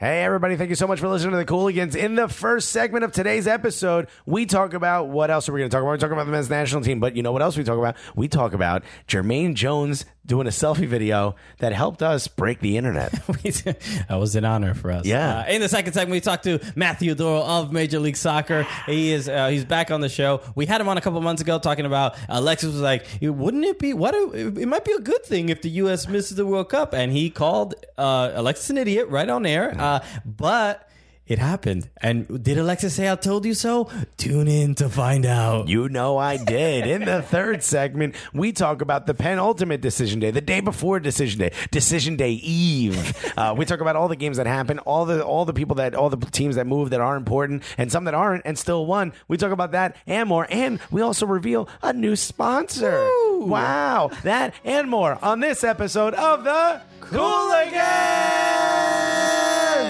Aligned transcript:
Hey, 0.00 0.24
everybody, 0.24 0.56
thank 0.56 0.70
you 0.70 0.76
so 0.76 0.86
much 0.86 0.98
for 0.98 1.08
listening 1.08 1.32
to 1.32 1.36
the 1.36 1.44
Cooligans. 1.44 1.94
In 1.94 2.14
the 2.14 2.26
first 2.26 2.70
segment 2.70 3.04
of 3.04 3.12
today's 3.12 3.46
episode, 3.46 4.08
we 4.24 4.46
talk 4.46 4.72
about 4.72 5.08
what 5.08 5.30
else 5.30 5.46
are 5.46 5.52
we 5.52 5.60
going 5.60 5.68
to 5.68 5.74
talk 5.74 5.82
about? 5.82 5.90
We're 5.90 5.98
talking 5.98 6.14
about 6.14 6.24
the 6.24 6.32
men's 6.32 6.48
national 6.48 6.80
team, 6.80 7.00
but 7.00 7.16
you 7.16 7.22
know 7.22 7.32
what 7.32 7.42
else 7.42 7.54
we 7.54 7.64
talk 7.64 7.76
about? 7.76 7.96
We 8.16 8.26
talk 8.26 8.54
about 8.54 8.82
Jermaine 9.06 9.52
Jones 9.52 10.06
doing 10.24 10.46
a 10.46 10.50
selfie 10.50 10.86
video 10.86 11.34
that 11.58 11.72
helped 11.72 12.02
us 12.02 12.28
break 12.28 12.60
the 12.60 12.76
internet. 12.76 13.10
that 13.26 14.06
was 14.10 14.36
an 14.36 14.44
honor 14.44 14.74
for 14.74 14.90
us. 14.90 15.04
Yeah. 15.04 15.40
Uh, 15.40 15.46
in 15.48 15.60
the 15.60 15.68
second 15.68 15.92
segment, 15.92 16.12
we 16.12 16.20
talked 16.20 16.44
to 16.44 16.60
Matthew 16.76 17.14
Doyle 17.14 17.42
of 17.42 17.72
Major 17.72 17.98
League 17.98 18.16
Soccer. 18.16 18.66
He 18.86 19.12
is 19.12 19.28
uh, 19.28 19.48
he's 19.48 19.64
back 19.64 19.90
on 19.90 20.00
the 20.00 20.08
show. 20.08 20.40
We 20.54 20.66
had 20.66 20.80
him 20.80 20.88
on 20.88 20.98
a 20.98 21.00
couple 21.00 21.20
months 21.20 21.42
ago 21.42 21.58
talking 21.58 21.84
about 21.84 22.16
Alexis 22.28 22.72
was 22.72 22.80
like, 22.80 23.06
wouldn't 23.20 23.64
it 23.64 23.78
be 23.78 23.92
what? 23.92 24.14
A, 24.14 24.60
it 24.60 24.68
might 24.68 24.84
be 24.84 24.92
a 24.92 25.00
good 25.00 25.24
thing 25.24 25.48
if 25.48 25.62
the 25.62 25.70
U.S. 25.70 26.06
misses 26.08 26.36
the 26.36 26.46
World 26.46 26.68
Cup, 26.68 26.94
and 26.94 27.12
he 27.12 27.28
called 27.28 27.74
uh, 27.98 28.30
Alexis 28.34 28.70
an 28.70 28.78
idiot 28.78 29.08
right 29.08 29.28
on 29.28 29.44
air. 29.44 29.74
Uh, 29.90 30.00
but. 30.24 30.86
It 31.26 31.38
happened. 31.38 31.88
And 32.02 32.42
did 32.42 32.58
Alexa 32.58 32.90
say 32.90 33.08
I 33.08 33.14
told 33.14 33.44
you 33.44 33.54
so? 33.54 33.88
Tune 34.16 34.48
in 34.48 34.74
to 34.74 34.88
find 34.88 35.24
out. 35.24 35.68
You 35.68 35.88
know 35.88 36.18
I 36.18 36.36
did. 36.38 36.88
In 36.88 37.04
the 37.04 37.22
third 37.22 37.62
segment, 37.62 38.16
we 38.34 38.50
talk 38.50 38.82
about 38.82 39.06
the 39.06 39.14
penultimate 39.14 39.80
decision 39.80 40.18
day, 40.18 40.32
the 40.32 40.40
day 40.40 40.58
before 40.58 40.98
decision 40.98 41.38
day, 41.38 41.52
decision 41.70 42.16
day 42.16 42.32
eve. 42.32 43.32
Uh, 43.36 43.54
we 43.56 43.64
talk 43.64 43.80
about 43.80 43.94
all 43.94 44.08
the 44.08 44.16
games 44.16 44.38
that 44.38 44.48
happen, 44.48 44.80
all 44.80 45.04
the 45.04 45.24
all 45.24 45.44
the 45.44 45.52
people 45.52 45.76
that 45.76 45.94
all 45.94 46.10
the 46.10 46.16
teams 46.16 46.56
that 46.56 46.66
move 46.66 46.90
that 46.90 47.00
are 47.00 47.14
important, 47.14 47.62
and 47.78 47.92
some 47.92 48.06
that 48.06 48.14
aren't 48.14 48.44
and 48.44 48.58
still 48.58 48.84
won. 48.84 49.12
We 49.28 49.36
talk 49.36 49.52
about 49.52 49.70
that 49.70 49.94
and 50.08 50.28
more, 50.28 50.48
and 50.50 50.80
we 50.90 51.00
also 51.00 51.26
reveal 51.26 51.68
a 51.80 51.92
new 51.92 52.16
sponsor. 52.16 53.08
Wow, 53.38 54.10
that 54.24 54.52
and 54.64 54.90
more 54.90 55.16
on 55.22 55.38
this 55.38 55.62
episode 55.62 56.14
of 56.14 56.42
the 56.42 56.82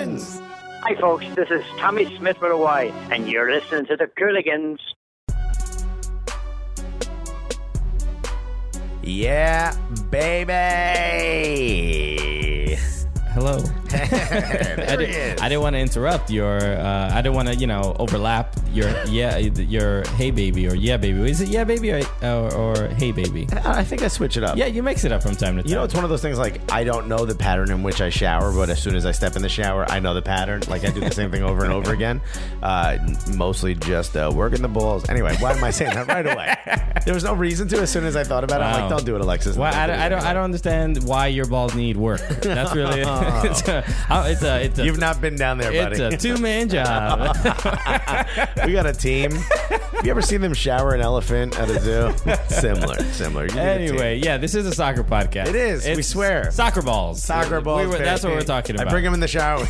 Hi, 0.01 0.95
folks. 0.99 1.27
This 1.37 1.51
is 1.51 1.63
Tommy 1.77 2.07
Smith 2.17 2.41
with 2.41 2.53
a 2.53 2.57
Y, 2.57 2.85
and 3.11 3.29
you're 3.29 3.53
listening 3.53 3.85
to 3.85 3.97
the 3.99 4.07
Cooligans. 4.07 4.79
Yeah, 9.03 9.77
baby. 10.11 10.57
Hello. 13.41 13.57
I, 13.93 14.97
did, 14.97 15.39
didn't 15.39 15.63
want 15.63 15.75
to 15.75 15.81
interrupt 15.81 16.31
your. 16.31 16.59
Uh, 16.59 17.11
I 17.11 17.23
didn't 17.23 17.35
want 17.35 17.49
to, 17.49 17.55
you 17.55 17.67
know, 17.67 17.97
overlap 17.99 18.55
your 18.71 18.91
yeah, 19.07 19.39
your 19.39 20.07
hey 20.11 20.31
baby 20.31 20.69
or 20.69 20.75
yeah 20.75 20.99
baby. 20.99 21.31
Is 21.31 21.41
it 21.41 21.49
yeah 21.49 21.65
baby 21.65 21.91
or 21.91 22.03
or, 22.23 22.55
or 22.55 22.89
hey 22.89 23.13
baby? 23.13 23.49
I 23.65 23.83
think 23.83 24.03
I 24.03 24.09
switch 24.09 24.37
it 24.37 24.45
up. 24.45 24.59
Yeah, 24.59 24.67
you 24.67 24.83
mix 24.83 25.05
it 25.05 25.13
up 25.13 25.23
from 25.23 25.37
time 25.37 25.57
to 25.57 25.63
time. 25.63 25.71
You 25.71 25.75
know, 25.75 25.85
it's 25.85 25.95
one 25.95 26.05
of 26.05 26.11
those 26.11 26.21
things 26.21 26.39
like 26.39 26.71
I 26.71 26.85
don't 26.85 27.09
know 27.09 27.25
the 27.25 27.35
pattern 27.35 27.71
in 27.71 27.83
which 27.83 28.03
I 28.03 28.11
shower, 28.11 28.53
but 28.53 28.69
as 28.69 28.83
soon 28.83 28.95
as 28.95 29.07
I 29.07 29.13
step 29.13 29.37
in 29.37 29.43
the 29.43 29.49
shower, 29.49 29.91
I 29.91 30.01
know 30.01 30.13
the 30.13 30.21
pattern. 30.23 30.63
Like 30.69 30.85
I 30.85 30.91
do 30.91 31.01
the 31.01 31.11
same 31.11 31.31
thing 31.31 31.43
over 31.43 31.65
and 31.65 31.73
over 31.73 31.93
again. 31.93 32.21
Uh, 32.63 32.99
mostly 33.37 33.75
just 33.75 34.15
uh, 34.19 34.31
working 34.35 34.61
the 34.61 34.69
balls. 34.69 35.09
Anyway, 35.09 35.35
why 35.41 35.53
am 35.53 35.65
I 35.65 35.71
saying 35.71 35.95
that 35.95 36.07
right 36.09 36.27
away? 36.27 36.55
There 37.07 37.15
was 37.15 37.25
no 37.25 37.33
reason 37.33 37.69
to. 37.69 37.81
As 37.81 37.91
soon 37.91 38.05
as 38.05 38.17
I 38.17 38.23
thought 38.25 38.45
about 38.45 38.61
it, 38.61 38.65
I'm 38.65 38.83
like, 38.83 38.91
don't 38.91 39.07
do 39.07 39.17
it, 39.17 39.23
Alexis. 39.23 39.57
Well, 39.57 39.73
I, 39.73 39.87
don't- 39.87 39.99
I 39.99 40.09
don't. 40.11 40.23
I 40.23 40.35
don't 40.35 40.45
understand 40.45 41.03
why 41.05 41.29
your 41.29 41.47
balls 41.47 41.75
need 41.75 41.97
work. 41.97 42.21
That's 42.43 42.75
really. 42.75 43.03
it's 43.45 43.69
a. 43.69 43.85
It's 44.11 44.43
a. 44.43 44.65
It's 44.65 44.79
a 44.79 44.85
You've 44.85 44.99
not 44.99 45.21
been 45.21 45.37
down 45.37 45.59
there, 45.59 45.71
buddy. 45.73 46.01
It's 46.03 46.25
a 46.25 46.29
two 46.29 46.41
man 46.41 46.69
job. 46.71 47.37
we 48.67 48.73
got 48.73 48.87
a 48.87 48.93
team. 48.93 49.33
Have 49.33 50.05
you 50.07 50.11
ever 50.11 50.23
seen 50.23 50.41
them 50.41 50.55
shower 50.55 50.95
an 50.95 51.01
elephant 51.01 51.59
at 51.59 51.69
a 51.69 51.79
zoo? 51.81 52.13
similar, 52.49 52.97
similar. 53.13 53.47
You 53.47 53.55
need 53.55 53.61
a 53.61 53.79
team. 53.79 53.89
anyway, 53.91 54.19
yeah, 54.23 54.39
this 54.39 54.55
is 54.55 54.65
a 54.67 54.73
soccer 54.75 55.05
podcast. 55.05 55.49
It 55.49 55.55
is, 55.57 55.85
we 55.87 55.93
It's 55.93 56.09
swear. 56.09 56.51
Soccer 56.51 56.83
balls. 56.83 57.23
Soccer 57.23 57.61
balls. 57.61 57.83
We 57.83 57.87
were- 57.87 57.99
that's 57.99 58.23
what 58.23 58.31
baby. 58.31 58.41
we're 58.41 58.47
talking 58.47 58.77
about. 58.77 58.89
I 58.89 58.91
bring 58.91 59.05
them 59.05 59.15
in 59.15 59.21
the 59.21 59.29
shower. 59.29 59.65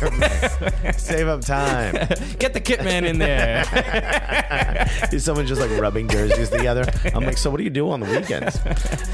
Save 0.97 1.27
up 1.27 1.41
time. 1.41 1.93
Get 2.39 2.53
the 2.53 2.61
kit 2.61 2.83
man 2.83 3.03
in 3.05 3.19
there. 3.19 3.65
Is 5.11 5.23
someone 5.25 5.45
just 5.47 5.59
like 5.61 5.71
rubbing 5.79 6.07
jerseys 6.07 6.49
together? 6.49 6.85
I'm 7.13 7.23
like, 7.25 7.37
so 7.37 7.49
what 7.49 7.57
do 7.57 7.63
you 7.63 7.69
do 7.69 7.89
on 7.89 7.99
the 7.99 8.05
weekends? 8.09 8.57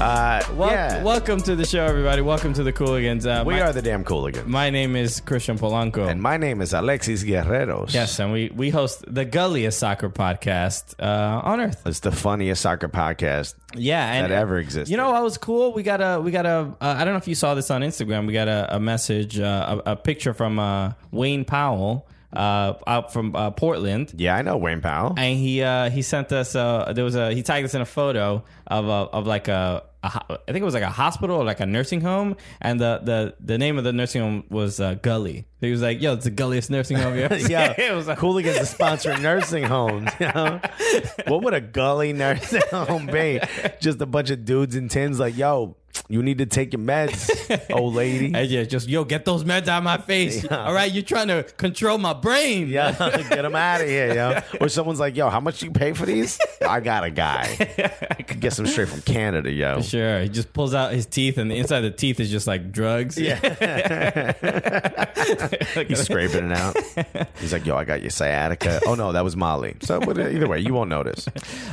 Uh, 0.00 0.44
Wel- 0.54 0.70
yeah. 0.70 1.02
Welcome 1.02 1.40
to 1.42 1.56
the 1.56 1.64
show, 1.66 1.84
everybody. 1.84 2.22
Welcome 2.22 2.52
to 2.54 2.62
the 2.62 2.72
Cooligans. 2.72 3.26
Uh, 3.26 3.44
we 3.44 3.54
my, 3.54 3.62
are 3.62 3.72
the 3.72 3.82
damn 3.82 4.04
My 4.46 4.70
name 4.70 4.96
is 4.96 5.20
Christian 5.20 5.58
Polanco. 5.58 6.08
and 6.08 6.20
my 6.22 6.36
name 6.36 6.60
is 6.60 6.72
Alexis 6.72 7.22
Guerreros. 7.24 7.92
yes, 7.94 8.18
and 8.18 8.32
we, 8.32 8.50
we 8.54 8.70
host 8.70 9.04
the 9.06 9.24
Gulliest 9.24 9.78
Soccer 9.78 10.10
Podcast 10.10 10.94
uh, 10.98 11.40
on 11.44 11.60
Earth. 11.60 11.82
It's 11.86 12.00
the 12.00 12.12
funniest 12.12 12.62
soccer 12.62 12.88
podcast. 12.88 13.54
Yeah, 13.74 14.12
and 14.12 14.30
That 14.30 14.36
ever 14.36 14.58
existed. 14.58 14.90
You 14.90 14.96
know 14.96 15.10
what 15.10 15.22
was 15.22 15.38
cool? 15.38 15.72
We 15.72 15.82
got 15.82 16.00
a 16.00 16.20
we 16.20 16.30
got 16.30 16.46
a. 16.46 16.74
Uh, 16.80 16.96
I 16.98 17.04
don't 17.04 17.14
know 17.14 17.18
if 17.18 17.28
you 17.28 17.34
saw 17.34 17.54
this 17.54 17.70
on 17.70 17.82
Instagram. 17.82 18.26
We 18.26 18.32
got 18.32 18.48
a, 18.48 18.76
a 18.76 18.80
message, 18.80 19.38
uh, 19.38 19.80
a, 19.86 19.92
a 19.92 19.96
picture 19.96 20.32
from 20.34 20.58
uh, 20.58 20.92
Wayne 21.10 21.44
Powell 21.44 22.06
uh, 22.32 22.74
out 22.86 23.12
from 23.12 23.34
uh, 23.34 23.50
Portland. 23.50 24.12
Yeah, 24.16 24.36
I 24.36 24.42
know 24.42 24.56
Wayne 24.56 24.80
Powell. 24.80 25.14
and 25.16 25.38
he 25.38 25.62
uh, 25.62 25.90
he 25.90 26.02
sent 26.02 26.32
us 26.32 26.54
uh, 26.54 26.92
there 26.94 27.04
was 27.04 27.14
a 27.16 27.32
he 27.32 27.42
tagged 27.42 27.64
us 27.64 27.74
in 27.74 27.80
a 27.80 27.86
photo 27.86 28.44
of 28.66 28.86
a, 28.86 28.90
of 28.90 29.26
like 29.26 29.48
a, 29.48 29.82
a 30.02 30.06
I 30.30 30.36
think 30.52 30.58
it 30.58 30.64
was 30.64 30.74
like 30.74 30.82
a 30.82 30.90
hospital 30.90 31.36
or 31.36 31.44
like 31.44 31.60
a 31.60 31.66
nursing 31.66 32.00
home 32.00 32.36
and 32.60 32.78
the 32.80 33.00
the, 33.02 33.34
the 33.40 33.58
name 33.58 33.78
of 33.78 33.84
the 33.84 33.92
nursing 33.92 34.20
home 34.22 34.44
was 34.50 34.78
uh, 34.80 34.94
Gully. 34.94 35.46
He 35.60 35.70
was 35.72 35.82
like, 35.82 36.00
"Yo, 36.00 36.12
it's 36.14 36.24
the 36.24 36.30
gulliest 36.30 36.70
nursing 36.70 36.98
home 36.98 37.18
ever 37.18 37.36
yeah, 37.48 37.74
it 37.78 37.92
was 37.94 38.06
like, 38.06 38.18
Cooligans 38.18 38.60
is 38.60 38.72
sponsoring 38.72 39.20
nursing 39.22 39.64
homes. 39.64 40.10
You 40.20 40.26
know? 40.26 40.60
what 41.26 41.42
would 41.42 41.54
a 41.54 41.60
gully 41.60 42.12
nursing 42.12 42.62
home 42.70 43.06
be? 43.06 43.40
Just 43.80 44.00
a 44.00 44.06
bunch 44.06 44.30
of 44.30 44.44
dudes 44.44 44.76
in 44.76 44.88
tins 44.88 45.18
like, 45.18 45.36
yo, 45.36 45.76
you 46.08 46.22
need 46.22 46.38
to 46.38 46.46
take 46.46 46.72
your 46.72 46.80
meds, 46.82 47.30
old 47.74 47.94
lady. 47.94 48.32
And 48.34 48.48
yeah, 48.48 48.64
just 48.64 48.88
yo, 48.88 49.04
get 49.04 49.24
those 49.24 49.44
meds 49.44 49.68
out 49.68 49.78
of 49.78 49.84
my 49.84 49.98
face. 49.98 50.44
All 50.50 50.72
right, 50.72 50.90
you're 50.90 51.02
trying 51.02 51.28
to 51.28 51.42
control 51.42 51.98
my 51.98 52.14
brain. 52.14 52.68
Yeah, 52.68 52.92
get 53.28 53.42
them 53.42 53.54
out 53.54 53.80
of 53.80 53.88
here, 53.88 54.14
yo. 54.14 54.40
Or 54.60 54.68
someone's 54.68 55.00
like, 55.00 55.16
yo, 55.16 55.28
how 55.28 55.40
much 55.40 55.60
do 55.60 55.66
you 55.66 55.72
pay 55.72 55.92
for 55.92 56.06
these? 56.06 56.38
I 56.66 56.80
got 56.80 57.04
a 57.04 57.10
guy. 57.10 57.56
I 58.10 58.22
could 58.22 58.40
get 58.40 58.52
some 58.52 58.66
straight 58.66 58.88
from 58.88 59.02
Canada, 59.02 59.50
yo. 59.50 59.82
Sure, 59.82 60.22
he 60.22 60.28
just 60.28 60.52
pulls 60.52 60.74
out 60.74 60.92
his 60.92 61.06
teeth, 61.06 61.38
and 61.38 61.50
the 61.50 61.56
inside 61.56 61.84
of 61.84 61.92
the 61.92 61.98
teeth 61.98 62.20
is 62.20 62.30
just 62.30 62.46
like 62.46 62.72
drugs. 62.72 63.18
Yeah. 63.18 63.38
He's 65.86 66.00
scraping 66.00 66.50
it 66.50 66.56
out. 66.56 66.76
He's 67.38 67.52
like, 67.52 67.66
yo, 67.66 67.76
I 67.76 67.84
got 67.84 68.00
your 68.02 68.10
sciatica. 68.10 68.80
Oh, 68.86 68.94
no, 68.94 69.12
that 69.12 69.24
was 69.24 69.36
Molly. 69.36 69.76
So 69.80 70.00
but 70.00 70.18
either 70.18 70.48
way, 70.48 70.60
you 70.60 70.74
won't 70.74 70.90
notice. 70.90 71.28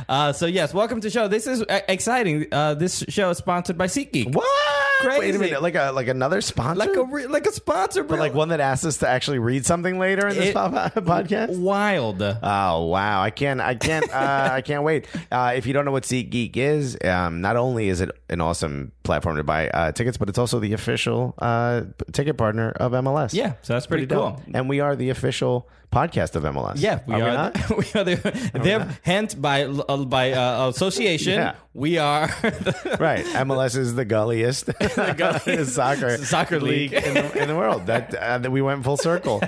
Uh, 0.08 0.32
so 0.32 0.46
yes, 0.46 0.74
welcome 0.74 1.00
to 1.00 1.06
the 1.06 1.10
show. 1.10 1.28
This 1.28 1.46
is 1.46 1.62
uh, 1.62 1.80
exciting. 1.88 2.46
Uh, 2.52 2.74
this 2.74 3.04
show 3.08 3.30
is 3.30 3.38
sponsored 3.38 3.78
by 3.78 3.86
SeatGeek. 3.86 4.15
What? 4.24 5.18
Wait 5.18 5.34
a 5.34 5.38
minute. 5.38 5.60
Like 5.62 5.74
a 5.74 5.90
like 5.92 6.08
another 6.08 6.40
sponsor? 6.40 6.78
Like 6.78 6.96
a 6.96 7.04
re- 7.04 7.26
like 7.26 7.46
a 7.46 7.52
sponsor, 7.52 8.02
bro. 8.02 8.16
but 8.16 8.22
like 8.22 8.34
one 8.34 8.48
that 8.48 8.60
asks 8.60 8.84
us 8.86 8.96
to 8.98 9.08
actually 9.08 9.38
read 9.38 9.66
something 9.66 9.98
later 9.98 10.26
in 10.28 10.34
this 10.36 10.46
It- 10.46 10.54
po- 10.54 10.70
podcast? 11.00 11.58
wild. 11.58 12.22
Oh 12.22 12.86
wow! 12.86 13.20
I 13.22 13.30
can't, 13.30 13.60
I 13.60 13.74
can't, 13.74 14.10
uh, 14.10 14.48
I 14.52 14.62
can't 14.62 14.82
wait. 14.84 15.06
Uh, 15.30 15.52
if 15.54 15.66
you 15.66 15.72
don't 15.74 15.84
know 15.84 15.92
what 15.92 16.04
SeatGeek 16.04 16.56
is, 16.56 16.96
um, 17.04 17.40
not 17.42 17.56
only 17.56 17.88
is 17.88 18.00
it 18.00 18.10
an 18.30 18.40
awesome 18.40 18.92
platform 19.02 19.36
to 19.36 19.44
buy 19.44 19.68
uh, 19.68 19.92
tickets, 19.92 20.16
but 20.16 20.28
it's 20.30 20.38
also 20.38 20.58
the 20.60 20.72
official 20.72 21.34
uh, 21.38 21.82
ticket 22.12 22.38
partner 22.38 22.70
of 22.70 22.92
MLS. 22.92 23.34
Yeah, 23.34 23.54
so 23.62 23.74
that's 23.74 23.86
pretty, 23.86 24.06
dope. 24.06 24.36
cool. 24.36 24.42
And 24.54 24.68
we 24.68 24.80
are 24.80 24.96
the 24.96 25.10
official 25.10 25.68
podcast 25.92 26.34
of 26.36 26.42
MLS. 26.44 26.74
Yeah, 26.76 27.00
we 27.06 27.14
are. 27.20 27.28
are. 27.30 27.52
We 27.54 27.60
the- 27.60 27.74
we 27.94 28.00
are 28.00 28.04
the, 28.04 28.50
they're 28.62 28.88
hence 29.02 29.34
by 29.34 29.64
uh, 29.64 30.04
by 30.04 30.32
uh, 30.32 30.68
association. 30.68 31.34
Yeah. 31.34 31.54
We 31.74 31.98
are 31.98 32.28
the- 32.28 32.96
right. 33.00 33.24
MLS 33.26 33.76
is 33.76 33.94
the 33.94 34.04
gulliest, 34.06 34.70
gulliest 35.16 35.74
soccer 35.74 36.16
soccer 36.18 36.58
league. 36.58 36.94
in, 36.94 37.14
the, 37.14 37.42
in 37.42 37.48
the 37.48 37.54
world. 37.56 37.86
That, 37.86 38.14
uh, 38.14 38.38
that 38.38 38.50
we 38.50 38.62
went 38.62 38.82
full 38.82 38.96
circle. 38.96 39.42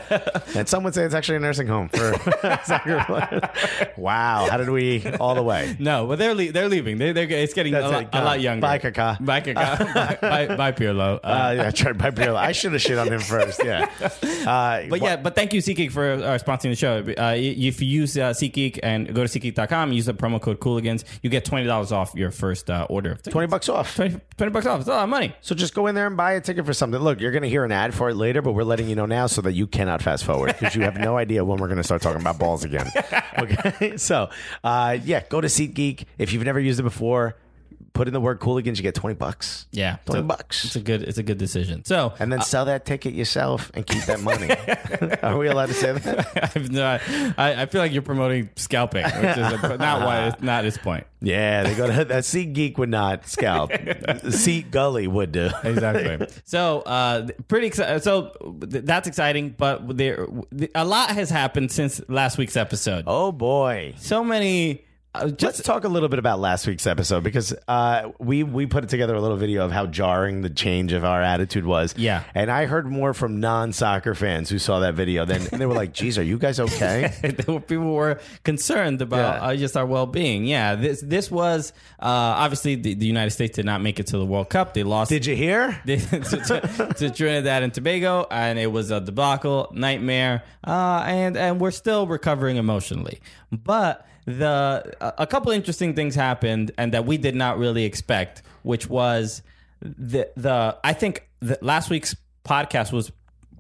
and 0.55 0.69
some 0.69 0.85
would 0.85 0.95
say 0.95 1.05
it's 1.05 1.15
actually 1.15 1.37
a 1.37 1.41
nursing 1.41 1.67
home 1.69 1.89
for 1.89 2.13
soccer 2.65 3.03
players. 3.07 3.43
Wow. 3.97 4.47
How 4.51 4.59
did 4.59 4.69
we 4.69 5.07
all 5.21 5.35
the 5.35 5.43
way? 5.43 5.75
no, 5.79 6.07
but 6.07 6.19
they're 6.19 6.35
le- 6.35 6.53
they're 6.53 6.69
leaving. 6.69 6.99
They, 6.99 7.13
they're 7.13 7.29
it's 7.31 7.55
getting 7.55 7.75
a 7.75 7.81
That's 7.81 7.93
lot, 7.93 8.09
a 8.13 8.25
lot 8.25 8.41
younger. 8.41 8.61
Bye, 8.61 8.79
Kaka. 8.79 9.17
Bye, 9.21 9.41
Kaka. 9.41 9.85
bye, 9.95 10.19
bye, 10.21 10.57
bye, 10.57 10.73
Pirlo. 10.73 11.21
Uh, 11.25 11.27
Uh, 11.27 11.53
yeah, 11.57 11.69
I 11.69 11.71
tried 11.71 11.97
by 11.97 12.11
Pirlo. 12.11 12.37
I 12.37 12.53
should 12.53 12.73
have 12.73 12.83
shit 12.83 12.99
on 12.99 13.09
him 13.09 13.21
first. 13.21 13.63
Yeah. 13.65 13.89
Uh, 14.47 14.87
But 14.89 15.01
yeah, 15.01 15.17
but 15.17 15.35
thank 15.35 15.53
you, 15.55 15.63
SeatGeek, 15.63 15.93
for 15.93 16.13
uh, 16.29 16.39
sponsoring 16.39 16.71
the 16.71 16.77
show. 16.77 16.99
Uh, 17.23 17.35
if 17.37 17.81
you 17.81 17.89
use 17.89 18.17
uh, 18.17 18.31
SeatGeek 18.31 18.79
and 18.83 19.15
go 19.15 19.27
to 19.27 19.41
SeatGeek.com, 19.41 19.93
use 19.93 20.07
the 20.07 20.15
promo 20.15 20.41
code 20.41 20.61
Cooligans, 20.61 21.05
you 21.23 21.31
get 21.31 21.45
twenty 21.45 21.67
dollars 21.67 21.93
off 21.93 22.15
your 22.15 22.31
first 22.31 22.71
uh, 22.71 22.87
order. 22.89 23.13
of 23.13 23.19
tickets. 23.19 23.33
20 23.33 23.47
bucks 23.49 23.69
off. 23.69 23.97
20, 23.97 24.21
20 24.37 24.53
bucks 24.53 24.67
off. 24.67 24.81
It's 24.81 24.89
a 24.89 24.93
lot 24.93 25.05
of 25.05 25.09
money. 25.09 25.35
So 25.41 25.55
just 25.55 25.75
go 25.75 25.87
in 25.87 25.95
there 25.95 26.07
and 26.07 26.17
buy 26.17 26.33
a 26.33 26.41
ticket 26.41 26.67
for 26.67 26.73
something. 26.73 27.01
Look, 27.01 27.21
you're 27.21 27.33
going 27.33 27.43
to 27.43 27.49
hear 27.49 27.65
an 27.65 27.73
ad 27.73 27.95
for 27.95 28.09
it 28.11 28.15
later, 28.15 28.43
but 28.43 28.53
we're 28.53 28.65
letting 28.65 28.89
you 28.89 28.95
know 28.95 29.07
now 29.07 29.27
so 29.27 29.41
that 29.43 29.53
you 29.53 29.67
cannot 29.67 30.03
fast 30.03 30.25
forward 30.25 30.49
because 30.59 30.75
you 30.75 30.83
have 30.83 30.97
no 30.99 31.17
idea 31.17 31.45
when 31.45 31.59
we're 31.59 31.69
going 31.69 31.79
to 31.79 31.85
start 31.85 32.03
talking 32.03 32.21
about 32.21 32.39
balls 32.39 32.65
again. 32.65 32.91
Okay. 33.39 33.95
So, 33.99 34.31
uh, 34.65 34.99
yeah, 35.05 35.23
go 35.29 35.41
to 35.41 35.49
SeatGeek. 35.49 36.05
If 36.19 36.33
you've 36.33 36.45
never 36.45 36.59
used 36.61 36.81
it 36.81 36.83
before, 36.83 37.37
put 37.99 38.07
in 38.07 38.15
the 38.15 38.21
word 38.21 38.39
Cooligans, 38.39 38.77
you 38.77 38.85
get 38.85 38.95
twenty 38.95 39.17
bucks. 39.17 39.67
Yeah, 39.73 39.97
twenty 40.07 40.23
bucks. 40.23 40.65
It's 40.65 40.77
a 40.77 40.81
good. 40.81 41.03
It's 41.03 41.19
a 41.19 41.23
good 41.25 41.37
decision. 41.37 41.85
So 41.85 42.15
and 42.21 42.33
then 42.33 42.41
sell 42.43 42.65
that 42.67 42.87
ticket 42.87 43.13
yourself 43.13 43.73
and 43.75 43.85
keep 43.85 44.05
that 44.05 44.21
money. 44.21 44.49
Are 45.23 45.37
we 45.37 45.49
allowed 45.49 45.67
to 45.67 45.75
say 45.75 45.93
that? 45.93 46.53
I've 46.57 46.71
not, 46.71 47.01
I, 47.37 47.63
I 47.63 47.67
feel 47.67 47.81
like 47.81 47.93
you're 47.93 48.03
promoting 48.03 48.51
scalping, 48.55 49.03
which 49.03 49.15
is 49.15 49.53
a, 49.53 49.77
not 49.79 50.03
why 50.07 50.33
not 50.41 50.65
his 50.65 50.79
point. 50.79 51.09
Yeah, 51.21 51.65
they 51.65 51.75
go 51.75 51.89
to 51.89 52.05
that 52.05 52.25
Seat 52.25 52.53
Geek 52.53 52.79
would 52.79 52.89
not 52.89 53.27
scalp. 53.27 53.73
Seat 54.31 54.71
Gully 54.71 55.09
would 55.09 55.33
do. 55.33 55.51
Exactly. 55.65 56.29
so, 56.45 56.83
uh, 56.83 57.27
pretty. 57.49 57.73
So 57.73 58.33
that's 58.61 59.09
exciting, 59.09 59.57
but 59.59 59.97
there 59.97 60.29
a 60.77 60.85
lot 60.85 61.11
has 61.11 61.31
happened 61.31 61.73
since 61.73 62.01
last 62.09 62.39
week's 62.39 62.57
episode. 62.57 63.05
Oh 63.09 63.33
boy. 63.33 63.95
So 63.99 64.23
many. 64.23 64.85
Uh, 65.19 65.27
just 65.31 65.43
Let's 65.43 65.63
talk 65.63 65.85
a 65.85 65.89
little 65.89 66.09
bit 66.09 66.19
about 66.19 66.39
last 66.41 66.67
week's 66.67 66.87
episode 66.87 67.23
because 67.25 67.53
uh, 67.67 68.11
we 68.19 68.43
we 68.43 68.67
put 68.67 68.89
together 68.89 69.15
a 69.15 69.21
little 69.21 69.37
video 69.37 69.65
of 69.65 69.73
how 69.73 69.87
jarring 69.87 70.43
the 70.43 70.51
change 70.51 70.93
of 70.93 71.05
our 71.05 71.21
attitude 71.23 71.65
was. 71.67 71.95
Yeah. 71.97 72.23
and 72.35 72.51
I 72.51 72.67
heard 72.67 72.87
more 72.87 73.15
from 73.15 73.41
non 73.41 73.73
soccer 73.73 74.15
fans 74.15 74.49
who 74.51 74.59
saw 74.59 74.81
that 74.81 74.95
video. 74.95 75.25
Then 75.25 75.47
and 75.53 75.61
they 75.61 75.67
were 75.67 75.75
like, 75.75 75.93
"Geez, 75.93 76.19
are 76.19 76.23
you 76.23 76.39
guys 76.39 76.61
okay?" 76.61 77.13
people 77.67 77.95
were 77.95 78.21
concerned 78.45 79.03
about 79.03 79.37
Yeah. 79.43 79.49
uh, 79.49 79.57
just 79.57 79.77
our 79.77 79.87
well-being. 79.87 80.45
Yeah, 80.45 80.75
this 80.75 81.01
this 81.01 81.31
was 81.31 81.73
uh, 82.01 82.07
obviously 82.07 82.75
the, 82.77 82.95
the 82.95 83.07
United 83.07 83.31
States 83.31 83.57
did 83.57 83.67
not 83.67 83.81
make 83.81 83.99
it 83.99 84.07
to 84.09 84.19
the 84.19 84.27
World 84.27 84.51
Cup. 84.51 84.75
They 84.75 84.83
lost. 84.85 85.11
Did 85.11 85.27
you 85.27 85.35
hear? 85.37 85.81
to, 85.87 85.97
to- 85.99 86.95
to 86.99 87.11
Trinidad 87.11 87.63
and 87.63 87.73
Tobago, 87.75 88.27
and 88.31 88.59
it 88.59 88.71
was 88.71 88.91
a 88.91 89.01
debacle, 89.01 89.71
nightmare, 89.73 90.45
uh, 90.67 91.03
and 91.07 91.37
and 91.37 91.61
we're 91.61 91.71
still 91.71 92.07
recovering 92.07 92.57
emotionally. 92.57 93.21
But 93.53 94.07
the 94.37 94.95
a 95.19 95.27
couple 95.27 95.53
interesting 95.53 95.95
things 95.95 96.15
happened, 96.15 96.73
and 96.77 96.93
that 96.93 97.07
we 97.07 97.17
did 97.17 97.35
not 97.35 97.59
really 97.59 97.85
expect, 97.85 98.43
which 98.63 98.87
was 98.89 99.43
the 99.81 100.31
the 100.37 100.77
I 100.85 100.93
think 100.93 101.29
the, 101.41 101.59
last 101.63 101.89
week's 101.89 102.15
podcast 102.45 102.93
was 102.93 103.11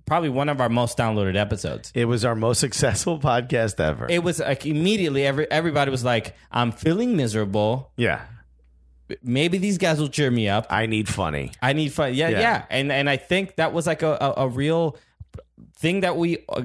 probably 0.04 0.28
one 0.28 0.48
of 0.48 0.60
our 0.60 0.68
most 0.68 0.98
downloaded 0.98 1.36
episodes. 1.36 1.90
It 1.94 2.04
was 2.04 2.24
our 2.24 2.34
most 2.34 2.60
successful 2.60 3.18
podcast 3.30 3.80
ever. 3.80 4.06
It 4.10 4.22
was 4.22 4.40
like 4.40 4.66
immediately 4.66 5.24
every 5.24 5.50
everybody 5.50 5.90
was 5.90 6.04
like, 6.04 6.34
"I'm 6.52 6.72
feeling 6.72 7.16
miserable. 7.16 7.92
yeah, 7.96 8.26
Maybe 9.22 9.56
these 9.56 9.78
guys 9.78 9.98
will 9.98 10.08
cheer 10.08 10.30
me 10.30 10.50
up." 10.50 10.66
I 10.68 10.84
need 10.84 11.08
funny. 11.08 11.52
I 11.62 11.72
need 11.72 11.94
fun. 11.94 12.12
Yeah, 12.12 12.28
Yeah. 12.28 12.40
yeah, 12.40 12.64
and 12.68 12.92
and 12.92 13.08
I 13.08 13.16
think 13.16 13.56
that 13.56 13.72
was 13.72 13.86
like 13.86 14.02
a 14.02 14.18
a, 14.20 14.34
a 14.44 14.48
real 14.48 14.98
thing 15.78 16.00
that 16.00 16.16
we. 16.18 16.44
Uh, 16.48 16.62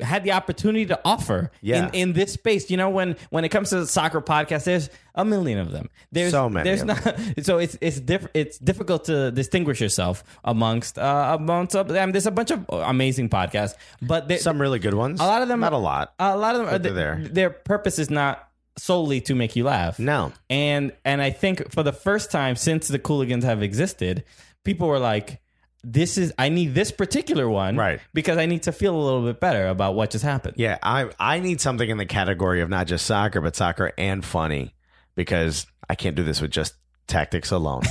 Had 0.00 0.24
the 0.24 0.32
opportunity 0.32 0.86
to 0.86 1.00
offer 1.04 1.52
Yeah. 1.62 1.86
in, 1.88 1.94
in 1.94 2.12
this 2.14 2.32
space. 2.32 2.68
You 2.68 2.76
know, 2.76 2.90
when 2.90 3.16
when 3.30 3.44
it 3.44 3.50
comes 3.50 3.70
to 3.70 3.86
soccer 3.86 4.20
podcasts, 4.20 4.64
there's 4.64 4.90
a 5.14 5.24
million 5.24 5.58
of 5.60 5.70
them. 5.70 5.88
There's 6.10 6.32
So 6.32 6.48
many 6.48 6.64
There's 6.68 6.82
not. 6.84 7.00
So 7.42 7.58
it's 7.58 7.78
it's 7.80 8.00
diff, 8.00 8.26
It's 8.34 8.58
difficult 8.58 9.04
to 9.04 9.30
distinguish 9.30 9.80
yourself 9.80 10.24
amongst 10.44 10.98
uh, 10.98 11.36
amongst. 11.38 11.76
Uh, 11.76 11.84
I 11.90 12.04
mean, 12.06 12.12
there's 12.12 12.26
a 12.26 12.32
bunch 12.32 12.50
of 12.50 12.64
amazing 12.70 13.28
podcasts, 13.28 13.74
but 14.02 14.26
there, 14.26 14.38
Some 14.38 14.60
really 14.60 14.80
good 14.80 14.94
ones. 14.94 15.20
a 15.20 15.24
lot 15.24 15.42
of 15.42 15.48
them 15.48 15.60
not 15.60 15.72
a 15.72 15.78
lot. 15.78 16.12
A 16.18 16.36
lot 16.36 16.56
of 16.56 16.62
them. 16.66 16.74
Are, 16.74 16.78
they're 16.78 16.92
there. 16.92 17.28
Their 17.30 17.50
purpose 17.50 18.00
is 18.00 18.10
not 18.10 18.48
solely 18.76 19.20
to 19.20 19.36
make 19.36 19.54
you 19.54 19.62
laugh. 19.62 20.00
No. 20.00 20.32
And 20.50 20.92
and 21.04 21.22
I 21.22 21.30
think 21.30 21.70
for 21.70 21.84
the 21.84 21.92
first 21.92 22.32
time 22.32 22.56
since 22.56 22.88
the 22.88 22.98
Cooligans 22.98 23.44
have 23.44 23.62
existed, 23.62 24.24
people 24.64 24.88
were 24.88 24.98
like, 24.98 25.40
"This 25.84 26.18
is 26.18 26.32
I 26.38 26.48
need 26.48 26.74
this 26.74 26.90
particular 26.90 27.48
one, 27.48 27.76
Right. 27.76 28.00
Because 28.12 28.38
I 28.38 28.46
need 28.46 28.64
to 28.64 28.72
feel 28.72 28.94
a 28.94 29.02
little 29.02 29.22
bit 29.22 29.40
better 29.40 29.68
about 29.68 29.94
what 29.94 30.10
just 30.10 30.24
happened." 30.24 30.54
Yeah, 30.56 30.78
I 30.82 31.10
I 31.18 31.40
need 31.40 31.60
something 31.60 31.88
in 31.88 31.98
the 31.98 32.06
category 32.06 32.60
of 32.60 32.68
not 32.68 32.86
just 32.86 33.06
soccer, 33.06 33.40
but 33.40 33.54
soccer 33.54 33.92
and 33.98 34.24
funny 34.24 34.74
because 35.14 35.66
I 35.88 35.94
can't 35.94 36.16
do 36.16 36.22
this 36.22 36.40
with 36.40 36.50
just 36.50 36.74
tactics 37.06 37.50
alone. 37.50 37.82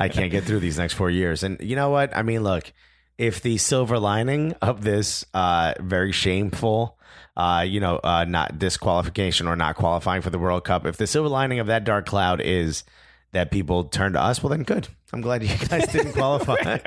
I 0.00 0.08
can't 0.08 0.30
get 0.30 0.44
through 0.44 0.60
these 0.60 0.78
next 0.78 0.94
four 0.94 1.10
years. 1.10 1.42
And 1.42 1.60
you 1.60 1.76
know 1.76 1.90
what? 1.90 2.16
I 2.16 2.22
mean, 2.22 2.42
look, 2.42 2.72
if 3.18 3.42
the 3.42 3.58
silver 3.58 3.98
lining 3.98 4.54
of 4.62 4.82
this 4.82 5.24
uh, 5.34 5.74
very 5.80 6.12
shameful, 6.12 6.98
uh, 7.36 7.64
you 7.66 7.80
know, 7.80 8.00
uh, 8.02 8.24
not 8.24 8.58
disqualification 8.58 9.46
or 9.46 9.56
not 9.56 9.76
qualifying 9.76 10.22
for 10.22 10.30
the 10.30 10.38
World 10.38 10.64
Cup, 10.64 10.86
if 10.86 10.96
the 10.96 11.06
silver 11.06 11.28
lining 11.28 11.58
of 11.58 11.68
that 11.68 11.84
dark 11.84 12.06
cloud 12.06 12.40
is 12.40 12.84
that 13.32 13.50
people 13.50 13.84
turn 13.84 14.14
to 14.14 14.20
us, 14.20 14.42
well, 14.42 14.50
then 14.50 14.62
good. 14.62 14.88
I'm 15.12 15.20
glad 15.22 15.42
you 15.42 15.48
guys 15.66 15.86
didn't 15.88 16.12
qualify. 16.12 16.54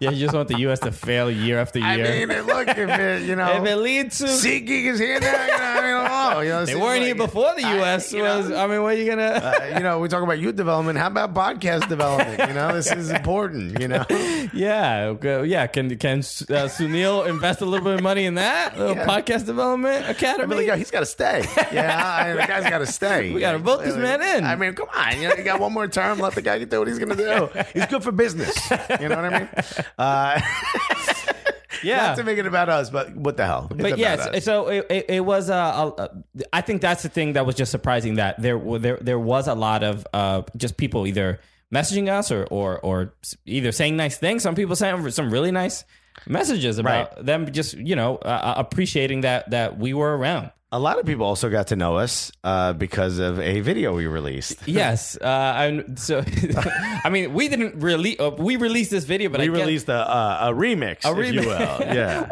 yeah. 0.00 0.10
You 0.10 0.16
just 0.16 0.34
want 0.34 0.48
the 0.48 0.58
U.S. 0.60 0.80
to 0.80 0.90
fail 0.92 1.30
year 1.30 1.58
after 1.60 1.78
year. 1.78 1.88
I 2.22 2.24
mean, 2.26 2.42
look, 2.46 2.66
if 2.68 2.76
it, 2.78 3.22
you 3.22 3.36
know, 3.36 3.62
if 3.62 3.64
it 3.64 3.76
leads 3.76 4.18
to 4.18 4.24
SeatGeek 4.24 4.86
is 4.92 4.98
here 4.98 5.20
now. 5.20 5.44
You 5.46 5.50
know, 5.52 5.64
I 5.64 5.80
mean, 5.82 6.08
oh, 6.10 6.40
you 6.40 6.48
know, 6.50 6.64
they 6.64 6.72
seems 6.72 6.82
weren't 6.82 6.98
like- 6.98 7.06
here 7.06 7.14
before 7.14 7.54
the 7.54 7.60
U.S. 7.62 8.12
you 8.12 8.22
know, 8.22 8.38
was. 8.38 8.50
I 8.50 8.66
mean, 8.66 8.82
what 8.82 8.94
are 8.94 8.98
you 8.98 9.08
gonna? 9.08 9.22
uh, 9.22 9.70
you 9.76 9.82
know, 9.84 10.00
we 10.00 10.08
talk 10.08 10.22
about 10.24 10.40
youth 10.40 10.56
development. 10.56 10.98
How 10.98 11.06
about 11.06 11.32
podcast 11.32 11.88
development? 11.88 12.40
You 12.48 12.54
know, 12.54 12.72
this 12.74 12.90
is 12.90 13.10
important. 13.10 13.78
You 13.80 13.86
know, 13.88 14.04
yeah, 14.52 15.04
okay, 15.14 15.44
yeah. 15.46 15.66
Can 15.68 15.96
can 15.96 16.18
uh, 16.18 16.66
Sunil 16.68 17.28
invest 17.28 17.60
a 17.60 17.66
little 17.66 17.84
bit 17.84 17.94
of 17.94 18.02
money 18.02 18.24
in 18.24 18.34
that 18.34 18.76
little 18.76 18.96
Yeah. 18.96 19.06
podcast 19.06 19.46
development 19.46 20.06
I 20.06 20.10
academy? 20.10 20.48
mean, 20.48 20.58
like, 20.58 20.66
yo, 20.66 20.76
he's 20.76 20.90
got 20.90 21.00
to 21.00 21.06
stay. 21.06 21.44
Yeah, 21.72 22.02
I, 22.04 22.32
the 22.32 22.46
guy's 22.46 22.68
got 22.68 22.78
to 22.78 22.86
stay. 22.86 23.32
We 23.38 23.40
gotta 23.40 23.58
vote 23.58 23.84
this 23.84 23.94
man 23.96 24.20
in. 24.22 24.44
I 24.44 24.56
mean, 24.56 24.74
come 24.74 24.88
on. 24.96 25.20
You 25.20 25.28
know, 25.28 25.34
you 25.34 25.44
got 25.44 25.60
one 25.60 25.72
more 25.72 25.86
term. 25.86 26.18
Let 26.18 26.34
the 26.34 26.42
guy 26.48 26.64
do 26.64 26.78
what 26.78 26.88
he's 26.88 26.98
going 26.98 27.16
to 27.16 27.16
do. 27.16 27.62
He's 27.74 27.86
good 27.86 28.02
for 28.02 28.12
business. 28.12 28.54
You 29.00 29.08
know 29.08 29.16
what 29.22 29.24
I 29.32 29.38
mean? 29.38 29.48
Uh, 29.98 30.40
yeah, 31.82 32.08
Not 32.08 32.16
to 32.18 32.24
make 32.24 32.38
it 32.38 32.46
about 32.46 32.68
us, 32.68 32.90
but 32.90 33.14
what 33.16 33.36
the 33.36 33.46
hell? 33.46 33.68
It's 33.70 33.82
but 33.82 33.98
yes, 33.98 34.44
so 34.44 34.68
it, 34.68 34.86
it, 34.90 35.06
it 35.08 35.20
was. 35.20 35.50
Uh, 35.50 35.54
uh, 35.96 36.08
I 36.52 36.60
think 36.60 36.80
that's 36.82 37.02
the 37.02 37.08
thing 37.08 37.34
that 37.34 37.46
was 37.46 37.54
just 37.54 37.70
surprising 37.70 38.14
that 38.14 38.40
there 38.40 38.58
there 38.78 38.98
there 39.00 39.18
was 39.18 39.48
a 39.48 39.54
lot 39.54 39.82
of 39.82 40.06
uh, 40.12 40.42
just 40.56 40.76
people 40.76 41.06
either 41.06 41.40
messaging 41.74 42.08
us 42.08 42.30
or 42.30 42.46
or 42.50 42.78
or 42.80 43.14
either 43.46 43.72
saying 43.72 43.96
nice 43.96 44.18
things. 44.18 44.42
Some 44.42 44.54
people 44.54 44.76
saying 44.76 45.08
some 45.10 45.30
really 45.30 45.50
nice 45.50 45.84
messages 46.26 46.78
about 46.78 47.16
Right. 47.16 47.26
them 47.26 47.52
just 47.52 47.74
you 47.74 47.96
know 47.96 48.16
uh, 48.16 48.54
appreciating 48.56 49.22
that 49.22 49.50
that 49.50 49.78
we 49.78 49.94
were 49.94 50.16
around. 50.16 50.50
A 50.70 50.78
lot 50.78 50.98
of 50.98 51.06
people 51.06 51.24
also 51.24 51.48
got 51.48 51.68
to 51.68 51.76
know 51.76 51.96
us 51.96 52.30
uh, 52.44 52.72
because 52.74 53.18
of 53.18 53.40
a 53.40 53.60
video 53.60 53.94
we 53.94 54.06
released. 54.06 54.58
Yes, 54.68 55.16
uh, 55.16 55.24
and 55.56 55.98
so 55.98 56.22
I 57.04 57.08
mean 57.10 57.32
we 57.32 57.48
didn't 57.48 57.80
release 57.80 58.20
uh, 58.20 58.30
we 58.38 58.56
released 58.56 58.90
this 58.90 59.04
video, 59.04 59.30
but 59.30 59.40
We 59.40 59.46
I 59.46 59.48
guess- 59.48 59.60
released 59.60 59.88
a, 59.88 59.94
uh, 59.94 60.48
a 60.50 60.52
remix, 60.52 61.04
a 61.04 61.10
if 61.10 61.16
remix. 61.16 61.32
you 61.42 61.48
will. 61.48 61.58
Yeah. 61.94 62.28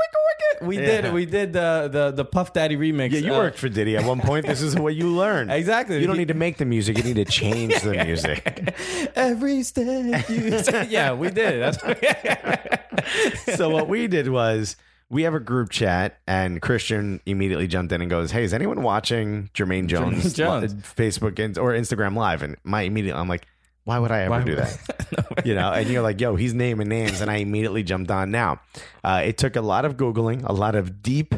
we 0.62 0.76
Yeah. 0.78 1.00
did 1.02 1.12
we 1.12 1.26
did 1.26 1.52
the 1.52 1.88
the 1.92 2.10
the 2.12 2.24
Puff 2.24 2.52
Daddy 2.52 2.76
remix. 2.76 3.12
Yeah, 3.12 3.20
you 3.20 3.34
uh, 3.34 3.38
worked 3.38 3.58
for 3.58 3.68
Diddy 3.68 3.96
at 3.96 4.04
one 4.04 4.20
point. 4.20 4.46
This 4.46 4.60
is 4.62 4.74
what 4.76 4.94
you 4.94 5.08
learn. 5.08 5.50
Exactly. 5.50 6.00
You 6.00 6.06
don't 6.06 6.16
need 6.18 6.28
to 6.28 6.34
make 6.34 6.56
the 6.58 6.64
music. 6.64 6.96
You 6.98 7.04
need 7.04 7.16
to 7.16 7.24
change 7.26 7.80
the 7.82 7.92
music. 8.04 8.74
every 9.16 9.62
step 9.62 10.28
you. 10.28 10.86
yeah, 10.88 11.12
we 11.12 11.30
did. 11.30 11.60
That's 11.62 11.78
so 13.56 13.70
what 13.70 13.88
we 13.88 14.06
did 14.08 14.28
was 14.28 14.76
we 15.08 15.22
have 15.22 15.34
a 15.34 15.40
group 15.40 15.70
chat, 15.70 16.18
and 16.26 16.60
Christian 16.60 17.20
immediately 17.26 17.66
jumped 17.66 17.92
in 17.92 18.00
and 18.00 18.10
goes, 18.10 18.32
"Hey, 18.32 18.44
is 18.44 18.52
anyone 18.52 18.82
watching 18.82 19.50
Jermaine 19.54 19.86
Jones, 19.86 20.34
Jones. 20.34 20.74
Facebook 20.74 21.38
and, 21.38 21.56
or 21.58 21.72
Instagram 21.72 22.16
Live?" 22.16 22.42
And 22.42 22.56
my 22.64 22.82
immediate, 22.82 23.16
I'm 23.16 23.28
like, 23.28 23.46
"Why 23.84 23.98
would 23.98 24.10
I 24.10 24.22
ever 24.22 24.30
Why 24.30 24.42
do 24.42 24.56
that?" 24.56 25.42
you 25.44 25.54
know, 25.54 25.72
and 25.72 25.88
you're 25.88 26.02
like, 26.02 26.20
"Yo, 26.20 26.34
he's 26.34 26.54
naming 26.54 26.88
names," 26.88 27.20
and 27.20 27.30
I 27.30 27.36
immediately 27.36 27.84
jumped 27.84 28.10
on. 28.10 28.30
Now, 28.30 28.60
uh, 29.04 29.22
it 29.24 29.38
took 29.38 29.54
a 29.54 29.60
lot 29.60 29.84
of 29.84 29.96
googling, 29.96 30.44
a 30.44 30.52
lot 30.52 30.74
of 30.74 31.02
deep. 31.02 31.34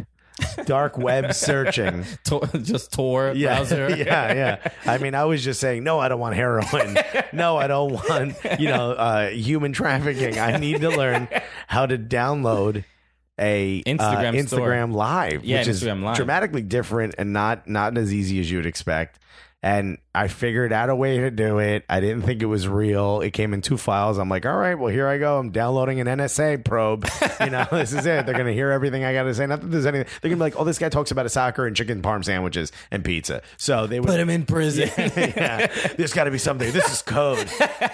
Dark 0.66 0.96
web 0.96 1.32
searching. 1.34 2.04
Just 2.62 2.92
Tor 2.92 3.32
Yeah, 3.34 3.56
browser. 3.56 3.90
yeah, 3.96 4.32
yeah. 4.34 4.70
I 4.86 4.98
mean, 4.98 5.16
I 5.16 5.24
was 5.24 5.42
just 5.42 5.58
saying, 5.58 5.82
no, 5.82 5.98
I 5.98 6.06
don't 6.08 6.20
want 6.20 6.36
heroin. 6.36 6.96
No, 7.32 7.56
I 7.56 7.66
don't 7.66 7.92
want, 7.92 8.36
you 8.60 8.68
know, 8.68 8.92
uh, 8.92 9.30
human 9.30 9.72
trafficking. 9.72 10.38
I 10.38 10.56
need 10.58 10.80
to 10.82 10.90
learn 10.90 11.26
how 11.66 11.86
to 11.86 11.98
download 11.98 12.84
a 13.38 13.80
uh, 13.86 13.90
Instagram 13.90 14.46
store. 14.48 14.60
Instagram 14.60 14.92
Live, 14.94 15.44
Yeah, 15.44 15.58
which 15.58 15.68
is 15.68 15.82
Live. 15.84 16.16
dramatically 16.16 16.62
different 16.62 17.14
and 17.18 17.32
not 17.32 17.68
not 17.68 17.96
as 17.96 18.12
easy 18.12 18.40
as 18.40 18.50
you 18.50 18.58
would 18.58 18.66
expect. 18.66 19.18
And 19.62 19.98
I 20.14 20.28
figured 20.28 20.72
out 20.72 20.88
a 20.88 20.94
way 20.94 21.18
to 21.18 21.30
do 21.32 21.58
it. 21.58 21.84
I 21.88 21.98
didn't 21.98 22.22
think 22.22 22.42
it 22.42 22.46
was 22.46 22.68
real. 22.68 23.20
It 23.20 23.32
came 23.32 23.52
in 23.52 23.60
two 23.60 23.76
files. 23.76 24.16
I'm 24.18 24.28
like, 24.28 24.46
all 24.46 24.56
right, 24.56 24.74
well, 24.76 24.92
here 24.92 25.08
I 25.08 25.18
go. 25.18 25.38
I'm 25.38 25.50
downloading 25.50 26.00
an 26.00 26.06
NSA 26.06 26.64
probe. 26.64 27.06
You 27.38 27.50
know, 27.50 27.66
this 27.70 27.92
is 27.92 28.04
it. 28.04 28.26
They're 28.26 28.34
going 28.34 28.46
to 28.46 28.52
hear 28.52 28.72
everything 28.72 29.04
I 29.04 29.12
got 29.12 29.22
to 29.22 29.32
say. 29.32 29.46
Not 29.46 29.60
that 29.60 29.68
there's 29.68 29.86
anything. 29.86 30.08
They're 30.20 30.28
going 30.28 30.38
to 30.40 30.44
be 30.44 30.50
like, 30.50 30.56
oh, 30.58 30.64
this 30.64 30.76
guy 30.76 30.88
talks 30.88 31.12
about 31.12 31.24
a 31.24 31.28
soccer 31.28 31.68
and 31.68 31.76
chicken 31.76 32.02
parm 32.02 32.24
sandwiches 32.24 32.72
and 32.90 33.04
pizza. 33.04 33.42
So 33.56 33.86
they 33.86 34.00
would 34.00 34.08
Put 34.08 34.18
him 34.18 34.28
in 34.28 34.44
prison. 34.44 34.90
yeah, 35.16 35.68
there's 35.96 36.12
got 36.12 36.24
to 36.24 36.32
be 36.32 36.38
something. 36.38 36.72
This 36.72 36.92
is 36.92 37.00
code. 37.00 37.48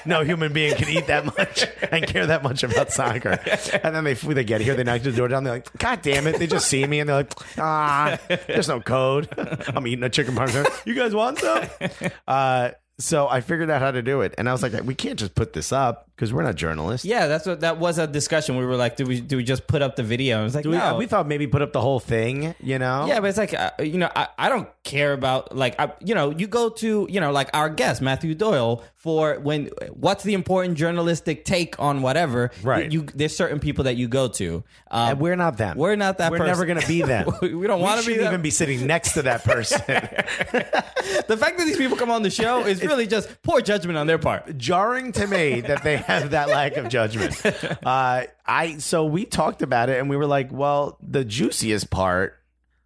No 0.07 0.25
human 0.25 0.55
being 0.55 0.75
can 0.77 0.89
eat 0.89 1.09
that 1.09 1.27
much 1.27 1.67
and 1.93 2.07
care 2.07 2.25
that 2.25 2.43
much 2.43 2.63
about 2.63 2.91
soccer. 2.91 3.39
And 3.83 3.95
then 3.95 4.05
they 4.05 4.15
they 4.15 4.45
get 4.45 4.63
here, 4.63 4.75
they 4.75 4.83
knock 4.85 5.03
the 5.03 5.13
door 5.13 5.29
down. 5.29 5.45
They're 5.45 5.53
like, 5.55 5.71
God 5.79 6.01
damn 6.01 6.27
it! 6.27 6.39
They 6.39 6.47
just 6.47 6.67
see 6.69 6.87
me 6.87 7.01
and 7.01 7.09
they're 7.09 7.17
like, 7.17 7.35
Ah, 7.59 8.19
there's 8.47 8.69
no 8.69 8.81
code. 8.81 9.29
I'm 9.69 9.87
eating 9.87 10.05
a 10.05 10.09
chicken 10.09 10.35
parm 10.35 10.49
sandwich. 10.49 10.73
You 10.87 10.95
guys 10.95 11.15
want 11.15 11.39
some? 11.39 11.54
Uh, 12.29 12.71
so 12.99 13.29
I 13.29 13.41
figured 13.41 13.71
out 13.71 13.81
how 13.83 13.91
to 13.91 14.03
do 14.03 14.21
it, 14.23 14.35
and 14.39 14.49
I 14.49 14.53
was 14.53 14.63
like, 14.63 14.73
we 14.85 14.95
can't 14.95 15.19
just 15.19 15.35
put 15.35 15.53
this 15.53 15.73
up. 15.73 16.09
because 16.15 16.33
we're 16.33 16.45
not 16.45 16.55
journalists. 16.55 17.05
Yeah, 17.05 17.27
that's 17.27 17.45
what 17.45 17.61
that 17.63 17.79
was 17.79 17.99
a 17.99 18.07
discussion. 18.07 18.57
We 18.57 18.65
were 18.65 18.77
like, 18.77 18.97
do 18.97 19.05
we 19.05 19.21
do 19.21 19.37
we 19.37 19.43
just 19.45 19.67
put 19.67 19.83
up 19.83 19.97
the 19.97 20.05
video? 20.05 20.37
And 20.37 20.43
I 20.43 20.45
was 20.45 20.55
like, 20.55 20.63
Do 20.63 20.71
we, 20.71 20.77
no. 20.77 20.97
we 20.97 21.07
thought 21.07 21.27
maybe 21.27 21.47
put 21.49 21.61
up 21.61 21.73
the 21.73 21.81
whole 21.81 21.99
thing, 21.99 22.55
you 22.61 22.79
know? 22.79 23.07
Yeah, 23.09 23.19
but 23.21 23.29
it's 23.31 23.39
like 23.39 23.53
uh, 23.53 23.73
you 23.81 23.99
know, 23.99 24.11
I, 24.15 24.29
I 24.39 24.49
don't 24.49 24.69
care 24.85 25.13
about 25.13 25.57
like 25.57 25.75
I, 25.81 25.93
you 26.05 26.15
know, 26.15 26.31
you 26.31 26.47
go 26.47 26.69
to 26.69 27.07
you 27.11 27.21
know 27.21 27.33
like 27.33 27.51
our 27.53 27.69
guest 27.69 28.01
Matthew 28.01 28.35
Doyle 28.37 28.85
for 28.95 29.41
when 29.41 29.71
what's 29.93 30.23
the 30.23 30.35
important 30.35 30.79
journalistic 30.79 31.45
take 31.45 31.79
on 31.81 32.01
whatever. 32.01 32.53
Right. 32.63 32.91
You 32.93 33.03
there's 33.15 33.37
certain 33.37 33.59
people 33.59 33.85
that 33.85 33.97
you 33.97 34.07
go 34.07 34.29
to. 34.29 34.63
Um, 34.93 35.09
And 35.11 35.21
we're 35.21 35.35
not 35.37 35.57
them. 35.59 35.77
We're 35.77 35.97
not 35.97 36.19
that 36.19 36.31
We're 36.31 36.39
person. 36.39 36.47
never 36.53 36.65
going 36.65 36.81
to 36.81 36.87
be 36.87 37.03
them. 37.03 37.27
we 37.43 37.67
don't 37.67 37.81
want 37.81 38.01
to 38.03 38.07
be 38.07 38.17
them. 38.19 38.29
even 38.29 38.41
be 38.43 38.51
sitting 38.51 38.87
next 38.87 39.15
to 39.15 39.23
that 39.23 39.43
person. 39.43 39.83
the 39.89 41.37
fact 41.37 41.59
that 41.59 41.65
these 41.67 41.77
people 41.77 41.97
come 41.97 42.11
on 42.13 42.23
the 42.23 42.31
show 42.31 42.61
is 42.65 42.81
really 42.87 43.07
just 43.07 43.43
poor 43.43 43.61
judgment 43.61 43.99
on 43.99 44.07
their 44.07 44.19
part. 44.19 44.57
jarring 44.59 45.13
to 45.13 45.27
me 45.27 45.61
that 45.63 45.83
they 45.83 45.97
have 45.97 46.31
that 46.31 46.49
lack 46.49 46.77
of 46.77 46.89
judgment. 46.89 47.41
Uh, 47.85 48.25
I 48.47 48.79
so 48.79 49.05
we 49.05 49.25
talked 49.25 49.63
about 49.63 49.89
it 49.89 49.99
and 49.99 50.09
we 50.09 50.17
were 50.17 50.27
like, 50.27 50.51
well, 50.53 50.97
the 51.03 51.25
juiciest 51.25 51.91
part, 51.91 52.39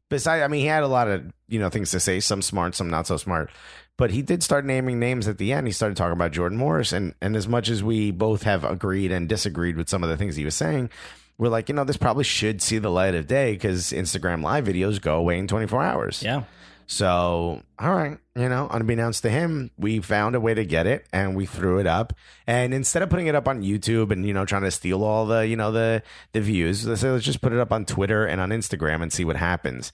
besides, 0.09 0.43
I 0.43 0.49
mean, 0.49 0.61
he 0.61 0.67
had 0.67 0.83
a 0.83 0.89
lot 0.89 1.09
of 1.09 1.33
you 1.49 1.59
know 1.59 1.69
things 1.69 1.91
to 1.93 2.01
say, 2.01 2.21
some 2.21 2.43
smart, 2.43 2.75
some 2.75 2.91
not 2.91 3.07
so 3.07 3.17
smart, 3.17 3.51
but 3.97 4.11
he 4.11 4.23
did 4.23 4.43
start 4.43 4.65
naming 4.65 4.99
names 4.99 5.29
at 5.29 5.39
the 5.39 5.53
end. 5.53 5.67
He 5.67 5.73
started 5.73 5.97
talking 5.97 6.13
about 6.13 6.33
Jordan 6.33 6.59
Morris, 6.59 6.93
and 6.93 7.15
and 7.21 7.37
as 7.37 7.47
much 7.49 7.69
as 7.69 7.83
we 7.83 8.11
both 8.11 8.43
have 8.43 8.65
agreed 8.65 9.13
and 9.13 9.29
disagreed 9.29 9.77
with 9.77 9.89
some 9.89 10.03
of 10.03 10.09
the 10.09 10.17
things 10.17 10.37
he 10.37 10.45
was 10.45 10.55
saying. 10.55 10.91
We're 11.39 11.49
like, 11.51 11.69
you 11.69 11.75
know, 11.77 11.85
this 11.85 11.97
probably 11.97 12.25
should 12.25 12.61
see 12.61 12.79
the 12.79 12.91
light 12.91 13.15
of 13.15 13.29
day 13.29 13.53
because 13.53 13.93
Instagram 13.93 14.43
live 14.43 14.65
videos 14.65 15.01
go 15.01 15.17
away 15.17 15.39
in 15.39 15.47
24 15.47 15.83
hours. 15.85 16.21
Yeah. 16.21 16.43
So, 16.91 17.63
all 17.79 17.95
right, 17.95 18.17
you 18.35 18.49
know, 18.49 18.67
unbeknownst 18.71 19.23
to 19.25 19.29
him, 19.29 19.71
we 19.77 20.01
found 20.01 20.35
a 20.35 20.41
way 20.41 20.55
to 20.55 20.65
get 20.65 20.87
it 20.87 21.07
and 21.13 21.37
we 21.37 21.45
threw 21.45 21.79
it 21.79 21.87
up. 21.87 22.15
And 22.47 22.73
instead 22.73 23.03
of 23.03 23.11
putting 23.11 23.27
it 23.27 23.35
up 23.35 23.47
on 23.47 23.63
YouTube 23.63 24.11
and, 24.11 24.25
you 24.27 24.33
know, 24.33 24.47
trying 24.47 24.63
to 24.63 24.71
steal 24.71 25.05
all 25.05 25.27
the, 25.27 25.47
you 25.47 25.55
know, 25.55 25.71
the 25.71 26.03
the 26.33 26.41
views, 26.41 26.87
let's, 26.87 27.03
say 27.03 27.11
let's 27.11 27.27
just 27.27 27.43
put 27.43 27.53
it 27.53 27.59
up 27.59 27.73
on 27.73 27.85
Twitter 27.85 28.25
and 28.25 28.41
on 28.41 28.49
Instagram 28.49 29.03
and 29.03 29.13
see 29.13 29.27
what 29.27 29.37
happens. 29.37 29.93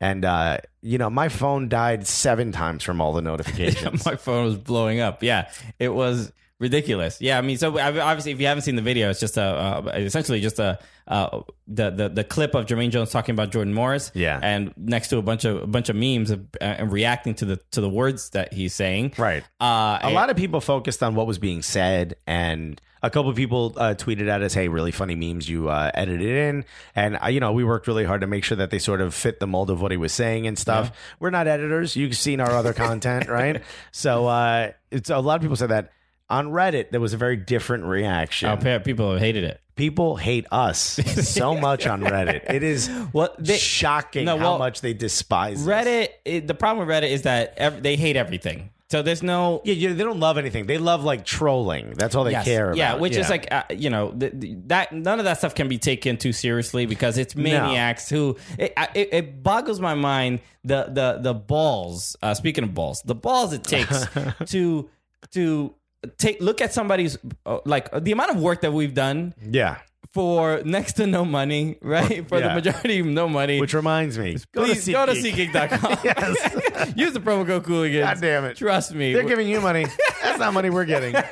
And 0.00 0.24
uh, 0.24 0.58
you 0.82 0.98
know, 0.98 1.10
my 1.10 1.28
phone 1.28 1.68
died 1.68 2.06
seven 2.06 2.52
times 2.52 2.84
from 2.84 3.00
all 3.00 3.12
the 3.12 3.22
notifications. 3.22 4.06
My 4.06 4.14
phone 4.14 4.44
was 4.44 4.56
blowing 4.56 5.00
up. 5.00 5.24
Yeah, 5.24 5.50
it 5.80 5.88
was 5.88 6.32
ridiculous. 6.58 7.20
Yeah, 7.20 7.38
I 7.38 7.42
mean, 7.42 7.58
so 7.58 7.78
obviously, 7.78 8.32
if 8.32 8.40
you 8.40 8.46
haven't 8.46 8.62
seen 8.62 8.76
the 8.76 8.82
video, 8.82 9.10
it's 9.10 9.20
just 9.20 9.36
a 9.36 9.42
uh, 9.42 9.92
essentially 9.94 10.40
just 10.40 10.58
a 10.58 10.78
uh, 11.08 11.42
the, 11.68 11.90
the 11.90 12.08
the 12.08 12.24
clip 12.24 12.54
of 12.54 12.66
Jermaine 12.66 12.90
Jones 12.90 13.10
talking 13.10 13.34
about 13.34 13.50
Jordan 13.50 13.72
Morris. 13.72 14.10
Yeah. 14.14 14.40
and 14.42 14.72
next 14.76 15.08
to 15.08 15.18
a 15.18 15.22
bunch 15.22 15.44
of 15.44 15.62
a 15.62 15.66
bunch 15.66 15.88
of 15.88 15.96
memes 15.96 16.30
of, 16.30 16.40
uh, 16.60 16.64
and 16.64 16.92
reacting 16.92 17.34
to 17.36 17.44
the 17.44 17.56
to 17.72 17.80
the 17.80 17.88
words 17.88 18.30
that 18.30 18.52
he's 18.52 18.74
saying. 18.74 19.14
Right. 19.18 19.44
Uh, 19.60 19.98
a 20.02 20.10
lot 20.10 20.30
of 20.30 20.36
people 20.36 20.60
focused 20.60 21.02
on 21.02 21.14
what 21.14 21.26
was 21.26 21.38
being 21.38 21.62
said 21.62 22.16
and 22.26 22.80
a 23.02 23.10
couple 23.10 23.30
of 23.30 23.36
people 23.36 23.74
uh, 23.76 23.94
tweeted 23.94 24.28
at 24.28 24.42
us 24.42 24.52
hey 24.54 24.68
really 24.68 24.90
funny 24.90 25.14
memes 25.14 25.48
you 25.48 25.68
uh, 25.68 25.90
edited 25.94 26.28
in 26.28 26.64
and 26.94 27.18
uh, 27.22 27.28
you 27.28 27.40
know 27.40 27.52
we 27.52 27.62
worked 27.62 27.86
really 27.86 28.04
hard 28.04 28.22
to 28.22 28.26
make 28.26 28.42
sure 28.42 28.56
that 28.56 28.70
they 28.70 28.78
sort 28.78 29.00
of 29.00 29.14
fit 29.14 29.38
the 29.38 29.46
mold 29.46 29.70
of 29.70 29.80
what 29.80 29.90
he 29.90 29.96
was 29.96 30.12
saying 30.12 30.46
and 30.46 30.58
stuff 30.58 30.90
we're 31.20 31.30
not 31.30 31.46
editors 31.46 31.94
you've 31.94 32.16
seen 32.16 32.40
our 32.40 32.50
other 32.50 32.72
content 32.72 33.28
right 33.28 33.62
so 33.92 34.26
uh, 34.26 34.72
it's 34.90 35.10
a 35.10 35.18
lot 35.18 35.36
of 35.36 35.42
people 35.42 35.56
said 35.56 35.70
that 35.70 35.92
on 36.28 36.48
reddit 36.48 36.90
there 36.90 37.00
was 37.00 37.12
a 37.12 37.16
very 37.16 37.36
different 37.36 37.84
reaction 37.84 38.48
Oh, 38.48 38.56
pe- 38.56 38.78
people 38.80 39.16
hated 39.16 39.44
it. 39.44 39.60
people 39.76 40.16
hate 40.16 40.46
us 40.50 40.80
so 41.28 41.54
much 41.54 41.86
on 41.86 42.00
reddit 42.00 42.50
it 42.52 42.62
is 42.62 42.88
What 43.12 43.36
they- 43.38 43.56
shocking 43.58 44.24
No, 44.24 44.36
how 44.38 44.44
well, 44.44 44.58
much 44.58 44.80
they 44.80 44.92
despise. 44.94 45.64
Reddit. 45.66 46.08
It, 46.24 46.46
the 46.48 46.54
problem 46.54 46.86
with 46.86 46.94
Reddit 46.96 47.10
is 47.10 47.22
that 47.22 47.54
ev- 47.58 47.82
they 47.82 47.96
hate 47.96 48.16
everything. 48.16 48.70
So 48.88 49.02
there's 49.02 49.20
no 49.22 49.62
yeah, 49.64 49.74
yeah, 49.74 49.92
they 49.94 50.04
don't 50.04 50.20
love 50.20 50.38
anything. 50.38 50.66
They 50.66 50.78
love 50.78 51.02
like 51.02 51.24
trolling. 51.24 51.94
That's 51.96 52.14
all 52.14 52.22
they 52.22 52.30
Yes. 52.30 52.44
care 52.44 52.66
about. 52.68 52.76
Yeah, 52.76 52.94
which 52.94 53.16
is 53.16 53.28
like 53.28 53.48
uh, 53.52 53.64
you 53.70 53.90
know 53.90 54.12
th- 54.12 54.32
th- 54.40 54.56
that 54.66 54.92
none 54.92 55.18
of 55.18 55.24
that 55.24 55.38
stuff 55.38 55.56
can 55.56 55.66
be 55.68 55.76
taken 55.76 56.16
too 56.16 56.32
seriously 56.32 56.86
because 56.86 57.18
it's 57.18 57.34
maniacs 57.34 58.08
who 58.08 58.36
it, 58.56 58.72
it, 58.94 59.08
it 59.12 59.42
boggles 59.42 59.80
my 59.80 59.94
mind 59.94 60.38
the 60.64 60.84
the 60.88 61.18
the 61.20 61.34
balls. 61.34 62.16
Uh, 62.22 62.32
speaking 62.34 62.62
of 62.62 62.74
balls, 62.74 63.02
the 63.04 63.14
balls 63.16 63.52
it 63.52 63.64
takes 63.64 64.06
to 64.46 64.88
to 65.32 65.74
take 66.18 66.40
look 66.40 66.60
at 66.60 66.72
somebody's 66.72 67.18
uh, 67.44 67.58
like 67.64 67.90
the 68.04 68.12
amount 68.12 68.30
of 68.30 68.40
work 68.40 68.60
that 68.60 68.72
we've 68.72 68.94
done 68.94 69.34
yeah. 69.50 69.78
For 70.16 70.62
next 70.64 70.94
to 70.94 71.06
no 71.06 71.24
money, 71.26 71.76
right? 71.82 72.26
For 72.26 72.38
Yeah. 72.38 72.48
the 72.48 72.54
majority 72.54 73.00
of 73.00 73.06
no 73.06 73.28
money. 73.28 73.60
Which 73.60 73.74
reminds 73.74 74.16
me, 74.18 74.36
go 74.52 74.64
Please 74.64 74.84
to 74.86 74.92
go 74.92 75.04
to 75.04 75.12
SeatGeek. 75.12 75.52
SeatGeek.com. 75.52 75.98
Yes. 76.04 76.92
Use 76.96 77.12
the 77.12 77.20
promo 77.20 77.46
code 77.46 77.64
Cooligans. 77.64 78.00
God 78.02 78.20
damn 78.22 78.44
it. 78.46 78.56
Trust 78.56 78.94
me. 78.94 79.12
They're 79.12 79.24
giving 79.24 79.46
you 79.48 79.60
money. 79.60 79.86
That's 80.22 80.38
not 80.38 80.54
money 80.54 80.70
we're 80.70 80.84
getting. 80.86 81.14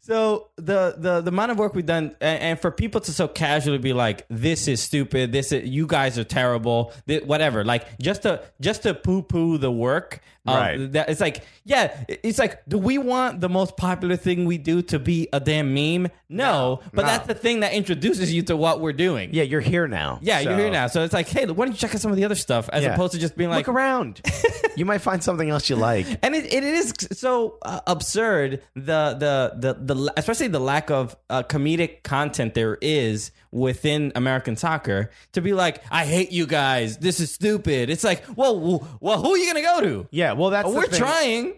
So 0.00 0.48
the 0.56 0.94
the 0.98 1.20
the 1.22 1.28
amount 1.28 1.52
of 1.52 1.58
work 1.58 1.74
we've 1.74 1.86
done, 1.86 2.14
and, 2.20 2.40
and 2.42 2.60
for 2.60 2.70
people 2.70 3.00
to 3.02 3.12
so 3.12 3.26
casually 3.28 3.78
be 3.78 3.92
like, 3.92 4.26
"This 4.28 4.68
is 4.68 4.80
stupid. 4.82 5.32
This 5.32 5.50
is 5.52 5.68
you 5.68 5.86
guys 5.86 6.18
are 6.18 6.24
terrible. 6.24 6.92
thi- 7.06 7.20
whatever." 7.24 7.64
Like 7.64 7.98
just 7.98 8.22
to 8.22 8.42
just 8.60 8.82
to 8.82 8.94
poo 8.94 9.22
poo 9.22 9.58
the 9.58 9.70
work. 9.72 10.20
um, 10.46 10.54
Right. 10.56 10.92
That 10.92 11.08
it's 11.08 11.20
like, 11.20 11.42
yeah, 11.64 12.04
it's 12.08 12.38
like, 12.38 12.64
do 12.68 12.76
we 12.78 12.98
want 12.98 13.40
the 13.40 13.48
most 13.48 13.76
popular 13.78 14.16
thing 14.16 14.44
we 14.44 14.58
do 14.58 14.82
to 14.82 14.98
be 14.98 15.28
a 15.32 15.40
damn 15.40 15.72
meme? 15.72 16.10
No, 16.28 16.80
but 16.92 17.02
no. 17.02 17.08
that's 17.08 17.26
the 17.26 17.34
thing 17.34 17.60
that 17.64 17.72
introduces 17.72 18.32
you 18.32 18.42
to 18.42 18.56
what 18.56 18.80
we're 18.80 18.92
doing. 18.92 19.30
Yeah, 19.32 19.42
you're 19.44 19.60
here 19.60 19.88
now. 19.88 20.18
Yeah, 20.22 20.40
you're 20.40 20.56
here 20.56 20.70
now. 20.70 20.86
So 20.86 21.02
it's 21.02 21.14
like, 21.14 21.28
hey, 21.28 21.46
why 21.46 21.64
don't 21.64 21.72
you 21.72 21.78
check 21.78 21.94
out 21.94 22.00
some 22.00 22.10
of 22.10 22.16
the 22.16 22.24
other 22.24 22.34
stuff 22.34 22.68
as 22.72 22.82
Yeah. 22.82 22.92
opposed 22.94 23.12
to 23.14 23.18
just 23.18 23.36
being 23.36 23.50
like, 23.50 23.66
Look 23.66 23.74
around. 23.74 24.20
you 24.76 24.84
might 24.84 24.98
find 24.98 25.22
something 25.22 25.48
else 25.48 25.70
you 25.70 25.76
like. 25.76 26.06
and 26.22 26.34
it, 26.34 26.52
it 26.52 26.62
is 26.64 26.92
so 27.12 27.58
uh, 27.62 27.80
absurd 27.86 28.62
the, 28.74 29.16
the 29.18 29.74
the 29.74 29.94
the 29.94 30.12
especially 30.16 30.48
the 30.48 30.60
lack 30.60 30.90
of 30.90 31.16
uh, 31.30 31.42
comedic 31.42 32.02
content 32.02 32.54
there 32.54 32.76
is 32.82 33.30
within 33.52 34.10
American 34.16 34.56
soccer 34.56 35.10
to 35.32 35.40
be 35.40 35.52
like 35.52 35.82
I 35.90 36.04
hate 36.06 36.32
you 36.32 36.44
guys 36.46 36.98
this 36.98 37.20
is 37.20 37.30
stupid 37.30 37.88
it's 37.88 38.02
like 38.02 38.24
well 38.36 38.58
well 39.00 39.22
who 39.22 39.30
are 39.34 39.38
you 39.38 39.46
gonna 39.46 39.62
go 39.62 39.80
to 39.80 40.08
Yeah, 40.10 40.32
well, 40.32 40.50
that's 40.50 40.68
we're 40.68 40.86
thing. 40.86 40.98
trying 41.00 41.54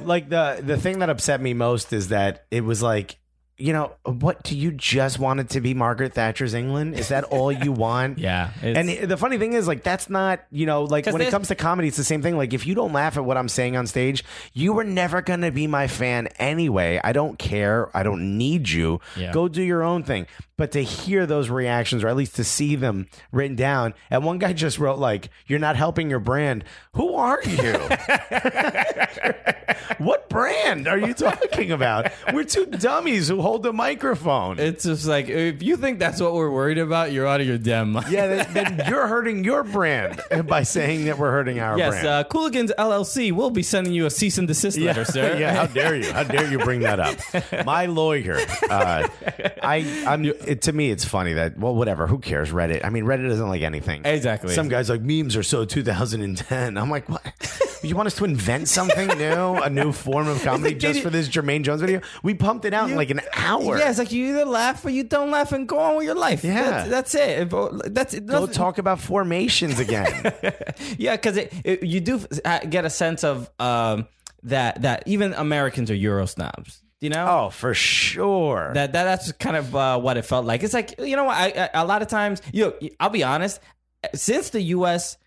Like 0.06 0.28
the 0.28 0.60
the 0.64 0.76
thing 0.76 0.98
that 0.98 1.08
upset 1.10 1.40
me 1.40 1.54
most 1.54 1.92
is 1.92 2.08
that 2.08 2.46
it 2.50 2.62
was 2.64 2.82
like, 2.82 3.18
you 3.58 3.72
know, 3.72 3.92
what 4.04 4.42
do 4.42 4.56
you 4.56 4.70
just 4.70 5.18
want 5.18 5.40
it 5.40 5.50
to 5.50 5.60
be 5.62 5.72
Margaret 5.72 6.12
Thatcher's 6.12 6.52
England? 6.52 6.98
Is 6.98 7.08
that 7.08 7.24
all 7.24 7.50
you 7.50 7.72
want? 7.86 8.18
Yeah, 8.18 8.50
And 8.62 8.88
the 8.88 9.16
funny 9.16 9.38
thing 9.38 9.54
is, 9.54 9.66
like, 9.66 9.82
that's 9.82 10.10
not, 10.10 10.40
you 10.50 10.66
know, 10.66 10.84
like 10.84 11.06
when 11.06 11.20
it 11.22 11.30
comes 11.30 11.48
to 11.48 11.54
comedy, 11.54 11.88
it's 11.88 11.96
the 11.96 12.04
same 12.04 12.20
thing. 12.20 12.36
Like, 12.36 12.52
if 12.52 12.66
you 12.66 12.74
don't 12.74 12.92
laugh 12.92 13.16
at 13.16 13.24
what 13.24 13.36
I'm 13.38 13.48
saying 13.48 13.76
on 13.76 13.86
stage, 13.86 14.24
you 14.52 14.74
were 14.74 14.84
never 14.84 15.22
going 15.22 15.40
to 15.40 15.50
be 15.50 15.66
my 15.66 15.86
fan 15.86 16.26
anyway. 16.38 17.00
I 17.02 17.12
don't 17.12 17.38
care. 17.38 17.88
I 17.96 18.02
don't 18.02 18.36
need 18.36 18.68
you. 18.68 19.00
Yeah. 19.16 19.32
Go 19.32 19.48
do 19.48 19.62
your 19.62 19.82
own 19.82 20.02
thing. 20.02 20.26
But 20.58 20.72
to 20.72 20.82
hear 20.82 21.26
those 21.26 21.50
reactions, 21.50 22.02
or 22.02 22.08
at 22.08 22.16
least 22.16 22.36
to 22.36 22.44
see 22.44 22.76
them 22.76 23.08
written 23.30 23.56
down, 23.56 23.92
and 24.10 24.24
one 24.24 24.38
guy 24.38 24.54
just 24.54 24.78
wrote, 24.78 24.98
like, 24.98 25.28
you're 25.46 25.58
not 25.58 25.76
helping 25.76 26.08
your 26.08 26.18
brand. 26.18 26.64
Who 26.94 27.14
are 27.14 27.40
you? 27.44 27.74
what 29.98 30.28
brand 30.28 30.88
are 30.88 30.98
you 30.98 31.14
talking 31.14 31.72
about? 31.72 32.10
We're 32.32 32.44
two 32.44 32.66
dummies 32.66 33.28
who 33.28 33.40
hold 33.42 33.62
the 33.62 33.72
microphone. 33.72 34.58
it's 34.58 34.84
just 34.84 35.06
like 35.06 35.28
if 35.28 35.62
you 35.62 35.76
think 35.76 35.98
that's 35.98 36.20
what 36.20 36.34
we're 36.34 36.50
worried 36.50 36.78
about 36.78 37.12
you're 37.12 37.26
out 37.26 37.40
of 37.40 37.46
your 37.46 37.58
damn 37.58 37.92
mind 37.92 38.10
yeah, 38.10 38.26
then, 38.26 38.52
then 38.76 38.88
you're 38.88 39.06
hurting 39.06 39.44
your 39.44 39.62
brand 39.62 40.20
by 40.46 40.62
saying 40.62 41.06
that 41.06 41.18
we're 41.18 41.30
hurting 41.30 41.60
our 41.60 41.78
Yes, 41.78 42.02
brand. 42.02 42.06
uh, 42.06 42.24
Cooligans 42.24 42.70
LLC 42.78 43.32
will 43.32 43.50
be 43.50 43.62
sending 43.62 43.92
you 43.92 44.06
a 44.06 44.10
cease 44.10 44.38
and 44.38 44.48
desist 44.48 44.78
letter, 44.78 45.04
sir. 45.04 45.36
yeah, 45.38 45.54
how 45.54 45.66
dare 45.66 45.96
you? 45.96 46.12
How 46.12 46.24
dare 46.24 46.50
you 46.50 46.58
bring 46.58 46.80
that 46.80 47.00
up? 47.00 47.66
My 47.66 47.86
lawyer. 47.86 48.38
Uh, 48.70 49.08
I, 49.62 50.04
I'm. 50.06 50.24
It, 50.46 50.62
to 50.62 50.72
me, 50.72 50.90
it's 50.90 51.04
funny 51.04 51.32
that 51.34 51.58
well, 51.58 51.74
whatever. 51.74 52.06
Who 52.06 52.18
cares? 52.18 52.50
Reddit. 52.52 52.84
I 52.84 52.90
mean, 52.90 53.04
Reddit 53.04 53.28
doesn't 53.28 53.48
like 53.48 53.62
anything. 53.62 54.04
Exactly. 54.04 54.54
Some 54.54 54.68
guys 54.68 54.88
like 54.88 55.02
memes 55.02 55.36
are 55.36 55.42
so 55.42 55.64
2010. 55.64 56.76
I'm 56.78 56.90
like, 56.90 57.08
what? 57.08 57.22
You 57.82 57.94
want 57.94 58.06
us 58.06 58.16
to 58.16 58.24
invent 58.24 58.68
something 58.68 59.06
new, 59.18 59.56
a 59.56 59.70
new 59.70 59.92
form 59.92 60.28
of 60.28 60.42
comedy 60.42 60.70
like, 60.70 60.78
just 60.78 61.02
for 61.02 61.10
this 61.10 61.28
Jermaine 61.28 61.62
Jones 61.62 61.80
video? 61.80 62.00
We 62.22 62.34
pumped 62.34 62.64
it 62.64 62.74
out 62.74 62.90
in 62.90 62.96
like 62.96 63.10
an 63.10 63.20
hour. 63.34 63.78
Yeah, 63.78 63.90
it's 63.90 63.98
like 63.98 64.12
you 64.12 64.28
either 64.30 64.44
laugh 64.44 64.84
or 64.84 64.90
you 64.90 65.04
don't 65.04 65.30
laugh 65.30 65.52
and 65.52 65.68
go 65.68 65.78
on 65.78 65.96
with 65.96 66.06
your 66.06 66.14
life. 66.14 66.42
Yeah. 66.42 66.86
that's, 66.86 66.88
that's 66.88 67.14
it. 67.14 67.52
Uh, 67.52 67.68
That's 67.86 68.14
it. 68.14 68.26
Go 68.26 68.46
talk 68.46 68.78
about 68.78 69.00
formations 69.00 69.78
again. 69.78 70.32
Yeah, 70.98 71.16
because 71.16 71.38
you 71.82 72.00
do 72.00 72.20
get 72.68 72.84
a 72.84 72.90
sense 72.90 73.24
of 73.24 73.50
um, 73.58 74.06
that 74.44 74.82
that 74.82 75.02
even 75.06 75.34
Americans 75.34 75.90
are 75.90 75.94
Euro 75.94 76.26
snobs. 76.26 76.82
You 77.00 77.10
know. 77.10 77.26
oh, 77.28 77.50
for 77.50 77.74
sure. 77.74 78.70
That, 78.72 78.92
that 78.94 79.04
that's 79.04 79.30
kind 79.32 79.56
of 79.56 79.76
uh, 79.76 80.00
what 80.00 80.16
it 80.16 80.22
felt 80.22 80.46
like. 80.46 80.62
It's 80.62 80.72
like 80.72 80.94
you 80.98 81.14
know 81.16 81.24
what? 81.24 81.36
I, 81.36 81.68
I, 81.74 81.82
a 81.82 81.84
lot 81.84 82.02
of 82.02 82.08
times, 82.08 82.40
you 82.52 82.64
know, 82.64 82.88
I'll 82.98 83.10
be 83.10 83.22
honest. 83.22 83.60
Since 84.14 84.50
the 84.50 84.62
U.S. 84.62 85.18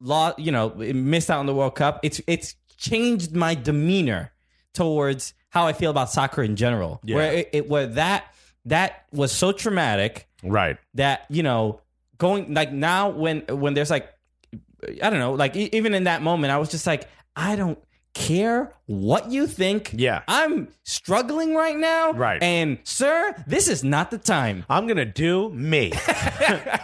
law, 0.00 0.32
you 0.38 0.52
know, 0.52 0.70
missed 0.70 1.30
out 1.30 1.40
on 1.40 1.46
the 1.46 1.54
World 1.54 1.74
Cup, 1.74 2.00
it's 2.02 2.20
it's 2.26 2.54
changed 2.76 3.34
my 3.34 3.54
demeanor 3.54 4.32
towards 4.72 5.34
how 5.50 5.66
I 5.66 5.72
feel 5.72 5.90
about 5.90 6.10
soccer 6.10 6.42
in 6.42 6.56
general. 6.56 7.00
Yeah. 7.04 7.16
Where 7.16 7.32
it, 7.32 7.48
it 7.52 7.68
where 7.68 7.86
that 7.88 8.34
that 8.66 9.04
was 9.12 9.32
so 9.32 9.52
traumatic 9.52 10.28
right. 10.42 10.76
that 10.94 11.26
you 11.28 11.42
know 11.42 11.80
going 12.18 12.54
like 12.54 12.72
now 12.72 13.10
when 13.10 13.40
when 13.48 13.74
there's 13.74 13.90
like 13.90 14.08
I 15.02 15.10
don't 15.10 15.18
know 15.18 15.32
like 15.32 15.56
even 15.56 15.94
in 15.94 16.04
that 16.04 16.22
moment 16.22 16.52
I 16.52 16.58
was 16.58 16.70
just 16.70 16.86
like 16.86 17.08
I 17.36 17.56
don't 17.56 17.78
care 18.14 18.72
what 18.86 19.30
you 19.30 19.46
think. 19.46 19.90
Yeah. 19.94 20.22
I'm 20.28 20.68
struggling 20.82 21.54
right 21.54 21.76
now. 21.76 22.12
Right. 22.12 22.42
And 22.42 22.78
sir, 22.84 23.34
this 23.46 23.68
is 23.68 23.82
not 23.82 24.10
the 24.10 24.18
time. 24.18 24.64
I'm 24.68 24.86
gonna 24.86 25.04
do 25.06 25.48
me. 25.50 25.92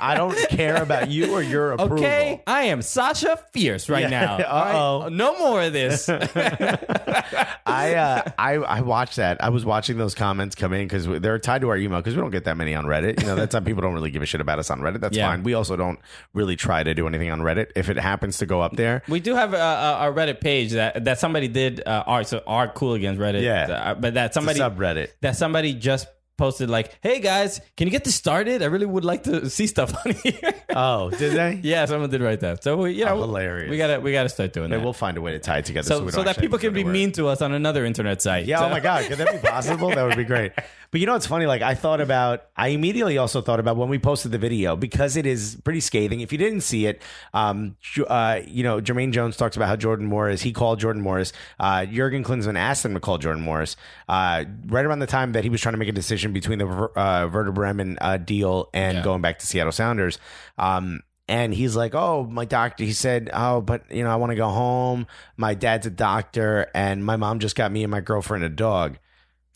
I 0.01 0.15
don't 0.17 0.37
care 0.49 0.83
about 0.83 1.11
you 1.11 1.33
or 1.35 1.43
your 1.43 1.73
approval. 1.73 1.99
Okay, 1.99 2.43
I 2.47 2.63
am 2.65 2.81
Sasha 2.83 3.39
Fierce 3.53 3.89
right 3.91 4.09
now. 4.09 4.37
Uh-oh. 4.39 5.09
No 5.11 5.39
more 5.39 5.63
of 5.63 5.73
this. 5.73 6.09
I 6.09 7.95
uh, 7.95 8.31
I 8.39 8.55
I 8.55 8.81
watched 8.81 9.17
that. 9.17 9.43
I 9.43 9.51
was 9.51 9.65
watching 9.65 9.99
those 9.99 10.15
comments 10.15 10.55
come 10.55 10.73
in 10.73 10.87
because 10.89 11.07
they're 11.21 11.39
tied 11.39 11.61
to 11.63 11.69
our 11.69 11.77
email 11.77 11.99
because 12.01 12.15
we 12.17 12.21
don't 12.23 12.31
get 12.31 12.45
that 12.45 12.57
many 12.57 12.75
on 12.75 12.85
Reddit. 12.87 13.21
You 13.21 13.27
know, 13.27 13.37
that's 13.37 13.55
how 13.55 13.61
people 13.61 13.83
don't 13.83 13.95
really 13.95 14.11
give 14.11 14.23
a 14.23 14.27
shit 14.27 14.41
about 14.41 14.59
us 14.59 14.71
on 14.71 14.81
Reddit. 14.81 15.01
That's 15.01 15.17
Yeah. 15.17 15.29
fine. 15.29 15.43
We 15.43 15.55
also 15.55 15.77
don't 15.77 15.99
really 16.33 16.57
try 16.57 16.83
to 16.83 16.95
do 16.95 17.07
anything 17.07 17.31
on 17.31 17.41
Reddit. 17.41 17.71
If 17.77 17.89
it 17.89 17.97
happens 17.99 18.39
to 18.39 18.47
go 18.47 18.61
up 18.61 18.77
there, 18.77 19.03
We 19.09 19.21
do 19.21 19.35
have 19.35 19.53
a, 19.55 19.57
a, 19.59 20.11
a 20.11 20.13
Reddit 20.15 20.41
page 20.41 20.73
that 20.73 21.05
that 21.05 21.19
somebody 21.19 21.49
did 21.49 21.83
uh, 21.87 21.90
art 22.07 22.27
so 22.27 22.43
art 22.47 22.75
cool 22.75 22.95
against 22.95 23.21
Reddit. 23.21 23.43
Yeah. 23.43 23.67
uh, 23.69 23.95
but 23.95 24.15
that 24.15 24.35
somebody 24.35 24.61
subreddit. 24.61 25.09
that 25.21 25.37
somebody 25.37 25.75
just 25.75 26.07
posted 26.41 26.71
like, 26.71 26.99
"Hey 27.03 27.21
guys, 27.21 27.61
can 27.77 27.87
you 27.87 27.93
get 27.93 28.03
this 28.05 28.15
started? 28.15 28.63
I 28.63 28.67
really 28.67 28.87
would 28.87 29.05
like 29.05 29.23
to 29.25 29.49
see 29.51 29.67
stuff 29.69 29.95
on 30.05 30.13
here." 30.25 30.53
oh, 30.71 31.11
did 31.11 31.35
they? 31.37 31.61
yeah, 31.63 31.85
someone 31.85 32.09
did 32.11 32.23
write 32.23 32.41
that. 32.41 32.65
So 32.65 32.79
we, 32.79 32.93
you 32.93 33.05
know, 33.05 33.13
Oh, 33.17 33.21
hilarious. 33.21 33.71
We 33.71 33.77
gotta 33.77 34.01
we 34.01 34.11
gotta 34.13 34.29
start 34.31 34.53
doing 34.53 34.71
that. 34.71 34.83
we'll 34.83 34.93
find 34.95 35.17
a 35.19 35.21
way 35.21 35.33
to 35.33 35.39
tie 35.39 35.59
it 35.59 35.67
together 35.67 35.87
so, 35.87 36.05
so 36.07 36.11
so 36.11 36.23
that 36.25 36.39
people 36.39 36.59
can 36.59 36.73
be 36.73 36.83
mean 36.83 37.13
to 37.13 37.29
us 37.29 37.43
on 37.43 37.53
another 37.53 37.85
internet 37.85 38.23
site. 38.23 38.47
Yeah, 38.47 38.59
So- 38.59 38.67
oh 38.67 38.71
my 38.71 38.81
God, 38.81 39.05
could 39.05 39.19
that 39.19 39.31
be 39.31 39.47
possible? 39.47 39.91
that 39.91 40.03
would 40.03 40.17
be 40.17 40.25
great. 40.25 40.53
But 40.93 40.99
you 41.01 41.07
know 41.07 41.13
what's 41.13 41.27
funny? 41.27 41.47
Like 41.47 41.63
I 41.63 41.75
thought 41.77 42.01
about, 42.01 42.47
I 42.57 42.69
immediately 42.69 43.17
also 43.17 43.41
thought 43.41 43.61
about 43.61 43.77
when 43.77 43.89
we 43.89 43.99
posted 44.01 44.33
the 44.33 44.39
video 44.39 44.75
because 44.75 45.17
it 45.17 45.25
is 45.25 45.57
pretty 45.63 45.79
scathing. 45.79 46.19
If 46.21 46.33
you 46.33 46.39
didn't 46.39 46.63
see 46.63 46.87
it, 46.87 47.01
um, 47.33 47.77
uh, 48.09 48.41
you 48.45 48.65
know, 48.65 48.81
Jermaine 48.81 49.13
Jones 49.13 49.37
talks 49.37 49.55
about 49.57 49.69
how 49.69 49.77
Jordan 49.77 50.07
Morris, 50.07 50.43
he 50.43 50.53
called 50.53 50.81
Jordan 50.81 51.01
Morris. 51.01 51.33
Uh, 51.61 51.85
Jurgen 51.87 52.25
Klinsmann 52.25 52.59
asked 52.59 52.85
him 52.85 52.95
to 52.95 53.01
call 53.01 53.19
Jordan 53.19 53.45
Morris 53.45 53.77
uh, 54.09 54.45
right 54.67 54.85
around 54.85 54.99
the 54.99 55.07
time 55.07 55.31
that 55.33 55.45
he 55.45 55.51
was 55.51 55.61
trying 55.61 55.75
to 55.75 55.79
make 55.79 55.89
a 55.89 55.93
decision 55.93 56.30
between 56.33 56.59
the 56.59 56.67
uh, 56.67 57.29
Werder 57.33 57.53
Bremen 57.53 57.99
uh, 58.01 58.17
deal 58.17 58.69
and 58.75 58.99
Yeah. 58.99 59.05
going 59.05 59.21
back 59.23 59.39
to 59.41 59.47
Seattle 59.47 59.73
Sounders. 59.73 60.19
Um, 60.59 61.01
and 61.29 61.55
he's 61.55 61.77
like, 61.77 61.95
"Oh, 61.95 62.25
my 62.25 62.45
doctor." 62.45 62.83
He 62.85 62.93
said, 62.93 63.31
"Oh, 63.33 63.61
but 63.61 63.85
you 63.91 64.03
know, 64.03 64.11
I 64.11 64.17
want 64.17 64.31
to 64.31 64.37
go 64.37 64.49
home. 64.49 65.07
My 65.37 65.55
dad's 65.55 65.87
a 65.87 65.91
doctor, 65.91 66.67
and 66.75 67.05
my 67.05 67.17
mom 67.17 67.39
just 67.39 67.55
got 67.55 67.71
me 67.71 67.85
and 67.85 67.91
my 67.91 68.01
girlfriend 68.01 68.43
a 68.45 68.49
dog." 68.49 68.99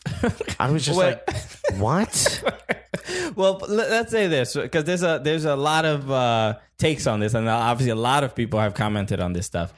I 0.59 0.69
was 0.71 0.85
just 0.85 0.97
like, 0.97 1.29
"What?" 1.77 2.43
well, 3.35 3.57
let- 3.67 3.89
let's 3.89 4.11
say 4.11 4.27
this 4.27 4.55
because 4.55 4.83
there's 4.85 5.03
a 5.03 5.19
there's 5.23 5.45
a 5.45 5.55
lot 5.55 5.83
of 5.85 6.09
uh, 6.09 6.55
takes 6.77 7.07
on 7.07 7.19
this, 7.19 7.33
and 7.33 7.49
obviously 7.49 7.91
a 7.91 7.95
lot 7.95 8.23
of 8.23 8.35
people 8.35 8.59
have 8.59 8.73
commented 8.73 9.19
on 9.19 9.33
this 9.33 9.45
stuff. 9.45 9.73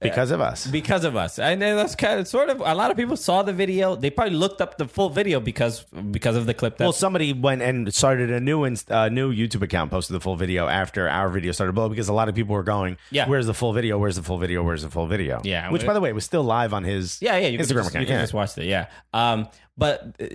Because 0.00 0.30
of 0.30 0.40
us. 0.40 0.66
because 0.66 1.04
of 1.04 1.16
us. 1.16 1.38
And 1.38 1.60
then 1.60 1.74
that's 1.76 1.94
kind 1.94 2.20
of 2.20 2.28
sort 2.28 2.50
of 2.50 2.60
a 2.60 2.74
lot 2.74 2.90
of 2.90 2.96
people 2.98 3.16
saw 3.16 3.42
the 3.42 3.52
video. 3.52 3.96
They 3.96 4.10
probably 4.10 4.34
looked 4.34 4.60
up 4.60 4.76
the 4.76 4.86
full 4.86 5.08
video 5.08 5.40
because 5.40 5.84
because 6.10 6.36
of 6.36 6.44
the 6.46 6.52
clip. 6.54 6.76
That 6.76 6.84
Well, 6.84 6.92
somebody 6.92 7.32
went 7.32 7.62
and 7.62 7.92
started 7.94 8.30
a 8.30 8.40
new 8.40 8.64
inst- 8.64 8.92
uh, 8.92 9.08
new 9.08 9.32
YouTube 9.34 9.62
account, 9.62 9.90
posted 9.90 10.14
the 10.14 10.20
full 10.20 10.36
video 10.36 10.68
after 10.68 11.08
our 11.08 11.30
video 11.30 11.52
started 11.52 11.72
blowing 11.74 11.90
because 11.90 12.08
a 12.08 12.12
lot 12.12 12.28
of 12.28 12.34
people 12.34 12.54
were 12.54 12.62
going, 12.62 12.98
Yeah. 13.10 13.26
where's 13.28 13.46
the 13.46 13.54
full 13.54 13.72
video? 13.72 13.96
Where's 13.98 14.16
the 14.16 14.22
full 14.22 14.38
video? 14.38 14.62
Where's 14.62 14.82
the 14.82 14.90
full 14.90 15.06
video?" 15.06 15.40
Yeah. 15.44 15.70
which 15.70 15.86
by 15.86 15.94
the 15.94 16.00
way 16.00 16.12
was 16.12 16.24
still 16.26 16.42
live 16.44 16.74
on 16.74 16.84
his 16.84 17.18
yeah, 17.22 17.36
yeah, 17.38 17.48
you 17.48 17.58
Instagram 17.58 17.74
just, 17.84 17.90
account. 17.90 18.08
you 18.08 18.14
yeah. 18.14 18.20
just 18.20 18.34
watch 18.34 18.58
it. 18.58 18.66
Yeah. 18.66 18.86
Um, 19.14 19.48
but 19.80 20.14
uh, 20.20 20.26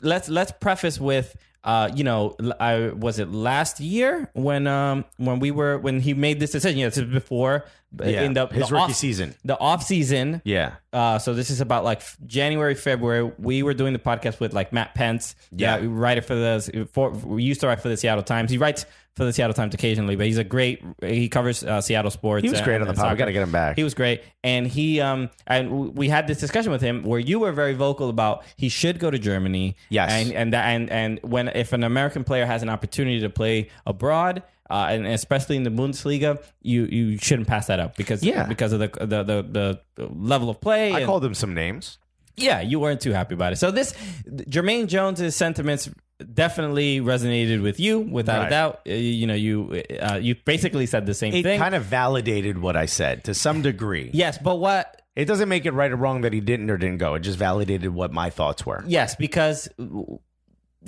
let's 0.00 0.28
let's 0.28 0.52
preface 0.52 0.98
with. 1.00 1.36
Uh, 1.62 1.90
you 1.94 2.04
know, 2.04 2.34
I 2.58 2.88
was 2.88 3.18
it 3.18 3.30
last 3.30 3.80
year 3.80 4.30
when 4.32 4.66
um 4.66 5.04
when 5.18 5.40
we 5.40 5.50
were 5.50 5.76
when 5.76 6.00
he 6.00 6.14
made 6.14 6.40
this 6.40 6.52
decision. 6.52 6.78
Yeah, 6.78 6.88
this 6.88 6.96
is 6.96 7.04
before 7.04 7.66
uh, 8.00 8.06
Yeah, 8.08 8.22
in 8.22 8.32
the 8.32 8.46
his 8.46 8.68
the 8.68 8.74
rookie 8.76 8.92
off- 8.92 8.94
season. 8.94 9.34
the 9.44 9.58
off 9.60 9.82
season. 9.82 10.40
Yeah. 10.46 10.76
Uh, 10.90 11.18
so 11.18 11.34
this 11.34 11.50
is 11.50 11.60
about 11.60 11.84
like 11.84 12.00
January, 12.26 12.74
February. 12.74 13.30
We 13.38 13.62
were 13.62 13.74
doing 13.74 13.92
the 13.92 13.98
podcast 13.98 14.40
with 14.40 14.54
like 14.54 14.72
Matt 14.72 14.94
Pentz. 14.94 15.34
Yeah. 15.54 15.78
we 15.80 15.88
writer 15.88 16.22
for 16.22 16.34
the 16.34 16.88
for 16.94 17.10
we 17.10 17.42
used 17.42 17.60
to 17.60 17.66
write 17.66 17.80
for 17.82 17.90
the 17.90 17.96
Seattle 17.98 18.24
Times. 18.24 18.50
He 18.50 18.56
writes 18.56 18.86
for 19.16 19.24
the 19.24 19.32
Seattle 19.32 19.54
Times 19.54 19.74
occasionally, 19.74 20.16
but 20.16 20.26
he's 20.26 20.38
a 20.38 20.44
great. 20.44 20.82
He 21.02 21.28
covers 21.28 21.62
uh, 21.64 21.80
Seattle 21.80 22.10
sports. 22.10 22.42
He 22.42 22.48
was 22.48 22.60
and- 22.60 22.64
great 22.64 22.76
on 22.76 22.82
the 22.82 22.90
and 22.90 22.98
pod. 22.98 23.12
We 23.12 23.18
gotta 23.18 23.32
get 23.32 23.42
him 23.42 23.52
back. 23.52 23.76
He 23.76 23.84
was 23.84 23.94
great, 23.94 24.22
and 24.44 24.66
he 24.66 25.00
um 25.00 25.30
and 25.46 25.94
we 25.96 26.08
had 26.08 26.26
this 26.26 26.38
discussion 26.38 26.70
with 26.72 26.80
him 26.80 27.02
where 27.02 27.20
you 27.20 27.38
were 27.40 27.52
very 27.52 27.74
vocal 27.74 28.08
about 28.08 28.44
he 28.56 28.68
should 28.68 28.98
go 28.98 29.10
to 29.10 29.18
Germany. 29.18 29.76
Yes. 29.88 30.10
and 30.12 30.32
and 30.32 30.52
that- 30.52 30.64
and 30.66 30.90
and 30.90 31.20
when 31.22 31.48
if 31.48 31.72
an 31.72 31.84
American 31.84 32.24
player 32.24 32.46
has 32.46 32.62
an 32.62 32.68
opportunity 32.68 33.20
to 33.20 33.30
play 33.30 33.68
abroad. 33.86 34.42
Uh, 34.70 34.86
and 34.90 35.04
especially 35.04 35.56
in 35.56 35.64
the 35.64 35.70
Bundesliga, 35.70 36.40
you, 36.62 36.84
you 36.84 37.18
shouldn't 37.18 37.48
pass 37.48 37.66
that 37.66 37.80
up 37.80 37.96
because 37.96 38.22
Yeah. 38.22 38.44
because 38.46 38.72
of 38.72 38.78
the 38.78 38.86
the, 39.00 39.24
the 39.24 39.80
the 39.96 40.06
level 40.06 40.48
of 40.48 40.60
play. 40.60 40.92
I 40.92 40.98
and- 40.98 41.06
called 41.06 41.24
him 41.24 41.34
some 41.34 41.54
names. 41.54 41.98
yeah, 42.36 42.60
you 42.60 42.78
weren't 42.78 43.00
too 43.00 43.10
happy 43.10 43.34
about 43.34 43.52
it. 43.52 43.56
So 43.56 43.72
this 43.72 43.94
Jermaine 44.28 44.86
Jones's 44.86 45.34
sentiments 45.34 45.90
definitely 46.34 47.00
resonated 47.00 47.62
with 47.62 47.78
you, 47.80 48.00
without 48.00 48.38
Right. 48.40 48.46
a 48.46 48.50
doubt. 48.50 48.80
Uh, 48.88 48.92
You 48.92 49.26
know, 49.26 49.34
you 49.34 49.82
uh, 50.00 50.18
you 50.20 50.34
basically 50.44 50.86
said 50.86 51.06
the 51.06 51.14
same 51.14 51.32
It 51.34 51.42
thing. 51.42 51.58
kind 51.58 51.74
of 51.74 51.84
validated 51.84 52.58
what 52.58 52.76
I 52.76 52.86
said 52.86 53.24
to 53.24 53.34
some 53.34 53.62
degree. 53.62 54.10
yes, 54.12 54.38
but 54.38 54.56
what? 54.56 54.96
It 55.16 55.24
doesn't 55.26 55.48
make 55.48 55.66
it 55.66 55.72
right 55.72 55.90
or 55.90 55.96
wrong 55.96 56.20
that 56.22 56.32
he 56.32 56.40
didn't 56.40 56.70
or 56.70 56.76
didn't 56.78 56.98
go. 56.98 57.14
It 57.14 57.20
just 57.20 57.36
validated 57.38 57.92
what 57.92 58.12
my 58.12 58.30
thoughts 58.30 58.64
were. 58.64 58.82
Yes, 58.86 59.16
because 59.16 59.68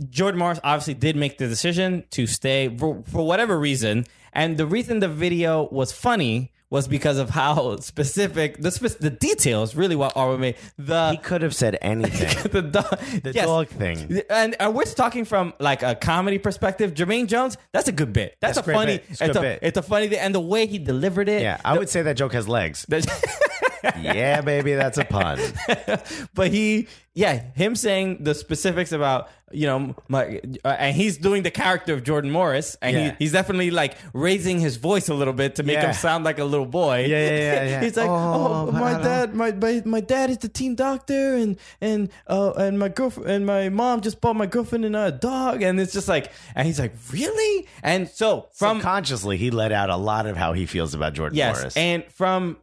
Jordan 0.09 0.39
Morris 0.39 0.61
obviously 0.65 0.95
did 0.95 1.17
make 1.17 1.39
the 1.39 1.49
decision 1.49 2.05
to 2.11 2.27
stay 2.27 2.75
for, 2.77 3.03
for 3.07 3.27
whatever 3.27 3.59
reason, 3.59 4.07
and 4.33 4.57
the 4.57 4.67
reason 4.67 5.01
the 5.01 5.09
video 5.09 5.69
was 5.71 5.93
funny 5.93 6.53
was 6.73 6.89
because 6.89 7.19
of 7.19 7.29
how 7.29 7.77
specific 7.77 8.57
the 8.57 8.71
the 8.99 9.11
details 9.11 9.77
really 9.77 9.95
what 9.95 10.17
are 10.17 10.39
me 10.39 10.55
the 10.79 11.11
He 11.11 11.19
could 11.19 11.43
have 11.43 11.55
said 11.55 11.77
anything. 11.83 12.51
the 12.51 12.63
dog 12.63 12.99
The 13.23 13.33
yes. 13.35 13.45
dog 13.45 13.69
thing. 13.69 14.23
And 14.31 14.57
uh, 14.59 14.73
we're 14.75 14.85
talking 14.85 15.27
from 15.27 15.53
like 15.61 15.83
a 15.83 15.95
comedy 15.95 16.39
perspective. 16.39 16.95
Jermaine 16.95 17.27
Jones, 17.27 17.59
that's 17.73 17.89
a 17.89 17.93
good 17.93 18.15
bit. 18.15 18.37
That's, 18.41 18.57
That's 18.57 18.67
a 18.67 18.73
funny. 18.73 18.97
bit. 18.97 19.05
It's 19.11 19.21
a 19.21 19.25
It's, 19.27 19.37
a, 19.37 19.41
bit. 19.41 19.59
it's 19.61 19.77
a 19.79 19.83
funny 19.83 20.09
thing, 20.09 20.19
and 20.19 20.35
the 20.35 20.41
way 20.41 20.67
he 20.67 20.79
delivered 20.79 21.29
it. 21.29 21.43
Yeah, 21.43 21.61
I 21.63 21.77
would 21.77 21.91
say 21.91 22.01
that 22.03 22.17
joke 22.17 22.33
has 22.33 22.49
legs. 22.49 22.87
yeah, 24.01 24.41
baby, 24.41 24.75
that's 24.75 24.99
a 24.99 25.05
pun. 25.05 25.39
but 26.35 26.51
he, 26.51 26.89
yeah, 27.15 27.43
him 27.55 27.75
saying 27.77 28.25
the 28.25 28.35
specifics 28.35 28.93
about 28.93 29.29
you 29.55 29.67
know 29.67 29.95
my, 30.09 30.41
uh, 30.65 30.69
and 30.79 30.97
he's 30.97 31.19
doing 31.19 31.43
the 31.43 31.51
character 31.51 31.93
of 31.93 32.03
Jordan 32.05 32.31
Morris, 32.31 32.75
and 32.81 32.97
Yeah. 32.97 33.11
he, 33.11 33.17
he's 33.25 33.33
definitely 33.33 33.71
like 33.71 33.97
raising 34.15 34.59
his 34.61 34.77
voice 34.77 35.11
a 35.11 35.15
little 35.15 35.35
bit 35.35 35.57
to 35.57 35.63
make 35.63 35.75
Yeah. 35.75 35.89
him 35.89 35.93
sound 35.93 36.25
like 36.25 36.39
a 36.39 36.45
little 36.45 36.65
boy. 36.65 37.05
Yeah, 37.07 37.29
yeah, 37.29 37.65
yeah, 37.65 37.81
he's 37.83 37.97
like, 37.99 38.09
Oh, 38.09 38.69
oh, 38.69 38.73
my 38.73 38.95
dad, 38.95 39.35
my, 39.35 39.53
my 39.53 39.83
my 39.85 40.01
dad 40.01 40.31
is 40.31 40.39
the 40.39 40.49
team 40.49 40.75
doctor, 40.75 41.35
and 41.35 41.59
and 41.83 42.09
uh 42.29 42.53
and 42.57 42.79
my 42.79 42.89
girlfriend 42.89 43.29
and 43.31 43.47
my 43.47 43.69
mom 43.69 44.01
just 44.01 44.23
bought 44.23 44.37
my 44.37 44.47
girlfriend 44.47 44.87
and 44.87 44.97
a 44.97 45.13
dog, 45.13 45.61
and 45.61 45.79
it's 45.79 45.93
just 45.93 46.09
like, 46.09 46.33
and 46.55 46.67
he's 46.67 46.81
like, 46.81 46.95
really? 47.13 47.67
And 47.83 48.09
so 48.09 48.49
from 48.55 48.81
consciously, 48.81 49.37
he 49.37 49.51
let 49.51 49.71
out 49.71 49.91
a 49.91 49.97
lot 49.97 50.25
of 50.27 50.37
how 50.39 50.55
he 50.55 50.65
feels 50.65 50.95
about 50.95 51.13
Jordan 51.13 51.37
yes, 51.37 51.59
Morris. 51.59 51.77
and 51.77 52.05
from 52.13 52.57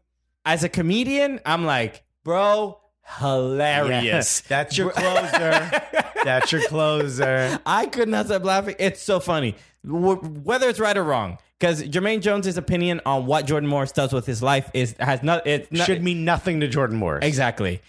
as 0.50 0.64
a 0.64 0.70
comedian, 0.70 1.40
I'm 1.46 1.66
like, 1.66 2.04
bro, 2.24 2.80
hilarious. 3.20 4.42
That's 4.42 4.78
your 4.78 4.90
closer. 4.92 5.82
that's 6.24 6.52
your 6.52 6.62
closer. 6.68 7.60
I 7.66 7.86
could 7.86 8.10
not 8.10 8.26
stop 8.28 8.44
laughing. 8.44 8.76
It's 8.80 9.02
so 9.02 9.20
funny, 9.20 9.56
Wh- 9.84 10.22
whether 10.46 10.68
it's 10.70 10.80
right 10.80 10.98
or 10.98 11.04
wrong. 11.04 11.38
Because 11.60 11.84
Jermaine 11.84 12.22
Jones's 12.22 12.58
opinion 12.58 13.02
on 13.06 13.26
what 13.26 13.46
Jordan 13.46 13.70
Morris 13.70 13.92
does 13.92 14.14
with 14.14 14.26
his 14.26 14.42
life 14.42 14.70
is 14.74 14.96
has 15.00 15.22
not 15.24 15.46
it 15.46 15.72
not, 15.72 15.86
Should 15.86 16.02
mean 16.02 16.24
nothing 16.26 16.62
to 16.62 16.68
Jordan 16.68 16.98
Morris. 16.98 17.26
exactly, 17.26 17.82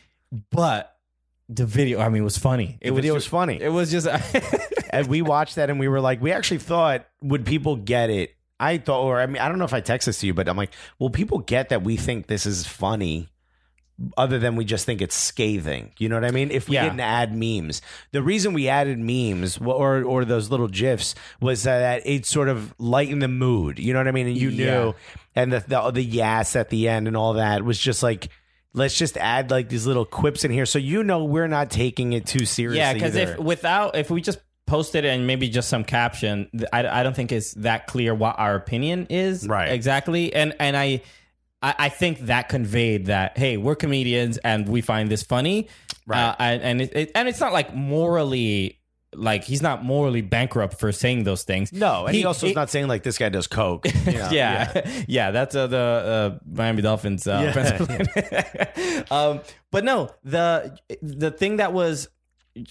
but 0.51 0.97
the 1.49 1.65
video. 1.67 2.01
I 2.01 2.09
mean, 2.09 2.25
was 2.25 2.37
funny. 2.37 2.79
It 2.81 2.91
The 2.91 2.97
video 2.97 3.15
was 3.15 3.27
funny. 3.27 3.61
It 3.61 3.69
was 3.71 3.91
just. 3.91 4.07
and 4.91 5.07
we 5.07 5.23
watched 5.23 5.55
that 5.55 5.71
and 5.71 5.79
we 5.81 5.89
were 5.89 6.01
like, 6.01 6.21
we 6.21 6.33
actually 6.33 6.59
thought, 6.59 7.07
would 7.23 7.47
people 7.47 7.77
get 7.77 8.11
it? 8.11 8.35
I 8.61 8.79
thought, 8.79 9.03
or 9.03 9.21
I 9.21 9.27
mean, 9.27 9.39
I 9.43 9.49
don't 9.49 9.59
know 9.59 9.65
if 9.65 9.75
I 9.75 9.81
text 9.81 10.07
this 10.07 10.19
to 10.21 10.27
you, 10.27 10.35
but 10.35 10.49
I'm 10.49 10.57
like, 10.57 10.71
will 11.01 11.11
people 11.11 11.39
get 11.39 11.71
that 11.71 11.83
we 11.83 11.97
think 11.97 12.27
this 12.29 12.47
is 12.47 12.67
funny? 12.67 13.29
Other 14.17 14.39
than 14.39 14.57
we 14.57 14.65
just 14.65 14.87
think 14.87 15.03
it's 15.03 15.15
scathing, 15.15 15.93
you 15.99 16.09
know 16.09 16.15
what 16.17 16.25
I 16.25 16.31
mean? 16.31 16.51
If 16.51 16.71
we 16.71 16.77
Yeah. 16.77 16.85
didn't 16.85 17.01
add 17.01 17.35
memes, 17.37 17.83
the 18.13 18.23
reason 18.23 18.55
we 18.55 18.67
added 18.67 18.99
memes 18.99 19.59
or 19.59 20.03
or 20.05 20.25
those 20.25 20.49
little 20.51 20.69
gifs 20.69 21.15
was 21.39 21.65
that 21.65 22.07
it 22.07 22.25
sort 22.25 22.49
of 22.49 22.73
lightened 22.79 23.21
the 23.21 23.29
mood. 23.29 23.79
You 23.79 23.93
know 23.93 23.99
what 24.01 24.09
I 24.09 24.13
mean? 24.13 24.27
And 24.29 24.39
you 24.39 24.49
Yeah. 24.49 24.65
knew, 24.65 24.95
and 25.37 25.53
the, 25.53 25.61
the 25.69 25.91
the 25.91 26.03
yes 26.03 26.57
at 26.57 26.71
the 26.71 26.89
end 26.89 27.09
and 27.09 27.17
all 27.17 27.35
that 27.35 27.63
was 27.63 27.79
just 27.79 28.03
like, 28.03 28.31
let's 28.73 28.97
just 28.97 29.19
add 29.19 29.51
like 29.51 29.69
these 29.69 29.87
little 29.87 30.07
quips 30.07 30.45
in 30.47 30.51
here, 30.51 30.65
so 30.65 30.79
you 30.79 31.05
know 31.05 31.25
we're 31.25 31.47
not 31.49 31.71
taking 31.71 32.15
it 32.15 32.25
too 32.27 32.47
seriously. 32.47 32.79
yeah, 32.79 32.95
because 32.95 33.17
if 33.17 33.39
without 33.39 33.97
if 33.97 34.09
we 34.11 34.23
just 34.23 34.39
posted 34.71 35.05
it 35.05 35.09
and 35.09 35.27
maybe 35.27 35.49
just 35.49 35.69
some 35.69 35.85
caption, 35.85 36.49
I, 36.73 36.87
I 36.87 37.03
don't 37.03 37.15
think 37.15 37.33
it's 37.33 37.53
that 37.55 37.89
clear 37.89 38.15
what 38.15 38.39
our 38.39 38.55
opinion 38.55 39.09
is 39.11 39.47
Right. 39.47 39.71
exactly. 39.71 40.33
And 40.33 40.55
and 40.61 40.77
I. 40.77 41.03
I 41.63 41.75
I 41.79 41.89
think 41.91 42.21
that 42.21 42.49
conveyed 42.49 43.07
that 43.07 43.37
hey, 43.37 43.59
we're 43.59 43.77
comedians 43.77 44.39
and 44.39 44.67
we 44.67 44.81
find 44.81 45.11
this 45.11 45.23
funny, 45.23 45.69
Right. 46.07 46.31
Uh, 46.31 46.37
and 46.39 46.63
and, 46.63 46.81
it, 46.81 46.97
it, 46.97 47.13
and 47.15 47.29
it's 47.29 47.39
not 47.39 47.53
like 47.53 47.75
morally 47.75 48.81
like 49.15 49.45
he's 49.45 49.61
not 49.61 49.85
morally 49.85 50.23
bankrupt 50.23 50.79
for 50.79 50.93
saying 50.93 51.25
those 51.25 51.43
things. 51.43 51.73
No, 51.73 52.07
and 52.07 52.15
he, 52.15 52.25
also 52.25 52.47
is 52.47 52.55
not 52.55 52.71
saying 52.71 52.89
like 52.89 53.03
this 53.03 53.19
guy 53.19 53.29
does 53.29 53.47
coke. 53.47 53.87
you 54.07 54.13
know? 54.13 54.31
yeah, 54.31 54.89
yeah, 55.09 55.31
that's 55.33 55.55
uh, 55.55 55.67
the 55.67 55.77
uh, 55.77 56.39
Miami 56.51 56.83
Dolphins 56.83 57.27
uh, 57.27 57.53
Yeah. 57.55 59.05
um, 59.11 59.41
but 59.71 59.85
no, 59.85 60.11
the 60.25 60.79
the 61.03 61.31
thing 61.31 61.57
that 61.57 61.73
was 61.73 62.09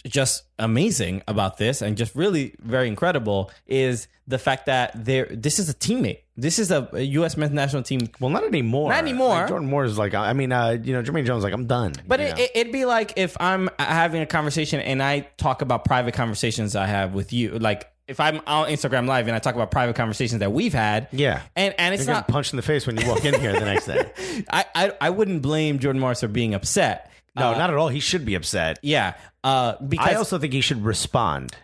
just 0.06 0.44
amazing 0.58 1.24
about 1.28 1.58
this 1.58 1.82
and 1.82 1.96
just 1.98 2.14
really 2.16 2.54
very 2.60 2.88
incredible 2.88 3.50
is 3.66 4.08
the 4.28 4.38
fact 4.38 4.66
that 4.66 4.92
there 5.06 5.26
this 5.32 5.58
is 5.60 5.70
a 5.70 5.74
teammate. 5.74 6.20
This 6.36 6.60
is 6.60 6.72
a, 6.72 6.90
U.S. 6.94 7.36
men's 7.36 7.52
national 7.52 7.84
team. 7.84 8.10
Well, 8.20 8.30
not 8.30 8.44
anymore. 8.46 8.92
Not 8.92 9.00
anymore. 9.00 9.30
Like, 9.30 9.48
Jordan 9.50 9.70
Moore 9.70 9.84
is 9.84 9.98
like, 9.98 10.14
I 10.14 10.32
mean, 10.34 10.52
uh, 10.54 10.78
you 10.82 10.94
know, 10.94 11.02
Jermaine 11.02 11.26
Jones 11.26 11.40
is 11.40 11.44
like, 11.44 11.54
I'm 11.54 11.68
done. 11.68 11.94
But 12.08 12.20
it, 12.22 12.52
it'd 12.56 12.72
be 12.72 12.86
like 12.86 13.14
if 13.18 13.36
I'm 13.42 13.70
having 13.78 14.22
a 14.22 14.26
conversation 14.26 14.80
and 14.80 15.04
I 15.04 15.22
talk 15.38 15.62
about 15.62 15.84
private 15.86 16.14
conversations 16.14 16.76
I 16.76 16.86
have 16.86 17.14
with 17.14 17.34
you, 17.34 17.58
like. 17.60 17.90
If 18.08 18.20
I'm 18.20 18.42
on 18.48 18.70
Instagram 18.70 19.06
Live 19.06 19.28
and 19.28 19.36
I 19.36 19.40
talk 19.40 19.54
about 19.54 19.70
private 19.70 19.96
conversations 19.96 20.40
that 20.40 20.52
we've 20.52 20.74
had, 20.74 21.10
Yeah. 21.12 21.44
and 21.56 21.76
and 21.78 21.94
it's 21.94 22.08
You're 22.08 22.16
not 22.16 22.28
punched 22.28 22.54
in 22.54 22.58
the 22.58 22.64
face 22.64 22.88
when 22.88 22.98
you 22.98 23.08
walk 23.08 23.24
in 23.24 23.40
here 23.40 23.54
the 23.54 23.60
next 23.60 23.86
day. 23.86 24.12
I, 24.52 24.66
I 24.74 24.92
I 25.00 25.10
wouldn't 25.12 25.44
blame 25.44 25.78
Jordan 25.78 26.00
Morris 26.00 26.22
for 26.22 26.28
being 26.28 26.56
upset. 26.56 27.09
No, 27.36 27.54
Uh, 27.54 27.58
not 27.58 27.70
at 27.70 27.76
all. 27.76 27.88
He 27.90 28.00
should 28.00 28.26
be 28.26 28.36
upset. 28.36 28.80
Yeah, 28.82 29.14
uh, 29.44 29.76
because 29.88 30.08
I 30.10 30.14
also 30.16 30.38
think 30.40 30.54
he 30.54 30.62
should 30.62 30.84
respond. 30.84 31.56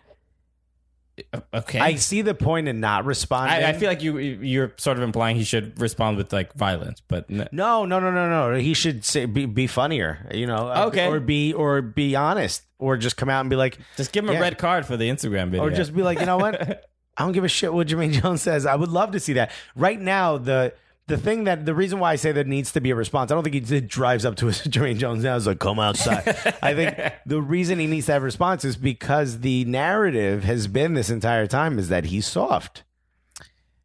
okay. 1.54 1.80
I 1.80 1.94
see 1.94 2.20
the 2.22 2.34
point 2.34 2.68
in 2.68 2.80
not 2.80 3.04
responding. 3.06 3.64
I, 3.64 3.70
I 3.70 3.72
feel 3.72 3.88
like 3.88 4.02
you 4.02 4.18
you're 4.18 4.72
sort 4.76 4.98
of 4.98 5.02
implying 5.02 5.36
he 5.36 5.44
should 5.44 5.80
respond 5.80 6.18
with 6.18 6.30
like 6.32 6.52
violence, 6.54 7.00
but 7.08 7.24
n- 7.30 7.48
No, 7.52 7.86
no, 7.86 7.98
no, 8.00 8.10
no, 8.10 8.28
no. 8.50 8.58
He 8.58 8.74
should 8.74 9.04
say 9.04 9.24
be, 9.24 9.46
be 9.46 9.66
funnier, 9.66 10.28
you 10.32 10.46
know, 10.46 10.68
uh, 10.68 10.84
Okay. 10.88 11.06
or 11.06 11.18
be 11.20 11.54
or 11.54 11.80
be 11.80 12.14
honest, 12.14 12.62
or 12.78 12.96
just 12.98 13.16
come 13.16 13.30
out 13.30 13.40
and 13.40 13.48
be 13.50 13.56
like, 13.56 13.78
just 13.96 14.12
give 14.12 14.24
him 14.24 14.32
Yeah. 14.32 14.38
a 14.38 14.42
red 14.42 14.58
card 14.58 14.84
for 14.84 14.96
the 14.98 15.08
Instagram 15.08 15.48
video. 15.50 15.62
or 15.64 15.70
just 15.70 15.94
be 15.94 16.02
like, 16.02 16.20
you 16.20 16.26
know 16.26 16.36
what? 16.36 16.84
I 17.16 17.22
don't 17.22 17.32
give 17.32 17.44
a 17.44 17.48
shit 17.48 17.72
what 17.72 17.86
Jermaine 17.86 18.12
Jones 18.20 18.42
says. 18.42 18.66
I 18.66 18.74
would 18.74 18.90
love 18.90 19.12
to 19.12 19.20
see 19.20 19.32
that. 19.34 19.50
Right 19.74 19.98
now, 19.98 20.36
the 20.36 20.74
the 21.08 21.16
thing 21.16 21.44
that 21.44 21.64
the 21.64 21.74
reason 21.74 22.00
why 22.00 22.12
I 22.12 22.16
say 22.16 22.32
there 22.32 22.44
needs 22.44 22.72
to 22.72 22.80
be 22.80 22.90
a 22.90 22.94
response, 22.96 23.30
I 23.30 23.34
don't 23.34 23.44
think 23.44 23.66
he 23.66 23.80
drives 23.80 24.24
up 24.24 24.36
to 24.36 24.48
a 24.48 24.50
Jermaine 24.52 24.98
Jones 24.98 25.22
now 25.22 25.36
is 25.36 25.46
like, 25.46 25.60
come 25.60 25.78
outside. 25.78 26.26
I 26.62 26.74
think 26.74 26.98
the 27.26 27.40
reason 27.40 27.78
he 27.78 27.86
needs 27.86 28.06
to 28.06 28.12
have 28.12 28.22
a 28.22 28.24
response 28.24 28.64
is 28.64 28.76
because 28.76 29.40
the 29.40 29.64
narrative 29.66 30.44
has 30.44 30.66
been 30.66 30.94
this 30.94 31.10
entire 31.10 31.46
time 31.46 31.78
is 31.78 31.88
that 31.90 32.06
he's 32.06 32.26
soft. 32.26 32.82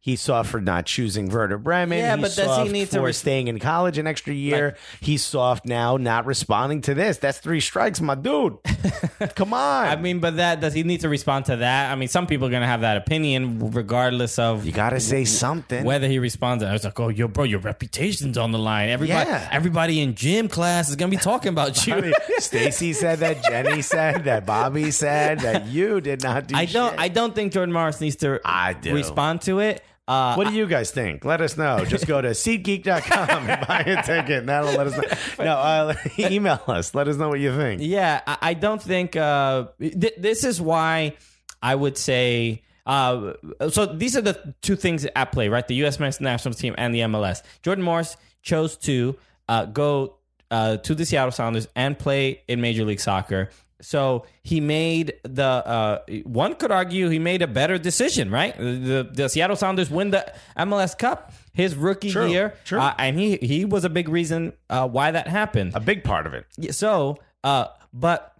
He's 0.04 0.20
soft 0.20 0.50
for 0.50 0.60
not 0.60 0.86
choosing 0.86 1.28
Werder 1.28 1.58
Bremen. 1.58 1.98
Yeah, 2.00 2.16
He's 2.16 2.22
but 2.22 2.28
does 2.34 2.36
he 2.38 2.44
soft 2.44 2.70
need 2.72 2.90
to 2.90 2.98
for 2.98 3.12
staying 3.12 3.46
in 3.46 3.60
college 3.60 3.98
an 3.98 4.08
extra 4.08 4.34
year? 4.34 4.76
He's 5.00 5.22
soft 5.22 5.64
now, 5.64 5.96
not 5.96 6.26
responding 6.26 6.80
to 6.82 6.94
this. 6.94 7.18
That's 7.18 7.38
three 7.38 7.60
strikes, 7.60 8.00
my 8.00 8.16
dude. 8.16 8.58
Come 9.36 9.54
on. 9.54 9.86
I 9.86 9.94
mean, 9.94 10.18
but 10.18 10.38
that 10.38 10.60
does 10.60 10.74
he 10.74 10.82
need 10.82 11.02
to 11.02 11.08
respond 11.08 11.44
to 11.46 11.56
that? 11.58 11.92
I 11.92 11.94
mean, 11.94 12.08
some 12.08 12.26
people 12.26 12.48
are 12.48 12.50
gonna 12.50 12.66
have 12.66 12.80
that 12.80 12.96
opinion 12.96 13.70
regardless 13.72 14.40
of 14.40 14.66
you 14.66 14.72
got 14.72 14.90
to 14.90 14.98
say 14.98 15.24
something. 15.24 15.84
whether 15.84 16.08
he 16.08 16.18
responds. 16.18 16.64
I 16.64 16.72
was 16.72 16.82
like, 16.82 16.98
oh, 16.98 17.08
yo, 17.08 17.28
bro, 17.28 17.44
your 17.44 17.60
reputation's 17.60 18.36
on 18.36 18.50
the 18.50 18.58
line. 18.58 18.88
Everybody, 18.88 19.30
Yeah. 19.30 19.48
everybody 19.52 20.00
in 20.00 20.16
gym 20.16 20.48
class 20.48 20.88
is 20.90 20.96
gonna 20.96 21.10
be 21.12 21.16
talking 21.16 21.50
about 21.50 21.86
you. 21.86 21.94
I 21.94 22.00
mean, 22.00 22.12
Stacy 22.38 22.92
said 22.92 23.20
that. 23.20 23.44
Jenny 23.44 23.82
said 23.82 24.24
that. 24.24 24.46
Bobby 24.46 24.90
said 24.90 25.38
that. 25.40 25.66
You 25.68 26.00
did 26.00 26.24
not 26.24 26.48
do. 26.48 26.56
I 26.56 26.64
don't. 26.64 26.90
shit. 26.90 26.98
I 27.00 27.06
don't 27.06 27.36
think 27.36 27.52
Jordan 27.52 27.72
Morris 27.72 28.00
needs 28.00 28.16
to 28.16 28.40
I 28.44 28.72
do. 28.72 28.94
respond 28.94 29.42
to 29.42 29.60
it. 29.60 29.80
Uh, 30.08 30.34
What 30.34 30.48
do 30.48 30.54
you 30.54 30.66
guys 30.66 30.90
think? 30.90 31.24
Let 31.24 31.40
us 31.40 31.56
know. 31.56 31.84
Just 31.84 32.06
go 32.06 32.20
to 32.20 32.28
SeatGeek.com 32.44 33.48
and 33.48 33.66
buy 33.68 33.80
a 33.80 34.02
ticket. 34.02 34.40
And 34.40 34.48
that'll 34.48 34.72
let 34.72 34.86
us 34.88 34.96
know. 34.96 35.44
No, 35.44 35.52
uh, 35.56 35.94
email 36.18 36.60
us. 36.66 36.94
Let 36.94 37.08
us 37.08 37.16
know 37.16 37.28
what 37.28 37.40
you 37.40 37.54
think. 37.56 37.80
Yeah, 37.82 38.20
I, 38.26 38.38
I 38.42 38.54
don't 38.54 38.82
think 38.82 39.16
uh, 39.16 39.66
th- 39.80 40.14
this 40.18 40.44
is 40.44 40.60
why 40.60 41.14
I 41.62 41.74
would 41.74 41.96
say. 41.96 42.62
Uh, 42.84 43.34
so 43.70 43.86
these 43.86 44.16
are 44.16 44.20
the 44.20 44.54
two 44.60 44.74
things 44.76 45.06
at 45.14 45.30
play, 45.32 45.48
right? 45.48 45.66
The 45.66 45.76
U.S. 45.76 46.00
men's 46.00 46.20
national 46.20 46.54
team 46.54 46.74
and 46.76 46.92
the 46.94 47.00
MLS. 47.00 47.42
Jordan 47.62 47.84
Morris 47.84 48.16
chose 48.42 48.76
to 48.78 49.16
uh, 49.48 49.66
go 49.66 50.16
uh, 50.50 50.78
to 50.78 50.94
the 50.94 51.06
Seattle 51.06 51.30
Sounders 51.30 51.68
and 51.76 51.96
play 51.98 52.42
in 52.48 52.60
Major 52.60 52.84
League 52.84 53.00
Soccer. 53.00 53.50
So 53.82 54.24
he 54.42 54.60
made 54.60 55.14
the 55.24 55.42
uh, 55.44 55.98
one 56.24 56.54
could 56.54 56.70
argue 56.72 57.08
he 57.08 57.18
made 57.18 57.42
a 57.42 57.46
better 57.46 57.78
decision, 57.78 58.30
right? 58.30 58.56
The, 58.56 59.08
the 59.12 59.28
Seattle 59.28 59.56
Sounders 59.56 59.90
win 59.90 60.10
the 60.10 60.32
MLS 60.56 60.96
Cup 60.96 61.32
his 61.54 61.74
rookie 61.76 62.10
True, 62.10 62.28
year, 62.28 62.54
true. 62.64 62.80
uh, 62.80 62.94
and 62.98 63.18
he 63.18 63.36
he 63.36 63.64
was 63.66 63.84
a 63.84 63.90
big 63.90 64.08
reason 64.08 64.52
uh, 64.70 64.88
why 64.88 65.10
that 65.10 65.28
happened. 65.28 65.72
A 65.74 65.80
big 65.80 66.02
part 66.04 66.26
of 66.26 66.32
it. 66.34 66.46
So 66.74 67.18
uh 67.44 67.66
but 67.92 68.34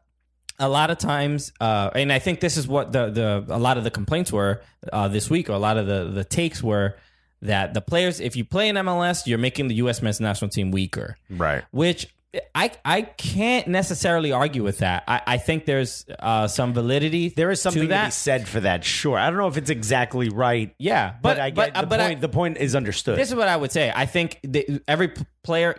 a 0.59 0.69
lot 0.69 0.91
of 0.91 0.97
times 0.99 1.53
uh 1.61 1.91
and 1.95 2.13
i 2.13 2.19
think 2.21 2.39
this 2.41 2.57
is 2.57 2.69
what 2.69 2.93
the 2.93 3.11
the 3.11 3.45
a 3.49 3.59
lot 3.59 3.77
of 3.79 3.85
the 3.85 3.91
complaints 3.91 4.31
were 4.33 4.63
uh 4.93 5.09
this 5.09 5.29
week 5.29 5.51
or 5.51 5.55
a 5.55 5.59
lot 5.59 5.77
of 5.77 5.87
the 5.89 6.05
the 6.05 6.23
takes 6.25 6.63
were 6.63 6.95
that 7.41 7.75
the 7.75 7.81
players 7.81 8.21
if 8.21 8.37
you 8.37 8.45
play 8.45 8.69
in 8.69 8.77
mls 8.77 9.27
you're 9.27 9.39
making 9.39 9.67
the 9.69 9.75
us 9.75 10.01
men's 10.03 10.21
national 10.21 10.49
team 10.51 10.71
weaker 10.71 11.17
Right. 11.29 11.65
which 11.73 12.07
I 12.55 12.71
I 12.85 13.03
can't 13.03 13.69
necessarily 13.69 14.33
argue 14.33 14.63
with 14.63 14.79
that. 14.79 15.05
I, 15.07 15.21
I 15.27 15.37
think 15.39 15.67
there's 15.67 16.07
uh, 16.19 16.49
some 16.49 16.73
validity. 16.73 17.29
There 17.29 17.51
is 17.51 17.61
something 17.61 17.89
to 17.89 17.95
to, 17.95 18.05
be 18.07 18.11
said 18.11 18.49
for 18.49 18.61
that. 18.61 18.85
Sure. 18.85 19.19
I 19.19 19.29
don't 19.29 19.39
know 19.39 19.49
if 19.49 19.59
it's 19.59 19.69
exactly 19.69 20.31
right. 20.31 20.75
Yeah, 20.79 21.11
But, 21.21 21.37
but 21.37 21.41
I 21.41 21.51
get 21.51 21.75
but, 21.75 21.81
the 21.83 21.87
but 21.87 22.01
I- 22.01 22.09
point. 22.09 22.21
the 22.23 22.29
point 22.31 22.57
is 22.57 22.75
understood. 22.75 23.19
This 23.19 23.29
is 23.29 23.35
what 23.35 23.49
I 23.49 23.57
would 23.57 23.71
say. 23.71 23.93
I 23.95 24.07
think 24.07 24.39
the, 24.43 24.81
every 24.89 25.13
player, 25.43 25.77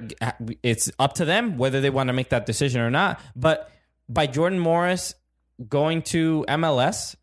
it's 0.61 0.91
up 0.99 1.13
to 1.15 1.25
them 1.25 1.57
whether 1.57 1.81
they 1.81 1.89
want 1.89 2.09
to 2.09 2.13
make 2.13 2.29
that 2.29 2.45
decision 2.45 2.81
or 2.81 2.91
not. 2.91 3.19
But 3.35 3.71
by 4.07 4.27
Jordan 4.27 4.59
Morris 4.59 5.15
going 5.67 6.03
to 6.03 6.45
MLS, 6.49 7.15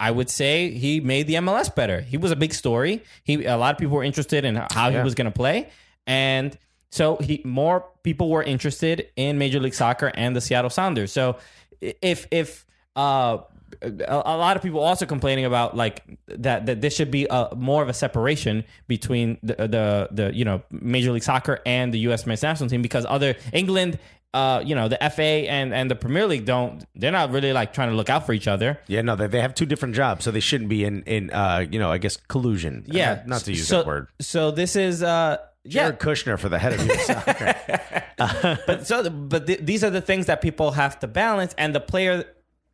I 0.00 0.10
would 0.10 0.30
say 0.30 0.70
he 0.70 1.00
made 1.00 1.26
the 1.26 1.34
MLS 1.34 1.74
better. 1.74 2.00
He 2.00 2.16
was 2.16 2.30
a 2.30 2.36
big 2.36 2.54
story. 2.54 3.02
He 3.22 3.44
a 3.44 3.56
lot 3.58 3.74
of 3.74 3.78
people 3.78 3.96
were 3.96 4.02
interested 4.04 4.46
in 4.46 4.56
how 4.70 4.90
he 4.90 4.96
was 4.98 5.14
going 5.14 5.26
to 5.26 5.30
play, 5.30 5.68
and 6.06 6.56
so 6.92 7.16
he 7.16 7.40
more 7.44 7.86
people 8.02 8.28
were 8.28 8.42
interested 8.42 9.08
in 9.16 9.38
Major 9.38 9.58
League 9.58 9.74
Soccer 9.74 10.12
and 10.14 10.36
the 10.36 10.40
Seattle 10.40 10.70
Sounders. 10.70 11.10
So 11.10 11.38
if 11.80 12.28
if 12.30 12.64
uh 12.94 13.38
a, 13.80 14.22
a 14.26 14.36
lot 14.36 14.56
of 14.56 14.62
people 14.62 14.80
also 14.80 15.06
complaining 15.06 15.46
about 15.46 15.74
like 15.74 16.02
that 16.26 16.66
that 16.66 16.82
this 16.82 16.94
should 16.94 17.10
be 17.10 17.26
a, 17.30 17.48
more 17.56 17.82
of 17.82 17.88
a 17.88 17.94
separation 17.94 18.64
between 18.88 19.38
the, 19.42 19.54
the 19.54 20.08
the 20.10 20.34
you 20.34 20.44
know 20.44 20.62
Major 20.70 21.12
League 21.12 21.22
Soccer 21.22 21.60
and 21.64 21.94
the 21.94 21.98
U.S. 22.00 22.26
men's 22.26 22.42
national 22.42 22.68
team 22.68 22.82
because 22.82 23.06
other 23.08 23.36
England. 23.52 23.98
Uh, 24.34 24.62
you 24.64 24.74
know 24.74 24.88
the 24.88 24.96
FA 25.14 25.22
and 25.22 25.74
and 25.74 25.90
the 25.90 25.94
Premier 25.94 26.26
League 26.26 26.46
don't. 26.46 26.86
They're 26.94 27.12
not 27.12 27.32
really 27.32 27.52
like 27.52 27.74
trying 27.74 27.90
to 27.90 27.94
look 27.94 28.08
out 28.08 28.24
for 28.24 28.32
each 28.32 28.48
other. 28.48 28.80
yeah, 28.86 29.02
no, 29.02 29.14
they, 29.14 29.26
they 29.26 29.42
have 29.42 29.54
two 29.54 29.66
different 29.66 29.94
jobs, 29.94 30.24
so 30.24 30.30
they 30.30 30.40
shouldn't 30.40 30.70
be 30.70 30.84
in 30.84 31.02
in 31.02 31.28
uh, 31.28 31.66
you 31.70 31.78
know, 31.78 31.92
I 31.92 31.98
guess 31.98 32.16
collusion. 32.16 32.82
Yeah, 32.86 33.16
not, 33.16 33.26
not 33.26 33.40
to 33.42 33.50
use 33.50 33.68
so, 33.68 33.76
that 33.76 33.86
word. 33.86 34.08
So 34.22 34.50
this 34.50 34.74
is 34.74 35.02
uh, 35.02 35.36
yeah. 35.64 35.82
Jared 35.90 36.00
Kushner 36.00 36.38
for 36.38 36.48
the 36.48 36.58
head 36.58 36.72
of 36.74 36.90
US 36.90 37.06
soccer. 37.12 38.58
but 38.66 38.86
so 38.86 39.08
but 39.10 39.46
th- 39.46 39.60
these 39.60 39.82
are 39.84 39.90
the 39.90 40.00
things 40.00 40.26
that 40.26 40.40
people 40.40 40.72
have 40.72 40.98
to 41.00 41.06
balance 41.06 41.54
and 41.58 41.74
the 41.74 41.80
player 41.80 42.24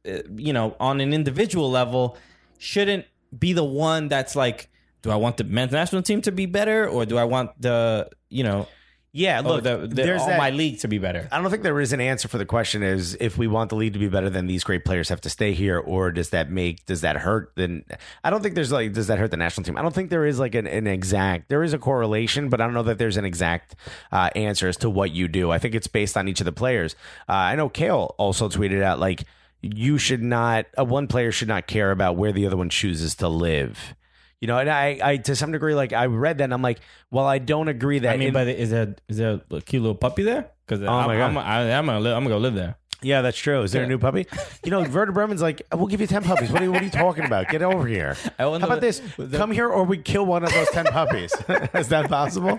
uh, 0.09 0.19
you 0.37 0.53
know 0.53 0.77
on 0.81 1.01
an 1.01 1.13
individual 1.13 1.71
level 1.71 2.17
shouldn't 2.59 3.05
be 3.39 3.53
the 3.53 3.65
one 3.65 4.09
that's 4.09 4.35
like 4.37 4.69
do 5.03 5.11
i 5.11 5.17
want 5.17 5.37
the 5.37 5.45
men's 5.45 5.73
national 5.73 6.03
team 6.03 6.21
to 6.21 6.33
be 6.33 6.47
better 6.47 6.89
or 6.89 7.07
do 7.07 7.17
i 7.17 7.25
want 7.25 7.51
the 7.61 8.09
you 8.31 8.43
know 8.43 8.67
Yeah, 9.13 9.41
oh, 9.43 9.49
look, 9.49 9.65
the, 9.65 9.79
the, 9.79 9.89
there's 9.89 10.21
all 10.21 10.29
that, 10.29 10.39
my 10.39 10.51
league 10.51 10.81
to 10.81 10.89
be 10.89 10.99
better 10.99 11.29
I 11.33 11.41
don't 11.41 11.51
think 11.51 11.63
there 11.63 11.81
is 11.81 11.95
an 11.95 12.01
answer 12.01 12.29
for 12.29 12.37
the 12.37 12.45
question 12.45 12.83
is 12.83 13.17
if 13.21 13.39
we 13.39 13.47
want 13.47 13.71
the 13.71 13.77
league 13.77 13.95
to 13.95 13.99
be 13.99 14.09
better, 14.09 14.29
then 14.29 14.47
these 14.47 14.63
great 14.65 14.85
players 14.85 15.09
have 15.09 15.21
to 15.23 15.31
stay 15.31 15.55
here, 15.55 15.79
or 15.79 16.11
does 16.11 16.31
that 16.31 16.51
make 16.51 16.85
does 16.87 17.01
that 17.01 17.17
hurt? 17.17 17.53
Then 17.55 17.85
I 18.23 18.31
don't 18.31 18.43
think 18.43 18.55
there's 18.55 18.71
like 18.71 18.93
does 18.93 19.07
that 19.07 19.19
hurt 19.19 19.31
the 19.31 19.37
national 19.37 19.65
team? 19.65 19.77
I 19.79 19.83
don't 19.83 19.95
think 19.95 20.11
there 20.11 20.27
is 20.27 20.39
like 20.39 20.55
an, 20.55 20.67
an 20.67 20.87
exact 20.87 21.49
there 21.49 21.63
is 21.63 21.73
a 21.73 21.79
correlation, 21.79 22.49
but 22.49 22.61
I 22.61 22.65
don't 22.65 22.75
know 22.75 22.83
that 22.85 22.99
there's 22.99 23.17
an 23.17 23.25
exact 23.25 23.77
uh, 24.13 24.31
answer 24.37 24.69
as 24.69 24.77
to 24.79 24.91
what 24.91 25.11
you 25.11 25.27
do. 25.27 25.51
I 25.51 25.59
think 25.59 25.75
it's 25.75 25.87
based 25.89 26.17
on 26.17 26.29
each 26.29 26.41
of 26.41 26.45
the 26.45 26.53
players. 26.53 26.95
Uh, 27.29 27.33
I 27.33 27.57
know 27.57 27.69
Kale 27.69 28.15
also 28.19 28.49
tweeted 28.49 28.83
out 28.83 28.99
like 28.99 29.25
you 29.63 29.99
should 29.99 30.23
not 30.23 30.67
uh, 30.79 30.85
one 30.85 31.07
player 31.07 31.33
should 31.33 31.49
not 31.49 31.67
care 31.67 31.91
about 31.91 32.17
where 32.17 32.33
the 32.33 32.47
other 32.47 32.57
one 32.57 32.69
chooses 32.69 33.15
to 33.17 33.29
live. 33.29 33.95
You 34.41 34.47
know, 34.47 34.59
and 34.59 34.71
I, 34.71 34.99
I 35.03 35.17
to 35.17 35.35
some 35.35 35.51
degree, 35.51 35.75
like 35.75 35.93
I 35.93 36.07
read 36.07 36.39
that, 36.39 36.45
and 36.45 36.55
I'm 36.55 36.63
like, 36.63 36.79
well, 37.11 37.27
I 37.27 37.39
don't 37.39 37.67
agree 37.69 37.99
that. 38.01 38.15
i 38.15 38.17
mean 38.17 38.29
in- 38.29 38.35
but 38.35 38.47
is 38.49 38.71
there 38.71 38.95
is 39.09 39.17
there 39.17 39.41
a 39.51 39.61
cute 39.61 39.83
little 39.83 39.97
puppy 39.97 40.23
there 40.23 40.51
because 40.67 40.83
Oh 40.83 40.87
I'm, 40.87 41.09
God. 41.09 41.21
I'm, 41.31 41.39
I, 41.39 41.73
I'm 41.77 41.87
gonna 41.87 42.01
live, 42.01 42.17
i'm 42.17 42.23
gonna 42.23 42.35
go 42.37 42.39
live 42.39 42.55
there 42.55 42.77
Yeah, 43.01 43.23
that's 43.23 43.39
true. 43.39 43.63
Is 43.63 43.73
there 43.73 43.85
a 43.85 43.87
new 43.87 43.99
puppy? 43.99 44.27
You 44.65 44.71
know, 44.73 44.81
Werder 44.83 45.13
Bremen's 45.13 45.41
like, 45.41 45.63
we'll 45.73 45.87
give 45.87 46.01
you 46.01 46.07
10 46.09 46.25
puppies. 46.25 46.51
What 46.51 46.63
are 46.63 46.65
you, 46.65 46.73
what 46.73 46.83
are 46.83 46.85
you 46.85 46.91
talking 46.91 47.25
about? 47.25 47.49
Get 47.49 47.63
over 47.63 47.87
here. 47.87 48.17
I 48.39 48.43
How 48.43 48.51
wonder 48.51 48.67
about 48.67 48.81
this? 48.81 49.01
the- 49.17 49.37
Come 49.39 49.53
here 49.53 49.69
or 49.69 49.85
we 49.85 49.99
kill 49.99 50.27
one 50.27 50.43
of 50.43 50.53
those 50.53 50.69
10 50.71 50.87
puppies. 50.87 51.33
Is 51.75 51.89
that 51.89 52.09
possible? 52.09 52.59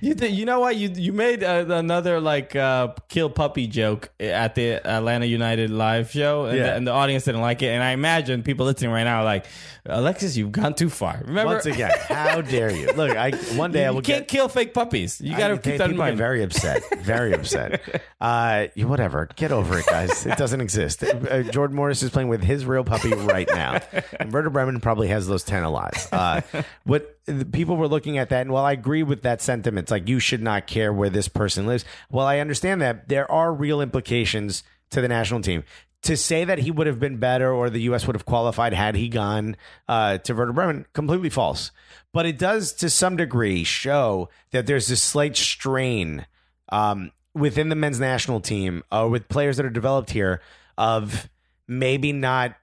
you 0.00 0.14
th- 0.14 0.32
you 0.32 0.46
know 0.46 0.60
what 0.60 0.76
you 0.76 0.88
you 0.94 1.12
made 1.12 1.44
uh, 1.44 1.66
another 1.68 2.18
like 2.20 2.56
uh, 2.56 2.94
kill 3.08 3.28
puppy 3.28 3.66
joke 3.66 4.10
at 4.18 4.54
the 4.54 4.86
Atlanta 4.86 5.26
United 5.26 5.70
live 5.70 6.10
show 6.10 6.46
and, 6.46 6.56
Yeah. 6.56 6.64
the, 6.64 6.74
and 6.76 6.86
the 6.86 6.92
audience 6.92 7.24
didn't 7.24 7.40
like 7.42 7.62
it 7.62 7.66
and 7.68 7.82
I 7.82 7.90
imagine 7.90 8.42
people 8.42 8.66
listening 8.66 8.90
right 8.90 9.04
now 9.04 9.18
are 9.20 9.24
like 9.24 9.46
Alexis 9.86 10.36
you've 10.36 10.52
gone 10.52 10.74
too 10.74 10.88
far 10.88 11.20
remember 11.26 11.52
Once 11.52 11.66
again, 11.66 11.92
how 12.08 12.40
dare 12.40 12.70
you? 12.70 12.90
Look, 12.92 13.16
I 13.16 13.32
one 13.56 13.70
day 13.72 13.84
I 13.84 13.90
you 13.90 13.94
will 13.96 14.02
can't 14.02 14.20
get. 14.26 14.28
kill 14.28 14.48
fake 14.48 14.72
puppies 14.72 15.20
you 15.20 15.36
got 15.36 15.48
to 15.48 15.54
I- 15.54 15.56
keep 15.58 15.76
that 15.78 15.84
in 15.84 15.90
people 15.90 15.90
get 15.90 15.96
mind 15.98 16.16
Very 16.18 16.42
upset. 16.42 16.82
Very 17.02 17.34
upset. 17.34 17.82
Uh, 18.20 18.68
you- 18.74 18.88
whatever. 18.88 19.28
Get 19.36 19.52
over 19.52 19.73
over 19.74 19.80
it, 19.80 19.86
guys. 19.86 20.26
it 20.26 20.38
doesn't 20.38 20.60
exist. 20.60 21.02
Uh, 21.02 21.42
Jordan 21.42 21.76
Morris 21.76 22.02
is 22.02 22.10
playing 22.10 22.28
with 22.28 22.42
his 22.42 22.64
real 22.64 22.84
puppy 22.84 23.12
right 23.12 23.48
now. 23.48 23.80
And 24.18 24.32
Werder 24.32 24.50
Bremen 24.50 24.80
probably 24.80 25.08
has 25.08 25.26
those 25.26 25.42
10 25.44 25.64
alive. 25.64 26.08
Uh, 26.12 26.40
what 26.84 27.18
the 27.26 27.44
people 27.44 27.76
were 27.76 27.88
looking 27.88 28.18
at 28.18 28.30
that, 28.30 28.42
and 28.42 28.52
while 28.52 28.64
I 28.64 28.72
agree 28.72 29.02
with 29.02 29.22
that 29.22 29.42
sentiment, 29.42 29.84
it's 29.84 29.90
like 29.90 30.08
you 30.08 30.18
should 30.18 30.42
not 30.42 30.66
care 30.66 30.92
where 30.92 31.10
this 31.10 31.28
person 31.28 31.66
lives. 31.66 31.84
Well, 32.10 32.26
I 32.26 32.38
understand 32.38 32.82
that 32.82 33.08
there 33.08 33.30
are 33.30 33.52
real 33.52 33.80
implications 33.80 34.62
to 34.90 35.00
the 35.00 35.08
national 35.08 35.42
team. 35.42 35.64
To 36.02 36.18
say 36.18 36.44
that 36.44 36.58
he 36.58 36.70
would 36.70 36.86
have 36.86 37.00
been 37.00 37.16
better 37.16 37.50
or 37.50 37.70
the 37.70 37.80
U.S. 37.82 38.06
would 38.06 38.14
have 38.14 38.26
qualified 38.26 38.74
had 38.74 38.94
he 38.94 39.08
gone 39.08 39.56
uh, 39.88 40.18
to 40.18 40.34
Werder 40.34 40.52
Bremen, 40.52 40.84
completely 40.92 41.30
false. 41.30 41.70
But 42.12 42.26
it 42.26 42.38
does, 42.38 42.74
to 42.74 42.90
some 42.90 43.16
degree, 43.16 43.64
show 43.64 44.28
that 44.50 44.66
there's 44.66 44.88
this 44.88 45.02
slight 45.02 45.34
strain 45.34 46.26
um, 46.68 47.10
within 47.34 47.68
the 47.68 47.76
men's 47.76 48.00
national 48.00 48.40
team 48.40 48.82
uh, 48.90 49.08
with 49.10 49.28
players 49.28 49.56
that 49.56 49.66
are 49.66 49.70
developed 49.70 50.10
here 50.10 50.40
of 50.78 51.28
maybe 51.66 52.12
not 52.12 52.56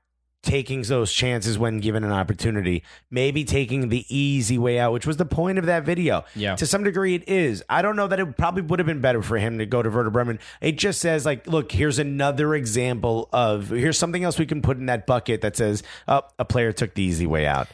taking 0.43 0.81
those 0.84 1.13
chances 1.13 1.57
when 1.57 1.79
given 1.79 2.03
an 2.03 2.12
opportunity, 2.12 2.84
maybe 3.12 3.43
taking 3.43 3.89
the 3.89 4.05
easy 4.10 4.57
way 4.57 4.79
out, 4.79 4.91
which 4.91 5.05
was 5.05 5.17
the 5.17 5.25
point 5.25 5.60
of 5.60 5.67
that 5.67 5.84
video. 5.84 6.23
Yeah. 6.36 6.55
To 6.55 6.65
some 6.65 6.84
degree, 6.84 7.13
it 7.15 7.29
is. 7.29 7.63
I 7.69 7.81
don't 7.81 7.95
know 7.95 8.07
that 8.07 8.19
it 8.19 8.38
probably 8.38 8.63
would 8.63 8.79
have 8.79 8.88
been 8.88 9.01
better 9.01 9.21
for 9.21 9.38
him 9.38 9.60
to 9.60 9.65
go 9.65 9.84
to 9.84 9.89
Werder 9.89 10.10
Bremen. 10.10 10.39
It 10.60 10.77
just 10.77 10.99
says, 10.99 11.25
like, 11.25 11.45
look, 11.45 11.71
here's 11.71 11.99
another 11.99 12.55
example 12.55 13.29
of 13.31 13.69
here's 13.69 13.99
something 13.99 14.23
else 14.23 14.39
we 14.39 14.47
can 14.47 14.62
put 14.62 14.77
in 14.77 14.88
that 14.88 15.05
bucket 15.05 15.41
that 15.41 15.55
says, 15.55 15.84
oh, 16.07 16.23
a 16.39 16.45
player 16.45 16.71
took 16.71 16.95
the 16.95 17.03
easy 17.03 17.27
way 17.27 17.45
out. 17.45 17.67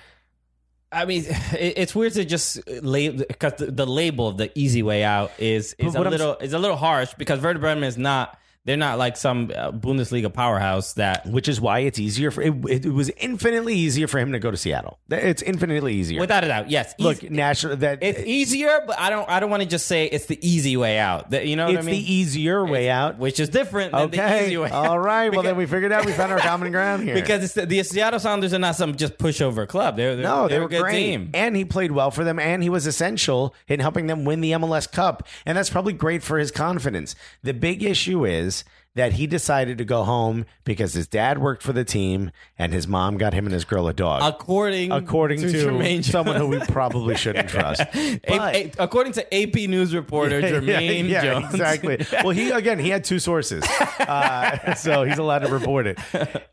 I 0.92 1.06
mean, 1.06 1.26
it's 1.52 1.94
weird 1.94 2.14
to 2.14 2.26
just 2.26 2.58
uh, 2.60 2.74
label 2.82 3.26
because 3.28 3.54
the, 3.54 3.68
the 3.68 3.86
label 3.86 4.28
of 4.28 4.38
the 4.38 4.52
easy 4.58 4.84
way 4.84 5.04
out 5.04 5.32
is 5.38 5.74
is 5.78 5.96
a 5.96 5.98
what 5.98 6.08
I'm 6.08 6.12
little 6.12 6.36
is 6.38 6.54
a 6.54 6.60
little 6.60 6.78
harsh 6.78 7.14
because 7.18 7.42
Werder 7.42 7.60
Bremen 7.60 7.84
is 7.84 7.98
not 7.98 8.40
they're 8.68 8.78
not 8.78 9.00
like 9.00 9.18
some 9.18 9.52
uh, 9.56 9.72
Bundesliga 9.72 10.32
powerhouse 10.32 10.94
that 10.94 11.26
Which 11.26 11.48
is 11.48 11.60
why 11.60 11.80
it's 11.80 11.98
easier 11.98 12.30
for 12.30 12.42
it, 12.44 12.54
it 12.70 12.86
was 12.94 13.10
infinitely 13.18 13.74
easier 13.74 14.08
for 14.08 14.20
him 14.20 14.34
to 14.34 14.40
go 14.40 14.52
to 14.52 14.58
Seattle. 14.58 15.00
It's 15.10 15.42
infinitely 15.42 15.96
easier. 15.96 16.20
without 16.20 16.44
a 16.44 16.48
doubt, 16.48 16.70
yes. 16.70 16.94
Look, 17.00 17.24
easy- 17.24 17.30
national 17.30 17.78
that 17.78 18.00
it's 18.04 18.20
easier, 18.20 18.82
but 18.86 19.00
I 19.00 19.10
don't 19.10 19.28
I 19.30 19.40
don't 19.40 19.50
want 19.50 19.64
to 19.64 19.70
just 19.70 19.88
say 19.88 20.06
it's 20.06 20.26
the 20.28 20.38
easy 20.48 20.78
way 20.78 21.00
out. 21.00 21.32
That- 21.32 21.48
You 21.48 21.56
know 21.56 21.66
what 21.66 21.76
it's 21.76 21.84
I 21.88 21.90
mean? 21.92 21.96
the 22.04 22.14
easier 22.14 22.64
way 22.66 22.90
out. 22.90 23.18
which 23.18 23.40
is 23.40 23.50
different 23.50 23.94
than 23.94 24.12
the 24.12 24.22
Okay. 24.22 24.46
easy 24.48 24.58
way 24.58 24.68
out. 24.70 24.88
All 24.88 25.00
right. 25.00 25.32
Well, 25.34 25.42
then 25.44 25.56
we 25.56 25.66
figured 25.66 25.92
out 25.92 26.06
we 26.06 26.12
found 26.12 26.32
our 26.32 26.40
common 26.40 26.72
ground 26.72 27.04
here. 27.04 27.16
because 27.16 27.44
it's 27.44 27.54
the, 27.54 27.66
the 27.66 27.82
Seattle 27.84 28.20
Sounders 28.20 28.54
are 28.54 28.60
not 28.60 28.76
some 28.76 28.96
just 28.98 29.18
pushover 29.18 29.68
club. 29.68 29.96
They're, 29.96 30.16
they're 30.18 30.24
no, 30.26 30.44
they 30.50 30.56
they're 30.56 30.60
were 30.62 30.66
a 30.68 30.70
good 30.70 30.82
great, 30.82 30.94
team. 31.06 31.30
and 31.34 31.56
he 31.56 31.64
played 31.64 31.94
well 31.94 32.12
for 32.12 32.26
them, 32.26 32.38
and 32.38 32.62
he 32.62 32.70
was 32.70 32.86
essential 32.86 33.56
in 33.70 33.80
helping 33.80 34.08
them 34.08 34.26
win 34.26 34.42
the 34.42 34.52
MLS 34.52 34.92
Cup, 34.92 35.26
and 35.46 35.58
that's 35.58 35.70
probably 35.70 35.94
great 35.94 36.22
for 36.22 36.38
his 36.38 36.52
confidence. 36.52 37.16
The 37.44 37.54
big 37.54 37.82
issue 37.82 38.26
is 38.26 38.57
that 38.98 39.14
he 39.14 39.26
decided 39.28 39.78
to 39.78 39.86
go 39.86 40.04
home 40.04 40.46
because 40.64 40.94
his 40.94 41.08
dad 41.08 41.40
worked 41.40 41.64
for 41.64 41.72
the 41.74 41.84
team, 41.84 42.32
and 42.60 42.74
his 42.74 42.88
mom 42.88 43.18
got 43.18 43.34
him 43.34 43.46
and 43.46 43.54
his 43.54 43.64
girl 43.66 43.88
a 43.88 43.94
dog. 43.94 44.22
According 44.24 44.92
according 44.92 45.40
to, 45.42 45.48
Jermaine 45.48 46.04
someone 46.04 46.36
who 46.36 46.48
we 46.48 46.60
probably 46.60 47.16
shouldn't 47.16 47.50
trust. 47.58 47.82
But- 47.94 48.56
A- 48.56 48.72
according 48.80 49.14
to 49.14 49.34
AP 49.34 49.70
news 49.70 49.96
reporter 49.96 50.42
Jermaine 50.42 51.08
yeah, 51.08 51.22
Jones. 51.24 51.54
exactly. 51.54 52.06
Well, 52.24 52.32
he 52.32 52.52
again, 52.52 52.80
he 52.80 52.90
had 52.90 53.04
two 53.04 53.20
sources, 53.20 53.64
uh, 53.64 54.74
so 54.76 55.04
he's 55.04 55.18
allowed 55.18 55.40
to 55.40 55.48
report 55.50 55.88
it. 55.88 55.98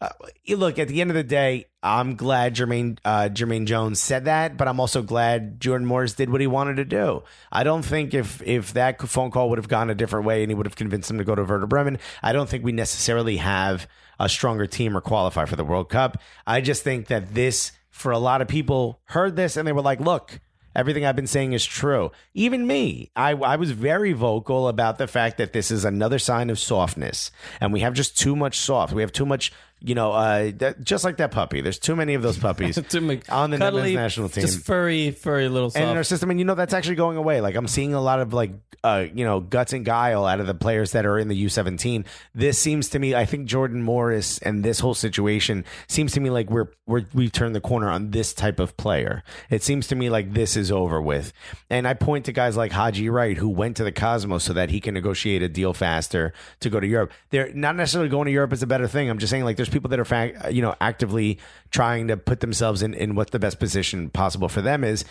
Uh, 0.00 0.08
you 0.44 0.56
look, 0.56 0.78
at 0.78 0.88
the 0.88 1.00
end 1.00 1.10
of 1.10 1.14
the 1.16 1.24
day, 1.24 1.66
I'm 1.84 2.16
glad 2.16 2.56
Jermaine 2.56 2.98
uh, 3.04 3.28
Jermaine 3.28 3.66
Jones 3.66 4.00
said 4.00 4.24
that, 4.24 4.56
but 4.56 4.66
I'm 4.66 4.80
also 4.80 5.02
glad 5.02 5.60
Jordan 5.60 5.86
Morris 5.86 6.14
did 6.14 6.30
what 6.30 6.40
he 6.40 6.46
wanted 6.46 6.76
to 6.76 6.84
do. 6.86 7.22
I 7.52 7.62
don't 7.62 7.84
think 7.84 8.14
if 8.14 8.42
if 8.42 8.72
that 8.72 9.00
phone 9.02 9.30
call 9.30 9.50
would 9.50 9.58
have 9.58 9.68
gone 9.68 9.90
a 9.90 9.94
different 9.94 10.24
way 10.24 10.42
and 10.42 10.50
he 10.50 10.54
would 10.54 10.64
have 10.64 10.76
convinced 10.76 11.10
him 11.10 11.18
to 11.18 11.24
go 11.24 11.34
to 11.34 11.44
Werder 11.44 11.66
Bremen, 11.66 11.98
I 12.22 12.32
don't 12.32 12.48
think 12.48 12.64
we 12.64 12.72
necessarily 12.72 13.36
have 13.36 13.86
a 14.18 14.30
stronger 14.30 14.66
team 14.66 14.96
or 14.96 15.02
qualify 15.02 15.44
for 15.44 15.56
the 15.56 15.64
World 15.64 15.90
Cup. 15.90 16.16
I 16.46 16.62
just 16.62 16.82
think 16.82 17.08
that 17.08 17.34
this, 17.34 17.72
for 17.90 18.12
a 18.12 18.18
lot 18.18 18.40
of 18.40 18.48
people, 18.48 19.00
heard 19.04 19.36
this 19.36 19.58
and 19.58 19.68
they 19.68 19.72
were 19.72 19.82
like, 19.82 20.00
look. 20.00 20.40
Everything 20.76 21.06
I've 21.06 21.14
been 21.14 21.28
saying 21.28 21.52
is 21.52 21.64
true. 21.64 22.10
Even 22.34 22.66
me, 22.66 23.12
I, 23.14 23.30
I 23.30 23.54
was 23.54 23.70
very 23.70 24.12
vocal 24.12 24.66
about 24.66 24.98
the 24.98 25.06
fact 25.06 25.38
that 25.38 25.52
this 25.52 25.70
is 25.70 25.84
another 25.84 26.18
sign 26.18 26.50
of 26.50 26.58
softness, 26.58 27.30
and 27.60 27.72
we 27.72 27.78
have 27.78 27.94
just 27.94 28.18
too 28.18 28.34
much 28.34 28.58
soft. 28.58 28.92
We 28.92 29.02
have 29.02 29.12
too 29.12 29.24
much, 29.24 29.52
you 29.84 29.94
know, 29.94 30.12
uh, 30.12 30.50
that, 30.56 30.82
just 30.82 31.04
like 31.04 31.18
that 31.18 31.30
puppy. 31.30 31.60
There's 31.60 31.78
too 31.78 31.94
many 31.94 32.14
of 32.14 32.22
those 32.22 32.38
puppies 32.38 32.78
on 33.28 33.50
the 33.50 33.58
cuddly, 33.58 33.82
men's 33.82 33.94
national 33.94 34.30
team 34.30 34.42
Just 34.42 34.64
furry, 34.64 35.10
furry 35.10 35.48
little 35.48 35.70
and 35.74 35.90
in 35.90 35.90
our 35.90 36.02
soft. 36.02 36.08
system, 36.08 36.30
and 36.30 36.38
you 36.38 36.46
know 36.46 36.54
that's 36.54 36.72
actually 36.72 36.94
going 36.94 37.18
away. 37.18 37.42
Like 37.42 37.54
I'm 37.54 37.68
seeing 37.68 37.92
a 37.92 38.00
lot 38.00 38.20
of 38.20 38.32
like 38.32 38.52
uh, 38.82 39.06
you 39.14 39.24
know 39.24 39.40
guts 39.40 39.74
and 39.74 39.84
guile 39.84 40.24
out 40.24 40.40
of 40.40 40.46
the 40.46 40.54
players 40.54 40.92
that 40.92 41.04
are 41.04 41.18
in 41.18 41.28
the 41.28 41.44
U17. 41.44 42.06
This 42.34 42.58
seems 42.58 42.88
to 42.90 42.98
me, 42.98 43.14
I 43.14 43.26
think 43.26 43.46
Jordan 43.46 43.82
Morris 43.82 44.38
and 44.38 44.64
this 44.64 44.80
whole 44.80 44.94
situation 44.94 45.64
seems 45.86 46.12
to 46.12 46.20
me 46.20 46.30
like 46.30 46.50
we're 46.50 46.68
we're 46.86 47.04
we've 47.12 47.32
turned 47.32 47.54
the 47.54 47.60
corner 47.60 47.90
on 47.90 48.10
this 48.10 48.32
type 48.32 48.58
of 48.60 48.76
player. 48.78 49.22
It 49.50 49.62
seems 49.62 49.86
to 49.88 49.96
me 49.96 50.08
like 50.08 50.32
this 50.32 50.56
is 50.56 50.72
over 50.72 51.00
with. 51.00 51.32
And 51.68 51.86
I 51.86 51.94
point 51.94 52.24
to 52.26 52.32
guys 52.32 52.56
like 52.56 52.72
Haji 52.72 53.10
Wright 53.10 53.36
who 53.36 53.50
went 53.50 53.76
to 53.76 53.84
the 53.84 53.92
Cosmos 53.92 54.44
so 54.44 54.54
that 54.54 54.70
he 54.70 54.80
can 54.80 54.94
negotiate 54.94 55.42
a 55.42 55.48
deal 55.48 55.74
faster 55.74 56.32
to 56.60 56.70
go 56.70 56.80
to 56.80 56.86
Europe. 56.86 57.12
They're 57.30 57.52
not 57.52 57.76
necessarily 57.76 58.08
going 58.08 58.26
to 58.26 58.32
Europe 58.32 58.52
is 58.52 58.62
a 58.62 58.66
better 58.66 58.88
thing. 58.88 59.10
I'm 59.10 59.18
just 59.18 59.30
saying 59.30 59.44
like 59.44 59.56
there's 59.56 59.73
people 59.74 59.90
that 59.90 60.00
are 60.00 60.50
you 60.50 60.62
know 60.62 60.74
actively 60.80 61.38
trying 61.70 62.08
to 62.08 62.16
put 62.16 62.40
themselves 62.40 62.82
in 62.82 62.94
in 62.94 63.14
what 63.14 63.32
the 63.32 63.38
best 63.38 63.58
position 63.58 64.08
possible 64.08 64.48
for 64.48 64.62
them 64.62 64.82
is. 64.82 65.04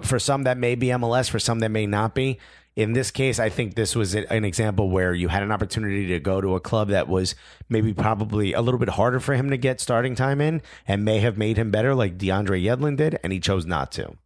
For 0.00 0.18
some 0.18 0.44
that 0.44 0.56
may 0.56 0.74
be 0.74 0.86
MLS, 0.86 1.28
for 1.28 1.38
some 1.38 1.58
that 1.60 1.70
may 1.70 1.86
not 1.86 2.14
be. 2.14 2.38
In 2.76 2.92
this 2.92 3.10
case, 3.10 3.38
I 3.38 3.48
think 3.48 3.74
this 3.74 3.96
was 3.96 4.14
an 4.14 4.44
example 4.44 4.90
where 4.90 5.14
you 5.14 5.28
had 5.28 5.42
an 5.42 5.50
opportunity 5.50 6.08
to 6.08 6.20
go 6.20 6.42
to 6.42 6.56
a 6.56 6.60
club 6.60 6.88
that 6.88 7.08
was 7.08 7.34
maybe 7.70 7.94
probably 7.94 8.52
a 8.52 8.60
little 8.60 8.78
bit 8.78 8.90
harder 8.90 9.18
for 9.18 9.34
him 9.34 9.48
to 9.48 9.56
get 9.56 9.80
starting 9.80 10.14
time 10.14 10.42
in 10.42 10.60
and 10.86 11.02
may 11.02 11.20
have 11.20 11.38
made 11.38 11.56
him 11.56 11.70
better, 11.70 11.94
like 11.94 12.18
DeAndre 12.18 12.62
Yedlin 12.62 12.98
did, 12.98 13.18
and 13.24 13.32
he 13.32 13.40
chose 13.40 13.64
not 13.64 13.92
to. 13.92 14.16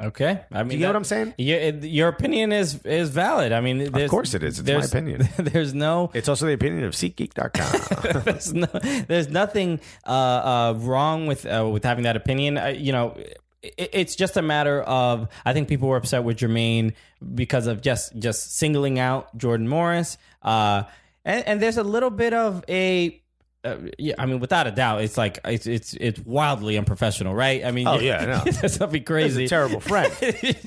Okay, 0.00 0.40
I 0.50 0.62
mean, 0.62 0.72
you 0.72 0.78
get 0.78 0.88
what 0.88 0.96
I'm 0.96 1.04
saying? 1.04 1.34
Yeah, 1.36 1.70
your 1.70 2.08
opinion 2.08 2.52
is 2.52 2.82
is 2.84 3.10
valid. 3.10 3.52
I 3.52 3.60
mean, 3.60 3.94
of 3.94 4.10
course 4.10 4.32
it 4.32 4.42
is. 4.42 4.58
It's 4.58 4.68
my 4.68 4.84
opinion. 4.84 5.28
There's 5.36 5.74
no 5.74 6.10
It's 6.14 6.28
also 6.28 6.46
the 6.46 6.54
opinion 6.54 6.84
of 6.84 6.94
SeatGeek.com. 6.94 8.22
there's 8.24 8.54
no 8.54 8.66
there's 9.06 9.28
nothing 9.28 9.80
uh, 10.06 10.10
uh, 10.10 10.74
wrong 10.78 11.26
with 11.26 11.44
uh, 11.44 11.68
with 11.70 11.84
having 11.84 12.04
that 12.04 12.16
opinion. 12.16 12.56
Uh, 12.56 12.66
you 12.68 12.92
know, 12.92 13.14
it, 13.62 13.90
it's 13.92 14.16
just 14.16 14.36
a 14.36 14.42
matter 14.42 14.82
of 14.82 15.28
I 15.44 15.52
think 15.52 15.68
people 15.68 15.88
were 15.88 15.96
upset 15.96 16.24
with 16.24 16.38
Jermaine 16.38 16.94
because 17.34 17.66
of 17.66 17.82
just 17.82 18.18
just 18.18 18.56
singling 18.56 18.98
out 18.98 19.36
Jordan 19.36 19.68
Morris. 19.68 20.16
Uh, 20.42 20.84
and, 21.24 21.46
and 21.46 21.62
there's 21.62 21.76
a 21.76 21.84
little 21.84 22.10
bit 22.10 22.32
of 22.32 22.64
a 22.68 23.19
uh, 23.62 23.76
yeah, 23.98 24.14
I 24.18 24.24
mean, 24.26 24.40
without 24.40 24.66
a 24.66 24.70
doubt, 24.70 25.02
it's 25.02 25.18
like 25.18 25.38
it's 25.44 25.66
it's 25.66 25.92
it's 25.94 26.18
wildly 26.20 26.78
unprofessional, 26.78 27.34
right? 27.34 27.62
I 27.64 27.70
mean, 27.72 27.86
Oh, 27.86 27.98
yeah, 27.98 28.24
know. 28.24 28.42
that's 28.50 28.76
something 28.76 29.00
He's 29.00 29.06
crazy. 29.06 29.44
a 29.44 29.48
terrible 29.48 29.80
friend. 29.80 30.10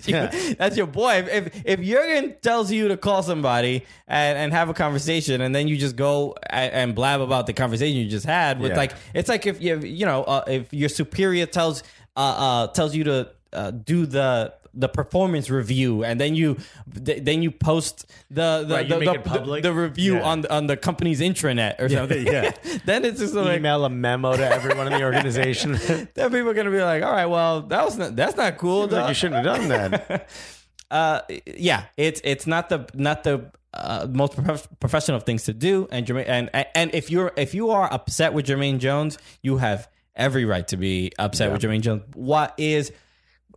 You- 0.06 0.56
That's 0.56 0.78
your 0.78 0.86
boy. 0.88 1.14
If, 1.16 1.28
if 1.30 1.62
if 1.66 1.80
Jurgen 1.82 2.36
tells 2.42 2.72
you 2.72 2.90
to 2.90 2.98
call 2.98 3.24
somebody 3.24 3.86
and, 4.08 4.38
and 4.38 4.54
have 4.54 4.70
a 4.70 4.74
conversation, 4.74 5.42
and 5.42 5.56
then 5.56 5.68
you 5.68 5.78
just 5.78 5.96
go 5.96 6.36
and, 6.50 6.72
and 6.74 6.96
blab 6.96 7.22
about 7.22 7.48
the 7.48 7.54
conversation 7.54 7.98
you 7.98 8.08
just 8.10 8.26
had 8.26 8.60
with 8.60 8.72
Yeah. 8.72 8.78
like 8.78 8.94
it's 9.16 9.30
like 9.30 9.48
if 9.48 9.60
you 9.62 9.80
you 9.80 10.06
know 10.06 10.24
uh, 10.24 10.44
if 10.48 10.72
your 10.72 10.90
superior 10.90 11.46
tells 11.48 11.82
uh, 12.16 12.20
uh 12.20 12.68
tells 12.68 12.96
you 12.96 13.04
to 13.06 13.30
uh, 13.54 13.72
do 13.72 14.06
the 14.06 14.54
the 14.74 14.90
performance 14.90 15.50
review 15.50 16.04
and 16.04 16.20
then 16.20 16.34
you 16.36 16.58
th- 17.06 17.24
then 17.24 17.44
you 17.44 17.52
post 17.52 18.06
the 18.32 18.66
the 18.68 18.74
Right, 18.76 18.90
the, 18.90 19.00
the, 19.00 19.60
the 19.62 19.74
review 19.74 20.16
Yeah. 20.16 20.24
on 20.24 20.42
the, 20.42 20.54
on 20.54 20.68
the 20.68 20.76
company's 20.78 21.20
intranet 21.22 21.80
or 21.80 21.90
something. 21.90 22.26
yeah. 22.26 22.52
then 22.86 23.06
it's 23.06 23.20
just 23.20 23.34
like 23.36 23.60
Email 23.60 23.86
a 23.86 23.90
memo 23.90 24.36
to 24.36 24.46
everyone 24.46 24.88
in 24.88 24.94
the 24.94 25.04
organization. 25.04 25.74
then 26.16 26.32
people 26.32 26.50
are 26.50 26.54
gonna 26.54 26.72
be 26.72 26.82
like, 26.82 27.04
all 27.04 27.12
right, 27.12 27.28
well 27.28 27.62
that 27.62 27.86
was 27.86 27.98
not, 27.98 28.16
that's 28.16 28.36
not 28.36 28.58
cool. 28.58 28.88
like 28.88 29.10
you 29.10 29.14
shouldn't 29.14 29.46
have 29.46 29.58
done 29.58 29.68
that. 29.70 30.30
uh, 30.92 31.22
yeah, 31.46 31.86
it's 31.98 32.20
it's 32.24 32.48
not 32.48 32.70
the 32.70 32.88
not 32.94 33.24
the 33.24 33.52
uh, 33.74 34.08
most 34.10 34.36
prof- 34.36 34.68
professional 34.80 35.20
things 35.20 35.44
to 35.46 35.54
do. 35.54 35.88
And 35.92 36.06
Jermaine, 36.06 36.26
and 36.28 36.50
and 36.76 36.94
if 36.94 37.10
you're 37.12 37.32
if 37.38 37.54
you 37.54 37.72
are 37.72 37.92
upset 37.92 38.34
with 38.34 38.46
Jermaine 38.46 38.80
Jones, 38.80 39.18
you 39.42 39.58
have 39.58 39.88
every 40.16 40.46
right 40.46 40.68
to 40.68 40.78
be 40.78 41.12
upset 41.18 41.52
with 41.52 41.62
Jermaine 41.62 41.82
Jones. 41.82 42.04
What 42.14 42.54
is 42.58 42.92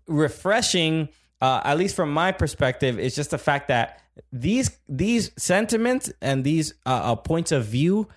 refreshing, 0.07 1.09
uh, 1.41 1.61
at 1.65 1.79
least 1.79 1.95
from 1.97 2.13
my 2.13 2.33
perspective, 2.33 2.99
is 2.99 3.15
just 3.15 3.31
the 3.31 3.39
fact 3.39 3.69
that 3.69 4.01
these 4.33 4.71
these 4.89 5.31
sentiments 5.37 6.11
and 6.23 6.43
these 6.45 6.73
uh, 6.87 6.89
uh, 7.13 7.15
points 7.17 7.53
of 7.53 7.67
view 7.67 8.09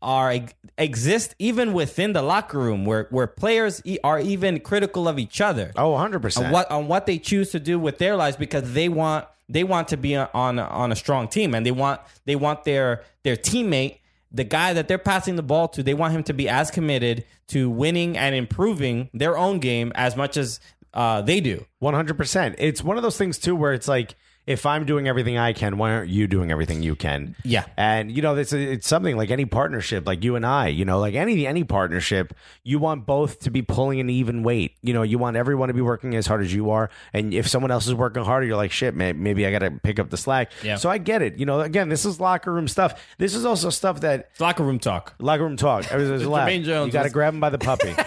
are 0.00 0.34
exist 0.78 1.34
even 1.38 1.72
within 1.72 2.12
the 2.12 2.22
locker 2.22 2.58
room 2.58 2.84
where 2.84 3.06
where 3.10 3.26
players 3.26 3.82
are 4.02 4.18
even 4.20 4.60
critical 4.60 5.06
of 5.08 5.18
each 5.18 5.40
other 5.40 5.72
Oh, 5.76 5.92
100%. 5.92 6.44
on 6.46 6.50
what 6.50 6.70
on 6.70 6.88
what 6.88 7.06
they 7.06 7.18
choose 7.18 7.50
to 7.52 7.60
do 7.60 7.78
with 7.78 7.98
their 7.98 8.16
lives 8.16 8.36
because 8.36 8.72
they 8.74 8.88
want 8.88 9.26
they 9.48 9.64
want 9.64 9.88
to 9.88 9.96
be 9.96 10.14
on 10.16 10.58
on 10.58 10.92
a 10.92 10.96
strong 10.96 11.28
team 11.28 11.54
and 11.54 11.64
they 11.64 11.70
want 11.70 12.00
they 12.26 12.36
want 12.36 12.64
their 12.64 13.02
their 13.22 13.36
teammate 13.36 13.98
the 14.32 14.44
guy 14.44 14.72
that 14.74 14.88
they're 14.88 14.98
passing 14.98 15.36
the 15.36 15.42
ball 15.42 15.68
to 15.68 15.82
they 15.82 15.94
want 15.94 16.12
him 16.12 16.22
to 16.24 16.32
be 16.34 16.48
as 16.50 16.70
committed 16.70 17.24
to 17.48 17.70
winning 17.70 18.16
and 18.16 18.34
improving 18.34 19.08
their 19.14 19.38
own 19.38 19.58
game 19.58 19.90
as 19.94 20.16
much 20.16 20.36
as 20.36 20.60
uh, 20.94 21.20
they 21.22 21.40
do 21.40 21.66
100%. 21.82 22.54
It's 22.58 22.82
one 22.82 22.96
of 22.96 23.02
those 23.02 23.18
things, 23.18 23.38
too, 23.38 23.54
where 23.54 23.72
it's 23.74 23.88
like, 23.88 24.14
if 24.46 24.66
I'm 24.66 24.84
doing 24.84 25.08
everything 25.08 25.38
I 25.38 25.54
can, 25.54 25.78
why 25.78 25.92
aren't 25.94 26.10
you 26.10 26.26
doing 26.26 26.50
everything 26.50 26.82
you 26.82 26.94
can? 26.94 27.34
Yeah. 27.44 27.64
And 27.78 28.12
you 28.12 28.20
know, 28.20 28.36
it's 28.36 28.52
it's 28.52 28.86
something 28.86 29.16
like 29.16 29.30
any 29.30 29.46
partnership, 29.46 30.06
like 30.06 30.22
you 30.22 30.36
and 30.36 30.44
I. 30.44 30.66
You 30.68 30.84
know, 30.84 31.00
like 31.00 31.14
any 31.14 31.46
any 31.46 31.64
partnership, 31.64 32.34
you 32.62 32.78
want 32.78 33.06
both 33.06 33.38
to 33.40 33.50
be 33.50 33.62
pulling 33.62 34.00
an 34.00 34.10
even 34.10 34.42
weight. 34.42 34.72
You 34.82 34.92
know, 34.92 35.00
you 35.00 35.16
want 35.16 35.38
everyone 35.38 35.68
to 35.68 35.72
be 35.74 35.80
working 35.80 36.14
as 36.14 36.26
hard 36.26 36.42
as 36.42 36.52
you 36.52 36.68
are, 36.72 36.90
and 37.14 37.32
if 37.32 37.48
someone 37.48 37.70
else 37.70 37.86
is 37.86 37.94
working 37.94 38.22
harder, 38.22 38.44
you're 38.46 38.58
like, 38.58 38.70
shit, 38.70 38.94
man, 38.94 39.22
maybe 39.22 39.46
I 39.46 39.50
got 39.50 39.60
to 39.60 39.70
pick 39.82 39.98
up 39.98 40.10
the 40.10 40.18
slack. 40.18 40.52
Yeah. 40.62 40.76
So 40.76 40.90
I 40.90 40.98
get 40.98 41.22
it. 41.22 41.38
You 41.38 41.46
know, 41.46 41.60
again, 41.62 41.88
this 41.88 42.04
is 42.04 42.20
locker 42.20 42.52
room 42.52 42.68
stuff. 42.68 43.02
This 43.16 43.34
is 43.34 43.46
also 43.46 43.70
stuff 43.70 44.02
that 44.02 44.28
It's 44.32 44.40
locker 44.42 44.62
room 44.62 44.78
talk. 44.78 45.14
locker 45.20 45.44
room 45.44 45.56
talk. 45.56 45.86
A 45.90 45.96
laugh. 45.96 46.50
Jones 46.50 46.66
You 46.66 46.92
got 46.92 46.98
to 46.98 47.04
was- 47.04 47.12
grab 47.14 47.32
him 47.32 47.40
by 47.40 47.48
the 47.48 47.56
puppy. 47.56 47.94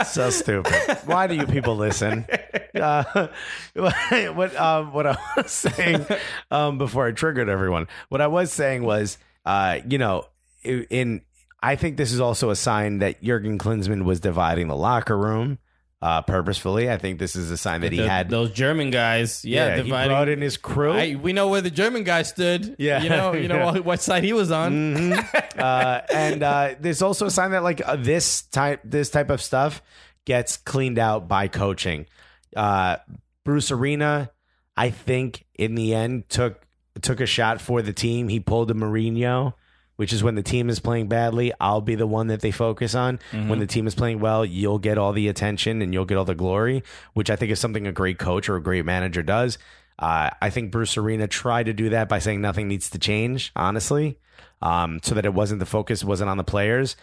so 0.06 0.30
stupid. 0.30 0.72
Why 1.04 1.26
do 1.26 1.34
you 1.34 1.46
people 1.46 1.76
listen? 1.76 2.26
Uh, 2.74 3.28
what 3.74 4.56
um, 4.56 4.92
what 4.92 5.06
I 5.06 5.16
was 5.36 5.50
saying 5.50 6.06
um, 6.50 6.78
before 6.78 7.06
I 7.06 7.12
triggered 7.12 7.48
everyone. 7.48 7.88
What 8.08 8.20
I 8.20 8.26
was 8.26 8.52
saying 8.52 8.82
was, 8.82 9.18
uh, 9.44 9.78
you 9.88 9.98
know, 9.98 10.26
in, 10.62 11.22
I 11.62 11.76
think 11.76 11.96
this 11.96 12.12
is 12.12 12.20
also 12.20 12.50
a 12.50 12.56
sign 12.56 12.98
that 12.98 13.22
Jurgen 13.22 13.58
Klinsmann 13.58 14.04
was 14.04 14.20
dividing 14.20 14.68
the 14.68 14.76
locker 14.76 15.16
room 15.16 15.58
uh, 16.00 16.22
purposefully. 16.22 16.90
I 16.90 16.96
think 16.96 17.18
this 17.18 17.34
is 17.36 17.50
a 17.50 17.56
sign 17.56 17.80
that 17.80 17.92
he 17.92 17.98
The- 17.98 18.08
had. 18.08 18.30
those 18.30 18.50
German 18.52 18.90
guys. 18.90 19.44
Yeah, 19.44 19.76
he 19.76 19.82
dividing. 19.82 20.10
brought 20.10 20.28
in 20.28 20.40
his 20.40 20.56
crew. 20.56 20.92
I, 20.92 21.14
we 21.16 21.32
know 21.32 21.48
where 21.48 21.60
the 21.60 21.70
German 21.70 22.04
guy 22.04 22.22
stood. 22.22 22.76
Yeah. 22.78 23.02
you 23.02 23.08
know, 23.08 23.32
you 23.34 23.48
know 23.48 23.56
Yeah. 23.58 23.64
what, 23.72 23.84
what 23.84 24.00
side 24.00 24.22
he 24.24 24.32
was 24.32 24.50
on. 24.50 25.12
uh, 25.58 26.00
and 26.12 26.42
uh, 26.42 26.74
there's 26.80 27.02
also 27.02 27.26
a 27.26 27.30
sign 27.30 27.50
that 27.50 27.62
like 27.62 27.80
uh, 27.86 27.96
this 27.96 28.42
type 28.42 28.80
this 28.84 29.10
type 29.10 29.30
of 29.30 29.42
stuff 29.42 29.82
gets 30.24 30.56
cleaned 30.56 30.98
out 30.98 31.26
by 31.28 31.48
coaching. 31.48 32.06
Uh, 32.54 32.96
Bruce 33.44 33.70
Arena, 33.70 34.30
I 34.76 34.90
think 34.90 35.46
in 35.54 35.74
the 35.74 35.94
end 35.94 36.28
took 36.28 36.64
took 37.02 37.20
a 37.20 37.26
shot 37.26 37.60
for 37.60 37.82
the 37.82 37.92
team. 37.92 38.28
He 38.28 38.38
pulled 38.40 38.70
a 38.70 38.74
Mourinho, 38.74 39.54
which 39.98 40.12
is 40.12 40.22
when 40.22 40.36
the 40.36 40.44
team 40.44 40.70
is 40.70 40.78
playing 40.78 41.08
badly, 41.08 41.52
I'll 41.60 41.80
be 41.80 41.96
the 41.96 42.06
one 42.06 42.28
that 42.28 42.40
they 42.40 42.52
focus 42.52 42.94
on. 42.94 43.18
When 43.48 43.58
the 43.58 43.66
team 43.66 43.88
is 43.88 43.96
playing 43.96 44.20
well, 44.20 44.44
you'll 44.44 44.78
get 44.78 44.96
all 44.96 45.12
the 45.12 45.26
attention 45.26 45.82
and 45.82 45.92
you'll 45.92 46.04
get 46.04 46.16
all 46.16 46.24
the 46.24 46.36
glory, 46.36 46.84
which 47.14 47.30
I 47.30 47.34
think 47.36 47.50
is 47.50 47.58
something 47.58 47.84
a 47.84 47.90
great 47.90 48.16
coach 48.16 48.48
or 48.48 48.54
a 48.54 48.62
great 48.62 48.84
manager 48.84 49.24
does. 49.24 49.58
Uh, 49.98 50.30
I 50.40 50.50
think 50.50 50.70
Bruce 50.70 50.96
Arena 50.96 51.26
tried 51.26 51.66
to 51.66 51.72
do 51.72 51.88
that 51.88 52.08
by 52.08 52.20
saying 52.20 52.40
nothing 52.40 52.68
needs 52.68 52.90
to 52.90 52.98
change, 53.00 53.50
honestly, 53.56 54.20
um, 54.62 55.00
so 55.02 55.16
that 55.16 55.24
it 55.24 55.34
wasn't 55.34 55.58
the 55.58 55.66
focus 55.66 56.04
wasn't 56.04 56.30
on 56.30 56.36
the 56.36 56.44
players. 56.44 56.94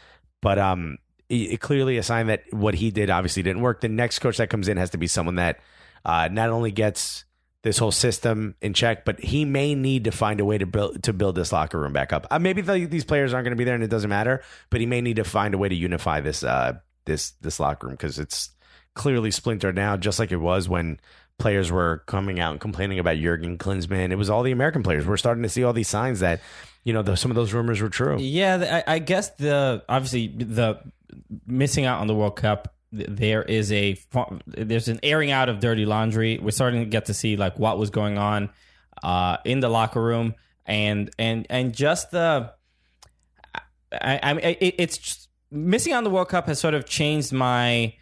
But 0.41 0.57
um, 0.57 0.97
it, 1.27 1.51
it 1.51 1.59
clearly 1.59 1.97
a 1.97 2.03
sign 2.03 2.27
that 2.27 2.43
what 2.51 2.75
he 2.75 2.91
did 2.91 3.09
obviously 3.09 3.43
didn't 3.43 3.61
work. 3.61 3.81
The 3.81 3.89
next 3.89 4.19
coach 4.19 4.37
that 4.37 4.49
comes 4.49 4.69
in 4.69 4.77
has 4.77 4.91
to 4.91 4.97
be 4.97 5.07
someone 5.07 5.35
that 5.35 5.59
uh, 6.05 6.29
not 6.31 6.49
only 6.49 6.71
gets 6.71 7.24
this 7.65 7.79
whole 7.79 7.91
system 7.91 8.53
in 8.61 8.75
check, 8.75 9.05
but 9.05 9.19
he 9.19 9.43
may 9.43 9.73
need 9.73 10.03
to 10.03 10.11
find 10.11 10.39
a 10.39 10.45
way 10.45 10.55
to 10.55 10.67
build 10.67 11.01
to 11.01 11.11
build 11.11 11.33
this 11.33 11.51
locker 11.51 11.79
room 11.79 11.93
back 11.93 12.13
up. 12.13 12.27
Uh, 12.29 12.37
maybe 12.37 12.61
the, 12.61 12.85
these 12.85 13.03
players 13.03 13.33
aren't 13.33 13.43
going 13.43 13.57
to 13.57 13.57
be 13.57 13.63
there 13.63 13.73
and 13.73 13.83
it 13.83 13.89
doesn't 13.89 14.11
matter, 14.11 14.43
but 14.69 14.79
he 14.79 14.85
may 14.85 15.01
need 15.01 15.15
to 15.15 15.23
find 15.23 15.55
a 15.55 15.57
way 15.57 15.67
to 15.67 15.73
unify 15.73 16.21
this 16.21 16.43
uh, 16.43 16.73
this 17.05 17.31
this 17.41 17.59
locker 17.59 17.87
room 17.87 17.95
because 17.95 18.19
it's 18.19 18.51
clearly 18.93 19.31
splintered 19.31 19.75
now, 19.75 19.97
just 19.97 20.19
like 20.19 20.31
it 20.31 20.37
was 20.37 20.69
when 20.69 20.99
players 21.39 21.71
were 21.71 22.03
coming 22.05 22.39
out 22.39 22.51
and 22.51 22.61
complaining 22.61 22.99
about 22.99 23.17
Jurgen 23.17 23.57
Klinsmann. 23.57 24.11
It 24.11 24.15
was 24.15 24.29
all 24.29 24.43
the 24.43 24.51
American 24.51 24.83
players. 24.83 25.07
We're 25.07 25.17
starting 25.17 25.41
to 25.41 25.49
see 25.49 25.63
all 25.63 25.73
these 25.73 25.89
signs 25.89 26.19
that 26.19 26.41
you 26.83 26.93
know 26.93 27.01
the, 27.01 27.17
some 27.17 27.31
of 27.31 27.35
those 27.35 27.51
rumors 27.51 27.81
were 27.81 27.89
true. 27.89 28.19
Yeah, 28.19 28.83
I, 28.87 28.93
I 28.93 28.99
guess 28.99 29.31
the 29.31 29.83
obviously 29.89 30.27
the 30.27 30.81
missing 31.47 31.85
out 31.85 31.99
on 31.99 32.05
the 32.05 32.13
World 32.13 32.35
Cup. 32.35 32.74
Th- 32.95 33.07
There 33.09 33.43
is 33.43 33.71
a 33.71 33.97
there's 34.47 34.87
an 34.87 34.99
airing 35.03 35.31
out 35.31 35.49
of 35.49 35.59
dirty 35.59 35.85
laundry. 35.85 36.39
We're 36.41 36.51
starting 36.51 36.81
to 36.81 36.85
get 36.89 37.05
to 37.05 37.13
see 37.13 37.37
like 37.37 37.57
what 37.59 37.77
was 37.77 37.89
going 37.89 38.17
on 38.17 38.49
uh, 39.03 39.37
in 39.45 39.59
the 39.59 39.69
locker 39.69 40.01
room, 40.01 40.33
and 40.65 41.09
and 41.19 41.45
and 41.49 41.73
just 41.73 42.11
the 42.11 42.53
I, 43.91 44.19
I 44.23 44.33
mean, 44.33 44.43
it, 44.43 44.75
it's 44.77 45.27
missing 45.51 45.93
on 45.93 46.03
the 46.03 46.09
World 46.09 46.29
Cup 46.29 46.47
has 46.47 46.59
sort 46.59 46.73
of 46.73 46.85
changed 46.85 47.31
my 47.31 47.93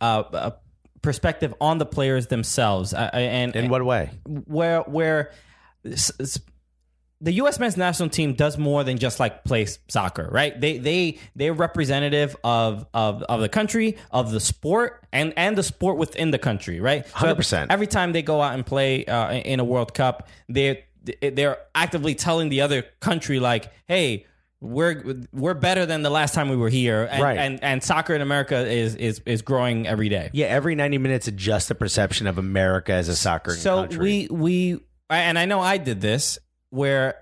uh, 0.00 0.22
uh, 0.32 0.50
perspective 1.00 1.54
on 1.60 1.78
the 1.78 1.86
players 1.86 2.26
themselves. 2.26 2.92
I, 2.92 3.04
I- 3.12 3.20
and 3.20 3.56
In 3.56 3.68
what 3.70 3.84
way? 3.84 4.10
where 4.26 4.82
where 4.82 5.32
the 7.20 7.32
U.S. 7.32 7.58
men's 7.58 7.76
national 7.76 8.10
team 8.10 8.34
does 8.34 8.56
more 8.58 8.84
than 8.84 8.96
just 8.98 9.18
like 9.18 9.42
play 9.44 9.66
soccer, 9.88 10.28
right? 10.30 10.58
They 10.60 10.78
they 10.78 11.18
they're 11.34 11.52
representative 11.52 12.36
of 12.44 12.86
of 12.94 13.22
of 13.24 13.40
the 13.40 13.48
country, 13.48 13.96
of 14.10 14.30
the 14.30 14.40
sport, 14.40 15.04
and 15.12 15.32
and 15.36 15.56
the 15.58 15.62
sport 15.64 15.96
within 15.96 16.30
the 16.30 16.38
country, 16.38 16.80
right? 16.80 17.04
So 17.06 17.34
100%. 17.34 17.66
Every 17.70 17.86
time 17.88 18.12
they 18.12 18.22
go 18.22 18.40
out 18.40 18.54
and 18.54 18.64
play 18.64 19.04
uh, 19.06 19.32
in 19.32 19.58
a 19.58 19.64
World 19.64 19.94
Cup, 19.94 20.28
they 20.48 20.84
they're 21.22 21.58
actively 21.74 22.14
telling 22.14 22.50
the 22.50 22.60
other 22.60 22.82
country 23.00 23.40
like, 23.40 23.72
hey. 23.86 24.26
We're 24.60 25.22
we're 25.32 25.54
better 25.54 25.86
than 25.86 26.02
the 26.02 26.10
last 26.10 26.34
time 26.34 26.48
we 26.48 26.56
were 26.56 26.68
here, 26.68 27.08
and, 27.08 27.22
Right. 27.22 27.38
and 27.38 27.62
and 27.62 27.80
soccer 27.80 28.12
in 28.12 28.20
America 28.20 28.66
is 28.66 28.96
is 28.96 29.20
is 29.24 29.42
growing 29.42 29.86
every 29.86 30.08
day. 30.08 30.30
Yeah, 30.32 30.46
every 30.46 30.74
ninety 30.74 30.98
minutes 30.98 31.28
adjusts 31.28 31.68
the 31.68 31.76
perception 31.76 32.26
of 32.26 32.38
America 32.38 32.92
as 32.92 33.06
a 33.06 33.14
soccer 33.14 33.54
so 33.54 33.82
country. 33.82 33.98
we 34.00 34.26
we 34.28 34.80
and 35.08 35.38
I 35.38 35.44
know 35.44 35.60
I 35.60 35.78
did 35.78 36.00
this 36.00 36.40
where 36.70 37.16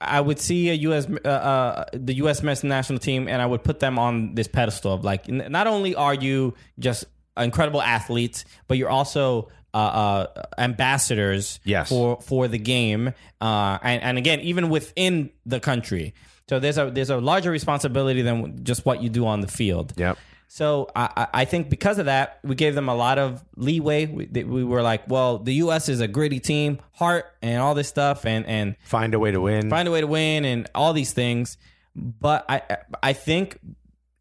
I 0.00 0.20
would 0.20 0.38
see 0.40 0.68
a 0.70 0.74
U.S. 0.74 1.06
Uh, 1.24 1.28
uh, 1.28 1.84
the 1.92 2.14
U.S. 2.14 2.42
men's 2.42 2.64
national 2.64 2.98
team, 2.98 3.28
and 3.28 3.40
I 3.40 3.46
would 3.46 3.62
put 3.62 3.78
them 3.80 3.98
on 3.98 4.34
this 4.34 4.48
pedestal 4.48 4.92
of 4.92 5.04
like, 5.04 5.28
n- 5.28 5.46
not 5.50 5.66
only 5.66 5.94
are 5.94 6.14
you 6.14 6.54
just 6.78 7.04
incredible 7.36 7.80
athletes, 7.80 8.44
but 8.68 8.78
you're 8.78 8.90
also 8.90 9.48
uh, 9.74 9.76
uh, 9.76 10.42
ambassadors 10.58 11.60
Yes. 11.64 11.88
for 11.88 12.20
for 12.20 12.48
the 12.48 12.58
game, 12.58 13.14
uh, 13.40 13.78
and 13.82 14.02
and 14.02 14.18
again, 14.18 14.40
even 14.40 14.68
within 14.70 15.30
the 15.46 15.60
country. 15.60 16.14
So 16.48 16.58
there's 16.58 16.76
a 16.78 16.90
there's 16.90 17.08
a 17.10 17.18
larger 17.18 17.50
responsibility 17.50 18.22
than 18.22 18.64
just 18.64 18.84
what 18.84 19.02
you 19.02 19.08
do 19.08 19.26
on 19.26 19.40
the 19.40 19.48
field. 19.48 19.94
Yep. 19.96 20.18
So 20.54 20.86
I, 20.94 21.28
I- 21.32 21.44
think 21.46 21.70
because 21.70 21.98
of 21.98 22.04
that, 22.06 22.38
we 22.44 22.54
gave 22.54 22.74
them 22.74 22.90
a 22.90 22.94
lot 22.94 23.18
of 23.18 23.42
leeway. 23.56 24.04
We, 24.04 24.26
we 24.44 24.64
were 24.64 24.82
like, 24.82 25.08
well, 25.08 25.38
the 25.38 25.54
U.S. 25.64 25.88
is 25.88 26.00
a 26.00 26.06
gritty 26.08 26.40
team, 26.40 26.78
heart, 26.92 27.24
and 27.40 27.62
all 27.62 27.74
this 27.74 27.88
stuff, 27.88 28.26
and 28.26 28.44
and 28.44 28.76
Find 28.84 29.14
a 29.14 29.18
way 29.18 29.30
to 29.30 29.40
win. 29.40 29.70
find 29.70 29.88
a 29.88 29.90
way 29.90 30.02
to 30.02 30.06
win, 30.06 30.44
and 30.44 30.68
all 30.74 30.92
these 30.92 31.12
things. 31.14 31.56
But 31.96 32.44
I 32.50 32.60
I 33.02 33.14
think, 33.14 33.58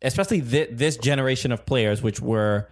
especially 0.02 0.40
thi- 0.40 0.70
this 0.72 0.96
generation 0.96 1.52
of 1.52 1.66
players, 1.66 2.02
which 2.02 2.22
were 2.22 2.70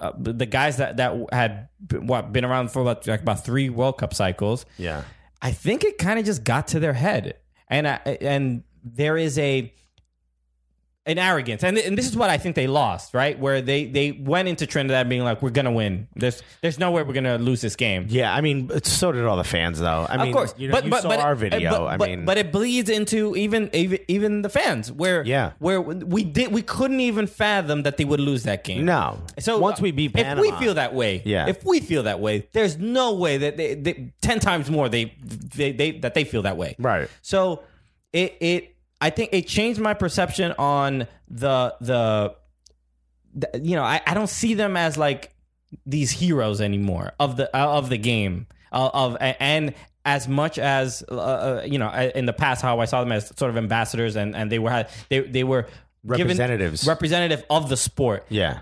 uh, 0.00 0.12
the 0.18 0.46
guys 0.46 0.78
that 0.78 0.96
that 0.96 1.14
had 1.30 1.68
what 1.92 2.32
been 2.32 2.46
around 2.46 2.70
for 2.72 2.80
about 2.80 3.06
like 3.06 3.20
about 3.20 3.44
three 3.44 3.68
World 3.68 3.98
Cup 3.98 4.14
cycles. 4.14 4.64
yeah. 4.78 5.02
I 5.42 5.50
think 5.52 5.84
it 5.84 5.98
kind 5.98 6.18
of 6.18 6.24
just 6.24 6.42
got 6.42 6.68
to 6.68 6.80
their 6.80 6.94
head, 6.94 7.36
and 7.68 7.86
I, 7.86 7.96
and 8.22 8.62
there 8.82 9.18
is 9.18 9.38
a 9.38 9.74
an 11.06 11.18
arrogance, 11.18 11.62
and 11.62 11.76
and 11.76 11.98
this 11.98 12.08
is 12.08 12.16
what 12.16 12.30
I 12.30 12.38
think 12.38 12.56
they 12.56 12.66
lost, 12.66 13.12
right? 13.12 13.38
Where 13.38 13.60
they 13.60 13.84
they 13.84 14.12
went 14.12 14.48
into 14.48 14.66
Trinidad 14.66 15.06
being 15.06 15.22
like, 15.22 15.42
"We're 15.42 15.50
gonna 15.50 15.70
win. 15.70 16.08
There's 16.16 16.42
there's 16.62 16.78
no 16.78 16.92
way 16.92 17.02
we're 17.02 17.12
gonna 17.12 17.36
lose 17.36 17.60
this 17.60 17.76
game." 17.76 18.06
Yeah, 18.08 18.34
I 18.34 18.40
mean, 18.40 18.70
so 18.82 19.12
did 19.12 19.22
all 19.26 19.36
the 19.36 19.44
fans, 19.44 19.78
though. 19.78 20.06
I 20.08 20.16
mean, 20.16 20.28
of 20.28 20.32
course, 20.34 20.54
you, 20.56 20.68
know, 20.68 20.78
you 20.80 20.90
saw 20.90 21.14
our 21.14 21.34
video. 21.34 21.70
But, 21.70 21.82
I 21.82 21.96
but- 21.98 22.08
mean, 22.08 22.24
but 22.24 22.38
it 22.38 22.52
bleeds 22.52 22.88
into 22.88 23.36
even 23.36 23.68
even 23.74 23.98
even 24.08 24.40
the 24.40 24.48
fans, 24.48 24.90
where 24.90 25.22
Yeah. 25.26 25.52
where 25.58 25.78
we 25.82 26.24
did 26.24 26.52
we 26.52 26.62
couldn't 26.62 27.00
even 27.00 27.26
fathom 27.26 27.82
that 27.82 27.98
they 27.98 28.06
would 28.06 28.20
lose 28.20 28.44
that 28.44 28.64
game. 28.64 28.86
no. 28.86 29.18
So 29.40 29.58
once 29.58 29.82
we 29.82 29.90
beat 29.90 30.14
Panama, 30.14 30.40
if 30.42 30.52
we 30.58 30.64
feel 30.64 30.74
that 30.74 30.94
way, 30.94 31.20
Yeah. 31.26 31.46
If 31.48 31.64
we 31.66 31.80
feel 31.80 32.04
that 32.04 32.20
way, 32.20 32.48
there's 32.52 32.78
no 32.78 33.12
way 33.12 33.36
that 33.36 33.58
they, 33.58 33.74
they 33.74 34.10
ten 34.22 34.40
times 34.40 34.70
more 34.70 34.88
they, 34.88 35.12
they 35.54 35.72
they 35.72 35.90
that 35.98 36.14
they 36.14 36.24
feel 36.24 36.42
that 36.42 36.56
way. 36.56 36.76
Right. 36.78 37.10
So 37.20 37.62
it 38.14 38.36
it 38.40 38.73
I 39.00 39.10
think 39.10 39.30
it 39.32 39.46
changed 39.46 39.80
my 39.80 39.94
perception 39.94 40.52
on 40.58 41.06
the 41.28 41.74
the, 41.80 42.34
the 43.34 43.60
you 43.62 43.76
know 43.76 43.82
I, 43.82 44.00
I 44.06 44.14
don't 44.14 44.28
see 44.28 44.54
them 44.54 44.76
as 44.76 44.96
like 44.96 45.34
these 45.86 46.10
heroes 46.10 46.60
anymore 46.60 47.12
of 47.18 47.36
the 47.36 47.54
uh, 47.56 47.78
of 47.78 47.88
the 47.88 47.98
game 47.98 48.46
uh, 48.72 48.90
of 48.92 49.16
and 49.20 49.74
as 50.04 50.28
much 50.28 50.58
as 50.58 51.02
uh, 51.10 51.14
uh, 51.14 51.62
you 51.66 51.78
know 51.78 51.90
in 52.14 52.26
the 52.26 52.32
past 52.32 52.62
how 52.62 52.80
I 52.80 52.84
saw 52.84 53.00
them 53.00 53.12
as 53.12 53.32
sort 53.36 53.50
of 53.50 53.56
ambassadors 53.56 54.16
and 54.16 54.34
and 54.36 54.50
they 54.50 54.58
were 54.58 54.86
they 55.08 55.20
they 55.20 55.44
were 55.44 55.66
Representatives. 56.06 56.86
representative 56.86 57.44
of 57.48 57.70
the 57.70 57.78
sport 57.78 58.26
yeah, 58.28 58.60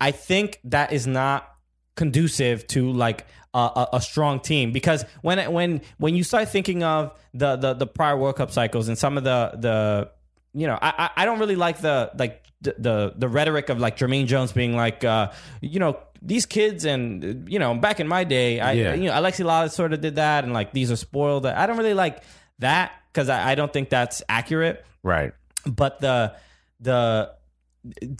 I 0.00 0.10
think 0.10 0.58
that 0.64 0.90
is 0.92 1.06
not 1.06 1.54
conducive 1.96 2.66
to 2.68 2.90
like 2.92 3.26
a, 3.58 3.88
a, 3.94 4.00
strong 4.00 4.40
team 4.40 4.72
because 4.72 5.04
when 5.22 5.52
when 5.52 5.80
when 5.98 6.14
you 6.14 6.22
start 6.22 6.48
thinking 6.48 6.82
of 6.82 7.12
the, 7.32 7.56
the 7.56 7.74
the 7.74 7.86
prior 7.86 8.16
World 8.16 8.36
Cup 8.36 8.50
cycles 8.50 8.88
and 8.88 8.98
some 8.98 9.16
of 9.16 9.24
the 9.24 9.52
the 9.58 10.10
you 10.52 10.66
know 10.66 10.78
I 10.80 11.10
I 11.16 11.24
don't 11.24 11.38
really 11.38 11.56
like 11.56 11.80
the 11.80 12.10
like 12.18 12.44
the 12.60 13.14
the, 13.16 13.28
rhetoric 13.28 13.68
of 13.68 13.78
like 13.78 13.96
Jermaine 13.96 14.26
Jones 14.26 14.52
being 14.52 14.74
like 14.76 15.04
uh 15.04 15.32
you 15.60 15.78
know 15.78 15.98
these 16.22 16.46
kids 16.46 16.84
and 16.84 17.48
you 17.48 17.58
know 17.58 17.74
back 17.74 18.00
in 18.00 18.08
my 18.08 18.24
day 18.24 18.60
I 18.60 18.72
Yeah. 18.72 18.94
you 18.94 19.04
know 19.04 19.12
Alexi 19.12 19.44
Lalas 19.44 19.72
sort 19.72 19.92
of 19.92 20.00
did 20.00 20.16
that 20.16 20.44
and 20.44 20.52
like 20.52 20.72
these 20.72 20.90
are 20.90 20.96
spoiled 20.96 21.46
I 21.46 21.66
don't 21.66 21.76
really 21.78 21.94
like 21.94 22.22
that 22.58 22.92
because 23.12 23.28
I, 23.28 23.52
I 23.52 23.54
don't 23.54 23.72
think 23.72 23.90
that's 23.90 24.22
accurate 24.28 24.84
right. 25.02 25.32
but 25.66 26.00
the 26.00 26.34
the 26.80 27.32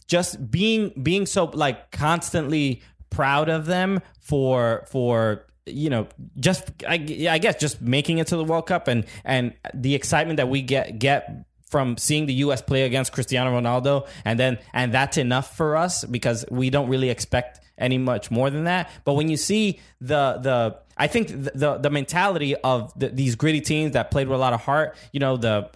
just 0.07 0.51
being 0.51 0.93
being 1.03 1.27
so 1.27 1.47
like 1.47 1.91
constantly 1.91 2.83
proud 3.17 3.49
of 3.49 3.65
them 3.65 4.01
for 4.21 4.85
for 4.91 5.47
you 5.65 5.89
know 5.89 6.07
just 6.39 6.71
I, 6.87 6.95
I 7.31 7.39
guess 7.39 7.57
just 7.57 7.81
making 7.81 8.19
it 8.19 8.27
to 8.29 8.37
the 8.37 8.45
World 8.45 8.67
Cup 8.67 8.89
and 8.89 9.07
and 9.25 9.55
the 9.73 9.95
excitement 9.95 10.37
that 10.37 10.49
we 10.49 10.61
get 10.63 10.99
get 10.99 11.47
from 11.67 11.97
seeing 11.97 12.27
the 12.27 12.35
US 12.35 12.63
play 12.63 12.83
against 12.83 13.13
Cristiano 13.13 13.59
Ronaldo. 13.59 14.07
And 14.25 14.39
then 14.39 14.59
and 14.73 14.93
that's 14.93 15.17
enough 15.17 15.57
for 15.57 15.77
us 15.77 16.05
because 16.05 16.45
we 16.51 16.71
don't 16.71 16.89
really 16.89 17.11
expect 17.11 17.61
any 17.79 17.99
much 17.99 18.31
more 18.31 18.51
than 18.51 18.65
that. 18.65 18.91
But 19.05 19.15
when 19.15 19.29
you 19.29 19.37
see 19.37 19.81
the 20.01 20.39
the 20.41 20.79
I 20.97 21.07
think 21.09 21.29
the 21.29 21.79
the, 21.79 21.91
mentality 21.91 22.55
of 22.57 22.93
the, 22.99 23.09
these 23.09 23.35
gritty 23.35 23.61
teams 23.61 23.93
that 23.93 24.11
played 24.11 24.29
with 24.29 24.37
a 24.37 24.41
lot 24.41 24.53
of 24.53 24.63
heart 24.63 24.97
you 25.13 25.21
know 25.21 25.37
the 25.37 25.69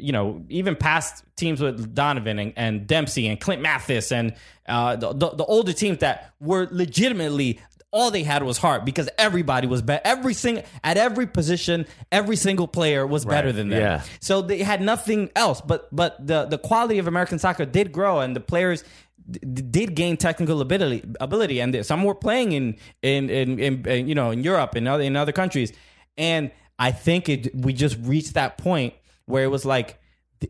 you 0.00 0.12
know, 0.12 0.44
even 0.48 0.76
past 0.76 1.24
teams 1.36 1.60
with 1.60 1.94
Donovan 1.94 2.38
and, 2.38 2.52
and 2.56 2.86
Dempsey 2.86 3.26
and 3.28 3.40
Clint 3.40 3.62
Mathis 3.62 4.12
and 4.12 4.34
uh, 4.66 4.96
the, 4.96 5.12
the, 5.12 5.30
the 5.30 5.44
older 5.44 5.72
teams 5.72 5.98
that 5.98 6.34
were 6.40 6.68
legitimately 6.70 7.60
all 7.90 8.10
they 8.10 8.22
had 8.22 8.42
was 8.42 8.58
heart 8.58 8.84
because 8.84 9.08
everybody 9.16 9.66
was 9.66 9.80
better. 9.80 10.02
Every 10.04 10.34
single 10.34 10.62
at 10.84 10.96
every 10.96 11.26
position, 11.26 11.86
every 12.12 12.36
single 12.36 12.68
player 12.68 13.06
was 13.06 13.24
better 13.24 13.50
than 13.50 13.70
them. 13.70 13.80
yeah. 13.80 14.02
So 14.20 14.42
they 14.42 14.62
had 14.62 14.82
nothing 14.82 15.30
else. 15.34 15.60
But 15.60 15.88
but 15.94 16.24
the 16.24 16.44
the 16.44 16.58
quality 16.58 16.98
of 16.98 17.06
American 17.06 17.38
soccer 17.38 17.64
did 17.64 17.90
grow, 17.92 18.20
and 18.20 18.36
the 18.36 18.40
players 18.40 18.84
d- 19.30 19.40
did 19.40 19.94
gain 19.94 20.18
technical 20.18 20.60
ability 20.60 21.02
ability, 21.18 21.60
and 21.60 21.84
some 21.86 22.04
were 22.04 22.14
playing 22.14 22.52
in 22.52 22.76
in 23.02 23.30
in, 23.30 23.58
in, 23.58 23.86
in 23.88 24.08
you 24.08 24.14
know 24.14 24.30
in 24.32 24.44
Europe 24.44 24.74
and 24.74 24.86
other 24.86 25.02
in 25.02 25.16
other 25.16 25.32
countries, 25.32 25.72
and 26.18 26.50
I 26.78 26.92
think 26.92 27.28
it 27.30 27.54
we 27.54 27.72
just 27.72 27.96
reached 28.02 28.34
that 28.34 28.58
point 28.58 28.94
where 29.28 29.44
it 29.44 29.48
was 29.50 29.64
like 29.64 29.98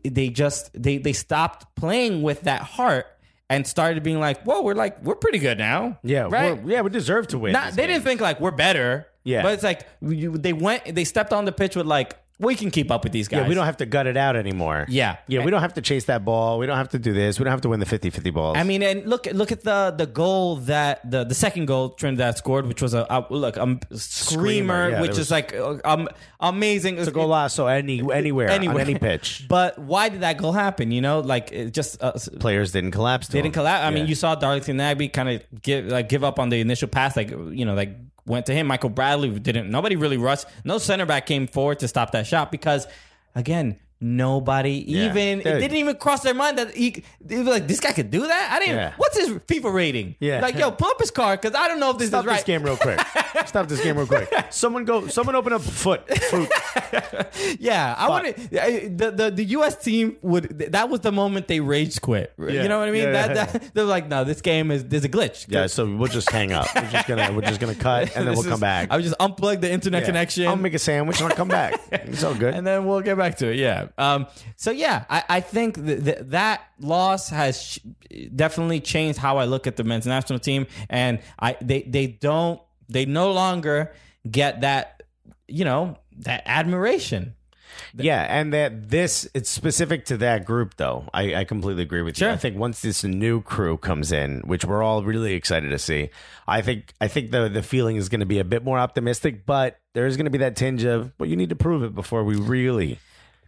they 0.03 0.29
just 0.29 0.71
they 0.73 0.97
they 0.97 1.13
stopped 1.13 1.75
playing 1.75 2.21
with 2.21 2.41
that 2.41 2.61
heart 2.61 3.05
and 3.49 3.65
started 3.65 4.03
being 4.03 4.19
like, 4.19 4.43
whoa, 4.43 4.61
we're 4.61 4.75
like 4.75 5.01
we're 5.03 5.15
pretty 5.15 5.39
good 5.39 5.57
now, 5.57 5.97
Yeah, 6.03 6.27
right. 6.29 6.59
yeah, 6.65 6.81
we 6.81 6.89
deserve 6.91 7.27
to 7.29 7.39
win. 7.39 7.53
Not, 7.53 7.73
they 7.73 7.83
game. 7.83 7.93
didn't 7.93 8.03
think 8.03 8.21
like 8.21 8.39
we're 8.39 8.51
better. 8.51 9.07
Yeah. 9.23 9.41
But 9.43 9.53
it's 9.53 9.63
like 9.63 9.81
they 10.01 10.53
went, 10.53 10.95
they 10.95 11.03
stepped 11.03 11.33
on 11.33 11.45
the 11.45 11.51
pitch 11.51 11.75
with 11.75 11.85
like, 11.85 12.15
we 12.39 12.55
can 12.55 12.71
keep 12.71 12.89
up 12.89 13.03
with 13.03 13.11
these 13.11 13.27
guys. 13.27 13.41
Yeah, 13.41 13.47
we 13.49 13.53
don't 13.55 13.65
have 13.65 13.77
to 13.77 13.85
gut 13.85 14.07
it 14.07 14.15
out 14.15 14.35
anymore. 14.37 14.85
Yeah. 14.87 15.17
Yeah, 15.27 15.43
we 15.43 15.51
don't 15.51 15.61
have 15.61 15.73
to 15.73 15.81
chase 15.81 16.05
that 16.05 16.23
ball. 16.23 16.57
We 16.57 16.65
don't 16.65 16.77
have 16.77 16.89
to 16.89 16.99
do 16.99 17.11
this. 17.13 17.37
We 17.37 17.43
don't 17.43 17.51
have 17.51 17.61
to 17.61 17.69
win 17.69 17.79
the 17.81 17.85
50-50 17.85 18.33
balls. 18.33 18.57
I 18.57 18.63
mean, 18.63 18.81
and 18.81 19.05
look, 19.05 19.25
look 19.33 19.51
at 19.51 19.63
the 19.63 19.93
the 19.95 20.05
goal 20.05 20.55
that 20.71 21.09
the 21.09 21.25
the 21.25 21.35
second 21.35 21.65
goal 21.65 21.89
Trinidad 21.91 22.37
scored, 22.37 22.65
which 22.65 22.81
was 22.81 22.93
a, 22.93 23.05
a 23.09 23.25
look 23.29 23.57
um 23.57 23.81
screamer, 23.91 24.89
yeah, 24.89 25.01
which 25.01 25.17
is 25.17 25.29
like 25.31 25.53
uh, 25.53 25.77
um 25.85 26.07
amazing. 26.39 26.97
it's 26.97 27.07
a 27.07 27.11
golazo 27.11 27.69
any 27.71 27.99
anywhere, 28.13 28.49
Anywhere. 28.49 28.79
any 28.79 28.95
pitch. 28.95 29.45
But 29.49 29.77
why 29.79 30.09
did 30.09 30.21
that 30.21 30.37
goal 30.37 30.51
happen? 30.53 30.91
You 30.91 31.01
know, 31.01 31.19
like 31.19 31.51
it 31.51 31.71
just 31.71 32.01
uh, 32.01 32.13
Players 32.39 32.71
didn't 32.71 32.91
collapse. 32.91 33.27
To 33.27 33.33
They 33.33 33.41
didn't 33.41 33.53
collapse. 33.55 33.83
I 33.85 33.89
mean, 33.91 34.07
you 34.07 34.15
saw 34.15 34.35
Darlington 34.35 34.77
Nagbe 34.77 35.11
kind 35.11 35.29
of 35.29 35.61
give 35.61 35.85
like 35.87 36.07
give 36.09 36.23
up 36.23 36.39
on 36.39 36.49
the 36.49 36.59
initial 36.61 36.87
pass, 36.87 37.15
like 37.17 37.31
you 37.31 37.65
know, 37.65 37.73
like 37.73 37.97
went 38.29 38.45
to 38.45 38.53
him. 38.53 38.67
Michael 38.67 38.89
Bradley 38.89 39.37
didn't. 39.39 39.69
Nobody 39.69 39.95
really 39.95 40.17
rushed. 40.17 40.45
No 40.63 40.77
center 40.77 41.05
back 41.05 41.25
came 41.25 41.47
forward 41.47 41.79
to 41.79 41.87
stop 41.87 42.11
that 42.11 42.27
shot 42.27 42.51
because, 42.51 42.87
again, 43.35 43.77
nobody 44.01 44.91
even 44.93 45.41
it 45.41 45.43
didn't 45.43 45.77
even 45.77 45.95
cross 45.97 46.21
their 46.23 46.33
mind 46.33 46.57
that 46.57 46.73
he. 46.73 47.03
Like, 47.29 47.67
this 47.67 47.79
guy 47.79 47.91
could 47.91 48.09
do 48.11 48.21
that. 48.27 48.49
I 48.53 48.59
didn't. 48.59 48.75
Yeah. 48.75 48.93
What's 48.97 49.17
his 49.17 49.29
FIFA 49.29 49.73
rating? 49.73 50.15
Yeah. 50.19 50.39
like 50.41 50.55
yo, 50.55 50.71
pull 50.71 50.87
up 50.89 50.99
his 50.99 51.11
card 51.11 51.41
because 51.41 51.55
I 51.55 51.67
don't 51.67 51.79
know 51.79 51.91
if 51.91 51.97
this 51.97 52.07
Stop 52.09 52.21
is 52.23 52.27
right. 52.27 52.35
this 52.37 52.43
game 52.45 52.63
real 52.63 52.77
quick. 52.77 52.99
Stop 53.45 53.67
this 53.67 53.81
game 53.83 53.97
real 53.97 54.07
quick. 54.07 54.31
Someone 54.49 54.85
go. 54.85 55.07
Someone 55.07 55.35
open 55.35 55.53
up 55.53 55.61
foot. 55.61 56.07
Foot. 56.17 56.49
Yeah, 57.59 57.95
I 57.97 58.09
want 58.09 58.35
to. 58.35 58.47
The, 58.49 59.11
the 59.11 59.31
the 59.31 59.43
U.S. 59.45 59.81
team 59.81 60.17
would. 60.21 60.57
That 60.71 60.89
was 60.89 61.01
the 61.01 61.11
moment 61.11 61.47
they 61.47 61.59
rage 61.59 62.01
quit. 62.01 62.33
Yeah. 62.37 62.63
You 62.63 62.67
know 62.69 62.79
what 62.79 62.87
I 62.87 62.91
mean? 62.91 63.03
Yeah, 63.03 63.11
that, 63.11 63.35
yeah, 63.35 63.45
that 63.45 63.73
they're 63.73 63.83
like, 63.85 64.07
no, 64.07 64.23
this 64.23 64.41
game 64.41 64.71
is 64.71 64.85
there's 64.85 65.05
a 65.05 65.09
glitch. 65.09 65.45
Yeah, 65.49 65.67
so 65.67 65.85
we'll 65.95 66.07
just 66.11 66.29
hang 66.29 66.51
up. 66.51 66.67
We're 66.75 66.89
just 66.89 67.07
gonna 67.07 67.31
we're 67.33 67.41
just 67.41 67.59
gonna 67.59 67.75
cut 67.75 68.15
and 68.15 68.27
then 68.27 68.33
we'll 68.35 68.43
come 68.43 68.59
back. 68.59 68.91
I 68.91 68.95
would 68.95 69.05
just 69.05 69.17
unplug 69.19 69.61
the 69.61 69.71
internet 69.71 70.01
Yeah. 70.01 70.05
connection. 70.07 70.47
I'll 70.47 70.55
make 70.55 70.73
a 70.73 70.79
sandwich 70.79 71.19
and 71.21 71.29
I'll 71.29 71.35
come 71.35 71.47
back. 71.47 71.79
It's 71.91 72.23
all 72.23 72.33
good. 72.35 72.53
and 72.53 72.65
then 72.65 72.85
we'll 72.85 73.01
get 73.01 73.17
back 73.17 73.37
to 73.37 73.51
it. 73.51 73.57
Yeah. 73.57 73.87
Um, 73.97 74.27
so 74.55 74.71
yeah, 74.71 75.05
I, 75.09 75.23
I 75.29 75.41
think 75.41 75.75
th- 75.83 76.03
th- 76.03 76.17
that 76.21 76.61
loss 76.79 77.29
has 77.29 77.61
sh- 77.61 77.79
definitely 78.35 78.79
changed 78.79 79.19
how 79.19 79.37
I 79.37 79.45
look 79.45 79.67
at 79.67 79.75
the 79.75 79.83
men's 79.83 80.05
national 80.05 80.39
team, 80.39 80.67
and 80.89 81.19
I 81.39 81.57
they 81.61 81.81
they 81.83 82.07
don't 82.07 82.61
they 82.87 83.05
no 83.05 83.31
longer 83.31 83.93
get 84.29 84.61
that 84.61 85.03
you 85.47 85.65
know 85.65 85.97
that 86.19 86.43
admiration. 86.45 87.35
Yeah, 87.95 88.25
and 88.29 88.53
that 88.53 88.89
this 88.89 89.27
it's 89.33 89.49
specific 89.49 90.05
to 90.05 90.17
that 90.17 90.43
group 90.45 90.75
though. 90.75 91.07
I, 91.13 91.35
I 91.35 91.43
completely 91.43 91.83
agree 91.83 92.01
with 92.01 92.17
Sure. 92.17 92.27
you. 92.27 92.33
I 92.33 92.37
think 92.37 92.57
once 92.57 92.81
this 92.81 93.03
new 93.03 93.41
crew 93.41 93.77
comes 93.77 94.11
in, 94.11 94.41
which 94.41 94.65
we're 94.65 94.83
all 94.83 95.01
really 95.03 95.33
excited 95.33 95.69
to 95.69 95.79
see, 95.79 96.09
I 96.47 96.61
think 96.61 96.93
I 96.99 97.07
think 97.07 97.31
the 97.31 97.47
the 97.47 97.63
feeling 97.63 97.95
is 97.95 98.09
going 98.09 98.19
to 98.19 98.25
be 98.25 98.39
a 98.39 98.43
bit 98.43 98.63
more 98.63 98.77
optimistic, 98.77 99.45
but 99.45 99.79
there's 99.93 100.17
going 100.17 100.25
to 100.25 100.29
be 100.31 100.39
that 100.39 100.55
tinge 100.55 100.83
of 100.83 101.13
well, 101.19 101.29
you 101.29 101.35
need 101.35 101.49
to 101.49 101.55
prove 101.55 101.81
it 101.83 101.95
before 101.95 102.23
we 102.23 102.35
really. 102.35 102.99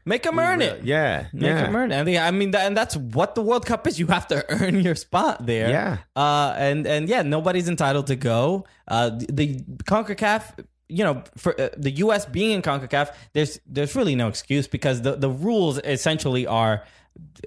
Make 0.05 0.23
them 0.23 0.39
earn 0.39 0.61
it. 0.61 0.83
Yeah, 0.83 1.27
Make 1.33 1.43
yeah. 1.43 1.61
them 1.63 1.75
earn 1.75 1.91
it. 1.91 1.99
I 1.99 2.03
mean, 2.03 2.17
I 2.17 2.31
mean, 2.31 2.51
that, 2.51 2.65
and 2.65 2.75
that's 2.75 2.97
what 2.97 3.35
the 3.35 3.41
World 3.41 3.65
Cup 3.65 3.85
is. 3.87 3.99
You 3.99 4.07
have 4.07 4.27
to 4.27 4.43
earn 4.61 4.79
your 4.81 4.95
spot 4.95 5.45
there. 5.45 5.69
Yeah. 5.69 5.97
Uh, 6.15 6.53
and 6.57 6.87
and 6.87 7.07
yeah, 7.07 7.21
nobody's 7.21 7.69
entitled 7.69 8.07
to 8.07 8.15
go. 8.15 8.65
Uh, 8.87 9.09
the, 9.09 9.27
the 9.29 9.59
Concacaf, 9.83 10.65
you 10.89 11.03
know, 11.03 11.23
for 11.37 11.59
uh, 11.59 11.69
the 11.77 11.91
U.S. 11.91 12.25
being 12.25 12.51
in 12.51 12.61
Concacaf, 12.61 13.13
there's 13.33 13.59
there's 13.67 13.95
really 13.95 14.15
no 14.15 14.27
excuse 14.27 14.67
because 14.67 15.01
the 15.03 15.15
the 15.15 15.29
rules 15.29 15.77
essentially 15.79 16.47
are 16.47 16.83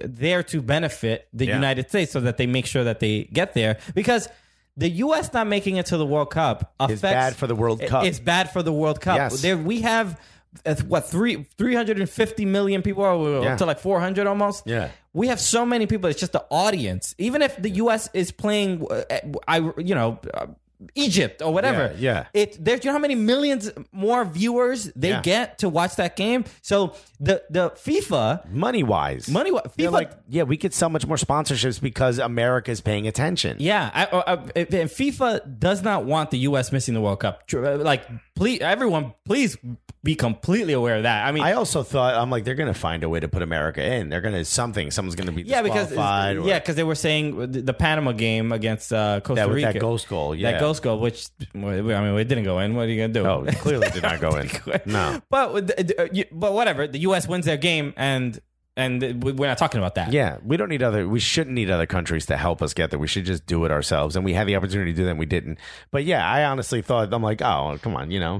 there 0.03 0.43
to 0.43 0.61
benefit 0.61 1.27
the 1.33 1.47
Yeah. 1.47 1.55
United 1.55 1.89
States 1.89 2.11
so 2.11 2.19
that 2.21 2.37
they 2.37 2.45
make 2.47 2.65
sure 2.65 2.83
that 2.83 2.99
they 2.99 3.25
get 3.25 3.53
there 3.53 3.77
because. 3.93 4.29
The 4.77 4.89
U.S. 4.89 5.31
not 5.31 5.47
making 5.47 5.77
it 5.77 5.85
to 5.85 5.95
the 5.95 6.05
World 6.05 6.31
Cup 6.31 6.73
affects, 6.81 7.01
bad 7.01 7.35
for 7.37 7.47
the 7.47 7.55
World 7.55 7.79
Cup. 7.79 8.03
It's 8.03 8.19
bad 8.19 8.51
for 8.51 8.61
the 8.61 8.73
World 8.73 8.99
Cup. 8.99 9.15
Yes. 9.15 9.41
There 9.41 9.57
we 9.57 9.79
have 9.83 10.19
what 10.87 11.09
three 11.09 11.45
three 11.57 11.75
hundred 11.75 11.99
and 11.99 12.09
fifty 12.09 12.45
million 12.45 12.81
people 12.81 13.03
or 13.03 13.43
Yeah. 13.43 13.53
up 13.53 13.57
to 13.59 13.65
like 13.65 13.79
four 13.79 13.99
hundred 13.99 14.27
almost. 14.27 14.63
Yeah. 14.65 14.89
we 15.13 15.27
have 15.27 15.39
so 15.39 15.65
many 15.65 15.85
people. 15.87 16.09
It's 16.09 16.19
just 16.19 16.33
the 16.33 16.45
audience. 16.49 17.15
Even 17.17 17.41
if 17.41 17.55
the 17.61 17.69
U.S. 17.83 18.09
is 18.13 18.31
playing, 18.31 18.85
uh, 18.89 19.03
I 19.47 19.57
you 19.77 19.95
know. 19.95 20.19
Uh, 20.33 20.47
Egypt 20.93 21.41
or 21.41 21.53
whatever. 21.53 21.95
Yeah, 21.97 22.25
yeah. 22.33 22.41
It 22.41 22.63
there's 22.63 22.83
you 22.83 22.89
know 22.89 22.95
how 22.95 22.99
many 22.99 23.15
millions 23.15 23.71
more 23.93 24.25
viewers 24.25 24.91
they 24.93 25.09
Yeah. 25.09 25.21
get 25.21 25.59
to 25.59 25.69
watch 25.69 25.95
that 25.95 26.17
game. 26.17 26.43
So 26.61 26.95
the 27.19 27.41
the 27.49 27.69
FIFA 27.71 28.51
Money 28.51 28.83
wise, 28.83 29.29
money 29.29 29.51
They're 29.77 29.87
FIFA 29.87 29.91
like 29.93 30.11
yeah, 30.27 30.43
we 30.43 30.57
get 30.57 30.73
so 30.73 30.89
much 30.89 31.07
more 31.07 31.15
sponsorships 31.15 31.79
because 31.81 32.19
America's 32.19 32.81
paying 32.81 33.07
attention. 33.07 33.55
Yeah, 33.59 33.89
I, 33.93 34.05
I, 34.05 34.33
I- 34.33 34.37
and 34.81 34.89
FIFA 34.91 35.59
does 35.59 35.81
not 35.81 36.03
want 36.03 36.29
the 36.31 36.39
U.S. 36.39 36.73
missing 36.73 36.93
the 36.93 37.01
World 37.01 37.21
Cup. 37.21 37.43
Uh, 37.53 37.77
Like, 37.77 38.03
please, 38.35 38.61
everyone, 38.61 39.13
please 39.25 39.57
be 40.03 40.13
completely 40.15 40.73
aware 40.73 40.97
of 40.97 41.03
that. 41.03 41.25
I 41.25 41.31
mean, 41.31 41.43
I 41.43 41.53
also 41.53 41.81
thought 41.81 42.13
I'm 42.15 42.29
like 42.29 42.43
they're 42.43 42.53
gonna 42.55 42.73
find 42.75 43.03
a 43.03 43.09
way 43.09 43.19
to 43.19 43.27
put 43.27 43.41
America 43.41 43.83
in. 43.83 44.09
They're 44.09 44.21
gonna 44.21 44.45
something. 44.45 44.91
Someone's 44.91 45.15
gonna 45.15 45.31
be 45.31 45.41
yeah, 45.43 45.61
because 45.63 45.91
or- 45.91 46.47
yeah, 46.47 46.59
because 46.59 46.75
they 46.75 46.83
were 46.83 46.93
saying 46.95 47.51
the, 47.51 47.73
Panama 47.73 48.11
game 48.11 48.51
against 48.51 48.93
uh, 48.93 49.19
Costa 49.21 49.45
That- 49.47 49.49
Rica, 49.53 49.73
that 49.73 49.79
ghost 49.79 50.07
goal, 50.07 50.35
yeah. 50.35 50.51
that 50.51 50.59
ghost 50.59 50.83
goal, 50.83 50.99
which 50.99 51.27
I 51.53 51.57
mean, 51.57 52.17
it 52.17 52.25
didn't 52.25 52.43
go 52.43 52.59
in. 52.59 52.75
What 52.75 52.83
are 52.83 52.89
you 52.91 53.01
gonna 53.01 53.13
do? 53.13 53.25
Oh, 53.25 53.43
it 53.45 53.55
clearly 53.57 53.89
did 53.89 54.03
not 54.03 54.19
go 54.21 54.35
in. 54.37 54.49
No. 54.85 55.21
but 55.29 55.79
uh, 55.99 56.07
you- 56.11 56.25
but 56.31 56.53
whatever. 56.53 56.87
The 56.87 56.99
U.S. 56.99 57.27
wins 57.27 57.45
their 57.45 57.57
game, 57.57 57.93
and 57.97 58.39
and 58.77 59.23
we- 59.23 59.31
we're 59.31 59.47
not 59.47 59.57
talking 59.57 59.77
about 59.79 59.95
that. 59.95 60.11
Yeah, 60.11 60.37
we 60.43 60.57
don't 60.57 60.69
need 60.69 60.83
other. 60.83 61.07
We 61.07 61.19
shouldn't 61.19 61.53
need 61.53 61.69
other 61.69 61.85
countries 61.85 62.25
to 62.25 62.35
help 62.37 62.61
us 62.61 62.73
get 62.73 62.89
there. 62.89 62.99
We 62.99 63.07
should 63.07 63.25
just 63.25 63.45
do 63.45 63.63
it 63.65 63.71
ourselves. 63.71 64.15
And 64.15 64.25
we 64.25 64.33
had 64.33 64.47
the 64.47 64.55
opportunity 64.57 64.91
to 64.91 64.97
do 64.97 65.03
that, 65.05 65.11
and 65.11 65.19
we 65.19 65.25
didn't. 65.25 65.59
But 65.91 66.03
yeah, 66.03 66.27
I 66.29 66.43
honestly 66.45 66.81
thought 66.81 67.13
I'm 67.13 67.23
like, 67.23 67.41
oh, 67.41 67.77
come 67.81 67.95
on, 67.95 68.11
you 68.11 68.19
know, 68.19 68.39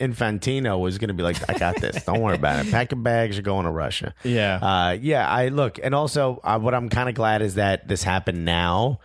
Infantino 0.00 0.78
was 0.78 0.98
going 0.98 1.08
to 1.08 1.14
be 1.14 1.22
like, 1.22 1.36
I 1.50 1.58
got 1.58 1.80
this. 1.80 2.04
Don't 2.04 2.20
worry 2.20 2.36
about 2.36 2.64
it. 2.64 2.70
Pack 2.70 2.92
your 2.92 3.00
bags. 3.00 3.36
You're 3.36 3.42
going 3.42 3.64
to 3.64 3.70
Russia. 3.72 4.14
Yeah. 4.24 4.56
uh, 4.56 4.98
yeah. 5.00 5.28
I 5.28 5.48
look, 5.48 5.78
and 5.82 5.94
also 5.94 6.40
uh, 6.44 6.58
what 6.58 6.74
I'm 6.74 6.88
kind 6.88 7.08
of 7.08 7.14
glad 7.14 7.42
is 7.42 7.54
that 7.56 7.88
this 7.88 8.02
happened 8.02 8.44
now, 8.44 9.00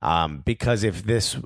um, 0.00 0.38
because 0.44 0.82
if 0.84 1.02
this, 1.04 1.36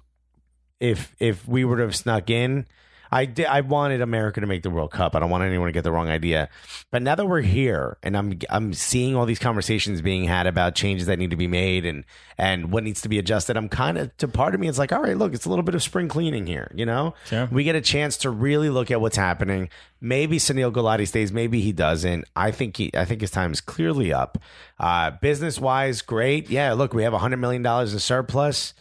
if 0.81 1.15
if 1.19 1.47
we 1.49 1.65
were 1.65 1.77
to 1.79 1.83
have 1.85 1.97
snuck 1.97 2.31
in. 2.31 2.67
I 3.11 3.25
did, 3.25 3.47
I 3.47 3.61
wanted 3.61 4.01
America 4.01 4.41
to 4.41 4.47
make 4.47 4.63
the 4.63 4.71
World 4.71 4.91
Cup. 4.91 5.15
I 5.15 5.21
don't 5.21 5.31
want 5.31 5.45
anyone 5.45 5.67
to 5.67 5.73
get 5.73 5.85
the 5.85 5.93
wrong 5.93 6.09
idea. 6.09 6.49
But 6.91 7.03
now 7.03 7.15
that 7.15 7.27
we're 7.27 7.41
here 7.43 7.99
and 8.03 8.17
I'm 8.17 8.39
I'm 8.51 8.75
seeing 8.75 9.15
all 9.15 9.27
these 9.27 9.39
conversations 9.39 10.01
being 10.03 10.25
had 10.25 10.47
about 10.47 10.75
changes 10.75 11.07
that 11.07 11.19
need 11.19 11.31
to 11.31 11.37
be 11.37 11.47
made 11.47 11.85
and 11.85 12.05
and 12.39 12.71
what 12.73 12.85
needs 12.85 13.01
to 13.03 13.09
be 13.09 13.19
adjusted, 13.19 13.57
I'm 13.57 13.69
kind 13.69 13.99
of 13.99 14.17
to 14.19 14.29
part 14.29 14.55
of 14.55 14.61
me 14.61 14.69
it's 14.69 14.79
like, 14.79 14.93
all 14.93 15.03
right, 15.03 15.17
look, 15.17 15.35
it's 15.35 15.47
a 15.47 15.49
little 15.49 15.63
bit 15.63 15.75
of 15.75 15.83
spring 15.83 16.09
cleaning 16.09 16.47
here, 16.47 16.71
you 16.75 16.87
know? 16.87 17.15
Sure. 17.27 17.49
We 17.51 17.65
get 17.65 17.77
a 17.77 17.81
chance 17.81 18.17
to 18.19 18.31
really 18.31 18.71
look 18.71 18.91
at 18.91 19.01
what's 19.01 19.17
happening. 19.17 19.69
Maybe 20.01 20.39
Sunil 20.39 20.73
Gulati 20.73 21.07
stays, 21.09 21.33
maybe 21.33 21.61
he 21.61 21.73
doesn't. 21.73 22.25
I 22.35 22.51
think 22.51 22.77
he 22.77 22.91
I 22.95 23.05
think 23.05 23.21
his 23.21 23.31
time 23.31 23.53
is 23.53 23.61
clearly 23.61 24.13
up. 24.13 24.39
Uh 24.79 25.13
business 25.13 25.59
wise, 25.59 26.03
great. 26.03 26.51
Yeah, 26.51 26.73
look, 26.75 26.93
we 26.95 27.03
have 27.03 27.15
a 27.15 27.19
hundred 27.19 27.39
million 27.39 27.63
dollars 27.63 27.93
in 27.93 27.99
surplus. 27.99 28.75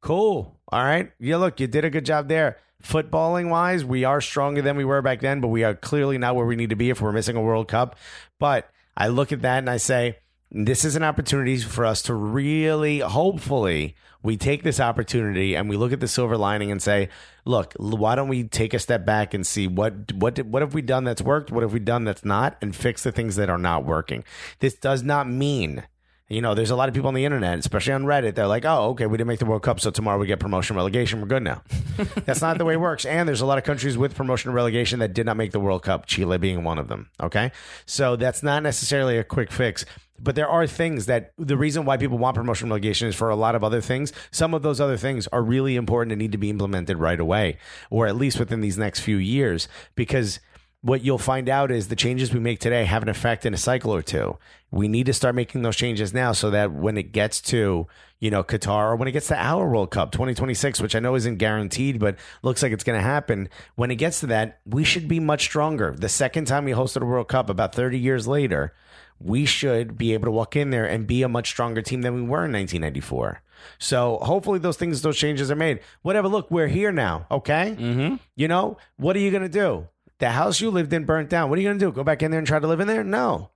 Cool. 0.00 0.58
All 0.68 0.84
right. 0.84 1.12
Yeah, 1.18 1.36
look, 1.36 1.60
you 1.60 1.66
did 1.66 1.84
a 1.84 1.90
good 1.90 2.06
job 2.06 2.28
there. 2.28 2.56
Footballing 2.82 3.50
wise, 3.50 3.84
we 3.84 4.04
are 4.04 4.20
stronger 4.20 4.62
than 4.62 4.76
we 4.76 4.84
were 4.84 5.02
back 5.02 5.20
then, 5.20 5.40
but 5.40 5.48
we 5.48 5.64
are 5.64 5.74
clearly 5.74 6.18
not 6.18 6.34
where 6.34 6.46
we 6.46 6.56
need 6.56 6.70
to 6.70 6.76
be 6.76 6.90
if 6.90 7.00
we're 7.00 7.12
missing 7.12 7.36
a 7.36 7.42
World 7.42 7.68
Cup. 7.68 7.96
But 8.38 8.70
I 8.96 9.08
look 9.08 9.32
at 9.32 9.42
that 9.42 9.58
and 9.58 9.70
I 9.70 9.76
say, 9.76 10.18
this 10.50 10.84
is 10.84 10.96
an 10.96 11.04
opportunity 11.04 11.58
for 11.58 11.84
us 11.84 12.02
to 12.02 12.14
really, 12.14 13.00
hopefully, 13.00 13.94
we 14.22 14.36
take 14.36 14.62
this 14.62 14.80
opportunity 14.80 15.54
and 15.54 15.68
we 15.68 15.76
look 15.76 15.92
at 15.92 16.00
the 16.00 16.08
silver 16.08 16.36
lining 16.36 16.70
and 16.70 16.82
say, 16.82 17.08
look, 17.44 17.74
why 17.78 18.14
don't 18.14 18.28
we 18.28 18.44
take 18.44 18.74
a 18.74 18.78
step 18.78 19.06
back 19.06 19.32
and 19.32 19.46
see 19.46 19.66
what 19.66 20.12
what 20.12 20.34
did, 20.34 20.52
what 20.52 20.62
have 20.62 20.74
we 20.74 20.82
done 20.82 21.04
that's 21.04 21.22
worked, 21.22 21.50
what 21.50 21.62
have 21.62 21.72
we 21.72 21.80
done 21.80 22.04
that's 22.04 22.24
not, 22.24 22.56
and 22.60 22.76
fix 22.76 23.02
the 23.02 23.12
things 23.12 23.36
that 23.36 23.48
are 23.48 23.58
not 23.58 23.84
working. 23.84 24.24
This 24.58 24.74
does 24.74 25.02
not 25.02 25.28
mean. 25.28 25.84
You 26.30 26.40
know, 26.40 26.54
there's 26.54 26.70
a 26.70 26.76
lot 26.76 26.88
of 26.88 26.94
people 26.94 27.08
on 27.08 27.14
the 27.14 27.24
internet, 27.24 27.58
especially 27.58 27.92
on 27.92 28.04
Reddit. 28.04 28.36
They're 28.36 28.46
like, 28.46 28.64
"Oh, 28.64 28.90
okay, 28.90 29.06
we 29.06 29.18
didn't 29.18 29.26
make 29.26 29.40
the 29.40 29.46
World 29.46 29.64
Cup, 29.64 29.80
so 29.80 29.90
tomorrow 29.90 30.16
we 30.16 30.28
get 30.28 30.38
promotion 30.38 30.76
relegation. 30.76 31.20
We're 31.20 31.26
good 31.26 31.42
now." 31.42 31.62
That's 32.24 32.40
not 32.40 32.56
the 32.56 32.64
way 32.64 32.74
it 32.74 32.80
works. 32.80 33.04
And 33.04 33.28
there's 33.28 33.40
a 33.40 33.46
lot 33.46 33.58
of 33.58 33.64
countries 33.64 33.98
with 33.98 34.14
promotion 34.14 34.52
relegation 34.52 35.00
that 35.00 35.12
did 35.12 35.26
not 35.26 35.36
make 35.36 35.50
the 35.50 35.58
World 35.58 35.82
Cup, 35.82 36.06
Chile 36.06 36.38
being 36.38 36.62
one 36.62 36.78
of 36.78 36.86
them. 36.86 37.10
Okay. 37.20 37.50
So 37.84 38.14
that's 38.14 38.44
not 38.44 38.62
necessarily 38.62 39.18
a 39.18 39.24
quick 39.24 39.50
fix. 39.50 39.84
But 40.22 40.36
there 40.36 40.48
are 40.48 40.66
things 40.66 41.06
that 41.06 41.32
the 41.38 41.56
reason 41.56 41.84
why 41.84 41.96
people 41.96 42.18
want 42.18 42.36
promotion 42.36 42.68
relegation 42.68 43.08
is 43.08 43.16
for 43.16 43.30
a 43.30 43.36
lot 43.36 43.54
of 43.54 43.64
other 43.64 43.80
things. 43.80 44.12
Some 44.30 44.54
of 44.54 44.62
those 44.62 44.80
other 44.80 44.96
things 44.96 45.26
are 45.28 45.42
really 45.42 45.76
important 45.76 46.12
and 46.12 46.20
need 46.20 46.32
to 46.32 46.38
be 46.38 46.50
implemented 46.50 46.98
right 46.98 47.18
away, 47.18 47.56
or 47.90 48.06
at 48.06 48.16
least 48.16 48.38
within 48.38 48.60
these 48.60 48.78
next 48.78 49.00
few 49.00 49.16
years, 49.16 49.66
because 49.94 50.38
what 50.82 51.04
you'll 51.04 51.18
find 51.18 51.48
out 51.48 51.70
is 51.70 51.88
the 51.88 51.96
changes 51.96 52.32
we 52.32 52.40
make 52.40 52.58
today 52.58 52.84
have 52.84 53.02
an 53.02 53.08
effect 53.08 53.44
in 53.44 53.52
a 53.52 53.58
cycle 53.58 53.94
or 53.94 54.00
two. 54.00 54.38
We 54.70 54.88
need 54.88 55.06
to 55.06 55.12
start 55.12 55.34
making 55.34 55.62
those 55.62 55.76
changes 55.76 56.14
now 56.14 56.32
so 56.32 56.50
that 56.50 56.72
when 56.72 56.96
it 56.96 57.12
gets 57.12 57.42
to, 57.42 57.86
you 58.18 58.30
know, 58.30 58.42
Qatar 58.42 58.92
or 58.92 58.96
when 58.96 59.08
it 59.08 59.12
gets 59.12 59.28
to 59.28 59.36
our 59.36 59.68
World 59.68 59.90
Cup 59.90 60.10
2026, 60.12 60.80
which 60.80 60.94
I 60.94 61.00
know 61.00 61.16
isn't 61.16 61.36
guaranteed, 61.36 61.98
but 61.98 62.16
looks 62.42 62.62
like 62.62 62.72
it's 62.72 62.84
going 62.84 62.98
to 62.98 63.04
happen, 63.04 63.50
when 63.74 63.90
it 63.90 63.96
gets 63.96 64.20
to 64.20 64.26
that, 64.28 64.60
we 64.64 64.84
should 64.84 65.06
be 65.06 65.20
much 65.20 65.42
stronger. 65.42 65.94
The 65.96 66.08
second 66.08 66.46
time 66.46 66.64
we 66.64 66.72
hosted 66.72 67.02
a 67.02 67.06
World 67.06 67.28
Cup 67.28 67.50
about 67.50 67.74
30 67.74 67.98
years 67.98 68.26
later, 68.26 68.72
we 69.18 69.44
should 69.44 69.98
be 69.98 70.14
able 70.14 70.26
to 70.26 70.30
walk 70.30 70.56
in 70.56 70.70
there 70.70 70.86
and 70.86 71.06
be 71.06 71.22
a 71.22 71.28
much 71.28 71.48
stronger 71.48 71.82
team 71.82 72.00
than 72.00 72.14
we 72.14 72.22
were 72.22 72.46
in 72.46 72.52
1994. 72.52 73.42
So 73.78 74.18
hopefully 74.22 74.58
those 74.58 74.78
things, 74.78 75.02
those 75.02 75.18
changes 75.18 75.50
are 75.50 75.56
made. 75.56 75.80
Whatever. 76.00 76.28
Look, 76.28 76.50
we're 76.50 76.68
here 76.68 76.90
now. 76.90 77.26
Okay. 77.30 77.76
Mm-hmm. 77.78 78.16
You 78.34 78.48
know 78.48 78.78
what 78.96 79.14
are 79.16 79.18
you 79.18 79.30
going 79.30 79.42
to 79.42 79.48
do? 79.50 79.88
The 80.20 80.30
house 80.30 80.60
you 80.60 80.70
lived 80.70 80.92
in 80.92 81.04
burnt 81.04 81.30
down. 81.30 81.48
What 81.50 81.58
are 81.58 81.62
you 81.62 81.68
going 81.68 81.78
to 81.78 81.84
do? 81.86 81.92
Go 81.92 82.04
back 82.04 82.22
in 82.22 82.30
there 82.30 82.38
and 82.38 82.46
try 82.46 82.58
to 82.58 82.66
live 82.66 82.80
in 82.80 82.86
there? 82.86 83.02
No. 83.02 83.50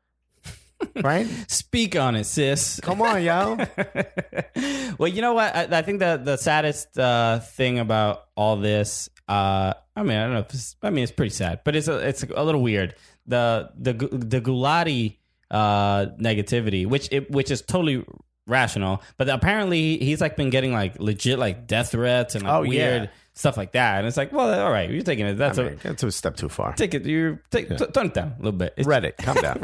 right? 1.02 1.26
Speak 1.48 1.96
on 1.96 2.16
it, 2.16 2.24
sis. 2.24 2.80
Come 2.80 3.00
on, 3.02 3.22
yo. 3.22 3.56
well, 4.98 5.08
you 5.08 5.22
know 5.22 5.34
what? 5.34 5.54
I, 5.54 5.78
I 5.78 5.82
think 5.82 6.00
the 6.00 6.20
the 6.22 6.36
saddest 6.36 6.98
uh, 6.98 7.38
thing 7.40 7.78
about 7.78 8.24
all 8.36 8.56
this, 8.56 9.08
uh, 9.28 9.74
I 9.96 10.02
mean, 10.02 10.16
I 10.16 10.24
don't 10.24 10.32
know. 10.34 10.40
If 10.40 10.54
it's, 10.54 10.76
I 10.82 10.90
mean, 10.90 11.04
it's 11.04 11.12
pretty 11.12 11.30
sad, 11.30 11.60
but 11.64 11.76
it's 11.76 11.88
a, 11.88 11.98
it's 11.98 12.22
a 12.22 12.42
little 12.42 12.62
weird. 12.62 12.94
The 13.26 13.70
the 13.78 13.92
the 13.92 14.40
Gulati 14.40 15.18
uh, 15.50 16.06
negativity, 16.20 16.86
which 16.86 17.08
it, 17.12 17.30
which 17.30 17.50
is 17.50 17.62
totally 17.62 18.04
rational, 18.46 19.02
but 19.16 19.28
apparently 19.28 19.98
he's 19.98 20.20
like 20.20 20.36
been 20.36 20.50
getting 20.50 20.72
like 20.72 20.98
legit 20.98 21.38
like 21.38 21.66
death 21.66 21.92
threats 21.92 22.34
and 22.34 22.44
like 22.44 22.52
Oh, 22.52 22.60
weird 22.62 23.04
yeah. 23.04 23.08
Stuff 23.34 23.56
like 23.56 23.72
that, 23.72 23.98
and 23.98 24.06
it's 24.06 24.16
like, 24.16 24.32
well, 24.32 24.64
all 24.64 24.70
right, 24.70 24.88
you're 24.88 25.02
taking 25.02 25.26
it. 25.26 25.34
That's 25.34 25.58
I 25.58 25.62
a 25.62 25.70
mean, 25.70 25.80
that's 25.82 26.02
a 26.02 26.12
step 26.12 26.36
too 26.36 26.48
far. 26.48 26.72
take 26.74 26.94
it. 26.94 27.04
You 27.04 27.38
take 27.50 27.68
t- 27.68 27.76
tone 27.86 28.06
it 28.06 28.14
down 28.14 28.34
a 28.38 28.42
little 28.42 28.58
bit. 28.58 28.74
It's, 28.76 28.86
Reddit, 28.88 29.16
calm 29.18 29.36
down. 29.36 29.60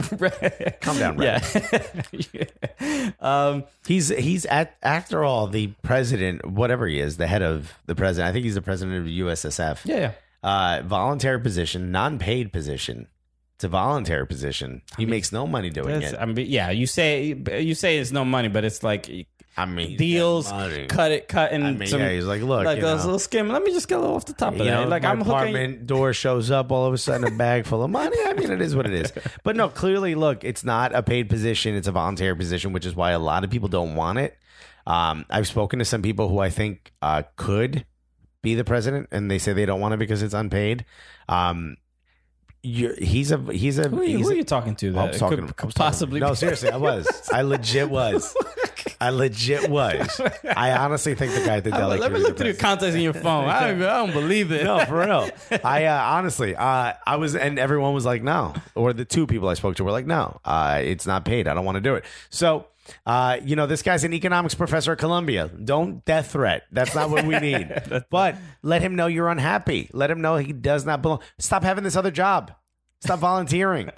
Calm 0.80 0.98
down, 0.98 1.20
Yeah. 1.22 1.40
um, 3.20 3.64
He's 3.86 4.08
he's 4.08 4.46
at 4.46 4.76
after 4.82 5.24
all 5.24 5.46
the 5.46 5.68
president, 5.82 6.46
whatever 6.46 6.86
he 6.86 7.00
is, 7.00 7.16
the 7.16 7.26
head 7.26 7.42
of 7.42 7.72
the 7.86 7.94
president. 7.94 8.28
I 8.28 8.32
think 8.32 8.44
he's 8.44 8.54
the 8.54 8.62
president 8.62 8.98
of 8.98 9.04
the 9.04 9.20
USSF. 9.20 9.80
yeah, 9.84 9.96
yeah. 9.96 10.12
Uh, 10.42 10.82
voluntary 10.86 11.38
position, 11.40 11.90
non-paid 11.92 12.52
position. 12.52 13.08
It's 13.56 13.64
a 13.64 13.68
voluntary 13.68 14.26
position. 14.26 14.80
He 14.96 15.04
makes 15.04 15.32
no 15.32 15.46
money 15.46 15.68
doing 15.68 16.00
it. 16.00 16.14
I 16.18 16.24
mean, 16.24 16.46
yeah, 16.48 16.70
you 16.70 16.86
say 16.86 17.34
you 17.60 17.74
say 17.74 17.98
it's 17.98 18.10
no 18.10 18.24
money, 18.24 18.48
but 18.48 18.64
it's 18.64 18.82
like 18.82 19.26
I 19.62 19.66
mean, 19.66 19.96
deals, 19.96 20.48
cut 20.50 21.10
it, 21.12 21.28
cut, 21.28 21.52
and 21.52 21.64
I 21.66 21.72
mean, 21.72 21.88
some, 21.88 22.00
yeah, 22.00 22.10
he's 22.10 22.24
like, 22.24 22.42
look, 22.42 22.64
like 22.64 22.76
you 22.76 22.82
know, 22.82 22.94
little 22.94 23.18
skim. 23.18 23.48
Let 23.48 23.62
me 23.62 23.72
just 23.72 23.88
get 23.88 23.98
a 23.98 24.00
little 24.00 24.16
off 24.16 24.26
the 24.26 24.32
top 24.32 24.52
of 24.54 24.58
that. 24.58 24.88
like 24.88 25.02
my 25.02 25.10
I'm 25.10 25.18
hooking. 25.18 25.32
apartment 25.32 25.86
door 25.86 26.12
shows 26.12 26.50
up 26.50 26.70
all 26.72 26.86
of 26.86 26.94
a 26.94 26.98
sudden 26.98 27.26
a 27.26 27.36
bag 27.36 27.66
full 27.66 27.82
of 27.82 27.90
money. 27.90 28.16
I 28.26 28.32
mean, 28.34 28.50
it 28.50 28.60
is 28.60 28.74
what 28.74 28.86
it 28.86 28.92
is. 28.92 29.12
But 29.42 29.56
no, 29.56 29.68
clearly, 29.68 30.14
look, 30.14 30.44
it's 30.44 30.64
not 30.64 30.94
a 30.94 31.02
paid 31.02 31.28
position; 31.28 31.74
it's 31.74 31.88
a 31.88 31.92
voluntary 31.92 32.34
position, 32.36 32.72
which 32.72 32.86
is 32.86 32.94
why 32.94 33.12
a 33.12 33.18
lot 33.18 33.44
of 33.44 33.50
people 33.50 33.68
don't 33.68 33.94
want 33.94 34.18
it. 34.18 34.36
Um, 34.86 35.24
I've 35.30 35.46
spoken 35.46 35.78
to 35.78 35.84
some 35.84 36.02
people 36.02 36.28
who 36.28 36.38
I 36.38 36.50
think 36.50 36.92
uh, 37.02 37.22
could 37.36 37.84
be 38.42 38.54
the 38.54 38.64
president, 38.64 39.08
and 39.12 39.30
they 39.30 39.38
say 39.38 39.52
they 39.52 39.66
don't 39.66 39.80
want 39.80 39.94
it 39.94 39.98
because 39.98 40.22
it's 40.22 40.34
unpaid. 40.34 40.84
Um, 41.28 41.76
you're, 42.62 42.94
he's 42.94 43.30
a 43.32 43.38
he's 43.52 43.78
a 43.78 43.88
Who 43.88 44.00
are 44.00 44.04
you, 44.04 44.18
he's 44.18 44.26
who 44.26 44.32
a- 44.32 44.34
are 44.34 44.38
you 44.38 44.44
talking 44.44 44.76
to? 44.76 44.88
I 44.88 44.92
That 44.92 45.08
was 45.12 45.18
talking, 45.18 45.38
could, 45.38 45.44
I 45.44 45.66
was 45.66 45.74
talking- 45.74 45.90
possibly. 45.90 46.20
No, 46.20 46.34
seriously, 46.34 46.70
I 46.70 46.76
was. 46.76 47.08
I 47.32 47.42
legit 47.42 47.88
was. 47.90 48.34
I 49.00 49.10
legit 49.10 49.70
was. 49.70 50.20
I 50.56 50.72
honestly 50.72 51.14
think 51.14 51.32
the 51.32 51.40
guy 51.40 51.56
at 51.56 51.64
the 51.64 51.72
I'm 51.72 51.80
delegate. 51.80 52.00
Let 52.02 52.12
me 52.12 52.18
look 52.20 52.36
through 52.36 52.52
the 52.52 52.58
contacts 52.58 52.94
in 52.94 53.00
your 53.00 53.14
phone. 53.14 53.46
I 53.48 53.68
don't, 53.68 53.82
I 53.82 53.96
don't 53.98 54.12
believe 54.12 54.52
it. 54.52 54.64
No, 54.64 54.84
for 54.84 54.98
real. 55.00 55.30
I 55.64 55.84
uh, 55.86 56.02
honestly, 56.02 56.54
uh, 56.54 56.92
I 57.06 57.16
was, 57.16 57.34
and 57.34 57.58
everyone 57.58 57.94
was 57.94 58.04
like, 58.04 58.22
no. 58.22 58.52
Or 58.74 58.92
the 58.92 59.06
two 59.06 59.26
people 59.26 59.48
I 59.48 59.54
spoke 59.54 59.76
to 59.76 59.84
were 59.84 59.90
like, 59.90 60.06
no, 60.06 60.38
uh, 60.44 60.80
it's 60.82 61.06
not 61.06 61.24
paid. 61.24 61.48
I 61.48 61.54
don't 61.54 61.64
want 61.64 61.76
to 61.76 61.80
do 61.80 61.94
it. 61.94 62.04
So, 62.28 62.66
uh, 63.06 63.38
you 63.44 63.56
know, 63.56 63.66
this 63.66 63.82
guy's 63.82 64.04
an 64.04 64.12
economics 64.12 64.54
professor 64.54 64.92
at 64.92 64.98
Columbia. 64.98 65.48
Don't 65.48 66.04
death 66.04 66.32
threat. 66.32 66.62
That's 66.72 66.94
not 66.94 67.10
what 67.10 67.24
we 67.24 67.38
need. 67.40 67.68
but 68.10 68.36
let 68.62 68.82
him 68.82 68.96
know 68.96 69.06
you're 69.06 69.28
unhappy. 69.28 69.90
Let 69.92 70.10
him 70.10 70.20
know 70.20 70.36
he 70.36 70.52
does 70.52 70.84
not 70.86 71.02
belong. 71.02 71.20
Stop 71.38 71.62
having 71.62 71.84
this 71.84 71.96
other 71.96 72.10
job. 72.10 72.52
Stop 73.02 73.20
volunteering. 73.20 73.90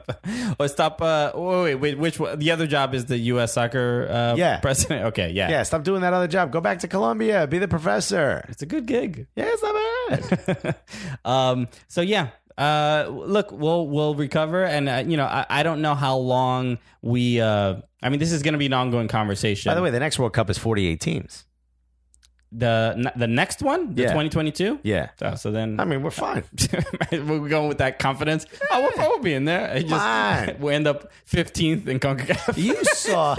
or 0.58 0.68
stop. 0.68 1.00
Uh, 1.00 1.32
wait, 1.34 1.74
wait, 1.76 1.96
which 1.98 2.20
one? 2.20 2.38
The 2.38 2.50
other 2.50 2.66
job 2.66 2.92
is 2.94 3.06
the 3.06 3.16
U.S. 3.18 3.54
soccer 3.54 4.06
uh, 4.10 4.34
Yeah. 4.36 4.60
president. 4.60 5.06
Okay, 5.12 5.30
yeah, 5.30 5.48
yeah, 5.48 5.62
stop 5.62 5.84
doing 5.84 6.02
that 6.02 6.12
other 6.12 6.28
job. 6.28 6.52
Go 6.52 6.60
back 6.60 6.80
to 6.80 6.88
Columbia. 6.88 7.46
Be 7.46 7.58
the 7.58 7.66
professor. 7.68 8.44
it's 8.50 8.60
a 8.60 8.66
good 8.66 8.84
gig. 8.86 9.26
Yeah, 9.36 9.48
it's 9.48 9.62
not 9.62 9.74
bad. 10.54 10.76
um, 11.24 11.68
so 11.88 12.02
yeah, 12.02 12.28
uh, 12.58 13.08
look, 13.10 13.50
we'll 13.52 13.88
we'll 13.88 14.14
recover, 14.14 14.64
and 14.64 14.86
uh, 14.86 15.02
you 15.06 15.16
know, 15.16 15.24
I, 15.24 15.46
I 15.48 15.62
don't 15.62 15.80
know 15.80 15.94
how 15.94 16.16
long 16.18 16.78
we. 17.00 17.40
Uh, 17.40 17.76
I 18.02 18.08
mean, 18.08 18.18
this 18.18 18.32
is 18.32 18.42
going 18.42 18.52
to 18.52 18.58
be 18.58 18.66
an 18.66 18.72
ongoing 18.72 19.08
conversation. 19.08 19.70
By 19.70 19.74
the 19.74 19.82
way, 19.82 19.90
the 19.90 20.00
next 20.00 20.18
World 20.18 20.32
Cup 20.32 20.50
is 20.50 20.58
48 20.58 21.00
teams. 21.00 21.44
The 22.54 23.12
the 23.16 23.26
next 23.26 23.62
one, 23.62 23.94
the 23.94 24.02
Yeah. 24.02 24.08
2022. 24.08 24.80
Yeah. 24.82 25.08
Oh, 25.22 25.34
so 25.36 25.50
then 25.50 25.80
I 25.80 25.84
mean, 25.84 26.02
we're 26.02 26.10
fine. 26.10 26.44
we're 27.12 27.48
going 27.48 27.68
with 27.68 27.78
that 27.78 27.98
confidence. 27.98 28.44
Oh, 28.70 28.80
we'll, 28.96 29.08
we'll 29.08 29.18
be 29.20 29.32
in 29.34 29.44
there. 29.46 29.74
It 29.76 29.86
just 29.88 30.02
Fine. 30.02 30.56
we 30.60 30.74
end 30.74 30.86
up 30.86 31.10
15th 31.30 31.86
in 31.88 31.98
Concacaf. 31.98 32.56
You 32.56 32.82
saw 32.84 33.36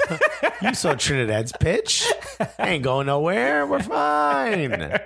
you 0.62 0.74
saw 0.74 0.96
Trinidad's 0.96 1.52
pitch. 1.60 2.12
Ain't 2.60 2.84
going 2.84 3.06
nowhere. 3.08 3.66
We're 3.68 3.84
fine. 3.84 4.98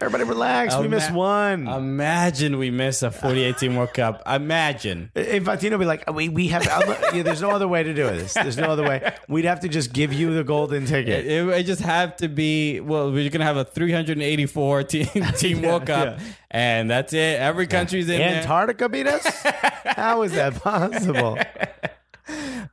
Everybody 0.00 0.24
relax. 0.24 0.76
we 0.76 0.88
missed 0.88 1.10
one. 1.12 1.66
Imagine 1.66 2.58
we 2.58 2.70
miss 2.70 3.02
a 3.02 3.10
48 3.10 3.58
team 3.58 3.76
World 3.76 3.94
Cup. 3.94 4.22
Imagine. 4.26 5.10
Infantino 5.16 5.72
would 5.72 5.80
be 5.80 5.84
like, 5.86 6.10
we, 6.12 6.28
we 6.28 6.48
have, 6.48 6.64
yeah, 6.64 7.22
there's 7.22 7.42
no 7.42 7.50
other 7.50 7.66
way 7.66 7.82
to 7.82 7.94
do 7.94 8.04
this. 8.06 8.34
There's 8.34 8.56
no 8.56 8.68
other 8.70 8.82
way. 8.84 9.12
We'd 9.28 9.44
have 9.46 9.60
to 9.60 9.68
just 9.68 9.92
give 9.92 10.12
you 10.12 10.34
the 10.34 10.44
golden 10.44 10.86
ticket. 10.86 11.26
It, 11.26 11.48
it 11.48 11.62
just 11.64 11.80
have 11.80 12.16
to 12.16 12.28
be. 12.28 12.80
Well, 12.80 13.10
we're 13.10 13.30
gonna 13.30 13.44
have 13.44 13.55
a 13.56 13.64
384 13.64 14.82
team 14.84 15.06
team 15.38 15.62
World 15.62 15.86
Cup, 15.86 16.18
and 16.50 16.90
that's 16.90 17.12
it. 17.12 17.40
Every 17.40 17.66
country's 17.66 18.08
in. 18.08 18.20
Antarctica 18.20 18.88
beat 18.88 19.06
us? 19.06 19.26
How 19.84 20.22
is 20.22 20.32
that 20.32 20.54
possible? 20.62 21.38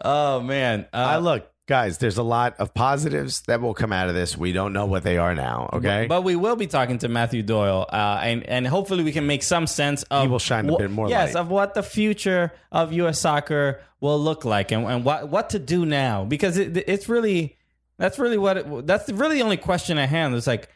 Oh 0.06 0.42
man, 0.42 0.88
I 0.92 1.16
uh, 1.16 1.20
look, 1.20 1.50
guys, 1.68 2.00
there's 2.00 2.18
a 2.18 2.24
lot 2.24 2.56
of 2.60 2.74
positives 2.74 3.42
that 3.42 3.62
will 3.62 3.76
come 3.76 3.94
out 3.94 4.10
of 4.10 4.16
this. 4.16 4.36
We 4.36 4.52
don't 4.52 4.74
know 4.74 4.86
what 4.88 5.04
they 5.04 5.18
are 5.20 5.36
now, 5.36 5.70
okay? 5.74 6.08
But 6.08 6.24
we 6.24 6.36
will 6.36 6.56
be 6.56 6.66
talking 6.68 6.98
to 7.00 7.08
Matthew 7.08 7.44
Doyle, 7.44 7.86
uh, 7.90 8.20
and 8.24 8.44
and 8.50 8.66
hopefully 8.68 9.04
we 9.04 9.12
can 9.12 9.28
make 9.28 9.44
some 9.44 9.68
sense 9.68 10.02
of 10.10 10.24
He 10.24 10.28
will 10.28 10.40
shine 10.40 10.68
a 10.68 10.72
wha- 10.74 10.80
bit 10.80 10.92
more 10.92 11.08
Yes, 11.10 11.36
light. 11.36 11.42
of 11.42 11.50
what 11.50 11.76
the 11.76 11.84
future 11.84 12.52
of 12.72 12.92
U.S. 12.94 13.20
soccer 13.20 13.82
will 14.02 14.20
look 14.20 14.44
like, 14.46 14.72
and, 14.72 14.86
and 14.88 15.06
what 15.06 15.30
what 15.30 15.52
to 15.52 15.60
do 15.60 15.86
now, 15.86 16.26
because 16.26 16.58
it, 16.58 16.76
it's 16.88 17.08
really 17.08 17.56
that's 18.04 18.20
really 18.20 18.38
what 18.38 18.58
it, 18.58 18.86
that's 18.86 19.10
really 19.14 19.38
the 19.38 19.44
only 19.44 19.56
question 19.56 19.98
at 19.98 20.10
hand. 20.10 20.36
It's 20.36 20.46
like, 20.46 20.68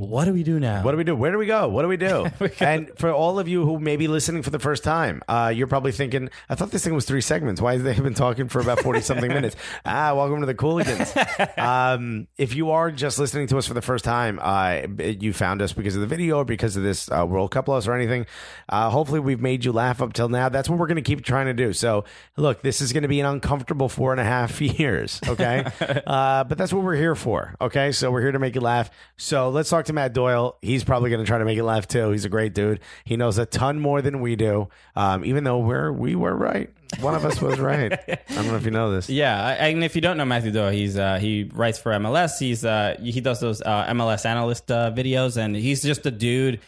what 0.00 0.24
do 0.24 0.32
we 0.32 0.42
do 0.42 0.58
now? 0.58 0.82
What 0.82 0.92
do 0.92 0.96
we 0.96 1.04
do? 1.04 1.14
Where 1.14 1.30
do 1.30 1.36
we 1.36 1.44
go? 1.44 1.68
What 1.68 1.82
do 1.82 1.88
we 1.88 1.98
do? 1.98 2.26
and 2.60 2.90
for 2.96 3.12
all 3.12 3.38
of 3.38 3.48
you 3.48 3.66
who 3.66 3.78
may 3.78 3.98
be 3.98 4.08
listening 4.08 4.42
for 4.42 4.48
the 4.48 4.58
first 4.58 4.82
time, 4.82 5.22
uh, 5.28 5.52
you're 5.54 5.66
probably 5.66 5.92
thinking, 5.92 6.30
I 6.48 6.54
thought 6.54 6.70
this 6.70 6.82
thing 6.82 6.94
was 6.94 7.04
three 7.04 7.20
segments. 7.20 7.60
Why 7.60 7.74
have 7.74 7.82
they 7.82 8.00
been 8.00 8.14
talking 8.14 8.48
for 8.48 8.60
about 8.60 8.80
40 8.80 9.02
something 9.02 9.28
minutes? 9.32 9.56
Ah, 9.84 10.14
welcome 10.14 10.40
to 10.40 10.46
the 10.46 10.54
Cooligans. 10.54 11.12
um, 11.58 12.28
if 12.38 12.54
you 12.54 12.70
are 12.70 12.90
just 12.90 13.18
listening 13.18 13.46
to 13.48 13.58
us 13.58 13.66
for 13.66 13.74
the 13.74 13.82
first 13.82 14.02
time, 14.02 14.38
uh, 14.40 14.86
you 14.98 15.34
found 15.34 15.60
us 15.60 15.74
because 15.74 15.94
of 15.96 16.00
the 16.00 16.06
video 16.06 16.38
or 16.38 16.44
because 16.46 16.78
of 16.78 16.82
this 16.82 17.10
uh, 17.12 17.26
World 17.26 17.50
Cup 17.50 17.68
loss 17.68 17.86
or 17.86 17.92
anything, 17.92 18.24
uh, 18.70 18.88
hopefully 18.88 19.20
we've 19.20 19.42
made 19.42 19.66
you 19.66 19.72
laugh 19.72 20.00
up 20.00 20.14
till 20.14 20.30
now. 20.30 20.48
That's 20.48 20.70
what 20.70 20.78
we're 20.78 20.86
going 20.86 20.96
to 20.96 21.02
keep 21.02 21.22
trying 21.26 21.44
to 21.46 21.52
do. 21.52 21.74
So, 21.74 22.04
look, 22.38 22.62
this 22.62 22.80
is 22.80 22.94
going 22.94 23.02
to 23.02 23.08
be 23.08 23.20
an 23.20 23.26
uncomfortable 23.26 23.90
four 23.90 24.12
and 24.12 24.20
a 24.20 24.24
half 24.24 24.62
years, 24.62 25.20
okay? 25.28 25.66
uh, 26.06 26.44
but 26.44 26.56
that's 26.56 26.72
what 26.72 26.82
we're 26.82 26.96
here 26.96 27.14
for, 27.14 27.54
okay? 27.60 27.92
So 27.92 28.10
we're 28.10 28.22
here 28.22 28.32
to 28.32 28.38
make 28.38 28.54
you 28.54 28.62
laugh. 28.62 28.90
So 29.18 29.50
let's 29.50 29.68
talk 29.68 29.84
to 29.90 29.94
Matt 29.94 30.12
Doyle. 30.14 30.56
He's 30.62 30.82
probably 30.84 31.10
going 31.10 31.20
to 31.20 31.26
try 31.26 31.38
to 31.38 31.44
make 31.44 31.58
it 31.58 31.64
left 31.64 31.90
too. 31.90 32.10
He's 32.10 32.24
a 32.24 32.28
great 32.28 32.54
dude. 32.54 32.80
He 33.04 33.16
knows 33.16 33.36
a 33.38 33.44
ton 33.46 33.78
more 33.78 34.00
than 34.02 34.20
we 34.20 34.36
do. 34.36 34.68
Um, 34.96 35.24
even 35.24 35.44
though 35.44 35.58
we're 35.58 35.92
we 35.92 36.14
were 36.14 36.34
right. 36.34 36.70
One 37.00 37.14
of 37.14 37.24
us 37.24 37.40
was 37.40 37.58
right. 37.60 37.92
I 37.92 38.18
don't 38.34 38.46
know 38.48 38.56
if 38.56 38.64
you 38.64 38.70
know 38.72 38.90
this. 38.90 39.08
Yeah, 39.20 39.40
I- 39.46 39.68
and 39.68 39.84
if 39.84 39.94
you 39.94 40.00
don't 40.00 40.16
know 40.16 40.24
Matthew 40.24 40.50
Doyle, 40.50 40.70
he's 40.72 40.96
uh, 40.98 41.18
he 41.18 41.44
writes 41.52 41.78
for 41.78 41.92
MLS. 41.92 42.38
He's 42.38 42.64
uh, 42.64 42.96
he 43.00 43.20
does 43.20 43.38
those 43.40 43.60
uh, 43.62 43.86
MLS 43.88 44.24
analyst 44.26 44.70
uh, 44.72 44.90
videos, 44.92 45.36
and 45.36 45.54
he's 45.54 45.82
just 45.82 46.04
a 46.06 46.10
dude. 46.10 46.60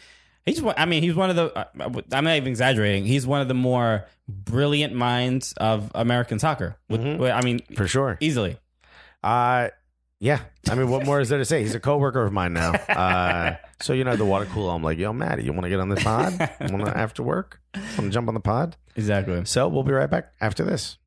He's 0.45 0.61
one- 0.61 0.75
I 0.77 0.85
mean 0.85 1.03
he's 1.03 1.15
one 1.15 1.29
of 1.29 1.35
the 1.35 1.57
uh, 1.57 1.65
I'm 2.11 2.23
not 2.23 2.35
even 2.37 2.47
exaggerating. 2.49 3.05
He's 3.05 3.25
one 3.27 3.41
of 3.41 3.47
the 3.47 3.53
more 3.53 4.05
brilliant 4.29 4.93
minds 4.93 5.53
of 5.57 5.91
American 5.95 6.39
soccer. 6.39 6.77
With, 6.89 7.01
with- 7.19 7.31
I 7.31 7.41
mean, 7.41 7.59
For 7.75 7.87
sure. 7.87 8.17
easily. 8.21 8.57
Uh 9.23 9.69
yeah. 10.23 10.39
I 10.69 10.75
mean, 10.75 10.89
what 10.89 11.05
more 11.05 11.19
is 11.19 11.27
there 11.27 11.37
to 11.37 11.43
say? 11.43 11.61
He's 11.61 11.75
a 11.75 11.81
coworker 11.81 12.25
of 12.25 12.31
mine 12.31 12.53
now. 12.53 12.71
Uh, 12.71 13.57
so 13.81 13.91
you 13.91 14.05
know 14.05 14.15
the 14.15 14.23
water 14.23 14.45
cooler. 14.45 14.73
I'm 14.73 14.81
like, 14.81 14.97
yo, 14.97 15.11
Maddie, 15.11 15.43
you 15.43 15.51
want 15.51 15.63
to 15.63 15.69
get 15.69 15.81
on 15.81 15.89
this 15.89 16.01
pod? 16.01 16.39
Want 16.61 16.85
to 16.85 16.97
after 16.97 17.21
work? 17.21 17.59
Want 17.75 17.95
to 17.97 18.09
jump 18.09 18.29
on 18.29 18.33
the 18.33 18.39
pod? 18.39 18.77
Exactly. 18.95 19.43
So 19.43 19.67
we'll 19.67 19.83
be 19.83 19.91
right 19.91 20.09
back 20.09 20.31
after 20.39 20.63
this. 20.63 20.97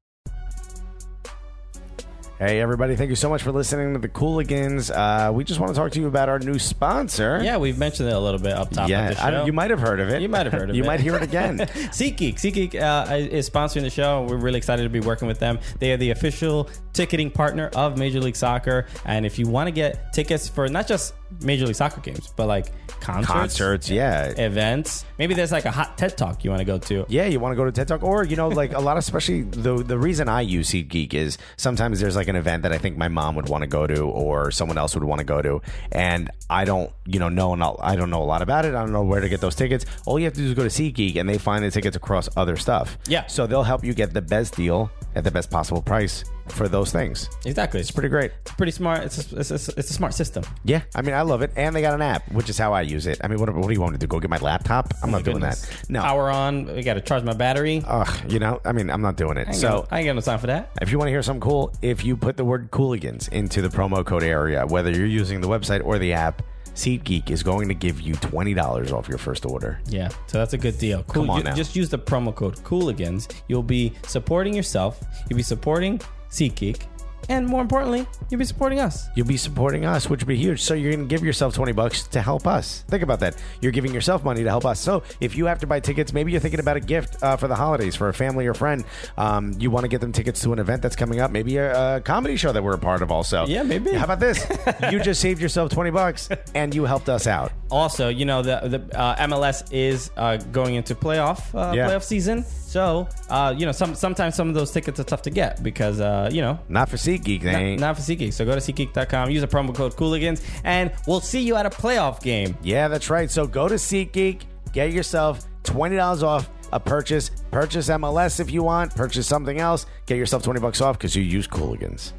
Hey, 2.39 2.61
everybody. 2.61 2.97
Thank 2.97 3.09
you 3.09 3.16
so 3.16 3.30
much 3.30 3.43
for 3.43 3.51
listening 3.51 3.95
to 3.95 3.99
the 3.99 4.11
Cooligans. 4.11 4.91
Uh, 4.95 5.32
we 5.32 5.43
just 5.43 5.59
want 5.59 5.74
to 5.74 5.80
talk 5.80 5.91
to 5.93 6.01
you 6.01 6.07
about 6.07 6.28
our 6.28 6.39
new 6.39 6.59
sponsor. 6.59 7.41
Yeah, 7.43 7.57
we've 7.57 7.78
mentioned 7.78 8.11
it 8.11 8.12
a 8.14 8.18
little 8.20 8.39
bit 8.39 8.53
up 8.53 8.68
top 8.70 8.91
Yeah, 8.91 9.09
of 9.09 9.16
the 9.16 9.22
show. 9.22 9.30
don't- 9.30 9.47
you 9.47 9.55
might 9.55 9.70
have 9.70 9.80
heard 9.80 10.01
of 10.01 10.11
it. 10.11 10.20
You 10.20 10.28
might 10.28 10.45
have 10.45 10.53
heard 10.53 10.68
of 10.68 10.76
you 10.76 10.82
it. 10.82 10.84
You 10.84 10.87
might 10.91 11.01
hear 11.01 11.16
it 11.16 11.22
again. 11.22 11.57
SeatGeek. 11.61 12.34
SeatGeek 12.34 12.74
uh, 12.78 13.14
is 13.14 13.49
sponsoring 13.49 13.80
the 13.82 13.91
show. 13.91 14.26
We're 14.28 14.37
really 14.37 14.59
excited 14.59 14.82
to 14.82 14.91
be 14.91 15.01
working 15.01 15.26
with 15.26 15.39
them. 15.39 15.59
They 15.78 15.93
are 15.93 15.97
the 15.97 16.11
official 16.11 16.68
ticketing 16.93 17.30
partner 17.30 17.70
of 17.74 17.97
Major 17.97 18.20
League 18.20 18.37
Soccer. 18.37 18.84
And 19.07 19.24
if 19.24 19.39
you 19.39 19.47
want 19.47 19.68
to 19.68 19.72
get 19.72 20.12
tickets 20.12 20.47
for 20.47 20.68
not 20.68 20.87
just 20.87 21.14
Major 21.43 21.66
League 21.66 21.77
Soccer 21.77 22.01
games, 22.01 22.33
but 22.37 22.47
like 22.47 22.72
concerts, 23.01 23.27
Concerts, 23.27 23.91
yeah. 23.91 24.29
events, 24.29 25.05
maybe 25.18 25.35
there's 25.35 25.53
like 25.53 25.64
a 25.64 25.70
hot 25.70 25.99
TED 25.99 26.16
Talk 26.16 26.45
you 26.45 26.51
want 26.51 26.61
to 26.61 26.64
go 26.64 26.79
to. 26.79 27.05
Yeah, 27.09 27.27
you 27.27 27.41
want 27.41 27.53
to 27.53 27.57
go 27.57 27.64
to 27.64 27.72
TED 27.72 27.89
Talk, 27.89 28.03
or 28.03 28.24
you 28.24 28.37
know, 28.37 28.49
like 28.49 28.72
a 28.72 28.81
lot, 28.81 28.93
of, 28.97 28.99
especially 28.99 29.43
the 29.43 29.83
the 29.83 29.99
reason 29.99 30.29
I 30.29 30.43
use 30.43 30.70
SeatGeek 30.70 31.14
is 31.14 31.39
sometimes 31.57 32.01
there's 32.01 32.16
like 32.16 32.29
an 32.29 32.37
event 32.37 32.62
that 32.62 32.72
I 32.72 32.79
think 32.79 32.97
my 32.97 33.09
mom 33.09 33.35
would 33.37 33.49
want 33.49 33.62
to 33.62 33.68
go 33.68 33.87
to, 33.87 34.03
or 34.03 34.51
someone 34.51 34.79
else 34.79 34.95
would 34.95 35.05
want 35.05 35.18
to 35.18 35.24
go 35.24 35.43
to, 35.43 35.61
and 35.93 36.31
I 36.49 36.64
don't, 36.64 36.91
you 37.07 37.18
know, 37.18 37.29
know 37.29 37.55
not, 37.55 37.79
I 37.81 37.97
don't 37.97 38.11
know 38.11 38.22
a 38.22 38.24
lot 38.24 38.43
about 38.43 38.64
it. 38.64 38.74
I 38.74 38.81
don't 38.81 38.93
know 38.93 39.03
where 39.03 39.20
to 39.20 39.29
get 39.29 39.41
those 39.41 39.55
tickets. 39.55 39.85
All 40.07 40.18
you 40.18 40.24
have 40.27 40.35
to 40.35 40.41
do 40.41 40.47
is 40.47 40.55
go 40.55 40.62
to 40.62 40.68
SeatGeek, 40.68 41.16
and 41.16 41.29
they 41.29 41.39
find 41.39 41.64
the 41.64 41.70
tickets 41.70 41.97
across 41.97 42.29
other 42.37 42.57
stuff. 42.57 42.99
Yeah. 43.07 43.27
so 43.27 43.47
they'll 43.47 43.62
help 43.62 43.85
you 43.85 43.95
get 43.95 44.12
the 44.12 44.22
best 44.22 44.57
deal 44.57 44.91
at 45.14 45.24
the 45.24 45.31
best 45.31 45.51
possible 45.51 45.83
price 45.83 46.24
for 46.49 46.68
those 46.68 46.92
things. 46.92 47.28
Exactly. 47.44 47.80
It's 47.80 47.90
Pretty 47.90 48.09
great. 48.09 48.32
It's 48.42 48.53
pretty 48.53 48.72
smart. 48.72 49.05
It's 49.05 49.32
a, 49.32 49.38
it's, 49.38 49.51
a, 49.51 49.55
it's 49.78 49.90
a 49.90 49.94
smart 49.94 50.14
system. 50.14 50.44
Yeah, 50.64 50.82
I 50.94 51.03
mean, 51.03 51.14
I 51.14 51.22
love 51.22 51.42
it, 51.42 51.51
and 51.57 51.74
they 51.74 51.80
got 51.80 51.94
an 51.94 52.03
app, 52.03 52.30
which 52.32 52.51
is 52.51 52.59
how 52.59 52.72
I 52.72 52.82
use 52.82 53.07
it. 53.07 53.20
I 53.24 53.28
mean, 53.28 53.38
what, 53.38 53.53
what 53.55 53.66
do 53.66 53.72
you 53.72 53.80
want 53.80 53.92
me 53.92 53.99
to 53.99 54.07
do? 54.07 54.09
Go 54.09 54.20
get 54.20 54.30
my 54.30 54.38
laptop? 54.38 54.92
I'm 55.03 55.09
oh 55.09 55.12
not 55.12 55.24
doing 55.24 55.40
that. 55.40 55.59
No. 55.88 56.03
Power 56.03 56.30
on. 56.30 56.66
We 56.66 56.82
got 56.82 56.94
to 56.94 57.01
charge 57.01 57.22
my 57.24 57.32
battery. 57.34 57.82
Ugh, 57.86 58.30
you 58.30 58.38
know, 58.38 58.61
I 58.64 58.72
mean, 58.72 58.90
I'm 58.90 59.03
not 59.03 59.16
doing 59.16 59.36
it. 59.38 59.49
I 59.49 59.51
ain't 59.53 59.57
So 59.61 59.82
got 59.82 59.92
I 59.92 59.99
ain't 60.01 60.07
got 60.07 60.14
no 60.14 60.20
time 60.20 60.38
for 60.38 60.47
that. 60.49 60.70
If 60.82 60.90
you 60.92 60.99
want 60.99 61.09
to 61.09 61.12
hear 61.12 61.22
something 61.22 61.40
cool, 61.40 61.72
if 61.82 62.05
you 62.05 62.16
put 62.16 62.36
the 62.36 62.44
word 62.44 62.70
Cooligans 62.70 63.28
into 63.30 63.62
the 63.62 63.68
promo 63.68 64.05
code 64.05 64.22
area, 64.22 64.66
whether 64.66 64.90
you're 64.90 65.07
using 65.07 65.40
the 65.40 65.49
website 65.49 65.84
or 65.84 65.99
the 65.99 66.12
app, 66.12 66.42
SeatGeek 66.74 67.30
is 67.30 67.42
going 67.42 67.68
to 67.68 67.74
give 67.74 68.01
you 68.03 68.12
$20 68.14 68.92
off 68.92 69.09
your 69.09 69.16
first 69.18 69.47
order. 69.47 69.80
Yeah, 69.86 70.09
so 70.26 70.38
that's 70.38 70.53
a 70.53 70.59
good 70.59 70.78
deal. 70.78 71.03
Cool. 71.05 71.22
Come 71.22 71.30
on 71.30 71.38
Ju- 71.40 71.44
now. 71.44 71.55
Just 71.55 71.74
use 71.74 71.88
the 71.88 71.99
promo 71.99 72.34
code 72.34 72.57
Cooligans. 72.57 73.32
You'll 73.49 73.62
be 73.62 73.94
supporting 74.07 74.53
yourself. 74.55 75.03
You'll 75.30 75.38
be 75.38 75.42
supporting 75.42 76.01
SeatGeek, 76.37 76.82
and 77.28 77.45
more 77.45 77.61
importantly, 77.61 78.07
you'll 78.30 78.39
be 78.39 78.45
supporting 78.45 78.78
us. 78.78 79.09
You'll 79.16 79.26
be 79.26 79.37
supporting 79.37 79.84
us, 79.84 80.09
which 80.09 80.20
would 80.20 80.28
be 80.28 80.37
huge. 80.37 80.62
So 80.62 80.74
you're 80.74 80.93
going 80.93 81.09
to 81.09 81.12
give 81.12 81.24
yourself 81.24 81.55
20 81.57 81.72
bucks 81.72 82.07
to 82.09 82.22
help 82.22 82.47
us. 82.47 82.84
Think 82.87 83.03
about 83.03 83.18
that. 83.18 83.34
You're 83.61 83.72
giving 83.72 83.93
yourself 83.93 84.22
money 84.22 84.45
to 84.45 84.49
help 84.49 84.64
us. 84.64 84.78
So 84.78 85.03
if 85.20 85.34
you 85.37 85.47
have 85.47 85.59
to 85.61 85.66
buy 85.66 85.80
tickets, 85.80 86.12
maybe 86.12 86.30
you're 86.30 86.41
thinking 86.41 86.61
about 86.61 86.76
a 86.76 86.80
gift 86.80 87.20
uh, 87.24 87.37
for 87.37 87.49
the 87.49 87.57
holidays 87.57 87.97
for 87.97 88.09
a 88.11 88.14
family 88.14 88.47
or 88.47 88.55
friend. 88.55 88.84
Um, 89.16 89.55
you 89.59 89.72
want 89.72 89.82
to 89.82 89.89
get 89.89 90.01
them 90.01 90.12
tickets 90.12 90.41
to 90.43 90.53
an 90.53 90.61
event 90.61 90.82
that's 90.82 90.95
coming 90.95 91.18
up, 91.20 91.32
maybe 91.32 91.57
a, 91.57 91.97
a 91.97 92.01
comedy 92.01 92.37
show 92.37 92.53
that 92.53 92.62
we're 92.62 92.74
a 92.74 92.78
part 92.78 93.03
of 93.03 93.11
also. 93.11 93.45
Yeah, 93.47 93.64
maybe. 93.64 93.93
How 93.95 94.05
about 94.05 94.20
this? 94.20 94.47
you 94.93 95.01
just 95.01 95.20
saved 95.20 95.41
yourself 95.43 95.72
20 95.72 95.91
bucks 95.91 96.28
and 96.55 96.72
you 96.72 96.84
helped 96.84 97.09
us 97.09 97.26
out. 97.26 97.51
Also, 97.72 98.09
you 98.09 98.24
know 98.24 98.43
the 98.43 98.61
the 98.68 98.97
uh, 98.97 99.26
MLS 99.26 99.66
is 99.72 100.12
uh, 100.16 100.37
going 100.53 100.76
into 100.76 100.95
playoff 100.95 101.53
uh, 101.57 101.74
Yeah. 101.74 101.89
playoff 101.89 102.05
season, 102.05 102.45
so 102.77 103.09
uh, 103.31 103.55
you 103.57 103.64
know 103.64 103.72
some 103.72 103.95
sometimes 103.95 104.35
some 104.35 104.51
of 104.51 104.55
those 104.55 104.70
tickets 104.70 105.01
are 105.01 105.05
tough 105.05 105.22
to 105.22 105.31
get 105.31 105.62
because 105.62 105.99
uh, 105.99 106.29
you 106.31 106.43
know. 106.43 106.59
Not 106.68 106.91
for 106.91 106.99
SeatGeek, 106.99 107.41
they 107.41 107.53
Not, 107.53 107.62
ain't. 107.62 107.81
not 107.81 107.97
for 107.97 108.03
SeatGeek. 108.03 108.35
So 108.35 108.45
go 108.45 108.55
to 108.55 108.61
SeatGeek.com, 108.61 109.31
use 109.31 109.43
a 109.43 109.47
promo 109.49 109.74
code 109.74 109.95
Cooligans, 109.97 110.43
and 110.62 110.93
we'll 111.07 111.20
see 111.22 111.41
you 111.41 111.57
at 111.57 111.64
a 111.64 111.70
playoff 111.70 112.20
game. 112.20 112.55
Yeah, 112.62 112.89
that's 112.89 113.09
right. 113.09 113.31
So 113.31 113.47
go 113.47 113.66
to 113.66 113.77
SeatGeek, 113.77 114.43
get 114.72 114.93
yourself 114.93 115.47
twenty 115.62 115.97
dollars 115.97 116.22
off 116.22 116.51
a 116.72 116.79
purchase. 116.79 117.31
Purchase 117.51 117.89
MLS 117.89 118.41
if 118.41 118.51
you 118.51 118.62
want. 118.62 118.95
Purchase 118.95 119.27
something 119.27 119.59
else. 119.59 119.87
Get 120.05 120.18
yourself 120.18 120.43
twenty 120.43 120.61
bucks 120.61 120.83
off 120.83 120.99
because 120.99 121.16
you 121.16 121.22
use 121.22 121.49
Cooligans. 121.49 122.12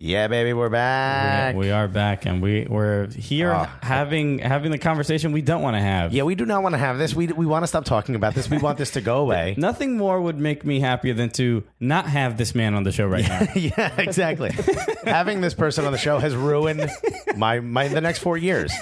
Yeah, 0.00 0.28
baby, 0.28 0.52
we're 0.52 0.68
back. 0.68 1.56
We 1.56 1.72
are 1.72 1.88
back, 1.88 2.24
and 2.24 2.40
we 2.40 2.68
we're 2.70 3.08
here 3.08 3.52
Ah. 3.52 3.68
having 3.82 4.38
having 4.38 4.70
the 4.70 4.78
conversation 4.78 5.32
we 5.32 5.42
don't 5.42 5.60
want 5.60 5.74
to 5.74 5.80
have. 5.80 6.12
yeah, 6.12 6.22
we 6.22 6.36
do 6.36 6.46
not 6.46 6.62
want 6.62 6.74
to 6.74 6.78
have 6.78 6.98
this. 6.98 7.16
We 7.16 7.26
we 7.26 7.46
want 7.46 7.64
to 7.64 7.66
stop 7.66 7.84
talking 7.84 8.14
about 8.14 8.36
this. 8.36 8.48
We 8.48 8.58
want 8.58 8.78
this 8.78 8.92
to 8.92 9.00
go 9.00 9.18
away. 9.18 9.56
Nothing 9.58 9.96
more 9.96 10.20
would 10.20 10.38
make 10.38 10.64
me 10.64 10.78
happier 10.78 11.14
than 11.14 11.30
to 11.30 11.64
not 11.80 12.06
have 12.06 12.36
this 12.38 12.54
man 12.54 12.74
on 12.74 12.84
the 12.84 12.92
show 12.92 13.08
right 13.08 13.26
now. 13.28 13.48
yeah, 13.56 13.92
exactly. 14.00 14.52
Having 15.04 15.40
this 15.40 15.54
person 15.54 15.84
on 15.84 15.90
the 15.90 15.98
show 15.98 16.20
has 16.20 16.36
ruined 16.36 16.88
my 17.36 17.58
my 17.58 17.88
the 17.88 18.00
next 18.00 18.20
four 18.20 18.36
years. 18.38 18.72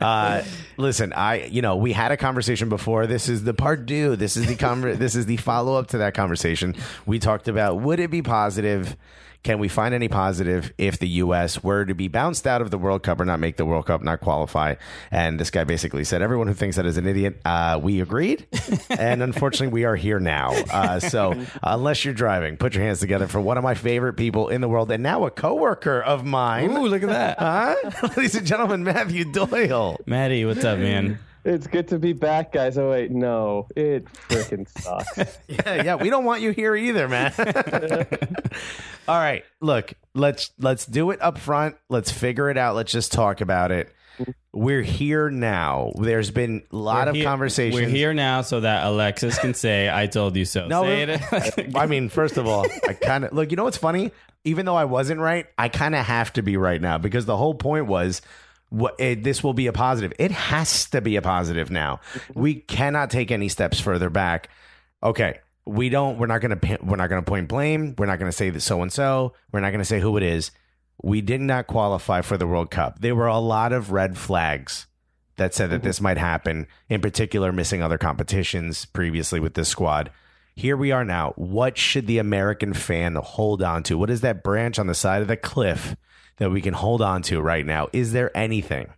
Uh, 0.00 0.42
listen, 0.78 1.12
I 1.12 1.44
you 1.44 1.62
know 1.62 1.76
we 1.76 1.92
had 1.92 2.10
a 2.10 2.16
conversation 2.16 2.68
before. 2.68 3.06
This 3.06 3.28
is 3.28 3.44
the 3.44 3.54
part 3.54 3.86
two. 3.86 4.16
This 4.16 4.36
is 4.36 4.46
the 4.48 4.56
conver- 4.56 4.98
This 4.98 5.14
is 5.14 5.26
the 5.26 5.36
follow 5.36 5.76
up 5.76 5.86
to 5.88 5.98
that 5.98 6.14
conversation. 6.14 6.74
We 7.06 7.20
talked 7.20 7.46
about 7.46 7.80
would 7.82 8.00
it 8.00 8.10
be 8.10 8.22
positive. 8.22 8.96
Can 9.42 9.58
we 9.58 9.68
find 9.68 9.94
any 9.94 10.08
positive 10.08 10.72
if 10.78 10.98
the 10.98 11.08
U.S. 11.08 11.62
were 11.62 11.84
to 11.84 11.94
be 11.94 12.08
bounced 12.08 12.46
out 12.46 12.62
of 12.62 12.70
the 12.70 12.78
World 12.78 13.02
Cup 13.02 13.20
or 13.20 13.24
not 13.24 13.40
make 13.40 13.56
the 13.56 13.64
World 13.64 13.86
Cup, 13.86 14.02
not 14.02 14.20
qualify? 14.20 14.74
And 15.10 15.38
this 15.38 15.50
guy 15.50 15.64
basically 15.64 16.04
said, 16.04 16.22
everyone 16.22 16.46
who 16.48 16.54
thinks 16.54 16.76
that 16.76 16.86
is 16.86 16.96
an 16.96 17.06
idiot, 17.06 17.40
uh, 17.44 17.78
we 17.82 18.00
agreed. 18.00 18.46
and 18.90 19.22
unfortunately, 19.22 19.72
we 19.72 19.84
are 19.84 19.96
here 19.96 20.18
now. 20.18 20.50
Uh, 20.70 20.98
so 21.00 21.34
unless 21.62 22.04
you're 22.04 22.14
driving, 22.14 22.56
put 22.56 22.74
your 22.74 22.84
hands 22.84 23.00
together 23.00 23.26
for 23.26 23.40
one 23.40 23.56
of 23.56 23.64
my 23.64 23.74
favorite 23.74 24.14
people 24.14 24.48
in 24.48 24.60
the 24.60 24.68
world 24.68 24.90
and 24.90 25.02
now 25.02 25.24
a 25.24 25.30
coworker 25.30 26.00
of 26.00 26.24
mine. 26.24 26.70
Ooh, 26.72 26.88
look 26.88 27.02
at 27.02 27.08
that. 27.08 27.38
Huh? 27.38 28.08
Ladies 28.16 28.34
and 28.34 28.46
gentlemen, 28.46 28.84
Matthew 28.84 29.24
Doyle. 29.24 29.98
Maddie, 30.06 30.44
what's 30.44 30.64
up, 30.64 30.78
man? 30.78 31.18
It's 31.48 31.68
good 31.68 31.86
to 31.88 31.98
be 32.00 32.12
back, 32.12 32.50
guys. 32.50 32.76
Oh 32.76 32.90
wait, 32.90 33.12
no, 33.12 33.68
it 33.76 34.04
freaking 34.28 34.68
sucks. 34.80 35.38
yeah, 35.46 35.80
yeah, 35.84 35.94
we 35.94 36.10
don't 36.10 36.24
want 36.24 36.42
you 36.42 36.50
here 36.50 36.74
either, 36.74 37.06
man. 37.08 37.32
All 39.08 39.16
right, 39.16 39.44
look, 39.60 39.92
let's 40.12 40.50
let's 40.58 40.86
do 40.86 41.12
it 41.12 41.22
up 41.22 41.38
front. 41.38 41.76
Let's 41.88 42.10
figure 42.10 42.50
it 42.50 42.58
out. 42.58 42.74
Let's 42.74 42.90
just 42.90 43.12
talk 43.12 43.40
about 43.40 43.70
it. 43.70 43.94
We're 44.52 44.82
here 44.82 45.30
now. 45.30 45.92
There's 45.94 46.32
been 46.32 46.64
a 46.72 46.76
lot 46.76 47.06
We're 47.06 47.10
of 47.10 47.16
here- 47.16 47.24
conversations. 47.24 47.80
We're 47.80 47.88
here 47.88 48.12
now 48.12 48.40
so 48.40 48.58
that 48.60 48.84
Alexis 48.84 49.38
can 49.38 49.54
say, 49.54 49.88
"I 49.88 50.08
told 50.08 50.34
you 50.34 50.46
so." 50.46 50.66
No, 50.66 50.82
say 50.82 51.02
it. 51.02 51.76
I 51.76 51.86
mean, 51.86 52.08
first 52.08 52.38
of 52.38 52.48
all, 52.48 52.66
I 52.88 52.94
kind 52.94 53.24
of 53.24 53.32
look. 53.32 53.52
You 53.52 53.56
know 53.56 53.64
what's 53.64 53.76
funny? 53.76 54.10
Even 54.42 54.66
though 54.66 54.74
I 54.76 54.86
wasn't 54.86 55.20
right, 55.20 55.46
I 55.56 55.68
kind 55.68 55.94
of 55.94 56.04
have 56.06 56.32
to 56.32 56.42
be 56.42 56.56
right 56.56 56.80
now 56.80 56.98
because 56.98 57.24
the 57.24 57.36
whole 57.36 57.54
point 57.54 57.86
was. 57.86 58.20
What 58.70 58.96
it, 58.98 59.22
this 59.22 59.44
will 59.44 59.54
be 59.54 59.68
a 59.68 59.72
positive. 59.72 60.12
It 60.18 60.32
has 60.32 60.88
to 60.90 61.00
be 61.00 61.16
a 61.16 61.22
positive 61.22 61.70
now. 61.70 62.00
Mm-hmm. 62.12 62.40
We 62.40 62.54
cannot 62.54 63.10
take 63.10 63.30
any 63.30 63.48
steps 63.48 63.80
further 63.80 64.10
back. 64.10 64.48
Okay, 65.02 65.38
we 65.64 65.88
don't. 65.88 66.18
We're 66.18 66.26
not 66.26 66.40
going 66.40 66.58
to. 66.58 66.78
We're 66.82 66.96
not 66.96 67.08
going 67.08 67.22
to 67.22 67.28
point 67.28 67.48
blame. 67.48 67.94
We're 67.96 68.06
not 68.06 68.18
going 68.18 68.30
to 68.30 68.36
say 68.36 68.50
that 68.50 68.60
so 68.60 68.82
and 68.82 68.92
so. 68.92 69.34
We're 69.52 69.60
not 69.60 69.70
going 69.70 69.80
to 69.80 69.84
say 69.84 70.00
who 70.00 70.16
it 70.16 70.22
is. 70.22 70.50
We 71.02 71.20
did 71.20 71.40
not 71.40 71.66
qualify 71.66 72.22
for 72.22 72.36
the 72.36 72.46
World 72.46 72.70
Cup. 72.70 73.00
There 73.00 73.14
were 73.14 73.26
a 73.26 73.38
lot 73.38 73.72
of 73.72 73.92
red 73.92 74.16
flags 74.16 74.86
that 75.36 75.54
said 75.54 75.70
that 75.70 75.76
mm-hmm. 75.76 75.86
this 75.86 76.00
might 76.00 76.18
happen. 76.18 76.66
In 76.88 77.00
particular, 77.00 77.52
missing 77.52 77.82
other 77.82 77.98
competitions 77.98 78.86
previously 78.86 79.38
with 79.38 79.54
this 79.54 79.68
squad. 79.68 80.10
Here 80.54 80.76
we 80.76 80.90
are 80.90 81.04
now. 81.04 81.34
What 81.36 81.76
should 81.76 82.06
the 82.06 82.18
American 82.18 82.72
fan 82.72 83.16
hold 83.16 83.62
on 83.62 83.82
to? 83.84 83.98
What 83.98 84.08
is 84.08 84.22
that 84.22 84.42
branch 84.42 84.78
on 84.78 84.86
the 84.86 84.94
side 84.94 85.20
of 85.20 85.28
the 85.28 85.36
cliff 85.36 85.94
that 86.36 86.50
we 86.50 86.60
can 86.60 86.74
hold 86.74 87.02
on 87.02 87.22
to 87.22 87.40
right 87.40 87.64
now? 87.64 87.88
Is 87.92 88.12
there 88.12 88.36
anything? 88.36 88.88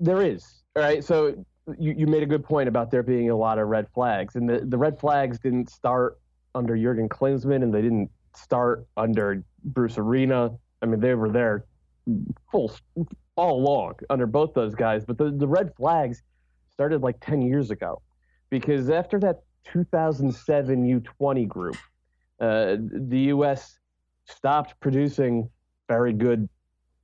there 0.00 0.22
is. 0.22 0.62
All 0.76 0.82
right. 0.82 1.02
So 1.02 1.44
you, 1.78 1.94
you 1.96 2.06
made 2.06 2.22
a 2.22 2.26
good 2.26 2.44
point 2.44 2.68
about 2.68 2.90
there 2.90 3.02
being 3.02 3.30
a 3.30 3.36
lot 3.36 3.58
of 3.58 3.68
red 3.68 3.86
flags. 3.92 4.36
And 4.36 4.48
the, 4.48 4.60
the 4.64 4.78
red 4.78 4.98
flags 4.98 5.38
didn't 5.38 5.70
start 5.70 6.18
under 6.54 6.76
Jurgen 6.76 7.08
Klinsmann 7.08 7.62
and 7.62 7.72
they 7.72 7.82
didn't 7.82 8.10
start 8.34 8.86
under 8.96 9.42
Bruce 9.64 9.98
Arena. 9.98 10.50
I 10.82 10.86
mean, 10.86 11.00
they 11.00 11.14
were 11.14 11.30
there 11.30 11.64
full 12.50 12.72
all 13.36 13.58
along 13.58 13.94
under 14.10 14.26
both 14.26 14.54
those 14.54 14.74
guys. 14.74 15.04
But 15.04 15.18
the, 15.18 15.30
the 15.30 15.46
red 15.46 15.74
flags 15.76 16.22
started 16.70 17.02
like 17.02 17.16
10 17.20 17.42
years 17.42 17.70
ago 17.70 18.02
because 18.50 18.88
after 18.88 19.18
that 19.20 19.42
2007 19.64 21.02
U20 21.02 21.48
group, 21.48 21.76
uh, 22.40 22.76
the 22.78 23.18
U.S. 23.18 23.78
stopped 24.26 24.78
producing 24.80 25.50
very 25.88 26.12
good 26.12 26.48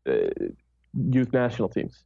youth 0.06 1.32
national 1.32 1.68
teams. 1.68 2.04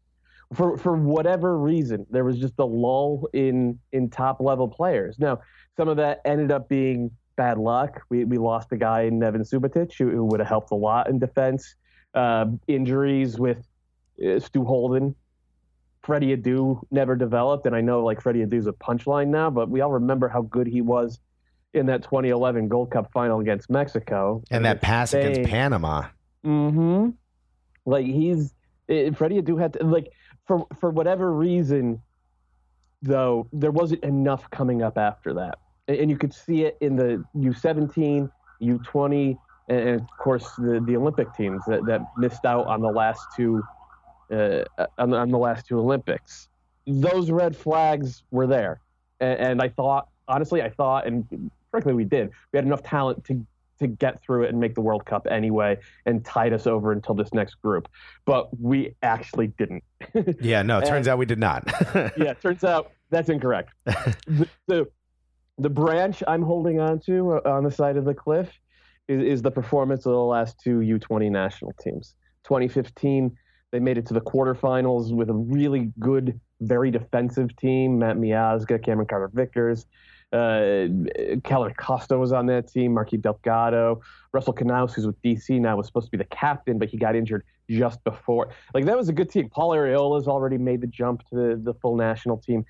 For 0.55 0.79
for 0.79 0.97
whatever 0.97 1.59
reason, 1.59 2.07
there 2.11 2.25
was 2.25 2.39
just 2.39 2.55
a 2.59 2.65
lull 2.65 3.29
in 3.33 3.79
in 3.93 4.09
top 4.09 4.41
level 4.41 4.67
players. 4.69 5.19
Now, 5.19 5.41
some 5.77 5.89
of 5.89 5.99
that 5.99 6.23
ended 6.25 6.51
up 6.51 6.69
being 6.69 7.11
bad 7.37 7.59
luck. 7.59 8.03
We 8.09 8.25
we 8.25 8.39
lost 8.39 8.73
a 8.73 8.77
guy 8.77 9.03
in 9.03 9.21
Neven 9.21 9.49
Subotic 9.49 9.93
who, 9.99 10.11
who 10.11 10.25
would 10.25 10.41
have 10.41 10.49
helped 10.49 10.71
a 10.71 10.75
lot 10.75 11.09
in 11.09 11.19
defense. 11.19 11.75
Uh, 12.15 12.47
injuries 12.67 13.39
with 13.39 13.59
uh, 14.27 14.41
Stu 14.41 14.65
Holden, 14.65 15.15
Freddie 16.03 16.35
Adu 16.35 16.81
never 16.91 17.15
developed, 17.15 17.67
and 17.67 17.77
I 17.77 17.83
know 17.83 18.03
like 18.03 18.23
Freddie 18.23 18.45
Adu's 18.45 18.67
a 18.67 18.73
punchline 18.73 19.29
now, 19.29 19.51
but 19.51 19.69
we 19.69 19.83
all 19.83 19.93
remember 19.93 20.29
how 20.29 20.41
good 20.43 20.67
he 20.67 20.81
was 20.81 21.21
in 21.75 21.87
that 21.87 22.03
2011 22.03 22.69
Gold 22.69 22.91
Cup 22.91 23.13
final 23.13 23.41
against 23.41 23.69
Mexico 23.69 24.43
And 24.51 24.65
that 24.65 24.81
pass 24.81 25.13
against 25.13 25.51
Panama. 25.51 26.07
Mm-hmm. 26.45 27.11
Like 27.89 28.07
he's 28.07 28.55
eh, 28.89 28.95
eh, 28.95 29.07
it, 29.07 29.17
Freddie 29.17 29.41
Adu 29.41 29.61
had 29.61 29.73
to, 29.75 29.85
like 29.85 30.13
for 30.47 30.67
for 30.79 30.91
whatever 30.91 31.33
reason, 31.33 32.01
though 33.03 33.49
there 33.53 33.71
wasn't 33.71 34.05
enough 34.05 34.49
coming 34.51 34.83
up 34.83 34.99
after 34.99 35.33
that, 35.35 35.59
and, 35.89 35.97
and 35.99 36.11
you 36.11 36.19
could 36.19 36.35
see 36.35 36.65
it 36.65 36.77
in 36.81 36.97
the 36.97 37.25
U17, 37.37 38.31
U20, 38.63 39.39
and, 39.69 40.01
of 40.01 40.07
course 40.19 40.51
the 40.57 40.83
the 40.87 40.97
Olympic 40.97 41.35
teams 41.35 41.63
that, 41.67 41.85
that 41.87 42.03
missed 42.17 42.45
out 42.45 42.67
on 42.67 42.81
the 42.83 42.91
last 42.91 43.27
two 43.35 43.63
uh, 44.31 44.65
on, 44.99 45.11
the, 45.11 45.17
on 45.17 45.31
the 45.31 45.39
last 45.39 45.67
two 45.67 45.79
Olympics. 45.79 46.49
Those 46.87 47.31
red 47.31 47.57
flags 47.57 48.23
were 48.31 48.47
there, 48.47 48.81
and, 49.21 49.41
and 49.41 49.63
I 49.63 49.69
thought 49.69 50.09
honestly, 50.29 50.63
I 50.63 50.69
thought, 50.69 51.07
and 51.07 51.51
frankly, 51.71 51.95
we 51.95 52.05
did. 52.05 52.31
We 52.53 52.59
had 52.59 52.67
enough 52.67 52.83
talent 52.83 53.25
to 53.25 53.45
to 53.79 53.87
get 53.87 54.21
through 54.23 54.45
it 54.45 54.51
and 54.51 54.61
make 54.61 54.75
the 54.75 54.81
World 54.81 55.05
Cup 55.05 55.27
anyway, 55.31 55.79
and 56.07 56.25
tide 56.25 56.53
us 56.53 56.67
over 56.67 56.93
until 56.93 57.15
this 57.15 57.33
next 57.33 57.55
group. 57.57 57.89
But 58.25 58.49
we 58.61 58.95
actually 59.03 59.49
didn't. 59.49 59.85
Yeah, 60.41 60.63
no, 60.63 60.79
it 60.79 60.87
turns 60.87 61.09
out 61.09 61.19
we 61.19 61.27
did 61.27 61.39
not. 61.39 61.65
yeah, 62.17 62.35
turns 62.35 62.65
out 62.65 62.93
that's 63.11 63.29
incorrect. 63.29 63.73
the, 63.85 64.49
the 64.67 64.89
the 65.59 65.69
branch 65.69 66.23
I'm 66.27 66.43
holding 66.43 66.81
on 66.81 67.01
to 67.01 67.33
uh, 67.33 67.41
on 67.45 67.65
the 67.65 67.71
side 67.71 67.97
of 67.97 68.05
the 68.05 68.15
cliff 68.15 68.49
is, 69.09 69.23
is 69.23 69.43
the 69.43 69.51
performance 69.51 70.07
of 70.07 70.13
the 70.13 70.19
last 70.19 70.61
two 70.63 70.79
U20 70.79 71.31
national 71.31 71.73
teams. 71.81 72.15
2015, 72.45 73.37
they 73.73 73.81
made 73.81 73.99
it 73.99 74.07
to 74.07 74.15
the 74.15 74.21
quarterfinals 74.21 75.13
with 75.15 75.31
a 75.31 75.35
really 75.35 75.93
good, 75.99 76.41
very 76.61 76.91
defensive 76.91 77.55
team. 77.57 77.99
Matt 77.99 78.17
Miazga, 78.17 78.83
Cameron 78.83 79.09
Carter 79.09 79.31
Vickers, 79.33 79.87
uh, 80.33 80.89
Kellyn 81.43 81.71
Acosta 81.71 82.19
was 82.19 82.33
on 82.33 82.47
that 82.47 82.69
team, 82.69 82.95
Marky 82.95 83.17
Delgado, 83.17 84.01
Russell 84.33 84.53
Canouse, 84.53 84.93
who's 84.95 85.07
with 85.07 85.21
DC 85.23 85.61
now, 85.61 85.77
was 85.77 85.87
supposed 85.87 86.07
to 86.07 86.11
be 86.11 86.19
the 86.19 86.25
captain, 86.25 86.79
but 86.79 86.89
he 86.89 86.99
got 86.99 87.17
injured 87.17 87.45
just 87.71 88.03
before. 88.05 88.51
Like, 88.75 88.85
that 88.85 88.97
was 88.97 89.09
a 89.09 89.13
good 89.13 89.31
team. 89.31 89.49
Paul 89.49 89.71
Arriola's 89.71 90.29
already 90.29 90.59
made 90.59 90.81
the 90.81 90.87
jump 90.87 91.27
to 91.31 91.35
the, 91.37 91.61
the 91.63 91.75
full 91.75 91.97
national 91.97 92.39
team. 92.39 92.65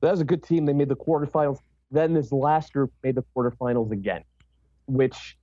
That 0.00 0.10
was 0.10 0.20
a 0.20 0.24
good 0.24 0.42
team. 0.42 0.64
They 0.64 0.72
made 0.72 0.88
the 0.88 0.96
quarterfinals. 0.96 1.58
Then 1.90 2.14
this 2.14 2.32
last 2.32 2.72
group 2.72 2.92
made 3.02 3.16
the 3.16 3.24
quarterfinals 3.36 3.92
again, 3.92 4.24
which 4.86 5.36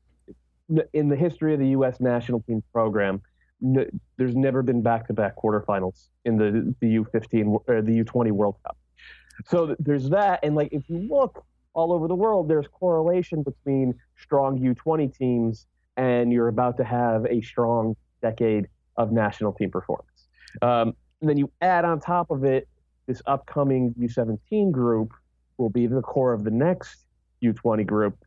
in 0.94 1.10
the 1.10 1.16
history 1.16 1.54
of 1.54 1.60
the 1.60 1.70
U.S. 1.70 2.00
national 2.00 2.42
team 2.42 2.64
program, 2.74 3.22
there's 3.62 4.36
never 4.36 4.64
been 4.64 4.82
back-to-back 4.82 5.36
quarterfinals 5.36 6.08
in 6.26 6.38
the 6.38 6.74
the 6.80 6.98
U15 6.98 7.62
or 7.68 7.82
the 7.82 8.04
U20 8.04 8.32
World 8.32 8.56
Cup. 8.66 8.78
So 9.46 9.68
th- 9.68 9.78
there's 9.80 10.10
that, 10.10 10.40
and 10.44 10.56
like 10.56 10.70
if 10.72 10.90
you 10.90 10.98
look 10.98 11.46
all 11.74 11.94
over 11.94 12.08
the 12.08 12.16
world, 12.16 12.50
there's 12.50 12.68
correlation 12.68 13.44
between 13.44 13.94
strong 14.18 14.60
U20 14.60 15.16
teams 15.16 15.68
and 15.98 16.32
you're 16.32 16.48
about 16.48 16.78
to 16.78 16.84
have 16.84 17.26
a 17.26 17.42
strong 17.42 17.96
decade 18.22 18.68
of 18.98 19.12
national 19.12 19.54
team 19.54 19.70
performance. 19.72 20.28
Um, 20.62 20.94
and 21.22 21.30
then 21.30 21.38
you 21.38 21.52
add 21.62 21.86
on 21.86 22.00
top 22.00 22.32
of 22.32 22.44
it 22.44 22.68
this 23.08 23.22
upcoming 23.26 23.94
U17 24.00 24.72
group 24.72 25.12
will 25.58 25.70
be 25.70 25.88
the 25.88 26.02
core 26.02 26.34
of 26.34 26.44
the 26.44 26.52
next 26.52 27.06
U20 27.44 27.86
group. 27.86 28.18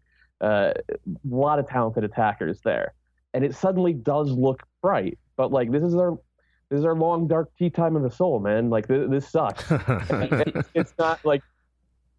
Uh, 0.40 0.72
a 0.90 1.08
lot 1.28 1.58
of 1.58 1.68
talented 1.68 2.04
attackers 2.04 2.60
there, 2.64 2.94
and 3.32 3.44
it 3.44 3.54
suddenly 3.54 3.92
does 3.92 4.30
look 4.30 4.62
bright. 4.82 5.18
But 5.36 5.52
like 5.52 5.70
this 5.70 5.82
is 5.82 5.94
our 5.94 6.18
this 6.70 6.80
is 6.80 6.84
our 6.84 6.94
long 6.94 7.26
dark 7.28 7.50
tea 7.56 7.70
time 7.70 7.96
of 7.96 8.02
the 8.02 8.10
soul, 8.10 8.40
man. 8.40 8.68
Like 8.68 8.86
this, 8.88 9.08
this 9.08 9.28
sucks. 9.28 9.64
it's 10.74 10.92
not 10.98 11.24
like 11.24 11.42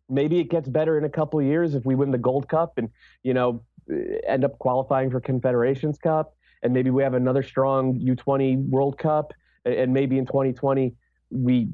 maybe 0.09 0.39
it 0.39 0.49
gets 0.49 0.67
better 0.67 0.97
in 0.97 1.03
a 1.03 1.09
couple 1.09 1.39
of 1.39 1.45
years 1.45 1.75
if 1.75 1.85
we 1.85 1.95
win 1.95 2.11
the 2.11 2.17
Gold 2.17 2.47
Cup 2.47 2.77
and 2.77 2.89
you 3.23 3.33
know 3.33 3.63
end 4.27 4.43
up 4.43 4.57
qualifying 4.59 5.11
for 5.11 5.19
Confederations 5.19 5.97
Cup, 5.97 6.35
and 6.63 6.73
maybe 6.73 6.89
we 6.89 7.03
have 7.03 7.13
another 7.13 7.43
strong 7.43 7.99
U20 7.99 8.69
World 8.69 8.97
Cup, 8.97 9.33
and 9.65 9.93
maybe 9.93 10.17
in 10.17 10.25
2020 10.25 10.93
we 11.31 11.69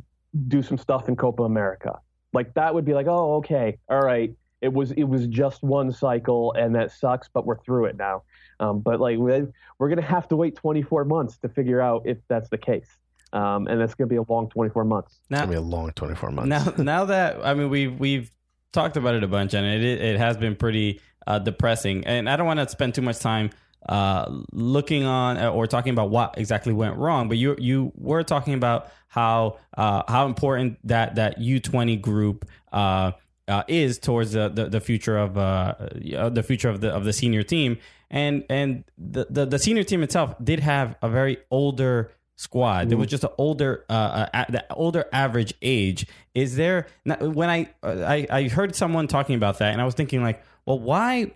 do 0.47 0.61
some 0.61 0.77
stuff 0.77 1.09
in 1.09 1.15
Copa 1.15 1.43
America. 1.43 1.99
Like 2.33 2.53
that 2.53 2.73
would 2.73 2.85
be 2.85 2.93
like, 2.93 3.07
oh, 3.07 3.35
okay, 3.35 3.77
all 3.89 4.01
right. 4.01 4.33
It 4.61 4.71
was 4.71 4.91
it 4.91 5.03
was 5.03 5.27
just 5.27 5.63
one 5.63 5.91
cycle, 5.91 6.53
and 6.53 6.75
that 6.75 6.91
sucks, 6.91 7.27
but 7.33 7.45
we're 7.45 7.57
through 7.59 7.85
it 7.85 7.97
now. 7.97 8.23
Um, 8.59 8.79
but 8.79 8.99
like 8.99 9.17
we're, 9.17 9.51
we're 9.79 9.89
gonna 9.89 10.03
have 10.03 10.27
to 10.27 10.35
wait 10.35 10.55
24 10.55 11.03
months 11.05 11.37
to 11.39 11.49
figure 11.49 11.81
out 11.81 12.03
if 12.05 12.19
that's 12.27 12.49
the 12.49 12.59
case, 12.59 12.87
um, 13.33 13.67
and 13.67 13.79
that's 13.79 13.93
gonna 13.95 14.07
be 14.07 14.17
a 14.17 14.23
long 14.23 14.49
24 14.49 14.83
months. 14.83 15.19
It's 15.29 15.39
gonna 15.39 15.51
be 15.51 15.57
a 15.57 15.61
long 15.61 15.91
24 15.91 16.31
months. 16.31 16.49
Now, 16.49 16.83
now 16.83 17.05
that 17.05 17.39
I 17.43 17.53
mean, 17.53 17.69
we've 17.69 17.99
we've 17.99 18.31
talked 18.71 18.97
about 18.97 19.15
it 19.15 19.23
a 19.23 19.27
bunch, 19.27 19.53
and 19.53 19.65
it 19.65 19.83
it 19.83 20.17
has 20.17 20.37
been 20.37 20.55
pretty 20.55 21.01
uh, 21.27 21.39
depressing. 21.39 22.05
And 22.05 22.29
I 22.29 22.35
don't 22.35 22.47
want 22.47 22.59
to 22.59 22.69
spend 22.69 22.95
too 22.95 23.01
much 23.01 23.19
time 23.19 23.51
uh, 23.87 24.25
looking 24.51 25.05
on 25.05 25.37
uh, 25.37 25.49
or 25.51 25.67
talking 25.67 25.93
about 25.93 26.09
what 26.09 26.37
exactly 26.37 26.73
went 26.73 26.97
wrong. 26.97 27.27
But 27.27 27.37
you 27.37 27.55
you 27.59 27.91
were 27.95 28.23
talking 28.23 28.53
about 28.53 28.91
how 29.07 29.57
uh, 29.77 30.03
how 30.07 30.25
important 30.25 30.79
that 30.85 31.15
that 31.15 31.39
U 31.39 31.59
twenty 31.59 31.97
group. 31.97 32.47
Uh, 32.71 33.11
uh, 33.47 33.63
is 33.67 33.99
towards 33.99 34.31
the, 34.31 34.47
the, 34.47 34.69
the 34.69 34.79
future 34.79 35.17
of 35.17 35.33
the 35.33 36.43
future 36.43 36.69
of 36.69 36.79
the 36.79 36.89
of 36.89 37.03
the 37.03 37.11
senior 37.11 37.43
team, 37.43 37.77
and 38.09 38.45
and 38.49 38.85
the, 38.97 39.25
the, 39.29 39.45
the 39.45 39.59
senior 39.59 39.83
team 39.83 40.03
itself 40.03 40.35
did 40.41 40.59
have 40.61 40.95
a 41.01 41.09
very 41.09 41.37
older 41.49 42.11
squad. 42.35 42.89
There 42.89 42.97
was 42.97 43.07
just 43.07 43.23
an 43.23 43.29
older, 43.37 43.85
uh, 43.89 44.27
uh, 44.33 44.45
the 44.49 44.65
older 44.73 45.05
average 45.13 45.53
age. 45.61 46.07
Is 46.33 46.55
there 46.55 46.87
when 47.19 47.49
I, 47.49 47.69
I 47.83 48.27
I 48.29 48.47
heard 48.47 48.75
someone 48.75 49.07
talking 49.07 49.35
about 49.35 49.59
that, 49.59 49.73
and 49.73 49.81
I 49.81 49.85
was 49.85 49.95
thinking 49.95 50.23
like, 50.23 50.43
well, 50.65 50.79
why 50.79 51.31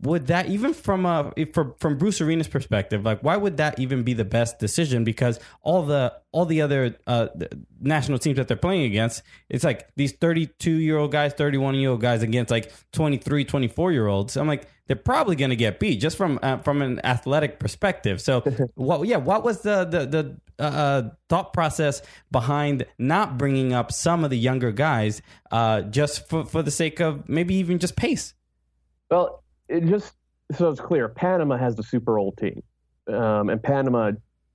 would 0.00 0.28
that 0.28 0.46
even 0.46 0.74
from 0.74 1.06
a 1.06 1.32
if 1.36 1.52
from 1.52 1.74
from 1.78 1.98
Bruce 1.98 2.20
Arena's 2.20 2.48
perspective, 2.48 3.04
like 3.04 3.20
why 3.20 3.36
would 3.36 3.56
that 3.56 3.78
even 3.78 4.04
be 4.04 4.14
the 4.14 4.24
best 4.24 4.58
decision? 4.58 5.04
Because 5.04 5.40
all 5.62 5.82
the 5.82 6.14
all 6.32 6.44
the 6.44 6.62
other 6.62 6.96
uh, 7.06 7.28
national 7.80 8.18
teams 8.18 8.36
that 8.36 8.48
they're 8.48 8.56
playing 8.56 8.84
against, 8.84 9.22
it's 9.48 9.64
like 9.64 9.88
these 9.96 10.12
32 10.12 10.70
year 10.70 10.98
old 10.98 11.10
guys, 11.10 11.32
31 11.34 11.74
year 11.74 11.90
old 11.90 12.00
guys 12.00 12.22
against 12.22 12.50
like 12.50 12.72
23, 12.92 13.44
24 13.44 13.92
year 13.92 14.06
olds. 14.06 14.36
I'm 14.36 14.46
like 14.46 14.68
they're 14.88 14.96
probably 14.96 15.36
going 15.36 15.50
to 15.50 15.56
get 15.56 15.78
beat 15.78 16.00
just 16.00 16.16
from 16.16 16.40
uh, 16.42 16.58
from 16.58 16.82
an 16.82 17.04
athletic 17.04 17.60
perspective. 17.60 18.20
So 18.20 18.40
what? 18.74 19.06
Yeah, 19.06 19.18
what 19.18 19.44
was 19.44 19.60
the 19.60 19.84
the 19.84 20.06
the 20.06 20.62
uh, 20.62 21.10
thought 21.28 21.52
process 21.52 22.02
behind 22.32 22.86
not 22.98 23.38
bringing 23.38 23.72
up 23.72 23.92
some 23.92 24.24
of 24.24 24.30
the 24.30 24.38
younger 24.38 24.72
guys 24.72 25.22
uh, 25.52 25.82
just 25.82 26.28
for 26.28 26.44
for 26.44 26.62
the 26.62 26.70
sake 26.70 27.00
of 27.00 27.28
maybe 27.28 27.54
even 27.54 27.78
just 27.78 27.96
pace? 27.96 28.34
Well, 29.10 29.44
it 29.68 29.84
just 29.84 30.14
so 30.52 30.70
it's 30.70 30.80
clear, 30.80 31.08
Panama 31.08 31.58
has 31.58 31.76
the 31.76 31.82
super 31.82 32.18
old 32.18 32.38
team, 32.38 32.62
um, 33.08 33.50
and 33.50 33.62
Panama 33.62 34.12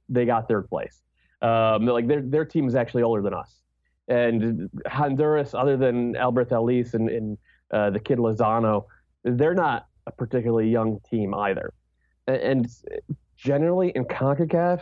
they 0.10 0.26
got 0.26 0.48
third 0.48 0.68
place. 0.68 1.00
Um, 1.44 1.86
like 1.86 2.08
their 2.08 2.22
their 2.22 2.46
team 2.46 2.68
is 2.68 2.74
actually 2.74 3.04
older 3.04 3.22
than 3.22 3.36
us, 3.36 3.62
and 4.08 4.68
Honduras, 4.88 5.54
other 5.54 5.78
than 5.78 6.16
Alberth 6.16 6.52
Elis 6.52 6.96
and, 6.96 7.10
and 7.10 7.38
uh, 7.72 7.92
the 7.92 8.00
kid 8.00 8.18
Lozano, 8.18 8.86
they're 9.24 9.54
not 9.54 9.88
a 10.08 10.12
particularly 10.12 10.70
young 10.70 11.00
team 11.10 11.34
either. 11.34 11.74
And, 12.28 12.68
generally 13.44 13.90
in 13.90 14.06
Concacaf, 14.06 14.82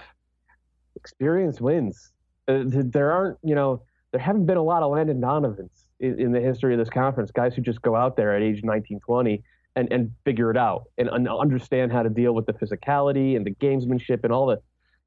experience 0.95 1.59
wins. 1.59 2.11
Uh, 2.47 2.63
there 2.65 3.11
aren't, 3.11 3.37
you 3.43 3.55
know, 3.55 3.81
there 4.11 4.21
haven't 4.21 4.45
been 4.45 4.57
a 4.57 4.63
lot 4.63 4.83
of 4.83 4.91
Landon 4.91 5.19
Donovans 5.19 5.85
in, 5.99 6.19
in, 6.19 6.31
the 6.31 6.39
history 6.39 6.73
of 6.73 6.79
this 6.79 6.89
conference. 6.89 7.31
Guys 7.31 7.55
who 7.55 7.61
just 7.61 7.81
go 7.81 7.95
out 7.95 8.15
there 8.15 8.35
at 8.35 8.43
age 8.43 8.61
19, 8.63 8.99
20 8.99 9.43
and, 9.75 9.91
and 9.91 10.11
figure 10.25 10.51
it 10.51 10.57
out 10.57 10.83
and, 10.97 11.07
and 11.09 11.27
understand 11.27 11.91
how 11.91 12.03
to 12.03 12.09
deal 12.09 12.33
with 12.33 12.45
the 12.45 12.53
physicality 12.53 13.35
and 13.35 13.45
the 13.45 13.51
gamesmanship 13.51 14.23
and 14.23 14.33
all 14.33 14.45
the, 14.47 14.57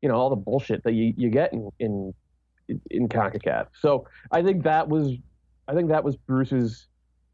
you 0.00 0.08
know, 0.08 0.14
all 0.14 0.30
the 0.30 0.36
bullshit 0.36 0.82
that 0.84 0.94
you, 0.94 1.12
you 1.16 1.28
get 1.28 1.52
in, 1.52 1.70
in, 1.78 2.14
in 2.90 3.08
CONCACAF. 3.08 3.66
So 3.80 4.06
I 4.32 4.42
think 4.42 4.64
that 4.64 4.88
was, 4.88 5.12
I 5.68 5.74
think 5.74 5.90
that 5.90 6.02
was 6.02 6.16
Bruce's 6.16 6.88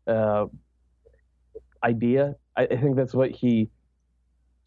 uh, 0.07 0.47
idea. 1.85 2.35
I, 2.61 2.75
I 2.75 2.77
think 2.77 2.97
that's 2.97 3.15
what 3.15 3.31
he 3.31 3.71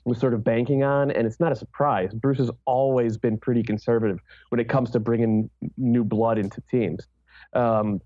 was 0.06 0.20
sort 0.20 0.34
of 0.34 0.44
banking 0.44 0.84
on, 0.84 1.12
and 1.12 1.26
it's 1.26 1.40
not 1.40 1.52
a 1.52 1.56
surprise. 1.56 2.14
Bruce 2.14 2.40
has 2.40 2.52
always 2.66 3.18
been 3.18 3.38
pretty 3.38 3.64
conservative 3.64 4.20
when 4.50 4.60
it 4.60 4.68
comes 4.68 4.92
to 4.92 5.00
bringing 5.00 5.50
new 5.78 6.04
blood 6.04 6.38
into 6.38 6.62
teams, 6.70 7.08
um, 7.54 8.02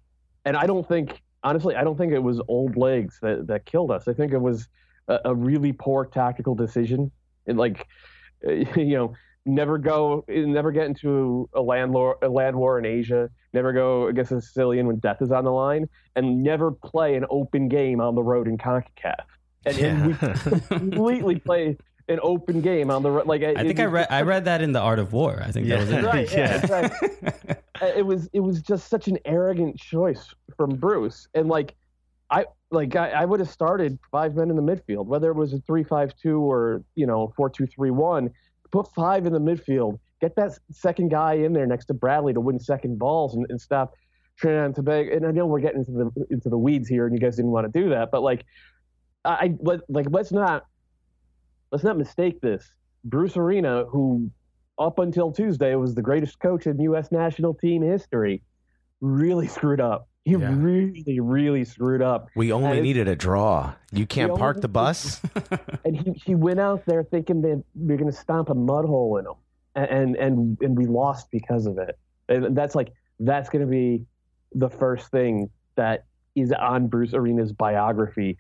and 0.46 0.56
I 0.56 0.66
don't 0.66 0.88
think, 0.88 1.22
honestly, 1.44 1.76
I 1.76 1.84
don't 1.84 1.98
think 1.98 2.14
it 2.14 2.24
was 2.24 2.40
old 2.48 2.78
legs 2.78 3.20
that 3.22 3.48
that 3.48 3.66
killed 3.66 3.92
us. 3.92 4.08
I 4.08 4.14
think 4.14 4.34
it 4.34 4.42
was 4.42 4.68
a, 5.08 5.20
a 5.26 5.36
really 5.36 5.74
poor 5.74 6.06
tactical 6.06 6.56
decision. 6.56 7.12
And 7.48 7.58
like, 7.58 7.88
you 8.44 8.98
know, 8.98 9.14
never 9.46 9.78
go, 9.78 10.24
never 10.28 10.72
get 10.72 10.86
into 10.86 11.50
a 11.54 11.62
land 11.62 11.94
war, 11.94 12.18
a 12.22 12.30
land 12.30 12.56
war 12.56 12.78
in 12.78 12.86
Asia, 12.86 13.30
never 13.54 13.74
go 13.74 14.08
against 14.08 14.32
a 14.32 14.42
Sicilian 14.42 14.88
when 14.88 15.00
death 15.00 15.22
is 15.22 15.32
on 15.32 15.46
the 15.46 15.52
line, 15.52 15.88
and 16.16 16.44
never 16.44 16.72
play 16.72 17.16
an 17.16 17.26
open 17.30 17.68
game 17.68 18.02
on 18.02 18.16
the 18.16 18.24
road 18.24 18.48
in 18.48 18.58
Concacaf. 18.58 19.26
And, 19.66 19.78
and 19.78 20.08
we 20.08 20.60
completely 20.78 21.40
play 21.40 21.78
an 22.10 22.20
open 22.24 22.62
game 22.62 22.90
on 22.90 23.04
the. 23.04 23.10
Like 23.10 23.44
I 23.44 23.64
think 23.64 23.80
I 23.80 23.86
read 23.86 24.08
I 24.10 24.22
read 24.22 24.46
that 24.46 24.62
in 24.62 24.72
the 24.72 24.80
Art 24.80 25.00
of 25.00 25.14
War. 25.14 25.42
I 25.44 25.52
think 25.52 25.68
that 25.68 25.80
was 25.80 25.92
it. 25.92 26.04
right. 26.04 26.32
Yeah, 26.32 26.66
right. 26.70 26.92
Uh, 27.82 27.92
it 27.96 28.06
was 28.06 28.30
it 28.34 28.40
was 28.40 28.62
just 28.62 28.90
such 28.90 29.08
an 29.08 29.18
arrogant 29.26 29.78
choice 29.78 30.34
from 30.56 30.76
Bruce, 30.76 31.28
and 31.34 31.48
like 31.48 31.76
I 32.30 32.46
like 32.72 32.96
I, 32.96 33.10
I 33.10 33.26
would 33.26 33.40
have 33.40 33.50
started 33.50 34.00
five 34.12 34.36
men 34.36 34.50
in 34.50 34.56
the 34.56 34.62
midfield, 34.62 35.06
whether 35.06 35.30
it 35.30 35.36
was 35.36 35.54
a 35.54 35.60
three-five-two 35.60 36.40
or 36.40 36.84
you 36.96 37.06
know 37.06 37.34
four-two-three-one. 37.36 38.32
Put 38.72 38.94
five 38.94 39.26
in 39.26 39.34
the 39.34 39.40
midfield. 39.40 40.00
Get 40.20 40.36
that 40.36 40.58
second 40.72 41.10
guy 41.10 41.34
in 41.34 41.54
there 41.54 41.66
next 41.66 41.86
to 41.86 41.94
Bradley 41.94 42.34
to 42.34 42.42
win 42.42 42.60
second 42.60 43.00
balls 43.00 43.36
and, 43.36 43.46
and 43.50 43.62
stop 43.62 43.94
Trinidad 44.36 44.66
and 44.66 44.76
Tobago. 44.76 45.16
And 45.16 45.26
I 45.26 45.32
know 45.32 45.46
we're 45.46 45.60
getting 45.60 45.86
into 45.86 45.92
the 45.92 46.26
into 46.30 46.50
the 46.50 46.58
weeds 46.58 46.88
here, 46.88 47.06
and 47.06 47.16
you 47.16 47.20
guys 47.20 47.36
didn't 47.36 47.52
want 47.52 47.72
to 47.72 47.82
do 47.82 47.90
that, 47.90 48.12
but 48.12 48.22
like 48.24 48.46
I 49.28 49.54
like 49.90 50.08
let's 50.10 50.32
not 50.32 50.66
let's 51.72 51.84
not 51.84 51.98
mistake 51.98 52.42
this. 52.42 52.66
Bruce 53.04 53.38
Arena, 53.38 53.86
who 53.86 54.32
up 54.80 55.00
until 55.00 55.32
Tuesday 55.32 55.76
was 55.76 55.96
the 55.96 56.02
greatest 56.02 56.40
coach 56.40 56.68
in 56.68 56.80
U.S. 56.82 57.12
national 57.12 57.54
team 57.56 57.82
history, 57.82 58.42
really 59.02 59.48
screwed 59.48 59.82
up. 59.82 60.08
He 60.24 60.34
Yeah. 60.34 60.54
really, 60.58 61.20
really 61.20 61.64
screwed 61.64 62.02
up. 62.02 62.28
We 62.36 62.52
only 62.52 62.78
And 62.80 62.84
needed 62.84 63.08
a 63.08 63.16
draw. 63.16 63.74
You 63.92 64.06
can't 64.06 64.32
only 64.32 64.40
park 64.40 64.62
the 64.62 64.68
bus. 64.68 65.22
And 65.86 65.96
he, 65.96 66.12
he 66.26 66.36
went 66.36 66.60
out 66.60 66.86
there 66.86 67.04
thinking 67.04 67.42
that 67.44 67.64
we 67.76 67.94
are 67.94 67.98
going 67.98 68.12
to 68.12 68.18
stomp 68.18 68.50
a 68.50 68.54
mud 68.56 68.84
hole 68.86 69.18
in 69.18 69.26
him, 69.26 69.36
and 69.76 70.16
and 70.18 70.58
and 70.62 70.78
we 70.78 70.86
lost 70.86 71.32
because 71.32 71.66
of 71.66 71.78
it. 71.78 71.98
And 72.28 72.58
that's 72.58 72.76
like 72.76 72.92
that's 73.20 73.50
going 73.50 73.66
to 73.66 73.72
be 73.72 74.04
the 74.54 74.70
first 74.70 75.10
thing 75.12 75.50
that 75.76 76.04
is 76.36 76.52
on 76.52 76.88
Bruce 76.88 77.14
Arena's 77.14 77.54
biography, 77.54 78.38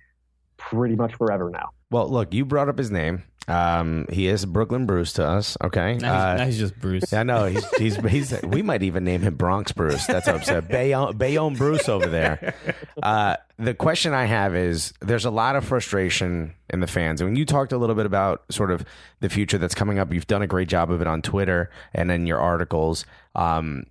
pretty 0.57 0.95
much 0.95 1.15
forever 1.15 1.49
now. 1.49 1.69
Well, 1.91 2.09
look, 2.09 2.33
you 2.33 2.43
brought 2.45 2.67
up 2.69 2.77
his 2.77 2.91
name. 2.91 3.23
Um, 3.49 4.07
he 4.11 4.27
is 4.27 4.45
Brooklyn 4.45 4.85
Bruce 4.85 5.13
to 5.13 5.25
us. 5.25 5.55
Okay. 5.63 5.93
Now 5.93 5.97
he's, 5.97 6.03
Uh, 6.03 6.35
now 6.35 6.45
he's 6.45 6.59
just 6.59 6.77
Bruce. 6.81 7.13
I 7.13 7.23
know 7.23 7.45
he's, 7.45 7.65
he's 7.77 7.95
he's 7.95 8.41
we 8.43 8.61
might 8.61 8.83
even 8.83 9.05
name 9.05 9.21
him 9.21 9.35
Bronx 9.35 9.71
Bruce. 9.71 10.05
That's 10.05 10.27
upset. 10.27 10.67
Bayonne, 10.67 11.15
Bayonne 11.15 11.53
Bruce 11.53 11.87
over 11.87 12.07
there. 12.07 12.53
Uh, 13.01 13.37
the 13.57 13.73
question 13.73 14.13
I 14.13 14.25
have 14.25 14.53
is: 14.53 14.93
There's 14.99 15.23
a 15.23 15.31
lot 15.31 15.55
of 15.55 15.63
frustration 15.63 16.55
in 16.69 16.81
the 16.81 16.87
fans, 16.87 17.21
and 17.21 17.29
when 17.29 17.37
you 17.37 17.45
talked 17.45 17.71
a 17.71 17.77
little 17.77 17.95
bit 17.95 18.05
about 18.05 18.43
sort 18.51 18.69
of 18.69 18.83
the 19.21 19.29
future 19.29 19.57
that's 19.57 19.75
coming 19.75 19.97
up, 19.97 20.11
you've 20.11 20.27
done 20.27 20.41
a 20.41 20.47
great 20.47 20.67
job 20.67 20.91
of 20.91 20.99
it 20.99 21.07
on 21.07 21.21
Twitter 21.21 21.69
and 21.93 22.11
in 22.11 22.27
your 22.27 22.39
articles. 22.39 23.05
Um, 23.33 23.85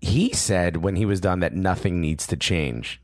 he 0.00 0.32
said 0.32 0.78
when 0.78 0.96
he 0.96 1.04
was 1.04 1.20
done 1.20 1.40
that 1.40 1.54
nothing 1.54 2.00
needs 2.00 2.26
to 2.26 2.36
change. 2.36 3.00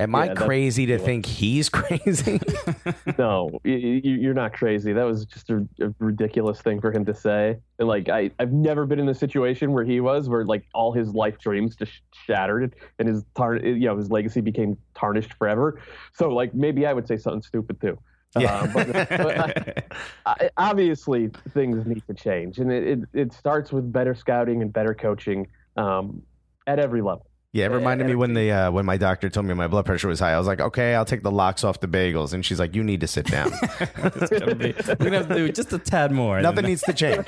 Am 0.00 0.14
I 0.14 0.24
Yeah, 0.24 0.34
that's 0.34 0.46
crazy 0.46 0.86
to 0.86 0.98
think 0.98 1.26
he's 1.26 1.68
crazy? 1.68 2.40
no, 3.18 3.60
you, 3.64 4.00
you're 4.02 4.34
not 4.34 4.54
crazy. 4.54 4.94
That 4.94 5.04
was 5.04 5.26
just 5.26 5.50
a, 5.50 5.68
a 5.80 5.94
ridiculous 5.98 6.62
thing 6.62 6.80
for 6.80 6.90
him 6.90 7.04
to 7.04 7.14
say. 7.14 7.58
And 7.78 7.86
like, 7.86 8.08
I, 8.08 8.30
I've 8.38 8.52
never 8.52 8.86
been 8.86 8.98
in 8.98 9.06
the 9.06 9.14
situation 9.14 9.72
where 9.72 9.84
he 9.84 10.00
was, 10.00 10.28
where 10.28 10.44
like 10.44 10.64
all 10.72 10.92
his 10.92 11.14
life 11.14 11.38
dreams 11.38 11.76
just 11.76 11.92
shattered 12.26 12.74
and 12.98 13.08
his 13.08 13.24
tar, 13.36 13.56
you 13.56 13.86
know, 13.86 13.96
his 13.98 14.10
legacy 14.10 14.40
became 14.40 14.78
tarnished 14.94 15.34
forever. 15.34 15.82
So 16.14 16.30
like, 16.30 16.54
maybe 16.54 16.86
I 16.86 16.94
would 16.94 17.06
say 17.06 17.18
something 17.18 17.42
stupid 17.42 17.78
too. 17.80 17.98
Yeah. 18.38 18.60
Uh, 18.60 18.66
but, 18.72 18.92
but 18.92 19.38
I, 19.38 19.82
I, 20.24 20.50
obviously, 20.56 21.30
things 21.52 21.84
need 21.84 22.02
to 22.06 22.14
change, 22.14 22.58
and 22.58 22.70
it, 22.70 22.86
it, 22.86 22.98
it 23.12 23.32
starts 23.32 23.72
with 23.72 23.92
better 23.92 24.14
scouting 24.14 24.62
and 24.62 24.72
better 24.72 24.94
coaching 24.94 25.48
um, 25.76 26.22
at 26.66 26.78
every 26.78 27.02
level. 27.02 27.26
Yeah, 27.52 27.64
it 27.64 27.72
reminded 27.72 28.06
me 28.06 28.14
when 28.14 28.34
the 28.34 28.52
uh, 28.52 28.70
when 28.70 28.86
my 28.86 28.96
doctor 28.96 29.28
told 29.28 29.44
me 29.44 29.54
my 29.54 29.66
blood 29.66 29.84
pressure 29.84 30.06
was 30.06 30.20
high. 30.20 30.32
I 30.34 30.38
was 30.38 30.46
like, 30.46 30.60
okay, 30.60 30.94
I'll 30.94 31.04
take 31.04 31.24
the 31.24 31.32
lox 31.32 31.64
off 31.64 31.80
the 31.80 31.88
bagels, 31.88 32.32
and 32.32 32.46
she's 32.46 32.60
like, 32.60 32.76
you 32.76 32.84
need 32.84 33.00
to 33.00 33.08
sit 33.08 33.26
down. 33.26 33.50
It's 34.04 34.30
gonna 34.30 34.54
be- 34.54 34.72
we're 34.86 34.94
gonna 34.94 35.16
have 35.18 35.28
to 35.28 35.34
do 35.34 35.48
just 35.50 35.72
a 35.72 35.78
tad 35.78 36.12
more. 36.12 36.40
Nothing 36.42 36.66
needs 36.66 36.82
to 36.82 36.92
change. 36.92 37.26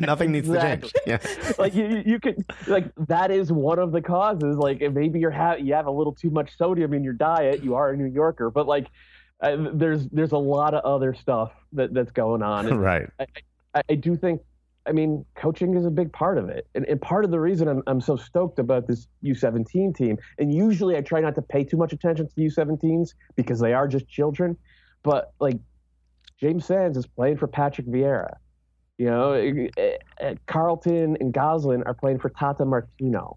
Nothing 0.00 0.32
needs 0.32 0.48
to 0.48 0.60
change. 0.60 0.92
Yeah. 1.06 1.18
like 1.58 1.74
you, 1.74 1.86
you- 1.86 2.02
you 2.04 2.20
could 2.20 2.44
like 2.66 2.90
that 3.08 3.30
is 3.30 3.50
one 3.50 3.78
of 3.78 3.90
the 3.92 4.02
causes 4.02 4.56
like 4.56 4.80
maybe 4.92 5.18
you're 5.18 5.30
ha- 5.30 5.54
you 5.54 5.72
have 5.72 5.86
a 5.86 5.90
little 5.90 6.12
too 6.12 6.30
much 6.30 6.56
sodium 6.56 6.92
in 6.92 7.02
your 7.02 7.12
diet 7.14 7.62
you 7.64 7.74
are 7.74 7.90
a 7.90 7.96
new 7.96 8.06
yorker 8.06 8.50
but 8.50 8.66
like 8.66 8.86
uh, 9.40 9.56
there's 9.74 10.06
there's 10.08 10.32
a 10.32 10.38
lot 10.38 10.74
of 10.74 10.84
other 10.84 11.14
stuff 11.14 11.52
that 11.72 11.92
that's 11.94 12.10
going 12.12 12.42
on 12.42 12.66
and 12.66 12.80
right. 12.90 13.08
I, 13.74 13.82
I 13.88 13.94
do 13.94 14.16
think 14.16 14.40
i 14.86 14.92
mean 14.92 15.24
coaching 15.34 15.74
is 15.74 15.84
a 15.84 15.90
big 15.90 16.12
part 16.12 16.38
of 16.38 16.48
it 16.48 16.66
and, 16.74 16.84
and 16.86 17.00
part 17.00 17.24
of 17.24 17.30
the 17.30 17.40
reason 17.40 17.68
I'm, 17.68 17.82
I'm 17.86 18.00
so 18.00 18.16
stoked 18.16 18.58
about 18.58 18.86
this 18.86 19.08
u17 19.24 19.94
team 19.94 20.16
and 20.38 20.52
usually 20.52 20.96
i 20.96 21.00
try 21.00 21.20
not 21.20 21.34
to 21.34 21.42
pay 21.42 21.64
too 21.64 21.76
much 21.76 21.92
attention 21.92 22.28
to 22.28 22.34
u17s 22.40 23.10
because 23.36 23.60
they 23.60 23.72
are 23.72 23.88
just 23.88 24.08
children 24.08 24.56
but 25.02 25.32
like 25.40 25.58
james 26.40 26.64
sands 26.66 26.96
is 26.96 27.06
playing 27.06 27.36
for 27.36 27.46
patrick 27.46 27.86
vieira 27.86 28.34
you 28.98 29.10
know, 29.10 29.32
eh, 29.32 29.68
eh, 30.18 30.34
Carleton 30.46 31.16
and 31.20 31.32
Goslin 31.32 31.82
are 31.84 31.94
playing 31.94 32.18
for 32.18 32.30
Tata 32.30 32.64
Martino. 32.64 33.36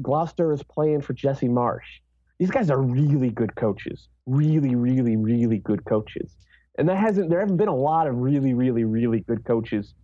Gloster 0.00 0.52
is 0.52 0.62
playing 0.62 1.02
for 1.02 1.12
Jesse 1.12 1.48
Marsch. 1.48 2.00
These 2.38 2.50
guys 2.50 2.70
are 2.70 2.80
really 2.80 3.30
good 3.30 3.54
coaches. 3.54 4.08
Really, 4.26 4.74
really, 4.74 5.16
really 5.16 5.58
good 5.58 5.84
coaches. 5.84 6.36
And 6.78 6.88
that 6.88 6.96
hasn't 6.96 7.28
there 7.28 7.40
haven't 7.40 7.58
been 7.58 7.68
a 7.68 7.76
lot 7.76 8.06
of 8.06 8.16
really, 8.16 8.54
really, 8.54 8.84
really 8.84 9.20
good 9.20 9.44
coaches 9.44 9.94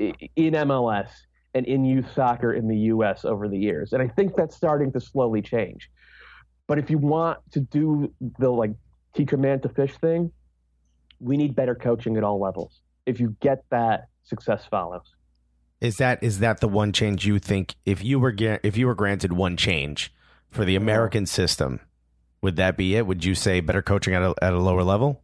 in 0.00 0.54
MLS 0.54 1.08
and 1.54 1.66
in 1.66 1.84
youth 1.84 2.06
soccer 2.14 2.54
in 2.54 2.68
the 2.68 2.76
US 2.76 3.24
over 3.24 3.48
the 3.48 3.58
years. 3.58 3.92
And 3.92 4.02
I 4.02 4.08
think 4.08 4.36
that's 4.36 4.56
starting 4.56 4.92
to 4.92 5.00
slowly 5.00 5.42
change. 5.42 5.90
But 6.66 6.78
if 6.78 6.90
you 6.90 6.98
want 6.98 7.38
to 7.52 7.60
do 7.60 8.12
the 8.38 8.50
like 8.50 8.72
teach 9.14 9.32
a 9.32 9.36
man 9.36 9.60
to 9.60 9.68
fish 9.68 9.92
thing, 10.00 10.32
we 11.18 11.36
need 11.36 11.54
better 11.54 11.74
coaching 11.74 12.16
at 12.16 12.24
all 12.24 12.40
levels. 12.40 12.80
If 13.06 13.20
you 13.20 13.36
get 13.40 13.64
that, 13.70 14.06
success 14.22 14.64
follows. 14.70 15.02
Is 15.80 15.96
that 15.96 16.22
is 16.22 16.38
that 16.38 16.60
the 16.60 16.68
one 16.68 16.92
change 16.92 17.26
you 17.26 17.38
think 17.38 17.74
if 17.84 18.04
you 18.04 18.20
were 18.20 18.34
if 18.38 18.76
you 18.76 18.86
were 18.86 18.94
granted 18.94 19.32
one 19.32 19.56
change 19.56 20.12
for 20.50 20.64
the 20.64 20.76
American 20.76 21.26
system, 21.26 21.80
would 22.42 22.56
that 22.56 22.76
be 22.76 22.96
it? 22.96 23.06
Would 23.06 23.24
you 23.24 23.34
say 23.34 23.60
better 23.60 23.82
coaching 23.82 24.14
at 24.14 24.22
a, 24.22 24.34
at 24.42 24.52
a 24.52 24.58
lower 24.58 24.82
level? 24.82 25.22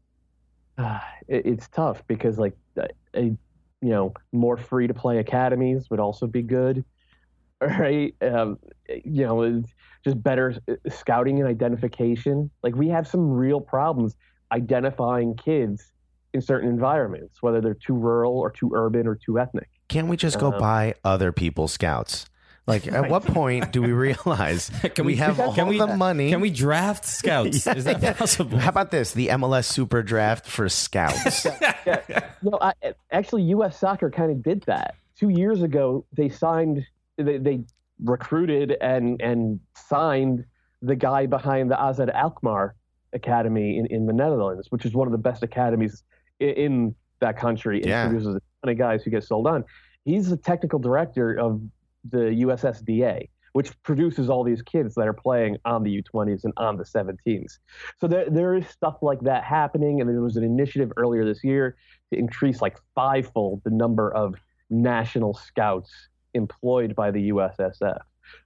Ah, 0.79 1.07
it, 1.29 1.47
it's 1.47 1.69
tough 1.69 2.03
because 2.07 2.39
like 2.39 2.57
uh, 2.81 2.87
a, 3.15 3.37
you 3.83 3.91
know 3.91 4.15
more 4.33 4.57
free 4.57 4.87
to 4.87 4.95
play 4.95 5.19
academies 5.19 5.89
would 5.91 6.01
also 6.01 6.27
be 6.27 6.43
good 6.43 6.85
right? 7.61 8.15
Um, 8.21 8.59
you 8.89 9.25
know 9.25 9.63
just 10.05 10.23
better 10.23 10.55
scouting 10.91 11.41
and 11.41 11.49
identification. 11.49 12.51
Like 12.63 12.75
we 12.77 12.89
have 12.89 13.09
some 13.09 13.31
real 13.31 13.61
problems 13.61 14.15
identifying 14.53 15.37
kids 15.37 15.91
in 16.35 16.41
certain 16.43 16.69
environments 16.69 17.43
whether 17.43 17.61
they're 17.63 17.75
too 17.75 17.95
rural 17.95 18.39
or 18.39 18.51
too 18.51 18.71
urban 18.75 19.07
or 19.07 19.15
too 19.17 19.39
ethnic. 19.39 19.69
Can't 19.89 20.09
we 20.09 20.17
just 20.17 20.39
go 20.39 20.53
Uh, 20.53 20.59
buy 20.59 20.95
other 21.03 21.33
people's 21.33 21.73
scouts? 21.73 22.27
Like, 22.67 22.89
at 22.89 23.09
what 23.09 23.25
point 23.25 23.71
do 23.71 23.81
we 23.81 23.93
realize 23.93 24.71
Can 24.95 25.05
we, 25.07 25.13
we- 25.13 25.17
have 25.17 25.37
can 25.37 25.61
all 25.61 25.67
we- 25.69 25.79
the 25.79 25.87
money? 25.97 26.31
Can 26.31 26.41
we 26.41 26.51
draft 26.51 27.05
scouts? 27.05 27.67
Is 27.67 27.85
that 27.85 28.17
possible? 28.19 28.59
How 28.59 28.71
about 28.71 28.91
this? 28.91 29.13
The 29.13 29.29
MLS 29.29 29.67
Super 29.67 30.03
Draft 30.03 30.47
for 30.47 30.69
scouts. 30.69 31.45
no 32.43 32.59
I, 32.61 32.73
actually 33.13 33.43
us 33.55 33.79
soccer 33.79 34.11
kind 34.11 34.31
of 34.33 34.43
did 34.43 34.63
that 34.63 34.97
two 35.19 35.29
years 35.29 35.63
ago 35.63 36.05
they 36.13 36.29
signed 36.29 36.85
they, 37.17 37.39
they 37.39 37.61
recruited 38.05 38.77
and 38.81 39.21
and 39.23 39.61
signed 39.75 40.45
the 40.83 40.97
guy 40.97 41.27
behind 41.27 41.71
the 41.71 41.81
AZ 41.81 42.01
Alkmaar 42.01 42.75
Academy 43.13 43.79
in, 43.79 43.87
in 43.87 44.07
the 44.07 44.13
Netherlands, 44.13 44.67
which 44.71 44.85
is 44.85 44.93
one 44.93 45.07
of 45.09 45.13
the 45.13 45.19
best 45.19 45.43
academies 45.43 46.03
in, 46.41 46.49
in 46.51 46.95
that 47.21 47.39
country. 47.39 47.81
It 47.81 47.87
Yeah. 47.87 48.09
produces 48.09 48.35
a 48.37 48.41
ton 48.63 48.73
of 48.73 48.79
guys 48.79 49.03
who 49.05 49.11
get 49.11 49.25
sold 49.25 49.47
on. 49.47 49.65
He's 50.05 50.29
the 50.29 50.37
technical 50.37 50.79
director 50.79 51.33
of 51.39 51.61
the 52.11 52.45
USSDA, 52.45 53.29
which 53.53 53.71
produces 53.83 54.29
all 54.29 54.45
these 54.45 54.63
kids 54.63 54.95
that 54.95 55.09
are 55.09 55.13
playing 55.13 55.57
on 55.65 55.83
the 55.83 56.03
U20s 56.03 56.45
and 56.45 56.53
on 56.57 56.77
the 56.77 56.85
17s. 56.85 57.59
So 58.01 58.07
there, 58.07 58.29
there 58.29 58.55
is 58.55 58.67
stuff 58.69 58.99
like 59.03 59.21
that 59.23 59.45
happening, 59.45 60.01
and 60.01 60.11
there 60.11 60.21
was 60.21 60.37
an 60.37 60.45
initiative 60.45 60.93
earlier 60.97 61.25
this 61.25 61.43
year 61.43 61.77
to 62.13 62.19
increase 62.19 62.61
like 62.61 62.77
fivefold 62.95 63.63
the 63.65 63.71
number 63.71 64.13
of 64.15 64.35
national 64.71 65.35
scouts 65.35 65.91
employed 66.35 66.95
by 66.95 67.11
the 67.11 67.31
USSF. 67.31 67.99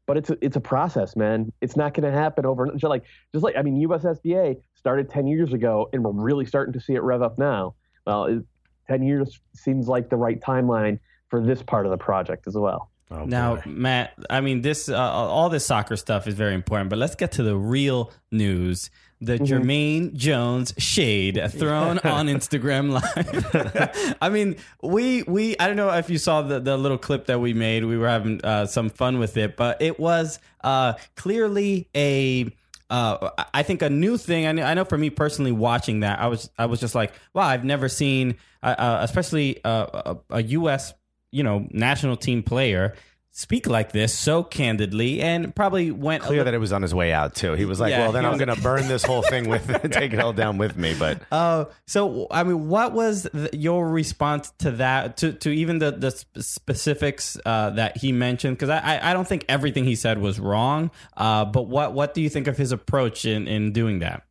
But 0.06 0.16
it's 0.18 0.30
a, 0.30 0.36
it's 0.42 0.56
a 0.56 0.61
process, 0.61 1.16
man. 1.16 1.52
It's 1.61 1.76
not 1.76 1.94
going 1.94 2.11
to 2.11 2.16
happen 2.16 2.44
over 2.44 2.66
just 2.72 2.84
like 2.84 3.04
just 3.32 3.42
like 3.42 3.56
I 3.56 3.62
mean 3.62 3.86
USSDA 3.88 4.61
started 4.74 5.08
10 5.08 5.26
years 5.26 5.52
ago 5.52 5.88
and 5.92 6.04
we're 6.04 6.12
really 6.12 6.44
starting 6.44 6.72
to 6.74 6.80
see 6.80 6.94
it 6.94 7.02
rev 7.02 7.22
up 7.22 7.38
now. 7.38 7.74
Well, 8.06 8.24
it, 8.24 8.44
10 8.88 9.02
years 9.02 9.40
seems 9.54 9.88
like 9.88 10.11
the 10.11 10.16
right 10.16 10.40
timeline 10.40 10.98
for 11.28 11.40
this 11.40 11.62
part 11.62 11.86
of 11.86 11.90
the 11.90 11.98
project 11.98 12.46
as 12.46 12.54
well. 12.54 12.89
Oh, 13.11 13.24
Now, 13.24 13.56
boy. 13.56 13.62
Matt, 13.66 14.14
I 14.28 14.40
mean, 14.40 14.62
this 14.62 14.88
uh, 14.88 14.96
all 14.96 15.48
this 15.48 15.66
soccer 15.66 15.96
stuff 15.96 16.26
is 16.26 16.34
very 16.34 16.54
important, 16.54 16.90
but 16.90 16.98
let's 16.98 17.16
get 17.16 17.32
to 17.32 17.42
the 17.42 17.56
real 17.56 18.12
news. 18.30 18.90
The 19.22 19.38
Jermaine 19.38 20.14
Jones 20.14 20.72
shade 20.78 21.38
thrown 21.50 21.98
on 22.04 22.28
Instagram 22.28 22.90
Live. 22.90 24.16
I 24.22 24.30
mean, 24.30 24.56
we 24.82 25.24
we 25.24 25.58
I 25.58 25.66
don't 25.66 25.76
know 25.76 25.90
if 25.90 26.08
you 26.08 26.16
saw 26.16 26.40
the, 26.42 26.58
the 26.61 26.76
little 26.78 26.96
clip 26.96 27.26
that 27.26 27.38
we 27.38 27.52
made. 27.52 27.84
We 27.84 27.98
were 27.98 28.08
having 28.08 28.42
uh, 28.42 28.64
some 28.66 28.88
fun 28.88 29.18
with 29.18 29.36
it, 29.36 29.56
but 29.56 29.82
it 29.82 30.00
was 30.00 30.38
uh, 30.62 30.94
clearly 31.16 31.88
a 31.94 32.50
uh, 32.90 33.30
I 33.54 33.62
think 33.62 33.82
a 33.82 33.90
new 33.90 34.16
thing. 34.16 34.46
I 34.46 34.52
know, 34.52 34.62
I 34.62 34.74
know 34.74 34.84
for 34.84 34.98
me 34.98 35.11
personally, 35.11 35.52
watching 35.52 36.00
that, 36.00 36.18
I 36.18 36.26
was 36.26 36.48
I 36.58 36.66
was 36.66 36.80
just 36.80 36.94
like, 36.94 37.12
wow, 37.34 37.42
I've 37.42 37.64
never 37.64 37.88
seen, 37.88 38.36
uh, 38.62 38.74
uh, 38.78 38.98
especially 39.02 39.62
uh, 39.64 40.14
a, 40.30 40.36
a 40.36 40.42
U.S. 40.42 40.92
you 41.33 41.43
know 41.43 41.66
national 41.70 42.16
team 42.16 42.43
player 42.43 42.95
speak 43.33 43.68
like 43.68 43.93
this 43.93 44.12
so 44.12 44.43
candidly, 44.43 45.22
and 45.22 45.55
probably 45.55 45.93
went 45.93 46.20
Clear 46.24 46.39
little- 46.39 46.45
that 46.47 46.55
it 46.55 46.59
was 46.59 46.72
on 46.72 46.83
his 46.83 46.93
way 46.93 47.12
out 47.12 47.33
too. 47.37 47.53
He 47.53 47.64
was 47.64 47.78
like, 47.78 47.91
Yeah, 47.93 48.01
"Well, 48.01 48.12
then 48.12 48.24
I'm 48.26 48.33
was- 48.33 48.41
going 48.45 48.55
to 48.55 48.61
burn 48.61 48.89
this 48.89 49.05
whole 49.05 49.22
thing 49.22 49.49
with, 49.49 49.64
take 49.93 50.12
it 50.12 50.18
all 50.18 50.33
down 50.33 50.59
with 50.59 50.76
me." 50.76 50.95
But 50.99 51.22
Uh, 51.33 51.66
so 51.87 52.26
I 52.33 52.43
mean, 52.43 52.68
what 52.68 52.93
was 52.93 53.28
th- 53.33 53.55
your 53.55 53.89
response 53.89 54.53
to 54.59 54.72
that? 54.72 55.16
To 55.18 55.33
to 55.33 55.51
even 55.51 55.78
the 55.78 55.93
the 55.93 56.11
specifics 56.43 57.39
uh, 57.47 57.70
that 57.70 57.97
he 57.97 58.11
mentioned? 58.12 58.57
Because 58.57 58.68
I, 58.68 58.78
I 58.78 59.11
I 59.11 59.12
don't 59.12 59.26
think 59.28 59.45
everything 59.49 59.85
he 59.85 59.95
said 59.95 60.18
was 60.18 60.41
wrong. 60.41 60.91
Uh, 61.16 61.45
but 61.45 61.62
what 61.68 61.93
what 61.95 62.14
do 62.14 62.22
you 62.22 62.28
think 62.28 62.49
of 62.49 62.57
his 62.57 62.72
approach 62.72 63.24
in 63.24 63.47
in 63.47 63.72
doing 63.72 64.01
that? 64.01 64.24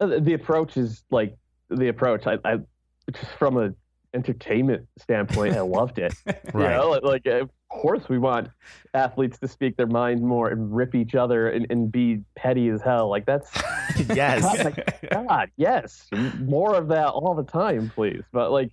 Uh, 0.00 0.18
the 0.20 0.34
approach 0.34 0.76
is 0.76 1.02
like 1.10 1.36
the 1.70 1.88
approach. 1.88 2.26
I, 2.26 2.38
I 2.44 2.58
just 3.10 3.32
from 3.38 3.56
a 3.56 3.72
entertainment 4.14 4.86
standpoint, 4.98 5.54
I 5.54 5.60
loved 5.60 5.98
it. 5.98 6.14
You 6.54 6.60
know, 6.60 6.90
like, 7.02 7.24
like, 7.24 7.26
of 7.26 7.50
course 7.68 8.08
we 8.08 8.18
want 8.18 8.48
athletes 8.94 9.38
to 9.38 9.48
speak 9.48 9.76
their 9.76 9.86
mind 9.86 10.22
more 10.22 10.48
and 10.48 10.74
rip 10.74 10.94
each 10.94 11.14
other 11.14 11.50
and, 11.50 11.66
and 11.70 11.92
be 11.92 12.22
petty 12.34 12.68
as 12.68 12.80
hell. 12.80 13.08
Like 13.10 13.26
that's 13.26 13.50
yes, 14.08 14.42
God, 14.42 14.64
like, 14.64 15.10
God, 15.10 15.50
yes, 15.56 16.08
more 16.40 16.74
of 16.74 16.88
that 16.88 17.08
all 17.08 17.34
the 17.34 17.44
time, 17.44 17.92
please. 17.94 18.22
But 18.32 18.50
like, 18.50 18.72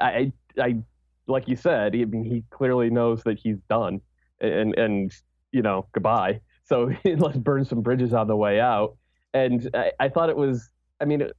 I, 0.00 0.32
I, 0.58 0.76
like 1.26 1.48
you 1.48 1.56
said, 1.56 1.94
I 1.94 2.04
mean, 2.04 2.24
he 2.24 2.44
clearly 2.50 2.88
knows 2.88 3.22
that 3.24 3.38
he's 3.38 3.58
done, 3.68 4.00
and 4.40 4.78
and 4.78 5.12
you 5.52 5.62
know, 5.62 5.86
goodbye. 5.92 6.40
So 6.64 6.90
let's 7.04 7.38
burn 7.38 7.64
some 7.64 7.80
bridges 7.80 8.12
on 8.12 8.26
the 8.26 8.36
way 8.36 8.60
out. 8.60 8.96
And 9.34 9.68
I, 9.74 9.92
I 9.98 10.08
thought 10.08 10.30
it 10.30 10.36
was, 10.36 10.68
I 11.00 11.04
mean, 11.04 11.20
it, 11.22 11.36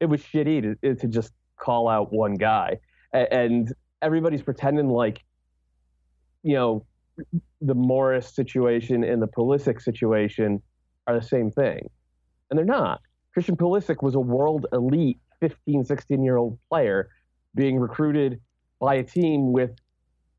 it 0.00 0.06
was 0.06 0.20
shitty 0.20 0.76
to, 0.82 0.94
to 0.94 1.08
just 1.08 1.32
call 1.62 1.88
out 1.88 2.12
one 2.12 2.34
guy, 2.34 2.78
and 3.12 3.72
everybody's 4.00 4.42
pretending 4.42 4.88
like, 4.88 5.22
you 6.42 6.54
know, 6.54 6.86
the 7.60 7.74
Morris 7.74 8.34
situation 8.34 9.04
and 9.04 9.22
the 9.22 9.28
Pulisic 9.28 9.80
situation 9.80 10.62
are 11.06 11.18
the 11.18 11.26
same 11.26 11.50
thing 11.50 11.88
and 12.52 12.58
they're 12.58 12.66
not. 12.66 13.00
Christian 13.32 13.56
Pulisic 13.56 14.02
was 14.02 14.14
a 14.14 14.20
world 14.20 14.66
elite 14.74 15.18
15, 15.40 15.86
16 15.86 16.22
year 16.22 16.36
old 16.36 16.58
player 16.68 17.08
being 17.54 17.78
recruited 17.78 18.38
by 18.78 18.96
a 18.96 19.02
team 19.02 19.52
with, 19.52 19.70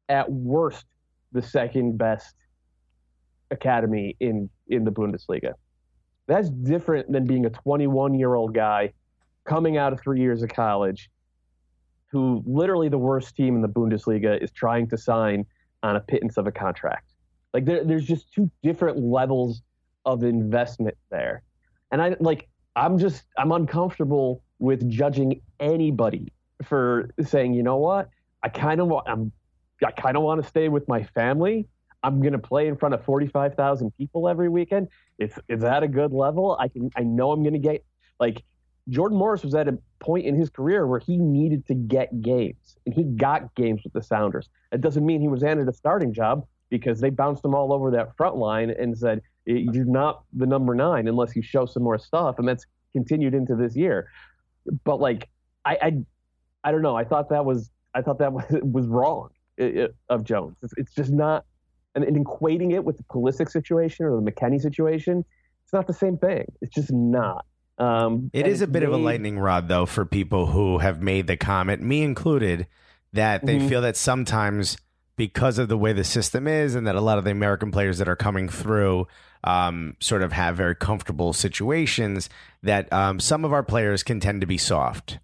at 0.10 0.32
worst, 0.32 0.86
the 1.32 1.42
second 1.42 1.98
best 1.98 2.36
academy 3.50 4.16
in, 4.20 4.48
in 4.68 4.84
the 4.84 4.92
Bundesliga. 4.92 5.54
That's 6.28 6.52
different 6.52 7.12
than 7.12 7.26
being 7.26 7.48
a 7.48 7.50
21 7.50 8.14
year 8.14 8.36
old 8.36 8.54
guy 8.54 8.94
coming 9.44 9.78
out 9.78 9.92
of 9.92 10.00
three 10.00 10.22
years 10.22 10.44
of 10.44 10.50
college 10.50 11.10
who 12.14 12.44
literally 12.46 12.90
the 12.90 12.98
worst 12.98 13.36
team 13.36 13.56
in 13.56 13.62
the 13.64 13.68
Bundesliga 13.68 14.42
is 14.42 14.52
trying 14.52 14.88
to 14.90 14.98
sign 14.98 15.46
on 15.82 15.96
a 15.96 16.00
pittance 16.00 16.38
of 16.38 16.46
a 16.46 16.52
contract. 16.52 17.10
Like 17.54 17.66
there, 17.66 17.84
there's 17.84 18.06
just 18.06 18.32
two 18.32 18.50
different 18.62 19.00
levels 19.00 19.64
of 20.06 20.24
investment 20.24 20.96
there. 21.10 21.42
And 21.92 22.02
I 22.02 22.16
like 22.20 22.48
I'm 22.76 23.00
just 23.00 23.24
I'm 23.38 23.52
uncomfortable 23.52 24.44
with 24.60 24.88
judging 24.90 25.42
anybody 25.60 26.32
for 26.64 27.10
saying, 27.26 27.56
you 27.56 27.64
know 27.64 27.78
what? 27.78 28.10
I 28.44 28.50
kind 28.50 28.80
of 28.80 28.88
want 28.88 29.10
I'm 29.10 29.32
I 29.84 29.92
kind 29.92 30.16
of 30.16 30.22
want 30.22 30.42
to 30.42 30.48
stay 30.48 30.70
with 30.70 30.88
my 30.88 31.04
family. 31.04 31.68
I'm 32.04 32.22
going 32.22 32.34
to 32.34 32.40
play 32.40 32.68
in 32.68 32.76
front 32.76 32.94
of 32.94 33.04
45,000 33.06 33.92
people 33.98 34.28
every 34.30 34.50
weekend. 34.50 34.88
Is 35.18 35.32
is 35.48 35.62
that 35.62 35.82
a 35.82 35.88
good 35.88 36.12
level? 36.12 36.58
I 36.60 36.68
can 36.68 36.92
I 36.96 37.02
know 37.02 37.32
I'm 37.32 37.42
going 37.42 37.54
to 37.54 37.60
get 37.60 37.84
like 38.20 38.44
Jordan 38.90 39.18
Morris 39.18 39.44
was 39.44 39.56
at 39.56 39.68
a 39.68 39.78
point 40.00 40.26
in 40.26 40.36
his 40.36 40.50
career 40.50 40.86
where 40.86 41.00
he 41.00 41.18
needed 41.18 41.66
to 41.68 41.74
get 41.74 42.22
games, 42.22 42.78
and 42.86 42.94
he 42.94 43.04
got 43.04 43.54
games 43.56 43.82
with 43.84 43.94
the 43.94 44.02
Sounders. 44.04 44.50
It 44.72 44.82
doesn't 44.82 45.06
mean 45.06 45.22
he 45.22 45.28
was 45.30 45.42
handed 45.42 45.68
a 45.70 45.74
starting 45.74 46.14
job 46.14 46.46
because 46.70 47.00
they 47.00 47.10
bounced 47.10 47.46
him 47.46 47.56
all 47.56 47.72
over 47.72 47.92
that 47.92 48.16
front 48.18 48.36
line 48.36 48.72
and 48.72 48.98
said, 48.98 49.22
"You're 49.46 49.86
not 49.86 50.24
the 50.34 50.46
number 50.46 50.76
nine 50.76 51.08
unless 51.08 51.36
you 51.36 51.42
show 51.42 51.66
some 51.66 51.84
more 51.84 51.98
stuff," 51.98 52.40
and 52.40 52.48
that's 52.48 52.66
continued 52.94 53.34
into 53.34 53.56
this 53.56 53.76
year. 53.76 54.10
But 54.84 55.00
like, 55.00 55.30
I, 55.66 55.78
I, 55.82 55.98
I 56.66 56.72
don't 56.72 56.82
know. 56.82 56.96
I 56.96 57.04
thought 57.06 57.30
that 57.30 57.46
was, 57.46 57.70
I 57.94 58.02
thought 58.02 58.20
that 58.20 58.34
was, 58.34 58.46
was 58.64 58.88
wrong 58.88 59.30
i- 59.60 59.64
i- 59.84 59.88
of 60.10 60.24
Jones. 60.24 60.58
It's, 60.62 60.74
it's 60.78 60.94
just 60.94 61.12
not, 61.12 61.46
and, 61.96 62.04
and 62.04 62.26
equating 62.26 62.74
it 62.74 62.84
with 62.84 62.98
the 62.98 63.04
Pulisic 63.04 63.50
situation 63.50 64.06
or 64.06 64.20
the 64.22 64.32
McKennie 64.32 64.62
situation, 64.62 65.24
it's 65.64 65.74
not 65.74 65.88
the 65.88 65.94
same 65.94 66.18
thing. 66.18 66.46
It's 66.62 66.74
just 66.74 66.92
not. 66.92 67.46
Um, 67.78 68.30
It 68.34 68.48
is 68.48 68.62
a 68.62 68.68
bit 68.68 68.84
of 68.84 68.94
a 68.94 68.98
lightning 68.98 69.40
rod, 69.40 69.68
though, 69.68 69.86
for 69.86 70.06
people 70.06 70.48
who 70.48 70.78
have 70.80 71.02
made 71.02 71.28
the 71.28 71.38
comment, 71.38 71.82
me 71.82 72.04
included, 72.04 72.68
that 73.14 73.46
they 73.46 73.58
Mhm. 73.60 73.70
feel 73.70 73.82
that 73.82 73.98
sometimes 73.98 74.78
because 75.16 75.60
of 75.60 75.68
the 75.70 75.78
way 75.78 75.94
the 75.94 76.04
system 76.04 76.48
is 76.48 76.74
and 76.76 76.88
that 76.88 76.96
a 76.96 77.02
lot 77.02 77.18
of 77.18 77.24
the 77.24 77.32
American 77.32 77.72
players 77.72 77.98
that 78.00 78.08
are 78.08 78.16
coming 78.16 78.48
through 78.50 79.08
um, 79.46 79.94
sort 80.00 80.22
of 80.22 80.32
have 80.32 80.56
very 80.56 80.74
comfortable 80.74 81.34
situations, 81.34 82.30
that 82.62 82.92
um, 82.94 83.20
some 83.20 83.44
of 83.44 83.52
our 83.52 83.62
players 83.62 84.02
can 84.02 84.22
tend 84.22 84.40
to 84.40 84.48
be 84.48 84.58
soft. 84.58 85.20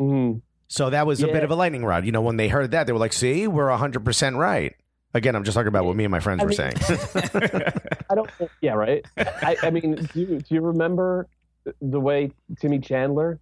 Mhm. 0.00 0.42
So 0.66 0.90
that 0.90 1.06
was 1.06 1.22
a 1.22 1.28
bit 1.28 1.44
of 1.44 1.50
a 1.52 1.54
lightning 1.54 1.84
rod. 1.84 2.04
You 2.04 2.10
know, 2.10 2.22
when 2.22 2.38
they 2.38 2.48
heard 2.48 2.72
that, 2.72 2.88
they 2.88 2.92
were 2.92 2.98
like, 2.98 3.12
see, 3.12 3.46
we're 3.46 3.68
100% 3.70 4.36
right. 4.36 4.74
Again, 5.14 5.36
I'm 5.36 5.44
just 5.44 5.54
talking 5.54 5.68
about 5.68 5.84
what 5.84 5.94
me 5.94 6.02
and 6.04 6.10
my 6.10 6.18
friends 6.18 6.40
I 6.40 6.44
were 6.44 6.48
mean- 6.48 6.56
saying. 6.56 6.74
I 8.10 8.14
don't. 8.16 8.28
think- 8.32 8.50
Yeah, 8.60 8.72
right. 8.72 9.06
I, 9.16 9.56
I 9.62 9.70
mean, 9.70 9.94
do 10.12 10.20
you, 10.20 10.26
do 10.40 10.54
you 10.54 10.60
remember 10.60 11.28
the 11.80 12.00
way 12.00 12.30
Timmy 12.60 12.78
Chandler 12.78 13.38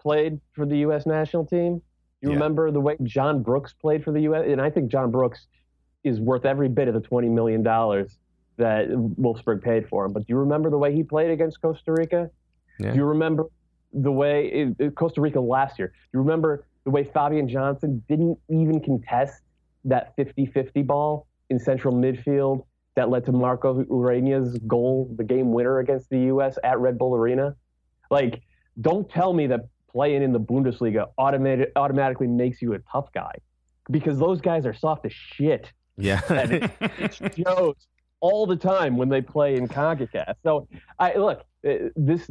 played 0.00 0.40
for 0.52 0.66
the 0.66 0.78
U.S. 0.78 1.06
national 1.06 1.46
team? 1.46 1.80
You 2.20 2.30
Yeah. 2.30 2.34
remember 2.34 2.70
the 2.70 2.80
way 2.80 2.96
John 3.02 3.42
Brooks 3.42 3.72
played 3.74 4.02
for 4.04 4.12
the 4.12 4.20
U.S. 4.22 4.44
And 4.48 4.60
I 4.60 4.70
think 4.70 4.90
John 4.90 5.10
Brooks 5.10 5.46
is 6.04 6.20
worth 6.20 6.44
every 6.44 6.68
bit 6.68 6.88
of 6.88 6.94
the 6.94 7.00
twenty 7.00 7.28
million 7.28 7.62
dollars 7.62 8.18
that 8.56 8.88
Wolfsburg 8.88 9.62
paid 9.62 9.88
for 9.88 10.04
him. 10.04 10.12
But 10.12 10.20
do 10.20 10.32
you 10.32 10.36
remember 10.38 10.70
the 10.70 10.78
way 10.78 10.94
he 10.94 11.02
played 11.02 11.30
against 11.30 11.60
Costa 11.60 11.92
Rica? 11.92 12.30
Yeah. 12.78 12.92
Do 12.92 12.96
you 12.98 13.04
remember 13.04 13.46
the 13.92 14.12
way 14.12 14.46
it, 14.46 14.76
it- 14.78 14.94
Costa 14.94 15.20
Rica 15.20 15.40
last 15.40 15.78
year? 15.78 15.88
Do 15.88 15.94
you 16.14 16.18
remember 16.20 16.64
the 16.84 16.90
way 16.90 17.04
Fabian 17.04 17.48
Johnson 17.48 18.04
didn't 18.08 18.38
even 18.50 18.80
contest 18.80 19.42
that 19.86 20.16
50-50 20.16 20.86
ball 20.86 21.26
in 21.50 21.58
central 21.58 21.94
midfield 21.94 22.64
that 22.96 23.10
led 23.10 23.24
to 23.26 23.32
Marco 23.32 23.82
Ureña's 23.84 24.58
goal, 24.66 25.12
the 25.16 25.24
game 25.24 25.52
winner 25.52 25.80
against 25.80 26.10
the 26.10 26.20
U.S. 26.20 26.58
at 26.62 26.78
Red 26.78 26.98
Bull 26.98 27.14
Arena? 27.14 27.56
Like, 28.10 28.42
don't 28.80 29.08
tell 29.10 29.32
me 29.32 29.46
that 29.48 29.68
playing 29.90 30.22
in 30.22 30.32
the 30.32 30.40
Bundesliga 30.40 31.06
automated, 31.16 31.68
automatically 31.76 32.26
makes 32.26 32.62
you 32.62 32.74
a 32.74 32.78
tough 32.90 33.12
guy, 33.12 33.32
because 33.90 34.18
those 34.18 34.40
guys 34.40 34.66
are 34.66 34.74
soft 34.74 35.06
as 35.06 35.12
shit. 35.12 35.72
yeah. 35.96 36.20
And 36.30 36.52
it, 36.52 36.70
it 36.80 37.34
shows 37.46 37.74
all 38.20 38.46
the 38.46 38.56
time 38.56 38.96
when 38.96 39.08
they 39.08 39.20
play 39.20 39.56
in 39.56 39.68
Concacaf. 39.68 40.34
So, 40.42 40.68
I 40.98 41.14
look 41.14 41.44
uh, 41.68 41.90
this 41.96 42.30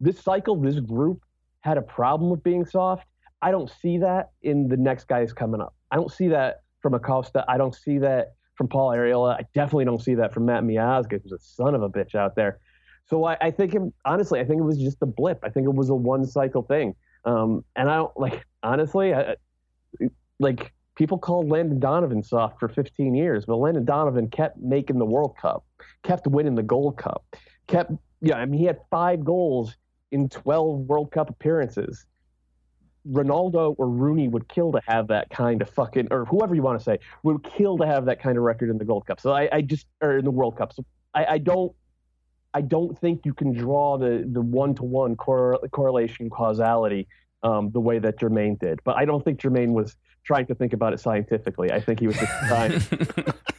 this 0.00 0.20
cycle, 0.20 0.56
this 0.60 0.80
group 0.80 1.22
had 1.60 1.78
a 1.78 1.82
problem 1.82 2.30
with 2.30 2.42
being 2.42 2.66
soft. 2.66 3.06
I 3.40 3.50
don't 3.50 3.70
see 3.80 3.98
that 3.98 4.30
in 4.42 4.68
the 4.68 4.76
next 4.76 5.06
guys 5.08 5.32
coming 5.32 5.60
up. 5.60 5.74
I 5.90 5.96
don't 5.96 6.10
see 6.10 6.28
that 6.28 6.62
from 6.80 6.94
Acosta. 6.94 7.44
I 7.48 7.56
don't 7.56 7.74
see 7.74 7.98
that 7.98 8.34
from 8.54 8.68
Paul 8.68 8.90
Arriola. 8.90 9.34
I 9.34 9.46
definitely 9.54 9.84
don't 9.84 10.02
see 10.02 10.14
that 10.16 10.32
from 10.32 10.46
Matt 10.46 10.62
Miazga, 10.64 11.20
who's 11.22 11.32
a 11.32 11.38
son 11.38 11.74
of 11.74 11.82
a 11.82 11.88
bitch 11.88 12.14
out 12.14 12.34
there. 12.36 12.60
So 13.06 13.24
I, 13.24 13.36
I 13.40 13.50
think, 13.50 13.74
it, 13.74 13.82
honestly, 14.04 14.40
I 14.40 14.44
think 14.44 14.60
it 14.60 14.64
was 14.64 14.78
just 14.78 14.98
a 15.02 15.06
blip. 15.06 15.40
I 15.42 15.48
think 15.48 15.66
it 15.66 15.74
was 15.74 15.90
a 15.90 15.94
one 15.94 16.24
cycle 16.24 16.62
thing. 16.62 16.94
Um, 17.24 17.64
and 17.76 17.90
I 17.90 17.96
don't 17.96 18.16
like, 18.16 18.46
honestly, 18.62 19.14
I, 19.14 19.36
like 20.38 20.72
people 20.94 21.18
called 21.18 21.48
Landon 21.48 21.78
Donovan 21.78 22.22
soft 22.22 22.58
for 22.58 22.68
15 22.68 23.14
years, 23.14 23.44
but 23.46 23.56
Landon 23.56 23.84
Donovan 23.84 24.28
kept 24.28 24.58
making 24.58 24.98
the 24.98 25.04
World 25.04 25.36
Cup, 25.40 25.64
kept 26.02 26.26
winning 26.26 26.54
the 26.54 26.62
Gold 26.62 26.96
Cup, 26.98 27.24
kept, 27.66 27.92
yeah, 28.20 28.36
I 28.36 28.44
mean, 28.44 28.58
he 28.58 28.66
had 28.66 28.78
five 28.90 29.24
goals 29.24 29.76
in 30.10 30.28
12 30.28 30.80
World 30.80 31.10
Cup 31.10 31.30
appearances. 31.30 32.06
Ronaldo 33.10 33.74
or 33.78 33.88
Rooney 33.88 34.28
would 34.28 34.48
kill 34.48 34.72
to 34.72 34.80
have 34.86 35.08
that 35.08 35.30
kind 35.30 35.62
of 35.62 35.70
fucking, 35.70 36.08
or 36.10 36.24
whoever 36.24 36.54
you 36.54 36.62
want 36.62 36.78
to 36.78 36.84
say, 36.84 36.98
would 37.22 37.42
kill 37.42 37.78
to 37.78 37.86
have 37.86 38.06
that 38.06 38.20
kind 38.20 38.36
of 38.36 38.44
record 38.44 38.70
in 38.70 38.78
the 38.78 38.84
Gold 38.84 39.06
Cup. 39.06 39.20
So 39.20 39.32
I, 39.32 39.48
I 39.52 39.60
just, 39.62 39.86
or 40.00 40.18
in 40.18 40.24
the 40.24 40.30
World 40.30 40.56
Cup. 40.56 40.72
So 40.72 40.84
I, 41.14 41.24
I 41.24 41.38
don't, 41.38 41.72
I 42.54 42.60
don't 42.60 42.98
think 42.98 43.24
you 43.24 43.32
can 43.32 43.52
draw 43.52 43.96
the 43.96 44.28
the 44.30 44.42
one 44.42 44.74
to 44.74 44.84
one 44.84 45.16
correlation 45.16 46.28
causality 46.28 47.08
um, 47.42 47.70
the 47.70 47.80
way 47.80 47.98
that 47.98 48.18
Jermaine 48.18 48.58
did. 48.58 48.80
But 48.84 48.96
I 48.96 49.04
don't 49.04 49.24
think 49.24 49.40
Jermaine 49.40 49.72
was 49.72 49.96
trying 50.24 50.46
to 50.46 50.54
think 50.54 50.72
about 50.72 50.92
it 50.92 51.00
scientifically. 51.00 51.72
I 51.72 51.80
think 51.80 52.00
he 52.00 52.06
was 52.06 52.16
just 52.16 52.32
trying 52.48 52.72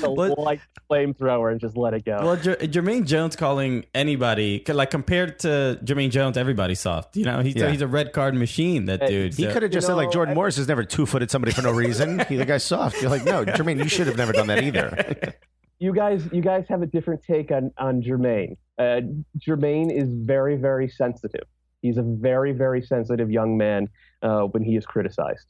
to 0.00 0.10
What- 0.10 0.38
light 0.38 0.60
flamethrower 0.90 1.50
and 1.50 1.60
just 1.60 1.76
let 1.76 1.94
it 1.94 2.04
go. 2.04 2.18
Well, 2.22 2.36
Jer- 2.36 2.56
Jermaine 2.56 3.04
Jones 3.06 3.36
calling 3.36 3.84
anybody 3.94 4.62
like 4.68 4.90
compared 4.90 5.38
to 5.40 5.78
Jermaine 5.84 6.10
Jones, 6.10 6.36
everybody's 6.36 6.80
soft. 6.80 7.16
You 7.16 7.24
know, 7.24 7.40
he's 7.40 7.56
Yeah. 7.56 7.70
he's 7.70 7.80
a 7.82 7.86
red 7.86 8.12
card 8.12 8.34
machine. 8.34 8.84
That 8.86 9.06
dude. 9.06 9.34
He 9.34 9.44
So- 9.44 9.52
could 9.52 9.62
have 9.62 9.70
just 9.72 9.84
You 9.86 9.92
said 9.92 9.94
like 9.96 10.10
Jordan 10.12 10.32
I- 10.32 10.34
Morris 10.36 10.56
has 10.56 10.68
never 10.68 10.84
two 10.84 11.06
footed 11.06 11.30
somebody 11.30 11.52
for 11.52 11.62
no 11.62 11.72
reason. 11.72 12.18
He 12.28 12.36
the 12.36 12.44
guy's 12.44 12.64
soft. 12.64 13.00
You're 13.00 13.10
like, 13.10 13.24
no, 13.24 13.44
Jermaine, 13.44 13.78
you 13.78 13.88
should 13.88 14.06
have 14.06 14.16
never 14.16 14.32
done 14.32 14.46
that 14.48 14.62
either. 14.62 15.34
you 15.78 15.92
guys 15.94 16.26
you 16.32 16.40
guys 16.42 16.66
have 16.68 16.82
a 16.82 16.86
different 16.86 17.22
take 17.22 17.50
on 17.50 17.70
on 17.78 18.02
Jermaine. 18.02 18.56
Uh, 18.78 19.00
Jermaine 19.38 19.92
is 19.92 20.08
very 20.10 20.56
very 20.56 20.88
sensitive. 20.88 21.46
He's 21.82 21.96
a 21.98 22.02
very 22.02 22.52
very 22.52 22.82
sensitive 22.82 23.30
young 23.30 23.56
man 23.58 23.88
uh, 24.22 24.42
when 24.42 24.62
he 24.62 24.76
is 24.76 24.86
criticized. 24.86 25.46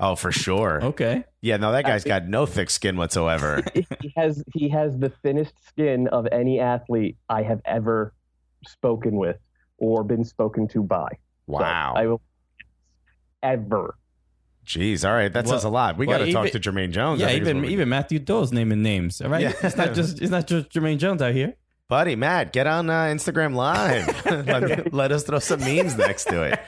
Oh, 0.00 0.14
for 0.14 0.30
sure. 0.30 0.80
Okay. 0.84 1.24
Yeah, 1.40 1.56
no, 1.56 1.72
that 1.72 1.84
guy's 1.84 2.04
got 2.04 2.26
no 2.28 2.46
thick 2.46 2.70
skin 2.70 2.96
whatsoever. 2.96 3.62
he 3.74 4.12
has 4.16 4.44
he 4.54 4.68
has 4.68 4.96
the 4.98 5.08
thinnest 5.22 5.54
skin 5.66 6.06
of 6.08 6.28
any 6.30 6.60
athlete 6.60 7.16
I 7.28 7.42
have 7.42 7.60
ever 7.64 8.12
spoken 8.66 9.16
with 9.16 9.36
or 9.78 10.04
been 10.04 10.24
spoken 10.24 10.68
to 10.68 10.82
by. 10.82 11.08
So 11.10 11.54
Wow. 11.54 11.94
I 11.96 12.06
will 12.06 12.20
ever. 13.42 13.96
Jeez, 14.66 15.08
all 15.08 15.14
right, 15.14 15.32
that 15.32 15.46
Well- 15.46 15.54
says 15.54 15.64
a 15.64 15.68
lot. 15.70 15.96
We 15.96 16.06
well, 16.06 16.18
got 16.18 16.26
to 16.26 16.32
talk 16.32 16.50
to 16.50 16.60
Jermaine 16.60 16.90
Jones. 16.90 17.20
Yeah, 17.20 17.28
think 17.28 17.40
even 17.42 17.62
what 17.62 17.70
even 17.70 17.88
Matthew 17.88 18.18
Doyle's 18.18 18.52
naming 18.52 18.82
names. 18.82 19.20
All 19.20 19.30
right, 19.30 19.42
Yeah. 19.42 19.52
it's 19.62 19.76
not 19.76 19.94
just 19.94 20.20
it's 20.20 20.30
not 20.30 20.46
just 20.46 20.70
Jermaine 20.70 20.98
Jones 20.98 21.22
out 21.22 21.32
here. 21.32 21.54
buddy 21.88 22.14
Matt, 22.16 22.52
get 22.52 22.66
on 22.66 22.90
uh, 22.90 23.04
Instagram 23.04 23.54
Live. 23.54 24.26
let, 24.46 24.92
let 24.92 25.12
us 25.12 25.24
throw 25.24 25.38
some 25.38 25.60
memes 25.60 25.96
next 25.96 26.24
to 26.26 26.42
it. 26.42 26.60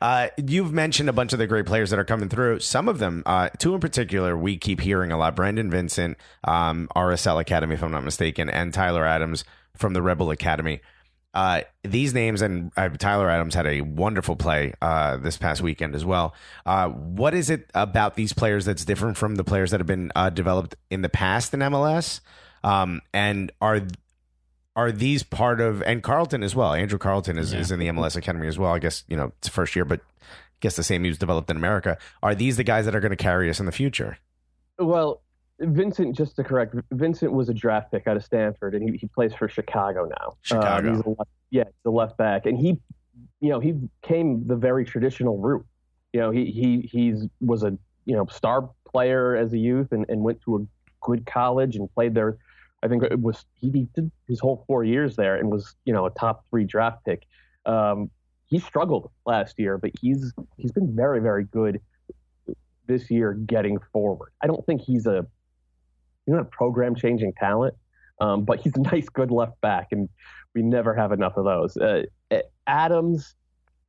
Uh, 0.00 0.28
you've 0.36 0.72
mentioned 0.72 1.08
a 1.08 1.12
bunch 1.12 1.32
of 1.32 1.38
the 1.38 1.46
great 1.46 1.66
players 1.66 1.90
that 1.90 1.98
are 1.98 2.04
coming 2.04 2.28
through. 2.28 2.60
Some 2.60 2.88
of 2.88 2.98
them, 2.98 3.22
uh, 3.26 3.48
two 3.58 3.74
in 3.74 3.80
particular, 3.80 4.36
we 4.36 4.56
keep 4.56 4.80
hearing 4.80 5.12
a 5.12 5.18
lot. 5.18 5.36
Brandon 5.36 5.70
Vincent, 5.70 6.16
um, 6.44 6.88
RSL 6.94 7.40
Academy, 7.40 7.74
if 7.74 7.82
I'm 7.82 7.92
not 7.92 8.04
mistaken, 8.04 8.48
and 8.48 8.72
Tyler 8.72 9.06
Adams 9.06 9.44
from 9.76 9.92
the 9.92 10.02
Red 10.02 10.18
Bull 10.18 10.30
Academy. 10.30 10.80
Uh, 11.34 11.60
these 11.82 12.14
names 12.14 12.40
and 12.40 12.72
uh, 12.78 12.88
Tyler 12.88 13.28
Adams 13.28 13.54
had 13.54 13.66
a 13.66 13.82
wonderful 13.82 14.36
play 14.36 14.72
uh, 14.80 15.18
this 15.18 15.36
past 15.36 15.60
weekend 15.60 15.94
as 15.94 16.02
well. 16.02 16.34
Uh, 16.64 16.88
what 16.88 17.34
is 17.34 17.50
it 17.50 17.70
about 17.74 18.14
these 18.14 18.32
players 18.32 18.64
that's 18.64 18.86
different 18.86 19.18
from 19.18 19.34
the 19.34 19.44
players 19.44 19.70
that 19.70 19.80
have 19.80 19.86
been 19.86 20.10
developed 20.32 20.76
in 20.88 21.02
the 21.02 21.10
past 21.10 21.52
in 21.52 21.60
MLS? 21.60 22.20
Um, 22.64 23.02
and 23.12 23.52
are 23.60 23.82
are 24.76 24.92
these 24.92 25.22
part 25.22 25.60
of 25.60 25.82
and 25.82 26.02
Carleton 26.02 26.42
as 26.42 26.54
well? 26.54 26.74
Andrew 26.74 26.98
Carleton 26.98 27.38
is, 27.38 27.52
is 27.52 27.70
in 27.70 27.80
the 27.80 27.88
MLS 27.88 28.14
Academy 28.14 28.46
as 28.46 28.58
well. 28.58 28.72
I 28.72 28.78
guess 28.78 29.04
you 29.08 29.16
know 29.16 29.32
it's 29.38 29.48
first 29.48 29.74
year, 29.74 29.86
but 29.86 30.00
I 30.20 30.24
guess 30.60 30.76
the 30.76 30.82
same 30.84 31.02
he 31.02 31.08
was 31.08 31.18
developed 31.18 31.50
in 31.50 31.56
America. 31.56 31.96
Are 32.22 32.34
these 32.34 32.58
the 32.58 32.64
guys 32.64 32.84
that 32.84 32.94
are 32.94 33.00
going 33.00 33.10
to 33.10 33.16
carry 33.16 33.48
us 33.48 33.58
in 33.58 33.66
the 33.66 33.72
future? 33.72 34.18
Well, 34.78 35.22
Vincent, 35.58 36.14
just 36.14 36.36
to 36.36 36.44
correct, 36.44 36.74
Vincent 36.92 37.32
was 37.32 37.48
a 37.48 37.54
draft 37.54 37.90
pick 37.90 38.06
out 38.06 38.16
of 38.16 38.24
Stanford, 38.24 38.74
and 38.74 38.88
he, 38.88 38.98
he 38.98 39.06
plays 39.06 39.34
for 39.34 39.48
Chicago 39.48 40.04
now. 40.04 40.36
Chicago. 40.42 40.90
Um, 40.90 40.96
he's 40.96 41.06
left, 41.06 41.30
yeah, 41.50 41.64
he's 41.64 41.86
a 41.86 41.90
left 41.90 42.18
back, 42.18 42.44
and 42.44 42.58
he, 42.58 42.78
you 43.40 43.48
know, 43.48 43.60
he 43.60 43.74
came 44.02 44.46
the 44.46 44.56
very 44.56 44.84
traditional 44.84 45.38
route. 45.38 45.64
You 46.12 46.20
know, 46.20 46.30
he 46.30 46.50
he 46.50 46.88
he's 46.92 47.26
was 47.40 47.62
a 47.62 47.76
you 48.04 48.14
know 48.14 48.26
star 48.26 48.68
player 48.86 49.34
as 49.36 49.54
a 49.54 49.58
youth, 49.58 49.92
and, 49.92 50.04
and 50.10 50.20
went 50.20 50.42
to 50.42 50.56
a 50.56 50.66
good 51.00 51.24
college 51.24 51.76
and 51.76 51.90
played 51.94 52.14
there. 52.14 52.36
I 52.82 52.88
think 52.88 53.02
it 53.02 53.20
was 53.20 53.44
he 53.54 53.70
did 53.70 54.10
his 54.28 54.40
whole 54.40 54.64
four 54.66 54.84
years 54.84 55.16
there 55.16 55.36
and 55.36 55.50
was 55.50 55.74
you 55.84 55.92
know 55.92 56.06
a 56.06 56.10
top 56.10 56.44
three 56.50 56.64
draft 56.64 57.04
pick. 57.04 57.22
Um, 57.64 58.10
he 58.46 58.60
struggled 58.60 59.10
last 59.24 59.58
year, 59.58 59.78
but 59.78 59.90
he's 60.00 60.32
he's 60.56 60.72
been 60.72 60.94
very 60.94 61.20
very 61.20 61.44
good 61.44 61.80
this 62.86 63.10
year 63.10 63.34
getting 63.34 63.78
forward. 63.92 64.30
I 64.42 64.46
don't 64.46 64.64
think 64.66 64.82
he's 64.82 65.06
a 65.06 65.26
he's 66.24 66.34
not 66.34 66.42
a 66.42 66.44
program 66.44 66.94
changing 66.94 67.32
talent, 67.38 67.74
um, 68.20 68.44
but 68.44 68.60
he's 68.60 68.76
a 68.76 68.80
nice, 68.92 69.08
good 69.08 69.30
left 69.30 69.60
back, 69.60 69.88
and 69.92 70.08
we 70.54 70.62
never 70.62 70.94
have 70.94 71.12
enough 71.12 71.36
of 71.36 71.44
those. 71.44 71.76
Uh, 71.76 72.02
Adams, 72.66 73.34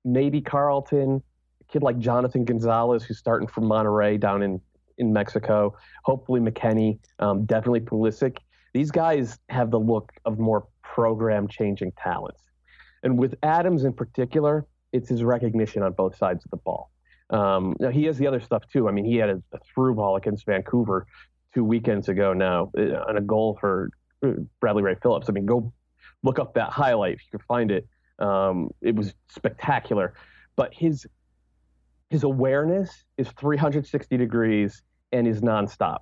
maybe 0.05 0.41
Carleton, 0.41 1.21
a 1.61 1.71
kid 1.71 1.83
like 1.83 1.97
Jonathan 1.99 2.45
Gonzalez, 2.45 3.03
who's 3.03 3.17
starting 3.17 3.47
from 3.47 3.65
Monterrey 3.65 4.19
down 4.19 4.41
in 4.43 4.61
in 4.97 5.13
Mexico. 5.13 5.75
Hopefully 6.05 6.39
McKennie, 6.39 6.99
um, 7.19 7.45
definitely 7.45 7.81
Pulisic. 7.81 8.37
These 8.77 8.91
guys 8.91 9.39
have 9.49 9.71
the 9.71 9.79
look 9.79 10.11
of 10.23 10.37
more 10.37 10.67
program 10.83 11.47
changing 11.47 11.93
talents, 11.93 12.43
and 13.01 13.17
with 13.17 13.33
Adams 13.41 13.85
in 13.85 13.91
particular, 13.91 14.67
it's 14.93 15.09
his 15.09 15.23
recognition 15.23 15.81
on 15.81 15.93
both 15.93 16.15
sides 16.15 16.45
of 16.45 16.51
the 16.51 16.57
ball. 16.57 16.91
Um, 17.31 17.75
now 17.79 17.89
he 17.89 18.03
has 18.03 18.19
the 18.19 18.27
other 18.27 18.39
stuff 18.39 18.61
too. 18.71 18.87
I 18.87 18.91
mean, 18.91 19.03
he 19.03 19.15
had 19.15 19.31
a, 19.31 19.41
a 19.51 19.57
through 19.73 19.95
ball 19.95 20.15
against 20.15 20.45
Vancouver 20.45 21.07
two 21.55 21.63
weekends 21.63 22.07
ago 22.07 22.33
now 22.33 22.69
uh, 22.77 23.03
on 23.09 23.17
a 23.17 23.21
goal 23.21 23.57
for 23.59 23.89
uh, 24.23 24.33
Bradley 24.59 24.83
Wright-Phillips. 24.83 25.27
I 25.27 25.31
mean, 25.31 25.47
go 25.47 25.73
look 26.21 26.37
up 26.37 26.53
that 26.53 26.69
highlight 26.69 27.15
if 27.15 27.21
you 27.21 27.39
can 27.39 27.45
find 27.47 27.71
it. 27.71 27.87
Um, 28.19 28.69
it 28.81 28.95
was 28.95 29.11
spectacular, 29.29 30.13
but 30.55 30.71
his 30.71 31.07
his 32.11 32.21
awareness 32.21 32.91
is 33.17 33.27
360 33.39 34.17
degrees 34.17 34.83
and 35.11 35.27
is 35.27 35.41
nonstop. 35.41 36.01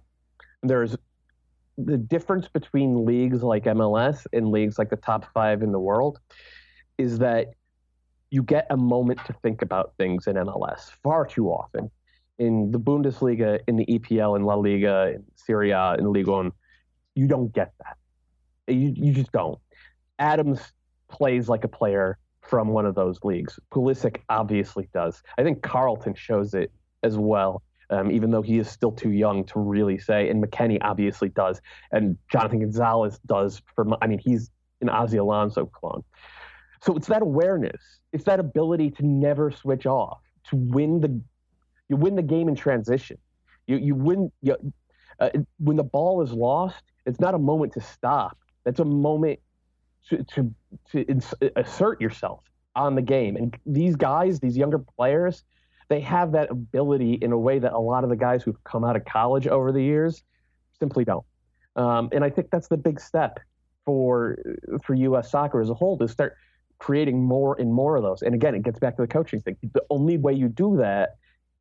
There's 0.61 0.97
the 1.78 1.97
difference 1.97 2.47
between 2.47 3.05
leagues 3.05 3.43
like 3.43 3.65
MLS 3.65 4.26
and 4.34 4.49
leagues 4.49 4.80
like 4.80 4.89
the 4.89 4.95
top 4.95 5.26
five 5.34 5.61
in 5.61 5.71
the 5.71 5.80
world 5.80 6.19
is 6.97 7.19
that 7.19 7.47
you 8.32 8.43
get 8.43 8.67
a 8.69 8.78
moment 8.78 9.19
to 9.26 9.34
think 9.43 9.61
about 9.61 9.93
things 9.97 10.28
in 10.28 10.36
MLS 10.36 10.91
far 11.03 11.26
too 11.26 11.47
often. 11.47 11.91
In 12.38 12.71
the 12.71 12.80
Bundesliga, 12.80 13.59
in 13.67 13.78
the 13.78 13.86
EPL, 13.86 14.36
in 14.36 14.43
La 14.43 14.55
Liga, 14.55 15.13
in 15.15 15.23
Serie 15.36 15.71
A, 15.71 15.95
in 15.95 16.11
Ligue 16.11 16.28
1, 16.28 16.51
you 17.15 17.28
don't 17.28 17.53
get 17.53 17.73
that. 17.80 17.97
You, 18.73 18.93
you 18.95 19.13
just 19.13 19.32
don't. 19.32 19.59
Adams 20.19 20.59
plays 21.09 21.47
like 21.47 21.63
a 21.63 21.67
player 21.67 22.17
from 22.41 22.69
one 22.69 22.86
of 22.86 22.95
those 22.95 23.19
leagues. 23.23 23.59
Pulisic 23.73 24.17
obviously 24.30 24.89
does. 24.93 25.21
I 25.38 25.43
think 25.43 25.61
Carleton 25.61 26.13
shows 26.13 26.53
it 26.53 26.71
as 27.03 27.17
well, 27.17 27.63
um, 27.89 28.11
even 28.11 28.31
though 28.31 28.41
he 28.41 28.57
is 28.57 28.69
still 28.69 28.91
too 28.91 29.11
young 29.11 29.45
to 29.45 29.59
really 29.59 29.97
say. 29.97 30.29
And 30.29 30.43
McKennie 30.43 30.79
obviously 30.81 31.29
does. 31.29 31.61
And 31.91 32.17
Jonathan 32.31 32.59
Gonzalez 32.59 33.19
does. 33.25 33.61
For 33.75 33.86
I 34.01 34.07
mean, 34.07 34.19
he's 34.19 34.51
an 34.81 34.89
Ozzie 34.89 35.17
Alonso 35.17 35.65
clone. 35.65 36.03
So 36.81 36.95
it's 36.95 37.07
that 37.07 37.21
awareness. 37.21 37.81
It's 38.13 38.25
that 38.25 38.39
ability 38.39 38.91
to 38.91 39.05
never 39.05 39.51
switch 39.51 39.86
off, 39.86 40.19
to 40.49 40.55
win 40.55 41.01
the 41.01 41.21
you 41.89 41.97
win 41.97 42.15
the 42.15 42.23
game 42.23 42.47
in 42.47 42.55
transition. 42.55 43.17
You 43.67 43.77
you 43.77 43.95
win 43.95 44.31
you, 44.41 44.55
uh, 45.19 45.29
when 45.59 45.77
the 45.77 45.83
ball 45.83 46.21
is 46.21 46.31
lost. 46.31 46.83
It's 47.05 47.19
not 47.19 47.36
a 47.36 47.39
moment 47.39 47.73
to 47.73 47.81
stop. 47.81 48.38
It's 48.65 48.79
a 48.79 48.86
moment 48.86 49.39
to 50.09 50.23
to, 50.23 50.53
to 50.91 51.01
ins- 51.03 51.33
assert 51.55 52.01
yourself 52.01 52.43
on 52.75 52.95
the 52.95 53.01
game. 53.01 53.36
And 53.36 53.55
these 53.65 53.95
guys, 53.95 54.39
these 54.39 54.57
younger 54.57 54.79
players, 54.79 55.43
they 55.88 56.01
have 56.01 56.31
that 56.33 56.51
ability 56.51 57.13
in 57.13 57.31
a 57.31 57.38
way 57.38 57.59
that 57.59 57.73
a 57.73 57.79
lot 57.79 58.03
of 58.03 58.09
the 58.09 58.15
guys 58.15 58.43
who've 58.43 58.61
come 58.63 58.83
out 58.83 58.95
of 58.95 59.05
college 59.05 59.47
over 59.47 59.71
the 59.71 59.81
years 59.81 60.23
simply 60.79 61.05
don't. 61.05 61.25
Um, 61.75 62.09
and 62.11 62.23
I 62.23 62.29
think 62.29 62.49
that's 62.51 62.67
the 62.67 62.77
big 62.77 62.99
step 62.99 63.39
for 63.86 64.38
for 64.83 64.95
U.S. 64.95 65.29
soccer 65.29 65.61
as 65.61 65.69
a 65.69 65.73
whole 65.73 65.97
to 65.99 66.07
start 66.07 66.36
creating 66.79 67.23
more 67.23 67.59
and 67.59 67.71
more 67.71 67.95
of 67.95 68.03
those. 68.03 68.21
And 68.21 68.33
again, 68.33 68.55
it 68.55 68.63
gets 68.63 68.79
back 68.79 68.95
to 68.97 69.01
the 69.01 69.07
coaching 69.07 69.41
thing. 69.41 69.57
The 69.73 69.83
only 69.89 70.17
way 70.17 70.33
you 70.33 70.49
do 70.49 70.77
that 70.77 71.17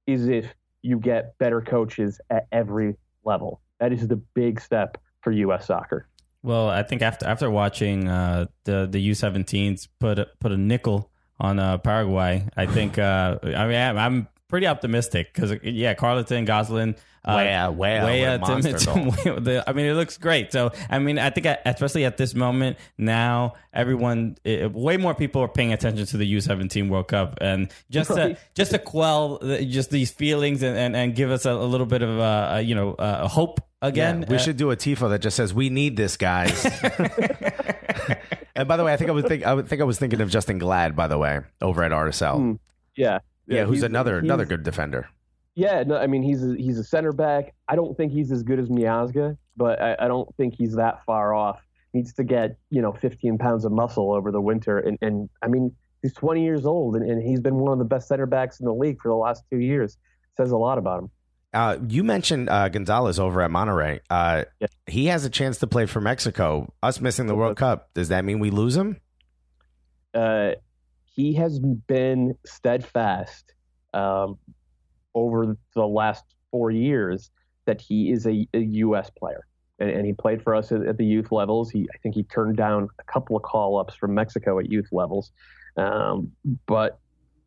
is 0.06 0.26
if 0.28 0.54
you 0.82 0.98
get 0.98 1.36
better 1.38 1.60
coaches 1.60 2.20
at 2.30 2.46
every 2.52 2.94
level. 3.24 3.60
That 3.80 3.92
is 3.92 4.06
the 4.06 4.16
big 4.16 4.60
step 4.60 4.98
for 5.22 5.32
U.S. 5.32 5.66
soccer. 5.66 6.08
Well, 6.42 6.68
I 6.68 6.82
think 6.82 7.00
after 7.00 7.26
after 7.26 7.50
watching 7.50 8.06
uh, 8.06 8.46
the 8.64 8.86
the 8.90 9.10
U17s 9.10 9.88
put 9.98 10.18
a, 10.18 10.28
put 10.40 10.52
a 10.52 10.58
nickel 10.58 11.10
on 11.40 11.58
uh, 11.58 11.78
Paraguay, 11.78 12.46
I 12.56 12.66
think 12.66 12.98
uh, 12.98 13.38
I 13.42 13.66
mean 13.66 13.76
I'm, 13.76 13.98
I'm 13.98 14.28
pretty 14.48 14.66
optimistic 14.66 15.32
because 15.34 15.52
yeah, 15.62 15.94
Carleton, 15.94 16.44
Gloster, 16.44 16.94
uh, 17.24 17.34
Weah, 17.36 17.70
Weah, 17.72 18.04
Weah, 18.04 18.38
the- 19.40 19.64
I 19.66 19.72
mean, 19.72 19.86
it 19.86 19.94
looks 19.94 20.16
great. 20.18 20.52
So 20.52 20.70
I 20.90 20.98
mean, 20.98 21.18
I 21.18 21.30
think 21.30 21.46
especially 21.64 22.04
at 22.04 22.18
this 22.18 22.34
moment 22.34 22.76
now, 22.98 23.54
everyone, 23.72 24.36
eh, 24.44 24.66
way 24.66 24.96
more 24.98 25.14
people 25.14 25.42
are 25.42 25.48
paying 25.48 25.72
attention 25.72 26.06
to 26.06 26.16
the 26.18 26.34
U17 26.36 26.88
World 26.88 27.08
Cup, 27.08 27.38
and 27.40 27.70
just 27.90 28.10
to 28.10 28.36
just 28.54 28.70
to 28.72 28.78
quell 28.78 29.38
the, 29.38 29.64
just 29.64 29.90
these 29.90 30.10
feelings 30.12 30.62
and, 30.62 30.76
and, 30.76 30.94
and 30.94 31.14
give 31.16 31.30
us 31.30 31.46
a, 31.46 31.50
a 31.52 31.64
little 31.66 31.86
bit 31.86 32.02
of 32.02 32.18
uh, 32.20 32.60
you 32.62 32.74
know 32.74 32.92
uh, 32.94 33.26
hope 33.26 33.60
again. 33.82 34.20
Yeah, 34.22 34.28
we 34.28 34.36
Uh, 34.36 34.38
should 34.38 34.56
do 34.58 34.70
a 34.70 34.76
tifo 34.76 35.08
that 35.10 35.20
just 35.22 35.36
says 35.36 35.52
"We 35.54 35.68
need 35.70 35.96
this, 35.96 36.16
guys." 36.16 36.64
and 38.56 38.68
by 38.68 38.76
the 38.76 38.84
way, 38.84 38.92
I 38.92 38.96
think 38.96 39.10
I 39.10 39.12
was 39.12 39.24
think 39.24 39.44
I 39.46 39.60
think 39.62 39.80
I 39.80 39.84
was 39.84 39.98
thinking 39.98 40.20
of 40.20 40.28
Justen 40.30 40.58
Glad. 40.58 40.94
By 40.96 41.06
the 41.08 41.18
way, 41.18 41.40
over 41.60 41.82
at 41.82 41.92
RSL, 41.92 42.36
Hmm. 42.36 42.52
Yeah. 42.96 43.18
yeah, 43.46 43.64
who's 43.64 43.82
another 43.82 44.18
another 44.18 44.44
good 44.44 44.62
defender. 44.62 45.08
Yeah, 45.56 45.82
no, 45.84 45.96
I 45.96 46.06
mean 46.06 46.22
he's 46.22 46.44
a, 46.44 46.54
he's 46.56 46.78
a 46.78 46.84
center 46.84 47.12
back. 47.12 47.54
I 47.68 47.76
don't 47.76 47.96
think 47.96 48.12
he's 48.12 48.32
as 48.32 48.42
good 48.42 48.58
as 48.58 48.68
Miazga, 48.68 49.36
but 49.56 49.80
I, 49.80 49.96
I 50.00 50.08
don't 50.08 50.32
think 50.36 50.54
he's 50.56 50.74
that 50.76 51.04
far 51.04 51.34
off. 51.34 51.60
Needs 51.92 52.12
to 52.14 52.24
get 52.24 52.56
you 52.70 52.82
know 52.82 52.92
15 52.92 53.38
pounds 53.38 53.64
of 53.64 53.72
muscle 53.72 54.12
over 54.12 54.30
the 54.32 54.40
winter, 54.40 54.78
and, 54.78 54.98
and 55.00 55.28
I 55.42 55.48
mean 55.48 55.74
He's 56.02 56.12
20 56.12 56.44
years 56.44 56.66
old, 56.66 56.96
and, 56.96 57.10
and 57.10 57.22
he's 57.26 57.40
been 57.40 57.54
one 57.54 57.72
of 57.72 57.78
the 57.78 57.86
best 57.86 58.08
center 58.08 58.26
backs 58.26 58.60
in 58.60 58.66
the 58.66 58.74
league 58.74 59.00
for 59.00 59.08
the 59.08 59.14
last 59.16 59.42
two 59.50 59.56
years. 59.56 59.96
Says 60.36 60.50
a 60.50 60.56
lot 60.58 60.76
about 60.76 60.98
him. 61.04 61.10
Uh, 61.54 61.78
you 61.88 62.04
mentioned 62.04 62.50
uh, 62.50 62.68
Gonzalez 62.68 63.18
over 63.18 63.40
at 63.40 63.50
Monterrey. 63.50 64.00
Uh, 64.10 64.44
Yeah. 64.60 64.66
He 64.86 65.06
has 65.06 65.24
a 65.24 65.30
chance 65.30 65.58
to 65.58 65.66
play 65.66 65.86
for 65.86 66.00
Mexico. 66.00 66.72
Us 66.82 67.00
missing 67.00 67.26
the 67.26 67.34
World 67.34 67.56
Cup, 67.56 67.88
does 67.94 68.08
that 68.08 68.24
mean 68.24 68.38
we 68.40 68.50
lose 68.50 68.76
him? 68.76 69.00
uh, 70.14 70.52
he 71.04 71.34
has 71.34 71.58
been 71.60 72.34
steadfast 72.44 73.54
um, 73.92 74.38
over 75.14 75.56
the 75.74 75.86
last 75.86 76.24
four 76.50 76.70
years 76.70 77.30
that 77.66 77.80
he 77.80 78.10
is 78.10 78.26
a, 78.26 78.46
a 78.52 78.58
U.S. 78.58 79.10
player, 79.10 79.46
and, 79.78 79.90
and 79.90 80.06
he 80.06 80.12
played 80.12 80.42
for 80.42 80.54
us 80.54 80.72
at, 80.72 80.82
at 80.86 80.98
the 80.98 81.04
youth 81.04 81.30
levels. 81.32 81.70
He, 81.70 81.86
I 81.94 81.98
think, 81.98 82.14
he 82.14 82.24
turned 82.24 82.56
down 82.56 82.88
a 82.98 83.04
couple 83.04 83.36
of 83.36 83.42
call 83.42 83.78
ups 83.78 83.94
from 83.94 84.14
Mexico 84.14 84.58
at 84.58 84.70
youth 84.70 84.88
levels, 84.92 85.32
um, 85.76 86.32
but 86.66 86.98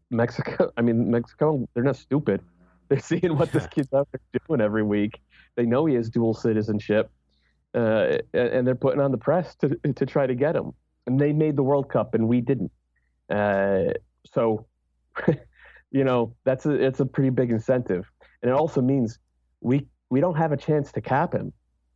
Mexico, 0.10 0.72
I 0.78 0.82
mean, 0.82 1.12
Mexico, 1.12 1.68
they're 1.74 1.84
not 1.84 1.98
stupid. 1.98 2.42
They're 2.90 3.00
seeing 3.00 3.38
what 3.38 3.52
this 3.52 3.68
kid's 3.68 3.94
out 3.94 4.08
there 4.12 4.42
doing 4.48 4.62
every 4.62 4.84
week. 4.84 5.22
They 5.56 5.66
know 5.66 5.86
he 5.86 5.96
has 5.96 6.10
dual 6.10 6.34
citizenship, 6.34 7.12
uh, 7.74 8.18
and, 8.34 8.66
they're 8.66 8.76
putting 8.76 9.02
on 9.02 9.12
the 9.12 9.18
press 9.18 9.56
to 9.56 9.78
to 9.94 10.06
try 10.06 10.26
to 10.26 10.36
get 10.36 10.56
him. 10.56 10.72
And 11.06 11.20
they 11.20 11.34
made 11.34 11.56
the 11.56 11.64
World 11.64 11.90
Cup, 11.90 12.14
and 12.14 12.28
we 12.28 12.42
didn't. 12.42 12.72
Uh, 13.30 13.94
so, 14.26 14.66
you 15.92 16.04
know, 16.04 16.36
that's 16.46 16.66
a 16.66 16.72
it's 16.72 17.00
a 17.00 17.06
pretty 17.06 17.30
big 17.30 17.52
incentive, 17.52 18.10
and 18.42 18.50
it 18.50 18.54
also 18.54 18.82
means 18.82 19.20
we 19.62 19.86
we 20.10 20.22
don't 20.22 20.38
have 20.38 20.52
a 20.52 20.58
chance 20.58 20.92
to 20.94 21.02
cap 21.02 21.34
him 21.34 21.52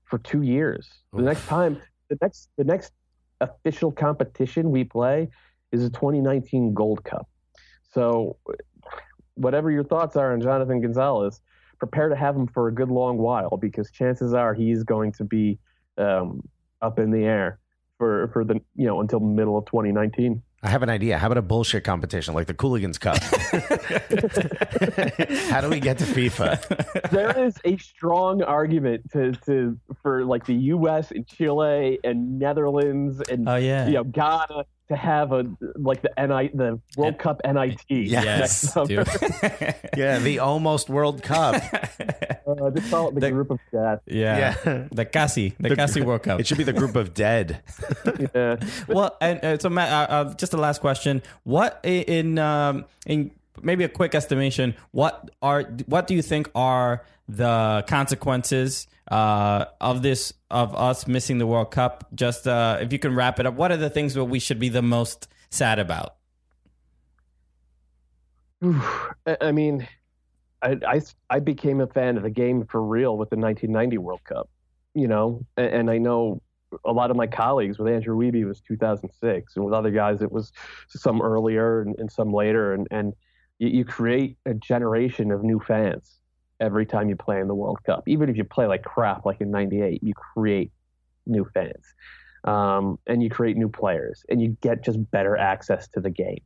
for 0.05 0.17
two 0.19 0.41
years. 0.41 0.89
The 1.13 1.21
next 1.21 1.47
time, 1.47 1.81
the 2.09 2.17
next 2.21 2.49
the 2.57 2.65
next 2.65 2.91
official 3.39 3.91
competition 3.91 4.71
we 4.71 4.83
play 4.83 5.29
is 5.71 5.83
a 5.83 5.89
2019 5.89 6.73
Gold 6.73 7.03
Cup. 7.03 7.27
So, 7.93 8.37
whatever 9.35 9.71
your 9.71 9.83
thoughts 9.83 10.15
are 10.15 10.33
on 10.33 10.41
Jonathan 10.41 10.81
Gonzalez, 10.81 11.41
prepare 11.79 12.09
to 12.09 12.15
have 12.15 12.35
him 12.35 12.47
for 12.47 12.67
a 12.67 12.73
good 12.73 12.89
long 12.89 13.17
while 13.17 13.57
because 13.57 13.89
chances 13.91 14.33
are 14.33 14.53
he's 14.53 14.83
going 14.83 15.11
to 15.13 15.23
be 15.23 15.57
um, 15.97 16.41
up 16.81 16.99
in 16.99 17.11
the 17.11 17.23
air 17.23 17.59
for 17.97 18.29
for 18.33 18.43
the 18.43 18.55
you 18.75 18.85
know 18.87 19.01
until 19.01 19.19
the 19.19 19.25
middle 19.25 19.57
of 19.57 19.65
2019. 19.65 20.41
I 20.63 20.69
have 20.69 20.83
an 20.83 20.89
idea. 20.89 21.17
How 21.17 21.25
about 21.25 21.39
a 21.39 21.41
bullshit 21.41 21.83
competition 21.83 22.35
like 22.35 22.45
the 22.45 22.53
Cooligans 22.53 22.99
Cup? 22.99 23.17
How 25.51 25.59
do 25.61 25.69
we 25.69 25.79
get 25.79 25.97
to 25.97 26.03
FIFA? 26.05 27.09
there 27.09 27.43
is 27.45 27.57
a 27.65 27.77
strong 27.77 28.43
argument 28.43 29.09
to, 29.11 29.31
to 29.47 29.79
for 30.03 30.23
like 30.23 30.45
the 30.45 30.53
U.S. 30.53 31.09
and 31.09 31.25
Chile 31.27 31.97
and 32.03 32.37
Netherlands 32.37 33.21
and 33.21 33.49
Oh 33.49 33.55
yeah. 33.55 33.87
you 33.87 33.93
know 33.93 34.03
Ghana 34.03 34.65
to 34.91 34.97
have 34.97 35.31
a 35.31 35.45
like 35.75 36.01
the 36.01 36.11
NI 36.17 36.51
the 36.53 36.79
World 36.97 37.17
Cup 37.17 37.41
NIT 37.45 37.79
Yes, 37.89 38.63
next 38.63 38.73
summer. 38.73 39.05
Yeah, 39.97 40.19
the 40.19 40.39
almost 40.39 40.89
World 40.89 41.23
Cup. 41.23 41.55
Uh, 42.51 42.69
just 42.71 42.89
call 42.91 43.07
it 43.07 43.13
the, 43.15 43.21
The- 43.21 43.31
group 43.31 43.49
of 43.51 43.59
death. 43.71 43.99
yeah. 44.07 44.55
Yeah. 44.65 44.87
The 44.91 45.05
Casi, 45.05 45.53
the, 45.57 45.73
Casi 45.73 46.01
World 46.01 46.23
Cup. 46.23 46.39
It 46.41 46.47
should 46.47 46.57
be 46.57 46.65
the 46.65 46.73
group 46.73 46.95
of 46.97 47.13
dead. 47.13 47.61
Yeah. 48.35 48.57
well, 48.87 49.15
and 49.21 49.39
uh, 49.45 49.57
so 49.57 49.69
Matt, 49.69 49.89
uh, 50.09 50.13
uh, 50.13 50.33
just 50.33 50.51
the 50.51 50.57
last 50.57 50.81
question: 50.81 51.21
What 51.43 51.79
in 51.83 52.37
um, 52.39 52.85
in 53.05 53.31
maybe 53.61 53.83
a 53.85 53.89
quick 53.89 54.15
estimation? 54.15 54.75
What 54.91 55.31
are 55.41 55.63
what 55.85 56.07
do 56.07 56.13
you 56.13 56.21
think 56.21 56.49
are 56.55 57.05
the 57.29 57.85
consequences 57.87 58.87
uh, 59.11 59.65
of 59.81 60.01
this 60.01 60.33
of 60.49 60.73
us 60.73 61.05
missing 61.05 61.37
the 61.37 61.45
World 61.45 61.69
Cup? 61.69 62.07
Just 62.15 62.47
uh, 62.47 62.79
if 62.81 62.91
you 62.91 62.97
can 62.97 63.13
wrap 63.13 63.39
it 63.39 63.45
up, 63.45 63.53
what 63.55 63.71
are 63.71 63.77
the 63.77 63.89
things 63.89 64.13
that 64.15 64.25
we 64.25 64.39
should 64.39 64.59
be 64.59 64.69
the 64.69 64.81
most 64.81 65.27
sad 65.49 65.77
about? 65.77 66.15
I 69.41 69.51
mean, 69.51 69.87
I, 70.61 70.77
I, 70.87 71.01
I 71.29 71.39
became 71.39 71.81
a 71.81 71.87
fan 71.87 72.15
of 72.17 72.23
the 72.23 72.29
game 72.29 72.65
for 72.67 72.81
real 72.83 73.17
with 73.17 73.29
the 73.29 73.35
1990 73.35 73.97
World 73.97 74.23
Cup, 74.23 74.49
you 74.93 75.07
know, 75.07 75.45
and, 75.57 75.73
and 75.73 75.91
I 75.91 75.97
know 75.97 76.41
a 76.85 76.91
lot 76.93 77.11
of 77.11 77.17
my 77.17 77.27
colleagues 77.27 77.79
with 77.79 77.91
Andrew 77.91 78.15
Wiebe 78.15 78.45
was 78.45 78.61
2006, 78.61 79.55
and 79.55 79.65
with 79.65 79.73
other 79.73 79.91
guys 79.91 80.21
it 80.21 80.31
was 80.31 80.53
some 80.87 81.21
earlier 81.21 81.81
and, 81.81 81.95
and 81.99 82.09
some 82.09 82.33
later, 82.33 82.73
and 82.73 82.87
and 82.91 83.13
you 83.59 83.83
create 83.83 84.37
a 84.45 84.53
generation 84.55 85.31
of 85.31 85.43
new 85.43 85.59
fans 85.59 86.20
every 86.61 86.85
time 86.85 87.09
you 87.09 87.15
play 87.17 87.41
in 87.41 87.47
the 87.47 87.55
World 87.55 87.79
Cup. 87.83 88.03
Even 88.07 88.29
if 88.29 88.37
you 88.37 88.45
play 88.45 88.67
like 88.67 88.83
crap, 88.83 89.25
like 89.25 89.41
in 89.41 89.51
'98, 89.51 90.01
you 90.01 90.13
create 90.13 90.71
new 91.25 91.45
fans, 91.53 91.85
um, 92.45 92.97
and 93.07 93.21
you 93.21 93.29
create 93.29 93.57
new 93.57 93.67
players, 93.67 94.23
and 94.29 94.41
you 94.41 94.55
get 94.61 94.83
just 94.83 95.11
better 95.11 95.35
access 95.35 95.87
to 95.89 95.99
the 95.99 96.09
game. 96.09 96.41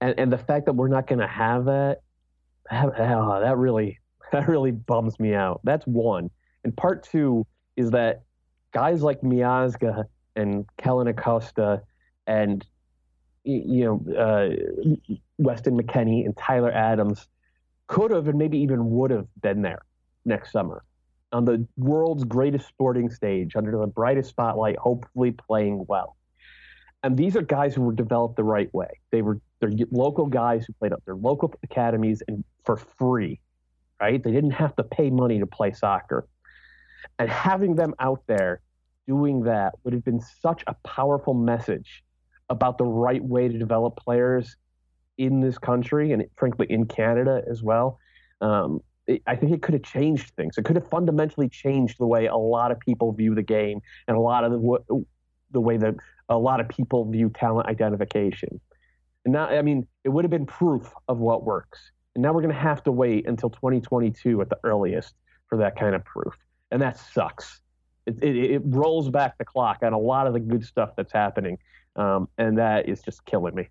And, 0.00 0.18
and 0.18 0.32
the 0.32 0.38
fact 0.38 0.66
that 0.66 0.72
we're 0.72 0.88
not 0.88 1.06
going 1.06 1.20
to 1.20 1.28
have 1.28 1.66
that, 1.66 1.98
that, 2.70 2.92
oh, 2.98 3.40
that 3.40 3.56
really 3.56 4.00
that 4.32 4.48
really 4.48 4.72
bums 4.72 5.20
me 5.20 5.34
out. 5.34 5.60
That's 5.62 5.86
one. 5.86 6.30
And 6.64 6.76
part 6.76 7.04
two 7.04 7.46
is 7.76 7.90
that 7.90 8.22
guys 8.72 9.02
like 9.02 9.20
Miazga 9.20 10.04
and 10.34 10.64
Kellyn 10.78 11.06
Acosta 11.08 11.82
and 12.26 12.64
you 13.44 13.84
know 13.84 14.14
uh, 14.16 14.48
Weston 15.38 15.76
McKennie 15.76 16.24
and 16.24 16.36
Tyler 16.36 16.70
Adams 16.70 17.28
could 17.92 18.10
have 18.10 18.26
and 18.26 18.38
maybe 18.38 18.56
even 18.56 18.88
would 18.88 19.10
have 19.10 19.26
been 19.42 19.60
there 19.60 19.82
next 20.24 20.50
summer 20.50 20.82
on 21.30 21.44
the 21.44 21.66
world's 21.76 22.24
greatest 22.24 22.66
sporting 22.66 23.10
stage 23.10 23.54
under 23.54 23.70
the 23.70 23.86
brightest 23.86 24.30
spotlight, 24.30 24.78
hopefully 24.78 25.30
playing 25.30 25.84
well. 25.86 26.16
And 27.02 27.18
these 27.18 27.36
are 27.36 27.42
guys 27.42 27.74
who 27.74 27.82
were 27.82 27.92
developed 27.92 28.36
the 28.36 28.44
right 28.44 28.72
way. 28.72 28.88
They 29.10 29.20
were 29.20 29.40
they're 29.60 29.72
local 29.90 30.24
guys 30.24 30.64
who 30.64 30.72
played 30.72 30.94
up 30.94 31.04
their 31.04 31.16
local 31.16 31.52
academies 31.62 32.22
and 32.28 32.42
for 32.64 32.76
free, 32.76 33.40
right? 34.00 34.22
They 34.24 34.32
didn't 34.32 34.52
have 34.52 34.74
to 34.76 34.84
pay 34.84 35.10
money 35.10 35.38
to 35.40 35.46
play 35.46 35.72
soccer. 35.72 36.26
And 37.18 37.28
having 37.28 37.74
them 37.74 37.94
out 37.98 38.22
there 38.26 38.62
doing 39.06 39.42
that 39.42 39.74
would 39.84 39.92
have 39.92 40.04
been 40.04 40.22
such 40.40 40.64
a 40.66 40.74
powerful 40.82 41.34
message 41.34 42.02
about 42.48 42.78
the 42.78 42.86
right 42.86 43.22
way 43.22 43.48
to 43.48 43.58
develop 43.58 43.96
players 43.96 44.56
in 45.18 45.40
this 45.40 45.58
country 45.58 46.12
and 46.12 46.24
frankly 46.36 46.66
in 46.70 46.86
Canada 46.86 47.42
as 47.50 47.62
well. 47.62 47.98
Um, 48.40 48.80
it, 49.06 49.22
I 49.26 49.36
think 49.36 49.52
it 49.52 49.62
could 49.62 49.74
have 49.74 49.82
changed 49.82 50.34
things. 50.36 50.56
It 50.58 50.64
could 50.64 50.76
have 50.76 50.88
fundamentally 50.88 51.48
changed 51.48 51.96
the 51.98 52.06
way 52.06 52.26
a 52.26 52.36
lot 52.36 52.70
of 52.70 52.80
people 52.80 53.12
view 53.12 53.34
the 53.34 53.42
game 53.42 53.80
and 54.08 54.16
a 54.16 54.20
lot 54.20 54.44
of 54.44 54.52
the, 54.52 55.04
the 55.50 55.60
way 55.60 55.76
that 55.76 55.94
a 56.28 56.38
lot 56.38 56.60
of 56.60 56.68
people 56.68 57.10
view 57.10 57.30
talent 57.30 57.68
identification. 57.68 58.60
And 59.24 59.32
now, 59.32 59.46
I 59.46 59.62
mean, 59.62 59.86
it 60.04 60.08
would 60.08 60.24
have 60.24 60.30
been 60.30 60.46
proof 60.46 60.92
of 61.08 61.18
what 61.18 61.44
works. 61.44 61.92
And 62.14 62.22
now 62.22 62.32
we're 62.32 62.42
going 62.42 62.54
to 62.54 62.60
have 62.60 62.82
to 62.84 62.92
wait 62.92 63.26
until 63.26 63.50
2022 63.50 64.40
at 64.40 64.48
the 64.48 64.58
earliest 64.64 65.14
for 65.48 65.58
that 65.58 65.78
kind 65.78 65.94
of 65.94 66.04
proof. 66.04 66.34
And 66.70 66.82
that 66.82 66.98
sucks. 66.98 67.60
It, 68.06 68.22
it, 68.22 68.36
it 68.36 68.62
rolls 68.64 69.10
back 69.10 69.38
the 69.38 69.44
clock 69.44 69.78
on 69.82 69.92
a 69.92 69.98
lot 69.98 70.26
of 70.26 70.32
the 70.32 70.40
good 70.40 70.64
stuff 70.64 70.90
that's 70.96 71.12
happening. 71.12 71.58
Um, 71.96 72.28
and 72.38 72.58
that 72.58 72.88
is 72.88 73.02
just 73.02 73.24
killing 73.24 73.54
me. 73.54 73.68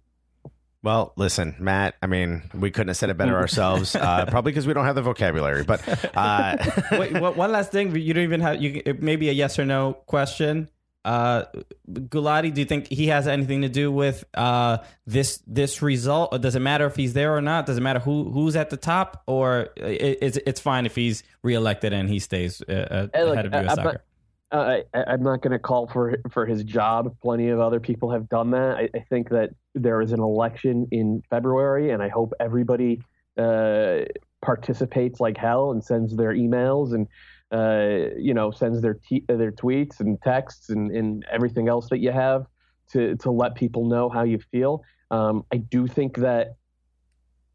Well, 0.83 1.13
listen, 1.15 1.55
Matt. 1.59 1.95
I 2.01 2.07
mean, 2.07 2.43
we 2.53 2.71
couldn't 2.71 2.87
have 2.89 2.97
said 2.97 3.09
it 3.11 3.17
better 3.17 3.35
ourselves. 3.37 3.95
Uh, 3.95 4.25
probably 4.27 4.51
because 4.51 4.65
we 4.65 4.73
don't 4.73 4.85
have 4.85 4.95
the 4.95 5.01
vocabulary. 5.03 5.63
But 5.63 5.81
uh, 6.17 6.57
Wait, 6.93 7.13
one 7.13 7.35
one 7.35 7.51
last 7.51 7.71
thing. 7.71 7.95
You 7.95 8.13
don't 8.13 8.23
even 8.23 8.41
have 8.41 8.61
you. 8.61 8.81
Maybe 8.99 9.29
a 9.29 9.33
yes 9.33 9.59
or 9.59 9.65
no 9.65 9.93
question. 9.93 10.69
Uh, 11.03 11.45
Gulati, 11.91 12.53
do 12.53 12.61
you 12.61 12.65
think 12.65 12.87
he 12.87 13.07
has 13.07 13.27
anything 13.27 13.61
to 13.63 13.69
do 13.69 13.91
with 13.91 14.23
uh, 14.35 14.77
this 15.07 15.41
this 15.47 15.81
result? 15.81 16.29
Or 16.31 16.37
does 16.39 16.55
it 16.55 16.59
matter 16.59 16.85
if 16.85 16.95
he's 16.95 17.13
there 17.13 17.35
or 17.35 17.41
not? 17.41 17.65
Does 17.65 17.77
it 17.77 17.81
matter 17.81 17.99
who 17.99 18.31
who's 18.31 18.55
at 18.55 18.69
the 18.69 18.77
top, 18.77 19.23
or 19.27 19.69
it, 19.77 20.19
it's 20.21 20.37
it's 20.45 20.59
fine 20.59 20.85
if 20.85 20.95
he's 20.95 21.23
reelected 21.43 21.91
and 21.93 22.07
he 22.09 22.19
stays 22.19 22.61
uh, 22.67 22.71
uh, 22.71 23.07
Hey, 23.13 23.23
look, 23.23 23.33
ahead 23.33 23.45
of 23.47 23.53
I- 23.53 23.61
U.S. 23.61 23.71
I'm 23.71 23.75
soccer? 23.77 24.03
I, 24.51 24.83
I'm 24.93 25.23
not 25.23 25.41
going 25.41 25.51
to 25.51 25.59
call 25.59 25.87
for 25.87 26.17
for 26.31 26.45
his 26.45 26.63
job. 26.63 27.15
Plenty 27.21 27.49
of 27.49 27.59
other 27.59 27.79
people 27.79 28.11
have 28.11 28.27
done 28.27 28.51
that. 28.51 28.77
I, 28.77 28.89
I 28.93 28.99
think 29.09 29.29
that 29.29 29.51
there 29.75 30.01
is 30.01 30.11
an 30.11 30.19
election 30.19 30.87
in 30.91 31.23
February, 31.29 31.91
and 31.91 32.03
I 32.03 32.09
hope 32.09 32.33
everybody 32.39 33.01
uh, 33.37 33.99
participates 34.41 35.19
like 35.19 35.37
hell 35.37 35.71
and 35.71 35.83
sends 35.83 36.15
their 36.15 36.33
emails 36.33 36.93
and 36.93 37.07
uh, 37.51 38.13
you 38.17 38.33
know 38.33 38.51
sends 38.51 38.81
their 38.81 38.95
te- 38.95 39.25
their 39.27 39.51
tweets 39.51 39.99
and 39.99 40.21
texts 40.21 40.69
and, 40.69 40.91
and 40.91 41.25
everything 41.31 41.69
else 41.69 41.89
that 41.89 41.99
you 41.99 42.11
have 42.11 42.45
to 42.91 43.15
to 43.17 43.31
let 43.31 43.55
people 43.55 43.85
know 43.85 44.09
how 44.09 44.23
you 44.23 44.39
feel. 44.51 44.83
Um, 45.11 45.45
I 45.53 45.57
do 45.57 45.87
think 45.87 46.17
that 46.17 46.55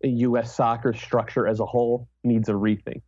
U.S. 0.02 0.54
soccer 0.54 0.92
structure 0.92 1.46
as 1.46 1.60
a 1.60 1.66
whole 1.66 2.08
needs 2.22 2.48
a 2.48 2.52
rethink 2.52 3.02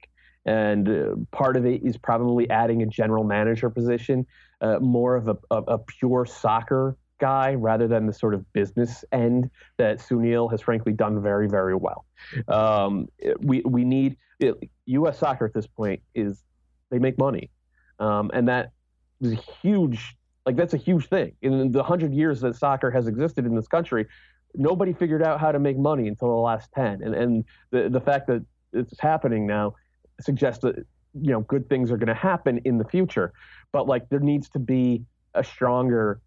and 0.47 0.89
uh, 0.89 1.15
part 1.31 1.56
of 1.56 1.66
it 1.66 1.82
is 1.85 1.97
probably 1.97 2.48
adding 2.51 2.82
a 2.82 2.86
general 2.86 3.24
manager 3.24 3.70
position, 3.70 4.27
uh, 4.60 4.78
more 4.81 5.16
of 5.16 5.28
a, 5.28 5.36
a, 5.51 5.56
a 5.56 5.78
pure 5.78 6.27
soccer 6.27 6.97
guy 7.19 7.55
rather 7.55 7.89
than 7.89 8.06
the 8.06 8.12
sort 8.12 8.35
of 8.35 8.51
business 8.52 9.05
end 9.12 9.51
that 9.77 9.98
Sunil 9.98 10.51
has 10.51 10.60
frankly 10.60 10.93
done 10.93 11.20
very, 11.20 11.48
very 11.48 11.74
well. 11.74 12.05
Um, 12.47 13.09
we 13.40 13.62
we 13.62 13.85
need 13.85 14.16
it, 14.39 14.55
U.S. 14.86 15.19
soccer 15.19 15.44
at 15.44 15.55
this 15.55 15.66
point 15.66 16.01
is 16.15 16.43
they 16.90 16.98
make 16.98 17.19
money, 17.19 17.51
um, 17.98 18.31
and 18.32 18.48
that 18.48 18.73
is 19.20 19.32
a 19.32 19.43
huge 19.62 20.16
like 20.47 20.56
that's 20.56 20.74
a 20.74 20.78
huge 20.78 21.09
thing 21.09 21.32
in 21.43 21.73
the 21.73 21.82
hundred 21.82 22.15
years 22.15 22.40
that 22.40 22.56
soccer 22.56 22.90
has 22.90 23.06
existed 23.06 23.44
in 23.44 23.55
this 23.55 23.69
country. 23.69 24.06
nobody 24.55 24.93
figured 24.94 25.23
out 25.23 25.39
how 25.40 25.52
to 25.52 25.59
make 25.59 25.77
money 25.77 26.09
until 26.09 26.28
the 26.28 26.43
last 26.51 26.73
10 26.73 27.02
and 27.02 27.15
and 27.15 27.44
the 27.70 27.90
the 27.90 28.01
fact 28.01 28.27
that 28.28 28.43
it's 28.73 28.98
happening 29.01 29.47
now 29.47 29.74
suggests 30.20 30.62
that 30.62 30.77
you 31.15 31.32
know 31.32 31.40
good 31.40 31.69
things 31.69 31.90
are 31.90 31.97
going 31.97 32.09
to 32.09 32.15
happen 32.15 32.61
in 32.65 32.78
the 32.78 32.85
future 32.85 33.32
but 33.73 33.86
like 33.86 34.09
there 34.09 34.20
needs 34.20 34.49
to 34.51 34.59
be 34.59 35.03
a 35.35 35.43
stronger 35.43 36.20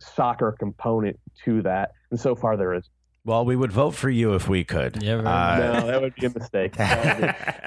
soccer 0.00 0.54
component 0.58 1.18
to 1.44 1.62
that 1.62 1.92
and 2.10 2.18
so 2.18 2.34
far 2.34 2.56
there 2.56 2.74
is 2.74 2.88
Well, 3.24 3.44
we 3.44 3.56
would 3.56 3.72
vote 3.72 3.94
for 3.94 4.10
you 4.10 4.34
if 4.34 4.48
we 4.48 4.64
could. 4.64 5.02
Yeah, 5.02 5.16
very 5.16 5.26
Uh, 5.26 5.56
no 5.80 5.86
that 5.86 6.00
would 6.02 6.14
be 6.14 6.26
a 6.26 6.30
mistake 6.30 6.72
be- 6.76 6.82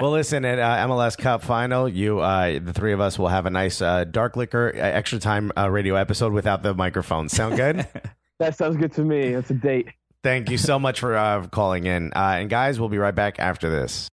well, 0.02 0.11
listen, 0.11 0.45
at 0.45 0.60
uh, 0.60 0.88
MLS 0.88 1.18
Cup 1.18 1.41
final, 1.41 1.89
you, 1.89 2.19
uh, 2.19 2.60
the 2.60 2.73
three 2.73 2.94
of 2.94 2.99
us 2.99 3.18
will 3.18 3.30
have 3.30 3.45
a 3.45 3.49
nice 3.49 3.81
uh, 3.81 4.03
dark 4.03 4.35
liquor 4.35 4.72
uh, 4.76 4.80
extra 4.80 5.19
time 5.19 5.52
uh, 5.57 5.69
radio 5.69 5.95
episode 5.95 6.31
without 6.34 6.61
the 6.64 6.73
microphone. 6.73 7.27
Sound 7.30 7.56
good? 7.56 7.88
that 8.39 8.56
sounds 8.56 8.77
good 8.77 8.94
to 8.94 9.03
me 9.03 9.34
that's 9.34 9.49
a 9.49 9.56
date 9.56 9.88
Thank 10.23 10.49
you 10.49 10.57
so 10.57 10.77
much 10.77 10.99
for 10.99 11.15
uh, 11.15 11.48
calling 11.48 11.85
in. 11.85 12.11
Uh, 12.14 12.35
and 12.39 12.49
guys, 12.49 12.80
we'll 12.80 12.89
be 12.89 12.98
right 12.98 13.15
back 13.15 13.39
after 13.39 13.69
this. 13.69 14.10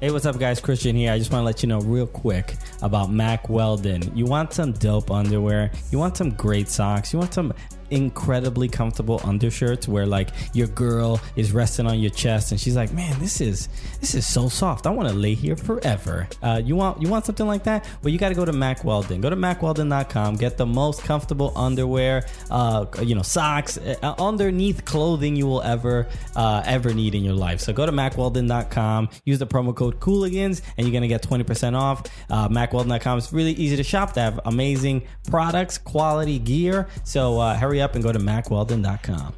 Hey, 0.00 0.10
what's 0.10 0.24
up, 0.24 0.38
guys? 0.38 0.60
Christian 0.60 0.96
here. 0.96 1.12
I 1.12 1.18
just 1.18 1.30
want 1.30 1.42
to 1.42 1.44
let 1.44 1.62
you 1.62 1.68
know 1.68 1.80
real 1.80 2.06
quick 2.06 2.54
about 2.80 3.12
Mack 3.12 3.50
Weldon. 3.50 4.16
You 4.16 4.24
want 4.24 4.54
some 4.54 4.72
dope 4.72 5.10
underwear? 5.10 5.70
You 5.90 5.98
want 5.98 6.16
some 6.16 6.30
great 6.30 6.70
socks? 6.70 7.12
You 7.12 7.18
want 7.18 7.34
some 7.34 7.52
incredibly 7.90 8.68
comfortable 8.68 9.20
undershirts 9.24 9.88
where 9.88 10.06
like 10.06 10.30
your 10.52 10.68
girl 10.68 11.20
is 11.36 11.52
resting 11.52 11.86
on 11.86 11.98
your 11.98 12.10
chest 12.10 12.50
and 12.52 12.60
she's 12.60 12.76
like, 12.76 12.92
"Man, 12.92 13.18
this 13.20 13.40
is 13.40 13.68
this 14.00 14.14
is 14.14 14.26
so 14.26 14.48
soft. 14.48 14.86
I 14.86 14.90
want 14.90 15.08
to 15.08 15.14
lay 15.14 15.34
here 15.34 15.56
forever." 15.56 16.28
Uh, 16.42 16.60
you 16.64 16.76
want 16.76 17.00
you 17.02 17.08
want 17.08 17.26
something 17.26 17.46
like 17.46 17.64
that? 17.64 17.86
Well, 18.02 18.12
you 18.12 18.18
got 18.18 18.30
to 18.30 18.34
go 18.34 18.44
to 18.44 18.52
Mack 18.52 18.84
Weldon. 18.84 19.20
Go 19.20 19.30
to 19.30 19.36
mackweldon.com. 19.36 20.36
Get 20.36 20.56
the 20.56 20.66
most 20.66 21.02
comfortable 21.04 21.52
underwear, 21.56 22.26
uh, 22.50 22.86
you 23.02 23.14
know, 23.14 23.22
socks, 23.22 23.78
uh, 23.78 24.14
underneath 24.18 24.84
clothing 24.84 25.36
you 25.36 25.46
will 25.46 25.62
ever 25.62 26.06
uh, 26.36 26.62
ever 26.64 26.94
need 26.94 27.14
in 27.14 27.24
your 27.24 27.34
life. 27.34 27.60
So 27.60 27.72
go 27.72 27.86
to 27.86 27.92
mackweldon.com. 27.92 29.08
Use 29.24 29.38
the 29.38 29.46
promo 29.46 29.74
code 29.74 30.00
Cooligans, 30.00 30.62
and 30.76 30.86
you're 30.86 30.94
gonna 30.94 31.08
get 31.08 31.22
20% 31.22 31.76
off. 31.76 32.02
Uh, 32.28 32.48
mackweldon.com 32.48 33.18
is 33.18 33.32
really 33.32 33.52
easy 33.52 33.76
to 33.76 33.84
shop. 33.84 34.14
They 34.14 34.20
have 34.20 34.40
amazing 34.44 35.02
products, 35.30 35.78
quality 35.78 36.38
gear. 36.38 36.88
So 37.04 37.38
uh, 37.38 37.56
hurry 37.80 37.84
up 37.84 37.94
and 37.94 38.04
go 38.04 38.12
to 38.12 38.18
mackweldon.com. 38.18 39.34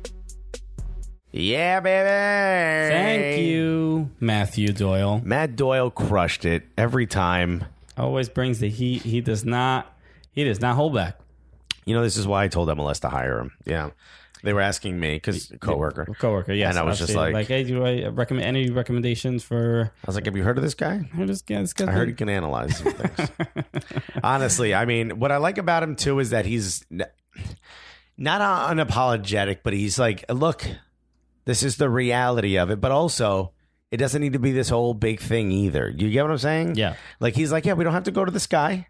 Yeah, 1.31 1.81
baby. 1.81 2.93
Thank 2.93 3.41
you, 3.47 4.11
Matthew 4.21 4.73
Doyle. 4.73 5.23
Matt 5.25 5.57
Doyle 5.57 5.91
crushed 5.91 6.45
it 6.45 6.65
every 6.77 7.07
time. 7.07 7.65
Always 7.97 8.29
brings 8.29 8.59
the 8.59 8.69
heat. 8.69 9.03
He 9.03 9.21
does 9.21 9.45
not. 9.45 9.97
He 10.33 10.45
does 10.45 10.61
not 10.61 10.77
hold 10.77 10.95
back. 10.95 11.19
You 11.87 11.95
know, 11.95 12.03
this 12.03 12.17
is 12.17 12.27
why 12.27 12.45
I 12.45 12.49
told 12.49 12.69
MLS 12.69 13.01
to 13.01 13.09
hire 13.09 13.39
him. 13.41 13.53
Yeah. 13.65 13.91
They 14.45 14.53
were 14.53 14.61
asking 14.61 14.99
me 14.99 15.15
because 15.15 15.53
coworker. 15.61 16.05
Coworker, 16.19 16.53
yes. 16.53 16.71
And 16.71 16.79
I 16.79 16.83
was 16.83 16.99
just 16.99 17.15
like- 17.15 17.33
like, 17.33 17.47
hey, 17.47 17.63
do 17.65 17.85
I 17.85 18.09
recommend 18.09 18.45
any 18.47 18.71
recommendations 18.71 19.45
for? 19.45 19.93
I 19.95 20.07
was 20.07 20.17
like, 20.17 20.25
"Have 20.27 20.37
you 20.37 20.43
heard 20.43 20.59
of 20.59 20.65
this 20.65 20.75
guy?" 20.75 21.09
I 21.17 21.25
just 21.27 21.47
this 21.47 21.73
guy's 21.73 21.89
I 21.89 21.93
heard 21.93 22.09
he 22.09 22.15
can 22.15 22.29
analyze 22.29 22.77
some 22.77 22.93
things. 22.93 23.31
Honestly, 24.25 24.75
I 24.75 24.85
mean, 24.85 25.21
what 25.21 25.31
I 25.31 25.37
like 25.37 25.59
about 25.59 25.85
him 25.85 25.95
too 25.95 26.19
is 26.19 26.31
that 26.31 26.45
he's 26.45 26.85
n- 26.91 27.05
not 28.23 28.75
unapologetic, 28.75 29.59
but 29.63 29.73
he's 29.73 29.99
like, 29.99 30.25
"Look, 30.31 30.67
this 31.45 31.63
is 31.63 31.77
the 31.77 31.91
reality 31.91 32.57
of 32.57 32.71
it," 32.71 32.81
but 32.81 32.91
also. 32.91 33.53
It 33.91 33.99
doesn't 33.99 34.23
need 34.23 34.33
to 34.33 34.39
be 34.39 34.53
this 34.53 34.71
whole 34.71 34.95
big 34.95 35.21
thing 35.21 35.53
either. 35.53 35.93
You 35.95 36.09
get 36.09 36.23
what 36.23 36.31
I'm 36.31 36.39
saying? 36.39 36.77
Yeah. 36.77 36.95
Like 37.21 37.37
he's 37.37 37.53
like, 37.53 37.67
yeah, 37.67 37.75
we 37.75 37.85
don't 37.85 37.93
have 37.93 38.05
to 38.05 38.11
go 38.11 38.25
to 38.25 38.31
the 38.31 38.41
sky, 38.41 38.89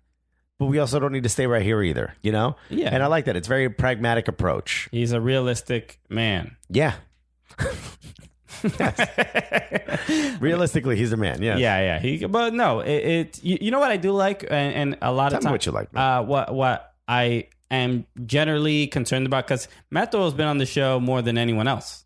but 0.61 0.67
we 0.67 0.79
also 0.79 1.01
don't 1.01 1.11
need 1.11 1.25
to 1.25 1.29
stay 1.29 1.49
right 1.49 1.65
here 1.65 1.83
either. 1.83 2.15
You 2.23 2.31
know? 2.31 2.55
Yeah. 2.71 2.91
And 2.93 3.03
I 3.03 3.09
like 3.09 3.25
that. 3.25 3.35
It's 3.35 3.49
a 3.49 3.51
very 3.51 3.69
pragmatic 3.69 4.29
approach. 4.29 4.89
He's 4.93 5.11
a 5.11 5.21
realistic 5.21 5.99
man. 6.09 6.57
Yeah. 6.69 6.95
Realistically, 10.39 10.97
he's 10.97 11.13
a 11.13 11.17
man. 11.17 11.43
Yeah. 11.43 11.57
Yeah, 11.57 11.81
yeah. 11.81 11.99
He, 11.99 12.25
but 12.27 12.55
no, 12.55 12.79
it. 12.79 12.91
it 12.91 13.43
you, 13.45 13.59
you 13.61 13.71
know 13.71 13.81
what 13.81 13.91
I 13.91 13.97
do 13.97 14.13
like, 14.13 14.45
and, 14.45 14.75
and 14.75 14.99
a 15.03 15.13
lot 15.13 15.31
Tell 15.31 15.39
of 15.39 15.45
times, 15.45 15.53
what 15.53 15.67
you 15.67 15.73
like, 15.73 15.93
man. 15.93 16.19
Uh, 16.19 16.23
what 16.23 16.55
what 16.55 16.95
I 17.09 17.49
am 17.77 18.07
generally 18.27 18.87
concerned 18.87 19.27
about 19.27 19.47
because 19.47 19.69
Matt 19.91 20.13
Doyle's 20.13 20.35
been 20.35 20.47
on 20.49 20.59
the 20.59 20.67
show 20.67 21.01
more 21.01 21.23
than 21.23 21.39
anyone 21.39 21.67
else. 21.69 22.05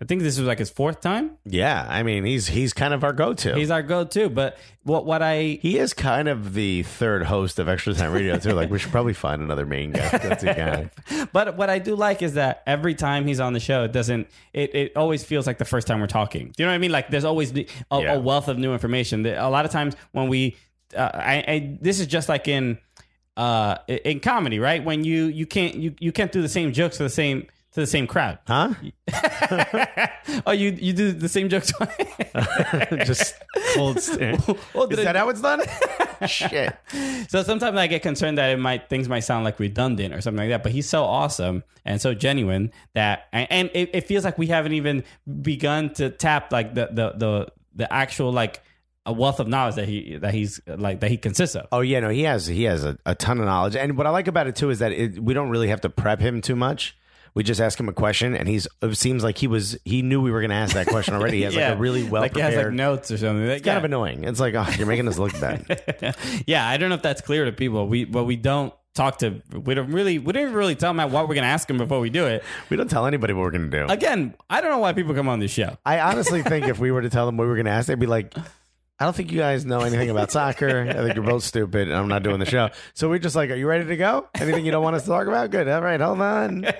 I 0.00 0.06
think 0.06 0.22
this 0.22 0.38
was 0.38 0.48
like 0.48 0.58
his 0.58 0.70
fourth 0.70 1.02
time. 1.02 1.36
Yeah. 1.44 1.86
I 1.88 2.02
mean, 2.02 2.24
he's 2.24 2.46
he's 2.46 2.72
kind 2.72 2.94
of 2.94 3.04
our 3.04 3.12
go-to. 3.12 3.54
He's 3.54 3.70
our 3.70 3.82
go-to. 3.82 4.30
But 4.30 4.56
what 4.84 5.04
what 5.04 5.20
I 5.20 5.58
he 5.60 5.78
is 5.78 5.92
kind 5.92 6.28
of 6.28 6.54
the 6.54 6.82
third 6.82 7.24
host 7.24 7.58
of 7.58 7.68
Extra 7.68 7.92
Time 7.92 8.10
Radio 8.10 8.38
too. 8.38 8.52
Like 8.52 8.70
we 8.70 8.78
should 8.78 8.90
probably 8.90 9.12
find 9.12 9.42
another 9.42 9.66
main 9.66 9.92
guy. 9.92 10.08
That's 10.08 10.42
a 10.44 10.54
guy. 10.54 10.90
But 11.32 11.56
what 11.58 11.68
I 11.68 11.78
do 11.78 11.94
like 11.94 12.22
is 12.22 12.34
that 12.34 12.62
every 12.66 12.94
time 12.94 13.26
he's 13.26 13.38
on 13.38 13.52
the 13.52 13.60
show, 13.60 13.84
it 13.84 13.92
doesn't. 13.92 14.28
It, 14.54 14.74
it 14.74 14.96
always 14.96 15.24
feels 15.24 15.46
like 15.46 15.58
the 15.58 15.66
first 15.66 15.86
time 15.86 16.00
we're 16.00 16.06
talking. 16.06 16.52
Do 16.56 16.62
you 16.62 16.66
know 16.66 16.72
what 16.72 16.76
I 16.76 16.78
mean? 16.78 16.90
Like 16.90 17.10
there's 17.10 17.24
always 17.24 17.52
a, 17.54 17.66
Yeah. 17.92 18.14
a 18.14 18.18
wealth 18.18 18.48
of 18.48 18.58
new 18.58 18.72
information. 18.72 19.26
A 19.26 19.50
lot 19.50 19.66
of 19.66 19.70
times 19.70 19.94
when 20.12 20.28
we, 20.28 20.56
uh, 20.96 21.10
I, 21.12 21.34
I 21.46 21.78
this 21.82 22.00
is 22.00 22.06
just 22.06 22.30
like 22.30 22.48
in, 22.48 22.78
uh, 23.36 23.76
in 23.88 24.20
comedy, 24.20 24.58
right? 24.58 24.84
When 24.84 25.04
you 25.04 25.24
you 25.26 25.46
can't 25.46 25.74
you 25.74 25.94
you 26.00 26.12
can't 26.12 26.32
do 26.32 26.42
the 26.42 26.48
same 26.48 26.72
jokes 26.72 26.96
to 26.98 27.04
the 27.04 27.08
same 27.10 27.46
to 27.72 27.80
the 27.80 27.86
same 27.86 28.06
crowd. 28.06 28.38
Huh? 28.46 28.74
oh, 30.46 30.52
you 30.52 30.70
you 30.78 30.92
do 30.92 31.12
the 31.12 31.28
same 31.28 31.48
jokes. 31.48 31.72
Just 33.04 33.34
cold 33.74 34.00
stare. 34.00 34.36
Oh, 34.74 34.84
Is 34.84 34.90
did 34.90 35.00
I- 35.00 35.04
that 35.04 35.16
how 35.16 35.28
it's 35.28 35.40
done? 35.40 35.62
Shit. 36.26 36.76
So 37.28 37.42
sometimes 37.42 37.76
I 37.76 37.86
get 37.88 38.02
concerned 38.02 38.38
that 38.38 38.50
it 38.50 38.58
might 38.58 38.88
things 38.88 39.08
might 39.08 39.20
sound 39.20 39.44
like 39.44 39.58
redundant 39.58 40.14
or 40.14 40.20
something 40.20 40.38
like 40.38 40.50
that. 40.50 40.62
But 40.62 40.72
he's 40.72 40.88
so 40.88 41.04
awesome 41.04 41.64
and 41.84 42.00
so 42.00 42.14
genuine 42.14 42.70
that 42.94 43.26
and, 43.32 43.46
and 43.50 43.70
it, 43.74 43.90
it 43.94 44.06
feels 44.06 44.24
like 44.24 44.38
we 44.38 44.46
haven't 44.46 44.72
even 44.74 45.04
begun 45.42 45.92
to 45.94 46.10
tap 46.10 46.52
like 46.52 46.74
the 46.74 46.88
the 46.92 47.12
the, 47.16 47.48
the 47.74 47.92
actual 47.92 48.30
like 48.32 48.62
a 49.04 49.12
wealth 49.12 49.40
of 49.40 49.48
knowledge 49.48 49.74
that 49.74 49.88
he 49.88 50.16
that 50.16 50.32
he's 50.32 50.60
like 50.66 51.00
that 51.00 51.10
he 51.10 51.16
consists 51.16 51.56
of. 51.56 51.66
Oh 51.72 51.80
yeah, 51.80 52.00
no, 52.00 52.08
he 52.08 52.22
has 52.22 52.46
he 52.46 52.64
has 52.64 52.84
a, 52.84 52.96
a 53.04 53.14
ton 53.14 53.38
of 53.38 53.46
knowledge, 53.46 53.76
and 53.76 53.96
what 53.96 54.06
I 54.06 54.10
like 54.10 54.28
about 54.28 54.46
it 54.46 54.56
too 54.56 54.70
is 54.70 54.78
that 54.78 54.92
it, 54.92 55.22
we 55.22 55.34
don't 55.34 55.50
really 55.50 55.68
have 55.68 55.80
to 55.82 55.90
prep 55.90 56.20
him 56.20 56.40
too 56.40 56.56
much. 56.56 56.96
We 57.34 57.42
just 57.42 57.62
ask 57.62 57.80
him 57.80 57.88
a 57.88 57.94
question, 57.94 58.36
and 58.36 58.46
he's 58.46 58.68
it 58.82 58.94
seems 58.96 59.24
like 59.24 59.38
he 59.38 59.46
was 59.46 59.76
he 59.84 60.02
knew 60.02 60.20
we 60.20 60.30
were 60.30 60.40
going 60.40 60.50
to 60.50 60.56
ask 60.56 60.74
that 60.74 60.86
question 60.86 61.14
already. 61.14 61.38
He 61.38 61.42
has 61.44 61.56
like 61.56 61.64
a 61.74 61.76
really 61.76 62.04
well 62.04 62.22
like 62.22 62.34
he 62.34 62.40
has 62.40 62.52
prepared. 62.54 62.74
like 62.74 62.76
notes 62.76 63.10
or 63.10 63.16
something. 63.16 63.46
Like, 63.46 63.58
it's 63.58 63.64
kind 63.64 63.78
of 63.78 63.84
annoying. 63.84 64.24
It's 64.24 64.38
like 64.38 64.54
oh, 64.54 64.66
you're 64.76 64.86
making 64.86 65.08
us 65.08 65.18
look 65.18 65.32
bad. 65.40 66.14
yeah, 66.46 66.68
I 66.68 66.76
don't 66.76 66.90
know 66.90 66.94
if 66.94 67.02
that's 67.02 67.22
clear 67.22 67.46
to 67.46 67.52
people. 67.52 67.88
We 67.88 68.04
but 68.04 68.24
we 68.24 68.36
don't 68.36 68.72
talk 68.94 69.18
to 69.18 69.40
we 69.50 69.72
don't 69.74 69.90
really 69.90 70.18
we 70.18 70.32
don't 70.32 70.52
really 70.52 70.74
tell 70.74 70.90
him 70.90 71.10
what 71.10 71.26
we're 71.26 71.34
gonna 71.34 71.46
ask 71.46 71.68
him 71.68 71.78
before 71.78 71.98
we 71.98 72.10
do 72.10 72.26
it. 72.26 72.44
we 72.68 72.76
don't 72.76 72.90
tell 72.90 73.06
anybody 73.06 73.32
what 73.32 73.40
we're 73.42 73.50
going 73.50 73.70
to 73.70 73.78
do. 73.78 73.86
Again, 73.90 74.34
I 74.50 74.60
don't 74.60 74.70
know 74.70 74.78
why 74.78 74.92
people 74.92 75.14
come 75.14 75.28
on 75.28 75.40
this 75.40 75.50
show. 75.50 75.76
I 75.86 76.00
honestly 76.00 76.42
think 76.42 76.68
if 76.68 76.78
we 76.78 76.90
were 76.90 77.02
to 77.02 77.08
tell 77.10 77.26
them 77.26 77.38
what 77.38 77.44
we 77.44 77.48
were 77.48 77.56
going 77.56 77.66
to 77.66 77.72
ask, 77.72 77.88
they'd 77.88 77.98
be 77.98 78.06
like, 78.06 78.34
I 78.98 79.04
don't 79.04 79.16
think 79.16 79.32
you 79.32 79.38
guys 79.38 79.64
know 79.64 79.80
anything 79.80 80.10
about 80.10 80.30
soccer. 80.30 80.86
I 80.88 80.92
think 80.92 81.14
you're 81.16 81.24
both 81.24 81.42
stupid, 81.42 81.88
and 81.88 81.96
I'm 81.96 82.08
not 82.08 82.22
doing 82.22 82.38
the 82.38 82.46
show. 82.46 82.70
So 82.94 83.08
we're 83.08 83.18
just 83.18 83.34
like, 83.34 83.50
Are 83.50 83.56
you 83.56 83.66
ready 83.66 83.84
to 83.86 83.96
go? 83.96 84.28
Anything 84.36 84.64
you 84.64 84.70
don't 84.70 84.84
want 84.84 84.96
us 84.96 85.02
to 85.02 85.08
talk 85.08 85.26
about? 85.26 85.50
Good. 85.50 85.68
All 85.68 85.80
right, 85.82 86.00
hold 86.00 86.20
on. 86.20 86.66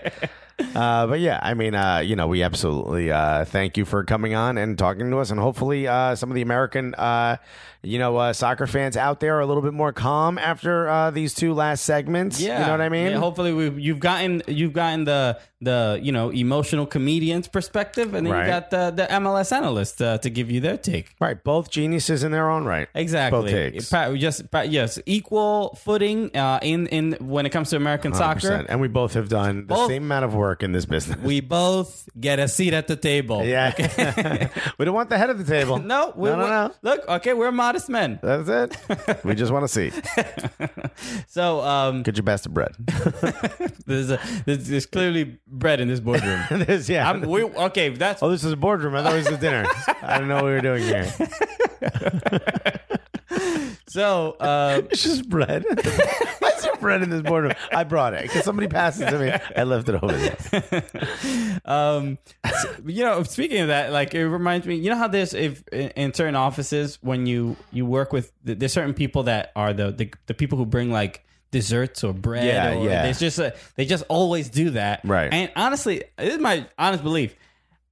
Uh, 0.74 1.06
but 1.06 1.18
yeah, 1.18 1.40
I 1.43 1.55
mean, 1.55 1.74
uh, 1.74 1.98
you 1.98 2.14
know, 2.14 2.28
we 2.28 2.43
absolutely 2.43 3.10
uh, 3.10 3.44
thank 3.47 3.76
you 3.76 3.84
for 3.84 4.05
coming 4.05 4.34
on 4.34 4.59
and 4.59 4.78
talking 4.78 5.10
to 5.10 5.18
us, 5.18 5.30
and 5.30 5.40
hopefully, 5.40 5.89
uh, 5.89 6.14
some 6.14 6.30
of 6.30 6.34
the 6.34 6.43
American, 6.43 6.94
uh, 6.94 7.39
you 7.82 7.98
know, 7.98 8.16
uh, 8.16 8.32
soccer 8.32 8.66
fans 8.66 8.96
out 8.96 9.20
there 9.20 9.36
are 9.36 9.40
a 9.40 9.46
little 9.46 9.62
bit 9.62 9.72
more 9.74 9.92
calm 9.92 10.38
after 10.38 10.88
uh, 10.88 11.10
these 11.10 11.34
two 11.34 11.52
last 11.54 11.84
segments. 11.84 12.40
Yeah, 12.40 12.60
you 12.60 12.66
know 12.66 12.72
what 12.72 12.80
I 12.80 12.88
mean. 12.88 13.09
Yeah, 13.12 13.18
hopefully, 13.18 13.52
we 13.52 13.70
you've 13.82 14.00
gotten 14.00 14.42
you've 14.46 14.72
gotten 14.72 15.04
the 15.04 15.38
the 15.60 16.00
you 16.02 16.10
know 16.12 16.30
emotional 16.30 16.86
comedian's 16.86 17.48
perspective, 17.48 18.14
and 18.14 18.26
then 18.26 18.32
Right. 18.32 18.44
you 18.46 18.50
got 18.50 18.70
the 18.70 18.90
the 18.90 19.06
MLS 19.20 19.52
analyst 19.52 20.00
uh, 20.02 20.18
to 20.18 20.30
give 20.30 20.50
you 20.50 20.60
their 20.60 20.76
take. 20.76 21.14
right, 21.20 21.42
both 21.42 21.70
geniuses 21.70 22.24
in 22.24 22.32
their 22.32 22.50
own 22.50 22.64
right. 22.64 22.88
Exactly. 22.94 23.40
Both 23.42 23.50
takes. 23.50 23.90
Just 24.20 24.42
yes, 24.68 24.98
equal 25.06 25.74
footing 25.82 26.36
uh, 26.36 26.59
in 26.62 26.86
in 26.88 27.12
when 27.20 27.46
it 27.46 27.50
comes 27.50 27.70
to 27.70 27.76
American 27.76 28.12
100%. 28.12 28.16
soccer. 28.16 28.64
And 28.68 28.80
we 28.80 28.88
both 28.88 29.14
have 29.14 29.28
done 29.28 29.62
the 29.66 29.74
Both- 29.74 29.88
same 29.88 30.04
amount 30.04 30.24
of 30.24 30.34
work 30.34 30.62
in 30.62 30.72
this 30.72 30.84
business. 30.86 31.18
We 31.18 31.40
both 31.40 32.09
get 32.18 32.38
a 32.38 32.48
seat 32.48 32.74
at 32.74 32.86
the 32.88 32.96
table. 32.96 33.44
Yeah. 33.44 33.72
we 34.78 34.84
don't 34.84 34.94
want 34.94 35.10
the 35.10 35.18
head 35.18 35.30
of 35.30 35.38
the 35.38 35.44
table. 35.44 35.78
No, 35.92 36.12
we, 36.16 36.28
no, 36.30 36.36
no, 36.36 36.46
no. 36.48 36.74
Look, 36.82 37.06
okay, 37.09 37.34
we're 37.34 37.50
modest 37.72 37.88
men. 37.88 38.18
That's 38.22 38.48
it. 38.48 39.24
We 39.24 39.34
just 39.34 39.52
want 39.52 39.64
to 39.64 39.68
see. 39.68 39.90
So 41.26 41.60
um, 41.62 42.02
Get 42.02 42.16
your 42.16 42.22
best 42.24 42.44
of 42.46 42.52
bread. 42.52 42.72
there's, 43.86 44.10
a, 44.10 44.20
there's 44.44 44.68
there's 44.68 44.86
clearly 44.86 45.38
bread 45.46 45.80
in 45.80 45.88
this 45.88 46.00
boardroom. 46.00 46.40
This- 46.50 46.88
yeah. 46.88 47.08
I'm, 47.08 47.22
we, 47.22 47.42
okay, 47.44 47.88
that's 47.88 48.22
oh, 48.22 48.30
this 48.30 48.44
is 48.44 48.52
a 48.52 48.56
boardroom. 48.56 48.94
I 48.94 49.02
thought 49.02 49.14
it 49.14 49.18
was 49.18 49.26
a 49.28 49.38
dinner. 49.38 49.64
I 50.02 50.18
don't 50.18 50.28
know 50.28 50.36
what 50.36 50.44
we 50.44 50.50
were 50.50 50.60
doing 50.60 50.82
here. 50.82 51.10
so. 53.89 54.36
Uh, 54.40 54.82
It's 54.90 55.02
just 55.02 55.28
bread. 55.28 55.64
Why 56.39 56.48
is 56.51 56.62
there 56.62 56.77
bread 56.77 57.02
in 57.02 57.10
this 57.10 57.23
boardroom? 57.23 57.52
I 57.73 57.85
brought 57.85 58.14
it 58.14 58.23
because 58.23 58.44
somebody 58.44 58.69
passed 58.69 59.01
it 59.01 59.10
to 59.10 59.19
me. 59.19 59.32
I 59.56 59.64
left 59.64 59.89
it 59.89 60.02
over 60.02 60.12
there. 60.12 60.82
um, 61.64 62.19
s- 62.44 62.66
you 62.86 63.05
know, 63.05 63.23
speaking 63.23 63.60
of 63.60 63.69
that, 63.69 63.93
like 63.93 64.14
it 64.14 64.27
reminds 64.28 64.66
me, 64.66 64.77
you 64.77 64.90
know 64.90 64.97
how 64.97 65.09
there's 65.09 65.35
if 65.35 65.62
in, 65.69 65.89
in 65.90 66.14
certain 66.14 66.36
offices 66.36 66.98
when 67.02 67.27
you 67.27 67.56
you 67.73 67.86
work 67.86 68.12
with 68.12 68.32
there's 68.44 68.73
certain 68.73 68.94
people 68.94 69.24
that 69.24 69.52
are 69.56 69.73
the, 69.73 69.93
the 69.93 70.12
the 70.27 70.35
people 70.35 70.59
who 70.59 70.66
bring 70.66 70.90
like 70.90 71.24
desserts 71.51 72.02
or 72.02 72.12
bread. 72.12 72.47
Yeah, 72.47 72.74
or, 72.78 72.85
yeah. 72.89 73.05
It's 73.06 73.19
just 73.20 73.39
a, 73.39 73.55
they 73.77 73.85
just 73.85 74.05
always 74.09 74.48
do 74.48 74.70
that. 74.70 75.01
Right. 75.05 75.32
And 75.32 75.51
honestly, 75.55 76.02
this 76.16 76.35
is 76.35 76.40
my 76.40 76.66
honest 76.78 77.02
belief. 77.02 77.35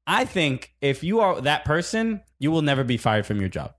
I 0.07 0.25
think 0.25 0.73
if 0.81 1.05
you 1.05 1.21
are 1.21 1.41
that 1.43 1.65
person, 1.65 2.23
you 2.39 2.51
will 2.51 2.63
never 2.63 2.83
be 2.85 2.97
fired 2.97 3.27
from 3.27 3.39
your 3.39 3.49
job. 3.51 3.75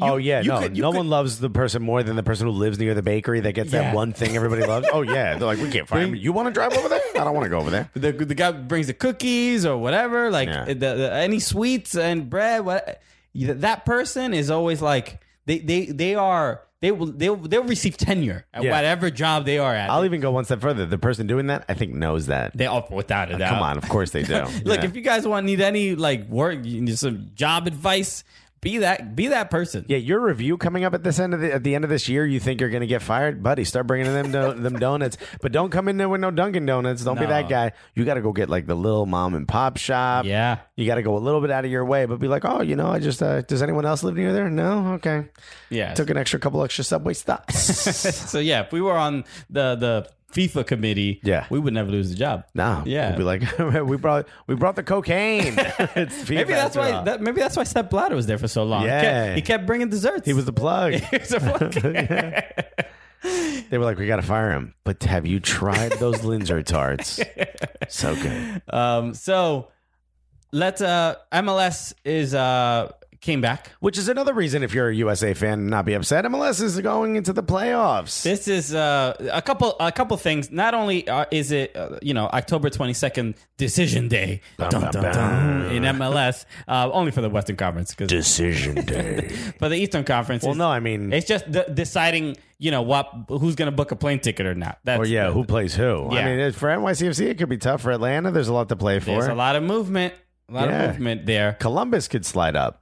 Oh 0.00 0.16
yeah, 0.16 0.42
no, 0.42 0.60
could- 0.60 0.76
no 0.76 0.90
could- 0.90 0.98
one 0.98 1.08
loves 1.10 1.38
the 1.38 1.50
person 1.50 1.82
more 1.82 2.02
than 2.02 2.16
the 2.16 2.22
person 2.22 2.46
who 2.46 2.52
lives 2.52 2.78
near 2.78 2.94
the 2.94 3.02
bakery 3.02 3.40
that 3.40 3.52
gets 3.52 3.72
Yeah. 3.72 3.82
that 3.82 3.94
one 3.94 4.12
thing 4.12 4.36
everybody 4.36 4.64
loves. 4.64 4.86
Oh 4.92 5.02
yeah, 5.02 5.36
they're 5.36 5.46
like, 5.46 5.58
we 5.58 5.70
can't 5.70 5.88
find. 5.88 6.16
You 6.16 6.32
want 6.32 6.48
to 6.48 6.52
drive 6.52 6.72
over 6.74 6.88
there? 6.88 7.00
I 7.14 7.24
don't 7.24 7.34
want 7.34 7.44
to 7.44 7.50
go 7.50 7.58
over 7.58 7.70
there. 7.70 7.90
the 7.94 8.12
the 8.12 8.34
guy 8.34 8.52
brings 8.52 8.86
the 8.86 8.94
cookies 8.94 9.64
or 9.66 9.76
whatever, 9.78 10.30
like 10.30 10.48
Yeah. 10.48 10.64
the, 10.66 10.74
the, 10.74 11.12
any 11.14 11.38
sweets 11.38 11.96
and 11.96 12.28
bread. 12.30 12.64
What 12.64 13.00
that 13.34 13.84
person 13.84 14.34
is 14.34 14.50
always 14.50 14.82
like 14.82 15.20
they 15.46 15.58
they 15.58 15.86
they 15.86 16.14
are 16.14 16.62
they 16.80 16.90
will 16.90 17.06
they'll 17.06 17.36
they'll 17.36 17.62
receive 17.62 17.96
tenure 17.96 18.44
at 18.52 18.64
Yeah. 18.64 18.72
whatever 18.72 19.08
job 19.10 19.44
they 19.46 19.58
are 19.58 19.72
at. 19.74 19.88
I'll 19.88 20.04
even 20.04 20.20
go 20.20 20.32
one 20.32 20.44
step 20.44 20.60
further. 20.60 20.84
The 20.84 20.98
person 20.98 21.26
doing 21.28 21.46
that, 21.46 21.64
I 21.68 21.74
think, 21.74 21.94
knows 21.94 22.26
that. 22.26 22.56
they 22.56 22.66
oh, 22.66 22.84
without 22.90 23.30
a 23.30 23.36
uh, 23.36 23.38
doubt. 23.38 23.50
Come 23.54 23.62
on, 23.62 23.78
of 23.78 23.88
course 23.88 24.10
they 24.10 24.24
do. 24.24 24.34
Look, 24.64 24.80
yeah. 24.80 24.84
if 24.84 24.96
you 24.96 25.02
guys 25.02 25.26
want 25.26 25.46
need 25.46 25.60
any 25.60 25.94
like 25.94 26.28
work, 26.28 26.64
you 26.64 26.80
need 26.80 26.98
some 26.98 27.30
job 27.34 27.68
advice, 27.68 28.24
be 28.62 28.78
that 28.78 29.16
be 29.16 29.26
that 29.26 29.50
person. 29.50 29.84
Yeah, 29.88 29.96
your 29.98 30.20
review 30.20 30.56
coming 30.56 30.84
up 30.84 30.94
at 30.94 31.02
this 31.02 31.18
end 31.18 31.34
of 31.34 31.40
the 31.40 31.52
at 31.52 31.64
the 31.64 31.74
end 31.74 31.82
of 31.82 31.90
this 31.90 32.08
year. 32.08 32.24
You 32.24 32.38
think 32.38 32.60
you're 32.60 32.70
going 32.70 32.82
to 32.82 32.86
get 32.86 33.02
fired, 33.02 33.42
buddy? 33.42 33.64
Start 33.64 33.88
bringing 33.88 34.06
them 34.06 34.30
do- 34.30 34.54
them 34.62 34.78
donuts, 34.78 35.18
but 35.40 35.50
don't 35.50 35.70
come 35.70 35.88
in 35.88 35.96
there 35.96 36.08
with 36.08 36.20
no 36.20 36.30
Dunkin' 36.30 36.64
Donuts. 36.64 37.02
Don't 37.02 37.18
be 37.18 37.26
that 37.26 37.48
guy. 37.48 37.72
You 37.96 38.04
got 38.04 38.14
to 38.14 38.20
go 38.22 38.32
get 38.32 38.48
like 38.48 38.66
the 38.66 38.76
little 38.76 39.04
mom 39.04 39.34
and 39.34 39.48
pop 39.48 39.78
shop. 39.78 40.24
Yeah. 40.26 40.60
you 40.76 40.86
got 40.86 40.94
to 40.94 41.02
go 41.02 41.16
a 41.16 41.18
little 41.18 41.40
bit 41.40 41.50
out 41.50 41.64
of 41.64 41.72
your 41.72 41.84
way, 41.84 42.06
but 42.06 42.20
be 42.20 42.28
like, 42.28 42.44
oh, 42.44 42.62
you 42.62 42.76
know, 42.76 42.86
I 42.86 43.00
just 43.00 43.20
uh, 43.20 43.42
does 43.42 43.62
anyone 43.62 43.84
else 43.84 44.04
live 44.04 44.14
near 44.14 44.32
there? 44.32 44.48
No, 44.48 44.92
okay. 44.94 45.26
Yeah. 45.68 45.92
Took 45.94 46.10
an 46.10 46.16
extra 46.16 46.38
couple 46.38 46.62
extra 46.62 46.84
subway 46.84 47.14
stops. 47.14 47.58
so 48.30 48.38
yeah, 48.38 48.60
if 48.60 48.72
we 48.72 48.80
were 48.80 48.96
on 48.96 49.24
the 49.50 49.74
the 49.74 50.08
FIFA 50.32 50.66
committee, 50.66 51.20
Yeah. 51.22 51.46
we 51.50 51.58
would 51.58 51.74
never 51.74 51.90
lose 51.90 52.08
the 52.10 52.16
job. 52.16 52.44
no, 52.54 52.82
Yeah. 52.86 53.10
we'll 53.10 53.18
be 53.18 53.24
like, 53.24 53.58
we 53.86 53.96
brought 53.96 54.26
we 54.46 54.54
brought 54.54 54.76
the 54.76 54.82
cocaine. 54.82 55.54
It's 55.94 56.28
Maybe 56.28 56.52
that's 56.52 56.76
why. 56.76 57.02
That, 57.04 57.20
maybe 57.20 57.40
that's 57.40 57.56
why 57.56 57.64
Sepp 57.64 57.90
Blatter 57.90 58.14
was 58.16 58.26
there 58.26 58.38
for 58.38 58.48
so 58.48 58.64
long. 58.64 58.82
He 58.82 58.86
Yeah. 58.88 59.00
kept, 59.02 59.36
he 59.36 59.42
kept 59.42 59.66
bringing 59.66 59.88
desserts. 59.90 60.26
he 60.26 60.32
was 60.32 60.44
the 60.46 60.52
plug. 60.52 60.92
He 61.10 61.16
was 61.18 61.32
a 61.32 61.40
fucking- 61.40 62.72
They 63.70 63.78
were 63.78 63.84
like, 63.84 63.98
we 63.98 64.06
got 64.06 64.16
to 64.16 64.22
fire 64.22 64.50
him. 64.52 64.74
But 64.84 65.02
have 65.04 65.26
you 65.26 65.38
tried 65.38 65.92
those 65.92 66.18
Linzer 66.22 66.64
tarts? 66.64 67.20
So 67.88 68.14
good. 68.16 68.62
um. 68.68 69.14
So 69.14 69.68
let's. 70.50 70.80
Uh. 70.82 71.14
MLS 71.32 71.94
is 72.04 72.34
uh 72.34 72.90
came 73.22 73.40
back. 73.40 73.70
Which 73.80 73.96
is 73.96 74.08
another 74.08 74.34
reason, 74.34 74.62
if 74.62 74.74
you're 74.74 74.88
a 74.90 74.94
USA 74.96 75.32
fan, 75.32 75.68
not 75.68 75.86
be 75.86 75.94
upset. 75.94 76.24
MLS 76.26 76.60
is 76.60 76.78
going 76.80 77.16
into 77.16 77.32
the 77.32 77.42
playoffs. 77.42 78.22
This 78.22 78.48
is 78.48 78.74
uh, 78.74 79.14
a 79.32 79.40
couple 79.40 79.74
a 79.80 79.90
couple 79.90 80.16
things. 80.18 80.50
Not 80.50 80.74
only 80.74 81.08
uh, 81.08 81.24
is 81.30 81.50
it 81.52 81.74
uh, 81.74 81.98
you 82.02 82.12
know 82.12 82.26
October 82.26 82.68
twenty 82.68 82.92
second 82.92 83.36
decision 83.56 84.08
day 84.08 84.42
Bum, 84.58 84.68
dun, 84.70 84.82
bum, 84.82 84.90
dun, 84.90 85.02
dun, 85.14 85.70
in 85.72 85.82
MLS, 85.84 86.44
uh, 86.68 86.90
only 86.92 87.12
for 87.12 87.22
the 87.22 87.30
Western 87.30 87.56
Conference 87.56 87.92
because 87.92 88.08
Decision 88.08 88.84
day. 88.84 89.28
for 89.58 89.68
the 89.68 89.76
Eastern 89.76 90.04
Conference, 90.04 90.42
well, 90.44 90.54
no, 90.54 90.68
I 90.68 90.80
mean, 90.80 91.12
it's 91.12 91.26
just 91.26 91.50
de- 91.50 91.70
deciding 91.72 92.36
you 92.58 92.70
know 92.70 92.82
what 92.82 93.08
who's 93.28 93.54
going 93.54 93.70
to 93.70 93.76
book 93.76 93.92
a 93.92 93.96
plane 93.96 94.18
ticket 94.18 94.46
or 94.46 94.54
not. 94.54 94.78
That's 94.84 95.00
or 95.00 95.06
yeah, 95.06 95.30
who 95.30 95.44
plays 95.44 95.74
who? 95.74 96.10
I 96.10 96.24
mean, 96.24 96.38
it- 96.40 96.54
for 96.56 96.68
NYCFC, 96.68 97.26
it 97.30 97.38
could 97.38 97.48
be 97.48 97.56
tough. 97.56 97.82
For 97.82 97.92
Atlanta, 97.92 98.30
there's 98.32 98.48
a 98.48 98.52
lot 98.52 98.68
to 98.70 98.76
play 98.76 98.98
for. 98.98 99.06
There's 99.06 99.26
a 99.28 99.34
lot 99.34 99.54
of 99.56 99.62
movement, 99.62 100.12
a 100.48 100.52
lot 100.52 100.68
Yeah. 100.68 100.82
of 100.82 100.90
movement 100.90 101.26
there. 101.26 101.54
Columbus 101.60 102.08
could 102.08 102.26
slide 102.26 102.56
up. 102.56 102.81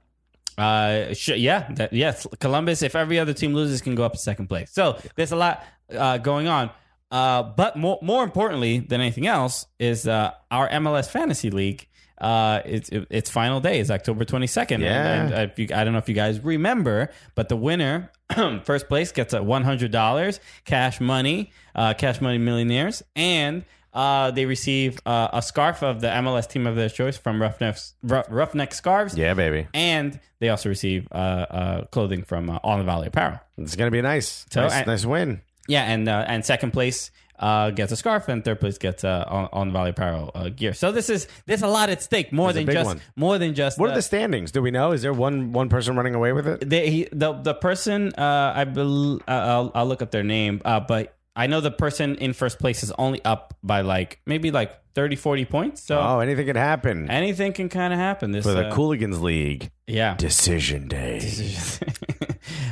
Uh, 0.57 1.13
sh- 1.13 1.29
yeah, 1.37 1.71
that, 1.73 1.93
yes. 1.93 2.27
Columbus, 2.39 2.81
if 2.81 2.95
every 2.95 3.19
other 3.19 3.33
team 3.33 3.53
loses, 3.53 3.81
can 3.81 3.95
go 3.95 4.03
up 4.03 4.13
to 4.13 4.19
second 4.19 4.47
place. 4.47 4.71
So 4.71 4.97
there's 5.15 5.31
a 5.31 5.35
lot 5.35 5.63
uh, 5.95 6.17
going 6.17 6.47
on. 6.47 6.69
Uh, 7.09 7.43
but 7.43 7.75
more 7.75 7.99
more 8.01 8.23
importantly 8.23 8.79
than 8.79 9.01
anything 9.01 9.27
else 9.27 9.65
is 9.79 10.07
uh, 10.07 10.31
our 10.49 10.69
MLS 10.69 11.09
fantasy 11.09 11.49
league. 11.51 11.87
Uh, 12.19 12.61
it's 12.65 12.87
it, 12.89 13.07
its 13.09 13.29
final 13.29 13.59
day 13.59 13.79
is 13.79 13.89
October 13.91 14.23
22nd. 14.23 14.71
And- 14.75 14.81
Yeah. 14.83 15.21
And, 15.39 15.51
if 15.51 15.57
you, 15.59 15.67
I 15.75 15.83
don't 15.83 15.91
know 15.93 15.99
if 15.99 16.07
you 16.07 16.15
guys 16.15 16.39
remember, 16.39 17.09
but 17.35 17.49
the 17.49 17.55
winner, 17.57 18.11
first 18.63 18.87
place, 18.87 19.11
gets 19.11 19.33
a 19.33 19.39
$100 19.39 20.39
cash 20.65 21.01
money, 21.01 21.51
uh, 21.75 21.93
cash 21.95 22.21
money 22.21 22.37
millionaires, 22.37 23.03
and 23.15 23.65
uh, 23.93 24.31
they 24.31 24.45
receive 24.45 24.99
uh, 25.05 25.29
a 25.33 25.41
scarf 25.41 25.83
of 25.83 26.01
the 26.01 26.07
MLS 26.07 26.47
team 26.49 26.65
of 26.67 26.75
their 26.75 26.89
choice 26.89 27.17
from 27.17 27.41
Roughneck, 27.41 27.77
Rough- 28.03 28.27
Roughneck 28.29 28.73
Scarves 28.73 29.17
Yeah, 29.17 29.33
baby. 29.33 29.67
and 29.73 30.19
they 30.39 30.49
also 30.49 30.69
receive 30.69 31.07
uh, 31.11 31.15
uh, 31.15 31.85
clothing 31.85 32.23
from 32.23 32.49
uh, 32.49 32.57
All 32.63 32.73
in 32.73 32.79
the 32.79 32.85
Valley 32.85 33.07
Apparel. 33.07 33.39
It's 33.57 33.75
going 33.75 33.87
to 33.87 33.95
be 33.95 34.01
nice. 34.01 34.45
So, 34.49 34.61
nice, 34.61 34.73
I- 34.73 34.83
nice 34.85 35.05
win. 35.05 35.41
Yeah, 35.67 35.83
and 35.83 36.09
uh, 36.09 36.25
and 36.27 36.43
second 36.43 36.71
place 36.71 37.11
uh, 37.39 37.69
gets 37.69 37.91
a 37.91 37.95
scarf, 37.95 38.27
and 38.27 38.43
third 38.43 38.59
place 38.59 38.77
gets 38.77 39.03
uh, 39.03 39.23
All, 39.27 39.45
All 39.53 39.65
the 39.65 39.71
Valley 39.71 39.91
Apparel 39.91 40.31
uh, 40.33 40.49
gear. 40.49 40.73
So 40.73 40.91
this 40.91 41.09
is 41.09 41.27
there's 41.45 41.61
a 41.61 41.67
lot 41.67 41.89
at 41.89 42.01
stake, 42.01 42.33
more 42.33 42.51
There's 42.51 42.65
than 42.65 42.73
just 42.75 42.85
one. 42.87 43.01
more 43.15 43.37
than 43.37 43.53
just. 43.53 43.77
What 43.77 43.89
are 43.91 43.95
the 43.95 44.01
standings? 44.01 44.51
Do 44.51 44.61
we 44.61 44.71
know? 44.71 44.91
Is 44.91 45.01
there 45.03 45.13
one 45.13 45.53
one 45.53 45.69
person 45.69 45.95
running 45.95 46.15
away 46.15 46.33
with 46.33 46.47
it? 46.47 46.67
they, 46.67 46.89
he, 46.89 47.07
the 47.11 47.33
the 47.33 47.53
person 47.53 48.11
uh, 48.17 48.53
I 48.55 48.63
bel 48.65 49.17
uh, 49.17 49.19
I'll, 49.27 49.71
I'll 49.75 49.85
look 49.85 50.01
up 50.01 50.11
their 50.11 50.23
name, 50.23 50.61
uh, 50.65 50.79
but 50.81 51.15
I 51.35 51.47
know 51.47 51.61
the 51.61 51.71
person 51.71 52.15
in 52.15 52.33
first 52.33 52.59
place 52.59 52.83
is 52.83 52.91
only 52.97 53.23
up 53.23 53.53
by 53.63 53.81
like 53.81 54.19
maybe 54.25 54.51
like 54.51 54.77
30, 54.93 55.15
40 55.15 55.45
points. 55.45 55.81
So 55.83 55.99
Oh, 55.99 56.19
anything 56.19 56.45
could 56.45 56.57
happen 56.57 57.09
anything 57.09 57.53
can 57.53 57.69
kind 57.69 57.93
of 57.93 57.99
happen. 57.99 58.31
This 58.31 58.45
for 58.45 58.53
the 58.53 58.67
uh, 58.67 58.75
Cooligans 58.75 59.21
League. 59.21 59.71
yeah. 59.87 60.15
Decision 60.15 60.87
day. 60.87 61.19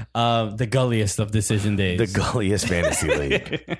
uh, 0.16 0.46
the 0.56 0.66
gulliest 0.66 1.20
of 1.20 1.32
decision 1.32 1.76
days. 1.76 2.00
The 2.00 2.20
gulliest 2.20 2.68
fantasy 2.68 3.08
league. 3.16 3.78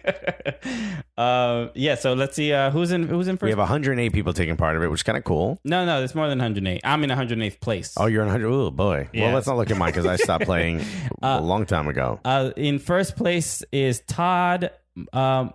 uh, 1.18 1.68
yeah. 1.76 1.96
So 1.96 2.14
let's 2.14 2.36
see 2.36 2.54
uh, 2.54 2.72
who's 2.72 2.92
in 2.92 3.08
who's 3.08 3.28
in 3.28 3.38
first. 3.38 3.46
We 3.46 3.50
have 3.52 3.58
108 3.60 4.14
people 4.14 4.34
taking 4.34 4.56
part 4.58 4.76
of 4.76 4.84
it, 4.84 4.88
which 4.90 5.00
is 5.00 5.04
kind 5.04 5.18
of 5.18 5.24
cool. 5.24 5.60
no, 5.64 5.86
no, 5.86 6.04
it's 6.04 6.16
more 6.16 6.28
than 6.28 6.38
108. 6.40 6.82
I'm 6.84 7.04
in 7.04 7.10
108th 7.10 7.60
place. 7.60 7.94
Oh, 7.98 8.06
you're 8.06 8.22
in 8.22 8.28
100. 8.28 8.48
Oh, 8.48 8.72
boy. 8.72 9.10
Yeah. 9.14 9.26
Well, 9.26 9.36
let's 9.36 9.48
not 9.48 9.58
look 9.58 9.72
at 9.72 9.78
mine 9.78 9.92
because 9.92 10.06
I 10.06 10.16
stopped 10.16 10.46
playing 10.52 10.82
a 11.22 11.42
long 11.42 11.66
time 11.66 11.88
ago. 11.88 12.20
Uh, 12.24 12.52
in 12.56 12.80
first 12.80 13.16
place 13.16 13.64
is 13.72 14.02
Todd 14.08 14.72
um, 15.14 15.54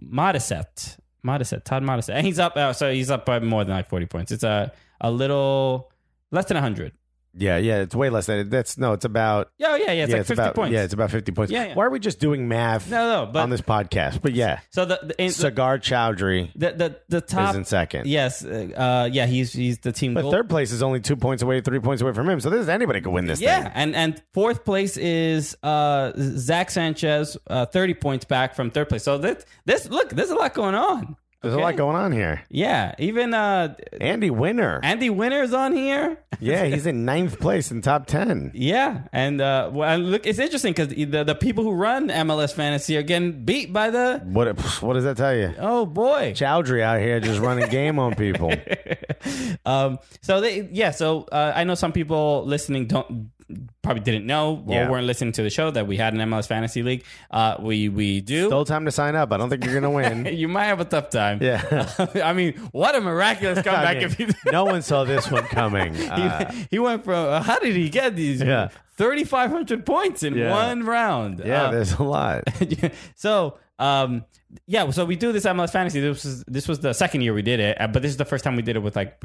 Modisette. 0.00 0.98
Modisette. 1.24 1.64
Todd 1.64 1.82
Modisette. 1.82 2.16
And 2.16 2.26
he's 2.26 2.38
up. 2.38 2.56
Uh, 2.56 2.72
so 2.72 2.92
he's 2.92 3.10
up 3.10 3.26
by 3.26 3.38
more 3.40 3.64
than 3.64 3.74
like 3.74 3.88
40 3.88 4.06
points. 4.06 4.32
It's 4.32 4.44
a 4.44 4.72
a 5.00 5.10
little 5.10 5.90
less 6.30 6.44
than 6.46 6.54
100. 6.56 6.92
Yeah, 7.34 7.56
yeah. 7.56 7.78
It's 7.78 7.94
way 7.94 8.10
less 8.10 8.26
than 8.26 8.48
That's 8.48 8.76
no, 8.76 8.92
it's 8.92 9.04
about. 9.04 9.50
Yeah, 9.58 9.76
yeah, 9.76 9.92
yeah. 9.92 10.02
It's 10.04 10.12
like 10.12 10.20
it's 10.20 10.28
50 10.28 10.42
about, 10.42 10.54
points. 10.54 10.72
Yeah, 10.74 10.82
it's 10.82 10.94
about 10.94 11.10
50 11.10 11.32
points. 11.32 11.52
Yeah, 11.52 11.66
yeah. 11.68 11.74
Why 11.74 11.86
are 11.86 11.90
we 11.90 11.98
just 11.98 12.20
doing 12.20 12.48
math 12.48 12.90
no, 12.90 13.24
no. 13.24 13.30
But 13.32 13.40
on 13.40 13.50
this 13.50 13.60
podcast? 13.60 14.20
But 14.22 14.34
yeah, 14.34 14.60
so 14.70 14.84
the 14.84 15.00
the, 15.02 15.22
in, 15.22 15.30
Sagar 15.30 15.78
Chowdhury 15.78 16.52
the 16.54 16.72
the 16.72 17.00
the 17.08 17.20
top 17.20 17.50
is 17.50 17.56
in 17.56 17.64
second. 17.64 18.06
Yes. 18.06 18.44
Uh, 18.44 19.08
yeah. 19.10 19.26
He's 19.26 19.52
he's 19.52 19.78
the 19.78 19.92
team. 19.92 20.14
But 20.14 20.22
goal- 20.22 20.32
third 20.32 20.48
place 20.48 20.72
is 20.72 20.82
only 20.82 21.00
two 21.00 21.16
points 21.16 21.42
away, 21.42 21.60
three 21.60 21.80
points 21.80 22.02
away 22.02 22.12
from 22.12 22.28
him. 22.28 22.40
So 22.40 22.50
this 22.50 22.68
anybody 22.68 23.00
could 23.00 23.12
win 23.12 23.26
this 23.26 23.40
Yeah, 23.40 23.62
thing. 23.62 23.72
and 23.74 23.96
and 23.96 24.22
fourth 24.34 24.64
place 24.64 24.96
is 24.96 25.56
uh, 25.62 26.12
Zach 26.18 26.70
Sanchez, 26.70 27.36
uh, 27.48 27.66
thirty 27.66 27.94
points 27.94 28.24
back 28.24 28.54
from 28.54 28.70
third 28.70 28.88
place. 28.88 29.04
So 29.04 29.18
this 29.18 29.44
this 29.64 29.88
look, 29.88 30.10
there's 30.10 30.30
a 30.30 30.34
lot 30.34 30.54
going 30.54 30.74
on. 30.74 31.16
There's 31.42 31.54
Okay. 31.54 31.62
a 31.62 31.64
lot 31.66 31.76
going 31.76 31.96
on 31.96 32.12
here. 32.12 32.42
Yeah, 32.50 32.94
even 32.98 33.34
uh, 33.34 33.74
Andy 34.00 34.30
Winner. 34.30 34.78
Andy 34.82 35.10
Winner's 35.10 35.52
on 35.52 35.74
here. 35.74 36.18
yeah, 36.38 36.64
he's 36.72 36.86
in 36.86 37.04
ninth 37.04 37.40
place 37.40 37.70
in 37.72 37.82
top 37.82 38.06
10. 38.06 38.52
Yeah, 38.54 39.02
and 39.12 39.40
uh, 39.40 39.68
well, 39.72 39.88
and 39.92 40.10
look, 40.12 40.24
it's 40.26 40.38
interesting 40.38 40.72
because 40.72 40.88
the 40.88 41.24
the 41.24 41.34
people 41.34 41.64
who 41.64 41.72
run 41.72 42.08
MLS 42.08 42.52
fantasy 42.54 42.96
are 42.96 43.02
getting 43.02 43.44
beat 43.44 43.72
by 43.72 43.90
the 43.90 44.20
What, 44.24 44.56
what 44.82 44.92
does 44.94 45.04
that 45.04 45.16
tell 45.16 45.34
you? 45.34 45.52
oh 45.58 45.84
boy. 45.84 46.32
Chowdhury 46.32 46.80
out 46.82 47.00
here 47.00 47.18
just 47.18 47.40
running 47.40 47.68
game 47.68 47.98
on 47.98 48.14
people. 48.14 48.52
Um, 49.64 49.98
so 50.20 50.40
they 50.40 50.68
yeah, 50.72 50.90
so 50.90 51.22
uh, 51.30 51.52
I 51.54 51.62
know 51.64 51.74
some 51.76 51.92
people 51.92 52.44
listening 52.44 52.86
don't 52.88 53.30
probably 53.82 54.02
didn't 54.02 54.26
know 54.26 54.64
or 54.66 54.74
Yeah. 54.74 54.88
weren't 54.90 55.06
listening 55.06 55.32
to 55.32 55.42
the 55.42 55.50
show 55.50 55.70
that 55.70 55.86
we 55.86 55.96
had 55.96 56.14
an 56.14 56.20
MLS 56.20 56.46
fantasy 56.46 56.82
league. 56.82 57.04
Uh, 57.30 57.56
we 57.60 57.88
we 57.88 58.20
do. 58.20 58.46
Still 58.46 58.64
time 58.64 58.84
to 58.84 58.90
sign 58.92 59.16
up. 59.16 59.32
I 59.32 59.36
don't 59.36 59.50
think 59.50 59.64
you're 59.64 59.78
going 59.80 59.82
to 59.84 60.24
win. 60.24 60.26
you 60.36 60.48
might 60.48 60.66
have 60.66 60.80
a 60.80 60.84
tough 60.84 61.10
time. 61.10 61.38
Yeah. 61.42 61.90
I 62.24 62.32
mean, 62.32 62.54
what 62.72 62.94
a 62.94 63.00
miraculous 63.00 63.58
I 63.60 63.62
comeback 63.62 63.96
mean, 63.96 64.04
if 64.06 64.14
he, 64.14 64.26
no 64.50 64.64
one 64.64 64.82
saw 64.82 65.04
this 65.04 65.30
one 65.30 65.44
coming. 65.44 65.96
Uh, 65.96 66.50
he, 66.52 66.66
he 66.72 66.78
went 66.78 67.04
from 67.04 67.26
uh, 67.28 67.42
how 67.42 67.58
did 67.58 67.74
he 67.76 67.88
get 67.88 68.16
these 68.16 68.40
Yeah. 68.42 68.68
3500 68.96 69.84
points 69.86 70.22
in 70.22 70.34
Yeah. 70.36 70.50
one 70.50 70.84
round. 70.84 71.42
yeah, 71.44 71.64
Uh, 71.64 71.70
there's 71.72 71.92
a 71.94 72.02
lot. 72.02 72.44
so 73.16 73.58
um 73.78 74.24
yeah, 74.66 74.90
so 74.90 75.04
we 75.04 75.16
do 75.16 75.32
this 75.32 75.44
MLS 75.46 75.70
fantasy. 75.70 76.00
This 76.00 76.24
was 76.24 76.44
this 76.46 76.68
was 76.68 76.80
the 76.80 76.92
second 76.92 77.22
year 77.22 77.32
we 77.32 77.42
did 77.42 77.58
it, 77.60 77.80
uh, 77.80 77.86
but 77.88 78.02
this 78.02 78.10
is 78.10 78.16
the 78.18 78.24
first 78.24 78.44
time 78.44 78.54
we 78.56 78.62
did 78.62 78.76
it 78.76 78.80
with 78.80 78.94
like 78.96 79.22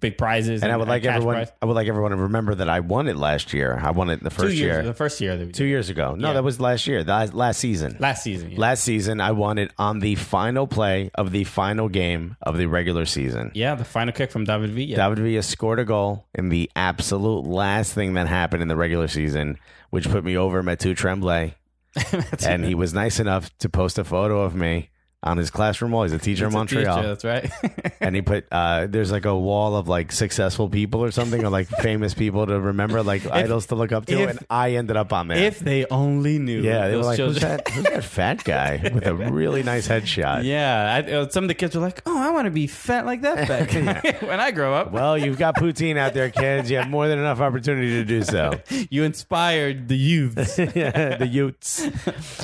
big 0.00 0.18
prizes. 0.18 0.62
And 0.62 0.72
I 0.72 0.76
would 0.76 0.88
like 0.88 1.04
everyone. 1.04 1.34
prize. 1.36 1.52
I 1.62 1.66
would 1.66 1.74
like 1.74 1.86
everyone 1.88 2.10
to 2.10 2.16
remember 2.16 2.54
that 2.56 2.68
I 2.68 2.80
won 2.80 3.06
it 3.08 3.16
last 3.16 3.52
year. 3.52 3.78
I 3.80 3.90
won 3.92 4.10
it 4.10 4.22
the 4.22 4.30
two 4.30 4.36
first 4.36 4.54
years, 4.56 4.58
year, 4.74 4.82
the 4.82 4.94
first 4.94 5.20
year 5.20 5.36
that 5.36 5.46
we 5.46 5.52
two 5.52 5.64
years 5.64 5.90
ago. 5.90 6.14
No, 6.16 6.28
Yeah. 6.28 6.34
that 6.34 6.44
was 6.44 6.60
last 6.60 6.86
year. 6.86 7.04
Last, 7.04 7.34
last 7.34 7.60
season. 7.60 7.96
last 8.00 8.22
season. 8.24 8.50
Yeah. 8.50 8.58
Last 8.60 8.82
season, 8.84 9.20
I 9.20 9.30
won 9.32 9.58
it 9.58 9.70
on 9.78 10.00
the 10.00 10.14
final 10.16 10.66
play 10.66 11.10
of 11.14 11.30
the 11.30 11.44
final 11.44 11.88
game 11.88 12.36
of 12.42 12.56
the 12.58 12.66
regular 12.66 13.04
season. 13.06 13.52
yeah, 13.54 13.74
the 13.74 13.84
final 13.84 14.12
kick 14.12 14.30
from 14.32 14.44
David 14.44 14.70
Villa. 14.70 14.96
David 14.96 15.18
Villa 15.20 15.42
scored 15.42 15.78
a 15.78 15.84
goal 15.84 16.26
in 16.34 16.48
the 16.48 16.70
absolute 16.74 17.46
last 17.46 17.92
thing 17.94 18.14
that 18.14 18.26
happened 18.26 18.62
in 18.62 18.68
the 18.68 18.76
regular 18.76 19.08
season, 19.08 19.58
which 19.90 20.08
put 20.10 20.24
me 20.24 20.36
over 20.36 20.62
Metu 20.62 20.96
Tremblay. 20.96 21.54
and 22.46 22.64
he 22.64 22.74
was 22.74 22.92
nice 22.94 23.20
enough 23.20 23.50
to 23.58 23.68
post 23.68 23.98
a 23.98 24.04
photo 24.04 24.42
of 24.42 24.54
me 24.54 24.90
on 25.24 25.36
his 25.38 25.50
classroom 25.50 25.90
wall. 25.90 26.04
He's 26.04 26.12
a 26.12 26.18
teacher 26.18 26.44
in 26.46 26.52
a 26.52 26.54
Montreal. 26.54 26.96
teacher, 26.96 27.08
that's 27.08 27.24
right. 27.24 27.50
and 28.00 28.14
he 28.14 28.22
put 28.22 28.46
uh 28.52 28.86
there's 28.86 29.10
like 29.10 29.24
a 29.24 29.36
wall 29.36 29.74
of 29.76 29.88
like 29.88 30.12
successful 30.12 30.68
people 30.68 31.02
or 31.02 31.10
something 31.10 31.42
or 31.44 31.48
like 31.48 31.66
famous 31.68 32.14
people 32.14 32.46
to 32.46 32.60
remember 32.60 33.02
like 33.02 33.26
idols 33.30 33.66
to 33.66 33.74
look 33.74 33.90
up 33.92 34.04
to 34.06 34.20
if- 34.20 34.30
and 34.30 34.38
i 34.50 34.72
ended 34.72 34.96
up 34.96 35.12
on 35.12 35.28
there 35.28 35.38
if 35.38 35.58
they 35.60 35.86
only 35.86 36.38
knew. 36.38 36.60
yeah 36.60 36.88
they 36.88 36.96
were 36.96 37.02
those 37.02 37.06
like 37.06 37.18
who's 37.18 37.38
children- 37.40 37.56
that, 37.64 37.68
who's 37.68 37.84
that 37.84 38.04
fat 38.04 38.44
guy 38.44 38.80
with 38.92 39.06
a 39.06 39.14
really 39.40 39.62
nice 39.62 39.88
headshot 39.88 40.44
Yeah, 40.44 41.02
I, 41.06 41.10
uh, 41.10 41.28
some 41.30 41.44
of 41.44 41.48
the 41.48 41.54
kids 41.54 41.74
were 41.74 41.80
like, 41.80 42.02
"Oh, 42.06 42.18
I 42.18 42.30
want 42.30 42.44
to 42.44 42.50
be 42.50 42.66
fat 42.66 43.06
like 43.06 43.22
that 43.22 43.48
fat 43.48 43.70
guy 43.70 44.18
when 44.26 44.40
I 44.40 44.50
grow 44.50 44.74
up." 44.74 44.92
well 44.92 45.16
you've 45.16 45.38
got 45.38 45.56
poutine 45.56 45.96
out 45.96 46.12
there 46.12 46.28
kids 46.30 46.70
you 46.70 46.76
have 46.76 46.90
more 46.90 47.08
than 47.08 47.18
enough 47.18 47.40
opportunity 47.40 47.88
to 47.90 48.04
do 48.04 48.22
so 48.22 48.52
you 48.90 49.04
inspired 49.04 49.88
the 49.88 49.96
youths. 49.96 50.56
the 50.56 51.28
Utes. 51.30 51.88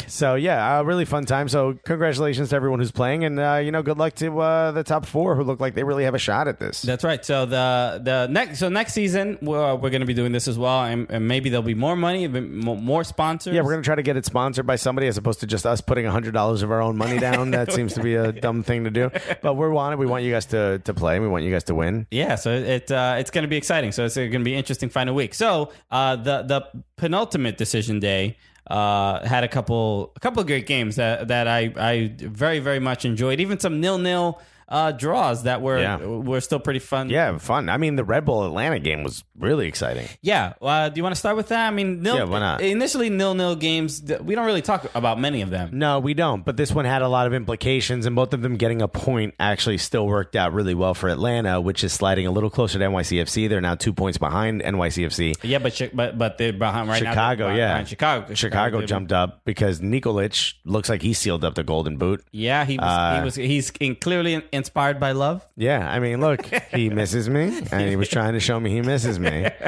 So 0.06 0.34
yeah, 0.36 0.78
a 0.78 0.84
really 0.84 1.04
fun 1.04 1.24
time. 1.26 1.48
So 1.48 1.78
congratulations 1.84 2.50
to 2.50 2.56
everyone 2.56 2.69
who's 2.78 2.92
playing, 2.92 3.24
and 3.24 3.40
uh, 3.40 3.56
you 3.56 3.72
know, 3.72 3.82
good 3.82 3.98
luck 3.98 4.14
to 4.16 4.40
uh, 4.40 4.70
the 4.70 4.84
top 4.84 5.06
four 5.06 5.34
who 5.34 5.42
look 5.42 5.58
like 5.60 5.74
they 5.74 5.82
really 5.82 6.04
have 6.04 6.14
a 6.14 6.18
shot 6.18 6.46
at 6.46 6.60
this. 6.60 6.82
That's 6.82 7.02
right. 7.02 7.24
So 7.24 7.46
the 7.46 8.00
the 8.02 8.28
next 8.30 8.58
so 8.60 8.68
next 8.68 8.92
season 8.92 9.38
we're, 9.42 9.74
we're 9.74 9.90
going 9.90 10.00
to 10.00 10.06
be 10.06 10.14
doing 10.14 10.32
this 10.32 10.46
as 10.46 10.58
well, 10.58 10.84
and, 10.84 11.10
and 11.10 11.26
maybe 11.26 11.50
there'll 11.50 11.62
be 11.62 11.74
more 11.74 11.96
money, 11.96 12.24
a 12.24 12.28
bit 12.28 12.48
mo- 12.48 12.76
more 12.76 13.02
sponsors. 13.04 13.54
yeah, 13.54 13.62
we're 13.62 13.72
gonna 13.72 13.82
try 13.82 13.94
to 13.96 14.02
get 14.02 14.16
it 14.16 14.24
sponsored 14.24 14.66
by 14.66 14.76
somebody 14.76 15.06
as 15.08 15.16
opposed 15.16 15.40
to 15.40 15.46
just 15.46 15.66
us 15.66 15.80
putting 15.80 16.04
hundred 16.06 16.34
dollars 16.34 16.62
of 16.62 16.70
our 16.70 16.80
own 16.80 16.96
money 16.96 17.18
down. 17.18 17.50
That 17.60 17.72
seems 17.72 17.94
to 17.94 18.02
be 18.02 18.14
a 18.14 18.32
dumb 18.32 18.62
thing 18.62 18.84
to 18.84 18.90
do. 18.90 19.10
But 19.42 19.54
we're 19.54 19.70
wanted. 19.70 19.98
We 19.98 20.06
want 20.06 20.24
you 20.24 20.30
guys 20.32 20.46
to 20.46 20.78
to 20.84 20.94
play. 20.94 21.18
We 21.20 21.26
want 21.28 21.44
you 21.44 21.50
guys 21.50 21.64
to 21.64 21.74
win. 21.74 22.06
Yeah, 22.10 22.36
so 22.36 22.52
it 22.52 22.90
uh, 22.90 23.16
it's 23.18 23.30
going 23.30 23.42
to 23.42 23.48
be 23.48 23.56
exciting. 23.56 23.92
So 23.92 24.04
it's 24.04 24.14
going 24.16 24.30
to 24.30 24.38
be 24.40 24.54
interesting 24.54 24.88
final 24.88 25.14
week. 25.14 25.34
So 25.34 25.70
uh, 25.90 26.16
the 26.16 26.42
the 26.42 26.66
penultimate 26.96 27.56
decision 27.56 27.98
day 28.00 28.36
uh, 28.70 29.26
had 29.26 29.44
a 29.44 29.48
couple 29.48 30.12
a 30.16 30.20
couple 30.20 30.40
of 30.40 30.46
great 30.46 30.66
games 30.66 30.96
that 30.96 31.28
that 31.28 31.48
I 31.48 31.72
I 31.76 32.12
very 32.16 32.60
very 32.60 32.80
much 32.80 33.04
enjoyed. 33.04 33.40
Even 33.40 33.58
some 33.58 33.80
nil 33.80 33.98
nil 33.98 34.40
uh, 34.70 34.92
draws 34.92 35.42
that 35.44 35.60
were 35.62 35.78
Yeah. 35.78 35.96
were 35.96 36.40
still 36.40 36.60
pretty 36.60 36.78
fun. 36.80 37.10
Yeah, 37.10 37.38
fun. 37.38 37.68
I 37.68 37.76
mean, 37.76 37.96
the 37.96 38.04
Red 38.04 38.24
Bull 38.24 38.44
Atlanta 38.46 38.78
game 38.78 39.02
was 39.02 39.24
really 39.38 39.66
exciting. 39.66 40.06
Yeah. 40.22 40.52
Uh, 40.62 40.88
do 40.88 40.98
you 40.98 41.02
want 41.02 41.14
to 41.14 41.18
start 41.18 41.36
with 41.36 41.48
that? 41.48 41.66
I 41.66 41.70
mean, 41.70 42.02
nil, 42.02 42.16
Yeah, 42.16 42.24
why 42.24 42.38
not? 42.38 42.60
Initially, 42.60 43.10
nil 43.10 43.34
nil 43.34 43.56
games. 43.56 44.00
th- 44.00 44.20
We 44.20 44.34
don't 44.34 44.46
really 44.46 44.62
talk 44.62 44.86
about 44.94 45.18
many 45.18 45.42
of 45.42 45.50
them. 45.50 45.70
No, 45.72 45.98
we 45.98 46.14
don't. 46.14 46.44
But 46.44 46.56
this 46.56 46.72
one 46.72 46.84
had 46.84 47.02
a 47.02 47.08
lot 47.08 47.26
of 47.26 47.34
implications, 47.34 48.06
and 48.06 48.14
both 48.14 48.32
of 48.32 48.42
them 48.42 48.56
getting 48.56 48.80
a 48.82 48.88
point 48.88 49.34
actually 49.40 49.78
still 49.78 50.06
worked 50.06 50.36
out 50.36 50.52
really 50.52 50.74
well 50.74 50.94
for 50.94 51.08
Atlanta, 51.08 51.60
which 51.60 51.82
is 51.82 51.92
sliding 51.92 52.26
a 52.26 52.30
little 52.30 52.50
closer 52.50 52.78
to 52.78 52.84
NYCFC. 52.84 53.48
They're 53.48 53.60
now 53.60 53.74
two 53.74 53.92
points 53.92 54.18
behind 54.18 54.62
NYCFC. 54.62 55.34
Yeah, 55.42 55.58
but 55.58 55.76
Chi- 55.76 55.90
but 55.92 56.16
but 56.18 56.38
they're 56.38 56.52
behind 56.52 56.88
right 56.88 57.02
now. 57.02 57.10
Chicago, 57.10 57.48
they're 57.48 57.56
yeah. 57.56 57.68
behind 57.68 57.88
Chicago. 57.88 58.34
Chicago 58.34 58.78
They're- 58.78 58.86
jumped 58.86 59.12
up 59.12 59.40
because 59.44 59.80
Nikolic 59.80 60.54
looks 60.64 60.88
like 60.88 61.02
he 61.02 61.12
sealed 61.12 61.44
up 61.44 61.54
the 61.54 61.64
golden 61.64 61.96
boot. 61.96 62.22
Yeah, 62.30 62.64
he 62.64 62.76
was. 62.76 62.86
Uh, 62.86 63.18
he 63.18 63.24
was. 63.24 63.34
He's 63.34 63.70
in, 63.80 63.96
clearly 63.96 64.42
inspired 64.60 65.00
by 65.00 65.12
love. 65.12 65.44
Yeah, 65.56 65.90
I 65.90 65.98
mean, 65.98 66.20
look, 66.20 66.46
he 66.72 66.88
misses 67.00 67.28
me, 67.28 67.60
and 67.72 67.88
he 67.88 67.96
was 67.96 68.08
trying 68.08 68.34
to 68.34 68.40
show 68.40 68.60
me 68.60 68.70
he 68.70 68.82
misses 68.82 69.18
me. 69.18 69.48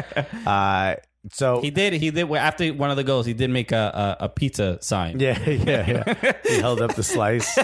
Uh, 0.47 0.97
so 1.31 1.61
He 1.61 1.71
did. 1.71 1.93
He 1.95 2.11
did. 2.11 2.29
After 2.33 2.69
one 2.75 2.91
of 2.91 2.97
the 2.97 3.05
goals, 3.05 3.27
he 3.27 3.33
did 3.33 3.49
make 3.51 3.71
a 3.73 4.17
a, 4.21 4.25
a 4.25 4.29
pizza 4.29 4.79
sign. 4.83 5.21
yeah, 5.21 5.39
yeah, 5.49 6.05
yeah. 6.23 6.33
he 6.45 6.59
held 6.59 6.81
up 6.83 6.95
the 6.97 7.03
slice. 7.05 7.57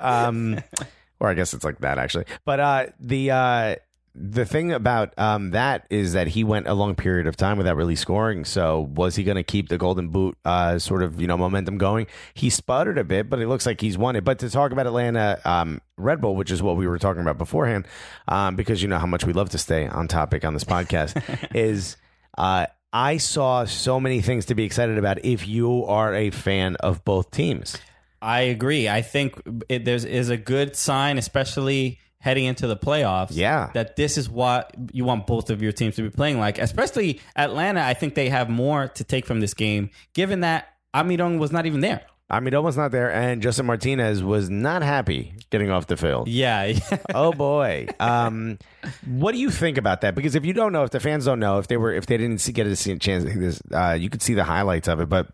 Um, 0.00 0.58
or 1.20 1.28
I 1.28 1.34
guess 1.34 1.52
it's 1.54 1.64
like 1.64 1.78
that 1.80 1.98
actually. 1.98 2.24
But 2.44 2.60
uh, 2.60 2.86
the 3.00 3.30
uh, 3.30 3.74
the 4.20 4.44
thing 4.44 4.72
about 4.72 5.16
um, 5.16 5.50
that 5.50 5.86
is 5.90 6.14
that 6.14 6.26
he 6.26 6.42
went 6.42 6.66
a 6.66 6.74
long 6.74 6.96
period 6.96 7.26
of 7.26 7.36
time 7.36 7.56
without 7.56 7.76
really 7.76 7.94
scoring. 7.94 8.44
So 8.44 8.80
was 8.80 9.14
he 9.14 9.22
going 9.22 9.36
to 9.36 9.44
keep 9.44 9.68
the 9.68 9.78
golden 9.78 10.08
boot 10.08 10.36
uh, 10.44 10.78
sort 10.78 11.02
of 11.02 11.20
you 11.20 11.26
know 11.26 11.36
momentum 11.36 11.78
going? 11.78 12.08
He 12.34 12.50
sputtered 12.50 12.98
a 12.98 13.04
bit, 13.04 13.30
but 13.30 13.40
it 13.40 13.46
looks 13.46 13.64
like 13.64 13.80
he's 13.80 13.96
won 13.96 14.16
it. 14.16 14.24
But 14.24 14.40
to 14.40 14.50
talk 14.50 14.72
about 14.72 14.86
Atlanta 14.86 15.40
um, 15.44 15.80
Red 15.96 16.20
Bull, 16.20 16.34
which 16.34 16.50
is 16.50 16.62
what 16.62 16.76
we 16.76 16.88
were 16.88 16.98
talking 16.98 17.22
about 17.22 17.38
beforehand, 17.38 17.86
um, 18.26 18.56
because 18.56 18.82
you 18.82 18.88
know 18.88 18.98
how 18.98 19.06
much 19.06 19.24
we 19.24 19.32
love 19.32 19.50
to 19.50 19.58
stay 19.58 19.86
on 19.86 20.08
topic 20.08 20.44
on 20.44 20.54
this 20.54 20.64
podcast, 20.64 21.54
is. 21.54 21.96
Uh, 22.36 22.66
I 22.90 23.18
saw 23.18 23.66
so 23.66 24.00
many 24.00 24.22
things 24.22 24.46
to 24.46 24.54
be 24.54 24.64
excited 24.64 24.96
about 24.96 25.22
if 25.22 25.46
you 25.46 25.84
are 25.84 26.14
a 26.14 26.30
fan 26.30 26.76
of 26.76 27.04
both 27.04 27.30
teams. 27.30 27.76
I 28.22 28.42
agree. 28.42 28.88
I 28.88 29.02
think 29.02 29.40
it, 29.68 29.84
there's 29.84 30.06
is 30.06 30.30
a 30.30 30.38
good 30.38 30.74
sign, 30.74 31.18
especially 31.18 31.98
heading 32.20 32.44
into 32.44 32.66
the 32.66 32.76
playoffs. 32.76 33.30
Yeah. 33.32 33.70
that 33.74 33.96
this 33.96 34.18
is 34.18 34.28
what 34.28 34.74
you 34.92 35.04
want 35.04 35.26
both 35.26 35.50
of 35.50 35.62
your 35.62 35.72
teams 35.72 35.96
to 35.96 36.02
be 36.02 36.10
playing 36.10 36.38
like. 36.38 36.58
Especially 36.58 37.20
Atlanta, 37.36 37.82
I 37.82 37.94
think 37.94 38.14
they 38.14 38.28
have 38.28 38.48
more 38.48 38.88
to 38.88 39.04
take 39.04 39.26
from 39.26 39.40
this 39.40 39.54
game, 39.54 39.90
given 40.14 40.40
that 40.40 40.68
Almiron 40.94 41.38
was 41.38 41.52
not 41.52 41.66
even 41.66 41.80
there. 41.80 42.02
I 42.30 42.40
was 42.40 42.76
not 42.76 42.90
there, 42.90 43.10
and 43.10 43.40
Justin 43.40 43.64
Martinez 43.64 44.22
was 44.22 44.50
not 44.50 44.82
happy 44.82 45.32
getting 45.48 45.70
off 45.70 45.86
the 45.86 45.96
field. 45.96 46.28
Yeah, 46.38 46.78
oh 47.14 47.32
boy, 47.32 47.88
um, 47.98 48.58
what 49.06 49.32
do 49.32 49.38
you 49.38 49.50
think 49.50 49.78
about 49.78 50.02
that? 50.02 50.14
Because 50.14 50.34
if 50.34 50.44
you 50.44 50.52
don't 50.52 50.72
know, 50.72 50.84
if 50.84 50.90
the 50.90 51.00
fans 51.00 51.24
don't 51.24 51.40
know, 51.40 51.58
if 51.58 51.68
they 51.68 51.78
were, 51.78 51.92
if 51.92 52.04
they 52.04 52.18
didn't 52.18 52.38
see, 52.38 52.52
get 52.52 52.66
a 52.66 52.76
chance, 52.98 53.24
this, 53.24 53.62
uh, 53.72 53.96
you 53.98 54.10
could 54.10 54.20
see 54.20 54.34
the 54.34 54.44
highlights 54.44 54.88
of 54.88 55.00
it, 55.00 55.08
but. 55.08 55.28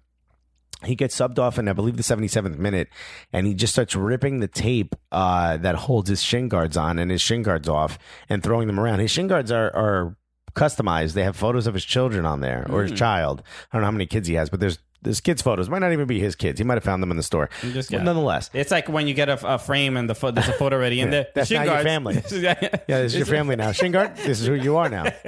He 0.84 0.94
gets 0.94 1.16
subbed 1.16 1.38
off 1.38 1.58
in, 1.58 1.68
I 1.68 1.72
believe, 1.72 1.96
the 1.96 2.02
77th 2.02 2.58
minute, 2.58 2.88
and 3.32 3.46
he 3.46 3.54
just 3.54 3.72
starts 3.72 3.94
ripping 3.96 4.40
the 4.40 4.48
tape 4.48 4.94
uh, 5.12 5.56
that 5.58 5.74
holds 5.74 6.08
his 6.08 6.22
shin 6.22 6.48
guards 6.48 6.76
on 6.76 6.98
and 6.98 7.10
his 7.10 7.20
shin 7.20 7.42
guards 7.42 7.68
off 7.68 7.98
and 8.28 8.42
throwing 8.42 8.66
them 8.66 8.78
around. 8.78 9.00
His 9.00 9.10
shin 9.10 9.28
guards 9.28 9.50
are, 9.50 9.74
are 9.74 10.16
customized. 10.54 11.12
They 11.14 11.24
have 11.24 11.36
photos 11.36 11.66
of 11.66 11.74
his 11.74 11.84
children 11.84 12.24
on 12.24 12.40
there 12.40 12.66
or 12.70 12.82
his 12.82 12.92
child. 12.92 13.42
I 13.72 13.76
don't 13.76 13.82
know 13.82 13.86
how 13.86 13.92
many 13.92 14.06
kids 14.06 14.28
he 14.28 14.34
has, 14.34 14.50
but 14.50 14.60
there's 14.60 14.78
there's 15.04 15.20
kids' 15.20 15.40
photos. 15.42 15.70
Might 15.70 15.78
not 15.78 15.92
even 15.92 16.06
be 16.06 16.18
his 16.18 16.34
kids. 16.34 16.58
He 16.58 16.64
might 16.64 16.74
have 16.74 16.82
found 16.84 17.02
them 17.02 17.10
in 17.12 17.16
the 17.16 17.22
store. 17.22 17.48
Just- 17.60 17.90
yeah. 17.92 18.02
nonetheless, 18.02 18.50
it's 18.52 18.70
like 18.72 18.88
when 18.88 19.06
you 19.06 19.14
get 19.14 19.28
a, 19.28 19.54
a 19.54 19.58
frame 19.58 19.96
and 19.96 20.10
the 20.10 20.14
fo- 20.14 20.32
there's 20.32 20.48
a 20.48 20.52
photo 20.54 20.76
already 20.76 21.00
in 21.00 21.10
there. 21.10 21.28
That's 21.34 21.48
Shin 21.48 21.64
not 21.64 21.72
your 21.72 21.82
family. 21.84 22.14
yeah, 22.32 22.54
Yeah, 22.88 23.02
this 23.02 23.12
is 23.12 23.18
your 23.18 23.26
family 23.26 23.54
now. 23.56 23.70
Shingard, 23.70 24.16
this 24.16 24.40
is 24.40 24.46
who 24.46 24.54
you 24.54 24.76
are 24.76 24.88
now. 24.88 25.04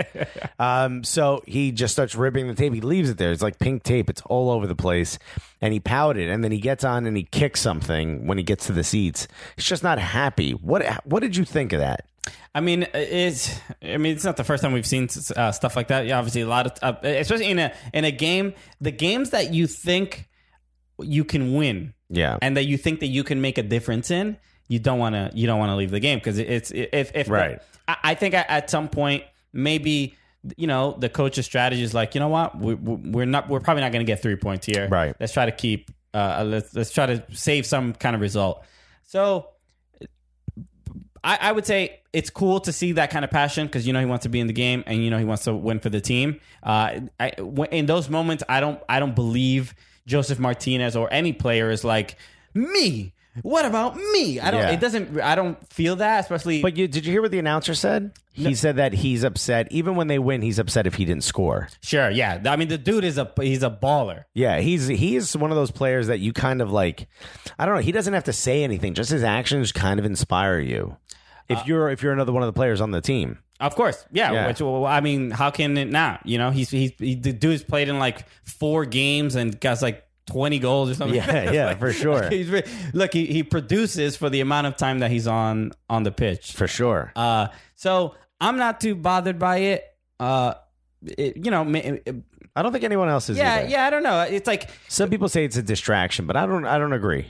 Um, 0.58 1.04
so 1.04 1.42
he 1.46 1.70
just 1.70 1.92
starts 1.92 2.14
ripping 2.14 2.48
the 2.48 2.54
tape. 2.54 2.72
He 2.72 2.80
leaves 2.80 3.10
it 3.10 3.18
there. 3.18 3.30
It's 3.30 3.42
like 3.42 3.58
pink 3.58 3.82
tape. 3.82 4.08
It's 4.08 4.22
all 4.22 4.50
over 4.50 4.66
the 4.66 4.74
place. 4.74 5.18
And 5.60 5.72
he 5.74 5.80
pouted, 5.80 6.30
and 6.30 6.42
then 6.42 6.50
he 6.50 6.58
gets 6.60 6.82
on 6.82 7.04
and 7.04 7.14
he 7.16 7.24
kicks 7.24 7.60
something 7.60 8.26
when 8.26 8.38
he 8.38 8.44
gets 8.44 8.66
to 8.66 8.72
the 8.72 8.82
seats. 8.82 9.28
He's 9.56 9.66
just 9.66 9.82
not 9.82 9.98
happy. 9.98 10.52
What 10.52 10.82
What 11.04 11.20
did 11.20 11.36
you 11.36 11.44
think 11.44 11.74
of 11.74 11.80
that? 11.80 12.06
I 12.54 12.60
mean, 12.60 12.86
it's. 12.94 13.58
I 13.82 13.96
mean, 13.98 14.14
it's 14.14 14.24
not 14.24 14.36
the 14.36 14.44
first 14.44 14.62
time 14.62 14.72
we've 14.72 14.86
seen 14.86 15.08
uh, 15.36 15.52
stuff 15.52 15.76
like 15.76 15.88
that. 15.88 16.06
Yeah, 16.06 16.18
obviously, 16.18 16.40
a 16.42 16.48
lot 16.48 16.66
of, 16.82 16.96
uh, 17.04 17.06
especially 17.08 17.50
in 17.50 17.58
a 17.58 17.72
in 17.92 18.04
a 18.04 18.10
game, 18.10 18.54
the 18.80 18.90
games 18.90 19.30
that 19.30 19.52
you 19.52 19.66
think 19.66 20.28
you 20.98 21.24
can 21.24 21.54
win, 21.54 21.92
Yeah. 22.08 22.38
and 22.40 22.56
that 22.56 22.64
you 22.64 22.78
think 22.78 23.00
that 23.00 23.08
you 23.08 23.22
can 23.24 23.40
make 23.40 23.58
a 23.58 23.62
difference 23.62 24.10
in, 24.10 24.38
you 24.68 24.78
don't 24.78 24.98
want 24.98 25.14
to. 25.14 25.30
You 25.34 25.46
don't 25.46 25.58
want 25.58 25.70
to 25.70 25.76
leave 25.76 25.90
the 25.90 26.00
game 26.00 26.18
because 26.18 26.38
it's 26.38 26.70
if 26.70 27.12
if 27.14 27.28
Right. 27.28 27.60
I, 27.86 27.96
I 28.02 28.14
think 28.14 28.34
at, 28.34 28.48
at 28.48 28.70
some 28.70 28.88
point 28.88 29.24
maybe 29.52 30.14
you 30.56 30.66
know 30.66 30.96
the 30.98 31.08
coach's 31.08 31.44
strategy 31.44 31.82
is 31.82 31.92
like 31.92 32.14
you 32.14 32.20
know 32.20 32.28
what 32.28 32.56
we, 32.58 32.74
we- 32.74 33.10
we're 33.10 33.26
not 33.26 33.48
we're 33.48 33.60
probably 33.60 33.82
not 33.82 33.92
going 33.92 34.04
to 34.04 34.10
get 34.10 34.22
three 34.22 34.36
points 34.36 34.64
here. 34.66 34.88
Right. 34.88 35.14
Let's 35.20 35.32
try 35.32 35.44
to 35.46 35.52
keep. 35.52 35.90
Uh, 36.14 36.44
let's 36.46 36.74
let's 36.74 36.90
try 36.90 37.04
to 37.06 37.22
save 37.32 37.66
some 37.66 37.92
kind 37.92 38.14
of 38.16 38.22
result. 38.22 38.64
So 39.02 39.48
I, 41.22 41.38
I 41.40 41.52
would 41.52 41.66
say 41.66 42.00
it's 42.16 42.30
cool 42.30 42.60
to 42.60 42.72
see 42.72 42.92
that 42.92 43.10
kind 43.10 43.26
of 43.26 43.30
passion 43.30 43.66
because 43.66 43.86
you 43.86 43.92
know 43.92 44.00
he 44.00 44.06
wants 44.06 44.22
to 44.22 44.30
be 44.30 44.40
in 44.40 44.46
the 44.46 44.54
game 44.54 44.82
and 44.86 45.04
you 45.04 45.10
know 45.10 45.18
he 45.18 45.26
wants 45.26 45.44
to 45.44 45.54
win 45.54 45.80
for 45.80 45.90
the 45.90 46.00
team. 46.00 46.40
Uh, 46.62 47.00
I, 47.20 47.32
in 47.70 47.84
those 47.84 48.08
moments, 48.08 48.42
I 48.48 48.60
don't 48.60 48.80
I 48.88 49.00
don't 49.00 49.14
believe 49.14 49.74
Josef 50.06 50.38
Martinez 50.38 50.96
or 50.96 51.12
any 51.12 51.34
player 51.34 51.70
is 51.70 51.84
like 51.84 52.16
me. 52.54 53.12
What 53.42 53.66
about 53.66 53.96
me? 53.96 54.40
I 54.40 54.50
don't. 54.50 54.62
Yeah. 54.62 54.70
It 54.70 54.80
doesn't. 54.80 55.20
I 55.20 55.34
don't 55.34 55.58
feel 55.70 55.96
that, 55.96 56.20
especially. 56.20 56.62
But 56.62 56.78
you, 56.78 56.88
did 56.88 57.04
you 57.04 57.12
hear 57.12 57.20
what 57.20 57.32
the 57.32 57.38
announcer 57.38 57.74
said? 57.74 58.12
He 58.32 58.54
said 58.54 58.76
that 58.76 58.92
he's 58.92 59.24
upset. 59.24 59.70
Even 59.70 59.94
when 59.94 60.08
they 60.08 60.18
win, 60.18 60.40
he's 60.42 60.58
upset 60.58 60.86
if 60.86 60.94
he 60.94 61.04
didn't 61.04 61.24
score. 61.24 61.68
sure, 61.82 62.10
yeah. 62.10 62.40
I 62.46 62.56
mean, 62.56 62.68
the 62.68 62.78
dude 62.78 63.04
is 63.04 63.18
a 63.18 63.30
he's 63.40 63.62
a 63.62 63.70
baller. 63.70 64.24
Yeah, 64.32 64.60
he's 64.60 64.86
he's 64.86 65.36
one 65.36 65.50
of 65.50 65.56
those 65.56 65.70
players 65.70 66.06
that 66.06 66.18
you 66.20 66.32
kind 66.32 66.62
of 66.62 66.70
like. 66.70 67.08
I 67.58 67.66
don't 67.66 67.74
know. 67.74 67.82
He 67.82 67.92
doesn't 67.92 68.14
have 68.14 68.24
to 68.24 68.32
say 68.32 68.64
anything; 68.64 68.94
just 68.94 69.10
his 69.10 69.22
actions 69.22 69.70
kind 69.70 69.98
of 70.00 70.06
inspire 70.06 70.58
you. 70.58 70.96
If 71.48 71.66
you're 71.66 71.88
if 71.90 72.02
you're 72.02 72.12
another 72.12 72.32
one 72.32 72.42
of 72.42 72.46
the 72.46 72.52
players 72.52 72.80
on 72.80 72.90
the 72.90 73.00
team, 73.00 73.38
Of 73.60 73.74
course, 73.74 74.04
yeah. 74.12 74.32
Yeah. 74.32 74.46
Which, 74.48 74.60
well, 74.60 74.84
I 74.84 75.00
mean, 75.00 75.30
how 75.30 75.50
can 75.50 75.76
it 75.76 75.90
not? 75.90 76.26
You 76.26 76.38
know, 76.38 76.50
he's 76.50 76.70
he's 76.70 76.92
he, 76.98 77.14
the 77.14 77.32
dude's 77.32 77.62
played 77.64 77.88
in 77.88 77.98
like 77.98 78.26
four 78.44 78.84
games 78.84 79.34
and 79.36 79.58
got 79.60 79.80
like 79.82 80.04
twenty 80.26 80.58
goals 80.58 80.90
or 80.90 80.94
something. 80.94 81.16
Yeah, 81.16 81.50
yeah, 81.52 81.74
for 81.76 81.92
sure. 82.02 82.28
Look, 82.92 83.12
he, 83.12 83.26
he 83.26 83.42
produces 83.42 84.16
for 84.16 84.28
the 84.28 84.40
amount 84.40 84.66
of 84.66 84.76
time 84.76 84.98
that 85.00 85.10
he's 85.10 85.26
on 85.26 85.72
on 85.88 86.02
the 86.02 86.10
pitch. 86.12 86.52
for 86.52 86.66
sure. 86.66 87.12
Uh, 87.16 87.48
so 87.74 88.14
I'm 88.40 88.56
not 88.56 88.80
too 88.80 88.94
bothered 88.94 89.38
by 89.38 89.58
it. 89.58 89.84
Uh, 90.18 90.54
it, 91.02 91.36
you 91.44 91.50
know, 91.50 91.64
ma- 91.64 91.78
it- 91.78 92.14
I 92.56 92.62
don't 92.62 92.72
think 92.72 92.84
anyone 92.84 93.08
else 93.10 93.28
is. 93.28 93.36
yeah, 93.36 93.56
either. 93.58 93.68
yeah. 93.68 93.84
I 93.86 93.90
don't 93.90 94.02
know. 94.02 94.22
It's 94.22 94.46
like 94.46 94.70
Some 94.88 95.10
people 95.10 95.28
say 95.28 95.44
it's 95.44 95.58
a 95.58 95.62
distraction, 95.62 96.26
but 96.26 96.36
I 96.36 96.46
don't. 96.46 96.64
I 96.64 96.78
don't 96.78 96.94
agree. 96.94 97.26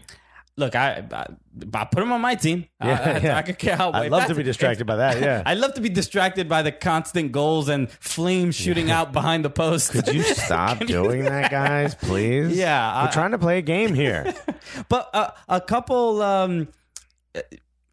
Look, 0.58 0.74
I, 0.74 1.04
I, 1.12 1.26
I 1.74 1.84
put 1.84 2.02
him 2.02 2.12
on 2.12 2.20
my 2.22 2.34
team. 2.34 2.64
I- 2.80 2.86
Yeah, 2.88 3.00
I, 3.02 3.18
yeah. 3.18 3.36
I 3.36 3.42
could 3.42 3.58
care 3.58 3.76
how. 3.76 3.92
I'd 3.92 4.10
love 4.10 4.26
to 4.28 4.34
be 4.34 4.42
distracted 4.42 4.86
by 4.86 4.96
that. 4.96 5.20
Yeah. 5.20 5.42
I'd 5.46 5.58
love 5.58 5.74
to 5.74 5.82
be 5.82 5.90
distracted 5.90 6.48
by 6.48 6.62
the 6.62 6.72
constant 6.72 7.32
goals 7.32 7.68
and 7.68 7.90
flames 7.90 8.54
shooting 8.54 8.90
out 8.90 9.12
behind 9.12 9.44
the 9.44 9.50
post. 9.50 9.90
Could 9.92 10.08
you 10.08 10.22
stop 10.22 10.78
doing 10.86 11.24
that, 11.24 11.50
guys? 11.50 11.94
Please. 12.00 12.56
Yeah, 12.56 13.02
we're 13.02 13.08
I- 13.08 13.12
trying 13.12 13.32
to 13.32 13.38
play 13.38 13.58
a 13.58 13.62
game 13.62 13.92
here. 13.94 14.32
But 14.88 15.10
uh, 15.12 15.30
a 15.48 15.60
couple. 15.60 16.22
Um, 16.22 16.68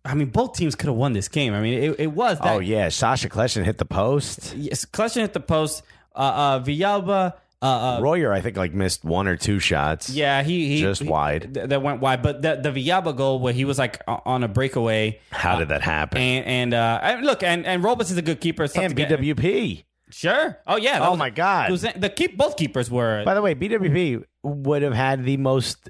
I 0.06 0.16
mean, 0.16 0.30
both 0.30 0.56
teams 0.56 0.76
could 0.76 0.88
have 0.88 0.96
won 0.96 1.14
this 1.14 1.28
game. 1.28 1.54
I 1.54 1.62
mean, 1.62 1.82
it, 1.82 1.96
it 2.00 2.12
was. 2.14 2.38
That, 2.40 2.48
oh 2.56 2.60
yeah, 2.60 2.90
Sacha 2.90 3.28
Kljestan 3.30 3.64
hit 3.66 3.78
the 3.78 3.86
post. 3.86 4.54
Yes, 4.56 4.86
Kleshin 4.86 5.22
hit 5.22 5.34
the 5.34 5.40
post. 5.40 5.84
Uh, 6.16 6.20
uh, 6.20 6.60
Villalba. 6.62 7.34
Uh, 7.64 7.98
uh, 7.98 8.00
Royer, 8.02 8.34
I 8.34 8.42
think, 8.42 8.58
like 8.58 8.74
missed 8.74 9.06
one 9.06 9.28
or 9.28 9.38
two 9.38 9.58
shots. 9.60 10.10
yeah, 10.10 10.44
he, 10.44 10.68
he 10.68 10.82
Just 10.82 11.02
he- 11.02 11.08
wide. 11.10 11.54
th- 11.54 11.70
that 11.70 11.82
went 11.82 12.02
wide. 12.02 12.22
But 12.22 12.42
the 12.42 12.58
the 12.62 12.70
Villalba 12.70 13.16
goal 13.16 13.40
where 13.40 13.54
he 13.54 13.64
was 13.64 13.80
like 13.80 14.02
on 14.08 14.44
a 14.44 14.48
breakaway. 14.50 15.20
How 15.32 15.58
did 15.58 15.70
that 15.70 15.82
happen? 15.82 16.20
And 16.22 16.46
and 16.46 16.74
uh, 16.74 17.20
look, 17.24 17.42
and 17.42 17.66
and 17.66 17.82
Robles 17.84 18.12
is 18.12 18.18
a 18.18 18.22
good 18.22 18.42
keeper. 18.42 18.64
And 18.64 18.72
to 18.90 18.94
get- 18.94 19.10
BWP. 19.10 19.86
Sure. 20.10 20.60
Oh 20.68 20.76
yeah. 20.76 21.00
Oh 21.02 21.12
was- 21.12 21.20
my 21.20 21.30
God. 21.30 21.72
was- 21.72 21.82
the 21.82 22.12
keep 22.14 22.38
both 22.38 22.58
keepers 22.58 22.92
were. 22.92 23.24
By 23.24 23.34
the 23.34 23.42
way, 23.42 23.56
BWP 23.56 24.24
would 24.44 24.82
have 24.82 24.94
had 24.94 25.24
the 25.24 25.38
most 25.38 25.90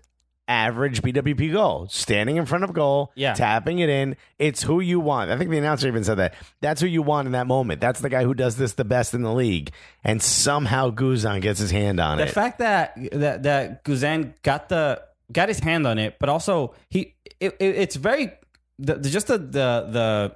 average 0.53 1.01
BWP 1.01 1.51
goal, 1.51 1.87
standing 1.89 2.37
in 2.37 2.45
front 2.45 2.63
of 2.63 2.73
goal, 2.73 3.11
Yeah. 3.15 3.33
tapping 3.33 3.79
it 3.79 3.89
in. 3.89 4.15
It's 4.37 4.61
who 4.61 4.79
you 4.79 4.99
want. 4.99 5.31
I 5.31 5.37
think 5.37 5.49
the 5.49 5.57
announcer 5.57 5.87
even 5.87 6.03
said 6.03 6.15
that. 6.15 6.35
That's 6.61 6.79
who 6.79 6.87
you 6.87 7.01
want 7.01 7.25
in 7.25 7.31
that 7.31 7.47
moment. 7.47 7.81
That's 7.81 7.99
the 8.01 8.09
guy 8.09 8.23
who 8.23 8.33
does 8.33 8.57
this 8.57 8.73
the 8.73 8.85
best 8.85 9.13
in 9.13 9.23
the 9.23 9.33
league. 9.33 9.71
And 10.03 10.21
somehow 10.21 10.91
Guzan 10.91 11.41
gets 11.41 11.59
his 11.59 11.71
hand 11.71 11.99
on 11.99 12.17
the 12.17 12.23
it. 12.23 12.27
The 12.27 12.33
fact 12.33 12.59
that 12.59 12.95
that 13.13 13.43
that 13.43 13.83
Guzan 13.83 14.33
got 14.43 14.69
the 14.69 15.01
got 15.31 15.49
his 15.49 15.59
hand 15.59 15.87
on 15.87 15.97
it, 15.97 16.17
but 16.19 16.29
also 16.29 16.75
he 16.89 17.15
it, 17.39 17.55
it, 17.59 17.75
it's 17.75 17.95
very 17.95 18.31
the, 18.77 18.95
the 18.95 19.09
just 19.09 19.27
the 19.27 19.37
the 19.37 19.87
the 19.89 20.35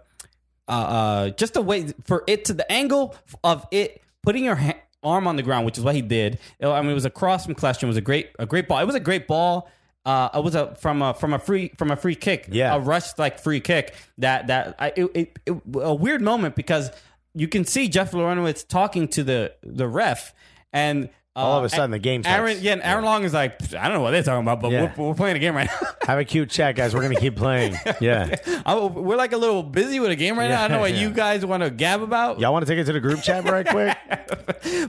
uh, 0.68 0.72
uh 0.72 1.30
just 1.32 1.54
the 1.54 1.62
way 1.62 1.94
for 2.04 2.24
it 2.28 2.46
to 2.46 2.54
the 2.54 2.70
angle 2.72 3.16
of 3.44 3.68
it 3.72 4.02
putting 4.24 4.44
your 4.44 4.56
ha- 4.56 4.82
arm 5.04 5.28
on 5.28 5.36
the 5.36 5.44
ground, 5.44 5.66
which 5.66 5.78
is 5.78 5.84
what 5.84 5.96
he 5.96 6.02
did. 6.02 6.40
I 6.62 6.82
mean, 6.82 6.92
it 6.92 6.96
was 6.96 7.06
a 7.06 7.10
cross 7.10 7.46
from 7.46 7.56
Kljestan. 7.56 7.84
It 7.84 7.88
was 7.88 7.98
a 7.98 8.02
great 8.02 8.30
a 8.40 8.46
great 8.46 8.68
ball. 8.68 8.80
It 8.80 8.86
was 8.86 8.96
a 8.96 9.00
great 9.00 9.28
ball. 9.28 9.70
Uh, 10.08 10.30
it 10.36 10.42
was 10.42 10.56
a 10.56 10.74
from 10.76 11.02
a 11.02 11.14
from 11.14 11.34
a 11.34 11.40
free 11.40 11.74
from 11.78 11.92
a 11.92 11.98
free 11.98 12.16
kick, 12.16 12.48
Yeah. 12.50 12.74
a 12.74 12.80
rush 12.80 13.18
like 13.18 13.40
free 13.40 13.60
kick. 13.60 13.94
That 14.20 14.48
that 14.48 14.76
I, 14.80 14.94
it, 14.96 15.12
it, 15.14 15.40
it 15.46 15.56
a 15.76 15.94
weird 15.94 16.22
moment 16.22 16.56
because 16.56 16.92
you 17.36 17.50
can 17.50 17.66
see 17.66 17.90
Jeff 17.90 18.14
Larentowicz 18.14 18.66
talking 18.66 19.10
to 19.10 19.24
the 19.24 19.54
the 19.64 19.86
ref, 19.86 20.34
and 20.72 21.10
All 21.38 21.58
of 21.60 21.64
a 21.64 21.70
sudden, 21.70 21.92
the 21.92 22.00
game 22.00 22.24
starts. 22.24 22.38
Aaron, 22.40 22.58
yeah, 22.62 22.74
and 22.74 22.82
Aaron 22.84 23.06
Long 23.06 23.24
is 23.24 23.34
like, 23.34 23.62
I 23.76 23.84
don't 23.86 23.94
know 23.94 24.02
what 24.02 24.12
they're 24.12 24.24
talking 24.24 24.42
about, 24.42 24.60
but 24.62 24.72
Yeah. 24.72 24.92
we're, 24.98 25.10
we're 25.10 25.14
playing 25.14 25.36
a 25.36 25.40
game 25.40 25.56
right 25.56 25.70
now. 25.82 25.88
Have 26.06 26.20
a 26.20 26.26
cute 26.26 26.50
chat, 26.50 26.76
guys. 26.76 26.94
We're 26.94 27.02
going 27.02 27.14
to 27.16 27.20
keep 27.22 27.36
playing. 27.36 27.76
Yeah. 28.02 28.36
I- 28.66 28.76
we're 28.78 29.16
like 29.18 29.34
a 29.34 29.38
little 29.38 29.64
busy 29.64 30.00
with 30.00 30.12
a 30.12 30.16
game 30.16 30.38
right 30.38 30.50
now. 30.50 30.64
I 30.64 30.68
don't 30.68 30.78
know 30.78 30.82
what 30.82 30.94
Yeah. 30.94 31.02
you 31.02 31.10
guys 31.12 31.46
want 31.46 31.64
to 31.64 31.70
gab 31.70 32.02
about. 32.02 32.40
Y'all 32.40 32.52
want 32.54 32.66
to 32.66 32.72
take 32.72 32.80
it 32.80 32.86
to 32.86 32.94
the 32.94 33.00
group 33.00 33.22
chat 33.22 33.44
right 33.46 33.68
quick? 33.68 33.98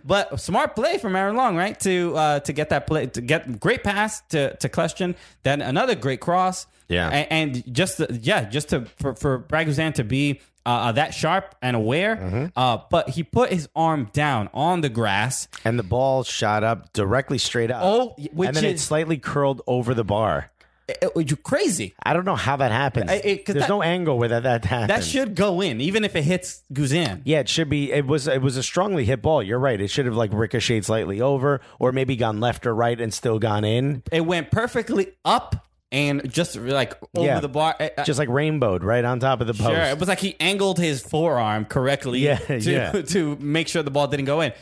But 0.05 0.41
smart 0.41 0.75
play 0.75 0.99
from 0.99 1.15
Aaron 1.17 1.37
Long, 1.37 1.57
right? 1.57 1.79
To 1.81 2.17
uh, 2.17 2.41
to 2.41 2.53
get 2.53 2.71
that 2.71 2.87
play, 2.87 3.07
to 3.07 3.21
get 3.21 3.61
great 3.61 3.85
pass 3.85 4.21
to 4.31 4.57
to 4.57 4.69
question, 4.69 5.15
then 5.43 5.61
another 5.63 5.95
great 5.95 6.21
cross. 6.21 6.67
Yeah. 6.89 7.09
and, 7.11 7.55
and 7.55 7.75
just 7.75 7.99
the, 7.99 8.19
yeah, 8.23 8.45
just 8.49 8.71
to 8.71 8.87
for 8.99 9.15
for 9.15 9.39
Brad 9.39 9.67
Guzan 9.69 9.95
to 9.95 10.05
be 10.05 10.41
uh, 10.69 10.89
uh, 10.89 10.93
that 10.93 11.15
sharp 11.15 11.55
and 11.63 11.75
aware. 11.75 12.17
Mm-hmm. 12.17 12.47
Uh, 12.55 12.79
but 12.91 13.09
he 13.11 13.23
put 13.23 13.51
his 13.51 13.69
arm 13.75 14.11
down 14.13 14.51
on 14.53 14.83
the 14.83 14.91
grass. 14.91 15.49
And 15.65 15.79
the 15.79 15.83
ball 15.83 16.25
shot 16.25 16.63
up 16.63 16.93
directly 16.93 17.39
straight 17.39 17.71
up. 17.71 17.81
Oh, 17.83 18.15
which 18.33 18.49
and 18.49 18.57
then 18.57 18.65
it 18.67 18.75
is- 18.75 18.83
slightly 18.83 19.17
curled 19.17 19.63
over 19.67 19.95
the 19.95 20.05
bar. 20.05 20.51
It, 20.87 21.05
it, 21.15 21.31
you 21.31 21.37
crazy. 21.37 21.95
I 22.03 22.15
don't 22.15 22.25
know 22.25 22.35
how 22.35 22.57
that 22.57 22.71
happens. 22.73 23.11
It- 23.11 23.45
There's 23.45 23.61
that- 23.61 23.69
no 23.69 23.83
angle 23.83 24.19
where 24.19 24.29
that, 24.29 24.45
that 24.45 24.65
happens. 24.65 24.89
That 24.89 25.05
should 25.05 25.35
go 25.35 25.61
in, 25.61 25.81
even 25.83 26.03
if 26.05 26.17
it 26.17 26.23
hits 26.23 26.63
Guzan. 26.73 27.21
Yeah, 27.25 27.41
it 27.41 27.49
should 27.51 27.69
be. 27.69 27.93
It 27.93 28.07
was. 28.07 28.27
It 28.27 28.41
was 28.41 28.57
a 28.57 28.63
strongly 28.63 29.05
hit 29.05 29.21
ball. 29.21 29.43
You're 29.43 29.59
right. 29.59 29.79
It 29.79 29.89
should 29.89 30.07
have 30.07 30.17
like 30.17 30.33
ricocheted 30.33 30.87
slightly 30.87 31.21
over, 31.21 31.61
or 31.79 31.93
maybe 31.93 32.17
gone 32.17 32.41
left 32.41 32.67
or 32.67 32.75
right 32.75 32.99
and 32.99 33.13
still 33.13 33.39
gone 33.39 33.65
in, 33.65 34.03
It 34.13 34.23
went 34.25 34.51
perfectly 34.51 35.09
up 35.27 35.67
and 35.91 36.31
just 36.31 36.57
like 36.57 36.95
over 37.17 37.27
Yeah. 37.27 37.41
the 37.41 37.49
bar. 37.49 37.75
Uh, 37.81 38.05
just 38.05 38.19
like 38.19 38.29
rainbowed 38.29 38.85
right 38.85 39.05
on 39.05 39.21
top 39.21 39.41
of 39.41 39.47
the 39.47 39.55
post. 39.55 39.71
Sure, 39.71 39.81
it 39.83 39.99
was 39.99 40.09
like 40.09 40.21
he 40.21 40.37
angled 40.41 40.79
his 40.79 41.01
forearm 41.03 41.65
correctly 41.65 42.21
Yeah, 42.21 42.37
to, 42.47 42.59
yeah. 42.59 42.93
to 42.93 43.37
make 43.37 43.69
sure 43.69 43.83
the 43.83 43.91
ball 43.91 44.07
didn't 44.09 44.27
go 44.27 44.41
in. 44.41 44.53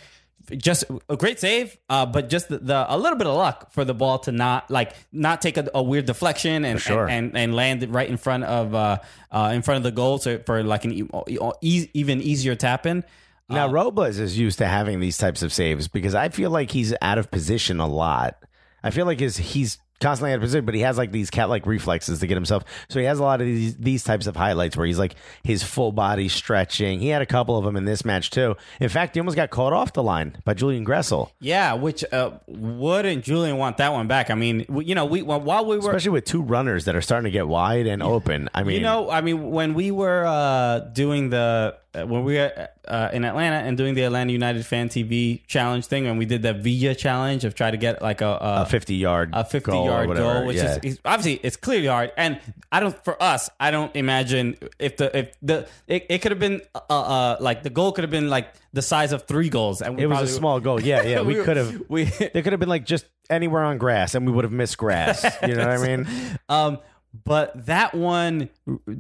Just 0.57 0.85
a 1.09 1.17
great 1.17 1.41
save, 1.41 1.77
uh, 1.91 2.07
but 2.07 2.29
just 2.29 2.49
the, 2.49 2.59
the 2.59 2.87
a 2.89 2.97
little 2.97 3.19
bit 3.19 3.27
of 3.27 3.35
luck 3.35 3.73
for 3.73 3.85
the 3.85 3.95
ball 3.95 4.21
to 4.21 4.31
not 4.31 4.71
like 4.71 4.93
not 5.11 5.43
take 5.43 5.57
a, 5.57 5.69
a 5.75 5.83
weird 5.83 6.05
deflection 6.07 6.65
and, 6.65 6.81
sure. 6.81 7.09
and, 7.09 7.29
and 7.31 7.37
and 7.37 7.55
land 7.57 7.83
it 7.83 7.91
right 7.91 8.09
in 8.09 8.17
front 8.17 8.45
of 8.45 8.73
uh, 8.73 8.99
uh, 9.33 9.51
in 9.53 9.63
front 9.63 9.79
of 9.79 9.83
the 9.83 9.91
goal, 9.91 10.19
so 10.19 10.39
for 10.47 10.63
like 10.63 10.85
an 10.85 10.93
e- 10.93 11.41
e- 11.63 11.89
even 11.95 12.23
easier 12.23 12.55
tap 12.55 12.87
in. 12.87 13.03
Now 13.49 13.69
Robles 13.69 14.21
is 14.21 14.39
used 14.39 14.59
to 14.59 14.67
having 14.67 15.01
these 15.01 15.19
types 15.19 15.43
of 15.43 15.53
saves 15.53 15.89
because 15.89 16.15
I 16.15 16.29
feel 16.29 16.51
like 16.51 16.71
he's 16.71 16.95
out 17.03 17.19
of 17.19 17.29
position 17.33 17.81
a 17.81 17.87
lot. 17.89 18.37
I 18.85 18.91
feel 18.91 19.05
like 19.07 19.19
his 19.19 19.37
he's 19.37 19.79
constantly 20.01 20.33
out 20.33 20.37
of 20.37 20.43
position, 20.43 20.65
but 20.67 20.75
he 20.75 20.81
has 20.83 20.99
like 20.99 21.13
these 21.13 21.31
cat 21.31 21.49
like 21.49 21.67
reflexes 21.67 22.21
to 22.21 22.27
get 22.27 22.35
himself. 22.35 22.65
So 22.89 22.99
he 22.99 23.07
has 23.07 23.19
a 23.19 23.23
lot 23.23 23.41
of 23.41 23.47
these 23.47 23.77
these 23.77 24.05
types 24.05 24.27
of 24.27 24.37
highlights 24.37 24.77
where 24.77 24.87
he's 24.87 24.99
like 24.99 25.17
his 25.43 25.63
full 25.63 25.93
body 25.93 26.29
stretching. 26.29 27.01
He 27.01 27.09
had 27.09 27.23
a 27.23 27.27
couple 27.27 27.57
of 27.59 27.65
them 27.65 27.77
in 27.77 27.85
this 27.85 28.05
match 28.05 28.31
too. 28.31 28.57
In 28.81 28.89
fact, 28.89 29.15
he 29.15 29.21
almost 29.21 29.37
got 29.37 29.51
caught 29.51 29.73
off 29.73 29.93
the 29.93 30.03
line 30.03 30.37
by 30.45 30.55
Julian 30.55 30.85
Gressel, 30.85 31.31
Yeah, 31.41 31.75
which 31.75 32.05
uh, 32.13 32.33
wouldn't 32.47 33.25
Julian 33.25 33.57
want 33.57 33.79
that 33.79 33.93
one 33.93 34.07
back? 34.07 34.31
I 34.31 34.35
mean, 34.35 34.67
you 34.71 34.95
know, 34.95 35.05
we 35.05 35.23
while 35.23 35.65
we 35.65 35.77
were 35.77 35.91
especially 35.91 36.11
with 36.11 36.25
two 36.25 36.43
runners 36.43 36.85
that 36.85 36.95
are 36.97 37.03
starting 37.03 37.25
to 37.25 37.31
get 37.31 37.49
wide 37.49 37.87
and 37.87 38.03
open. 38.03 38.49
I 38.55 38.63
mean, 38.63 38.77
You 38.77 38.83
know, 38.83 39.11
I 39.11 39.21
mean, 39.21 39.51
when 39.51 39.75
we 39.75 39.91
were 39.91 40.25
uh, 40.27 40.81
doing 40.81 41.31
the 41.31 41.77
when 42.05 42.25
we 42.25 42.35
were 42.35 42.69
uh, 42.87 43.09
in 43.13 43.25
Atlanta 43.25 43.57
and 43.57 43.77
doing 43.77 43.95
the 43.95 44.03
Atlanta 44.03 44.33
United 44.33 44.67
Fan 44.67 44.89
TV 44.89 45.41
challenge 45.47 45.87
thing, 45.87 46.07
and 46.07 46.19
we 46.19 46.27
did 46.27 46.43
the 46.43 46.53
Villa 46.53 46.95
challenge 46.95 47.45
of 47.45 47.55
try 47.55 47.71
to 47.71 47.77
get 47.77 48.03
like 48.03 48.21
a 48.21 48.27
a, 48.27 48.63
a 48.63 48.67
fifty 48.67 48.97
yard 48.97 49.31
a 49.33 49.45
fifty 49.45 49.71
goal 49.71 49.87
yard 49.87 50.15
goal, 50.17 50.47
which 50.47 50.57
Yeah. 50.57 50.79
is 50.83 51.01
obviously 51.05 51.41
it's 51.43 51.57
clearly 51.57 51.85
yard, 51.85 52.13
and 52.17 52.41
I 52.71 52.81
don't 52.81 53.03
for 53.05 53.21
us, 53.23 53.49
I 53.59 53.71
don't 53.71 53.95
imagine 53.97 54.57
if 54.79 54.97
the 54.99 55.17
if 55.17 55.37
the 55.43 55.67
it, 55.87 56.07
it 56.09 56.23
could 56.23 56.33
have 56.33 56.41
been 56.41 56.61
uh, 56.75 56.79
uh 56.89 57.37
like 57.41 57.63
the 57.63 57.71
goal 57.71 57.93
could 57.93 58.05
have 58.05 58.11
been 58.11 58.29
like 58.29 58.53
the 58.73 58.83
size 58.83 59.13
of 59.13 59.23
three 59.27 59.49
goals, 59.49 59.81
and 59.83 59.97
we 59.97 60.03
It 60.03 60.07
was 60.07 60.23
a 60.23 60.33
small 60.33 60.61
goal. 60.61 60.81
Yeah, 60.81 61.03
yeah. 61.03 61.23
We 61.23 61.35
We- 61.39 61.45
could 61.45 61.57
have. 61.57 61.83
we- 61.89 62.05
They 62.05 62.43
could 62.43 62.53
have 62.53 62.61
been 62.61 62.69
like 62.69 62.85
just 62.85 63.07
anywhere 63.31 63.65
on 63.65 63.79
grass, 63.79 64.15
and 64.15 64.27
we 64.27 64.33
would 64.33 64.45
have 64.45 64.53
missed 64.53 64.77
grass. 64.79 65.25
You 65.43 65.55
know 65.55 65.67
what 65.67 65.79
I 65.81 65.87
mean? 65.97 66.07
Um, 66.49 66.79
but 67.25 67.65
that 67.67 67.95
one 67.95 68.51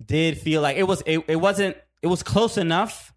did 0.07 0.39
feel 0.39 0.63
like 0.63 0.77
it 0.79 0.85
was 0.85 1.03
it, 1.05 1.23
it 1.29 1.37
wasn't 1.37 1.77
it 2.07 2.09
was 2.09 2.23
close 2.23 2.57
enough 2.57 3.13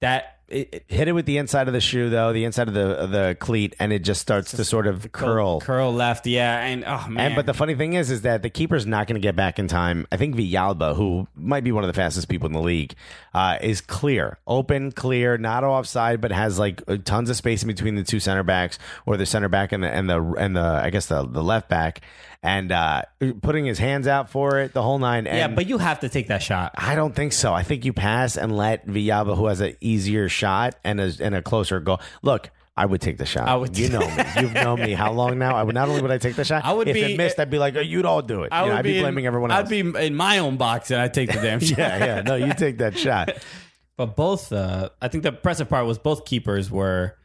that 0.00 0.38
it, 0.48 0.68
it 0.72 0.84
Hit 0.88 1.06
it 1.06 1.12
with 1.12 1.26
the 1.26 1.38
inside 1.38 1.68
of 1.68 1.74
the 1.74 1.80
shoe, 1.80 2.10
though, 2.10 2.32
the 2.32 2.44
inside 2.44 2.66
of 2.66 2.74
the 2.74 3.06
the 3.06 3.36
cleat, 3.38 3.76
and 3.78 3.92
it 3.92 4.00
just 4.00 4.20
starts 4.20 4.50
to 4.50 4.64
sort 4.64 4.88
of 4.88 5.12
curl. 5.12 5.60
curl 5.60 5.92
left, 5.92 6.26
yeah, 6.26 6.64
and 6.64 6.84
oh 6.84 7.06
man, 7.08 7.26
And 7.26 7.36
but 7.36 7.46
the 7.46 7.54
funny 7.54 7.76
thing 7.76 7.92
is, 7.92 8.10
is 8.10 8.22
that 8.22 8.42
the 8.42 8.50
keeper's 8.50 8.84
not 8.84 9.06
going 9.06 9.14
to 9.14 9.20
get 9.20 9.36
back 9.36 9.60
in 9.60 9.68
time. 9.68 10.08
I 10.10 10.16
think 10.16 10.34
Villalba, 10.34 10.96
who 10.96 11.28
might 11.36 11.62
be 11.62 11.70
one 11.70 11.84
of 11.84 11.88
the 11.88 11.94
fastest 11.94 12.28
people 12.28 12.46
in 12.46 12.52
the 12.52 12.60
league, 12.60 12.94
uh, 13.32 13.58
is 13.60 13.80
clear, 13.80 14.38
open, 14.48 14.90
clear, 14.90 15.38
not 15.38 15.62
offside, 15.62 16.20
but 16.20 16.32
has 16.32 16.58
like 16.58 16.82
uh, 16.88 16.96
tons 17.04 17.30
of 17.30 17.36
space 17.36 17.62
in 17.62 17.68
between 17.68 17.94
the 17.94 18.02
two 18.02 18.18
center 18.18 18.42
backs, 18.42 18.78
or 19.06 19.16
the 19.16 19.26
center 19.26 19.48
back 19.48 19.70
and 19.70 19.84
the 19.84 19.88
and 19.88 20.10
the 20.10 20.20
and 20.36 20.56
the 20.56 20.60
I 20.60 20.90
guess 20.90 21.06
the 21.06 21.24
the 21.26 21.44
left 21.44 21.68
back, 21.68 22.00
and 22.42 22.72
uh, 22.72 23.02
putting 23.42 23.64
his 23.66 23.78
hands 23.78 24.06
out 24.06 24.30
for 24.30 24.58
it, 24.60 24.72
the 24.72 24.82
whole 24.82 24.98
nine. 24.98 25.26
yeah, 25.26 25.46
and 25.46 25.56
but 25.56 25.66
you 25.66 25.78
have 25.78 26.00
to 26.00 26.08
take 26.08 26.28
that 26.28 26.42
shot. 26.42 26.72
I 26.76 26.94
don't 26.94 27.14
think 27.14 27.32
so. 27.32 27.52
I 27.52 27.62
think 27.62 27.84
you 27.84 27.92
pass 27.92 28.36
and 28.36 28.56
let 28.56 28.86
Villalba, 28.86 29.36
who 29.36 29.46
has 29.46 29.60
an 29.60 29.76
easier 29.80 30.28
shot 30.28 30.74
and 30.84 31.00
a 31.00 31.12
and 31.20 31.34
a 31.34 31.42
closer 31.42 31.80
goal. 31.80 32.00
Look. 32.22 32.50
I 32.76 32.86
would 32.86 33.02
take 33.02 33.18
the 33.18 33.26
shot. 33.26 33.46
I 33.46 33.56
would- 33.56 33.76
you 33.76 33.90
know 33.90 33.98
me. 34.00 34.22
You've 34.40 34.54
known 34.54 34.80
me 34.80 34.94
how 34.94 35.12
long 35.12 35.38
now? 35.38 35.54
I 35.54 35.64
would 35.64 35.74
not 35.74 35.90
only 35.90 36.00
would 36.00 36.10
I 36.10 36.16
take 36.16 36.36
the 36.36 36.44
shot. 36.44 36.64
I 36.64 36.72
would 36.72 36.88
if 36.88 36.94
be- 36.94 37.02
it 37.02 37.16
missed, 37.18 37.38
I'd 37.38 37.50
be 37.50 37.58
like, 37.58 37.76
oh, 37.76 37.80
you'd 37.80 38.06
all 38.06 38.22
do 38.22 38.42
it. 38.44 38.52
You 38.54 38.58
know, 38.68 38.74
I'd 38.74 38.84
be, 38.84 38.96
in- 38.96 39.02
blaming 39.02 39.26
everyone 39.26 39.50
else. 39.50 39.64
I'd 39.64 39.68
be 39.68 39.80
in 39.80 40.14
my 40.14 40.38
own 40.38 40.56
box 40.56 40.90
and 40.90 40.98
I'd 40.98 41.12
take 41.12 41.30
the 41.30 41.40
damn 41.42 41.60
shot. 41.60 41.76
yeah, 41.76 41.98
yeah. 41.98 42.22
No, 42.22 42.36
you 42.36 42.54
take 42.54 42.78
that 42.78 42.96
shot. 42.96 43.32
But 43.98 44.16
both, 44.16 44.50
uh, 44.50 44.88
I 45.02 45.08
think 45.08 45.24
the 45.24 45.28
impressive 45.28 45.68
part 45.68 45.84
was 45.84 45.98
both 45.98 46.24
keepers 46.24 46.70
were 46.70 47.18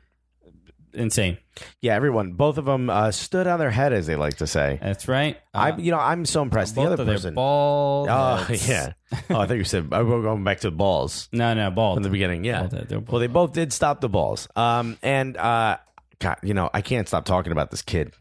insane. 0.96 1.38
Yeah, 1.82 1.94
everyone. 1.96 2.34
Both 2.34 2.58
of 2.58 2.66
them 2.66 2.90
uh, 2.90 3.12
stood 3.12 3.48
on 3.48 3.60
their 3.60 3.72
head, 3.72 3.94
as 3.94 4.08
they 4.08 4.16
like 4.16 4.38
to 4.38 4.48
say. 4.48 4.80
That's 4.82 5.08
right. 5.08 5.38
I, 5.54 5.72
Uh, 5.72 5.78
you 5.78 5.92
know, 5.92 6.00
I'm 6.00 6.26
so 6.26 6.42
impressed. 6.42 6.76
The 6.76 6.82
both 6.82 6.92
other 6.94 7.02
of 7.04 7.08
their 7.08 7.16
person. 7.16 7.34
ball. 7.36 8.08
Oh 8.10 8.46
yeah. 8.68 8.94
Oh, 9.30 9.40
I 9.40 9.48
think 9.48 9.60
you 9.60 9.64
said 9.64 9.90
I 9.94 10.02
was 10.02 10.24
going 10.24 10.44
back 10.44 10.60
to 10.62 10.70
the 10.70 10.76
balls 10.76 11.30
No, 11.32 11.54
no, 11.54 11.72
ball 11.72 11.94
from 11.94 12.04
the 12.04 12.10
beginning. 12.10 12.44
Yeah. 12.44 12.68
They're 12.68 13.00
Well, 13.00 13.20
they 13.20 13.28
both 13.28 13.54
did 13.54 13.72
stop 13.72 14.02
the 14.02 14.10
balls. 14.10 14.48
Um, 14.56 14.98
and 15.04 15.38
uh, 15.38 15.78
God, 16.20 16.38
you 16.44 16.54
know, 16.54 16.70
I 16.74 16.82
can't 16.82 17.08
stop 17.08 17.24
talking 17.26 17.52
about 17.54 17.72
this 17.72 17.82
kid, 17.82 18.14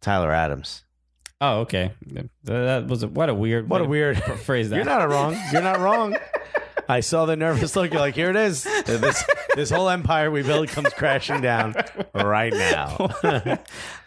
Tyler 0.00 0.30
Adams. 0.32 0.84
Oh, 1.40 1.60
okay. 1.60 1.92
That 2.44 2.86
was 2.86 3.02
a, 3.02 3.08
what 3.08 3.28
a 3.28 3.34
weird. 3.34 3.68
What 3.68 3.82
a 3.82 3.84
weird 3.84 4.22
phrase 4.22 4.70
that. 4.70 4.76
You're 4.76 4.84
not 4.86 5.06
wrong. 5.10 5.36
You're 5.52 5.60
not 5.60 5.80
wrong. 5.80 6.16
I 6.88 7.00
saw 7.00 7.26
the 7.26 7.36
nervous 7.36 7.74
look. 7.76 7.90
You're 7.92 8.00
like, 8.00 8.14
here 8.14 8.30
it 8.30 8.36
is. 8.36 8.64
This 8.64 9.24
this 9.54 9.70
whole 9.70 9.88
empire 9.88 10.30
we 10.30 10.42
built 10.42 10.68
comes 10.68 10.92
crashing 10.94 11.40
down 11.40 11.74
right 12.14 12.52
now. 12.52 13.10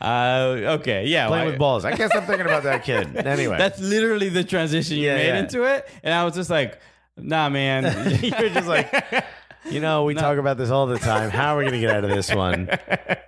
Uh, 0.02 0.78
okay, 0.80 1.08
yeah. 1.08 1.28
Playing 1.28 1.44
well, 1.44 1.52
with 1.52 1.60
balls. 1.60 1.84
I 1.84 1.94
guess 1.94 2.16
I'm 2.16 2.24
thinking 2.24 2.46
about 2.46 2.64
that 2.64 2.86
kid. 2.86 3.18
Anyway, 3.30 3.58
That's 3.58 3.80
literally 3.82 4.30
the 4.30 4.46
transition 4.46 4.96
you 4.98 5.08
Yeah, 5.08 5.16
made 5.16 5.28
yeah. 5.28 5.40
into 5.40 5.64
it, 5.64 5.90
and 6.04 6.14
I 6.14 6.24
was 6.24 6.36
just 6.36 6.50
like, 6.50 6.80
"Nah, 7.18 7.50
man." 7.50 7.84
you're 8.22 8.50
just 8.50 8.68
like, 8.68 8.90
you 9.66 9.80
know, 9.80 10.04
we 10.04 10.14
talk 10.14 10.38
about 10.38 10.58
this 10.58 10.70
all 10.70 10.88
the 10.88 11.00
time. 11.00 11.30
How 11.30 11.56
are 11.56 11.60
we 11.60 11.64
going 11.64 11.74
to 11.74 11.80
get 11.80 11.96
out 11.96 12.04
of 12.04 12.10
this 12.10 12.34
one? 12.34 12.70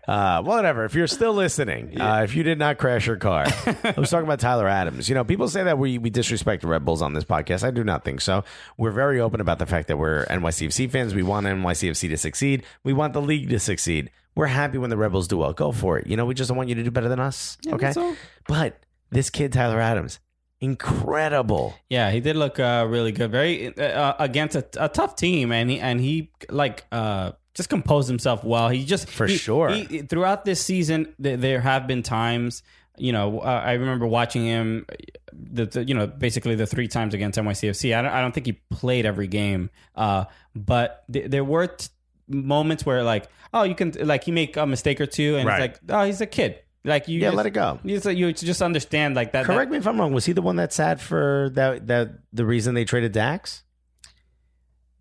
Uh, 0.07 0.41
whatever. 0.41 0.83
If 0.83 0.93
you're 0.93 1.07
still 1.07 1.31
listening, 1.31 2.01
uh, 2.01 2.21
if 2.23 2.35
you 2.35 2.43
did 2.43 2.59
not 2.59 2.77
crash 2.77 3.07
your 3.07 3.15
car, 3.15 3.45
I 3.47 3.93
was 3.95 4.09
talking 4.09 4.25
about 4.25 4.41
Tyler 4.41 4.67
Adams. 4.67 5.07
You 5.07 5.15
know, 5.15 5.23
people 5.23 5.47
say 5.47 5.63
that 5.63 5.77
we, 5.77 5.99
we 5.99 6.09
disrespect 6.09 6.63
the 6.63 6.67
Red 6.67 6.83
Bulls 6.83 7.01
on 7.01 7.13
this 7.13 7.23
podcast. 7.23 7.63
I 7.63 7.71
do 7.71 7.81
not 7.81 8.03
think 8.03 8.19
so. 8.19 8.43
We're 8.77 8.91
very 8.91 9.21
open 9.21 9.39
about 9.39 9.59
the 9.59 9.65
fact 9.65 9.87
that 9.87 9.97
we're 9.97 10.25
NYCFC 10.25 10.91
fans. 10.91 11.15
We 11.15 11.23
want 11.23 11.45
NYCFC 11.45 12.09
to 12.09 12.17
succeed. 12.17 12.63
We 12.83 12.91
want 12.91 13.13
the 13.13 13.21
league 13.21 13.49
to 13.51 13.59
succeed. 13.59 14.11
We're 14.35 14.47
happy 14.47 14.77
when 14.77 14.89
the 14.89 14.97
Rebels 14.97 15.29
do 15.29 15.37
well. 15.37 15.53
Go 15.53 15.71
for 15.71 15.97
it. 15.97 16.07
You 16.07 16.17
know, 16.17 16.25
we 16.25 16.33
just 16.33 16.49
don't 16.49 16.57
want 16.57 16.67
you 16.67 16.75
to 16.75 16.83
do 16.83 16.91
better 16.91 17.07
than 17.07 17.21
us. 17.21 17.57
okay. 17.65 17.93
that's. 17.93 18.17
But 18.47 18.81
this 19.11 19.29
kid, 19.29 19.53
Tyler 19.53 19.79
Adams, 19.79 20.19
incredible. 20.61 21.73
Yeah, 21.89 22.11
he 22.11 22.19
did 22.19 22.35
look 22.35 22.59
uh, 22.59 22.85
really 22.89 23.11
good. 23.11 23.31
Very 23.31 23.75
uh, 23.77 24.13
against 24.19 24.55
a, 24.55 24.65
a 24.77 24.89
tough 24.89 25.15
team, 25.15 25.51
and 25.51 25.69
he 25.69 25.79
and 25.79 25.99
he 25.99 26.31
like 26.49 26.85
uh, 26.91 27.31
just 27.53 27.69
composed 27.69 28.07
himself 28.07 28.43
well. 28.43 28.69
He 28.69 28.85
just 28.85 29.09
For 29.09 29.27
he- 29.27 29.37
sure. 29.37 29.69
he- 29.69 29.99
throughout 30.03 30.45
this 30.45 30.63
season, 30.63 31.13
th- 31.21 31.39
there 31.39 31.61
have 31.61 31.87
been 31.87 32.03
times. 32.03 32.63
You 32.97 33.13
know, 33.13 33.39
uh, 33.39 33.45
I 33.65 33.73
remember 33.73 34.05
watching 34.05 34.45
him. 34.45 34.85
The, 35.33 35.65
the 35.65 35.83
you 35.85 35.93
know 35.95 36.07
basically 36.07 36.55
the 36.55 36.67
three 36.67 36.87
times 36.87 37.13
against 37.13 37.39
NYCFC. 37.39 37.95
I 37.97 38.01
don't, 38.01 38.11
I 38.11 38.21
don't 38.21 38.33
think 38.33 38.45
he 38.45 38.53
played 38.69 39.05
every 39.05 39.27
game, 39.27 39.69
uh, 39.95 40.25
but 40.55 41.03
th- 41.11 41.31
there 41.31 41.43
were 41.43 41.67
t- 41.67 41.87
moments 42.27 42.85
where 42.85 43.01
like 43.03 43.27
oh 43.53 43.63
you 43.63 43.73
can 43.75 43.93
like 44.03 44.25
he 44.25 44.31
make 44.31 44.57
a 44.57 44.65
mistake 44.67 44.99
or 45.01 45.05
two, 45.05 45.37
and 45.37 45.47
Right. 45.47 45.61
it's 45.71 45.79
like 45.81 45.91
oh 45.97 46.03
he's 46.05 46.21
a 46.21 46.25
kid. 46.25 46.59
Like 46.83 47.07
you 47.07 47.19
Yeah, 47.19 47.27
just- 47.27 47.37
let 47.37 47.45
it 47.45 47.51
go. 47.51 47.79
You 47.83 47.99
just, 47.99 48.17
you 48.17 48.33
just 48.33 48.61
understand 48.61 49.15
like 49.15 49.31
that. 49.33 49.45
that- 49.45 49.53
Correct 49.53 49.69
me 49.71 49.77
if 49.77 49.85
I'm 49.87 49.99
wrong. 49.99 50.13
Was 50.13 50.25
he 50.25 50.33
the 50.33 50.41
one 50.41 50.55
that 50.55 50.73
sat 50.73 50.99
for 50.99 51.49
that 51.53 51.87
that 51.87 52.09
the 52.33 52.45
reason 52.45 52.73
they 52.73 52.85
traded 52.85 53.11
Dax? 53.11 53.63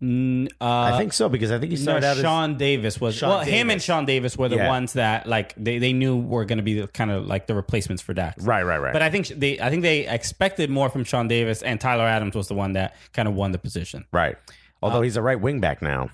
Uh, 0.03 0.47
I 0.59 0.97
think 0.97 1.13
so 1.13 1.29
because 1.29 1.51
I 1.51 1.59
think 1.59 1.71
he 1.71 1.77
No, 1.77 1.83
started 1.83 2.05
out 2.07 2.17
as 2.17 2.21
Sean 2.23 2.57
Davis 2.57 2.99
was 2.99 3.13
Sean 3.15 3.29
well. 3.29 3.39
Him 3.41 3.69
and 3.69 3.79
Sean 3.79 4.05
Davis 4.05 4.35
were 4.35 4.49
the 4.49 4.55
Yeah. 4.55 4.67
ones 4.67 4.93
that 4.93 5.27
like 5.27 5.53
they, 5.57 5.77
they 5.77 5.93
knew 5.93 6.17
were 6.17 6.43
going 6.43 6.57
to 6.57 6.63
be 6.63 6.79
the, 6.81 6.87
kind 6.87 7.11
of 7.11 7.27
like 7.27 7.45
the 7.45 7.53
replacements 7.53 8.01
for 8.01 8.15
Dax. 8.15 8.43
right, 8.43 8.63
right, 8.63 8.79
right. 8.79 8.93
But 8.93 9.03
I 9.03 9.11
think 9.11 9.27
they 9.27 9.59
I 9.59 9.69
think 9.69 9.83
they 9.83 10.07
expected 10.07 10.71
more 10.71 10.89
from 10.89 11.03
Sean 11.03 11.27
Davis 11.27 11.61
and 11.61 11.79
Tyler 11.79 12.05
Adams 12.05 12.33
was 12.35 12.47
the 12.47 12.55
one 12.55 12.73
that 12.73 12.95
kind 13.13 13.27
of 13.27 13.35
won 13.35 13.51
the 13.51 13.59
position. 13.59 14.05
right. 14.11 14.37
Although 14.81 14.99
Uh, 14.99 15.01
he's 15.01 15.17
a 15.17 15.21
right 15.21 15.39
wing 15.39 15.59
back 15.59 15.83
now, 15.83 16.09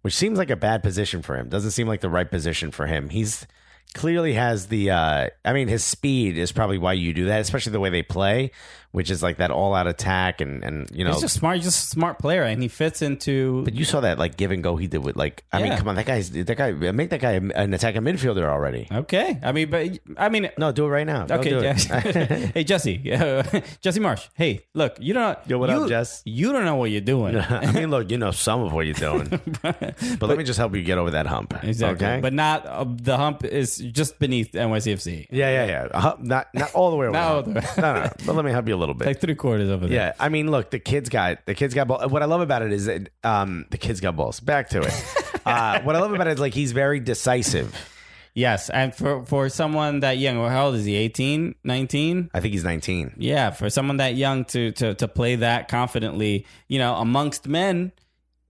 which 0.00 0.14
seems 0.16 0.38
like 0.38 0.48
a 0.48 0.56
bad 0.56 0.82
position 0.82 1.20
for 1.20 1.36
him. 1.36 1.50
Doesn't 1.50 1.72
seem 1.72 1.86
like 1.86 2.00
the 2.00 2.08
right 2.08 2.30
position 2.30 2.70
for 2.70 2.86
him. 2.86 3.10
He's 3.10 3.46
clearly 3.94 4.34
has 4.34 4.68
the. 4.68 4.90
uh 4.90 5.28
I 5.44 5.52
mean, 5.52 5.68
his 5.68 5.84
speed 5.84 6.36
is 6.36 6.52
probably 6.52 6.78
why 6.78 6.94
you 6.94 7.12
do 7.12 7.26
that, 7.26 7.40
especially 7.40 7.72
the 7.72 7.80
way 7.80 7.90
they 7.90 8.02
play, 8.02 8.52
which 8.92 9.10
is 9.10 9.22
like 9.22 9.36
that 9.38 9.50
all 9.50 9.74
out 9.74 9.86
attack 9.86 10.40
and 10.40 10.64
and 10.64 10.90
you 10.92 11.04
know. 11.04 11.12
He's 11.12 11.20
just 11.20 11.34
smart. 11.36 11.56
He's 11.56 11.64
just 11.64 11.84
a 11.84 11.86
smart 11.88 12.18
player, 12.18 12.42
and 12.42 12.60
he 12.62 12.68
fits 12.68 13.02
into. 13.02 13.62
but 13.64 13.74
you 13.74 13.84
saw 13.84 14.00
that 14.00 14.18
like 14.18 14.36
give 14.36 14.50
and 14.50 14.62
go 14.62 14.76
he 14.76 14.86
did 14.86 15.04
with 15.04 15.16
like 15.16 15.44
I 15.52 15.58
mean 15.62 15.72
Yeah. 15.72 15.78
come 15.78 15.88
on 15.88 15.94
that 15.96 16.06
guy's 16.06 16.30
that 16.30 16.56
guy 16.56 16.72
make 16.72 17.10
that 17.10 17.20
guy 17.20 17.32
an 17.32 17.72
attacking 17.74 18.02
midfielder 18.02 18.44
already. 18.44 18.88
okay, 18.90 19.38
I 19.42 19.52
mean, 19.52 19.70
but 19.70 19.98
I 20.16 20.28
mean, 20.28 20.50
No, 20.58 20.72
do 20.72 20.84
it 20.86 20.88
right 20.88 21.06
now. 21.06 21.26
Go 21.26 21.36
Okay, 21.36 21.50
do 21.50 21.58
it. 21.58 21.62
Jess. 21.62 21.84
hey 22.54 22.64
Jesse, 22.64 23.12
uh, 23.12 23.42
Jesse 23.80 24.00
Marsch. 24.00 24.28
Hey, 24.34 24.66
look, 24.74 24.96
you 25.00 25.14
don't. 25.14 25.38
Yo, 25.46 25.58
what 25.58 25.70
you, 25.70 25.76
up, 25.82 25.88
Jess? 25.88 26.22
You 26.24 26.52
don't 26.52 26.64
know 26.64 26.76
what 26.76 26.90
you're 26.90 27.00
doing. 27.00 27.36
I 27.38 27.70
mean, 27.72 27.90
look, 27.90 28.10
you 28.10 28.18
know 28.18 28.30
some 28.32 28.62
of 28.62 28.72
what 28.72 28.86
you're 28.86 28.94
doing, 28.94 29.28
but, 29.62 29.94
let 30.20 30.36
me 30.38 30.44
just 30.44 30.58
help 30.58 30.74
you 30.74 30.82
get 30.82 30.98
over 30.98 31.10
that 31.12 31.26
hump. 31.26 31.54
exactly, 31.62 32.06
Okay. 32.06 32.20
but 32.20 32.32
not 32.32 32.66
uh, 32.66 32.84
the 32.88 33.16
hump 33.16 33.44
is 33.44 33.78
just 33.78 34.18
beneath 34.18 34.52
NYCFC. 34.52 35.26
yeah, 35.30 35.50
yeah, 35.50 35.66
yeah. 35.66 35.88
Uh, 35.92 36.16
not 36.20 36.48
not 36.54 36.72
all 36.74 36.90
the 36.90 36.96
way 36.96 37.06
over. 37.06 37.12
Not 37.12 37.30
all 37.32 37.42
the 37.42 37.50
way. 37.52 37.62
no, 37.78 37.94
no, 37.94 38.02
no. 38.04 38.10
But 38.26 38.34
let 38.34 38.44
me 38.44 38.50
help 38.50 38.66
you 38.68 38.74
a 38.74 38.79
little 38.80 38.94
bit. 38.94 39.06
Like 39.06 39.20
three 39.20 39.34
quarters 39.34 39.70
over 39.70 39.86
there. 39.86 39.94
yeah, 39.94 40.12
I 40.18 40.28
mean, 40.28 40.50
look, 40.50 40.70
the 40.70 40.78
kid's 40.78 41.08
got 41.08 41.46
the 41.46 41.54
kid's 41.54 41.74
got 41.74 41.86
ball. 41.88 42.08
What 42.08 42.22
I 42.22 42.26
love 42.26 42.40
about 42.40 42.62
it 42.62 42.72
is 42.72 42.86
that 42.86 43.10
um, 43.22 43.66
the 43.70 43.78
kid's 43.78 44.00
got 44.00 44.16
balls. 44.16 44.40
Back 44.40 44.70
to 44.70 44.80
it. 44.80 45.04
uh, 45.46 45.80
what 45.82 45.94
I 45.96 46.00
love 46.00 46.12
about 46.12 46.26
it 46.26 46.32
is 46.32 46.40
like 46.40 46.54
he's 46.54 46.72
very 46.72 47.00
decisive. 47.00 47.74
Yes, 48.34 48.70
and 48.70 48.94
for 48.94 49.24
for 49.24 49.48
someone 49.48 50.00
that 50.00 50.18
young, 50.18 50.36
how 50.48 50.66
old 50.66 50.76
is 50.76 50.84
he? 50.84 50.94
18, 50.94 51.56
19? 51.64 52.30
I 52.32 52.40
think 52.40 52.52
he's 52.52 52.64
19. 52.64 53.14
Yeah, 53.16 53.50
for 53.50 53.68
someone 53.70 53.96
that 53.98 54.14
young 54.14 54.44
to 54.46 54.72
to 54.72 54.94
to 54.94 55.08
play 55.08 55.36
that 55.36 55.68
confidently, 55.68 56.46
you 56.68 56.78
know, 56.78 56.94
amongst 56.94 57.48
men, 57.48 57.92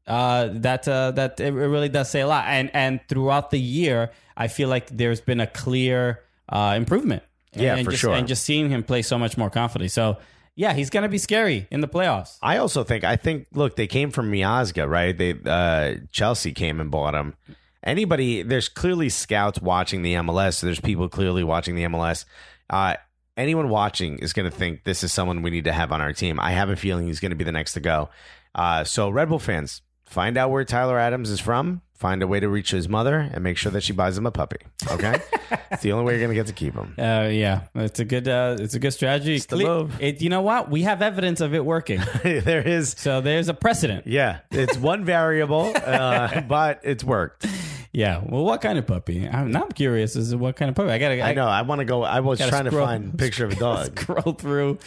uh, 0.07 0.48
that 0.52 0.86
uh, 0.86 1.12
that 1.12 1.40
it 1.40 1.52
really 1.52 1.89
does 1.89 2.11
say 2.11 2.20
a 2.20 2.27
lot. 2.27 2.44
And 2.47 2.70
and 2.74 3.01
throughout 3.09 3.51
the 3.51 3.61
year, 3.61 4.11
I 4.36 4.48
feel 4.48 4.69
like 4.69 4.89
there's 4.89 5.20
been 5.20 5.40
a 5.40 5.47
clear 5.47 6.23
uh, 6.48 6.74
improvement. 6.77 7.23
Yeah, 7.52 7.77
and 7.77 7.85
for 7.85 7.90
just, 7.90 8.01
sure. 8.01 8.14
And 8.14 8.28
just 8.28 8.44
seeing 8.44 8.70
him 8.70 8.82
play 8.82 9.02
so 9.02 9.18
much 9.18 9.36
more 9.36 9.51
confidently. 9.51 9.89
So 9.89 10.18
yeah, 10.55 10.72
he's 10.72 10.90
gonna 10.90 11.09
be 11.09 11.18
scary 11.18 11.66
in 11.70 11.81
the 11.81 11.89
playoffs. 11.89 12.39
I 12.43 12.59
also 12.59 12.85
think 12.85 13.05
I 13.05 13.16
think 13.16 13.47
look, 13.52 13.77
they 13.77 13.86
came 13.86 14.10
from 14.10 14.31
Miazga, 14.31 14.89
right? 14.89 15.16
They 15.16 15.35
uh, 15.44 16.01
Chelsea 16.12 16.52
came 16.52 16.81
and 16.81 16.90
bought 16.90 17.14
him. 17.14 17.35
Anybody, 17.82 18.43
there's 18.43 18.68
clearly 18.68 19.09
scouts 19.09 19.60
watching 19.60 20.02
the 20.02 20.14
MLS. 20.14 20.56
So 20.56 20.66
there's 20.66 20.81
people 20.81 21.09
clearly 21.09 21.43
watching 21.43 21.77
the 21.77 21.85
MLS. 21.85 22.27
Uh, 22.68 22.97
anyone 23.36 23.70
watching 23.70 24.18
is 24.18 24.32
going 24.32 24.48
to 24.48 24.55
think 24.55 24.85
this 24.85 25.02
is 25.02 25.12
someone 25.12 25.40
we 25.43 25.51
need 25.51 25.64
to 25.64 25.72
have 25.72 25.90
on 25.90 26.01
our 26.01 26.12
team. 26.12 26.39
I 26.39 26.52
have 26.52 26.68
a 26.68 26.77
feeling 26.77 27.06
he's 27.06 27.20
going 27.20 27.31
to 27.31 27.36
be 27.36 27.44
the 27.44 27.52
next 27.52 27.72
to 27.72 27.81
go. 27.81 28.10
Uh, 28.55 28.85
so 28.85 29.09
Red 29.09 29.31
Bull 29.31 29.39
fans, 29.39 29.81
find 30.05 30.36
out 30.36 30.51
where 30.51 30.64
Tyler 30.64 30.98
Adams 30.98 31.31
is 31.31 31.40
from. 31.40 31.81
Find 32.01 32.22
a 32.22 32.27
way 32.27 32.40
to 32.40 32.48
reach 32.48 32.70
his 32.70 32.89
mother 32.89 33.18
and 33.18 33.44
make 33.44 33.59
sure 33.59 33.70
that 33.72 33.82
she 33.82 33.93
buys 33.93 34.16
him 34.16 34.24
a 34.24 34.31
puppy. 34.31 34.56
Okay, 34.90 35.20
it's 35.70 35.82
the 35.82 35.93
only 35.93 36.06
way 36.06 36.12
you're 36.14 36.20
going 36.20 36.31
to 36.31 36.35
get 36.35 36.47
to 36.47 36.55
keep 36.55 36.72
him. 36.72 36.94
Uh, 36.98 37.28
yeah, 37.31 37.64
it's 37.74 38.01
a 38.01 38.06
good 38.06 38.27
uh, 38.27 38.56
it's 38.59 38.72
a 38.72 38.78
good 38.78 38.93
strategy. 38.93 39.39
the 39.39 39.59
Cle-. 39.59 39.90
It, 40.01 40.22
you 40.22 40.31
know 40.31 40.40
what? 40.40 40.70
We 40.70 40.81
have 40.85 41.02
evidence 41.02 41.43
of 41.43 41.52
it 41.52 41.62
working. 41.62 42.01
there 42.22 42.66
is 42.66 42.94
so 42.97 43.20
there's 43.20 43.51
a 43.51 43.55
precedent. 43.55 44.06
Yeah, 44.06 44.39
it's 44.51 44.78
one 44.78 45.05
variable, 45.05 45.74
uh, 45.85 46.40
but 46.40 46.81
it's 46.85 47.05
worked. 47.05 47.47
Yeah. 47.93 48.22
Well, 48.24 48.44
what 48.44 48.62
kind 48.62 48.78
of 48.78 48.86
puppy? 48.86 49.28
I'm 49.28 49.51
not 49.51 49.74
curious 49.74 50.16
Is 50.16 50.35
what 50.35 50.56
kind 50.56 50.70
of 50.70 50.77
puppy. 50.77 50.90
I 50.90 50.98
gotta. 50.98 51.20
I 51.20 51.35
know. 51.35 51.47
I 51.48 51.60
want 51.62 51.81
to 51.81 51.85
go. 51.85 52.02
I 52.02 52.20
was 52.20 52.39
trying 52.39 52.64
scroll- 52.64 52.70
to 52.70 52.70
find 52.70 53.12
a 53.12 53.16
picture 53.18 53.44
of 53.44 53.52
a 53.52 53.56
dog. 53.56 54.01
Scroll 54.01 54.32
through. 54.32 54.78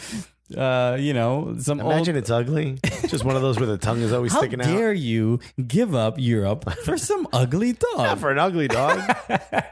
Uh, 0.54 0.96
you 1.00 1.14
know, 1.14 1.56
some 1.58 1.80
Imagine 1.80 2.16
old. 2.16 2.22
it's 2.22 2.30
ugly. 2.30 2.78
Just 3.08 3.24
one 3.24 3.34
of 3.36 3.42
those 3.42 3.56
where 3.58 3.66
the 3.66 3.78
tongue 3.78 4.00
is 4.00 4.12
always 4.12 4.32
How 4.32 4.40
sticking 4.40 4.60
out. 4.60 4.66
How 4.66 4.76
dare 4.76 4.92
you 4.92 5.40
give 5.66 5.94
up 5.94 6.16
Europe 6.18 6.70
for 6.84 6.98
some 6.98 7.26
ugly 7.32 7.68
Not 7.96 7.96
dog? 7.96 8.18
for 8.18 8.30
an 8.30 8.38
ugly 8.38 8.68
dog. 8.68 9.00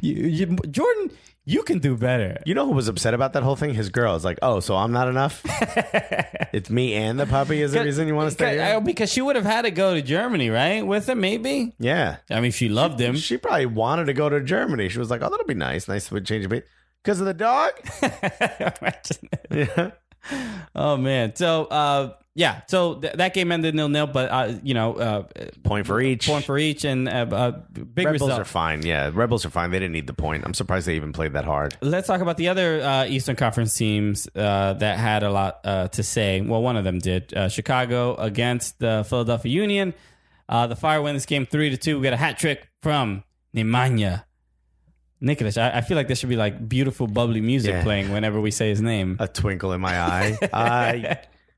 You, 0.00 0.14
you, 0.14 0.46
Jordan, 0.70 1.10
you 1.44 1.62
can 1.62 1.80
do 1.80 1.98
better. 1.98 2.42
You 2.46 2.54
know 2.54 2.64
who 2.64 2.72
was 2.72 2.88
upset 2.88 3.12
about 3.12 3.34
that 3.34 3.42
whole 3.42 3.56
thing? 3.56 3.74
His 3.74 3.90
girl. 3.90 4.16
It's 4.16 4.24
like, 4.24 4.38
oh, 4.40 4.60
so 4.60 4.74
I'm 4.74 4.90
not 4.90 5.06
enough. 5.08 5.42
it's 6.54 6.70
me 6.70 6.94
and 6.94 7.20
the 7.20 7.26
puppy 7.26 7.60
is 7.60 7.72
the 7.72 7.84
reason 7.84 8.08
you 8.08 8.14
want 8.14 8.28
to 8.28 8.34
stay. 8.34 8.58
Uh, 8.58 8.66
Here? 8.66 8.80
Because 8.80 9.12
she 9.12 9.20
would 9.20 9.36
have 9.36 9.44
had 9.44 9.62
to 9.62 9.70
go 9.70 9.94
to 9.94 10.00
Germany, 10.00 10.48
right? 10.48 10.80
With 10.80 11.08
him, 11.10 11.20
maybe. 11.20 11.74
Yeah, 11.78 12.16
I 12.30 12.40
mean, 12.40 12.52
she 12.52 12.70
loved 12.70 12.98
him. 12.98 13.16
she 13.16 13.36
probably 13.36 13.66
wanted 13.66 14.06
to 14.06 14.14
go 14.14 14.30
to 14.30 14.40
Germany. 14.40 14.88
She 14.88 14.98
was 14.98 15.10
like, 15.10 15.20
oh, 15.20 15.28
that'll 15.28 15.44
be 15.44 15.52
nice. 15.52 15.88
Nice 15.88 16.10
would 16.10 16.24
change 16.24 16.46
a 16.46 16.48
bit 16.48 16.66
because 17.06 17.20
of 17.20 17.26
the 17.26 17.34
dog. 17.34 17.70
yeah. 19.50 19.90
oh 20.74 20.96
man. 20.96 21.36
So, 21.36 21.66
uh, 21.66 22.14
yeah. 22.34 22.62
So 22.66 22.96
th- 22.96 23.14
that 23.14 23.32
game 23.32 23.52
ended 23.52 23.76
nil 23.76 23.88
nil, 23.88 24.08
but 24.08 24.28
uh, 24.28 24.54
you 24.64 24.74
know, 24.74 24.94
uh, 24.94 25.22
Point 25.62 25.86
for 25.86 26.00
each. 26.00 26.26
point 26.26 26.44
for 26.44 26.58
each, 26.58 26.84
and 26.84 27.08
uh, 27.08 27.26
uh, 27.30 27.50
big 27.72 28.06
Rebels 28.06 28.22
result. 28.22 28.40
are 28.40 28.44
fine. 28.44 28.84
Yeah, 28.84 29.12
Rebels 29.14 29.46
are 29.46 29.50
fine. 29.50 29.70
They 29.70 29.78
didn't 29.78 29.92
need 29.92 30.08
the 30.08 30.14
point. 30.14 30.44
I'm 30.44 30.52
surprised 30.52 30.88
they 30.88 30.96
even 30.96 31.12
played 31.12 31.34
that 31.34 31.44
hard. 31.44 31.76
Let's 31.80 32.08
talk 32.08 32.20
about 32.20 32.38
the 32.38 32.48
other 32.48 32.82
uh, 32.82 33.06
Eastern 33.06 33.36
Conference 33.36 33.72
teams 33.74 34.28
uh, 34.34 34.72
that 34.74 34.98
had 34.98 35.22
a 35.22 35.30
lot 35.30 35.60
uh, 35.64 35.88
to 35.88 36.02
say. 36.02 36.40
Well, 36.40 36.60
one 36.60 36.76
of 36.76 36.82
them 36.82 36.98
did. 36.98 37.32
Uh, 37.32 37.48
Chicago 37.48 38.16
against 38.16 38.80
the 38.80 39.06
Philadelphia 39.08 39.52
Union. 39.52 39.94
Uh, 40.48 40.66
the 40.66 40.76
Fire 40.76 41.00
win 41.00 41.14
this 41.14 41.26
game 41.26 41.46
three 41.46 41.70
to 41.70 41.76
two. 41.76 41.98
We 41.98 42.02
got 42.04 42.12
a 42.12 42.18
hat 42.18 42.36
trick 42.38 42.68
from 42.82 43.22
Nemanja. 43.54 44.25
Nicholas, 45.20 45.56
I, 45.56 45.70
I 45.78 45.80
feel 45.80 45.96
like 45.96 46.06
there 46.08 46.16
should 46.16 46.28
be 46.28 46.36
like 46.36 46.68
beautiful, 46.68 47.06
bubbly 47.06 47.40
music 47.40 47.72
Yeah. 47.72 47.82
playing 47.82 48.10
whenever 48.12 48.40
we 48.40 48.50
say 48.50 48.68
his 48.68 48.80
name. 48.82 49.16
a 49.18 49.26
twinkle 49.28 49.72
in 49.72 49.80
my 49.80 49.98
eye, 49.98 50.38
uh, 50.52 51.14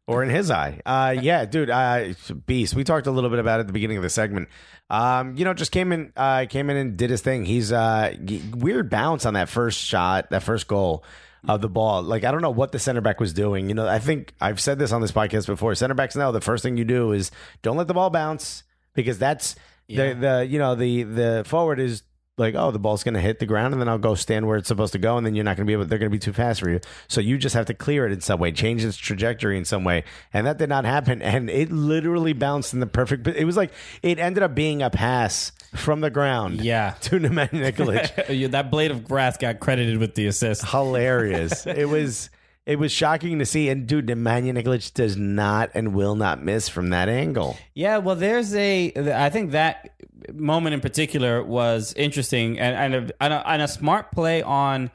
or 0.07 0.23
in 0.23 0.31
his 0.31 0.51
eye. 0.51 0.81
Uh, 0.87 1.15
yeah, 1.21 1.45
dude, 1.45 1.69
uh, 1.71 2.15
beast. 2.47 2.75
We 2.75 2.85
talked 2.85 3.07
a 3.07 3.11
little 3.11 3.31
bit 3.31 3.39
about 3.41 3.59
it 3.59 3.63
at 3.63 3.67
the 3.67 3.73
beginning 3.73 3.97
of 3.97 4.03
the 4.03 4.11
segment. 4.11 4.49
Um, 4.91 5.37
you 5.37 5.45
know, 5.45 5.55
just 5.55 5.73
came 5.73 5.93
in, 5.93 6.13
uh, 6.17 6.47
came 6.49 6.71
in 6.71 6.77
and 6.77 6.97
did 6.97 7.11
his 7.11 7.21
thing. 7.21 7.45
He's 7.45 7.73
uh, 7.73 8.15
weird 8.55 8.89
bounce 8.91 9.27
on 9.27 9.35
that 9.35 9.49
first 9.49 9.79
shot, 9.81 10.31
that 10.31 10.43
first 10.43 10.67
goal 10.69 11.05
of 11.47 11.61
the 11.61 11.69
ball. 11.69 12.03
Like 12.03 12.25
I 12.25 12.31
don't 12.31 12.43
know 12.43 12.51
what 12.51 12.73
the 12.73 12.79
center 12.79 13.01
back 13.01 13.21
was 13.21 13.33
doing. 13.33 13.69
You 13.69 13.75
know, 13.75 13.87
I 13.87 13.99
think 13.99 14.35
I've 14.41 14.61
said 14.61 14.79
this 14.79 14.93
on 14.93 15.01
this 15.01 15.13
podcast 15.13 15.47
before. 15.47 15.75
Center 15.75 15.95
backs 15.95 16.17
now 16.17 16.31
the 16.31 16.41
first 16.41 16.63
thing 16.63 16.77
you 16.77 16.85
do 16.85 17.13
is 17.13 17.31
don't 17.63 17.77
let 17.77 17.87
the 17.87 17.95
ball 17.95 18.11
bounce 18.11 18.63
because 18.95 19.19
that's 19.19 19.57
the 19.89 20.13
the 20.15 20.47
you 20.49 20.59
know 20.59 20.75
the 20.75 21.03
the 21.05 21.43
forward 21.47 21.81
is 21.81 22.03
like, 22.39 22.55
oh, 22.55 22.71
the 22.71 22.79
ball's 22.79 23.05
going 23.05 23.15
to 23.15 23.21
hit 23.21 23.39
the 23.39 23.47
ground, 23.47 23.75
and 23.75 23.81
then 23.81 23.89
I'll 23.89 23.99
go 23.99 24.15
stand 24.15 24.47
where 24.47 24.57
it's 24.57 24.69
supposed 24.69 24.93
to 24.93 24.99
go, 24.99 25.17
and 25.17 25.27
then 25.27 25.35
you're 25.35 25.45
not 25.45 25.57
going 25.57 25.67
to 25.67 25.71
be 25.71 25.73
able. 25.73 25.85
They're 25.85 25.99
going 25.99 26.11
to 26.11 26.15
be 26.15 26.19
too 26.19 26.33
fast 26.33 26.61
for 26.61 26.71
you. 26.71 26.81
So 27.09 27.21
you 27.21 27.39
just 27.39 27.55
have 27.55 27.67
to 27.67 27.75
clear 27.75 28.07
it 28.07 28.13
in 28.13 28.21
some 28.21 28.41
way, 28.41 28.53
change 28.53 28.85
its 28.85 28.97
trajectory 28.97 29.59
in 29.59 29.65
some 29.65 29.85
way, 29.85 30.05
and 30.33 30.47
that 30.47 30.59
did 30.59 30.69
not 30.69 30.85
happen. 30.85 31.23
And 31.23 31.51
it 31.51 31.71
literally 31.71 32.33
bounced 32.33 32.75
in 32.75 32.81
the 32.81 32.87
perfect. 32.87 33.27
It 33.27 33.45
was 33.45 33.57
like 33.57 33.73
it 34.03 34.19
ended 34.19 34.43
up 34.43 34.55
being 34.55 34.83
a 34.83 34.91
pass 34.91 35.53
from 35.75 36.01
the 36.01 36.11
ground. 36.11 36.61
Yeah. 36.63 36.95
to 37.03 37.19
Nemanja 37.19 37.73
Nikolic. 37.73 38.49
That 38.59 38.71
blade 38.71 38.91
of 38.91 39.05
grass 39.05 39.37
got 39.37 39.61
credited 39.61 39.99
with 39.99 40.15
the 40.15 40.27
assist. 40.27 40.67
hilarious. 40.69 41.67
it 41.67 41.89
was 41.89 42.31
it 42.69 42.79
was 42.79 42.93
shocking 42.93 43.39
to 43.39 43.47
see. 43.47 43.71
And 43.71 43.87
dude, 43.87 44.09
Nemanja 44.09 44.53
Nikolic 44.53 44.93
does 44.93 45.17
not 45.17 45.71
and 45.73 45.95
will 45.95 46.15
not 46.15 46.45
miss 46.45 46.69
from 46.69 46.91
that 46.91 47.09
angle. 47.09 47.57
Yeah, 47.75 47.97
well, 47.97 48.15
there's 48.15 48.55
a. 48.55 48.93
I 49.15 49.31
think 49.31 49.53
that 49.53 49.95
moment 50.35 50.75
in 50.75 50.81
particular 50.81 51.43
was 51.43 51.95
interesting 51.95 52.59
and 52.59 52.95
and 52.95 53.11
a, 53.11 53.15
and 53.23 53.33
a, 53.33 53.51
and 53.51 53.63
a 53.63 53.69
smart 53.69 54.13
play 54.13 54.43
on 54.43 54.91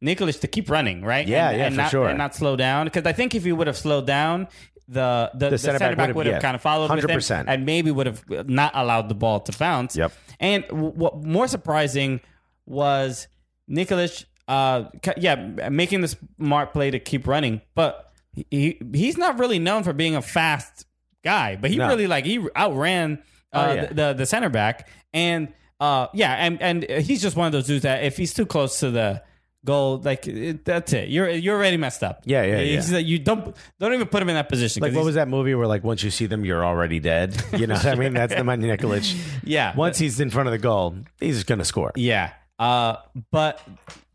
Nicholas 0.00 0.40
to 0.40 0.48
keep 0.48 0.68
running, 0.68 1.04
right? 1.04 1.26
Yeah, 1.26 1.50
and, 1.50 1.58
yeah, 1.58 1.66
and 1.66 1.74
for 1.76 1.80
not, 1.82 1.90
sure. 1.92 2.08
and 2.08 2.18
not 2.18 2.34
slow 2.34 2.56
down. 2.56 2.86
Because 2.86 3.06
I 3.06 3.12
think 3.12 3.36
if 3.36 3.44
he 3.44 3.52
would 3.52 3.68
have 3.68 3.78
slowed 3.78 4.06
down. 4.06 4.48
The 4.88 5.30
the, 5.32 5.50
the, 5.50 5.58
center 5.58 5.78
center, 5.78 5.96
back 5.96 6.08
back 6.08 6.16
would've- 6.16 6.32
yeah, 6.32 6.40
kind 6.40 6.56
of 6.56 6.60
followed 6.60 6.90
with 6.90 7.08
him 7.08 7.18
100%. 7.18 7.44
and 7.46 7.64
maybe 7.64 7.90
would 7.92 8.06
have 8.06 8.24
not 8.48 8.72
allowed 8.74 9.08
the 9.08 9.14
ball 9.14 9.40
to 9.40 9.56
bounce. 9.56 9.96
Yep. 9.96 10.12
And 10.40 10.64
w- 10.66 10.90
what 10.90 11.22
more 11.24 11.46
surprising 11.46 12.20
was 12.66 13.28
Nicholas, 13.68 14.26
uh, 14.48 14.84
yeah, 15.16 15.34
making 15.70 16.00
the 16.02 16.16
smart 16.38 16.72
play 16.72 16.90
to 16.90 16.98
keep 16.98 17.26
running, 17.26 17.60
but 17.74 18.10
he 18.50 18.78
he's 18.94 19.16
not 19.18 19.38
really 19.38 19.58
known 19.58 19.82
for 19.84 19.92
being 19.92 20.16
a 20.16 20.22
fast 20.22 20.86
guy, 21.24 21.56
but 21.56 21.70
he 21.70 21.76
No. 21.76 21.88
really 21.88 22.06
like 22.06 22.24
he 22.24 22.38
outran 22.56 23.22
uh, 23.52 23.66
Oh, 23.68 23.74
yeah. 23.74 23.86
the, 23.86 23.94
the 23.94 24.12
the 24.14 24.26
center 24.26 24.48
back, 24.48 24.88
and 25.12 25.48
uh, 25.80 26.06
yeah, 26.14 26.32
and 26.34 26.60
and 26.62 26.82
he's 27.02 27.20
just 27.22 27.36
one 27.36 27.46
of 27.46 27.52
those 27.52 27.66
dudes 27.66 27.82
that 27.82 28.04
if 28.04 28.16
he's 28.16 28.32
too 28.34 28.46
close 28.46 28.80
to 28.80 28.90
the 28.90 29.22
goal, 29.64 30.00
like 30.02 30.26
it, 30.26 30.64
that's 30.64 30.92
it, 30.92 31.08
you're 31.08 31.28
you're 31.28 31.56
already 31.56 31.76
messed 31.76 32.02
up. 32.02 32.22
Yeah, 32.24 32.42
yeah, 32.44 32.58
He's 32.60 32.90
yeah. 32.90 32.96
like, 32.98 33.06
you 33.06 33.18
don't 33.18 33.54
don't 33.78 33.92
even 33.94 34.06
put 34.08 34.22
him 34.22 34.28
in 34.28 34.34
that 34.36 34.48
position. 34.48 34.82
Like 34.82 34.94
what 34.94 35.04
was 35.04 35.14
that 35.16 35.28
movie 35.28 35.54
where 35.54 35.66
like 35.66 35.84
once 35.84 36.02
you 36.02 36.10
see 36.10 36.26
them, 36.26 36.44
you're 36.44 36.64
already 36.64 36.98
dead? 37.00 37.40
You 37.56 37.66
know 37.66 37.74
what 37.74 37.86
I 37.86 37.94
mean? 37.96 38.14
That's 38.14 38.32
Nemanja 38.34 38.76
Nikolic. 38.76 39.14
Yeah. 39.44 39.76
Once 39.76 39.98
he's 39.98 40.18
in 40.18 40.30
front 40.30 40.48
of 40.48 40.52
the 40.52 40.58
goal, 40.58 40.96
he's 41.20 41.44
going 41.44 41.58
to 41.60 41.64
score. 41.64 41.92
Yeah. 41.96 42.32
Uh, 42.58 42.96
but 43.30 43.60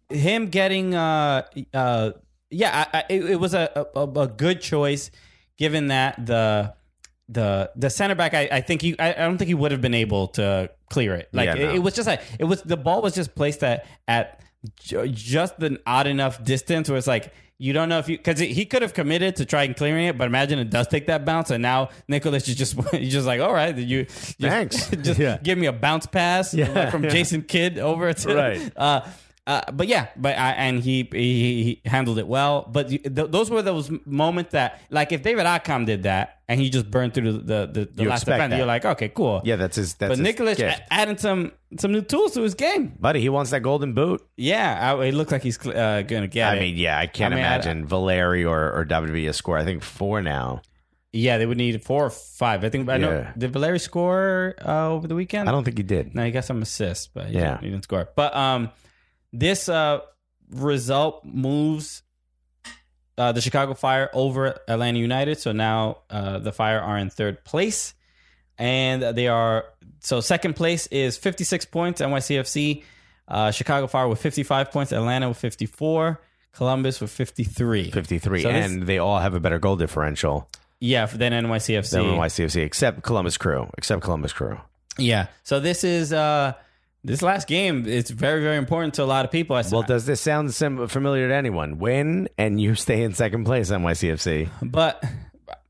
him 0.10 0.48
getting 0.48 0.96
uh 0.96 1.44
uh 1.74 2.12
yeah, 2.50 2.86
I, 2.94 2.98
I, 3.00 3.04
it, 3.10 3.26
it 3.32 3.40
was 3.40 3.54
a, 3.54 3.88
a 3.96 4.02
a 4.22 4.28
good 4.28 4.62
choice 4.62 5.12
given 5.58 5.88
that 5.88 6.26
the 6.26 6.74
the 7.30 7.72
the 7.76 7.90
center 7.90 8.16
back 8.16 8.34
I, 8.34 8.48
I 8.52 8.62
think 8.62 8.82
he 8.82 8.98
I, 9.00 9.10
I 9.12 9.14
don't 9.26 9.38
think 9.38 9.50
he 9.50 9.54
would 9.54 9.72
have 9.72 9.82
been 9.82 9.94
able 9.94 10.28
to 10.30 10.70
clear 10.90 11.14
it. 11.16 11.28
Like 11.34 11.48
Yeah, 11.48 11.56
it, 11.56 11.66
no. 11.66 11.74
it 11.76 11.80
was 11.80 11.94
just 11.94 12.08
like 12.08 12.22
it 12.40 12.46
was 12.46 12.62
the 12.62 12.78
ball 12.78 13.02
was 13.02 13.16
just 13.16 13.36
placed 13.36 13.64
at 13.64 13.86
at 14.08 14.40
just 15.12 15.62
an 15.62 15.78
odd 15.86 16.08
enough 16.08 16.44
distance 16.44 16.90
where 16.90 16.98
it's 16.98 17.08
like 17.08 17.34
you 17.60 17.74
don't 17.74 17.90
know 17.90 17.98
if 18.00 18.08
you 18.08 18.18
because 18.18 18.40
he 18.40 18.66
could 18.66 18.84
have 18.84 18.94
committed 18.94 19.36
to 19.38 19.46
try 19.46 19.64
and 19.64 19.76
clearing 19.76 20.06
it, 20.06 20.18
but 20.18 20.26
imagine 20.28 20.60
it 20.60 20.70
does 20.70 20.88
take 20.88 21.08
that 21.08 21.26
bounce, 21.26 21.50
and 21.50 21.62
now 21.62 21.90
Nicholas 22.08 22.48
is 22.48 22.56
just 22.56 22.80
he's 22.92 23.12
just 23.12 23.26
like, 23.26 23.42
all 23.42 23.52
right, 23.54 23.76
you 23.76 24.06
just, 24.06 24.38
Thanks. 24.40 24.90
just 25.02 25.20
Yeah. 25.20 25.38
give 25.42 25.58
me 25.58 25.66
a 25.66 25.74
bounce 25.74 26.06
pass 26.06 26.54
Yeah, 26.54 26.92
from. 26.92 27.02
Jason 27.10 27.42
Kidd 27.42 27.80
over 27.80 28.14
to 28.14 28.36
Right. 28.36 28.72
uh, 28.78 29.02
uh, 29.48 29.62
but 29.72 29.88
yeah, 29.88 30.10
but 30.16 30.38
I, 30.38 30.52
and 30.52 30.80
he, 30.84 31.08
he 31.12 31.64
he 31.64 31.82
handled 31.90 32.20
it 32.20 32.28
well. 32.28 32.68
But 32.72 32.90
th- 32.90 33.02
those 33.06 33.50
were 33.50 33.62
those 33.64 33.90
moments 34.06 34.52
that, 34.52 34.82
like, 34.92 35.12
if 35.12 35.24
David 35.24 35.46
Accam 35.46 35.86
did 35.86 36.04
that 36.04 36.40
and 36.50 36.60
he 36.60 36.70
just 36.70 36.92
burned 36.92 37.14
through 37.14 37.32
the 37.32 37.40
the, 37.40 37.68
the, 37.72 37.90
the 37.94 38.06
last 38.06 38.26
defender, 38.26 38.50
that. 38.50 38.58
you're 38.58 38.66
like, 38.68 38.86
okay, 38.86 39.10
cool. 39.10 39.42
Yeah, 39.46 39.56
that's 39.56 39.78
his. 39.78 39.96
That's 39.96 40.12
but 40.12 40.20
Nicholas 40.20 40.60
adding 40.92 41.18
some 41.18 41.54
some 41.80 41.92
new 41.94 42.02
tools 42.02 42.34
to 42.34 42.42
his 42.42 42.54
game. 42.56 42.94
buddy, 43.00 43.22
he 43.22 43.30
wants 43.30 43.52
that 43.52 43.62
golden 43.62 43.94
boot. 43.94 44.22
Yeah, 44.36 44.94
I, 44.96 45.06
it 45.06 45.14
looks 45.14 45.32
like 45.32 45.44
he's 45.44 45.58
uh, 45.66 46.04
gonna 46.06 46.28
get 46.28 46.50
I 46.52 46.56
it. 46.56 46.60
mean, 46.60 46.76
yeah, 46.76 47.00
I 47.00 47.08
can't 47.08 47.34
I 47.34 47.38
mean, 47.38 47.46
I- 47.46 47.56
imagine 47.56 47.86
Valeri 47.88 48.44
or 48.46 48.72
or 48.72 48.86
Villa 48.86 49.34
score. 49.34 49.58
I 49.58 49.64
think 49.64 49.82
four 49.82 50.22
now. 50.22 50.62
yeah, 51.14 51.38
they 51.40 51.46
would 51.46 51.58
need 51.58 51.82
four 51.84 52.06
or 52.06 52.10
five. 52.12 52.64
I 52.66 52.70
think. 52.70 52.90
I 52.90 52.98
know. 52.98 53.12
Yeah. 53.12 53.32
Did 53.38 53.54
Valeri 53.54 53.80
score 53.80 54.56
uh, 54.64 54.90
over 54.90 55.08
the 55.08 55.16
weekend? 55.16 55.48
I 55.48 55.52
don't 55.54 55.64
think 55.64 55.78
he 55.78 55.84
did. 55.84 56.14
No, 56.14 56.24
he 56.26 56.32
got 56.32 56.44
some 56.46 56.62
assists, 56.62 57.08
but 57.08 57.28
he, 57.28 57.36
Yeah. 57.36 57.52
didn't, 57.52 57.64
he 57.64 57.70
didn't 57.72 57.84
score. 57.86 58.10
But 58.16 58.36
um, 58.36 58.70
this 59.40 59.70
uh, 59.70 60.00
result 60.52 61.24
moves 61.26 62.02
uh, 63.18 63.32
the 63.32 63.42
Chicago 63.42 63.74
Fire 63.74 64.10
over 64.14 64.60
Atlanta 64.68 65.00
United. 65.00 65.40
So 65.40 65.52
now 65.52 66.00
uh, 66.10 66.40
the 66.40 66.52
Fire 66.52 66.80
are 66.80 66.98
in 66.98 67.10
third 67.10 67.44
place, 67.44 67.94
and 68.58 69.02
they 69.02 69.28
are 69.28 69.66
so 70.00 70.22
second 70.22 70.56
place 70.56 70.88
is 70.88 71.18
56 71.18 71.66
points. 71.66 72.02
NYCFC, 72.02 72.84
uh, 73.28 73.52
Chicago 73.52 73.88
Fire 73.88 74.08
with 74.08 74.22
55 74.22 74.72
points, 74.72 74.92
Atlanta 74.92 75.28
with 75.30 75.38
54, 75.38 76.22
Columbus 76.54 77.02
with 77.02 77.12
53. 77.12 77.92
Fifty 77.92 78.20
three, 78.20 78.42
So 78.44 78.52
this- 78.52 78.66
and 78.72 78.84
they 78.84 78.98
all 79.00 79.20
have 79.20 79.34
a 79.34 79.40
better 79.40 79.60
goal 79.60 79.76
differential 79.76 80.50
Yeah, 80.80 81.06
than 81.08 81.34
NYCFC. 81.34 81.92
than 81.92 82.06
NYCFC, 82.06 82.62
except 82.64 83.04
Columbus 83.04 83.38
Crew. 83.38 83.70
Except 83.78 84.02
Columbus 84.02 84.34
Crew. 84.34 84.60
Yeah. 85.00 85.28
So 85.44 85.60
this 85.60 85.84
is 85.84 86.14
uh 86.14 86.54
this 87.08 87.22
last 87.22 87.48
game. 87.48 87.86
It's 87.88 88.10
very 88.12 88.42
very 88.42 88.58
important 88.58 88.94
to 88.96 89.04
a 89.04 89.10
lot 89.16 89.26
of 89.26 89.32
people. 89.32 89.56
I 89.56 89.64
Well, 89.72 89.82
does 89.84 90.06
this 90.06 90.22
sound 90.22 90.54
sim- 90.54 90.88
familiar 90.88 91.28
to 91.30 91.34
anyone? 91.36 91.80
Win 91.80 92.30
and 92.38 92.60
you 92.62 92.76
stay 92.86 93.04
in 93.04 93.14
second 93.14 93.46
place, 93.46 93.72
NYCFC. 93.72 94.50
But 94.62 95.04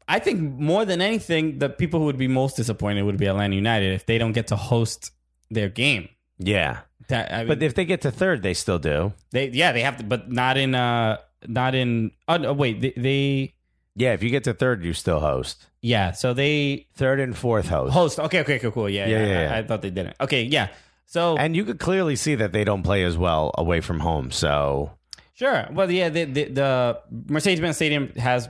I 0.07 0.19
think 0.19 0.41
more 0.41 0.85
than 0.85 1.01
anything, 1.01 1.59
the 1.59 1.69
people 1.69 1.99
who 1.99 2.05
would 2.07 2.17
be 2.17 2.27
most 2.27 2.55
disappointed 2.57 3.03
would 3.03 3.17
be 3.17 3.25
Atlanta 3.27 3.55
United 3.55 3.93
if 3.93 4.05
they 4.05 4.17
don't 4.17 4.31
get 4.33 4.47
to 4.47 4.55
host 4.55 5.11
their 5.51 5.69
game. 5.69 6.09
Yeah, 6.39 6.79
That, 7.09 7.31
I 7.33 7.37
mean, 7.39 7.47
but 7.47 7.63
if 7.63 7.73
they 7.75 7.83
get 7.85 8.01
to 8.01 8.11
third, 8.11 8.43
they 8.43 8.53
still 8.53 8.79
do. 8.79 9.13
they 9.31 9.47
yeah 9.49 9.71
they 9.71 9.81
have 9.81 9.97
to, 9.97 10.03
but 10.03 10.31
not 10.31 10.55
in 10.57 10.75
uh 10.75 11.17
not 11.47 11.73
in 11.75 12.11
oh 12.27 12.37
no, 12.37 12.53
wait 12.53 12.81
they, 12.81 12.93
they 12.95 13.53
Yeah, 13.95 14.13
if 14.13 14.21
you 14.23 14.29
get 14.29 14.43
to 14.45 14.53
third, 14.53 14.83
you 14.85 14.93
still 14.93 15.19
host. 15.19 15.65
yeah 15.81 16.11
so 16.11 16.33
they 16.33 16.87
Third 16.95 17.19
and 17.19 17.35
fourth 17.35 17.67
host. 17.69 17.93
host 17.93 18.19
okay 18.19 18.41
okay 18.41 18.59
cool 18.59 18.71
cool 18.71 18.89
yeah 18.89 19.07
Yeah, 19.07 19.19
yeah, 19.19 19.25
yeah, 19.25 19.39
I- 19.39 19.43
yeah. 19.43 19.57
I, 19.57 19.63
thought 19.63 19.81
they 19.81 19.89
didn't 19.89 20.15
okay 20.21 20.43
yeah 20.43 20.67
so 21.07 21.35
And 21.37 21.55
you 21.55 21.65
could 21.65 21.79
clearly 21.79 22.15
see 22.15 22.35
that 22.35 22.51
they 22.51 22.63
don't 22.63 22.83
play 22.83 23.03
as 23.03 23.17
well 23.17 23.51
away 23.57 23.81
from 23.81 24.01
home. 24.01 24.29
So 24.29 24.91
Sure. 25.33 25.67
Well, 25.71 25.89
yeah, 25.91 26.09
the, 26.09 26.23
the, 26.23 26.43
the 26.45 26.99
Mercedes-Benz 27.29 27.75
Stadium 27.75 28.11
has 28.17 28.49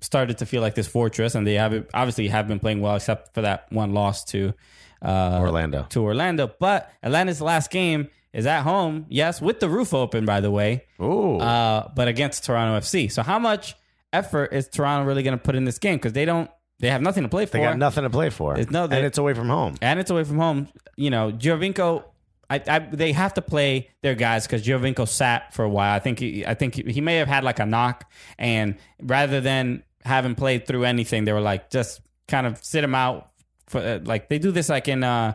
started 0.00 0.38
to 0.38 0.46
feel 0.46 0.62
like 0.62 0.76
this 0.76 0.86
fortress, 0.86 1.34
and 1.34 1.44
they 1.44 1.54
have 1.54 1.86
obviously 1.92 2.28
have 2.28 2.46
been 2.46 2.60
playing 2.60 2.80
well, 2.80 2.94
except 2.94 3.34
for 3.34 3.42
that 3.42 3.66
one 3.72 3.92
loss 3.94 4.24
to 4.26 4.54
uh, 5.02 5.38
Orlando. 5.40 5.86
To 5.90 6.02
Orlando, 6.02 6.52
but 6.60 6.92
Atlanta's 7.02 7.40
last 7.40 7.70
game 7.72 8.08
is 8.32 8.46
at 8.46 8.62
home. 8.62 9.06
Yes, 9.08 9.42
with 9.42 9.58
the 9.58 9.68
roof 9.68 9.92
open, 9.92 10.24
by 10.24 10.40
the 10.40 10.52
way. 10.52 10.84
Ooh. 11.02 11.38
Uh, 11.38 11.90
but 11.96 12.06
against 12.06 12.44
Toronto 12.44 12.78
FC. 12.78 13.10
So 13.10 13.22
how 13.22 13.40
much 13.40 13.74
effort 14.12 14.52
is 14.52 14.68
Toronto 14.68 15.06
really 15.06 15.24
going 15.24 15.36
to 15.36 15.42
put 15.42 15.56
in 15.56 15.64
this 15.64 15.80
game? 15.80 15.96
Because 15.96 16.12
they 16.12 16.24
don't, 16.26 16.48
they 16.80 16.90
have 16.90 17.02
nothing 17.02 17.22
to 17.22 17.28
play 17.28 17.46
for. 17.46 17.52
they 17.58 17.62
got 17.62 17.78
nothing 17.78 18.02
to 18.04 18.10
play 18.10 18.30
for. 18.30 18.54
It's- 18.54 18.70
no, 18.72 18.86
they- 18.86 18.96
and 18.98 19.06
it's 19.06 19.18
away 19.18 19.34
from 19.34 19.48
home. 19.48 19.76
and 19.82 20.00
it's 20.00 20.10
away 20.10 20.24
from 20.24 20.38
home. 20.38 20.68
You 20.96 21.10
know, 21.10 21.30
Giovinco. 21.32 22.04
I, 22.48 22.60
I 22.66 22.78
they 22.80 23.12
have 23.12 23.34
to 23.34 23.42
play 23.42 23.90
their 24.02 24.16
guys 24.16 24.44
because 24.46 24.64
Giovinco 24.66 25.06
sat 25.06 25.54
for 25.54 25.64
a 25.64 25.68
while. 25.68 25.94
I 25.94 26.00
think 26.00 26.18
he, 26.18 26.44
I 26.44 26.54
think 26.54 26.74
he 26.74 27.00
may 27.00 27.16
have 27.16 27.28
had 27.28 27.44
like 27.44 27.60
a 27.60 27.66
knock, 27.66 28.10
and 28.38 28.76
rather 29.00 29.40
than 29.40 29.84
having 30.04 30.34
played 30.34 30.66
through 30.66 30.84
anything, 30.84 31.24
they 31.26 31.32
were 31.32 31.40
like 31.40 31.70
just 31.70 32.00
kind 32.26 32.46
of 32.48 32.58
sit 32.64 32.82
him 32.82 32.94
out. 32.94 33.28
For 33.68 33.78
uh, 33.78 33.98
like 34.02 34.28
they 34.28 34.40
do 34.40 34.50
this 34.50 34.68
like 34.68 34.88
in 34.88 35.04
uh, 35.04 35.34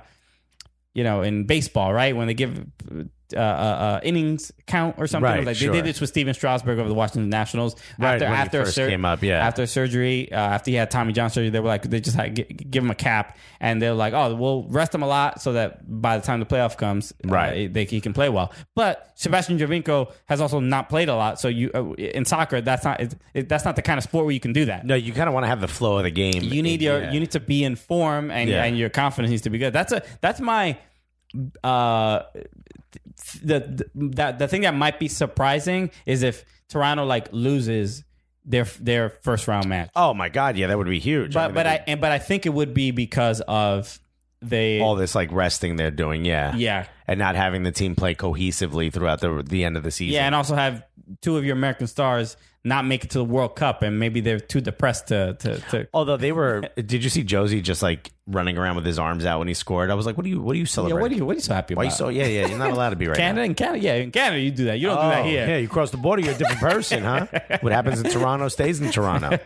you 0.94 1.06
know, 1.06 1.22
in 1.22 1.46
baseball, 1.46 1.94
right? 1.94 2.14
When 2.16 2.28
they 2.28 2.34
give 2.34 2.66
uh, 3.36 3.40
uh, 3.40 3.42
uh, 3.42 4.00
innings 4.04 4.52
count 4.68 4.96
or 4.98 5.08
something. 5.08 5.24
Right, 5.32 5.46
like 5.46 5.56
sure. 5.56 5.72
they 5.72 5.80
did 5.80 5.86
this 5.86 6.02
with 6.02 6.10
Stephen 6.10 6.34
Strasburg 6.34 6.80
of 6.80 6.88
the 6.88 6.94
Washington 6.94 7.30
Nationals 7.30 7.76
Right, 7.98 8.22
after 8.22 8.26
after 8.26 8.72
sur- 8.72 8.90
came 8.90 9.06
up, 9.06 9.24
yeah. 9.24 9.46
after 9.46 9.66
surgery, 9.66 10.32
uh, 10.32 10.36
after 10.36 10.72
he 10.72 10.78
had 10.78 10.92
Tommy 10.92 11.14
John 11.14 11.30
surgery, 11.30 11.50
they 11.50 11.60
were 11.60 11.68
like 11.68 11.84
they 11.90 12.00
just 12.02 12.16
had 12.16 12.36
gi- 12.36 12.44
give 12.44 12.84
him 12.84 12.92
a 12.92 12.96
cap, 12.96 13.38
and 13.60 13.82
they're 13.82 13.94
like, 13.94 14.14
oh, 14.14 14.36
we'll 14.36 14.64
rest 14.64 14.94
him 14.94 15.02
a 15.04 15.08
lot 15.08 15.42
so 15.42 15.54
that 15.54 15.80
by 16.02 16.18
the 16.18 16.26
time 16.26 16.40
the 16.40 16.46
playoff 16.46 16.78
comes, 16.78 17.14
uh, 17.26 17.30
Right. 17.30 17.74
they, 17.74 17.86
he 17.86 18.02
can 18.02 18.14
play 18.14 18.30
well. 18.30 18.52
But 18.76 19.12
Sebastian 19.16 19.58
Giovinco 19.58 20.12
has 20.26 20.42
also 20.42 20.60
not 20.60 20.90
played 20.90 21.10
a 21.10 21.16
lot, 21.16 21.40
so 21.40 21.48
you 21.48 21.72
uh, 21.74 21.94
in 21.94 22.26
soccer 22.26 22.62
that's 22.62 22.84
not 22.84 23.00
it, 23.02 23.16
it, 23.34 23.50
that's 23.50 23.66
not 23.66 23.76
the 23.76 23.82
kind 23.82 23.98
of 23.98 24.04
sport 24.04 24.26
where 24.26 24.34
you 24.34 24.40
can 24.40 24.54
do 24.54 24.66
that. 24.66 24.86
No, 24.86 24.96
you 24.96 25.14
kind 25.14 25.28
of 25.28 25.34
want 25.34 25.44
to 25.46 25.48
have 25.48 25.62
the 25.62 25.68
flow 25.68 25.98
of 25.98 26.04
the 26.04 26.12
game. 26.12 26.44
You 26.44 26.62
need 26.62 26.82
your 26.82 27.00
Yeah. 27.02 27.12
you 27.12 27.20
need 27.20 27.32
to 27.32 27.40
be 27.40 27.64
in 27.64 27.76
form 27.76 28.30
and 28.32 28.50
Yeah. 28.50 28.64
and 28.64 28.78
your 28.78 28.90
confidence 28.90 29.30
needs 29.32 29.44
to 29.44 29.50
be 29.50 29.58
good. 29.58 29.74
That's 29.74 29.92
a 29.92 30.04
that's 30.22 30.40
my 30.42 30.78
uh 31.64 32.22
the, 33.44 33.88
the 33.96 34.36
the 34.38 34.48
thing 34.48 34.62
that 34.62 34.74
might 34.74 35.00
be 35.00 35.08
surprising 35.08 35.92
is 36.06 36.24
if 36.24 36.46
Toronto 36.70 37.06
like 37.06 37.30
loses 37.32 38.04
their 38.46 38.66
their 38.80 39.10
first 39.22 39.48
round 39.48 39.68
match. 39.68 39.90
Oh 39.96 40.14
my 40.14 40.30
god, 40.30 40.58
yeah, 40.58 40.68
that 40.68 40.78
would 40.78 40.88
be 40.88 41.00
huge. 41.00 41.34
But 41.34 41.48
mean, 41.48 41.56
but 41.56 41.68
I 41.68 41.84
and 41.88 42.02
but 42.02 42.12
I 42.12 42.20
think 42.20 42.46
it 42.46 42.54
would 42.54 42.74
be 42.74 42.92
because 42.92 43.42
of 43.42 44.00
they 44.42 44.80
all 44.80 44.96
this 44.96 45.16
like 45.16 45.32
resting 45.32 45.76
they're 45.76 45.92
doing, 45.92 46.26
yeah, 46.26 46.56
yeah 46.56 46.86
and 47.08 47.20
not 47.20 47.36
having 47.36 47.64
the 47.64 47.72
team 47.72 47.96
play 47.96 48.16
cohesively 48.16 48.92
throughout 48.92 49.22
the 49.22 49.44
the 49.48 49.64
end 49.64 49.78
of 49.78 49.84
the 49.84 49.92
season. 49.92 50.14
yeah 50.14 50.26
and 50.26 50.36
also 50.36 50.56
have 50.56 50.84
two 51.22 51.38
of 51.38 51.46
your 51.46 51.56
American 51.56 51.88
stars 51.88 52.38
not 52.66 52.84
make 52.84 53.04
it 53.06 53.12
to 53.12 53.20
the 53.20 53.24
World 53.24 53.56
Cup, 53.56 53.84
and 53.84 54.00
maybe 54.00 54.20
they're 54.20 54.40
too 54.40 54.60
depressed 54.60 55.08
to 55.08 55.36
to. 55.40 55.60
to 55.72 55.88
Although 55.94 56.18
they 56.18 56.32
were, 56.34 56.68
did 56.76 57.04
you 57.04 57.10
see 57.10 57.24
Jozy 57.24 57.62
just 57.64 57.82
like 57.82 58.12
running 58.28 58.58
around 58.58 58.76
with 58.76 58.86
his 58.86 58.98
arms 58.98 59.24
out 59.24 59.38
when 59.38 59.48
he 59.48 59.54
scored? 59.54 59.92
I 59.92 59.94
was 59.94 60.08
like, 60.08 60.18
what 60.18 60.26
are 60.26 60.30
you, 60.30 60.42
what 60.42 60.56
are 60.56 60.58
you 60.58 60.66
yeah, 60.66 60.94
what 60.96 61.12
are 61.12 61.14
you 61.16 61.26
what 61.26 61.34
are 61.34 61.36
you 61.36 61.42
so 61.42 61.54
happy 61.54 61.76
Why 61.76 61.84
about? 61.84 61.92
you 61.92 61.96
so? 61.98 62.10
Yeah, 62.10 62.26
yeah. 62.26 62.48
You're 62.48 62.58
not 62.58 62.72
allowed 62.72 62.90
to 62.90 62.96
be 62.96 63.08
right 63.08 63.16
Canada 63.16 63.42
now. 63.42 63.46
in 63.46 63.56
Canada, 63.56 63.80
yeah, 63.84 63.94
in 63.96 64.12
Canada 64.12 64.42
you 64.42 64.52
do 64.52 64.66
that. 64.66 64.80
You 64.80 64.88
don't 64.88 64.98
do 64.98 65.02
Oh, 65.04 65.10
that 65.10 65.26
here. 65.26 65.48
Yeah, 65.48 65.58
you 65.58 65.68
cross 65.68 65.92
the 65.92 65.98
border, 65.98 66.24
you're 66.24 66.34
a 66.34 66.38
different 66.38 66.60
person, 66.60 67.04
huh? 67.04 67.28
what 67.62 67.72
happens 67.72 68.02
in 68.02 68.10
Toronto 68.10 68.48
stays 68.48 68.82
in 68.82 68.92
Toronto. 68.92 69.38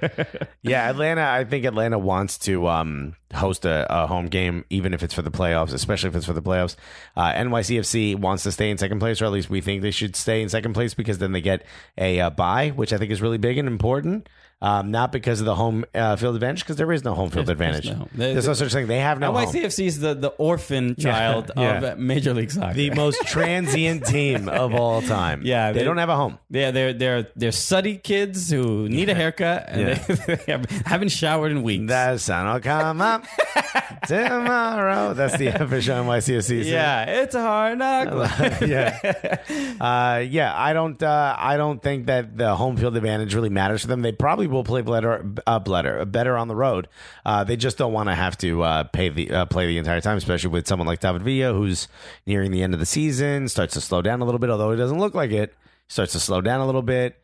Yeah, 0.62 0.90
Atlanta. 0.90 1.24
I 1.24 1.44
think 1.44 1.66
Atlanta 1.66 2.00
wants 2.00 2.38
to 2.40 2.68
um, 2.70 3.16
host 3.34 3.66
a, 3.66 3.86
a 3.90 4.08
home 4.08 4.28
game, 4.28 4.64
even 4.70 4.94
if 4.94 5.04
it's 5.04 5.14
for 5.14 5.22
the 5.24 5.32
playoffs, 5.32 5.74
especially 5.74 6.10
if 6.10 6.16
it's 6.16 6.26
for 6.26 6.34
the 6.34 6.42
playoffs. 6.42 6.78
Uh, 7.18 7.34
NYCFC 7.34 8.16
wants 8.16 8.44
to 8.44 8.52
stay 8.52 8.70
in 8.70 8.78
second 8.78 9.00
place, 9.00 9.22
or 9.22 9.26
at 9.26 9.32
least 9.32 9.50
we 9.50 9.60
think 9.60 9.82
they 9.82 9.92
should 9.92 10.16
stay 10.16 10.42
in 10.42 10.48
second 10.48 10.74
place 10.74 10.94
because 10.94 11.18
then 11.18 11.34
they 11.34 11.42
get 11.42 11.66
a 11.98 12.20
uh, 12.22 12.30
bye, 12.30 12.70
which 12.70 12.94
I 12.94 12.98
think 12.98 13.09
is 13.12 13.22
really 13.22 13.38
big 13.38 13.58
and 13.58 13.68
important. 13.68 14.30
Um, 14.62 14.92
not 14.92 15.14
because 15.14 15.40
of 15.40 15.46
the 15.46 15.56
home 15.56 15.86
uh, 15.96 16.18
field 16.18 16.36
advantage, 16.36 16.64
because 16.64 16.76
there 16.76 16.92
is 16.92 17.06
no 17.06 17.14
home 17.14 17.30
field 17.30 17.46
There's- 17.46 17.60
there's 17.60 17.78
advantage. 17.78 17.98
no- 17.98 18.10
there- 18.14 18.34
There's 18.34 18.46
no 18.48 18.54
such 18.54 18.74
thing. 18.74 18.88
They 18.88 19.00
have 19.00 19.18
no 19.18 19.32
home. 19.32 19.46
NYCFC 19.46 19.86
is 19.86 20.00
the, 20.02 20.14
the 20.16 20.28
orphan 20.32 20.98
child 20.98 21.50
yeah. 21.56 21.80
of 21.94 21.98
Major 21.98 22.34
League 22.34 22.52
Soccer. 22.52 22.74
The 22.74 22.90
most 22.90 23.22
transient 23.26 24.06
team 24.06 24.50
of 24.50 24.76
all 24.76 25.02
time. 25.02 25.44
Yeah, 25.46 25.72
they, 25.72 25.80
they- 25.80 25.86
don't 25.86 25.96
have 25.98 26.10
a 26.10 26.16
home. 26.18 26.40
Yeah, 26.50 26.72
they're 26.72 26.92
they're 26.92 27.28
they're 27.38 27.54
suddy 27.54 27.96
kids 27.96 28.50
who 28.52 28.90
need 28.90 29.08
a 29.08 29.14
haircut 29.16 29.66
and 29.70 29.82
Yeah. 29.82 29.94
they, 29.94 30.36
they 30.36 30.52
have, 30.52 30.66
haven't 30.86 31.10
showered 31.10 31.52
in 31.54 31.64
weeks. 31.64 31.88
The 31.88 32.18
sun 32.18 32.52
will 32.52 32.60
come 32.60 33.00
up 33.00 33.24
tomorrow. 34.08 35.14
That's 35.14 35.38
the 35.38 35.48
official 35.48 35.96
NYCFC. 36.04 36.44
season. 36.44 36.74
yeah, 36.74 37.04
it's 37.06 37.36
a 37.36 37.42
hard 37.42 37.78
knock. 37.78 38.08
yeah, 38.62 39.38
uh, 39.80 40.20
yeah. 40.28 40.54
I 40.56 40.74
don't. 40.74 41.02
Uh, 41.02 41.36
I 41.38 41.56
don't 41.58 41.82
think 41.82 42.08
that 42.08 42.38
the 42.38 42.56
home 42.56 42.78
field 42.78 42.98
advantage 42.98 43.34
really 43.36 43.50
matters 43.50 43.82
for 43.82 43.88
them. 43.88 44.02
They 44.02 44.12
probably 44.12 44.48
will 44.50 44.64
play 44.64 44.82
better, 44.82 45.26
uh, 45.48 45.60
better, 45.60 46.06
better 46.06 46.38
on 46.38 46.48
the 46.48 46.56
road. 46.56 46.88
Uh, 47.26 47.44
they 47.44 47.56
just 47.56 47.78
don't 47.78 47.94
want 47.94 48.10
to 48.10 48.16
have 48.16 48.38
to 48.40 48.64
uh, 48.64 48.84
pay 48.84 49.10
the 49.10 49.32
uh, 49.32 49.46
play 49.46 49.68
the 49.68 49.78
entire 49.78 50.02
time, 50.02 50.18
especially 50.18 50.50
with 50.50 50.68
someone 50.68 50.88
like 50.88 51.00
David 51.00 51.22
Villa, 51.22 51.54
who's 51.54 51.88
nearing 52.26 52.52
the 52.52 52.64
end 52.64 52.74
of 52.74 52.80
the 52.80 52.86
season, 52.86 53.48
starts 53.48 53.74
to 53.74 53.82
slow 53.82 54.02
down 54.02 54.22
a 54.22 54.26
little 54.26 54.40
bit. 54.40 54.50
Although 54.50 54.72
he 54.72 54.78
doesn't 54.78 55.00
look 55.00 55.14
like 55.14 55.32
it, 55.32 55.54
starts 55.88 56.12
to 56.14 56.20
slow 56.20 56.42
down 56.42 56.62
a 56.62 56.66
little 56.66 56.82
bit. 56.82 57.22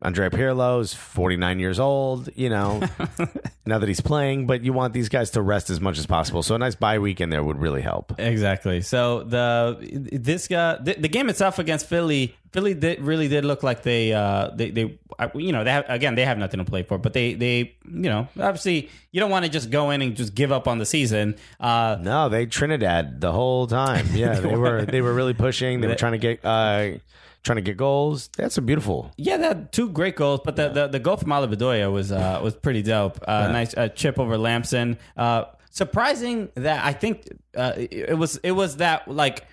Andrea 0.00 0.30
Pirlo 0.30 0.80
is 0.80 0.94
49 0.94 1.58
years 1.58 1.80
old, 1.80 2.28
you 2.36 2.48
know, 2.48 2.80
now 3.66 3.78
that 3.78 3.88
he's 3.88 4.00
playing, 4.00 4.46
but 4.46 4.62
you 4.62 4.72
want 4.72 4.94
these 4.94 5.08
guys 5.08 5.30
to 5.30 5.42
rest 5.42 5.70
as 5.70 5.80
much 5.80 5.98
as 5.98 6.06
possible. 6.06 6.44
So 6.44 6.54
a 6.54 6.58
nice 6.58 6.76
bye 6.76 7.00
week 7.00 7.20
in 7.20 7.30
there 7.30 7.42
would 7.42 7.60
really 7.60 7.82
help. 7.82 8.14
Exactly. 8.18 8.80
So 8.80 9.24
the 9.24 9.76
this 10.12 10.46
guy 10.46 10.76
the, 10.80 10.94
the 10.94 11.08
game 11.08 11.28
itself 11.28 11.58
against 11.58 11.86
Philly, 11.86 12.36
Philly 12.52 12.74
did, 12.74 13.00
really 13.00 13.26
did 13.26 13.44
look 13.44 13.64
like 13.64 13.82
they 13.82 14.12
uh 14.12 14.50
they 14.54 14.70
they 14.70 14.98
you 15.34 15.50
know 15.50 15.64
they 15.64 15.72
have 15.72 15.84
again 15.88 16.14
they 16.14 16.24
have 16.24 16.38
nothing 16.38 16.58
to 16.58 16.64
play 16.64 16.84
for, 16.84 16.96
but 16.96 17.12
they 17.12 17.34
they 17.34 17.74
you 17.84 18.08
know 18.08 18.28
obviously 18.38 18.88
you 19.10 19.18
don't 19.18 19.32
want 19.32 19.46
to 19.46 19.50
just 19.50 19.68
go 19.70 19.90
in 19.90 20.00
and 20.00 20.14
just 20.14 20.32
give 20.32 20.52
up 20.52 20.68
on 20.68 20.78
the 20.78 20.86
season. 20.86 21.34
Uh, 21.58 21.98
No, 22.00 22.28
they 22.28 22.46
Trinidad 22.46 23.20
the 23.20 23.32
whole 23.32 23.66
time. 23.66 24.06
Yeah, 24.12 24.38
they 24.38 24.54
were 24.54 24.84
they 24.84 25.00
were 25.00 25.12
really 25.12 25.34
pushing. 25.34 25.80
They 25.80 25.88
were 25.88 25.96
trying 25.96 26.12
to 26.12 26.18
get 26.18 26.44
uh 26.44 26.98
trying 27.42 27.56
to 27.56 27.62
get 27.62 27.76
goals. 27.76 28.28
That's 28.36 28.58
a 28.58 28.62
beautiful. 28.62 29.12
Yeah, 29.16 29.36
that 29.38 29.72
two 29.72 29.88
great 29.90 30.16
goals, 30.16 30.40
but 30.44 30.56
the 30.56 30.68
the, 30.68 30.88
the 30.88 30.98
goal 30.98 31.16
from 31.16 31.32
Ale 31.32 31.48
Bedoya 31.48 31.90
was 31.92 32.12
uh, 32.12 32.40
was 32.42 32.54
pretty 32.54 32.82
dope. 32.82 33.18
Uh, 33.26 33.48
Nice 33.52 33.74
uh, 33.76 33.88
chip 33.88 34.18
over 34.18 34.36
Lamson. 34.38 34.98
Uh, 35.16 35.44
surprising 35.70 36.48
that 36.54 36.84
I 36.84 36.92
think 36.92 37.28
uh, 37.56 37.72
it 37.76 37.92
it 38.10 38.18
was 38.18 38.36
it 38.42 38.52
was 38.52 38.76
that 38.76 39.08
like 39.08 39.46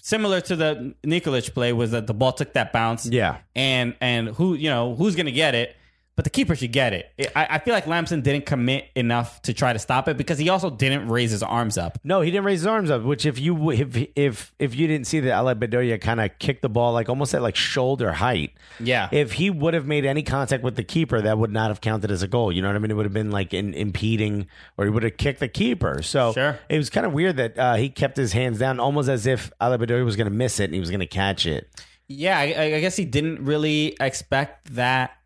similar 0.00 0.40
to 0.42 0.54
the 0.56 0.94
Nikolic 1.02 1.54
play 1.54 1.72
was 1.72 1.92
that 1.92 2.06
the 2.06 2.14
ball 2.14 2.32
took 2.32 2.52
that 2.52 2.72
bounce. 2.72 3.06
Yeah. 3.06 3.38
and 3.56 3.96
and 4.00 4.28
who 4.28 4.54
you 4.54 4.68
know 4.70 4.94
who's 4.94 5.16
gonna 5.16 5.30
get 5.30 5.54
it. 5.54 5.76
But 6.16 6.22
the 6.24 6.30
keeper 6.30 6.54
should 6.54 6.70
get 6.70 6.92
it. 6.92 7.12
I, 7.34 7.46
I 7.50 7.58
feel 7.58 7.74
like 7.74 7.88
Lamson 7.88 8.20
didn't 8.20 8.46
commit 8.46 8.88
enough 8.94 9.42
to 9.42 9.52
try 9.52 9.72
to 9.72 9.80
stop 9.80 10.06
it 10.06 10.16
because 10.16 10.38
he 10.38 10.48
also 10.48 10.70
didn't 10.70 11.08
raise 11.08 11.32
his 11.32 11.42
arms 11.42 11.76
up. 11.76 11.98
No, 12.04 12.20
he 12.20 12.30
didn't 12.30 12.44
raise 12.44 12.60
his 12.60 12.68
arms 12.68 12.88
up. 12.88 13.02
Which 13.02 13.26
if 13.26 13.40
you 13.40 13.70
if 13.72 13.96
if 14.14 14.54
if 14.60 14.76
you 14.76 14.86
didn't 14.86 15.08
see 15.08 15.18
that 15.18 15.36
Ale 15.36 15.56
Bedoya 15.56 16.00
kind 16.00 16.20
of 16.20 16.30
kicked 16.38 16.62
the 16.62 16.68
ball 16.68 16.92
like 16.92 17.08
almost 17.08 17.34
at 17.34 17.42
like 17.42 17.56
shoulder 17.56 18.12
height. 18.12 18.52
Yeah. 18.78 19.08
If 19.10 19.32
he 19.32 19.50
would 19.50 19.74
have 19.74 19.86
made 19.86 20.04
any 20.04 20.22
contact 20.22 20.62
with 20.62 20.76
the 20.76 20.84
keeper, 20.84 21.20
that 21.20 21.36
would 21.36 21.50
not 21.50 21.70
have 21.70 21.80
counted 21.80 22.12
as 22.12 22.22
a 22.22 22.28
goal. 22.28 22.52
You 22.52 22.62
know 22.62 22.68
what 22.68 22.76
I 22.76 22.78
mean? 22.78 22.92
It 22.92 22.94
would 22.94 23.06
have 23.06 23.12
been 23.12 23.32
like 23.32 23.52
in, 23.52 23.74
impeding, 23.74 24.46
or 24.78 24.84
he 24.84 24.90
would 24.92 25.02
have 25.02 25.16
kicked 25.16 25.40
the 25.40 25.48
keeper. 25.48 26.00
So 26.02 26.32
Sure. 26.32 26.60
it 26.68 26.78
was 26.78 26.90
kind 26.90 27.06
of 27.06 27.12
weird 27.12 27.38
that 27.38 27.58
uh, 27.58 27.74
he 27.74 27.88
kept 27.88 28.16
his 28.16 28.32
hands 28.32 28.60
down, 28.60 28.78
almost 28.78 29.08
as 29.08 29.26
if 29.26 29.50
Ale 29.60 29.76
Bedoya 29.78 30.04
was 30.04 30.14
going 30.14 30.30
to 30.30 30.36
miss 30.36 30.60
it 30.60 30.64
and 30.66 30.74
he 30.74 30.80
was 30.80 30.90
going 30.90 31.00
to 31.00 31.06
catch 31.06 31.44
it. 31.44 31.68
Yeah, 32.06 32.38
I, 32.38 32.74
I 32.76 32.80
guess 32.80 32.94
he 32.94 33.04
didn't 33.04 33.44
really 33.44 33.96
expect 33.98 34.74
that 34.76 35.16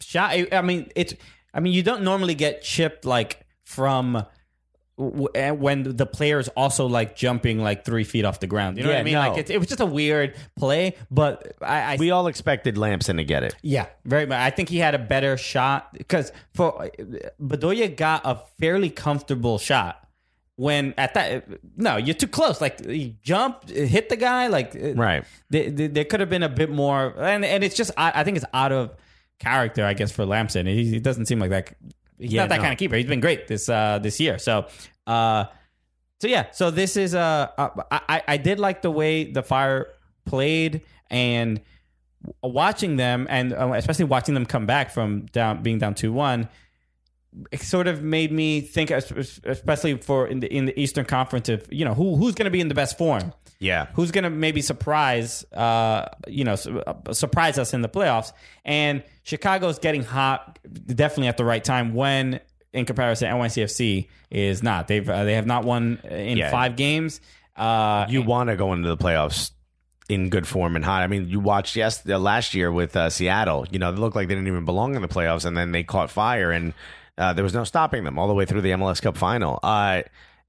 shot. 0.00 0.34
I, 0.52 0.62
mean, 0.62 0.90
it's. 0.94 1.14
I 1.52 1.60
mean, 1.60 1.72
you 1.72 1.82
don't 1.82 2.02
normally 2.02 2.34
get 2.34 2.62
chipped 2.62 3.04
like 3.04 3.40
from 3.64 4.24
w- 4.98 5.28
eh, 5.34 5.50
when 5.50 5.96
the 5.96 6.06
player 6.06 6.38
is 6.38 6.48
also 6.48 6.86
like 6.86 7.16
jumping 7.16 7.60
like 7.60 7.84
three 7.84 8.04
feet 8.04 8.24
off 8.24 8.40
the 8.40 8.46
ground. 8.46 8.76
You 8.76 8.84
know 8.84 8.90
what 8.90 8.98
I 8.98 9.02
mean? 9.04 9.14
no. 9.14 9.20
Like 9.20 9.38
it, 9.38 9.50
it 9.50 9.58
was 9.58 9.68
just 9.68 9.80
a 9.80 9.86
weird 9.86 10.34
play, 10.56 10.96
but 11.10 11.54
I, 11.62 11.94
I 11.94 11.96
We 11.96 12.10
all 12.10 12.26
expected 12.26 12.76
Lamson 12.76 13.16
to 13.18 13.24
get 13.24 13.42
it. 13.44 13.54
yeah, 13.62 13.86
very 14.04 14.26
much. 14.26 14.38
I 14.38 14.50
think 14.50 14.68
he 14.68 14.78
had 14.78 14.94
a 14.94 14.98
better 14.98 15.36
shot 15.36 15.92
because 15.96 16.32
for 16.54 16.90
Bedoya 17.40 17.94
got 17.96 18.22
a 18.24 18.40
fairly 18.60 18.90
comfortable 18.90 19.58
shot. 19.58 20.00
When 20.56 20.94
at 20.96 21.14
that, 21.14 21.48
no, 21.76 21.96
you're 21.96 22.14
too 22.14 22.28
close. 22.28 22.60
Like 22.60 22.84
he 22.86 23.16
jumped, 23.22 23.70
hit 23.70 24.08
the 24.08 24.16
guy. 24.16 24.46
Like 24.46 24.76
Right. 24.94 25.24
there, 25.50 25.68
there, 25.68 25.88
there 25.88 26.04
could 26.04 26.20
have 26.20 26.30
been 26.30 26.44
a 26.44 26.48
bit 26.48 26.70
more, 26.70 27.12
and 27.20 27.44
and 27.44 27.64
it's 27.64 27.74
just 27.74 27.90
I, 27.96 28.12
I 28.20 28.24
think 28.24 28.36
it's 28.36 28.46
out 28.54 28.70
of 28.70 28.94
character, 29.44 29.84
I 29.84 29.94
guess, 29.94 30.10
for 30.12 30.24
Lamson. 30.26 30.66
He, 30.66 30.84
he 30.94 30.98
doesn't 31.00 31.26
seem 31.26 31.38
like 31.38 31.50
that. 31.50 31.74
He's 32.18 32.32
Yeah, 32.32 32.42
not 32.42 32.48
that 32.50 32.56
no. 32.56 32.62
kind 32.62 32.72
of 32.72 32.78
keeper. 32.78 32.96
He's 32.96 33.06
been 33.06 33.20
great 33.20 33.46
this 33.48 33.68
uh 33.68 33.98
this 34.02 34.18
year. 34.20 34.38
So, 34.38 34.66
uh, 35.06 35.44
so 36.20 36.28
yeah. 36.28 36.46
So 36.52 36.70
this 36.70 36.96
is 36.96 37.14
uh, 37.14 37.48
uh 37.58 37.82
I 37.90 38.00
I- 38.08 38.22
I 38.34 38.36
did 38.38 38.58
like 38.58 38.82
the 38.82 38.90
way 38.90 39.30
the 39.30 39.42
Fire 39.42 39.86
played 40.24 40.82
and 41.10 41.60
watching 42.42 42.96
them, 42.96 43.26
and 43.28 43.52
uh, 43.52 43.72
especially 43.74 44.06
watching 44.06 44.34
them 44.34 44.46
come 44.46 44.66
back 44.66 44.90
from 44.90 45.26
down 45.32 45.62
being 45.62 45.78
down 45.78 45.94
two 45.94 46.12
one 46.12 46.48
it 47.50 47.60
sort 47.60 47.88
of 47.88 48.00
made 48.00 48.30
me 48.30 48.60
think, 48.60 48.90
especially 48.92 49.96
for 49.98 50.26
in 50.28 50.38
the 50.38 50.46
in 50.54 50.66
the 50.66 50.80
Eastern 50.80 51.04
Conference, 51.04 51.48
of 51.48 51.66
you 51.70 51.84
know 51.84 51.92
who 51.94 52.14
who's 52.16 52.34
going 52.34 52.44
to 52.44 52.50
be 52.50 52.60
in 52.60 52.68
the 52.68 52.76
best 52.76 52.96
form, 52.96 53.32
Yeah. 53.58 53.86
who's 53.94 54.10
going 54.10 54.24
to 54.24 54.30
maybe 54.30 54.60
surprise, 54.60 55.44
uh, 55.52 56.06
you 56.26 56.44
know, 56.44 56.56
su- 56.56 56.80
uh, 56.80 57.12
surprise 57.12 57.58
us 57.58 57.72
in 57.74 57.82
the 57.82 57.88
playoffs. 57.88 58.32
And 58.64 59.02
Chicago's 59.22 59.78
getting 59.78 60.02
hot, 60.02 60.58
definitely 60.86 61.28
at 61.28 61.36
the 61.36 61.44
right 61.44 61.64
time. 61.64 61.94
When 61.94 62.40
in 62.72 62.84
comparison, 62.84 63.30
NYCFC 63.30 64.08
is 64.30 64.62
not. 64.62 64.88
They've 64.88 65.08
uh, 65.08 65.24
they 65.24 65.34
have 65.34 65.46
not 65.46 65.64
won 65.64 65.98
in 66.10 66.36
Yeah. 66.38 66.50
five 66.50 66.76
games. 66.76 67.20
Uh, 67.56 68.06
You 68.08 68.22
want 68.22 68.50
to 68.50 68.56
go 68.56 68.72
into 68.72 68.88
the 68.88 68.96
playoffs 68.96 69.52
in 70.08 70.28
good 70.28 70.46
form 70.46 70.76
and 70.76 70.84
hot. 70.84 71.02
I 71.02 71.06
mean, 71.06 71.28
you 71.28 71.40
watched 71.40 71.76
yes 71.76 72.06
uh, 72.06 72.18
last 72.18 72.52
year 72.54 72.70
with 72.70 72.94
uh, 72.96 73.08
Seattle. 73.08 73.66
You 73.70 73.78
know, 73.78 73.92
they 73.92 73.98
looked 73.98 74.16
like 74.16 74.28
they 74.28 74.34
didn't 74.34 74.48
even 74.48 74.64
belong 74.66 74.96
in 74.96 75.02
the 75.02 75.08
playoffs, 75.08 75.44
and 75.46 75.56
then 75.56 75.72
they 75.72 75.82
caught 75.84 76.10
fire, 76.10 76.50
and 76.50 76.74
uh, 77.16 77.32
there 77.32 77.44
was 77.44 77.54
no 77.54 77.64
stopping 77.64 78.04
them 78.04 78.18
all 78.18 78.26
the 78.28 78.34
way 78.34 78.44
through 78.44 78.60
the 78.60 78.72
MLS 78.72 79.00
Cup 79.00 79.16
final. 79.16 79.60
Uh, 79.62 80.02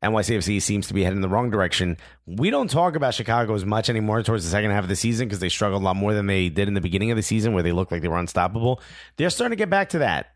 NYCFC 0.06 0.62
seems 0.62 0.88
to 0.88 0.94
be 0.94 1.04
heading 1.04 1.18
in 1.18 1.22
the 1.22 1.30
wrong 1.30 1.50
direction. 1.50 1.98
We 2.26 2.50
don't 2.50 2.70
talk 2.70 2.96
about 2.96 3.14
Chicago 3.14 3.54
as 3.56 3.66
much 3.66 3.90
anymore 3.90 4.24
towards 4.24 4.44
the 4.44 4.50
second 4.52 4.72
half 4.72 4.84
of 4.84 4.90
the 4.90 4.96
season 4.96 5.28
because 5.28 5.40
they 5.40 5.50
struggled 5.50 5.82
a 5.82 5.86
lot 5.86 5.96
more 5.96 6.14
than 6.14 6.28
they 6.28 6.50
did 6.50 6.68
in 6.68 6.74
the 6.74 6.82
beginning 6.82 7.12
of 7.12 7.18
the 7.18 7.24
season, 7.24 7.54
where 7.54 7.64
they 7.64 7.72
looked 7.72 7.92
like 7.92 8.02
they 8.02 8.08
were 8.08 8.18
unstoppable. 8.20 8.82
They're 9.18 9.30
starting 9.30 9.56
to 9.58 9.62
get 9.62 9.70
back 9.70 9.90
to 9.90 10.00
that. 10.00 10.32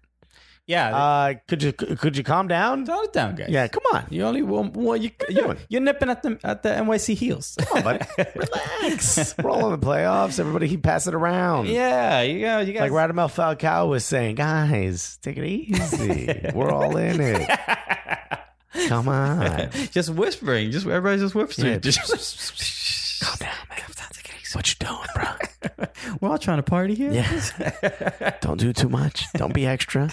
yeah, 0.68 0.96
Uh, 0.96 1.34
could 1.48 1.64
you 1.64 1.74
could 1.74 2.16
you 2.16 2.24
calm 2.24 2.48
down? 2.48 2.86
tone 2.86 3.04
it 3.06 3.12
down, 3.14 3.34
guys. 3.36 3.50
Yeah, 3.50 3.68
come 3.68 3.82
on. 3.94 4.06
You 4.12 4.24
only 4.24 4.44
want 4.44 4.78
well, 4.78 4.96
you, 4.96 5.10
you 5.28 5.56
you're, 5.68 5.82
nipping 5.82 6.10
at 6.12 6.22
the 6.22 6.40
at 6.44 6.62
the 6.62 6.70
NYC 6.70 7.16
heels. 7.16 7.58
Come 7.60 7.78
on, 7.80 7.84
buddy. 7.84 8.06
Relax. 8.36 9.36
We're 9.40 9.50
all 9.50 9.74
in 9.74 9.80
the 9.80 9.84
playoffs. 9.86 10.40
Everybody 10.40 10.68
keep 10.70 10.84
passing 10.84 11.14
it 11.14 11.16
around. 11.16 11.68
yeah, 11.68 12.22
you 12.22 12.42
got 12.42 12.68
you 12.68 12.74
Like 12.80 12.92
guys. 12.92 13.10
Radamel 13.10 13.32
Falcao 13.34 13.90
was 13.90 14.06
saying, 14.06 14.36
guys, 14.36 15.18
take 15.24 15.38
it 15.38 15.46
easy. 15.46 16.40
We're 16.54 16.72
all 16.72 16.98
in 16.98 17.20
it. 17.20 17.50
Come 18.88 19.08
on. 19.10 19.70
just 19.92 20.10
whispering. 20.12 20.72
Just 20.72 20.86
everybody's 20.86 21.22
just 21.22 21.36
whispering. 21.36 21.74
Yeah. 21.74 21.78
Just, 21.80 23.20
Calm 23.24 23.36
down, 23.40 23.56
man. 23.70 23.80
What 24.54 24.68
you 24.68 24.76
doing, 24.88 24.98
bro? 25.14 25.86
we're 26.22 26.30
all 26.30 26.40
trying 26.40 26.58
to 26.58 26.64
party 26.64 26.96
here. 26.96 27.12
Yeah. 27.12 28.32
Don't 28.42 28.60
do 28.60 28.74
too 28.74 28.90
much. 28.90 29.24
Don't 29.36 29.54
be 29.54 29.68
extra. 29.68 30.10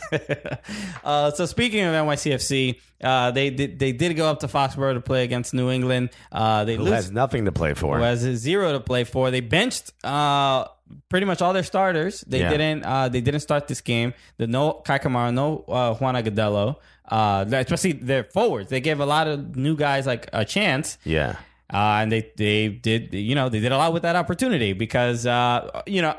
Uh, 1.03 1.31
so 1.31 1.47
speaking 1.47 1.83
of 1.85 1.95
NYCFC, 1.95 2.79
uh, 3.03 3.31
they 3.31 3.49
did 3.49 3.79
they 3.79 3.93
did 3.93 4.15
go 4.15 4.27
up 4.27 4.41
to 4.41 4.47
Foxborough 4.47 4.93
to 4.93 5.01
play 5.01 5.25
against 5.25 5.55
New 5.55 5.71
England. 5.71 6.11
Uh, 6.31 6.65
they 6.67 6.77
Who 6.77 6.83
lose. 6.83 6.93
has 6.93 7.11
nothing 7.11 7.47
to 7.47 7.53
play 7.53 7.73
for? 7.73 7.97
who 7.97 8.03
has 8.03 8.21
zero 8.21 8.73
to 8.73 8.81
play 8.81 9.05
for. 9.05 9.31
They 9.31 9.41
benched 9.41 9.93
uh, 10.05 10.67
pretty 11.09 11.25
much 11.25 11.41
all 11.41 11.55
their 11.55 11.63
starters. 11.63 12.23
They 12.27 12.41
Yeah. 12.41 12.51
didn't. 12.51 12.85
Uh, 12.85 13.09
they 13.09 13.23
didn't 13.23 13.41
start 13.41 13.69
this 13.69 13.81
game. 13.81 14.13
The 14.37 14.47
no 14.47 14.73
Kei 14.87 14.99
Kamara, 14.99 15.33
no 15.33 15.65
uh, 15.69 15.95
Juan 15.95 16.15
Agudelo. 16.15 16.77
Uh, 17.09 17.45
especially 17.53 17.93
their 17.93 18.25
forwards. 18.25 18.69
They 18.71 18.81
gave 18.81 19.01
a 19.01 19.07
lot 19.07 19.27
of 19.29 19.57
new 19.57 19.77
guys 19.77 20.07
like 20.07 20.29
a 20.33 20.45
chance. 20.45 20.99
Yeah. 21.05 21.37
Uh, 21.73 21.99
and 22.03 22.13
they 22.13 22.31
they 22.37 22.69
did 22.69 23.13
you 23.15 23.35
know 23.35 23.49
they 23.49 23.61
did 23.61 23.73
a 23.73 23.77
lot 23.77 23.93
with 23.93 24.03
that 24.03 24.15
opportunity 24.17 24.73
because 24.73 25.27
uh, 25.27 25.83
you 25.87 26.01
know 26.03 26.15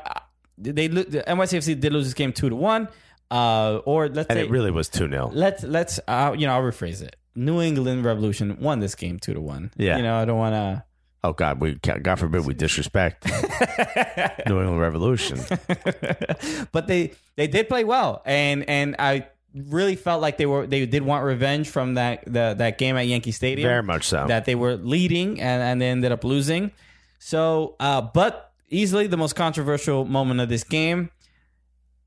they 0.58 0.88
lo- 0.88 1.04
the 1.04 1.22
NYCFC 1.26 1.78
did 1.80 1.92
lose 1.92 2.04
this 2.06 2.14
game 2.14 2.32
two 2.32 2.48
to 2.50 2.56
one. 2.56 2.88
Uh, 3.30 3.80
or 3.84 4.08
let's 4.08 4.28
And 4.30 4.38
say 4.38 4.44
it 4.46 4.50
really 4.50 4.70
was 4.70 4.88
2 4.88 5.08
0. 5.08 5.30
let's 5.34 5.62
let's 5.62 6.00
uh, 6.08 6.34
you 6.36 6.46
know 6.46 6.54
I'll 6.54 6.62
rephrase 6.62 7.02
it. 7.02 7.16
New 7.34 7.60
England 7.60 8.04
Revolution 8.04 8.56
won 8.60 8.80
this 8.80 8.94
game 8.94 9.18
two 9.18 9.34
to 9.34 9.40
one. 9.40 9.70
Yeah. 9.76 9.96
you 9.98 10.02
know 10.02 10.16
I 10.16 10.24
don't 10.24 10.38
want 10.38 10.54
to. 10.54 10.84
Oh, 11.24 11.32
God. 11.32 11.60
we 11.60 11.74
God 11.74 12.18
forbid 12.18 12.46
we 12.46 12.54
disrespect 12.54 13.26
New 14.46 14.60
England 14.60 14.80
Revolution. 14.80 15.40
but 16.72 16.86
they 16.86 17.12
they 17.36 17.46
did 17.46 17.68
play 17.68 17.84
well, 17.84 18.22
and 18.24 18.68
and 18.68 18.96
I 18.98 19.26
really 19.54 19.96
felt 19.96 20.20
like 20.20 20.36
they 20.36 20.46
were 20.46 20.66
they 20.66 20.86
did 20.86 21.02
want 21.02 21.24
revenge 21.24 21.68
from 21.68 21.94
that 21.94 22.24
the, 22.26 22.54
that 22.58 22.78
game 22.78 22.96
at 22.96 23.06
Yankee 23.06 23.32
Stadium. 23.32 23.68
Very 23.68 23.82
much 23.82 24.04
so. 24.04 24.26
That 24.26 24.44
they 24.44 24.54
were 24.54 24.76
leading 24.76 25.40
and 25.40 25.62
and 25.62 25.80
they 25.80 25.88
ended 25.88 26.12
up 26.12 26.24
losing. 26.24 26.72
So, 27.18 27.74
uh, 27.80 28.00
but 28.02 28.52
easily 28.68 29.06
the 29.06 29.16
most 29.16 29.34
controversial 29.34 30.04
moment 30.04 30.40
of 30.40 30.48
this 30.48 30.64
game, 30.64 31.10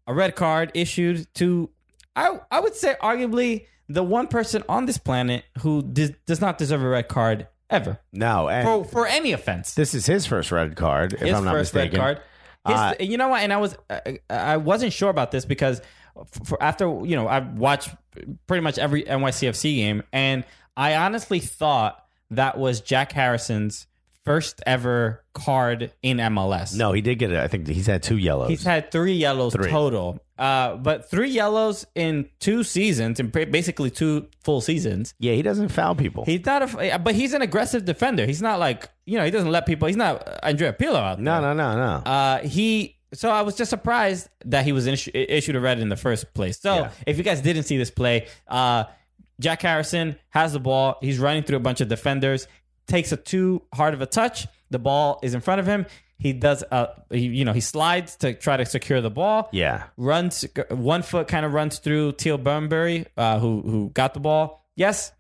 a 0.08 0.14
red 0.14 0.36
card 0.36 0.72
issued 0.74 1.28
to 1.36 1.70
I 2.16 2.40
I 2.50 2.60
would 2.60 2.76
say 2.76 2.96
arguably 3.02 3.66
the 3.90 4.04
one 4.04 4.28
person 4.28 4.64
on 4.70 4.86
this 4.86 4.98
planet 4.98 5.44
who 5.60 5.82
dis- 5.82 6.14
does 6.26 6.40
not 6.42 6.58
deserve 6.58 6.82
a 6.84 6.88
red 6.90 7.08
card 7.08 7.48
ever 7.70 8.00
no. 8.14 8.50
And 8.50 8.66
for 8.68 8.84
for 8.86 9.08
any 9.08 9.32
offense 9.32 9.74
this 9.74 9.94
is 9.94 10.06
his 10.06 10.26
first 10.26 10.52
red 10.52 10.76
card, 10.76 11.14
if 11.14 11.22
his 11.22 11.34
I'm 11.34 11.46
not 11.46 11.54
first 11.54 11.74
mistaken. 11.74 12.00
red 12.00 12.16
card. 12.16 12.22
His, 12.68 12.76
Uh, 12.76 12.94
you 13.00 13.18
know 13.18 13.30
what? 13.30 13.42
And 13.42 13.52
I 13.52 13.58
was 13.58 13.76
I, 13.90 14.20
I 14.30 14.58
wasn't 14.58 14.94
sure 14.94 15.10
about 15.10 15.32
this 15.32 15.46
because 15.46 15.82
for 16.46 16.62
after 16.62 16.86
you 17.06 17.16
know 17.16 17.28
I 17.28 17.40
watched 17.40 17.90
pretty 18.48 18.62
much 18.62 18.78
every 18.78 19.04
NYCFC 19.04 19.76
game, 19.76 20.04
and 20.12 20.44
I 20.76 20.96
honestly 20.96 21.40
thought 21.40 22.04
that 22.32 22.58
was 22.58 22.82
Jack 22.82 23.12
Harrison's 23.12 23.88
first 24.24 24.62
ever 24.68 25.24
card 25.34 25.92
in 26.04 26.18
MLS. 26.18 26.78
No, 26.78 26.92
he 26.94 27.02
did 27.02 27.16
get 27.16 27.32
it. 27.32 27.38
I 27.40 27.48
think 27.48 27.68
he's 27.68 27.88
had 27.88 28.04
two 28.04 28.18
yellows. 28.18 28.50
He's 28.50 28.64
had 28.64 28.92
three 28.92 29.14
yellows 29.14 29.54
Three. 29.54 29.70
total, 29.70 30.20
uh, 30.38 30.76
but 30.76 31.10
three 31.10 31.30
yellows 31.30 31.88
in 31.96 32.30
two 32.40 32.64
seasons, 32.64 33.20
in 33.20 33.30
basically 33.30 33.90
two 33.90 34.28
full 34.44 34.62
seasons. 34.62 35.16
yeah, 35.20 35.34
he 35.34 35.42
doesn't 35.42 35.70
foul 35.70 35.96
people. 35.96 36.24
He's 36.26 36.46
not 36.46 36.62
a, 36.76 37.00
but 37.00 37.16
he's 37.16 37.34
an 37.34 37.42
aggressive 37.42 37.84
defender. 37.86 38.26
He's 38.26 38.42
not 38.42 38.60
like 38.60 38.90
you 39.06 39.18
know 39.18 39.26
he 39.26 39.32
doesn't 39.32 39.50
let 39.52 39.66
people. 39.66 39.88
He's 39.88 39.98
not 39.98 40.28
Andrea 40.44 40.74
Pirlo 40.74 40.98
out 40.98 41.16
there. 41.18 41.24
no, 41.26 41.42
no, 41.42 41.54
no, 41.54 41.76
no. 41.76 41.94
Uh, 42.12 42.40
he. 42.40 42.98
So 43.14 43.30
I 43.30 43.42
was 43.42 43.56
just 43.56 43.70
surprised 43.70 44.30
that 44.46 44.64
he 44.66 44.72
was 44.72 44.88
issu- 44.88 45.12
issued 45.14 45.56
a 45.56 45.60
red 45.60 45.80
in 45.80 45.90
the 45.90 45.98
first 45.98 46.34
place. 46.34 46.60
So 46.60 46.76
Yeah. 46.76 46.92
if 47.06 47.18
you 47.18 47.24
guys 47.24 47.42
didn't 47.42 47.64
see 47.64 47.78
this 47.78 47.92
play, 47.92 48.28
uh, 48.48 48.86
Jack 49.40 49.62
Harrison 49.64 50.18
has 50.30 50.54
the 50.54 50.60
ball. 50.60 50.98
He's 51.02 51.20
running 51.20 51.44
through 51.44 51.58
a 51.58 51.62
bunch 51.62 51.82
of 51.82 51.88
defenders. 51.88 52.48
Takes 52.88 53.12
a 53.12 53.18
too 53.18 53.64
hard 53.74 53.94
of 53.94 54.02
a 54.02 54.06
touch. 54.06 54.48
The 54.70 54.80
ball 54.80 55.20
is 55.24 55.34
in 55.34 55.42
front 55.42 55.60
of 55.60 55.66
him. 55.68 55.86
He 56.18 56.34
does. 56.34 56.64
Uh, 56.72 56.88
he, 57.10 57.22
you 57.28 57.46
know, 57.46 57.54
he 57.54 57.62
slides 57.62 58.16
to 58.18 58.34
try 58.36 58.56
to 58.56 58.66
secure 58.66 59.02
the 59.02 59.10
ball. 59.10 59.50
yeah. 59.52 59.86
Runs 59.98 60.46
one 60.70 61.02
foot, 61.02 61.28
kind 61.28 61.46
of 61.46 61.54
runs 61.54 61.80
through 61.80 62.12
Teal 62.14 62.38
Bunbury, 62.38 63.08
uh, 63.18 63.40
who 63.40 63.62
who 63.64 63.90
got 63.90 64.14
the 64.14 64.20
ball. 64.20 64.68
Yes, 64.76 65.12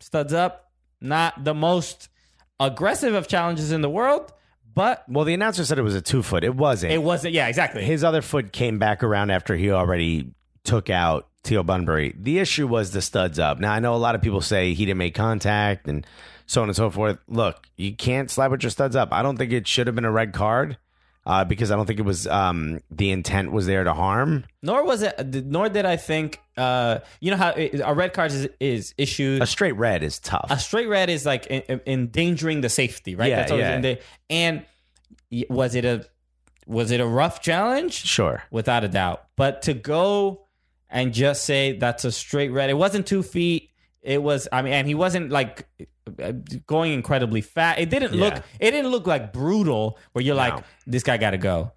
studs 0.00 0.32
up. 0.34 0.70
Not 1.00 1.42
the 1.44 1.54
most 1.54 2.08
aggressive 2.60 3.14
of 3.14 3.26
challenges 3.28 3.72
in 3.72 3.80
the 3.80 3.90
world, 3.90 4.32
but 4.74 5.04
Well, 5.08 5.24
the 5.24 5.34
announcer 5.34 5.64
said 5.64 5.78
it 5.78 5.82
was 5.82 5.94
a 5.94 6.00
two 6.00 6.22
foot. 6.22 6.44
It 6.44 6.54
wasn't. 6.54 6.92
it 6.92 7.02
wasn't. 7.02 7.34
Yeah, 7.34 7.48
exactly. 7.48 7.84
His 7.84 8.04
other 8.04 8.22
foot 8.22 8.52
came 8.52 8.78
back 8.78 9.02
around 9.02 9.30
after 9.30 9.56
he 9.56 9.70
already 9.70 10.32
took 10.64 10.90
out 10.90 11.28
Teal 11.42 11.62
Bunbury. 11.64 12.14
The 12.18 12.38
issue 12.38 12.66
was 12.66 12.92
the 12.92 13.02
studs 13.02 13.38
up. 13.38 13.58
Now, 13.58 13.72
I 13.72 13.80
know 13.80 13.94
a 13.94 13.96
lot 13.96 14.14
of 14.14 14.22
people 14.22 14.40
say 14.40 14.74
he 14.74 14.84
didn't 14.86 14.98
make 14.98 15.14
contact 15.14 15.88
and 15.88 16.06
so 16.46 16.62
on 16.62 16.68
and 16.68 16.76
so 16.76 16.90
forth. 16.90 17.18
Look, 17.28 17.66
you 17.76 17.94
can't 17.94 18.30
slap 18.30 18.50
with 18.50 18.62
your 18.62 18.70
studs 18.70 18.94
up. 18.94 19.12
I 19.12 19.22
don't 19.22 19.36
think 19.36 19.52
it 19.52 19.66
should 19.66 19.86
have 19.86 19.96
been 19.96 20.04
a 20.04 20.12
red 20.12 20.32
card 20.32 20.76
uh, 21.24 21.44
because 21.44 21.70
I 21.70 21.76
don't 21.76 21.86
think 21.86 21.98
it 22.00 22.04
was 22.04 22.26
um, 22.26 22.80
the 22.90 23.10
intent 23.10 23.52
was 23.52 23.66
there 23.66 23.84
to 23.84 23.94
harm. 23.94 24.44
nor 24.62 24.84
was 24.84 25.02
it. 25.02 25.46
Nor 25.46 25.68
did 25.68 25.86
I 25.86 25.96
think. 25.96 26.40
Uh, 26.56 26.98
you 27.20 27.30
know 27.30 27.36
how 27.36 27.50
it, 27.50 27.80
a 27.84 27.94
red 27.94 28.12
card 28.12 28.30
is, 28.32 28.48
is 28.60 28.94
issued. 28.98 29.40
A 29.42 29.46
straight 29.46 29.76
red 29.76 30.02
is 30.02 30.18
tough. 30.18 30.48
a 30.50 30.58
straight 30.58 30.88
red 30.88 31.08
is 31.10 31.24
like 31.24 31.46
in, 31.46 31.62
in- 31.62 31.80
endangering 31.86 32.60
the 32.60 32.68
safety, 32.68 33.14
right? 33.14 33.30
Yeah, 33.30 33.36
That's 33.36 33.52
always 33.52 33.64
yeah. 33.66 33.80
there. 33.80 33.98
And 34.30 34.64
was 35.48 35.74
it 35.74 35.84
a 35.84 36.04
was 36.66 36.90
it 36.90 37.00
a 37.00 37.06
rough 37.06 37.40
challenge? 37.40 37.94
sure. 37.94 38.42
without 38.50 38.84
a 38.84 38.88
doubt. 38.88 39.24
But 39.36 39.62
to 39.62 39.74
go 39.74 40.46
and 40.90 41.12
just 41.14 41.44
say 41.44 41.78
that's 41.78 42.04
a 42.04 42.12
straight 42.12 42.50
red, 42.50 42.68
it 42.70 42.74
wasn't 42.76 43.06
two 43.06 43.22
feet. 43.22 43.70
It 44.02 44.22
was, 44.22 44.48
I 44.50 44.62
mean, 44.62 44.72
and 44.72 44.86
he 44.86 44.94
wasn't 44.94 45.30
like 45.30 45.66
uh, 46.20 46.32
going 46.66 46.92
incredibly 46.92 47.40
fast. 47.40 47.78
It 47.78 47.88
didn't 47.90 48.12
look, 48.14 48.34
it 48.60 48.70
didn't 48.72 48.90
look 48.90 49.06
like 49.06 49.32
brutal 49.32 49.98
where 50.12 50.24
you're 50.24 50.34
like, 50.34 50.62
this 50.86 51.02
guy 51.04 51.16
got 51.18 51.30
to 51.30 51.38
go. 51.38 51.72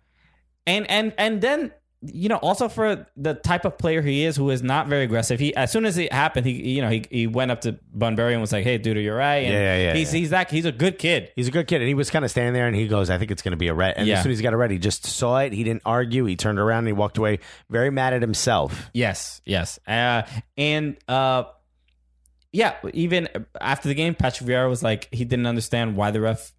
And 0.65 0.89
and 0.89 1.13
and 1.17 1.41
then 1.41 1.71
you 2.13 2.29
know, 2.29 2.35
also 2.37 2.69
for 2.69 3.07
the 3.17 3.33
type 3.33 3.65
of 3.65 3.79
player 3.79 3.99
he 4.01 4.25
is, 4.25 4.35
who 4.35 4.51
is 4.51 4.61
not 4.61 4.87
very 4.87 5.03
aggressive. 5.05 5.39
He 5.39 5.55
as 5.55 5.71
soon 5.71 5.85
as 5.85 5.97
it 5.97 6.11
happened, 6.13 6.45
he 6.45 6.51
you 6.75 6.81
know 6.81 6.89
he, 6.89 7.03
he 7.09 7.25
went 7.27 7.49
up 7.51 7.61
to 7.61 7.79
Bunbury 7.93 8.33
and 8.33 8.41
was 8.41 8.51
like, 8.51 8.63
"Hey, 8.63 8.77
dude, 8.77 8.97
you're 8.97 9.15
right." 9.15 9.37
And 9.37 9.53
Yeah, 9.53 9.59
yeah, 9.59 9.77
yeah, 9.87 9.93
He's 9.93 10.13
yeah. 10.13 10.19
he's 10.19 10.29
that 10.31 10.51
he's 10.51 10.65
a 10.65 10.71
good 10.71 10.99
kid. 10.99 11.31
He's 11.35 11.47
a 11.47 11.51
good 11.51 11.67
kid, 11.67 11.81
and 11.81 11.87
he 11.87 11.93
was 11.95 12.09
kind 12.11 12.23
of 12.23 12.29
standing 12.31 12.53
there, 12.53 12.67
and 12.67 12.75
he 12.75 12.87
goes, 12.87 13.09
"I 13.09 13.17
think 13.17 13.31
it's 13.31 13.41
going 13.41 13.53
to 13.53 13.57
be 13.57 13.69
a 13.69 13.73
red." 13.73 13.95
And 13.97 14.07
Yeah. 14.07 14.17
as 14.17 14.23
soon 14.23 14.31
as 14.31 14.37
he 14.39 14.43
got 14.43 14.53
a 14.53 14.57
red, 14.57 14.69
he 14.71 14.77
just 14.77 15.05
saw 15.05 15.39
it. 15.39 15.53
He 15.53 15.63
didn't 15.63 15.81
argue. 15.85 16.25
He 16.25 16.35
turned 16.35 16.59
around 16.59 16.79
and 16.79 16.87
he 16.87 16.93
walked 16.93 17.17
away, 17.17 17.39
very 17.71 17.89
mad 17.89 18.13
at 18.13 18.21
himself. 18.21 18.89
Yes, 18.93 19.41
yes. 19.45 19.79
Uh, 19.87 20.23
and 20.57 20.97
uh, 21.07 21.45
yeah, 22.55 22.75
even 22.93 23.27
after 23.59 23.89
the 23.89 23.93
game, 23.93 24.15
Patrick 24.15 24.49
Vieira 24.49 24.69
was 24.69 24.81
like, 24.81 25.09
he 25.11 25.25
didn't 25.25 25.45
understand 25.45 25.97
why 25.97 26.11
the 26.11 26.21
ref. 26.21 26.53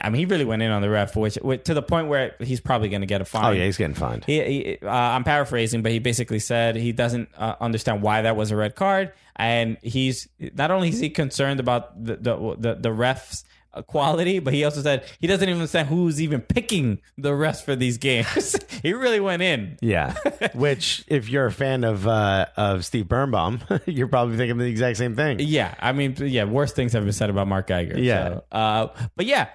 I 0.00 0.08
mean, 0.08 0.20
he 0.20 0.24
really 0.24 0.44
went 0.44 0.62
in 0.62 0.70
on 0.70 0.80
the 0.80 0.88
ref, 0.88 1.16
which, 1.16 1.34
which 1.42 1.64
to 1.64 1.74
the 1.74 1.82
point 1.82 2.06
where 2.06 2.36
he's 2.38 2.60
probably 2.60 2.88
going 2.88 3.00
to 3.00 3.08
get 3.08 3.20
a 3.20 3.24
fine. 3.24 3.44
Oh 3.44 3.50
yeah, 3.50 3.64
he's 3.64 3.76
getting 3.76 3.96
fined. 3.96 4.24
He, 4.24 4.40
he, 4.40 4.78
uh, 4.80 4.88
I'm 4.88 5.24
paraphrasing, 5.24 5.82
but 5.82 5.90
he 5.90 5.98
basically 5.98 6.38
said 6.38 6.76
he 6.76 6.92
doesn't 6.92 7.30
uh, 7.36 7.56
understand 7.60 8.00
why 8.00 8.22
that 8.22 8.36
was 8.36 8.52
a 8.52 8.56
red 8.56 8.76
card, 8.76 9.12
and 9.34 9.76
he's 9.82 10.28
not 10.38 10.70
only 10.70 10.90
is 10.90 11.00
he 11.00 11.10
concerned 11.10 11.58
about 11.58 12.04
the 12.04 12.14
the 12.16 12.36
the, 12.56 12.74
the 12.74 12.88
refs. 12.90 13.42
Quality, 13.86 14.40
but 14.40 14.52
he 14.52 14.64
also 14.64 14.82
said 14.82 15.04
he 15.20 15.28
doesn't 15.28 15.48
even 15.48 15.60
understand 15.60 15.88
who's 15.88 16.20
even 16.20 16.40
picking 16.40 17.00
the 17.16 17.34
rest 17.34 17.64
for 17.64 17.76
these 17.76 17.98
games. 17.98 18.56
he 18.82 18.92
really 18.92 19.20
went 19.20 19.42
in. 19.42 19.78
Yeah, 19.80 20.16
which 20.54 21.04
if 21.06 21.28
you're 21.28 21.46
a 21.46 21.52
fan 21.52 21.84
of 21.84 22.06
uh, 22.06 22.46
of 22.56 22.84
Steve 22.84 23.08
Birnbaum, 23.08 23.60
you're 23.86 24.08
probably 24.08 24.36
thinking 24.36 24.58
the 24.58 24.64
exact 24.64 24.96
same 24.96 25.14
thing. 25.14 25.38
Yeah, 25.38 25.74
I 25.78 25.92
mean, 25.92 26.16
yeah, 26.18 26.44
worse 26.44 26.72
things 26.72 26.92
have 26.94 27.04
been 27.04 27.12
said 27.12 27.30
about 27.30 27.46
Mark 27.46 27.68
Geiger. 27.68 27.96
Yeah. 27.98 28.28
so, 28.28 28.44
uh, 28.50 28.86
but 29.14 29.26
yeah, 29.26 29.48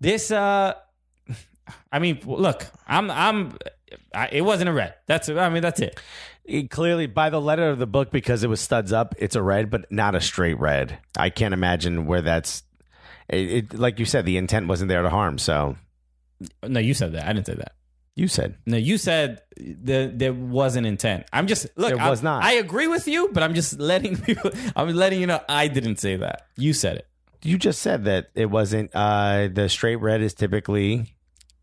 this. 0.00 0.30
Uh, 0.30 0.74
I 1.90 1.98
mean, 1.98 2.20
look, 2.24 2.66
I'm, 2.86 3.10
I'm. 3.10 3.56
I, 4.14 4.28
it 4.32 4.42
wasn't 4.42 4.68
a 4.68 4.72
red. 4.72 4.94
That's. 5.06 5.28
I 5.28 5.48
mean, 5.48 5.62
that's 5.62 5.80
it. 5.80 5.98
It 6.44 6.70
clearly, 6.70 7.06
by 7.06 7.30
the 7.30 7.40
letter 7.40 7.68
of 7.68 7.78
the 7.78 7.86
book, 7.86 8.10
because 8.10 8.42
it 8.42 8.48
was 8.48 8.60
studs 8.60 8.92
up, 8.92 9.14
it's 9.18 9.36
a 9.36 9.42
red, 9.42 9.70
but 9.70 9.90
not 9.92 10.14
a 10.14 10.20
straight 10.20 10.58
red. 10.58 10.98
I 11.16 11.30
can't 11.30 11.54
imagine 11.54 12.06
where 12.06 12.22
that's. 12.22 12.64
It, 13.28 13.50
it 13.72 13.78
like 13.78 13.98
you 13.98 14.04
said, 14.04 14.24
the 14.26 14.36
intent 14.36 14.66
wasn't 14.68 14.88
there 14.88 15.02
to 15.02 15.10
harm. 15.10 15.38
So 15.38 15.76
No, 16.66 16.80
you 16.80 16.94
said 16.94 17.12
that. 17.12 17.26
I 17.28 17.32
didn't 17.32 17.46
say 17.46 17.54
that. 17.54 17.72
you 18.16 18.28
said 18.28 18.56
No, 18.66 18.76
you 18.76 18.98
said 18.98 19.42
the, 19.56 20.10
there 20.14 20.32
wasn't 20.32 20.86
intent. 20.86 21.24
I'm 21.32 21.46
just 21.46 21.66
look. 21.76 21.90
There 21.94 22.00
I, 22.00 22.10
was 22.10 22.22
not. 22.22 22.42
I 22.44 22.52
agree 22.54 22.88
with 22.88 23.06
you, 23.08 23.30
but 23.32 23.42
I'm 23.42 23.54
just 23.54 23.78
letting 23.78 24.16
people. 24.28 24.50
I'm 24.76 24.88
letting 24.94 25.20
you 25.20 25.26
know 25.26 25.40
I 25.48 25.68
didn't 25.68 25.96
say 25.98 26.16
that. 26.16 26.46
You 26.56 26.72
said 26.72 26.96
it. 26.96 27.06
you 27.42 27.58
just 27.58 27.80
said 27.80 28.04
that 28.04 28.30
it 28.34 28.46
wasn't. 28.46 28.90
Uh, 28.94 29.48
the 29.52 29.68
straight 29.68 29.96
red 29.96 30.20
is 30.20 30.34
typically 30.34 31.14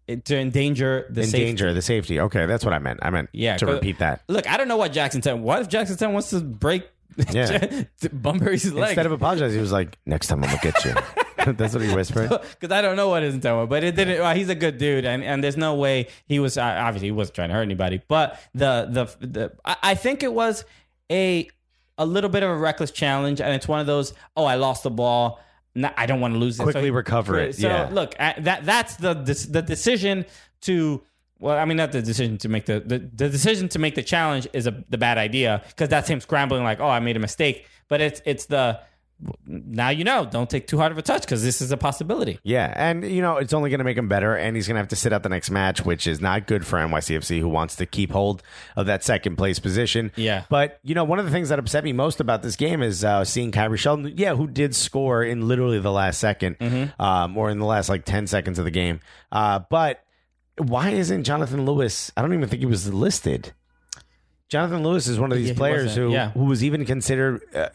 It- 0.08 0.26
to 0.26 0.38
endanger 0.38 1.06
the 1.10 1.22
in 1.22 1.28
safety. 1.28 1.74
The 1.74 1.82
safety. 1.82 2.20
Okay, 2.22 2.46
that's 2.46 2.64
what 2.66 2.74
I 2.74 2.80
meant. 2.80 3.00
I 3.04 3.10
meant 3.12 3.30
Yeah, 3.34 3.58
to 3.58 3.66
repeat 3.66 4.00
that. 4.00 4.22
Look, 4.28 4.50
I 4.50 4.58
don't 4.58 4.68
know 4.68 4.78
what 4.78 4.92
Jackson 4.94 5.22
Ten. 5.22 5.42
What 5.44 5.62
if 5.62 5.68
Jackson 5.70 5.98
Ten 5.98 6.14
wants 6.14 6.30
to 6.32 6.40
break 6.42 6.84
Yeah. 7.32 7.84
Bunbury's 8.14 8.72
leg? 8.72 8.90
Instead 8.92 9.06
of 9.06 9.12
apologizing, 9.12 9.58
he 9.58 9.62
was 9.62 9.72
like, 9.74 9.98
"Next 10.06 10.28
time 10.28 10.44
I'm 10.44 10.50
gonna 10.50 10.62
get 10.62 10.84
you." 10.86 10.94
that's 11.58 11.74
what 11.74 11.84
he 11.84 11.94
whispered. 11.94 12.30
because 12.60 12.72
I 12.72 12.82
don't 12.82 12.96
know 12.96 13.10
what 13.10 13.24
his 13.24 13.36
intent 13.36 13.58
was, 13.58 13.70
but 13.70 13.84
it 13.84 13.96
didn't. 13.96 14.20
Well, 14.20 14.36
he's 14.36 14.50
a 14.50 14.56
good 14.56 14.78
dude, 14.78 15.06
and, 15.06 15.24
and 15.24 15.44
there's 15.44 15.58
no 15.58 15.76
way 15.76 16.08
he 16.26 16.40
was. 16.40 16.58
Obviously, 16.58 17.08
he 17.08 17.12
wasn't 17.12 17.36
trying 17.36 17.50
to 17.50 17.56
hurt 17.56 17.62
anybody, 17.62 18.02
but 18.08 18.40
the 18.54 18.88
the 18.90 19.28
the 19.28 19.54
I, 19.66 19.76
I 19.84 19.96
think 19.96 20.24
it 20.24 20.34
was 20.34 20.66
a 21.12 21.50
a 21.98 22.06
little 22.06 22.30
bit 22.30 22.44
of 22.44 22.50
a 22.50 22.58
reckless 22.58 22.92
challenge, 22.92 23.42
and 23.42 23.54
it's 23.54 23.68
one 23.68 23.80
of 23.80 23.88
those. 23.88 24.14
Oh, 24.36 24.46
I 24.46 24.56
lost 24.56 24.84
the 24.84 24.92
ball. 24.92 25.40
No, 25.76 25.92
I 25.96 26.06
don't 26.06 26.20
want 26.20 26.34
to 26.34 26.40
lose 26.40 26.60
it. 26.60 26.64
Quickly 26.64 26.92
recover 26.92 27.38
it, 27.40 27.56
So 27.56 27.68
yeah. 27.68 27.90
look, 27.92 28.16
that 28.18 28.66
that's 28.66 28.96
the 28.96 29.14
the 29.14 29.62
decision 29.62 30.26
to. 30.62 31.04
Well, 31.42 31.58
I 31.58 31.64
mean, 31.64 31.78
not 31.78 31.94
the 31.94 32.02
decision 32.02 32.38
to 32.40 32.50
make 32.50 32.66
the 32.66 32.82
the, 32.82 33.00
the 33.00 33.30
decision 33.30 33.70
to 33.70 33.80
make 33.80 33.96
the 33.96 34.04
challenge 34.04 34.48
is 34.52 34.68
a 34.68 34.84
the 34.90 34.98
bad 34.98 35.18
idea 35.18 35.62
because 35.68 35.88
that's 35.88 36.10
him 36.10 36.20
scrambling 36.20 36.64
like, 36.64 36.80
oh, 36.80 36.90
I 36.90 37.00
made 37.00 37.16
a 37.16 37.20
mistake. 37.20 37.66
But 37.88 38.02
it's 38.02 38.22
it's 38.26 38.46
the 38.48 38.82
now 39.46 39.90
you 39.90 40.04
know, 40.04 40.26
don't 40.26 40.50
take 40.50 40.68
too 40.68 40.78
hard 40.78 40.92
of 40.92 40.98
a 40.98 41.02
touch 41.02 41.22
because 41.24 41.44
this 41.44 41.62
is 41.62 41.72
a 41.72 41.78
possibility. 41.78 42.40
Yeah, 42.44 42.74
and 42.76 43.04
you 43.04 43.22
know 43.22 43.38
it's 43.38 43.54
only 43.54 43.70
going 43.70 43.80
to 43.80 43.84
make 43.84 43.98
him 43.98 44.08
better, 44.08 44.36
and 44.36 44.56
he's 44.56 44.68
going 44.68 44.76
to 44.76 44.80
have 44.80 44.88
to 44.90 44.96
sit 44.96 45.12
out 45.12 45.24
the 45.24 45.30
next 45.30 45.50
match, 45.52 45.84
which 45.84 46.08
is 46.08 46.22
not 46.22 46.48
good 46.48 46.66
for 46.66 46.78
NYCFC, 46.80 47.40
who 47.40 47.50
wants 47.50 47.76
to 47.78 47.86
keep 47.86 48.12
hold 48.12 48.42
of 48.76 48.86
that 48.86 49.04
second 49.04 49.36
place 49.36 49.60
position. 49.60 50.12
Yeah. 50.16 50.46
but 50.50 50.80
you 50.84 50.96
know 50.96 51.04
one 51.04 51.20
of 51.20 51.26
the 51.26 51.32
things 51.32 51.50
that 51.50 51.60
upset 51.60 51.84
me 51.84 51.92
most 51.94 52.20
about 52.20 52.44
this 52.44 52.56
game 52.56 52.82
is 52.82 53.04
uh, 53.04 53.26
seeing 53.26 53.52
Khiry 53.52 53.78
Shelton, 53.78 54.14
yeah, 54.16 54.36
who 54.36 54.48
did 54.48 54.74
score 54.76 55.24
in 55.24 55.48
literally 55.48 55.80
the 55.80 55.92
last 55.92 56.24
2nd 56.24 56.58
Mm-hmm. 56.58 57.02
um, 57.02 57.38
or 57.38 57.50
in 57.50 57.60
the 57.60 57.66
last 57.66 57.90
like 57.90 58.06
ten 58.06 58.26
seconds 58.28 58.58
of 58.60 58.66
the 58.66 58.72
game, 58.72 59.00
uh, 59.32 59.60
but 59.70 60.04
why 60.58 60.90
isn't 60.90 61.24
Jonathan 61.24 61.66
Lewis? 61.66 62.12
I 62.18 62.22
don't 62.22 62.34
even 62.34 62.50
think 62.50 62.62
he 62.62 62.66
was 62.66 62.94
listed. 62.94 63.54
Jonathan 64.50 64.82
Lewis 64.84 65.08
is 65.08 65.20
one 65.20 65.32
of 65.32 65.38
these 65.38 65.50
Yeah, 65.50 65.54
players 65.56 65.96
who 65.96 66.12
yeah. 66.12 66.32
who 66.32 66.46
was 66.46 66.64
even 66.64 66.84
considered 66.84 67.42
uh, 67.54 67.70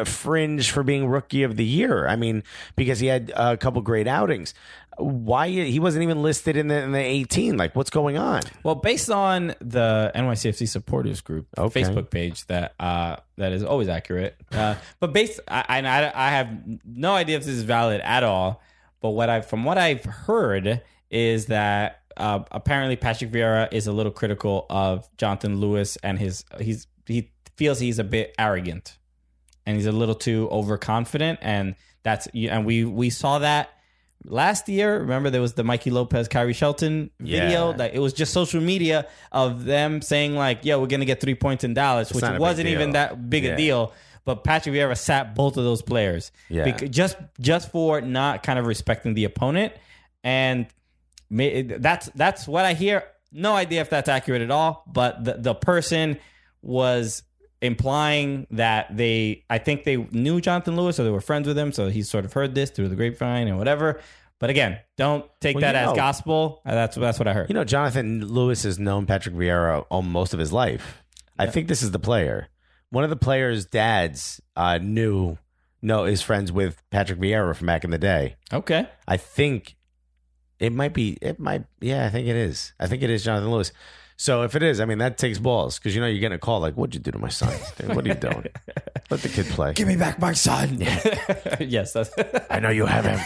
uh, 0.00 0.04
fringe 0.04 0.70
for 0.70 0.82
being 0.84 1.06
rookie 1.08 1.42
of 1.42 1.56
the 1.56 1.64
year. 1.64 2.06
I 2.06 2.14
mean, 2.16 2.44
because 2.76 3.00
he 3.00 3.08
had 3.08 3.32
a 3.34 3.56
couple 3.56 3.82
great 3.82 4.06
outings. 4.06 4.54
Why 4.96 5.48
he 5.48 5.80
wasn't 5.80 6.02
even 6.02 6.22
listed 6.22 6.56
in 6.56 6.68
the 6.68 6.82
in 6.82 6.92
the 6.92 6.98
18? 6.98 7.56
Like, 7.56 7.74
what's 7.74 7.90
going 7.90 8.16
on? 8.18 8.42
Well, 8.62 8.74
based 8.76 9.10
on 9.10 9.54
the 9.60 10.12
NYCFC 10.14 10.68
supporters 10.68 11.20
group 11.20 11.46
Okay. 11.56 11.82
Facebook 11.82 12.10
page, 12.10 12.46
that 12.46 12.74
uh, 12.78 13.16
that 13.36 13.52
is 13.52 13.64
always 13.64 13.88
accurate. 13.88 14.36
Uh, 14.52 14.74
but 15.00 15.12
based, 15.12 15.40
I, 15.48 15.64
I, 15.68 16.12
I 16.26 16.30
have 16.30 16.48
no 16.84 17.14
idea 17.14 17.38
if 17.38 17.44
this 17.44 17.54
is 17.54 17.62
valid 17.62 18.00
at 18.02 18.22
all. 18.24 18.62
But 19.00 19.10
what 19.10 19.30
I, 19.30 19.40
from 19.40 19.64
what 19.64 19.78
I've 19.78 20.04
heard, 20.04 20.82
is 21.10 21.46
that 21.46 21.99
uh, 22.20 22.44
apparently 22.52 22.96
Patrick 22.96 23.30
Vieira 23.32 23.68
is 23.72 23.86
a 23.86 23.92
little 23.92 24.12
critical 24.12 24.66
of 24.70 25.08
Jonathan 25.16 25.56
Lewis 25.60 25.96
and 26.02 26.18
his. 26.18 26.44
He's 26.60 26.86
he 27.06 27.32
feels 27.56 27.78
he's 27.80 27.98
a 27.98 28.04
bit 28.04 28.34
arrogant, 28.38 28.98
and 29.66 29.76
he's 29.76 29.86
a 29.86 29.92
little 29.92 30.14
too 30.14 30.48
overconfident, 30.50 31.38
and 31.42 31.74
that's 32.02 32.28
and 32.34 32.64
we 32.64 32.84
we 32.84 33.10
saw 33.10 33.38
that. 33.40 33.70
Last 34.26 34.68
year, 34.68 34.98
remember 35.00 35.30
there 35.30 35.40
was 35.40 35.54
the 35.54 35.64
Mikey 35.64 35.90
Lopez, 35.90 36.28
Khiry 36.28 36.54
Shelton 36.54 37.10
video. 37.20 37.70
Yeah. 37.70 37.76
That 37.78 37.94
it 37.94 38.00
was 38.00 38.12
just 38.12 38.34
social 38.34 38.60
media 38.60 39.06
of 39.32 39.64
them 39.64 40.02
saying 40.02 40.34
like, 40.36 40.58
"Yeah, 40.62 40.76
we're 40.76 40.88
gonna 40.88 41.06
get 41.06 41.22
three 41.22 41.34
points 41.34 41.64
in 41.64 41.72
Dallas," 41.72 42.12
which 42.12 42.22
a 42.22 42.32
big 42.32 42.38
wasn't 42.38 42.68
even 42.68 42.90
that 42.92 43.30
big 43.30 43.44
Yeah. 43.44 43.52
a 43.52 43.56
deal. 43.56 43.94
But 44.26 44.44
Patrick 44.44 44.74
Vieira 44.74 44.94
sat 44.98 45.34
both 45.34 45.56
of 45.56 45.64
those 45.64 45.80
players, 45.80 46.32
Yeah. 46.50 46.64
Bec- 46.64 46.90
just 46.90 47.16
just 47.40 47.70
for 47.72 48.02
not 48.02 48.42
kind 48.42 48.58
of 48.58 48.66
respecting 48.66 49.14
the 49.14 49.24
opponent, 49.24 49.72
and 50.22 50.66
that's 51.30 52.06
that's 52.14 52.46
what 52.48 52.64
I 52.64 52.74
hear. 52.74 53.04
No 53.32 53.54
idea 53.54 53.80
if 53.80 53.90
that's 53.90 54.08
accurate 54.08 54.42
at 54.42 54.50
all, 54.50 54.84
but 54.86 55.24
the 55.24 55.34
the 55.34 55.54
person 55.54 56.18
was 56.62 57.22
implying 57.62 58.46
that 58.50 58.94
they 58.96 59.44
I 59.50 59.58
think 59.58 59.84
they 59.84 59.96
knew 59.96 60.40
Jonathan 60.40 60.76
Lewis 60.76 60.98
or 60.98 61.04
they 61.04 61.10
were 61.10 61.20
friends 61.20 61.46
with 61.46 61.56
him, 61.58 61.72
so 61.72 61.88
he 61.88 62.02
sort 62.02 62.24
of 62.24 62.32
heard 62.32 62.54
this 62.54 62.70
through 62.70 62.88
the 62.88 62.96
grapevine 62.96 63.48
and 63.48 63.58
whatever. 63.58 64.00
But 64.38 64.48
again, 64.50 64.78
don't 64.96 65.26
take 65.40 65.56
Well, 65.56 65.60
that 65.62 65.74
as 65.74 65.88
know- 65.90 65.94
gospel. 65.94 66.62
Uh, 66.64 66.74
That's 66.74 66.96
that's 66.96 67.18
what 67.18 67.28
I 67.28 67.34
heard. 67.34 67.48
You 67.50 67.54
know, 67.54 67.64
Jonathan 67.64 68.26
Lewis 68.26 68.62
has 68.62 68.78
known 68.78 69.04
Patrick 69.06 69.34
Vieira 69.34 69.84
all 69.90 70.02
most 70.02 70.32
of 70.32 70.40
his 70.40 70.52
life. 70.52 71.02
I 71.38 71.46
think 71.46 71.68
this 71.68 71.82
is 71.82 71.90
the 71.90 71.98
player. 71.98 72.48
One 72.90 73.04
of 73.04 73.10
the 73.10 73.16
players' 73.16 73.64
dads 73.66 74.40
uh, 74.56 74.78
knew, 74.78 75.38
no, 75.80 76.04
is 76.04 76.20
friends 76.22 76.50
with 76.52 76.82
Patrick 76.90 77.18
Vieira 77.20 77.54
from 77.54 77.66
back 77.66 77.84
in 77.84 77.90
the 77.90 77.98
day. 77.98 78.36
okay. 78.52 78.88
I 79.06 79.16
think 79.16 79.76
it 80.60 80.72
might 80.72 80.92
be. 80.94 81.18
It 81.20 81.40
might. 81.40 81.64
Yeah, 81.80 82.06
I 82.06 82.10
think 82.10 82.28
it 82.28 82.36
is. 82.36 82.72
I 82.78 82.86
think 82.86 83.02
it 83.02 83.10
is 83.10 83.24
Jonathan 83.24 83.50
Lewis. 83.50 83.72
So 84.16 84.42
if 84.42 84.54
it 84.54 84.62
is, 84.62 84.80
I 84.80 84.84
mean, 84.84 84.98
that 84.98 85.16
takes 85.16 85.38
balls 85.38 85.78
because 85.78 85.94
you 85.94 86.00
know 86.02 86.06
you're 86.06 86.20
getting 86.20 86.36
a 86.36 86.38
call 86.38 86.60
like, 86.60 86.74
"What'd 86.74 86.94
you 86.94 87.00
do 87.00 87.10
to 87.10 87.18
my 87.18 87.30
son? 87.30 87.52
What 87.86 88.04
are 88.04 88.08
you 88.08 88.14
doing? 88.14 88.44
Let 89.10 89.20
the 89.22 89.30
kid 89.30 89.46
play." 89.46 89.72
Give 89.72 89.88
me 89.88 89.96
back 89.96 90.18
my 90.18 90.34
son. 90.34 90.76
yes, 91.60 91.94
that's 91.94 92.10
I 92.50 92.60
know 92.60 92.68
you 92.68 92.84
have 92.84 93.06
him. 93.06 93.18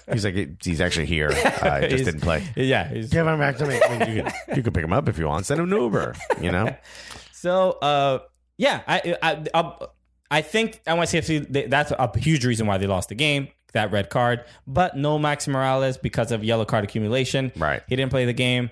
He's 0.12 0.24
like, 0.24 0.64
he's 0.64 0.80
actually 0.80 1.06
here. 1.06 1.28
I 1.30 1.80
just 1.82 1.90
He's- 1.92 2.04
didn't 2.06 2.22
play. 2.22 2.42
yeah. 2.56 2.88
he's- 2.88 3.10
Give 3.10 3.26
him 3.26 3.38
back 3.38 3.58
to 3.58 3.66
me. 3.66 3.78
I 3.84 3.98
mean, 3.98 4.16
you, 4.16 4.22
could, 4.22 4.56
you 4.56 4.62
could 4.62 4.72
pick 4.74 4.82
him 4.82 4.92
up 4.94 5.08
if 5.10 5.18
you 5.18 5.26
want. 5.28 5.44
Send 5.44 5.60
him 5.60 5.70
an 5.70 5.78
Uber. 5.78 6.14
You 6.40 6.50
know. 6.52 6.74
So, 7.32 7.72
uh, 7.82 8.20
yeah, 8.56 8.80
I, 8.88 9.16
I, 9.22 9.44
I, 9.54 9.86
I 10.30 10.40
think 10.42 10.82
NYCFC, 10.86 11.52
they- 11.52 11.66
that's 11.66 11.90
a 11.92 12.18
huge 12.18 12.44
reason 12.46 12.66
why 12.66 12.78
they 12.78 12.86
lost 12.86 13.08
the 13.10 13.14
game, 13.14 13.48
that 13.72 13.92
red 13.92 14.10
card. 14.10 14.44
But 14.66 14.96
no 14.96 15.18
Max 15.18 15.46
Moralez 15.46 16.00
because 16.00 16.32
of 16.32 16.44
yellow 16.44 16.64
card 16.64 16.84
accumulation. 16.84 17.52
Right. 17.56 17.82
He 17.88 17.96
didn't 17.96 18.10
play 18.10 18.24
the 18.24 18.32
game. 18.32 18.70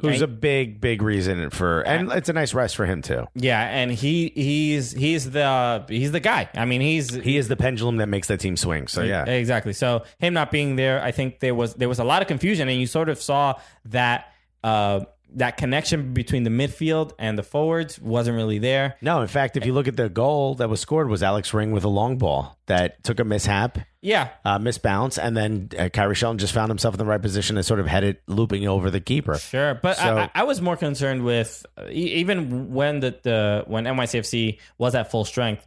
Who's 0.00 0.22
a 0.22 0.26
big, 0.28 0.80
big 0.80 1.02
reason 1.02 1.50
for, 1.50 1.82
and 1.82 2.10
it's 2.12 2.30
a 2.30 2.32
nice 2.32 2.54
rest 2.54 2.76
for 2.76 2.86
him 2.86 3.02
too. 3.02 3.26
yeah, 3.34 3.60
and 3.60 3.90
he 3.90 4.32
he's 4.34 4.92
he's 4.92 5.30
the 5.32 5.84
he's 5.86 6.12
the 6.12 6.20
guy. 6.20 6.48
I 6.54 6.64
mean, 6.64 6.80
he's 6.80 7.12
He 7.12 7.36
is 7.36 7.48
the 7.48 7.56
pendulum 7.56 7.96
that 7.96 8.06
makes 8.06 8.28
that 8.28 8.40
team 8.40 8.56
swing. 8.56 8.86
So 8.86 9.02
yeah, 9.02 9.26
exactly. 9.26 9.74
So 9.74 10.04
him 10.18 10.32
not 10.32 10.50
being 10.50 10.76
there, 10.76 11.02
I 11.02 11.10
think 11.10 11.40
there 11.40 11.54
was 11.54 11.74
there 11.74 11.90
was 11.90 11.98
a 11.98 12.04
lot 12.04 12.22
of 12.22 12.28
confusion, 12.28 12.68
and 12.68 12.80
you 12.80 12.86
sort 12.86 13.10
of 13.10 13.20
saw 13.20 13.60
that 13.86 14.32
uh, 14.64 15.00
that 15.36 15.56
connection 15.56 16.12
between 16.14 16.42
the 16.42 16.50
midfield 16.50 17.12
and 17.18 17.38
the 17.38 17.42
forwards 17.42 18.00
wasn't 18.00 18.36
really 18.36 18.58
there. 18.58 18.96
No, 19.00 19.20
in 19.22 19.28
fact, 19.28 19.56
if 19.56 19.64
you 19.66 19.72
look 19.72 19.88
at 19.88 19.96
the 19.96 20.08
goal 20.08 20.54
that 20.56 20.68
was 20.68 20.80
scored, 20.80 21.08
was 21.08 21.22
Alex 21.22 21.54
Ring 21.54 21.72
with 21.72 21.84
a 21.84 21.88
long 21.88 22.18
ball 22.18 22.58
that 22.66 23.02
took 23.02 23.18
a 23.20 23.24
mishap, 23.24 23.78
Yeah, 24.00 24.28
uh, 24.44 24.58
misbounce, 24.58 25.18
and 25.22 25.36
then 25.36 25.68
uh, 25.78 25.84
Khiry 25.84 26.14
Shelton 26.14 26.38
just 26.38 26.52
found 26.52 26.68
himself 26.70 26.94
in 26.94 26.98
the 26.98 27.04
right 27.04 27.20
position 27.20 27.56
and 27.56 27.64
sort 27.66 27.80
of 27.80 27.86
had 27.86 28.04
it 28.04 28.22
looping 28.26 28.66
over 28.66 28.90
the 28.90 29.00
keeper. 29.00 29.36
Sure, 29.38 29.74
but 29.74 29.96
So- 29.96 30.18
I, 30.18 30.30
I 30.34 30.44
was 30.44 30.60
more 30.60 30.76
concerned 30.76 31.24
with 31.24 31.64
uh, 31.76 31.86
even 31.90 32.72
when 32.72 33.00
the, 33.00 33.18
the 33.22 33.64
when 33.66 33.84
NYCFC 33.84 34.58
was 34.78 34.94
at 34.94 35.10
full 35.10 35.24
strength, 35.24 35.66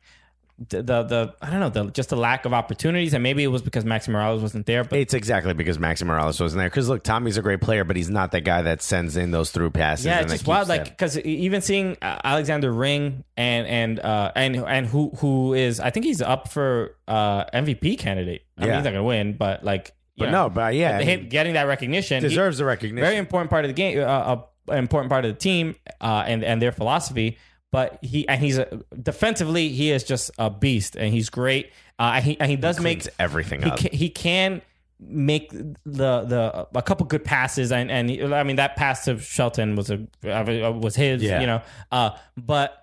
the 0.58 0.82
the, 0.82 1.04
the 1.04 1.36
I 1.42 1.50
don't 1.50 1.60
know 1.60 1.70
the 1.70 1.92
just 1.92 2.10
the 2.10 2.16
lack 2.16 2.46
of 2.46 2.54
opportunities, 2.54 3.14
and 3.14 3.22
maybe 3.22 3.44
it 3.44 3.48
was 3.48 3.62
because 3.62 3.84
Maxi 3.84 4.08
Moralez 4.10 4.42
wasn't 4.42 4.66
there. 4.66 4.84
But 4.86 5.00
It's 5.00 5.14
exactly 5.14 5.54
because 5.54 5.78
Maxi 5.78 6.04
Moralez 6.04 6.40
wasn't 6.40 6.60
there. 6.60 6.70
Because 6.70 6.88
look, 6.88 7.04
Tommy's 7.04 7.38
a 7.38 7.42
great 7.42 7.60
player, 7.60 7.84
but 7.84 7.98
he's 7.98 8.10
not 8.10 8.32
that 8.32 8.42
guy 8.42 8.62
that 8.62 8.82
sends 8.82 9.18
in 9.18 9.32
those 9.32 9.52
through 9.52 9.72
passes. 9.72 10.06
yeah, 10.06 10.22
it's 10.22 10.32
just 10.32 10.48
wild. 10.48 10.70
Like 10.70 10.86
because 10.86 11.20
even 11.20 11.62
seeing 11.62 11.98
uh, 12.02 12.20
Alexander 12.24 12.72
Ring 12.72 13.26
and 13.36 13.68
and 13.68 14.00
uh, 14.00 14.32
and 14.36 14.56
and 14.56 14.88
who 14.88 15.10
who 15.18 15.54
is 15.54 15.80
I 15.82 15.90
think 15.90 16.06
he's 16.06 16.22
up 16.22 16.48
for 16.50 16.96
uh, 17.08 17.46
MVP 17.46 18.00
candidate. 18.00 18.44
I 18.58 18.62
mean, 18.62 18.70
Yeah. 18.70 18.76
he's 18.78 18.86
not 18.86 18.92
gonna 18.92 19.04
win, 19.04 19.34
but 19.34 19.64
like 19.66 19.94
But 20.18 20.28
know, 20.32 20.44
no, 20.44 20.50
but 20.50 20.74
yeah, 20.76 21.02
getting 21.04 21.56
that 21.56 21.68
recognition 21.68 22.22
he- 22.24 22.30
deserves 22.30 22.60
the 22.60 22.66
recognition. 22.66 23.04
very 23.06 23.18
important 23.18 23.50
part 23.50 23.66
of 23.66 23.70
the 23.70 23.74
game, 23.74 24.00
uh, 24.00 24.04
uh, 24.04 24.42
an 24.70 24.78
important 24.78 25.10
part 25.10 25.26
of 25.26 25.34
the 25.34 25.38
team, 25.38 25.76
uh, 26.00 26.24
and 26.26 26.46
and 26.46 26.62
their 26.62 26.72
philosophy. 26.72 27.38
But 27.76 28.00
he 28.02 28.28
and 28.28 28.40
he's 28.42 28.58
a, 28.58 28.68
defensively, 29.02 29.70
he 29.70 29.92
is 29.92 30.04
just 30.04 30.32
a 30.40 30.50
beast, 30.50 30.96
and 30.96 31.14
he's 31.14 31.30
great. 31.30 31.72
Uh, 32.00 32.14
and 32.16 32.24
he 32.26 32.40
and 32.40 32.50
he 32.50 32.56
does 32.58 32.80
make 32.80 33.06
everything 33.20 33.62
he 33.64 33.70
up. 33.70 33.80
can, 33.80 33.92
he 33.92 34.10
can 34.10 34.62
make 35.00 35.52
the 35.52 35.74
the 35.86 36.68
a 36.74 36.82
couple 36.82 37.06
good 37.06 37.24
passes, 37.26 37.72
and 37.74 37.92
and 37.92 38.10
he- 38.10 38.24
I 38.24 38.44
mean 38.44 38.56
that 38.56 38.76
pass 38.78 39.06
to 39.06 39.20
Shelton 39.20 39.76
was 39.76 39.90
a 39.92 39.96
uh, 40.26 40.72
was 40.72 40.96
his, 40.96 41.22
Yeah. 41.22 41.42
you 41.42 41.48
know. 41.48 41.62
Uh, 41.92 42.12
but. 42.38 42.82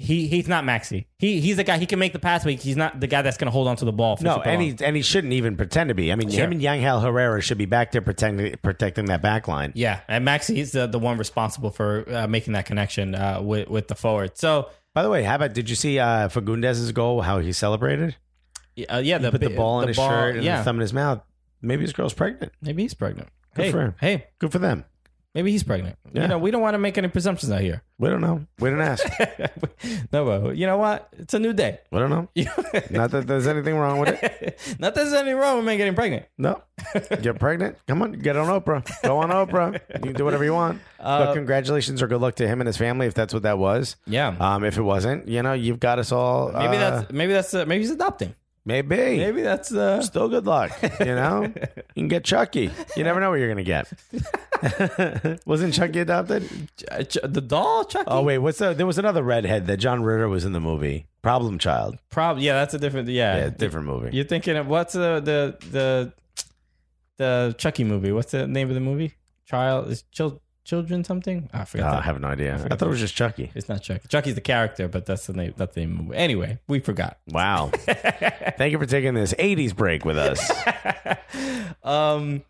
He 0.00 0.28
he's 0.28 0.46
not 0.46 0.62
Maxi. 0.62 1.06
He 1.18 1.40
he's 1.40 1.56
the 1.56 1.64
guy. 1.64 1.76
He 1.78 1.84
can 1.86 1.98
make 1.98 2.12
the 2.12 2.20
pass, 2.20 2.44
but 2.44 2.52
he's 2.52 2.76
not 2.76 3.00
the 3.00 3.08
guy 3.08 3.22
that's 3.22 3.36
going 3.36 3.46
to 3.46 3.50
hold 3.50 3.66
on 3.66 3.74
to 3.76 3.84
the 3.84 3.92
ball. 3.92 4.16
For 4.16 4.22
No, 4.22 4.36
and 4.36 4.62
long. 4.62 4.76
he 4.78 4.84
and 4.84 4.94
he 4.94 5.02
shouldn't 5.02 5.32
even 5.32 5.56
pretend 5.56 5.88
to 5.88 5.94
be. 5.94 6.12
I 6.12 6.14
mean, 6.14 6.30
Sure. 6.30 6.44
him 6.44 6.52
and 6.52 6.60
Yangel 6.60 7.02
Herrera 7.02 7.40
should 7.42 7.58
be 7.58 7.66
back 7.66 7.90
there 7.90 8.00
protecting 8.00 8.54
protecting 8.62 9.06
that 9.06 9.22
back 9.22 9.48
line. 9.48 9.72
Yeah, 9.74 10.00
and 10.06 10.24
Maxi 10.24 10.58
is 10.58 10.70
the, 10.70 10.86
the 10.86 11.00
one 11.00 11.18
responsible 11.18 11.70
for 11.72 12.04
uh, 12.14 12.28
making 12.28 12.52
that 12.52 12.64
connection 12.64 13.16
uh, 13.16 13.40
with 13.42 13.68
with 13.68 13.88
the 13.88 13.96
forward. 13.96 14.38
So 14.38 14.70
By 14.94 15.02
the 15.02 15.10
way, 15.10 15.24
how 15.24 15.34
about 15.34 15.52
did 15.52 15.68
you 15.68 15.74
see 15.74 15.98
uh, 15.98 16.28
Fagundez's 16.28 16.92
goal? 16.92 17.22
How 17.22 17.40
he 17.40 17.52
celebrated? 17.52 18.14
uh, 18.88 18.98
yeah, 19.04 19.18
the 19.18 19.32
Put 19.32 19.40
the 19.40 19.48
ball 19.50 19.80
in 19.80 19.88
his 19.88 19.96
ball- 19.96 20.10
shirt 20.10 20.36
and 20.36 20.44
yeah, 20.44 20.58
the 20.58 20.64
thumb 20.64 20.76
in 20.76 20.82
his 20.82 20.92
mouth. 20.92 21.20
Maybe 21.60 21.82
his 21.82 21.92
girl's 21.92 22.14
pregnant. 22.14 22.52
maybe 22.62 22.82
he's 22.82 22.94
pregnant. 22.94 23.30
Good 23.56 23.64
hey, 23.64 23.70
for 23.72 23.80
him. 23.80 23.94
hey, 24.00 24.26
Good 24.38 24.52
for 24.52 24.60
them. 24.60 24.84
Maybe 25.34 25.50
he's 25.52 25.62
pregnant. 25.62 25.96
Yeah. 26.12 26.22
You 26.22 26.28
know, 26.28 26.38
we 26.38 26.50
don't 26.50 26.62
want 26.62 26.74
to 26.74 26.78
make 26.78 26.96
any 26.98 27.08
presumptions 27.08 27.52
out 27.52 27.60
here. 27.60 27.82
We 27.98 28.08
don't 28.08 28.20
know. 28.20 28.46
We 28.60 28.70
didn't 28.70 28.84
ask. 28.84 29.06
no, 30.12 30.24
but 30.24 30.56
you 30.56 30.66
know 30.66 30.76
what? 30.78 31.08
It's 31.18 31.34
a 31.34 31.38
new 31.38 31.52
day. 31.52 31.80
we 31.90 31.98
don't 31.98 32.10
know. 32.10 32.28
Not 32.90 33.10
that 33.10 33.24
there's 33.26 33.46
anything 33.46 33.76
wrong 33.76 33.98
with 33.98 34.10
it. 34.22 34.58
Not 34.78 34.94
that 34.94 35.02
there's 35.02 35.12
anything 35.12 35.36
wrong 35.36 35.56
with 35.56 35.66
me 35.66 35.76
getting 35.76 35.94
pregnant. 35.94 36.26
No. 36.38 36.62
Get 37.20 37.38
pregnant? 37.38 37.76
Come 37.86 38.02
on, 38.02 38.12
get 38.12 38.36
on 38.36 38.46
Oprah. 38.46 38.86
Go 39.02 39.18
on 39.18 39.30
Oprah. 39.30 39.80
You 39.94 40.00
can 40.00 40.12
do 40.14 40.24
whatever 40.24 40.44
you 40.44 40.54
want. 40.54 40.80
Uh, 41.00 41.26
but 41.26 41.34
congratulations 41.34 42.02
or 42.02 42.06
good 42.08 42.20
luck 42.20 42.36
to 42.36 42.46
him 42.48 42.60
and 42.60 42.66
his 42.66 42.76
family 42.76 43.06
if 43.06 43.14
that's 43.14 43.34
what 43.34 43.42
that 43.42 43.58
was. 43.58 43.96
Yeah, 44.06 44.34
Um, 44.40 44.64
if 44.64 44.78
it 44.78 44.82
wasn't, 44.82 45.28
you 45.28 45.42
know, 45.42 45.52
you've 45.52 45.80
got 45.80 45.98
us 45.98 46.12
all. 46.12 46.52
maybe 46.52 46.76
uh, 46.76 46.90
that's 47.00 47.12
maybe 47.12 47.32
that's 47.32 47.54
uh, 47.54 47.64
maybe 47.66 47.82
he's 47.82 47.90
adopting. 47.90 48.34
Maybe. 48.68 49.16
Maybe 49.18 49.42
that's 49.42 49.72
uh, 49.74 50.00
Still 50.02 50.28
good 50.28 50.46
luck. 50.46 50.70
You 51.00 51.06
know, 51.06 51.42
you 51.94 51.94
can 51.94 52.08
get 52.08 52.22
Chucky. 52.24 52.70
You 52.96 53.02
never 53.04 53.18
know 53.18 53.30
what 53.30 53.40
you're 53.40 53.48
gonna 53.48 53.64
get. 53.64 53.90
Wasn't 55.46 55.74
Chucky 55.74 56.00
adopted? 56.00 56.48
Ch- 56.76 57.08
Ch- 57.08 57.18
the 57.24 57.40
doll 57.40 57.84
Chucky. 57.84 58.04
Oh 58.06 58.22
wait, 58.22 58.38
what's 58.38 58.58
the, 58.58 58.74
there 58.74 58.86
was 58.86 58.98
another 58.98 59.22
redhead 59.22 59.66
that 59.66 59.78
John 59.78 60.02
Ritter 60.02 60.28
was 60.28 60.44
in 60.44 60.52
the 60.52 60.60
movie 60.60 61.06
Problem 61.22 61.58
Child. 61.58 61.98
probably 62.10 62.44
yeah. 62.44 62.54
That's 62.54 62.74
a 62.74 62.78
different 62.78 63.08
yeah. 63.08 63.36
Yeah, 63.36 63.48
different 63.50 63.86
movie. 63.86 64.10
You're 64.14 64.24
thinking 64.26 64.56
of 64.56 64.66
what's 64.68 64.92
the 64.92 65.20
the 65.20 65.56
the 65.70 66.12
the 67.16 67.54
Chucky 67.58 67.84
movie? 67.84 68.12
What's 68.12 68.30
the 68.32 68.46
name 68.46 68.68
of 68.68 68.74
the 68.74 68.80
movie? 68.80 69.14
Child 69.46 69.88
is 69.90 70.02
chil- 70.12 70.40
children 70.68 71.02
something? 71.02 71.48
Ah, 71.54 71.62
I 71.62 71.64
forgot. 71.64 71.98
I 71.98 72.02
have 72.02 72.20
no 72.20 72.28
idea. 72.28 72.54
I 72.70 72.76
thought 72.76 72.86
it 72.86 72.90
was 72.90 73.00
just 73.00 73.14
Chucky. 73.14 73.50
It's 73.54 73.68
not 73.68 73.82
Chucky. 73.82 74.06
Chucky's 74.08 74.34
the 74.34 74.40
character, 74.40 74.86
but 74.86 75.06
that's 75.06 75.26
the 75.26 75.32
name. 75.32 75.54
That's 75.56 75.74
the 75.74 75.80
name 75.80 75.92
of 75.92 75.96
the 75.96 76.02
movie. 76.04 76.16
Anyway, 76.16 76.58
we 76.68 76.80
forgot. 76.80 77.18
Wow. 77.28 77.70
Thank 77.74 78.72
you 78.72 78.78
for 78.78 78.86
taking 78.86 79.14
this 79.14 79.32
'80s 79.34 79.74
break 79.74 80.04
with 80.04 80.18
us. 80.18 80.52
Um, 81.82 82.42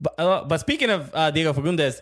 but 0.00 0.14
uh, 0.18 0.44
but 0.44 0.60
speaking 0.60 0.90
of 0.90 1.10
uh, 1.14 1.30
Diego 1.30 1.52
Fagundez, 1.52 2.00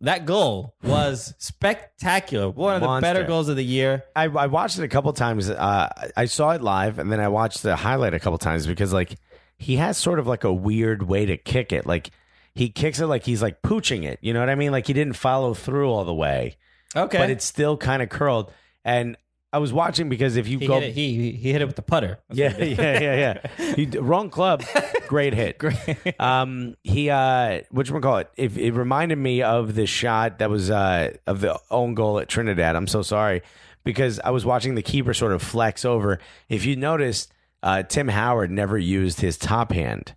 that 0.00 0.24
goal 0.24 0.74
was 0.82 1.34
spectacular. 1.38 2.48
One 2.48 2.76
of 2.76 2.80
the 2.80 3.00
better 3.00 3.24
goals 3.24 3.48
of 3.48 3.56
the 3.56 3.64
year. 3.64 4.04
I, 4.14 4.24
I 4.24 4.46
watched 4.46 4.78
it 4.78 4.84
a 4.84 4.88
couple 4.88 5.12
times. 5.12 5.50
Uh, 5.50 5.88
I 6.16 6.26
saw 6.26 6.50
it 6.50 6.62
live, 6.62 6.98
and 6.98 7.10
then 7.10 7.20
I 7.20 7.28
watched 7.28 7.62
the 7.62 7.76
highlight 7.76 8.14
a 8.14 8.18
couple 8.20 8.38
times 8.38 8.66
because, 8.66 8.92
like, 8.92 9.16
he 9.58 9.76
has 9.76 9.98
sort 9.98 10.18
of 10.18 10.26
like 10.26 10.44
a 10.44 10.52
weird 10.52 11.02
way 11.02 11.26
to 11.26 11.36
kick 11.36 11.72
it. 11.72 11.86
Like, 11.86 12.10
he 12.54 12.68
kicks 12.68 13.00
it 13.00 13.06
like 13.06 13.24
he's 13.24 13.42
like 13.42 13.62
pooching 13.62 14.04
it. 14.04 14.18
You 14.22 14.32
know 14.32 14.40
what 14.40 14.50
I 14.50 14.54
mean? 14.54 14.72
Like 14.72 14.86
he 14.86 14.92
didn't 14.92 15.14
follow 15.16 15.54
through 15.54 15.90
all 15.90 16.04
the 16.04 16.14
way, 16.14 16.56
Okay, 16.94 17.18
but 17.18 17.30
it's 17.30 17.44
still 17.44 17.76
kind 17.76 18.02
of 18.02 18.08
curled. 18.08 18.52
And 18.84 19.16
I 19.52 19.58
was 19.58 19.72
watching 19.72 20.08
because 20.08 20.36
if 20.36 20.48
you 20.48 20.58
he 20.58 20.66
go, 20.66 20.80
hit 20.80 20.90
it, 20.90 20.92
he 20.92 21.32
he 21.32 21.52
hit 21.52 21.60
it 21.60 21.66
with 21.66 21.76
the 21.76 21.82
putter. 21.82 22.18
Yeah, 22.30 22.56
yeah, 22.56 23.00
yeah, 23.00 23.38
yeah. 23.58 23.74
He, 23.76 23.86
wrong 23.86 24.30
club, 24.30 24.62
great 25.08 25.34
hit. 25.34 25.58
Great. 25.58 25.76
Um, 26.18 26.74
he 26.82 27.10
uh, 27.10 27.60
what 27.70 27.88
you 27.88 28.00
call 28.00 28.18
it? 28.18 28.30
If 28.36 28.56
it 28.56 28.72
reminded 28.72 29.18
me 29.18 29.42
of 29.42 29.74
the 29.74 29.86
shot 29.86 30.38
that 30.38 30.50
was 30.50 30.70
uh 30.70 31.12
of 31.26 31.40
the 31.40 31.58
own 31.70 31.94
goal 31.94 32.18
at 32.18 32.28
Trinidad. 32.28 32.76
I'm 32.76 32.86
so 32.86 33.02
sorry 33.02 33.42
because 33.84 34.20
I 34.20 34.30
was 34.30 34.44
watching 34.46 34.74
the 34.74 34.82
keeper 34.82 35.14
sort 35.14 35.32
of 35.32 35.42
flex 35.42 35.84
over. 35.84 36.18
If 36.48 36.64
you 36.64 36.76
noticed, 36.76 37.32
uh, 37.62 37.82
Tim 37.82 38.08
Howard 38.08 38.50
never 38.50 38.78
used 38.78 39.20
his 39.20 39.36
top 39.36 39.72
hand. 39.72 40.14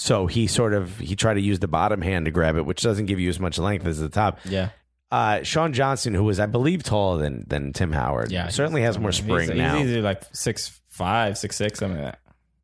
So 0.00 0.26
he 0.26 0.46
sort 0.46 0.72
of 0.72 0.98
he 0.98 1.14
tried 1.14 1.34
to 1.34 1.42
use 1.42 1.58
the 1.58 1.68
bottom 1.68 2.00
hand 2.00 2.24
to 2.24 2.30
grab 2.30 2.56
it, 2.56 2.64
which 2.64 2.80
doesn't 2.80 3.04
give 3.04 3.20
you 3.20 3.28
as 3.28 3.38
much 3.38 3.58
length 3.58 3.84
as 3.84 3.98
the 4.00 4.08
top. 4.08 4.38
Yeah, 4.46 4.70
Uh, 5.10 5.42
Sean 5.42 5.74
Johnson, 5.74 6.14
who 6.14 6.24
was 6.24 6.40
I 6.40 6.46
believe 6.46 6.82
taller 6.82 7.20
than 7.20 7.44
than 7.46 7.74
Tim 7.74 7.92
Howard, 7.92 8.32
yeah. 8.32 8.48
certainly 8.48 8.80
has 8.80 8.98
more 8.98 9.12
spring 9.12 9.50
he's, 9.50 9.58
now. 9.58 9.76
He's 9.76 9.88
easily 9.88 10.00
like 10.00 10.22
six 10.32 10.80
five, 10.88 11.36
six 11.36 11.56
six, 11.56 11.80
something 11.80 12.02
like 12.02 12.12
that. 12.12 12.20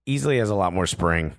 easily 0.07 0.39
has 0.39 0.49
a 0.49 0.55
lot 0.55 0.73
more 0.73 0.87
spring, 0.87 1.35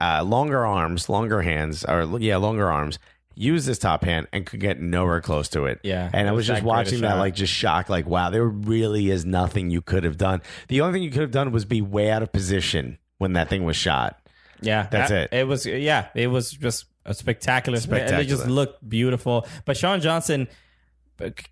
uh, 0.00 0.22
longer 0.24 0.64
arms, 0.64 1.10
longer 1.10 1.42
hands, 1.42 1.84
or 1.84 2.18
yeah, 2.18 2.38
longer 2.38 2.72
arms. 2.72 2.98
Use 3.34 3.66
this 3.66 3.78
top 3.78 4.04
hand 4.04 4.28
and 4.32 4.46
could 4.46 4.60
get 4.60 4.80
nowhere 4.80 5.20
close 5.20 5.48
to 5.50 5.66
it. 5.66 5.80
Yeah, 5.82 6.08
and 6.14 6.30
I 6.30 6.32
was 6.32 6.46
just 6.46 6.62
that 6.62 6.62
great 6.62 6.72
a 6.72 6.76
watching 6.76 7.00
that, 7.02 7.18
like 7.18 7.34
just 7.34 7.52
shocked, 7.52 7.90
like 7.90 8.06
wow, 8.06 8.30
there 8.30 8.46
really 8.46 9.10
is 9.10 9.26
nothing 9.26 9.68
you 9.68 9.82
could 9.82 10.04
have 10.04 10.16
done. 10.16 10.40
The 10.68 10.80
only 10.80 10.94
thing 10.94 11.02
you 11.02 11.10
could 11.10 11.20
have 11.20 11.30
done 11.30 11.52
was 11.52 11.66
be 11.66 11.82
way 11.82 12.10
out 12.10 12.22
of 12.22 12.32
position 12.32 12.96
when 13.18 13.34
that 13.34 13.50
thing 13.50 13.64
was 13.64 13.76
shot. 13.76 14.18
Yeah, 14.62 14.86
That's 14.90 15.10
that- 15.10 15.32
it. 15.32 15.40
It 15.40 15.44
was 15.46 15.66
yeah, 15.66 16.08
it 16.14 16.28
was 16.28 16.50
just 16.50 16.86
a 17.04 17.14
spectacular. 17.14 17.78
Spectacular. 17.78 18.22
It 18.22 18.26
just 18.26 18.46
looked 18.46 18.88
beautiful. 18.88 19.46
But 19.64 19.76
Sean 19.76 20.00
Johnson 20.00 20.48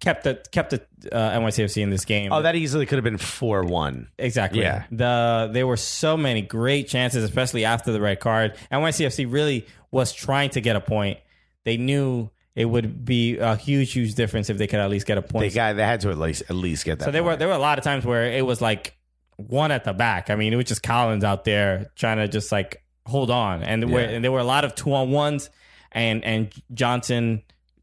kept 0.01 0.25
the 0.25 0.43
kept 0.51 0.71
the 0.71 0.83
uh, 1.15 1.39
NYCFC 1.39 1.83
in 1.83 1.91
this 1.91 2.05
game. 2.05 2.33
Oh, 2.33 2.43
that 2.43 2.57
easily 2.57 2.87
could 2.87 2.97
have 2.97 3.05
been 3.05 3.19
four 3.19 3.63
one. 3.65 4.09
Exactly. 4.19 4.63
Yeah. 4.63 4.85
The 4.91 5.51
there 5.53 5.67
were 5.67 5.77
so 5.77 6.17
many 6.17 6.43
great 6.43 6.89
chances, 6.89 7.23
especially 7.25 7.65
after 7.65 7.93
the 7.93 8.01
red 8.01 8.21
card. 8.21 8.57
NYCFC 8.73 9.31
really 9.31 9.67
was 9.91 10.13
trying 10.13 10.51
to 10.51 10.61
get 10.61 10.77
a 10.77 10.81
point. 10.81 11.19
They 11.65 11.77
knew 11.77 12.31
it 12.55 12.65
would 12.65 13.05
be 13.05 13.39
a 13.39 13.57
huge, 13.57 13.93
huge 13.93 14.15
difference 14.15 14.51
if 14.51 14.59
they 14.59 14.67
could 14.67 14.81
at 14.81 14.91
least 14.91 15.07
get 15.07 15.19
a 15.19 15.23
point. 15.23 15.49
They 15.49 15.55
got 15.55 15.77
they 15.77 15.85
had 15.85 16.01
to 16.01 16.11
at 16.11 16.19
least 16.19 16.43
at 16.49 16.57
least 16.57 16.85
get 16.85 16.99
that. 16.99 17.07
so 17.07 17.11
there 17.11 17.23
were 17.23 17.37
there 17.37 17.49
were 17.49 17.55
a 17.55 17.59
lot 17.59 17.79
of 17.79 17.85
times 17.85 18.05
where 18.05 18.25
it 18.25 18.45
was 18.45 18.61
like 18.61 18.97
one 19.37 19.71
at 19.71 19.85
the 19.85 19.93
back. 19.93 20.31
I 20.31 20.35
mean, 20.37 20.53
it 20.53 20.57
was 20.57 20.67
just 20.67 20.83
Collins 20.83 21.25
out 21.25 21.45
there 21.45 21.91
trying 21.97 22.19
to 22.19 22.29
just 22.29 22.51
like 22.51 22.83
hold 23.07 23.31
on, 23.31 23.63
and 23.63 23.83
there, 23.83 23.89
were, 23.89 24.01
and 24.01 24.25
there 24.25 24.33
were 24.33 24.41
a 24.41 24.45
lot 24.45 24.65
of 24.65 24.75
two 24.75 24.95
on 24.95 25.11
ones, 25.11 25.51
and 25.93 26.25
and 26.25 26.53
Johnson. 26.73 27.43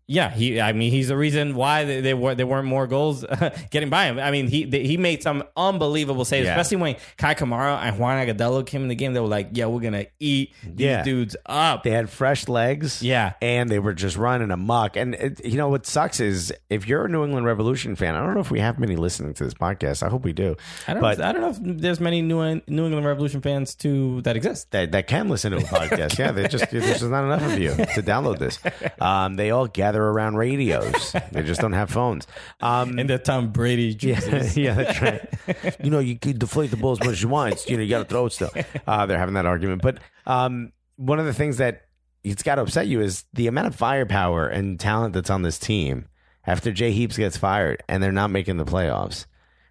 Yeah, 0.09 0.29
he. 0.29 0.61
I 0.61 0.71
mean, 0.71 0.91
he's 0.91 1.09
the 1.09 1.17
reason 1.17 1.53
why 1.53 1.83
they, 1.83 1.99
they 1.99 2.13
were 2.13 2.33
there 2.33 2.47
weren't 2.47 2.67
more 2.67 2.87
goals 2.87 3.25
getting 3.71 3.89
by 3.89 4.05
him. 4.05 4.19
I 4.19 4.31
mean, 4.31 4.47
he 4.47 4.63
he 4.63 4.95
made 4.95 5.21
some 5.21 5.43
unbelievable 5.57 6.23
saves, 6.23 6.45
Yeah. 6.45 6.51
especially 6.57 6.77
when 6.77 6.95
Kei 7.17 7.35
Kamara 7.35 7.77
and 7.81 7.99
Juan 7.99 8.25
Agudelo 8.25 8.65
came 8.65 8.83
in 8.83 8.87
the 8.87 8.95
game. 8.95 9.13
They 9.13 9.19
were 9.19 9.27
like, 9.27 9.49
"Yeah, 9.51 9.65
we're 9.65 9.81
gonna 9.81 10.05
eat 10.19 10.53
these 10.63 10.85
Yeah. 10.85 11.03
dudes 11.03 11.35
up." 11.45 11.83
they 11.83 11.91
had 11.91 12.09
fresh 12.09 12.47
legs. 12.47 13.03
Yeah. 13.03 13.33
and 13.41 13.69
they 13.69 13.79
were 13.79 13.93
just 13.93 14.15
running 14.15 14.49
amok. 14.49 14.95
And 14.95 15.13
it, 15.15 15.43
you 15.45 15.57
know 15.57 15.67
what 15.67 15.85
sucks 15.85 16.21
is 16.21 16.53
if 16.69 16.87
you're 16.87 17.05
a 17.05 17.09
New 17.09 17.25
England 17.25 17.45
Revolution 17.45 17.95
fan, 17.97 18.15
I 18.15 18.23
don't 18.25 18.33
know 18.33 18.39
if 18.39 18.49
we 18.49 18.59
have 18.61 18.79
many 18.79 18.95
listening 18.95 19.33
to 19.33 19.43
this 19.43 19.53
podcast. 19.53 20.03
I 20.03 20.09
hope 20.09 20.23
we 20.23 20.31
do. 20.31 20.55
I 20.87 20.93
don't. 20.93 21.01
but 21.01 21.19
I 21.21 21.33
don't 21.33 21.41
know 21.41 21.49
if 21.49 21.57
there's 21.81 21.99
many 21.99 22.21
New 22.21 22.61
New 22.67 22.85
England 22.85 23.05
Revolution 23.05 23.41
fans 23.41 23.75
too 23.75 24.21
that 24.21 24.37
exist. 24.37 24.71
that, 24.71 24.93
that 24.93 25.07
can 25.07 25.27
listen 25.27 25.51
to 25.51 25.57
a 25.57 25.61
podcast. 25.61 26.17
Yeah, 26.19 26.31
they 26.31 26.47
just 26.47 26.71
there's 26.71 26.85
just 26.85 27.03
not 27.03 27.25
enough 27.25 27.43
of 27.43 27.59
you 27.59 27.71
to 27.75 28.01
download 28.01 28.39
this. 28.39 28.57
Um, 29.01 29.35
they 29.35 29.51
all 29.51 29.67
gather 29.67 29.96
around 30.03 30.35
radios. 30.35 31.15
They 31.31 31.43
just 31.43 31.61
don't 31.61 31.73
have 31.73 31.89
phones. 31.89 32.27
Um, 32.61 32.97
In 32.99 33.07
the 33.07 33.17
Tom 33.17 33.51
Brady 33.51 33.97
yeah, 34.01 34.19
yeah, 34.55 34.73
that's 34.73 35.01
right. 35.01 35.75
You 35.83 35.89
know, 35.89 35.99
you 35.99 36.17
can 36.17 36.37
deflate 36.37 36.71
the 36.71 36.77
ball 36.77 36.93
as 36.93 36.99
much 36.99 37.09
as 37.09 37.21
you 37.23 37.29
want. 37.29 37.53
It's, 37.53 37.69
you 37.69 37.77
know, 37.77 37.83
you 37.83 37.89
got 37.89 37.99
to 37.99 38.05
throw 38.05 38.25
it 38.25 38.33
still. 38.33 38.51
Uh, 38.87 39.05
they're 39.05 39.17
having 39.17 39.33
that 39.35 39.45
argument. 39.45 39.81
But 39.81 39.99
um, 40.25 40.71
one 40.95 41.19
of 41.19 41.25
the 41.25 41.33
things 41.33 41.57
that 41.57 41.87
it's 42.23 42.43
got 42.43 42.55
to 42.55 42.61
upset 42.61 42.87
you 42.87 43.01
is 43.01 43.25
the 43.33 43.47
amount 43.47 43.67
of 43.67 43.75
firepower 43.75 44.47
and 44.47 44.79
talent 44.79 45.13
that's 45.13 45.29
on 45.29 45.41
this 45.41 45.59
team 45.59 46.07
after 46.45 46.71
Jay 46.71 46.91
Heaps 46.91 47.17
gets 47.17 47.37
fired 47.37 47.83
and 47.89 48.01
they're 48.01 48.11
not 48.11 48.29
making 48.31 48.57
the 48.57 48.65
playoffs. 48.65 49.25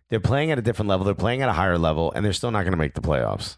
They're 0.09 0.21
playing 0.21 0.51
at 0.53 0.59
a 0.59 0.63
different 0.63 0.89
level. 0.89 1.05
They're 1.05 1.15
playing 1.15 1.43
at 1.43 1.49
a 1.49 1.53
higher 1.53 1.79
level, 1.79 2.13
and 2.13 2.25
they're 2.25 2.33
still 2.33 2.53
not 2.53 2.63
going 2.63 2.73
to 2.73 2.79
make 2.79 2.95
the 2.95 3.01
playoffs. 3.01 3.57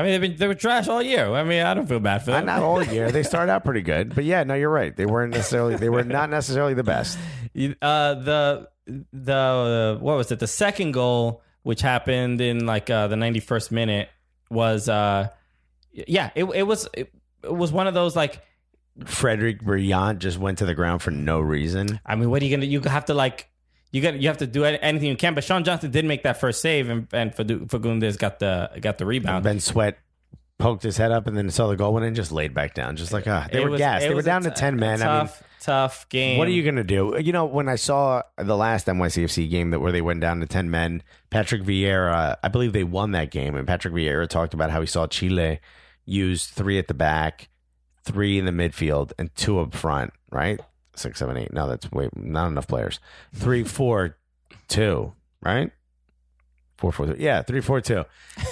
I 0.00 0.02
mean, 0.02 0.12
they've 0.12 0.20
been, 0.30 0.36
they 0.38 0.48
were 0.48 0.54
trash 0.54 0.88
all 0.88 1.02
year. 1.02 1.32
I 1.32 1.44
mean, 1.44 1.62
I 1.62 1.74
don't 1.74 1.86
feel 1.86 2.00
bad 2.00 2.24
for 2.24 2.30
Uh, 2.32 2.34
them. 2.36 2.46
Not 2.46 2.62
all 2.62 2.82
year. 2.82 3.10
They 3.12 3.22
started 3.32 3.52
out 3.52 3.64
pretty 3.64 3.82
good, 3.82 4.14
but 4.14 4.24
yeah, 4.24 4.42
no, 4.44 4.54
you're 4.54 4.70
right. 4.70 4.96
They 4.96 5.06
weren't 5.06 5.32
necessarily. 5.34 5.76
They 5.76 5.88
were 5.88 6.04
not 6.04 6.30
necessarily 6.30 6.74
the 6.74 6.82
best. 6.84 7.18
Uh, 7.82 8.14
the 8.14 8.68
the 9.12 9.98
what 10.00 10.16
was 10.16 10.32
it? 10.32 10.38
The 10.38 10.46
second 10.46 10.92
goal, 10.92 11.42
which 11.62 11.80
happened 11.82 12.40
in 12.40 12.66
like 12.66 12.90
uh, 12.90 13.06
the 13.08 13.16
91st 13.16 13.70
minute, 13.70 14.08
was 14.50 14.88
uh, 14.88 15.28
yeah, 15.92 16.30
it 16.34 16.44
it 16.44 16.62
was 16.62 16.88
it, 16.94 17.12
it 17.44 17.54
was 17.54 17.70
one 17.72 17.86
of 17.86 17.94
those 17.94 18.16
like 18.16 18.42
Frederick 19.04 19.62
Brillant 19.62 20.18
just 20.18 20.38
went 20.38 20.58
to 20.58 20.66
the 20.66 20.74
ground 20.74 21.02
for 21.02 21.10
no 21.10 21.40
reason. 21.40 22.00
I 22.04 22.16
mean, 22.16 22.30
what 22.30 22.42
are 22.42 22.44
you 22.46 22.56
gonna? 22.56 22.66
You 22.66 22.80
have 22.82 23.04
to 23.06 23.14
like. 23.14 23.48
You 23.92 24.00
got 24.00 24.20
you 24.20 24.28
have 24.28 24.38
to 24.38 24.46
do 24.46 24.64
anything 24.64 25.08
you 25.08 25.16
can, 25.16 25.34
but 25.34 25.42
Sean 25.44 25.64
Johnson 25.64 25.90
did 25.90 26.04
make 26.04 26.22
that 26.22 26.38
first 26.40 26.60
save, 26.60 26.88
and 26.88 27.08
and 27.12 27.34
Fagundez 27.34 28.18
got 28.18 28.38
the 28.38 28.70
got 28.80 28.98
the 28.98 29.06
rebound. 29.06 29.42
Ben 29.44 29.58
Sweat 29.60 29.98
poked 30.58 30.82
his 30.82 30.96
head 30.98 31.10
up 31.10 31.26
and 31.26 31.36
then 31.36 31.48
saw 31.50 31.66
the 31.68 31.76
goal 31.76 31.94
went 31.94 32.04
in, 32.06 32.14
just 32.14 32.30
laid 32.30 32.52
back 32.54 32.74
down, 32.74 32.94
just 32.96 33.12
like 33.12 33.26
ah, 33.26 33.48
they 33.50 33.60
It 33.60 33.64
were 33.64 33.70
was- 33.70 33.78
gassed. 33.78 34.06
They 34.06 34.14
were 34.14 34.22
down 34.22 34.42
to 34.42 34.50
ten 34.50 34.76
men. 34.76 35.02
I 35.02 35.06
mean, 35.06 35.26
Tough, 35.26 35.42
tough 35.60 36.08
game. 36.08 36.38
what 36.38 36.46
are 36.46 36.52
you 36.52 36.62
gonna 36.62 36.84
do? 36.84 37.16
You 37.20 37.32
know, 37.32 37.46
when 37.46 37.68
I 37.68 37.74
saw 37.76 38.22
the 38.36 38.56
last 38.56 38.86
NYCFC 38.86 39.50
game 39.50 39.70
that 39.70 39.80
where 39.80 39.90
they 39.90 40.02
went 40.02 40.20
down 40.20 40.38
to 40.40 40.46
ten 40.46 40.70
men, 40.70 41.02
Patrick 41.30 41.62
Vieira, 41.62 42.36
I 42.44 42.48
believe 42.48 42.72
they 42.72 42.84
won 42.84 43.10
that 43.12 43.30
game, 43.32 43.56
and 43.56 43.66
Patrick 43.66 43.92
Vieira 43.94 44.28
talked 44.28 44.54
about 44.54 44.70
how 44.70 44.80
he 44.80 44.86
saw 44.86 45.06
Chile 45.08 45.58
use 46.04 46.46
three 46.46 46.78
at 46.78 46.86
the 46.88 46.94
back, 46.94 47.48
three 48.04 48.38
in 48.38 48.44
the 48.44 48.52
midfield, 48.52 49.12
and 49.18 49.34
two 49.34 49.58
up 49.58 49.74
front. 49.74 50.12
Right, 50.30 50.60
six, 51.00 51.18
seven, 51.18 51.36
eight. 51.36 51.52
No, 51.52 51.66
that's 51.68 51.90
way 51.90 52.08
not 52.14 52.48
enough 52.48 52.68
players. 52.68 53.00
Three, 53.34 53.64
four, 53.64 54.16
two. 54.68 55.12
Right, 55.42 55.70
Four, 56.76 56.92
four, 56.92 57.06
three. 57.06 57.16
Yeah, 57.24 57.42
three, 57.42 57.60
four, 57.60 57.80
two. 57.80 58.04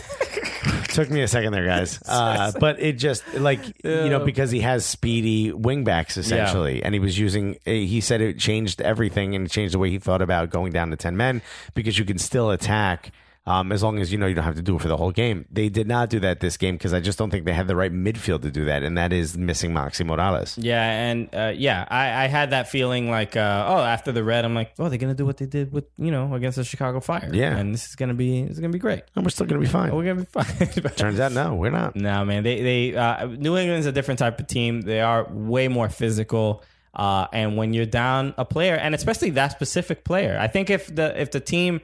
Took 0.88 1.10
me 1.10 1.20
a 1.22 1.28
second 1.28 1.52
there, 1.52 1.64
guys. 1.66 2.02
Uh, 2.08 2.50
but 2.58 2.80
it 2.80 2.94
just 2.94 3.22
like 3.34 3.60
you 3.84 4.08
know 4.08 4.24
because 4.24 4.50
he 4.50 4.60
has 4.60 4.84
speedy 4.84 5.52
wingbacks 5.52 6.16
essentially, 6.18 6.82
and 6.82 6.94
he 6.94 6.98
was 6.98 7.18
using. 7.18 7.56
eh, 7.66 7.84
He 7.84 8.00
said 8.00 8.20
it 8.20 8.38
changed 8.38 8.80
everything 8.80 9.34
and 9.34 9.46
it 9.46 9.50
changed 9.50 9.74
the 9.74 9.78
way 9.78 9.90
he 9.90 9.98
thought 9.98 10.22
about 10.22 10.50
going 10.50 10.72
down 10.72 10.90
to 10.90 10.96
ten 10.96 11.16
men 11.16 11.42
because 11.74 11.98
you 11.98 12.04
can 12.04 12.18
still 12.18 12.50
attack. 12.50 13.12
Um, 13.48 13.72
as 13.72 13.82
long 13.82 13.98
as 13.98 14.12
you 14.12 14.18
know 14.18 14.26
you 14.26 14.34
don't 14.34 14.44
have 14.44 14.56
to 14.56 14.62
do 14.62 14.76
it 14.76 14.82
for 14.82 14.88
the 14.88 14.96
whole 14.98 15.10
game. 15.10 15.46
They 15.50 15.70
did 15.70 15.88
not 15.88 16.10
do 16.10 16.20
that 16.20 16.40
this 16.40 16.58
game 16.58 16.74
because 16.74 16.92
I 16.92 17.00
just 17.00 17.18
don't 17.18 17.30
think 17.30 17.46
they 17.46 17.54
had 17.54 17.66
the 17.66 17.74
right 17.76 17.90
midfield 17.90 18.42
to 18.42 18.50
do 18.50 18.66
that, 18.66 18.82
and 18.82 18.98
that 18.98 19.10
is 19.10 19.38
missing 19.38 19.70
Maxi 19.72 20.06
Moralez. 20.06 20.58
Yeah, 20.58 20.82
and 20.82 21.34
uh, 21.34 21.52
yeah, 21.56 21.86
I, 21.88 22.24
I 22.24 22.26
had 22.26 22.50
that 22.50 22.68
feeling 22.68 23.08
like, 23.08 23.36
uh, 23.36 23.64
oh, 23.66 23.78
after 23.78 24.12
the 24.12 24.22
red, 24.22 24.44
I'm 24.44 24.54
like, 24.54 24.72
oh, 24.78 24.90
they're 24.90 24.98
gonna 24.98 25.14
do 25.14 25.24
what 25.24 25.38
they 25.38 25.46
did 25.46 25.72
with 25.72 25.86
you 25.96 26.10
know 26.10 26.34
against 26.34 26.56
the 26.56 26.64
Chicago 26.64 27.00
Fire. 27.00 27.30
Yeah. 27.32 27.56
and 27.56 27.72
this 27.72 27.88
is 27.88 27.94
gonna 27.96 28.12
be 28.12 28.40
is 28.40 28.60
gonna 28.60 28.72
be 28.72 28.78
great. 28.78 29.04
And 29.16 29.24
we're 29.24 29.30
still 29.30 29.46
going 29.46 29.62
to 29.62 29.66
be 29.66 29.72
fine. 29.72 29.94
We're 29.94 30.04
gonna 30.04 30.26
be 30.26 30.26
fine. 30.80 30.94
Turns 30.96 31.18
out, 31.18 31.32
no, 31.32 31.54
we're 31.54 31.70
not. 31.70 31.96
No, 31.96 32.26
man. 32.26 32.42
They 32.42 32.60
they 32.60 32.96
uh, 32.96 33.28
New 33.28 33.56
England's 33.56 33.86
a 33.86 33.92
different 33.92 34.18
type 34.18 34.38
of 34.40 34.46
team. 34.46 34.82
They 34.82 35.00
are 35.00 35.26
way 35.30 35.68
more 35.68 35.88
physical. 35.88 36.62
Uh, 36.92 37.28
and 37.32 37.56
when 37.56 37.72
you're 37.72 37.86
down 37.86 38.34
a 38.36 38.44
player, 38.44 38.74
and 38.74 38.94
especially 38.94 39.30
that 39.30 39.52
specific 39.52 40.04
player, 40.04 40.36
I 40.38 40.48
think 40.48 40.68
if 40.68 40.94
the 40.94 41.18
if 41.18 41.30
the 41.30 41.40
team 41.40 41.80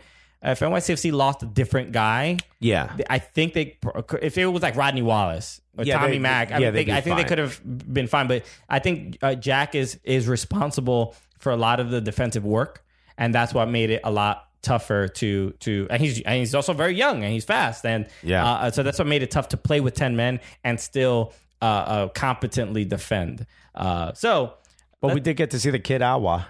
if 0.53 0.61
NYCFC 0.61 1.13
lost 1.13 1.43
a 1.43 1.47
different 1.47 1.93
guy, 1.93 2.37
Yeah, 2.61 2.97
I 3.11 3.19
think 3.19 3.55
they 3.55 3.79
if 4.23 4.37
it 4.39 4.47
was 4.47 4.63
like 4.63 4.77
Rodney 4.77 5.03
Wallace 5.03 5.61
or 5.77 5.85
Yeah, 5.85 5.99
Tommy 5.99 6.13
they- 6.13 6.19
Mack, 6.19 6.53
I, 6.53 6.59
yeah, 6.59 6.67
mean, 6.67 6.75
they'd 6.75 6.81
they, 6.81 6.85
be 6.87 6.93
I 6.93 7.01
think 7.01 7.17
they 7.17 7.25
could 7.25 7.39
have 7.39 7.61
been 7.93 8.07
fine. 8.07 8.27
But 8.29 8.45
I 8.69 8.79
think 8.79 9.19
uh, 9.23 9.35
Jack 9.35 9.75
is 9.75 9.99
is 10.05 10.29
responsible 10.29 11.15
for 11.39 11.51
a 11.53 11.57
lot 11.57 11.81
of 11.81 11.91
the 11.91 12.01
defensive 12.01 12.45
work, 12.45 12.85
and 13.19 13.35
that's 13.35 13.53
what 13.55 13.69
made 13.69 13.91
it 13.91 14.01
a 14.05 14.11
lot 14.11 14.49
tougher 14.63 15.09
to 15.09 15.51
to. 15.61 15.87
And 15.91 16.01
he's 16.03 16.21
and 16.23 16.37
he's 16.39 16.55
also 16.55 16.73
very 16.73 16.95
young 16.95 17.23
and 17.25 17.33
he's 17.33 17.45
fast, 17.45 17.85
and 17.85 18.07
Yeah. 18.23 18.45
uh, 18.47 18.71
so 18.71 18.83
that's 18.83 18.99
what 18.99 19.09
made 19.09 19.23
it 19.23 19.31
tough 19.31 19.49
to 19.49 19.57
play 19.57 19.81
with 19.81 19.95
ten 19.95 20.17
men 20.17 20.41
and 20.63 20.79
still 20.81 21.33
uh, 21.63 21.65
uh, 21.65 22.09
competently 22.09 22.85
defend. 22.85 23.47
Uh, 23.75 24.13
so. 24.15 24.55
but 25.01 25.15
we 25.15 25.21
did 25.21 25.37
get 25.37 25.51
to 25.51 25.59
see 25.61 25.71
the 25.71 25.79
kid 25.79 26.01
Awa, 26.03 26.47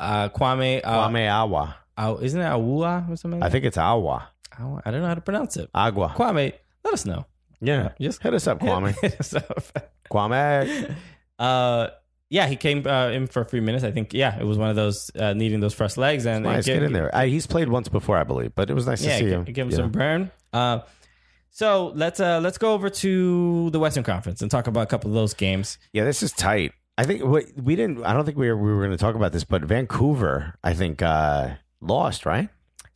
Uh, 0.00 0.28
Kwame, 0.30 0.80
uh, 0.82 1.08
Kwame 1.08 1.30
Awa. 1.30 1.76
Uh, 1.96 2.16
isn't 2.20 2.40
it 2.40 2.44
Awua 2.44 3.10
or 3.10 3.16
something? 3.16 3.42
I 3.42 3.48
think 3.48 3.64
it's 3.64 3.78
Awa? 3.78 4.28
I 4.58 4.90
don't 4.90 5.00
know 5.00 5.06
how 5.08 5.14
to 5.14 5.20
pronounce 5.20 5.56
it. 5.56 5.70
Agua. 5.74 6.10
Kwame, 6.16 6.52
let 6.84 6.94
us 6.94 7.04
know. 7.06 7.26
Yeah, 7.60 7.92
Just 8.00 8.22
hit 8.22 8.34
us 8.34 8.46
up, 8.46 8.58
Kwame. 8.60 8.92
So, 9.24 9.38
Kwame. 10.10 10.94
uh, 11.38 11.88
yeah, 12.28 12.46
he 12.46 12.56
came 12.56 12.86
uh, 12.86 13.08
in 13.10 13.26
for 13.26 13.40
a 13.42 13.44
few 13.44 13.62
minutes. 13.62 13.84
I 13.84 13.90
think, 13.92 14.12
yeah, 14.14 14.38
it 14.38 14.44
was 14.44 14.58
one 14.58 14.68
of 14.70 14.76
those 14.76 15.10
uh, 15.18 15.32
needing 15.34 15.60
those 15.60 15.74
fresh 15.74 15.96
legs 15.96 16.26
and 16.26 16.44
Nice, 16.44 16.56
and 16.56 16.64
get 16.66 16.82
in 16.82 16.92
there. 16.92 17.14
Uh, 17.14 17.24
he's 17.24 17.46
played 17.46 17.68
once 17.68 17.88
before, 17.88 18.16
I 18.16 18.24
believe, 18.24 18.54
but 18.54 18.68
it 18.70 18.74
was 18.74 18.86
nice 18.86 19.04
Yeah, 19.04 19.12
to 19.12 19.18
see 19.18 19.24
gi- 19.24 19.30
him. 19.30 19.44
give 19.44 19.56
him 19.66 19.70
Yeah. 19.70 19.76
some 19.76 19.90
burn. 19.90 20.30
Uh, 20.52 20.80
So 21.54 21.92
let's 21.94 22.18
uh 22.18 22.40
let's 22.40 22.56
go 22.56 22.72
over 22.72 22.88
to 22.88 23.68
the 23.70 23.78
Western 23.78 24.04
Conference 24.04 24.40
and 24.40 24.50
talk 24.50 24.66
about 24.66 24.80
a 24.84 24.86
couple 24.86 25.10
of 25.10 25.14
those 25.14 25.34
games. 25.34 25.76
Yeah, 25.92 26.04
this 26.04 26.22
is 26.22 26.32
tight. 26.32 26.72
I 26.96 27.04
think 27.04 27.22
we, 27.22 27.44
we 27.62 27.76
didn't. 27.76 28.02
I 28.04 28.14
don't 28.14 28.24
think 28.24 28.38
we 28.38 28.48
were, 28.48 28.56
we 28.56 28.72
were 28.72 28.78
going 28.84 28.90
to 28.90 28.96
talk 28.96 29.14
about 29.14 29.32
this, 29.32 29.44
but 29.44 29.62
Vancouver, 29.62 30.54
I 30.64 30.72
think, 30.72 31.02
uh, 31.02 31.50
lost. 31.82 32.24
Right? 32.24 32.48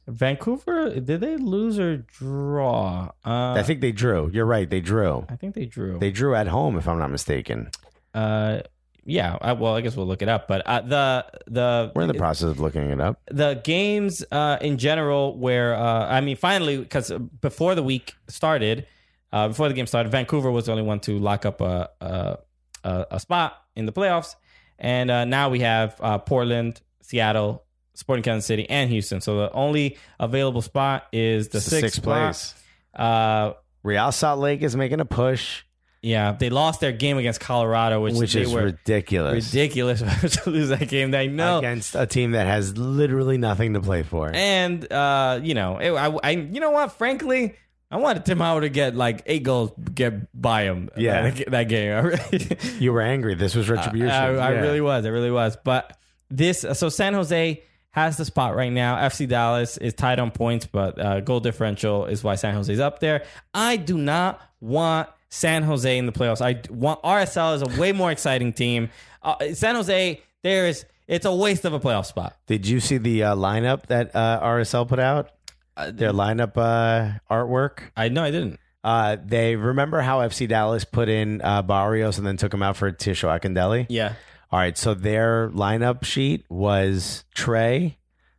Vancouver, 0.09 1.01
did 1.01 1.21
they 1.21 1.37
lose 1.37 1.79
or 1.81 1.97
draw? 1.97 3.11
Uh, 3.25 3.55
I 3.55 3.63
think 3.65 3.81
they 3.81 3.93
drew. 3.93 4.31
You're 4.33 4.47
right. 4.47 4.69
They 4.71 4.81
drew. 4.81 5.27
I 5.29 5.37
think 5.37 5.55
they 5.55 5.67
drew. 5.67 5.99
They 5.99 6.11
drew 6.13 6.35
at 6.37 6.47
home, 6.47 6.77
if 6.79 6.87
I'm 6.89 6.99
not 6.99 7.11
mistaken. 7.11 7.71
uh, 8.15 8.61
yeah. 9.09 9.37
I, 9.41 9.53
well, 9.53 9.75
I 9.75 9.81
guess 9.83 9.95
we'll 9.97 10.07
look 10.07 10.23
it 10.23 10.29
up. 10.29 10.49
But 10.49 10.67
uh, 10.67 10.81
the 10.83 11.27
the 11.47 11.93
We're 11.95 12.03
in 12.03 12.09
the 12.09 12.15
process 12.15 12.49
of 12.51 12.59
looking 12.61 12.91
it 12.91 13.01
up. 13.01 13.21
the 13.31 13.61
games 13.65 14.25
uh, 14.33 14.59
in 14.61 14.79
general 14.79 15.37
where 15.39 15.75
uh, 15.77 16.07
I 16.09 16.21
mean 16.21 16.37
finally 16.37 16.79
because 16.79 17.11
before 17.41 17.75
the 17.77 17.83
week 17.85 18.15
started 18.29 18.87
uh, 19.33 19.49
before 19.49 19.69
the 19.69 19.75
game 19.75 19.87
started 19.87 20.11
Vancouver 20.11 20.51
was 20.51 20.67
the 20.67 20.73
only 20.73 20.83
one 20.85 20.99
to 21.01 21.19
lock 21.21 21.45
up 21.47 21.61
a 21.61 21.89
a, 22.01 22.39
a, 22.85 23.07
a 23.13 23.21
spot 23.21 23.63
in 23.77 23.87
the 23.87 23.93
playoffs 23.93 24.35
and 24.79 25.09
uh, 25.11 25.25
now 25.25 25.51
we 25.51 25.61
have 25.61 25.95
uh, 26.01 26.19
Portland 26.19 26.81
Seattle 27.01 27.63
Sporting 27.97 28.23
Kansas 28.23 28.47
City 28.47 28.69
and 28.71 28.91
Houston 28.91 29.21
so 29.21 29.37
the 29.39 29.53
only 29.53 29.99
available 30.21 30.63
spot 30.63 31.07
is 31.13 31.49
the 31.49 31.61
sixth, 31.61 31.81
sixth 31.95 32.03
place. 32.03 32.55
Uh, 32.95 33.53
Real 33.83 34.13
Salt 34.13 34.39
Lake 34.41 34.63
is 34.63 34.77
making 34.77 35.01
a 35.01 35.05
push, 35.05 35.63
yeah 36.03 36.33
they 36.33 36.51
lost 36.51 36.81
their 36.81 36.93
game 36.93 37.19
against 37.19 37.41
Colorado 37.41 38.01
which, 38.01 38.15
which 38.15 38.35
they 38.35 38.43
is 38.43 38.55
ridiculous. 38.55 39.47
ridiculous 39.53 40.01
to 40.45 40.51
lose 40.51 40.69
that 40.69 40.89
game 40.89 41.15
I 41.15 41.27
know 41.27 41.59
Against 41.59 41.95
a 41.95 42.07
team 42.07 42.33
that 42.33 42.47
has 42.47 42.77
literally 42.79 43.39
nothing 43.39 43.73
to 43.75 43.81
play 43.81 44.03
for. 44.03 44.31
And 44.33 44.91
uh, 44.93 45.41
you 45.43 45.55
know, 45.55 45.79
it, 45.79 45.91
I, 45.93 46.17
I, 46.23 46.31
you 46.31 46.61
know 46.61 46.71
what? 46.71 46.93
Frankly, 46.93 47.55
I 47.91 47.97
wanted 47.99 48.25
Tim 48.27 48.39
Howard 48.41 48.63
to 48.63 48.69
get 48.69 48.95
like 48.97 49.23
eight 49.27 49.43
goals, 49.45 49.71
get 49.95 50.29
by 50.39 50.65
him. 50.65 50.91
Yeah. 50.97 51.31
that, 51.31 51.51
that 51.51 51.65
game. 51.65 52.05
Really, 52.05 52.49
you 52.81 52.93
were 52.93 53.01
angry. 53.01 53.35
This 53.37 53.55
was 53.55 53.69
retribution. 53.71 54.11
I, 54.11 54.27
I 54.27 54.53
Yeah. 54.53 54.61
really 54.61 54.81
was. 54.81 55.07
I 55.07 55.11
really 55.11 55.31
was. 55.31 55.57
But 55.63 55.97
this, 56.29 56.65
so 56.75 56.89
San 56.89 57.15
Jose 57.15 57.63
has 57.97 58.19
the 58.19 58.27
spot 58.27 58.55
right 58.55 58.71
now. 58.71 58.97
FC 58.97 59.27
Dallas 59.27 59.79
is 59.79 59.95
tied 59.95 60.19
on 60.19 60.31
points, 60.31 60.67
but 60.67 61.01
uh, 61.01 61.21
goal 61.21 61.41
differential 61.41 62.05
is 62.05 62.23
why 62.23 62.35
San 62.35 62.55
Jose's 62.55 62.79
up 62.79 63.01
there. 63.01 63.25
I 63.55 63.77
do 63.77 63.97
not 63.97 64.41
want 64.61 65.09
San 65.31 65.63
Jose 65.63 65.97
in 65.97 66.05
the 66.05 66.13
playoffs. 66.13 66.43
I 66.43 66.61
want 66.71 67.03
RSL 67.03 67.57
is 67.57 67.63
a 67.63 67.81
way 67.81 67.93
more 67.93 68.13
exciting 68.13 68.53
team. 68.53 68.91
Uh, 69.23 69.55
San 69.55 69.75
Jose, 69.77 70.21
there's 70.43 70.85
it's 71.09 71.25
a 71.25 71.35
waste 71.35 71.65
of 71.65 71.73
a 71.73 71.81
playoff 71.81 72.05
spot. 72.05 72.37
Did 72.47 72.67
you 72.67 72.81
see 72.81 72.99
the 72.99 73.23
uh, 73.23 73.35
lineup 73.35 73.87
that 73.87 74.15
uh, 74.15 74.41
RSL 74.43 74.87
put 74.87 74.99
out? 74.99 75.31
Their 75.77 76.13
lineup 76.13 76.57
uh, 76.57 77.19
artwork. 77.31 77.79
I 77.97 78.11
no, 78.11 78.23
I 78.23 78.31
didn't. 78.31 78.61
Uh, 78.85 79.17
they 79.25 79.57
remember 79.57 80.01
how 80.01 80.21
FC 80.21 80.47
Dallas 80.47 80.85
put 80.85 81.09
in 81.09 81.41
uh, 81.43 81.63
Barrios 81.63 82.19
and 82.19 82.27
then 82.27 82.37
took 82.37 82.53
him 82.53 82.63
out 82.63 82.77
for 82.77 82.93
Tesho 82.93 83.29
Akindele. 83.29 83.87
Yeah. 83.89 84.15
All 84.53 84.59
right, 84.61 84.77
so 84.79 84.95
their 84.95 85.51
lineup 85.51 86.05
sheet 86.05 86.45
was 86.49 87.25
Trey, 87.35 87.99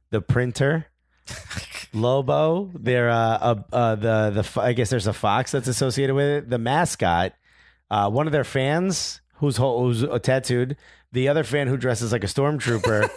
the 0.09 0.21
printer, 0.21 0.87
Lobo. 1.93 2.71
Their 2.73 3.09
uh, 3.09 3.15
uh, 3.15 3.55
uh, 3.73 3.95
the 3.95 4.31
the 4.35 4.43
fo- 4.43 4.61
I 4.61 4.73
guess 4.73 4.89
there's 4.89 5.07
a 5.07 5.13
fox 5.13 5.51
that's 5.51 5.67
associated 5.67 6.15
with 6.15 6.25
it. 6.25 6.49
The 6.49 6.57
mascot, 6.57 7.33
uh, 7.91 8.09
one 8.09 8.25
of 8.25 8.31
their 8.33 8.43
fans 8.43 9.21
who's 9.35 9.57
ho- 9.57 9.79
who's 9.81 10.03
uh, 10.03 10.19
tattooed. 10.19 10.77
The 11.13 11.29
other 11.29 11.43
fan 11.43 11.67
who 11.67 11.77
dresses 11.77 12.11
like 12.11 12.23
a 12.23 12.27
stormtrooper, 12.27 13.09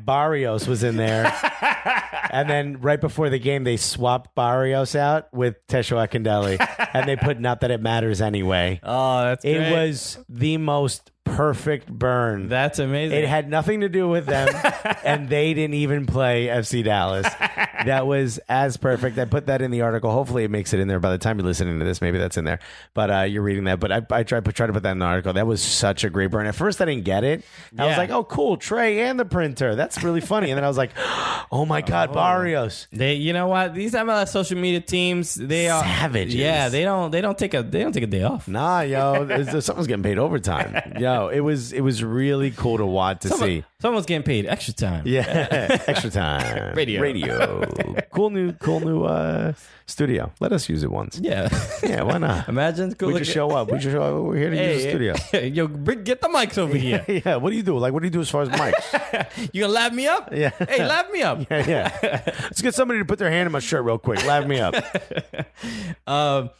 Barrios 0.04 0.66
was 0.68 0.82
in 0.84 0.96
there. 0.96 1.32
And 2.28 2.50
then 2.50 2.80
right 2.80 3.00
before 3.00 3.30
the 3.30 3.38
game, 3.38 3.62
they 3.64 3.76
swapped 3.76 4.34
Barrios 4.34 4.96
out 4.96 5.32
with 5.32 5.64
Tesho 5.68 5.96
Akindele, 5.96 6.58
and 6.92 7.08
they 7.08 7.14
put 7.16 7.38
"Not 7.40 7.60
that 7.60 7.70
it 7.70 7.80
matters 7.80 8.20
anyway." 8.20 8.80
Oh, 8.82 9.22
that's 9.22 9.44
It 9.44 9.54
great. 9.56 9.72
was 9.72 10.18
the 10.28 10.56
most 10.58 11.12
perfect 11.26 11.88
burn. 11.88 12.48
That's 12.48 12.78
amazing. 12.78 13.18
It 13.18 13.28
had 13.28 13.50
nothing 13.50 13.80
to 13.80 13.88
do 13.88 14.08
with 14.08 14.26
them, 14.26 14.48
and 15.04 15.28
they 15.28 15.52
didn't 15.52 15.74
even 15.74 16.06
play 16.06 16.46
FC 16.46 16.82
Dallas. 16.82 17.26
That 17.84 18.06
was 18.06 18.38
as 18.48 18.76
perfect. 18.76 19.18
I 19.18 19.26
put 19.26 19.46
that 19.46 19.60
in 19.60 19.70
the 19.70 19.82
article. 19.82 20.10
Hopefully, 20.10 20.44
it 20.44 20.50
makes 20.50 20.72
it 20.72 20.80
in 20.80 20.88
there 20.88 21.00
by 21.00 21.10
the 21.10 21.18
time 21.18 21.38
you're 21.38 21.46
listening 21.46 21.78
to 21.78 21.84
this. 21.84 22.00
Maybe 22.00 22.18
that's 22.18 22.36
in 22.36 22.44
there, 22.44 22.60
but 22.94 23.10
uh, 23.10 23.20
you're 23.22 23.42
reading 23.42 23.64
that. 23.64 23.80
But 23.80 23.92
I, 23.92 24.06
I 24.10 24.22
tried 24.22 24.44
try 24.54 24.66
to 24.66 24.72
put 24.72 24.84
that 24.84 24.92
in 24.92 24.98
the 24.98 25.04
article. 25.04 25.32
That 25.32 25.46
was 25.46 25.62
such 25.62 26.04
a 26.04 26.10
great 26.10 26.30
burn. 26.30 26.46
At 26.46 26.54
first, 26.54 26.80
I 26.80 26.86
didn't 26.86 27.04
get 27.04 27.24
it. 27.24 27.44
I 27.78 27.86
was 27.86 27.96
like, 27.96 28.10
"Oh, 28.10 28.24
cool, 28.24 28.56
Trey 28.56 29.02
and 29.02 29.20
the 29.20 29.24
printer. 29.24 29.74
That's 29.74 30.02
really 30.02 30.20
funny." 30.20 30.50
And 30.50 30.56
then 30.56 30.64
I 30.64 30.68
was 30.68 30.78
like, 30.78 30.92
"Oh 31.52 31.66
my 31.66 31.82
God, 31.82 32.12
Barrios." 32.12 32.86
They, 32.92 33.14
you 33.14 33.32
know 33.32 33.48
what? 33.48 33.74
These 33.74 33.92
MLS 33.92 34.28
social 34.28 34.58
media 34.58 34.80
teams, 34.80 35.34
they 35.34 35.68
are 35.68 35.82
Savages. 35.82 36.34
Yeah, 36.34 36.68
they 36.68 36.82
don't, 36.82 37.10
they 37.10 37.20
don't 37.20 37.36
take 37.36 37.54
a, 37.54 37.62
they 37.62 37.82
don't 37.82 37.92
take 37.92 38.04
a 38.04 38.08
day 38.08 38.22
off. 38.22 38.48
Nah, 38.48 38.80
yo, 38.80 39.26
someone's 39.60 39.86
getting 39.86 40.02
paid 40.02 40.18
overtime. 40.18 40.74
Yo, 40.98 41.15
it 41.28 41.40
was 41.40 41.72
it 41.72 41.80
was 41.80 42.02
really 42.02 42.50
cool 42.50 42.78
to 42.78 42.86
watch 42.86 43.20
to 43.20 43.28
see. 43.30 43.64
Someone's 43.80 44.06
getting 44.06 44.22
paid 44.22 44.46
extra 44.46 44.72
time. 44.72 45.02
Yeah, 45.06 45.24
extra 45.86 46.10
time. 46.10 46.74
Radio. 46.74 47.00
radio. 47.02 47.60
cool 48.10 48.30
new, 48.30 48.52
cool 48.52 48.80
new 48.80 49.04
uh, 49.04 49.52
studio. 49.86 50.32
Let 50.40 50.52
us 50.52 50.68
use 50.68 50.82
it 50.82 50.90
once. 50.90 51.18
yeah. 51.22 51.48
Yeah, 51.82 52.02
why 52.02 52.18
not? 52.18 52.48
Imagine 52.48 52.94
cool 52.94 53.08
we 53.08 53.14
look 53.14 53.22
just 53.22 53.34
show 53.34 53.50
up. 53.50 53.70
We 53.70 53.78
just 53.78 53.94
show 53.94 54.02
up. 54.02 54.24
We're 54.24 54.36
here 54.36 54.50
to 54.50 54.56
use 54.56 54.82
the 54.82 54.88
studio. 54.90 55.14
Hey, 55.30 55.48
yo, 55.48 55.68
bring, 55.68 56.04
get 56.04 56.20
the 56.22 56.28
mics 56.28 56.56
over 56.56 56.76
here. 56.76 57.04
Yeah, 57.06 57.36
what 57.36 57.50
do 57.50 57.56
you 57.56 57.62
do? 57.62 57.76
Like, 57.78 57.92
what 57.92 58.00
do 58.00 58.06
you 58.06 58.10
do 58.10 58.20
as 58.20 58.30
far 58.30 58.42
as 58.42 58.48
mics? 58.48 59.50
You 59.52 59.62
gonna 59.62 59.72
lap 59.72 59.92
me 59.92 60.06
up? 60.06 60.30
Yeah. 60.32 60.50
Hey, 60.50 60.86
lap 60.86 61.10
me 61.12 61.22
up. 61.22 61.50
yeah, 61.50 61.68
yeah. 61.68 62.20
Let's 62.44 62.62
get 62.62 62.74
somebody 62.74 63.00
to 63.00 63.04
put 63.04 63.18
their 63.18 63.30
hand 63.30 63.46
in 63.46 63.52
my 63.52 63.58
shirt 63.58 63.84
real 63.84 63.98
quick. 63.98 64.24
Laugh 64.24 64.46
me 64.46 64.60
up. 64.60 64.74
Um, 66.06 66.50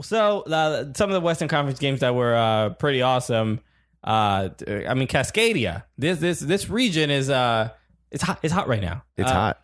so 0.00 0.42
uh, 0.42 0.92
some 0.94 1.10
of 1.10 1.14
the 1.14 1.20
Western 1.20 1.48
Conference 1.48 1.78
games 1.78 2.00
that 2.00 2.14
were 2.14 2.34
uh, 2.34 2.70
pretty 2.70 3.02
awesome. 3.02 3.60
Uh, 4.04 4.50
I 4.88 4.92
mean, 4.94 5.08
Cascadia. 5.08 5.84
This 5.96 6.18
this 6.18 6.38
this 6.40 6.68
region 6.68 7.10
is 7.10 7.30
uh, 7.30 7.70
it's 8.10 8.22
hot. 8.22 8.38
It's 8.42 8.52
hot 8.52 8.68
right 8.68 8.82
now. 8.82 9.02
It's 9.16 9.30
Uh, 9.30 9.32
hot. 9.34 9.60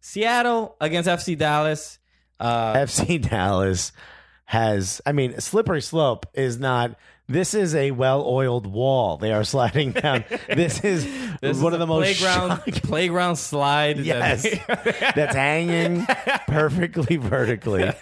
Seattle 0.00 0.76
against 0.80 1.08
FC 1.08 1.36
Dallas. 1.36 1.98
Uh, 2.38 2.74
FC 2.74 3.20
Dallas 3.28 3.92
has, 4.46 5.00
I 5.04 5.12
mean, 5.12 5.38
slippery 5.40 5.82
slope 5.82 6.26
is 6.34 6.58
not. 6.58 6.96
This 7.28 7.54
is 7.54 7.76
a 7.76 7.92
well-oiled 7.92 8.66
wall. 8.66 9.16
They 9.16 9.30
are 9.32 9.44
sliding 9.44 9.92
down. 9.92 10.24
this 10.48 10.82
is 10.82 11.04
this 11.40 11.58
one 11.58 11.72
is 11.72 11.74
of 11.74 11.78
the 11.78 11.86
most 11.86 12.18
playground 12.18 12.48
shocking- 12.58 12.74
playground 12.74 13.36
slide. 13.36 13.98
that- 13.98 14.04
Yes. 14.04 14.42
that's 15.14 15.34
hanging 15.36 16.06
perfectly 16.48 17.16
vertically. 17.18 17.92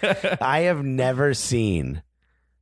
I 0.41 0.61
have 0.61 0.83
never 0.83 1.33
seen. 1.35 2.01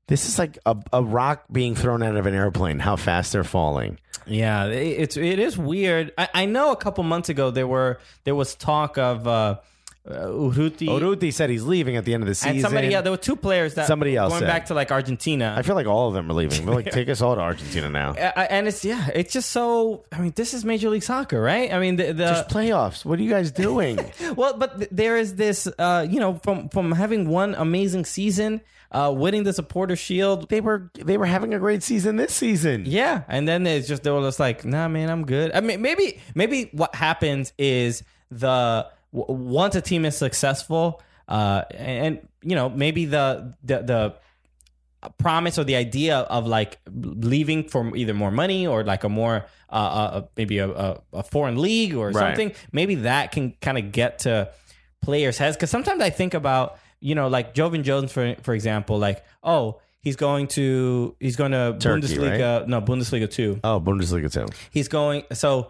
This 0.08 0.28
is 0.30 0.40
like 0.40 0.58
a, 0.66 0.76
a 0.94 1.04
rock 1.04 1.44
being 1.52 1.76
thrown 1.76 2.02
out 2.02 2.16
of 2.16 2.26
an 2.26 2.34
airplane. 2.34 2.80
How 2.80 2.96
fast 2.96 3.34
they're 3.34 3.44
falling. 3.44 4.00
Yeah, 4.26 4.66
it- 4.66 5.00
it's 5.02 5.18
it 5.18 5.40
is 5.40 5.58
weird. 5.58 6.14
I, 6.18 6.30
I 6.34 6.46
know 6.46 6.72
a 6.72 6.78
couple 6.78 7.04
months 7.04 7.30
ago 7.30 7.52
there 7.52 7.68
were 7.68 8.00
there 8.24 8.36
was 8.36 8.56
talk 8.56 8.98
of 8.98 9.28
uh, 9.28 9.58
uh, 10.10 10.12
Urruti 10.28 10.88
Oruti 10.88 11.34
said 11.34 11.50
he's 11.50 11.64
leaving 11.66 11.98
at 11.98 12.06
the 12.06 12.14
end 12.14 12.24
of 12.24 12.28
the 12.30 12.36
season. 12.36 12.52
and 12.52 12.62
somebody 12.62 12.94
else. 12.94 13.04
There 13.04 13.12
were 13.12 13.18
two 13.18 13.36
players 13.36 13.74
that 13.76 13.88
Somebody 13.88 14.16
else 14.16 14.32
going 14.32 14.42
said. 14.42 14.48
back 14.48 14.66
to 14.68 14.74
like 14.74 14.92
Argentina. 14.92 15.54
I 15.58 15.62
feel 15.64 15.76
like 15.76 15.88
all 15.88 16.08
of 16.08 16.14
them 16.14 16.30
are 16.32 16.34
leaving. 16.34 16.66
They're 16.66 16.76
like, 16.76 16.92
take 16.92 17.10
us 17.10 17.22
all 17.22 17.36
to 17.36 17.42
Argentina 17.42 17.90
now. 17.90 18.14
I- 18.18 18.34
I- 18.36 18.46
and 18.46 18.68
it's 18.70 18.86
yeah, 18.86 19.10
it's 19.14 19.34
just 19.34 19.52
so. 19.52 20.06
I 20.14 20.20
mean, 20.22 20.32
this 20.38 20.54
is 20.54 20.64
Major 20.64 20.90
League 20.90 21.04
Soccer, 21.04 21.42
right? 21.42 21.74
I 21.74 21.80
mean, 21.80 21.98
the, 21.98 22.14
the 22.14 22.30
Just 22.30 22.48
playoffs. 22.50 23.04
What 23.04 23.20
are 23.20 23.22
you 23.24 23.30
guys 23.30 23.52
doing? 23.52 24.00
well, 24.38 24.54
but 24.58 24.88
there 24.96 25.18
is 25.18 25.36
this, 25.36 25.68
uh, 25.78 26.08
you 26.10 26.22
know, 26.22 26.36
from 26.44 26.70
from 26.70 26.94
having 26.94 27.28
one 27.28 27.54
amazing 27.56 28.06
season, 28.06 28.62
uh, 28.92 29.14
winning 29.16 29.44
the 29.44 29.54
Supporter 29.54 29.96
Shield. 29.96 30.50
they 30.50 30.62
were 30.62 30.92
they 30.96 31.18
were 31.18 31.26
having 31.26 31.54
a 31.54 31.60
great 31.60 31.84
season 31.84 32.16
this 32.16 32.34
season. 32.34 32.84
Yeah, 32.86 33.24
and 33.28 33.48
then 33.48 33.68
it's 33.68 33.88
just 33.88 34.04
they 34.04 34.12
were 34.12 34.22
just 34.22 34.40
like, 34.40 34.64
nah, 34.66 34.88
man, 34.88 35.10
I'm 35.10 35.26
good. 35.26 35.52
I 35.54 35.62
mean, 35.62 35.82
maybe 35.82 36.20
maybe 36.36 36.70
what 36.72 36.96
happens 36.96 37.54
is 37.58 38.04
the 38.32 38.88
w- 39.14 39.34
once 39.54 39.76
a 39.76 39.82
team 39.82 40.06
is 40.06 40.16
successful, 40.18 41.02
uh, 41.28 41.64
and, 41.72 42.28
you 42.42 42.56
know, 42.56 42.70
maybe 42.70 43.06
the 43.06 43.54
the 43.64 43.82
the 43.82 44.16
promise 45.20 45.60
or 45.60 45.64
the 45.64 45.76
idea 45.76 46.18
of 46.18 46.48
like 46.48 46.80
leaving 46.92 47.68
for 47.68 47.96
either 47.96 48.14
more 48.14 48.32
money 48.32 48.66
or 48.66 48.84
like 48.84 49.04
a 49.04 49.10
more 49.10 49.46
uh, 49.70 49.74
uh 49.76 50.22
maybe 50.36 50.58
a, 50.58 50.68
a, 50.70 51.02
a 51.14 51.24
foreign 51.24 51.62
league 51.62 51.94
or 51.94 52.08
Right. 52.08 52.16
something 52.16 52.52
maybe 52.72 52.96
that 52.96 53.32
can 53.32 53.52
kind 53.62 53.78
of 53.78 53.92
get 53.92 54.20
to 54.20 54.52
players 55.02 55.38
heads 55.38 55.56
because 55.56 55.70
sometimes 55.70 56.02
i 56.02 56.10
think 56.10 56.34
about 56.34 56.80
you 57.00 57.16
know 57.16 57.28
like 57.28 57.54
joven 57.54 57.84
jones 57.84 58.12
for 58.12 58.36
for 58.42 58.54
example 58.54 58.98
like 58.98 59.24
oh 59.44 59.80
he's 60.02 60.16
going 60.16 60.48
to 60.48 61.16
he's 61.20 61.36
going 61.36 61.52
to 61.52 61.78
Turkey, 61.80 62.08
bundesliga 62.08 62.68
no 62.68 62.82
bundesliga 62.82 63.30
2 63.30 63.60
Oh, 63.64 63.80
Bundesliga 63.80 64.32
two. 64.32 64.46
he's 64.72 64.88
going 64.88 65.24
so 65.34 65.70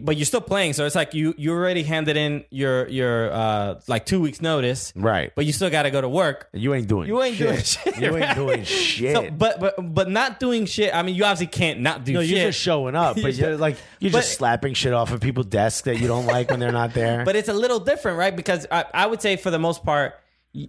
but 0.00 0.16
you're 0.16 0.24
still 0.26 0.40
playing 0.40 0.72
so 0.72 0.84
it's 0.84 0.94
like 0.94 1.14
you 1.14 1.34
you 1.38 1.52
already 1.52 1.82
handed 1.82 2.16
in 2.16 2.44
your 2.50 2.86
your 2.88 3.32
uh 3.32 3.80
like 3.88 4.04
two 4.06 4.20
weeks 4.20 4.40
notice 4.42 4.92
Right. 4.94 5.32
but 5.34 5.46
you 5.46 5.52
still 5.52 5.70
got 5.70 5.82
to 5.84 5.90
go 5.90 6.00
to 6.00 6.08
work 6.08 6.48
You 6.52 6.74
ain't 6.74 6.88
doing. 6.88 7.08
you 7.08 7.22
ain't 7.22 7.36
shit. 7.36 7.48
doing 7.48 7.62
shit. 7.62 7.96
You 7.98 8.16
ain't 8.16 8.26
right? 8.26 8.36
doing 8.36 8.64
shit. 8.64 9.14
So, 9.16 9.30
but 9.30 9.60
but 9.60 9.74
but 9.94 10.10
not 10.10 10.38
doing 10.40 10.66
shit. 10.66 10.94
I 10.94 11.02
mean, 11.02 11.14
you 11.14 11.24
obviously 11.24 11.46
can't 11.46 11.80
not 11.80 12.04
do 12.04 12.12
no, 12.14 12.20
shit. 12.20 12.30
you're 12.30 12.46
just 12.48 12.60
showing 12.60 12.94
up, 12.94 13.16
but 13.20 13.34
You're 13.38 13.56
like 13.56 13.76
you're 14.00 14.10
but- 14.12 14.18
just 14.20 14.34
slapping 14.34 14.74
shit 14.74 14.92
off 14.92 15.12
of 15.12 15.20
people's 15.20 15.46
desks 15.46 15.82
that 15.82 15.98
you 15.98 16.06
don't 16.08 16.26
like 16.26 16.50
when 16.50 16.60
they're 16.60 16.72
not 16.72 16.94
there. 16.94 17.24
but 17.24 17.36
it's 17.36 17.48
a 17.48 17.52
little 17.54 17.80
different, 17.80 18.18
right? 18.18 18.34
Because 18.36 18.66
I, 18.70 18.84
I 18.92 19.06
would 19.06 19.22
say 19.22 19.36
for 19.36 19.50
the 19.50 19.58
most 19.58 19.84
part, 19.84 20.14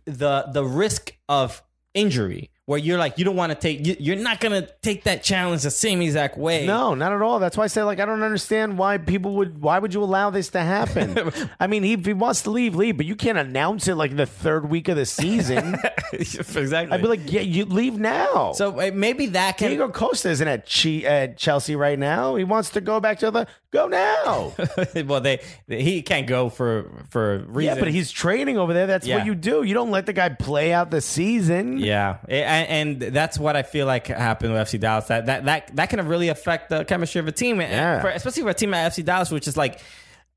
the 0.06 0.46
the 0.54 0.64
risk 0.64 1.14
of 1.28 1.62
injury, 1.94 2.52
where 2.70 2.78
you're 2.78 3.00
like 3.00 3.18
you 3.18 3.26
don't 3.26 3.36
want 3.36 3.52
to 3.52 3.58
take, 3.58 3.84
you, 3.84 3.96
you're 4.00 4.16
not 4.16 4.40
gonna 4.40 4.62
take 4.84 5.06
that 5.06 5.24
challenge 5.24 5.64
the 5.64 5.72
same 5.72 6.04
exact 6.04 6.38
way. 6.38 6.68
No, 6.68 6.94
not 6.94 7.12
at 7.12 7.20
all. 7.20 7.40
That's 7.40 7.58
why 7.58 7.64
I 7.64 7.68
say 7.68 7.82
like 7.82 8.00
I 8.00 8.06
don't 8.06 8.22
understand 8.22 8.78
why 8.78 9.00
people 9.00 9.34
would. 9.38 9.60
Why 9.60 9.80
would 9.80 9.92
you 9.92 10.04
allow 10.04 10.30
this 10.30 10.50
to 10.50 10.62
happen? 10.62 11.32
I 11.60 11.66
mean, 11.66 11.82
he, 11.82 11.96
he 11.96 12.14
wants 12.14 12.44
to 12.44 12.52
leave, 12.52 12.76
leave, 12.76 12.96
but 12.96 13.08
you 13.08 13.16
can't 13.16 13.40
announce 13.40 13.88
it 13.88 13.96
like 13.96 14.16
the 14.16 14.28
third 14.28 14.70
week 14.70 14.88
of 14.88 14.98
the 14.98 15.08
season. 15.08 15.78
exactly. 16.14 16.92
I'd 16.92 17.02
be 17.02 17.08
like, 17.08 17.32
yeah, 17.32 17.42
you 17.42 17.66
leave 17.66 17.98
now. 17.98 18.52
so 18.54 18.80
uh, 18.80 18.92
maybe 18.94 19.26
that 19.28 19.58
can 19.58 19.70
Diego 19.70 19.90
Costa 19.90 20.30
isn't 20.30 20.48
at, 20.48 20.68
che- 20.68 21.06
at 21.06 21.38
Chelsea 21.38 21.76
right 21.76 21.98
now. 21.98 22.36
He 22.36 22.44
wants 22.44 22.70
to 22.72 22.82
go 22.82 23.00
back 23.00 23.18
to 23.20 23.32
the 23.32 23.48
go 23.72 23.88
now. 23.88 24.54
well, 25.06 25.22
they 25.22 25.40
he 25.68 26.02
can't 26.02 26.28
go 26.28 26.50
for 26.50 27.06
for 27.10 27.40
reason. 27.48 27.78
yeah, 27.78 27.84
but 27.84 27.92
he's 27.92 28.12
training 28.12 28.58
over 28.58 28.74
there. 28.74 28.88
That's 28.88 29.08
Yeah. 29.08 29.18
what 29.18 29.26
you 29.26 29.36
do. 29.36 29.64
You 29.64 29.74
don't 29.74 29.92
let 29.92 30.06
the 30.06 30.14
guy 30.14 30.30
play 30.30 30.74
out 30.74 30.92
the 30.92 31.02
season. 31.02 31.78
Yeah, 31.80 32.18
and, 32.60 33.04
and 33.04 33.14
that's 33.16 33.38
what 33.40 33.56
I 33.56 33.64
feel 33.64 33.86
like 33.86 34.08
happened 34.08 34.54
with 34.54 34.62
FC 34.68 34.80
Dallas. 34.80 35.06
That 35.08 35.26
that 35.28 35.46
that 35.46 35.76
that 35.76 35.90
can 35.90 36.08
really 36.08 36.30
affect 36.30 36.70
the 36.70 36.84
chemistry 36.86 37.20
of 37.20 37.28
a 37.28 37.32
team, 37.32 37.60
Yeah. 37.62 38.02
for, 38.02 38.10
especially 38.10 38.44
for 38.44 38.50
a 38.50 38.54
team 38.54 38.74
at 38.74 38.92
FC 38.92 39.04
Dallas, 39.04 39.32
which 39.32 39.48
is 39.48 39.58
like 39.58 39.80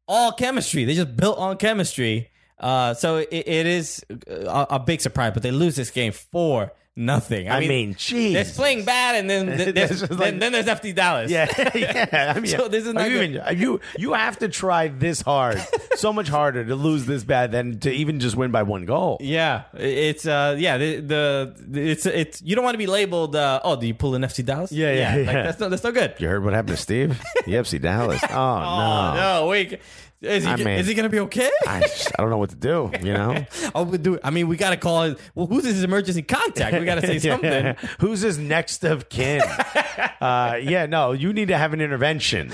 all 0.09 0.33
chemistry. 0.33 0.85
They 0.85 0.95
just 0.95 1.17
built 1.17 1.39
on 1.39 1.57
chemistry. 1.57 2.31
Uh, 2.59 2.95
so 2.95 3.17
it, 3.17 3.29
it 3.33 3.67
is 3.67 4.05
a, 4.29 4.67
a 4.71 4.79
big 4.79 5.01
surprise, 5.01 5.33
but 5.35 5.43
they 5.43 5.51
lose 5.51 5.75
this 5.77 5.91
game 5.91 6.13
for 6.13 6.73
nothing. 6.97 7.49
I, 7.49 7.59
I 7.59 7.61
mean, 7.69 7.95
jeez. 7.95 8.33
they're 8.35 8.45
playing 8.45 8.85
bad, 8.85 9.17
and 9.17 9.31
then 9.31 9.47
th- 9.59 9.75
there's, 9.75 10.03
It's 10.03 10.09
then, 10.09 10.19
like- 10.19 10.39
then 10.41 10.53
there's 10.53 10.67
FC 10.67 10.95
Dallas. 10.95 11.31
Yeah, 11.31 11.47
yeah. 11.75 12.35
I 12.37 12.41
mean, 12.41 12.51
So 12.51 12.69
this 12.69 12.87
is 12.87 12.93
not 12.95 13.05
I 13.05 13.09
mean, 13.09 13.41
you 13.57 13.81
you 13.99 14.13
have 14.13 14.39
to 14.41 14.49
try 14.49 14.89
this 14.89 15.21
hard, 15.23 15.61
so 15.97 16.13
much 16.13 16.29
harder 16.29 16.65
to 16.65 16.75
lose 16.75 17.07
this 17.07 17.25
bad 17.25 17.53
than 17.53 17.79
to 17.81 17.91
even 17.93 18.21
just 18.21 18.37
win 18.37 18.51
by 18.51 18.63
one 18.63 18.85
goal. 18.85 19.19
Yeah, 19.21 19.63
it's 19.75 20.27
uh, 20.27 20.57
yeah, 20.59 20.79
the, 20.79 21.01
the 21.01 21.55
it's 21.81 22.07
it's 22.07 22.43
you 22.43 22.55
don't 22.55 22.65
want 22.65 22.75
to 22.75 22.79
be 22.79 22.87
labeled. 22.87 23.35
Uh, 23.37 23.61
oh, 23.65 23.77
do 23.77 23.87
you 23.87 23.95
pull 23.95 24.15
an 24.15 24.23
FC 24.23 24.45
Dallas? 24.45 24.71
Yeah, 24.73 24.93
yeah, 24.93 25.17
Like, 25.17 25.27
yeah. 25.27 25.43
that's 25.45 25.61
not 25.61 25.71
that's 25.71 25.85
not 25.85 25.95
good. 25.95 26.15
You 26.19 26.29
heard 26.29 26.45
what 26.45 26.53
happened 26.53 26.77
to 26.77 26.83
Steve? 26.83 27.21
The 27.47 27.53
FC 27.53 27.81
Dallas. 27.81 28.23
Oh, 28.31 28.35
Oh 28.35 29.15
no. 29.15 29.15
no, 29.43 29.47
wait. 29.49 29.81
Is 30.23 30.45
he, 30.45 30.51
I 30.51 30.57
mean- 30.57 30.69
is 30.69 30.87
he 30.87 30.95
gonna 30.95 31.09
be 31.09 31.19
okay? 31.21 31.51
I, 31.67 31.81
just, 31.81 32.13
I 32.17 32.23
don't 32.23 32.31
know 32.31 32.39
what 32.39 32.51
to 32.51 32.57
do. 32.57 32.91
You 33.03 33.13
know. 33.15 33.45
oh, 33.75 33.83
we 33.83 33.99
do. 33.99 34.19
I 34.23 34.31
mean, 34.31 34.47
we 34.49 34.57
gotta 34.57 34.77
call 34.77 35.03
it. 35.03 35.19
Well, 35.35 35.47
who's 35.49 35.65
his 35.65 35.83
emergency 35.83 36.23
contact? 36.23 36.79
We 36.79 36.85
gotta 36.85 37.01
say 37.05 37.19
something. 37.31 37.51
yeah. 37.51 37.75
Who's 37.99 38.21
his 38.21 38.39
next 38.39 38.85
of 38.85 39.09
kin? 39.09 39.43
uh, 40.21 40.59
yeah, 40.63 40.87
no, 40.87 41.13
you 41.13 41.33
need 41.33 41.49
to 41.49 41.59
have 41.59 41.73
an 41.73 41.81
intervention. 41.81 42.53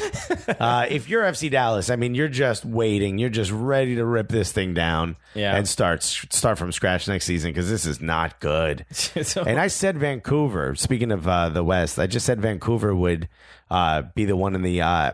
Uh, 0.58 0.86
if 0.88 1.08
you're 1.08 1.22
FC 1.24 1.50
Dallas, 1.50 1.90
I 1.90 1.96
mean, 1.96 2.14
you're 2.14 2.28
just 2.28 2.64
waiting. 2.64 3.18
You're 3.18 3.28
just 3.28 3.50
ready 3.50 3.96
to 3.96 4.04
rip 4.04 4.28
this 4.30 4.50
thing 4.50 4.72
down 4.72 5.16
Yeah. 5.34 5.54
and 5.56 5.68
start 5.68 6.02
start 6.02 6.56
from 6.58 6.72
scratch 6.72 7.06
next 7.06 7.26
season 7.26 7.50
because 7.50 7.68
this 7.68 7.84
is 7.86 8.00
not 8.00 8.40
good. 8.40 8.86
So- 8.92 9.42
and 9.42 9.60
I 9.60 9.66
said 9.66 9.98
Vancouver. 9.98 10.74
Speaking 10.74 11.12
of 11.12 11.28
uh, 11.28 11.50
the 11.50 11.62
West, 11.62 11.98
I 11.98 12.06
just 12.06 12.24
said 12.24 12.40
Vancouver 12.40 12.94
would 12.94 13.28
uh, 13.70 14.02
be 14.14 14.24
the 14.24 14.36
one 14.36 14.54
in 14.54 14.62
the 14.62 14.80
uh, 14.80 15.12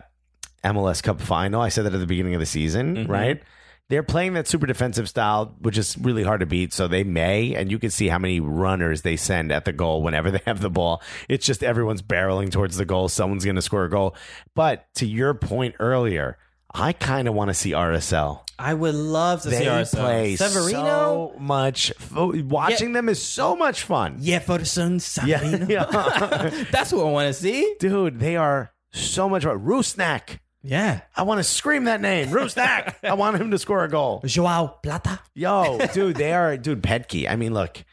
MLS 0.65 1.01
Cup 1.01 1.21
final. 1.21 1.61
I 1.61 1.69
said 1.69 1.85
that 1.85 1.93
at 1.93 1.99
the 1.99 2.05
beginning 2.07 2.33
of 2.33 2.39
the 2.39 2.45
season, 2.45 2.95
Mm-hmm. 2.97 3.11
right? 3.11 3.41
They're 3.87 4.01
playing 4.01 4.33
that 4.33 4.47
super 4.47 4.65
defensive 4.65 5.07
style, 5.07 5.55
which 5.59 5.77
is 5.77 5.95
really 5.99 6.23
hard 6.23 6.39
to 6.39 6.47
beat. 6.47 6.73
So 6.73 6.87
they 6.87 7.03
may, 7.03 7.53
and 7.53 7.69
you 7.69 7.77
can 7.77 7.91
see 7.91 8.07
how 8.07 8.17
many 8.17 8.39
runners 8.39 9.03
they 9.03 9.15
send 9.15 9.51
at 9.51 9.65
the 9.65 9.73
goal 9.73 10.01
whenever 10.01 10.31
they 10.35 10.41
have 10.47 10.59
the 10.59 10.71
ball. 10.71 11.03
It's 11.29 11.45
just 11.45 11.63
everyone's 11.63 12.01
barreling 12.01 12.49
towards 12.51 12.77
the 12.77 12.85
goal. 12.85 13.09
Someone's 13.09 13.45
going 13.45 13.57
to 13.57 13.61
score 13.61 13.85
a 13.85 13.89
goal. 13.89 14.15
But 14.55 14.91
to 14.95 15.05
your 15.05 15.35
point 15.35 15.75
earlier, 15.79 16.39
I 16.73 16.93
kind 16.93 17.27
of 17.27 17.35
want 17.35 17.49
to 17.49 17.53
see 17.53 17.73
RSL. 17.73 18.41
I 18.57 18.73
would 18.73 18.95
love 18.95 19.43
to 19.43 19.51
see 19.51 19.57
They 19.57 19.67
ourselves. 19.69 19.93
play 20.03 20.33
Savarino. 20.35 20.73
so 20.73 21.35
much. 21.39 21.93
Watching 22.11 22.93
them 22.93 23.07
is 23.07 23.21
so 23.23 23.55
much 23.55 23.83
fun. 23.83 24.17
Yeah, 24.19 24.39
Jefferson 24.39 24.97
Savarino. 24.97 25.69
Yeah. 25.69 26.65
That's 26.71 26.91
what 26.91 27.05
I 27.05 27.09
want 27.11 27.27
to 27.27 27.33
see. 27.33 27.75
Dude, 27.79 28.19
they 28.19 28.35
are 28.35 28.71
so 28.93 29.29
much 29.29 29.43
fun. 29.43 29.59
Rusnak. 29.59 30.39
Yeah. 30.65 31.01
I 31.15 31.23
want 31.23 31.39
to 31.39 31.43
scream 31.43 31.83
that 31.85 32.01
name. 32.01 32.29
Rusnak. 32.29 32.95
I 33.03 33.13
want 33.13 33.39
him 33.39 33.51
to 33.51 33.59
score 33.59 33.83
a 33.83 33.89
goal. 33.89 34.21
Joao 34.25 34.79
Plata. 34.81 35.19
Yo, 35.33 35.77
dude, 35.93 36.15
they 36.15 36.33
are, 36.33 36.57
dude, 36.57 36.81
Petke. 36.81 37.29
I 37.29 37.35
mean, 37.35 37.53
look, 37.53 37.83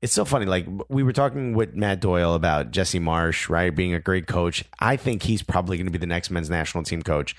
it's 0.00 0.12
so 0.12 0.24
funny. 0.24 0.46
Like, 0.46 0.66
we 0.88 1.04
were 1.04 1.12
talking 1.12 1.54
with 1.54 1.74
Matt 1.74 2.00
Doyle 2.00 2.34
about 2.34 2.72
Jesse 2.72 2.98
Marsch, 2.98 3.48
right? 3.48 3.74
Being 3.74 3.94
a 3.94 4.00
great 4.00 4.26
coach. 4.26 4.64
I 4.80 4.96
think 4.96 5.22
he's 5.22 5.42
probably 5.42 5.76
going 5.76 5.86
to 5.86 5.92
be 5.92 5.98
the 5.98 6.06
next 6.06 6.30
men's 6.30 6.50
national 6.50 6.82
team 6.84 7.02
coach. 7.02 7.36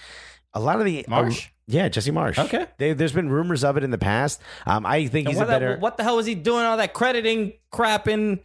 A 0.53 0.61
lot 0.61 0.79
of 0.79 0.85
the. 0.85 1.05
Marsch? 1.09 1.49
yeah, 1.67 1.89
Jesse 1.89 2.11
Marsch. 2.11 2.39
Okay. 2.39 2.67
They, 2.77 2.93
there's 2.93 3.11
been 3.11 3.29
rumors 3.29 3.65
of 3.65 3.75
it 3.75 3.83
in 3.83 3.91
the 3.91 3.97
past. 3.97 4.41
Um, 4.65 4.85
I 4.85 5.07
think 5.07 5.27
he's 5.27 5.37
what, 5.37 5.47
a 5.47 5.47
better. 5.47 5.73
the, 5.75 5.79
what 5.81 5.97
the 5.97 6.03
hell 6.03 6.15
was 6.15 6.25
he 6.25 6.35
doing 6.35 6.63
all 6.63 6.77
that 6.77 6.93
crediting 6.93 7.53
crap 7.69 8.07
in 8.07 8.39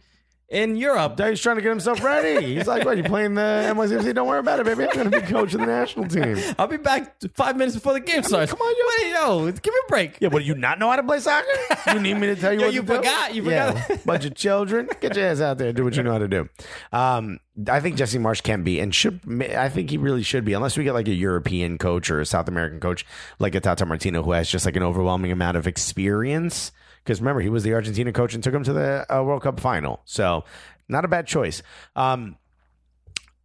in 0.49 0.75
Europe? 0.75 1.19
He's 1.19 1.39
trying 1.41 1.57
to 1.57 1.61
get 1.61 1.69
himself 1.69 2.03
ready. 2.03 2.55
He's 2.55 2.67
like, 2.67 2.85
"What? 2.85 2.97
You 2.97 3.03
playing 3.03 3.35
the 3.35 3.41
NYCFC? 3.75 4.13
Don't 4.15 4.27
worry 4.27 4.39
about 4.39 4.59
it, 4.59 4.65
baby. 4.65 4.85
I'm 4.85 4.93
going 4.95 5.11
to 5.11 5.21
be 5.21 5.25
coach 5.27 5.53
of 5.53 5.59
the 5.59 5.65
national 5.67 6.07
team." 6.07 6.37
I'll 6.57 6.67
be 6.67 6.77
back 6.77 7.15
five 7.33 7.55
minutes 7.57 7.75
before 7.75 7.93
the 7.93 7.99
game 7.99 8.23
starts. 8.23 8.51
come 8.51 8.61
on, 8.61 8.75
yo. 8.75 8.83
Wait, 9.05 9.11
yo, 9.13 9.51
give 9.51 9.73
me 9.73 9.79
a 9.85 9.89
break. 9.89 10.17
Yeah, 10.19 10.29
what 10.29 10.39
do 10.39 10.45
you 10.45 10.55
not 10.55 10.79
know 10.79 10.89
how 10.89 10.95
to 10.95 11.03
play 11.03 11.19
soccer? 11.19 11.47
You 11.93 11.99
need 11.99 12.15
me 12.15 12.27
to 12.27 12.35
tell 12.35 12.53
you 12.53 12.59
Yo, 12.61 12.65
what 12.67 12.73
you 12.73 12.81
to 12.81 12.87
do? 12.87 12.95
forgot. 12.95 13.35
You 13.35 13.49
Yeah, 13.49 13.71
forgot. 13.73 14.05
bunch 14.05 14.25
of 14.25 14.35
children. 14.35 14.89
Get 15.01 15.15
your 15.15 15.25
ass 15.27 15.41
out 15.41 15.57
there. 15.57 15.71
Do 15.73 15.83
what 15.83 15.95
you 15.95 16.03
know 16.03 16.11
how 16.13 16.17
to 16.19 16.27
do. 16.27 16.49
Um, 16.91 17.39
I 17.69 17.79
think 17.81 17.97
Jesse 17.97 18.17
Marsch 18.17 18.41
can 18.41 18.63
be 18.63 18.79
and 18.79 18.95
should. 18.95 19.19
I 19.55 19.69
think 19.69 19.89
he 19.89 19.97
really 19.97 20.23
should 20.23 20.45
be, 20.45 20.53
unless 20.53 20.77
we 20.77 20.83
get 20.83 20.93
like 20.93 21.07
a 21.09 21.13
European 21.13 21.77
coach 21.77 22.09
or 22.09 22.21
a 22.21 22.25
South 22.25 22.47
American 22.47 22.79
coach 22.79 23.05
like 23.37 23.53
a 23.53 23.59
Tata 23.59 23.85
Martino, 23.85 24.23
who 24.23 24.31
has 24.31 24.49
just 24.49 24.65
like 24.65 24.75
an 24.77 24.83
overwhelming 24.83 25.31
amount 25.31 25.57
of 25.57 25.67
experience. 25.67 26.71
Because 27.09 27.21
remember, 27.21 27.41
he 27.41 27.49
was 27.49 27.63
the 27.63 27.73
Argentina 27.73 28.11
coach 28.13 28.35
and 28.35 28.43
took 28.43 28.53
him 28.53 28.63
to 28.65 28.71
the 28.71 29.03
uh, 29.11 29.23
World 29.23 29.41
Cup 29.41 29.59
final. 29.59 29.99
So, 30.05 30.43
not 30.87 31.05
a 31.05 31.07
bad 31.07 31.25
choice. 31.25 31.63
Um, 31.95 32.37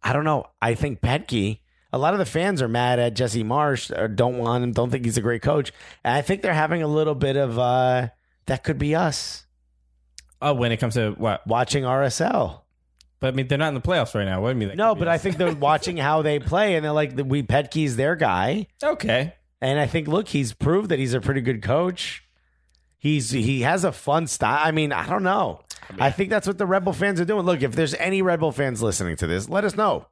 I 0.03 0.13
don't 0.13 0.23
know. 0.23 0.45
I 0.61 0.75
think 0.75 1.01
Petke. 1.01 1.61
A 1.91 1.97
lot 1.97 2.13
of 2.13 2.19
the 2.19 2.25
fans 2.27 2.61
are 2.61 2.67
mad 2.67 2.99
at 2.99 3.15
Jesse 3.15 3.43
Marsch. 3.43 3.89
Or 3.97 4.07
don't 4.07 4.37
want 4.37 4.63
him. 4.63 4.71
Don't 4.71 4.91
think 4.91 5.03
he's 5.03 5.17
a 5.17 5.21
great 5.21 5.41
coach. 5.41 5.71
And 6.03 6.13
I 6.13 6.21
think 6.21 6.43
they're 6.43 6.53
having 6.53 6.83
a 6.83 6.87
little 6.87 7.15
bit 7.15 7.37
of 7.37 7.57
uh, 7.57 8.09
that 8.45 8.63
could 8.63 8.77
be 8.77 8.93
us 8.93 9.47
Oh, 10.43 10.53
when 10.53 10.71
it 10.71 10.77
comes 10.77 10.93
to 10.93 11.13
what? 11.13 11.41
watching 11.47 11.85
RSL. 11.85 12.61
But 13.19 13.29
I 13.29 13.31
mean, 13.31 13.47
they're 13.47 13.57
not 13.57 13.69
in 13.69 13.73
the 13.73 13.81
playoffs 13.81 14.13
right 14.13 14.25
now. 14.25 14.41
What 14.41 14.53
do 14.53 14.59
you 14.59 14.67
mean? 14.67 14.77
No, 14.77 14.93
but 14.93 15.07
I 15.07 15.17
think 15.17 15.37
they're 15.37 15.55
watching 15.55 15.97
how 15.97 16.21
they 16.21 16.37
play, 16.37 16.75
and 16.75 16.85
they're 16.85 16.91
like, 16.91 17.13
"We 17.17 17.41
Petke's 17.41 17.95
their 17.95 18.15
guy." 18.15 18.67
okay. 18.83 19.33
And 19.59 19.79
I 19.79 19.87
think, 19.87 20.07
look, 20.07 20.27
he's 20.27 20.53
proved 20.53 20.89
that 20.89 20.99
he's 20.99 21.15
a 21.15 21.21
pretty 21.21 21.41
good 21.41 21.63
coach. 21.63 22.21
He's 23.05 23.29
he 23.29 23.61
has 23.61 23.83
a 23.83 23.91
fun 23.91 24.25
style. 24.25 24.59
I 24.63 24.71
mean, 24.71 24.91
I 24.91 25.05
don't 25.05 25.21
know. 25.21 25.59
I, 25.99 26.09
think 26.09 26.31
that's 26.31 26.47
what 26.47 26.57
the 26.57 26.65
Red 26.65 26.85
Bull 26.85 26.91
fans 26.91 27.21
are 27.21 27.25
doing. 27.25 27.45
Look, 27.45 27.61
if 27.61 27.75
there's 27.75 27.93
any 27.93 28.23
Red 28.23 28.39
Bull 28.39 28.51
fans 28.51 28.81
listening 28.81 29.15
to 29.17 29.27
this, 29.27 29.47
let 29.47 29.63
us 29.63 29.75
know. 29.75 30.07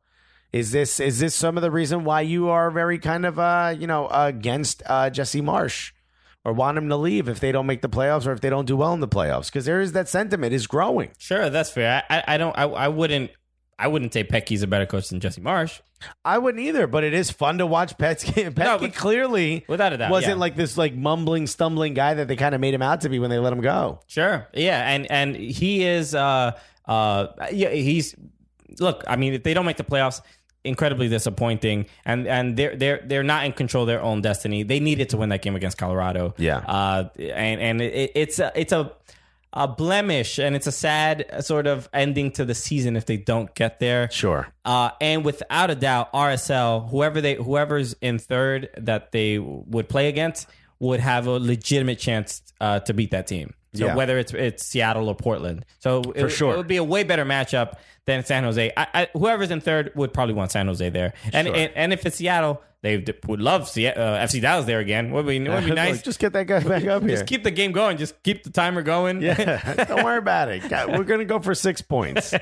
Is 0.51 0.69
this 0.69 0.99
is 0.99 1.17
this 1.17 1.33
some 1.33 1.57
of 1.57 1.63
the 1.63 1.71
reason 1.71 2.03
why 2.03 2.21
you 2.21 2.49
are 2.49 2.69
very 2.69 2.99
kind 2.99 3.25
of 3.25 3.39
uh 3.39 3.73
you 3.75 3.87
know 3.87 4.07
against 4.09 4.83
uh 4.85 5.09
Jesse 5.09 5.41
Marsch 5.41 5.91
or 6.45 6.53
want 6.53 6.77
him 6.77 6.87
to 6.89 6.95
leave 6.95 7.27
if 7.27 7.39
they 7.39 7.51
don't 7.51 7.65
make 7.65 7.81
the 7.81 7.89
playoffs 7.89 8.27
or 8.27 8.31
if 8.31 8.41
they 8.41 8.51
don't 8.51 8.67
do 8.67 8.77
well 8.77 8.93
in 8.93 8.99
the 8.99 9.07
playoffs? 9.07 9.47
Because 9.47 9.65
there 9.65 9.81
is 9.81 9.93
that 9.93 10.07
sentiment 10.07 10.53
is 10.53 10.67
growing. 10.67 11.09
Sure, 11.17 11.49
that's 11.49 11.71
fair. 11.71 12.03
I, 12.11 12.17
I, 12.17 12.35
I 12.35 12.37
don't. 12.37 12.55
I, 12.55 12.65
I 12.65 12.87
wouldn't. 12.89 13.31
I 13.83 13.87
wouldn't 13.87 14.13
say 14.13 14.23
Petke's 14.23 14.61
a 14.63 14.67
better 14.67 14.85
coach 14.85 15.09
than 15.09 15.19
Jesse 15.19 15.41
Marsch. 15.41 15.81
I 16.23 16.37
wouldn't 16.37 16.63
either, 16.63 16.87
but 16.87 17.03
it 17.03 17.13
is 17.13 17.31
fun 17.31 17.57
to 17.57 17.65
watch 17.65 17.97
Petsky. 17.97 18.49
Petke 18.51 18.57
No, 18.57 18.77
but- 18.77 18.93
clearly 18.93 19.65
Without 19.67 19.93
a 19.93 19.97
doubt, 19.97 20.11
wasn't 20.11 20.35
yeah. 20.37 20.39
like 20.41 20.55
this 20.55 20.77
like 20.77 20.95
mumbling, 20.95 21.47
stumbling 21.47 21.93
guy 21.93 22.13
that 22.13 22.27
they 22.27 22.35
kind 22.35 22.55
of 22.55 22.61
made 22.61 22.73
him 22.73 22.81
out 22.81 23.01
to 23.01 23.09
be 23.09 23.19
when 23.19 23.29
they 23.29 23.39
let 23.39 23.51
him 23.53 23.61
go. 23.61 23.99
Sure. 24.07 24.47
Yeah, 24.53 24.89
and 24.89 25.09
and 25.11 25.35
he 25.35 25.83
is. 25.83 26.15
Uh, 26.15 26.51
uh, 26.85 27.27
yeah, 27.51 27.69
he's. 27.69 28.15
Look, 28.79 29.03
I 29.07 29.15
mean, 29.17 29.33
if 29.33 29.43
they 29.43 29.53
don't 29.53 29.65
make 29.65 29.77
the 29.77 29.83
playoffs, 29.83 30.21
incredibly 30.63 31.07
disappointing, 31.09 31.85
and 32.05 32.27
and 32.27 32.57
they're 32.57 32.75
they're 32.75 33.01
they're 33.05 33.23
not 33.23 33.45
in 33.45 33.51
control 33.53 33.83
of 33.83 33.87
their 33.87 34.01
own 34.01 34.21
destiny. 34.21 34.63
They 34.63 34.79
needed 34.79 35.09
to 35.09 35.17
win 35.17 35.29
that 35.29 35.41
game 35.41 35.55
against 35.55 35.77
Colorado. 35.77 36.33
Yeah. 36.37 36.57
Uh, 36.57 37.09
and 37.19 37.61
and 37.61 37.81
it, 37.81 38.11
it's 38.15 38.39
a 38.39 38.51
it's 38.55 38.73
a. 38.73 38.91
A 39.55 39.67
blemish, 39.67 40.39
and 40.39 40.55
it's 40.55 40.65
a 40.65 40.71
sad 40.71 41.45
sort 41.45 41.67
of 41.67 41.87
ending 41.93 42.31
to 42.31 42.45
the 42.45 42.55
season 42.55 42.95
if 42.95 43.05
they 43.05 43.17
don't 43.17 43.53
get 43.53 43.79
there. 43.79 44.09
Sure. 44.11 44.47
Uh, 44.65 44.89
and 44.99 45.23
without 45.23 45.69
a 45.69 45.75
doubt, 45.75 46.11
RSL, 46.11 46.89
whoever 46.89 47.21
they, 47.21 47.35
whoever's 47.35 47.95
in 48.01 48.17
third 48.17 48.69
that 48.77 49.11
they 49.11 49.37
would 49.37 49.87
play 49.89 50.09
against, 50.09 50.47
would 50.79 50.99
have 50.99 51.27
a 51.27 51.39
legitimate 51.39 51.99
chance 51.99 52.41
uh, 52.59 52.79
to 52.79 52.93
beat 52.93 53.11
that 53.11 53.27
team. 53.27 53.53
So 53.73 53.85
Yeah. 53.87 53.95
whether 53.95 54.17
it's 54.17 54.33
it's 54.33 54.63
Seattle 54.65 55.09
or 55.09 55.15
Portland, 55.15 55.65
so 55.79 56.01
it, 56.15 56.29
sure. 56.29 56.53
it 56.53 56.57
would 56.57 56.67
be 56.67 56.77
a 56.77 56.83
way 56.83 57.03
better 57.03 57.25
matchup 57.25 57.73
than 58.05 58.23
San 58.23 58.43
Jose. 58.43 58.71
I, 58.77 58.87
I, 58.93 59.07
whoever's 59.13 59.49
in 59.49 59.61
third 59.61 59.91
would 59.95 60.13
probably 60.13 60.35
want 60.35 60.51
San 60.51 60.67
Jose 60.67 60.87
there, 60.89 61.13
and 61.31 61.47
and, 61.47 61.71
and 61.75 61.93
if 61.93 62.05
it's 62.05 62.17
Seattle, 62.17 62.61
they 62.81 62.97
would 63.27 63.39
love 63.41 63.67
Se- 63.67 63.87
uh, 63.93 64.17
FC 64.25 64.41
Dallas 64.41 64.65
there 64.65 64.79
again. 64.79 65.09
Would 65.11 65.25
be 65.25 65.39
would 65.39 65.65
be 65.65 65.71
nice. 65.73 66.01
Just 66.01 66.19
get 66.19 66.33
that 66.33 66.45
guy 66.47 66.59
back 66.59 66.85
up 66.85 67.01
here. 67.01 67.11
Just 67.11 67.25
keep 67.25 67.43
the 67.43 67.51
game 67.51 67.71
going. 67.71 67.97
Just 67.97 68.21
keep 68.23 68.43
the 68.43 68.49
timer 68.51 68.81
going. 68.83 69.21
yeah, 69.21 69.73
don't 69.87 70.03
worry 70.03 70.17
about 70.19 70.49
it. 70.49 70.67
God, 70.69 70.89
We're 70.91 71.03
gonna 71.05 71.25
go 71.25 71.39
for 71.39 71.55
six 71.55 71.81
points. 71.81 72.33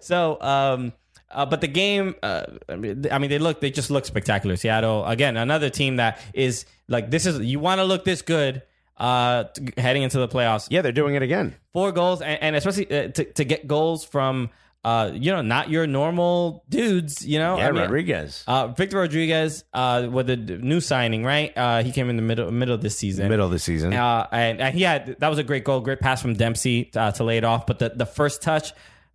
So, 0.00 0.40
um, 0.40 0.92
uh, 1.30 1.46
but 1.46 1.60
the 1.60 1.68
game, 1.68 2.14
uh, 2.22 2.44
I 2.68 2.76
mean, 2.76 3.06
I 3.10 3.18
mean, 3.18 3.30
they 3.30 3.38
look, 3.38 3.60
they 3.60 3.70
just 3.70 3.90
look 3.90 4.04
spectacular. 4.06 4.56
Seattle, 4.56 5.04
again, 5.04 5.36
another 5.36 5.70
team 5.70 5.96
that 5.96 6.20
is 6.34 6.64
like, 6.88 7.10
this 7.10 7.26
is, 7.26 7.38
you 7.40 7.60
want 7.60 7.80
to 7.80 7.84
look 7.84 8.04
this 8.04 8.22
good. 8.22 8.62
Uh, 8.98 9.44
t- 9.44 9.68
heading 9.76 10.02
into 10.02 10.18
the 10.18 10.28
playoffs. 10.28 10.68
Yeah, 10.70 10.82
they're 10.82 10.92
doing 10.92 11.14
it 11.14 11.22
again. 11.22 11.54
Four 11.72 11.92
goals, 11.92 12.20
and, 12.20 12.42
and 12.42 12.56
especially 12.56 12.90
uh, 12.90 13.08
to, 13.08 13.24
to 13.24 13.44
get 13.44 13.66
goals 13.66 14.04
from, 14.04 14.50
uh, 14.84 15.10
you 15.12 15.32
know, 15.32 15.42
not 15.42 15.70
your 15.70 15.86
normal 15.86 16.64
dudes, 16.68 17.26
you 17.26 17.38
know? 17.38 17.58
Yeah, 17.58 17.68
I 17.68 17.72
mean, 17.72 17.82
Rodriguez. 17.82 18.44
Uh, 18.46 18.68
Victor 18.68 18.98
Rodriguez, 18.98 19.64
uh, 19.72 20.08
with 20.10 20.26
the 20.26 20.36
new 20.36 20.80
signing, 20.80 21.24
right? 21.24 21.52
Uh, 21.56 21.82
he 21.82 21.92
came 21.92 22.10
in 22.10 22.16
the 22.16 22.22
middle 22.22 22.50
middle 22.50 22.74
of 22.74 22.80
this 22.80 22.96
season. 22.96 23.28
Middle 23.28 23.46
of 23.46 23.52
the 23.52 23.58
season. 23.58 23.92
Uh, 23.92 24.26
and, 24.32 24.60
and 24.60 24.74
he 24.74 24.82
had 24.82 25.16
that 25.18 25.28
was 25.28 25.38
a 25.38 25.44
great 25.44 25.64
goal, 25.64 25.80
great 25.80 26.00
pass 26.00 26.22
from 26.22 26.34
Dempsey 26.34 26.90
uh, 26.96 27.10
to 27.12 27.24
lay 27.24 27.38
it 27.38 27.44
off. 27.44 27.66
But 27.66 27.78
the, 27.78 27.90
the 27.90 28.06
first 28.06 28.42
touch 28.42 28.72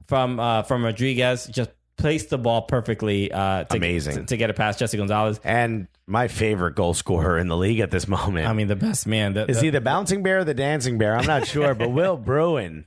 from 0.08 0.40
uh, 0.40 0.64
from 0.64 0.84
Rodriguez 0.84 1.48
just 1.48 1.70
placed 1.96 2.30
the 2.30 2.38
ball 2.38 2.64
perfectly. 2.64 3.32
Uh, 3.32 3.64
to, 3.66 3.78
Amazing. 3.78 4.16
to, 4.16 4.24
to 4.26 4.38
get 4.38 4.50
it 4.50 4.56
past 4.56 4.80
Jesse 4.80 4.98
Gonzalez. 4.98 5.40
and 5.44 5.88
my 6.08 6.28
favorite 6.28 6.76
goal 6.76 6.94
scorer 6.94 7.38
in 7.38 7.48
the 7.48 7.58
league 7.58 7.80
at 7.80 7.92
this 7.92 8.08
moment. 8.08 8.48
I 8.48 8.54
mean, 8.54 8.68
the 8.68 8.76
best 8.76 9.08
man. 9.08 9.34
The, 9.34 9.50
is 9.50 9.58
the- 9.60 9.64
he 9.66 9.70
the 9.70 9.82
bouncing 9.82 10.24
bear 10.24 10.40
or 10.40 10.44
the 10.44 10.54
dancing 10.54 10.98
bear? 10.98 11.16
I'm 11.16 11.26
not 11.26 11.48
sure, 11.48 11.74
but 11.74 11.92
Will 11.92 12.18
Bruin. 12.30 12.86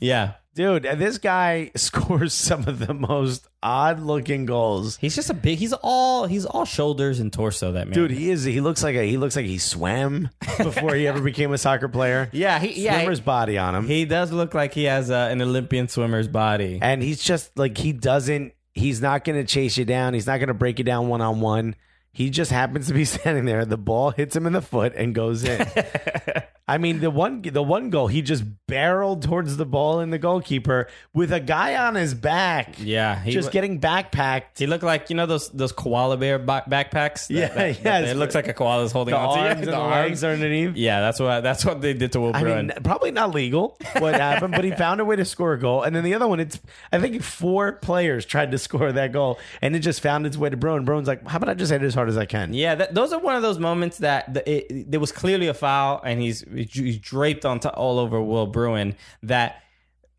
Yeah, 0.00 0.34
Dude, 0.54 0.82
this 0.82 1.18
guy 1.18 1.70
scores 1.76 2.34
some 2.34 2.66
of 2.66 2.80
the 2.84 2.92
most 2.92 3.46
odd 3.62 4.00
looking 4.00 4.44
goals. 4.44 4.96
he's 4.96 5.14
just 5.14 5.30
a 5.30 5.34
big. 5.34 5.58
He's 5.58 5.72
all 5.72 6.26
he's 6.26 6.44
all 6.44 6.64
shoulders 6.64 7.20
and 7.20 7.32
torso. 7.32 7.70
That 7.72 7.86
man, 7.86 7.94
Dude, 7.94 8.10
he 8.10 8.30
is 8.30 8.42
he 8.42 8.60
looks 8.60 8.82
like 8.82 8.96
a 8.96 9.08
he 9.08 9.16
looks 9.18 9.36
like 9.36 9.46
he 9.46 9.58
swam 9.58 10.30
before 10.58 10.94
he 10.96 11.06
ever 11.06 11.20
became 11.20 11.52
a 11.52 11.58
soccer 11.58 11.86
player. 11.88 12.28
Yeah, 12.32 12.58
he 12.58 12.82
yeah 12.84 12.98
Swimmer's 13.00 13.20
body 13.20 13.56
on 13.56 13.74
him. 13.76 13.86
he 13.86 14.04
does 14.04 14.32
look 14.32 14.52
like 14.52 14.74
he 14.74 14.84
has 14.84 15.12
uh, 15.12 15.28
an 15.30 15.40
Olympian 15.42 15.86
swimmer's 15.86 16.26
body. 16.28 16.80
and 16.82 17.02
he's 17.04 17.22
just 17.22 17.56
like 17.56 17.78
he 17.78 17.92
doesn't 17.92 18.52
he's 18.74 19.00
not 19.00 19.22
going 19.24 19.38
to 19.38 19.44
chase 19.46 19.76
you 19.76 19.84
down. 19.84 20.12
He's 20.14 20.26
not 20.26 20.38
going 20.38 20.48
to 20.48 20.54
break 20.54 20.78
you 20.78 20.84
down 20.84 21.06
one 21.08 21.20
on 21.20 21.40
one. 21.40 21.76
He 22.18 22.30
just 22.30 22.50
happens 22.50 22.88
to 22.88 22.94
be 22.94 23.04
standing 23.04 23.44
there. 23.44 23.64
The 23.64 23.76
ball 23.76 24.10
hits 24.10 24.34
him 24.34 24.44
in 24.44 24.52
the 24.52 24.60
foot 24.60 24.92
and 24.96 25.14
goes 25.14 25.44
in. 25.44 25.64
I 26.68 26.78
mean, 26.78 27.00
the 27.00 27.10
one 27.10 27.42
the 27.42 27.62
one 27.62 27.90
goal, 27.90 28.06
he 28.08 28.20
just 28.22 28.44
barreled 28.66 29.22
towards 29.22 29.56
the 29.56 29.64
ball 29.64 30.00
in 30.00 30.10
the 30.10 30.18
goalkeeper 30.18 30.88
with 31.14 31.32
a 31.32 31.40
guy 31.40 31.74
on 31.76 31.94
his 31.94 32.12
back. 32.12 32.74
Yeah, 32.78 33.18
he 33.18 33.30
just 33.32 33.50
getting 33.52 33.80
backpacked. 33.80 34.58
He 34.58 34.66
looked 34.66 34.84
like 34.84 35.08
you 35.10 35.16
know 35.16 35.24
those 35.26 35.48
those 35.48 35.72
koala 35.72 36.16
bear 36.18 36.38
ba- 36.38 36.64
backpacks. 36.68 37.28
That- 37.28 37.30
Yeah, 37.30 37.48
that- 37.48 37.76
yeah, 37.84 38.00
that- 38.02 38.08
It 38.10 38.16
looks 38.16 38.34
like 38.34 38.48
a 38.48 38.52
koala's 38.52 38.92
holding 38.92 39.12
The 39.14 39.18
on 39.18 39.36
to 39.36 39.42
arms 39.48 39.60
and 39.62 39.68
the, 39.68 39.78
legs 39.78 40.22
are 40.24 40.32
underneath. 40.32 40.76
Yeah, 40.76 41.00
that's 41.00 41.18
what 41.18 41.40
that's 41.42 41.64
what 41.64 41.80
they 41.80 41.94
did 41.94 42.12
to 42.12 42.20
Will 42.20 42.36
I 42.36 42.42
Bruin. 42.42 42.66
mean, 42.68 42.76
probably 42.84 43.10
not 43.12 43.34
legal 43.34 43.76
what 43.98 44.14
happened, 44.20 44.52
but 44.54 44.64
he 44.64 44.70
found 44.72 45.00
a 45.00 45.04
way 45.04 45.16
to 45.16 45.24
score 45.24 45.54
a 45.54 45.58
goal. 45.58 45.82
And 45.82 45.96
then 45.96 46.04
the 46.04 46.14
other 46.14 46.28
one, 46.28 46.38
it's 46.40 46.60
I 46.92 46.98
think 47.00 47.22
four 47.22 47.72
players 47.72 48.26
tried 48.26 48.50
to 48.50 48.58
score 48.58 48.92
that 48.92 49.12
goal, 49.12 49.38
and 49.62 49.74
it 49.74 49.80
just 49.80 50.02
found 50.02 50.26
its 50.26 50.36
way 50.36 50.50
to 50.50 50.56
Bruin. 50.58 50.84
Bruin's 50.84 51.08
like, 51.08 51.26
"How 51.26 51.38
about 51.38 51.48
I 51.48 51.54
just 51.54 51.72
hit 51.72 51.82
it 51.82 51.86
as 51.86 51.94
hard 51.94 52.08
as 52.10 52.18
I 52.18 52.26
can?" 52.26 52.52
yeah, 52.52 52.74
that, 52.74 52.94
those 52.94 53.12
are 53.14 53.18
one 53.20 53.36
of 53.36 53.42
those 53.42 53.58
moments 53.58 53.98
that 53.98 54.34
the, 54.34 54.42
it, 54.50 54.90
there 54.90 55.00
was 55.00 55.12
clearly 55.12 55.46
a 55.48 55.54
foul, 55.54 56.02
and 56.04 56.20
he's 56.20 56.44
he's 56.64 56.98
draped 56.98 57.44
on 57.44 57.58
all 57.60 57.98
over 57.98 58.20
Will 58.20 58.46
Bruin. 58.46 58.94
That 59.22 59.62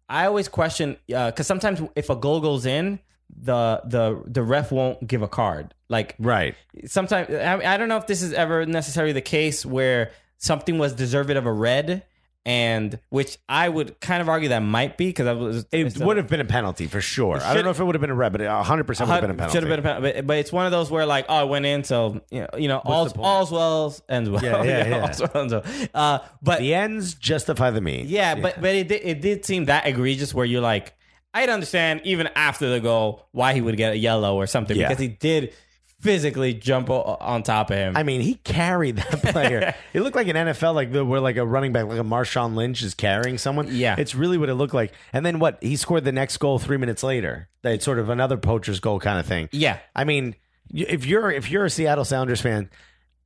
I 0.08 0.26
always 0.26 0.48
question 0.48 0.98
uh, 1.14 1.32
because 1.32 1.48
sometimes 1.48 1.82
if 1.96 2.10
a 2.10 2.16
goal 2.16 2.42
goes 2.42 2.66
in, 2.66 3.00
the 3.30 3.82
the 3.86 4.22
the 4.26 4.44
ref 4.44 4.72
won't 4.72 5.06
give 5.08 5.22
a 5.22 5.28
card. 5.28 5.74
Like 5.88 6.16
Right. 6.20 6.56
sometimes 6.86 7.30
I, 7.30 7.74
I 7.74 7.78
don't 7.78 7.90
know 7.90 7.98
if 7.98 8.08
this 8.08 8.22
is 8.22 8.34
ever 8.34 8.66
necessarily 8.66 9.14
the 9.14 9.22
case 9.22 9.66
where 9.66 10.12
something 10.38 10.78
was 10.78 10.94
deserved 10.94 11.32
of 11.32 11.46
a 11.46 11.52
red 11.54 12.04
and 12.46 12.98
which 13.10 13.38
I 13.48 13.68
would 13.70 14.00
kind 14.00 14.22
of 14.22 14.30
argue 14.30 14.50
that 14.50 14.60
might 14.64 14.98
be 14.98 15.08
because 15.08 15.28
I 15.28 15.34
was 15.34 15.66
It 15.72 15.98
would 16.00 16.18
have 16.18 16.28
been 16.28 16.40
a 16.40 16.46
penalty 16.46 16.88
for 16.88 17.02
sure. 17.02 17.38
I 17.42 17.54
don't 17.54 17.64
know 17.64 17.70
if 17.70 17.80
it 17.80 17.84
would 17.84 17.96
have 17.96 18.02
been 18.02 18.10
a 18.10 18.16
red, 18.16 18.32
but 18.32 18.42
100 18.42 18.84
percent 18.86 19.10
would 19.10 19.14
have 19.16 19.22
been 19.22 19.32
a 19.32 19.34
penalty. 19.36 19.54
Should 19.54 19.64
have 19.64 19.70
been 19.70 19.80
a 19.80 19.84
penalty, 19.84 20.14
but, 20.20 20.28
but 20.28 20.38
it's 20.38 20.52
one 20.52 20.66
of 20.66 20.72
those 20.72 20.90
where 20.90 21.06
like, 21.06 21.26
oh, 21.30 21.46
it 21.46 21.50
went 21.50 21.66
in, 21.66 21.84
so 21.84 22.22
you 22.32 22.42
know, 22.42 22.48
you 22.58 22.68
know, 22.68 22.78
all's, 22.80 23.14
all's 23.18 23.52
well 23.52 23.96
ends 24.08 24.30
well. 24.30 24.44
Yeah, 24.44 24.64
yeah, 24.64 24.88
yeah. 24.90 25.02
all's 25.02 25.20
well 25.22 25.32
ends 25.36 25.54
well. 25.54 25.64
Uh, 25.94 26.20
but 26.42 26.60
the 26.60 26.74
ends 26.74 27.14
justify 27.14 27.70
the 27.72 27.82
means. 27.82 28.10
yeah, 28.10 28.36
but 28.36 28.60
but 28.62 28.74
it 28.76 28.88
did, 28.88 29.02
it 29.04 29.22
did 29.22 29.46
seem 29.46 29.66
that 29.66 29.86
egregious 29.86 30.34
where 30.34 30.46
you're 30.46 30.62
like, 30.62 30.94
I'd 31.34 31.50
understand 31.50 32.02
even 32.06 32.30
after 32.36 32.70
the 32.70 32.80
goal 32.80 33.28
why 33.32 33.54
he 33.54 33.62
would 33.62 33.78
get 33.78 33.94
a 33.94 33.98
yellow 33.98 34.36
or 34.36 34.48
something 34.48 34.76
Yeah. 34.78 34.88
because 34.88 35.02
he 35.02 35.10
did 35.10 35.54
physically 36.00 36.54
jump 36.54 36.90
o- 36.90 37.18
on 37.20 37.44
top 37.44 37.72
of 37.72 37.78
him. 37.78 37.98
I 37.98 38.04
mean, 38.04 38.22
he 38.22 38.36
carried 38.36 38.98
that 38.98 39.22
player. 39.24 39.76
it 39.94 40.02
looked 40.02 40.16
like 40.16 40.28
an 40.28 40.36
NFL, 40.36 40.74
like 40.74 40.92
the, 40.92 41.04
where 41.04 41.20
like 41.20 41.38
a 41.38 41.46
running 41.46 41.74
back, 41.74 41.86
like 41.86 42.00
a 42.00 42.04
Marshawn 42.04 42.56
Lynch 42.56 42.82
is 42.82 42.94
carrying 42.94 43.38
someone. 43.38 43.68
Yeah. 43.70 43.96
it's 43.98 44.16
really 44.16 44.38
what 44.38 44.50
it 44.50 44.56
looked 44.56 44.74
like. 44.74 44.94
And 45.14 45.26
then 45.26 45.40
what? 45.40 45.58
He 45.62 45.76
scored 45.76 46.06
the 46.06 46.12
next 46.12 46.38
goal 46.38 46.60
three 46.60 46.78
minutes 46.78 47.04
later. 47.04 47.50
That's 47.62 47.84
sort 47.84 48.00
of 48.00 48.10
another 48.10 48.38
poacher's 48.38 48.80
goal 48.80 49.00
kind 49.00 49.20
of 49.20 49.26
thing. 49.26 49.50
yeah, 49.52 49.80
I 49.96 50.04
mean, 50.06 50.36
if 50.74 51.06
you're 51.06 51.32
if 51.32 51.50
you're 51.52 51.66
a 51.66 51.70
Seattle 51.70 52.06
Sounders 52.06 52.40
fan, 52.42 52.70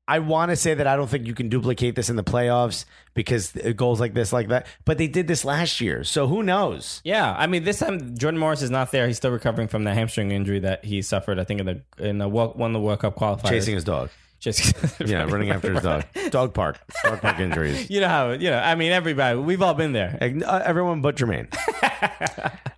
I 0.08 0.20
want 0.20 0.50
to 0.50 0.58
say 0.58 0.74
that 0.74 0.86
I 0.86 0.98
don't 0.98 1.10
think 1.10 1.26
you 1.28 1.34
can 1.34 1.48
duplicate 1.48 1.96
this 1.96 2.10
in 2.10 2.18
the 2.18 2.24
playoffs 2.26 2.84
because 3.14 3.54
goals 3.76 4.02
like 4.02 4.14
this, 4.14 4.34
like 4.34 4.50
that. 4.50 4.68
But 4.84 4.98
they 4.98 5.08
did 5.08 5.28
this 5.28 5.46
last 5.46 5.80
year, 5.80 6.04
so 6.04 6.28
who 6.28 6.44
knows? 6.44 7.00
Yeah, 7.06 7.34
I 7.38 7.48
mean, 7.48 7.64
this 7.64 7.80
time 7.80 8.18
Jordan 8.18 8.38
Morris 8.40 8.62
is 8.62 8.70
not 8.70 8.92
there. 8.92 9.08
He's 9.08 9.16
still 9.18 9.32
recovering 9.32 9.70
from 9.70 9.86
the 9.86 9.94
hamstring 9.94 10.32
injury 10.32 10.60
that 10.60 10.84
he 10.84 11.02
suffered. 11.02 11.40
I 11.40 11.46
think 11.46 11.62
in 11.62 11.66
the 11.66 11.82
in 12.06 12.18
the 12.18 12.28
World, 12.28 12.58
one 12.58 12.74
the 12.74 12.80
World 12.82 13.00
Cup 13.00 13.16
qualifiers. 13.16 13.48
Chasing 13.50 13.76
his 13.76 13.86
dog. 13.86 14.10
just 14.40 14.76
Yeah, 15.00 15.24
running 15.24 15.52
after 15.52 15.74
his 15.74 15.82
dog. 15.84 16.04
Dog 16.32 16.54
park. 16.54 16.80
Dog 17.06 17.22
park 17.22 17.40
injuries. 17.40 17.90
You 17.94 18.02
know 18.02 18.10
how 18.10 18.32
you 18.32 18.50
know. 18.50 18.60
I 18.60 18.76
mean, 18.76 18.92
everybody. 18.92 19.40
We've 19.40 19.62
all 19.62 19.74
been 19.74 19.94
there. 19.94 20.18
Uh, 20.22 20.62
Everyone 20.66 21.02
but 21.02 21.16
Jermaine. 21.16 21.48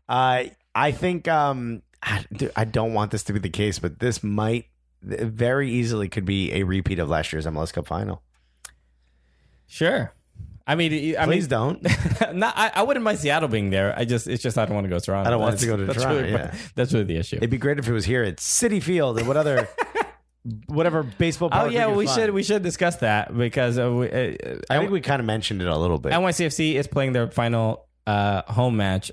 uh, 0.07 0.43
I 0.75 0.91
think 0.91 1.27
um, 1.27 1.81
I 2.55 2.65
don't 2.65 2.93
want 2.93 3.09
this 3.11 3.23
to 3.23 3.33
be 3.33 3.39
the 3.39 3.49
case, 3.49 3.79
but 3.79 3.99
this 3.99 4.21
might 4.23 4.65
very 5.05 5.69
easily 5.71 6.09
could 6.09 6.25
be 6.25 6.51
a 6.53 6.63
repeat 6.63 6.99
of 6.99 7.09
last 7.09 7.31
year's 7.31 7.45
MLS 7.45 7.71
Cup 7.71 7.87
final. 7.87 8.21
Sure. 9.67 10.11
I 10.67 10.73
mean, 10.75 11.15
I 11.15 11.25
Please 11.25 11.43
mean, 11.43 11.49
don't. 11.49 11.83
not, 12.33 12.53
I, 12.57 12.71
I 12.73 12.81
wouldn't 12.83 13.03
mind 13.03 13.19
Seattle 13.19 13.47
being 13.47 13.69
there. 13.69 13.93
I 13.95 14.03
just, 14.03 14.27
it's 14.27 14.41
just 14.41 14.57
I 14.57 14.65
don't 14.65 14.73
want 14.73 14.85
to 14.85 14.89
go 14.89 14.97
to 14.97 15.05
Toronto. 15.05 15.27
I 15.27 15.31
don't 15.31 15.39
want 15.41 15.59
to 15.59 15.65
That's- 15.65 15.77
go 15.77 15.85
to 15.85 15.85
that's 15.85 16.03
Toronto, 16.03 16.21
Really, 16.21 16.33
yeah. 16.33 16.55
That's 16.73 16.91
really 16.91 17.05
the 17.05 17.17
issue. 17.17 17.35
It'd 17.37 17.51
be 17.51 17.59
great 17.59 17.77
if 17.77 17.87
it 17.87 17.93
was 17.93 18.05
here 18.05 18.23
at 18.23 18.37
Citi 18.37 18.81
Field 18.81 19.19
and 19.19 19.27
what 19.27 19.37
other 19.37 19.67
whatever 20.65 21.03
baseball. 21.03 21.49
oh 21.51 21.65
yeah, 21.69 21.93
we 21.93 22.07
should 22.07 22.31
we 22.31 22.41
should 22.41 22.63
discuss 22.63 22.97
that 22.97 23.35
because 23.35 23.77
uh, 23.77 23.91
we, 23.91 24.09
uh, 24.09 24.33
I 24.69 24.79
think 24.79 24.91
we 24.91 25.01
kind 25.01 25.19
of 25.19 25.25
mentioned 25.27 25.61
it 25.61 25.67
a 25.67 25.77
little 25.77 25.99
bit. 25.99 26.13
NYCFC 26.13 26.75
is 26.75 26.87
playing 26.87 27.13
their 27.13 27.29
final 27.29 27.87
uh, 28.07 28.41
home 28.51 28.77
match, 28.77 29.11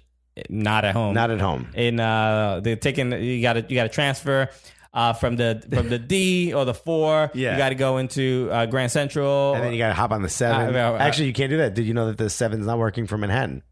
not 0.48 0.86
at 0.86 0.94
home. 0.94 1.12
Not 1.14 1.31
at 1.31 1.40
home. 1.40 1.69
in 1.74 2.01
uh 2.01 2.60
they're 2.62 2.77
taking 2.77 3.12
you 3.12 3.43
got 3.43 3.55
to 3.55 3.66
you 3.69 3.74
got 3.74 3.85
to 3.85 3.89
transfer 3.90 4.48
uh 4.94 5.12
from 5.14 5.36
the 5.36 5.62
from 5.73 5.89
the 5.89 5.98
D 5.98 6.52
or 6.52 6.64
the 6.64 6.74
4 6.74 7.31
Yeah. 7.35 7.52
you 7.52 7.59
got 7.59 7.70
to 7.70 7.74
go 7.74 7.98
into 7.98 8.48
uh 8.52 8.66
Grand 8.66 8.90
Central 8.93 9.55
And 9.55 9.64
then 9.64 9.73
you 9.73 9.78
got 9.78 9.89
to 9.89 9.94
hop 9.94 10.10
on 10.12 10.23
the 10.23 10.28
seven. 10.28 10.74
Uh, 10.74 10.78
uh, 10.78 10.93
uh, 10.93 10.98
Actually, 10.98 11.27
you 11.28 11.32
can't 11.32 11.51
do 11.51 11.56
that. 11.59 11.74
Did 11.74 11.86
you 11.86 11.94
know 11.94 12.06
that 12.06 12.19
the 12.19 12.28
seven's 12.31 12.66
not 12.66 12.78
working 12.78 13.06
for 13.06 13.16
Manhattan? 13.16 13.62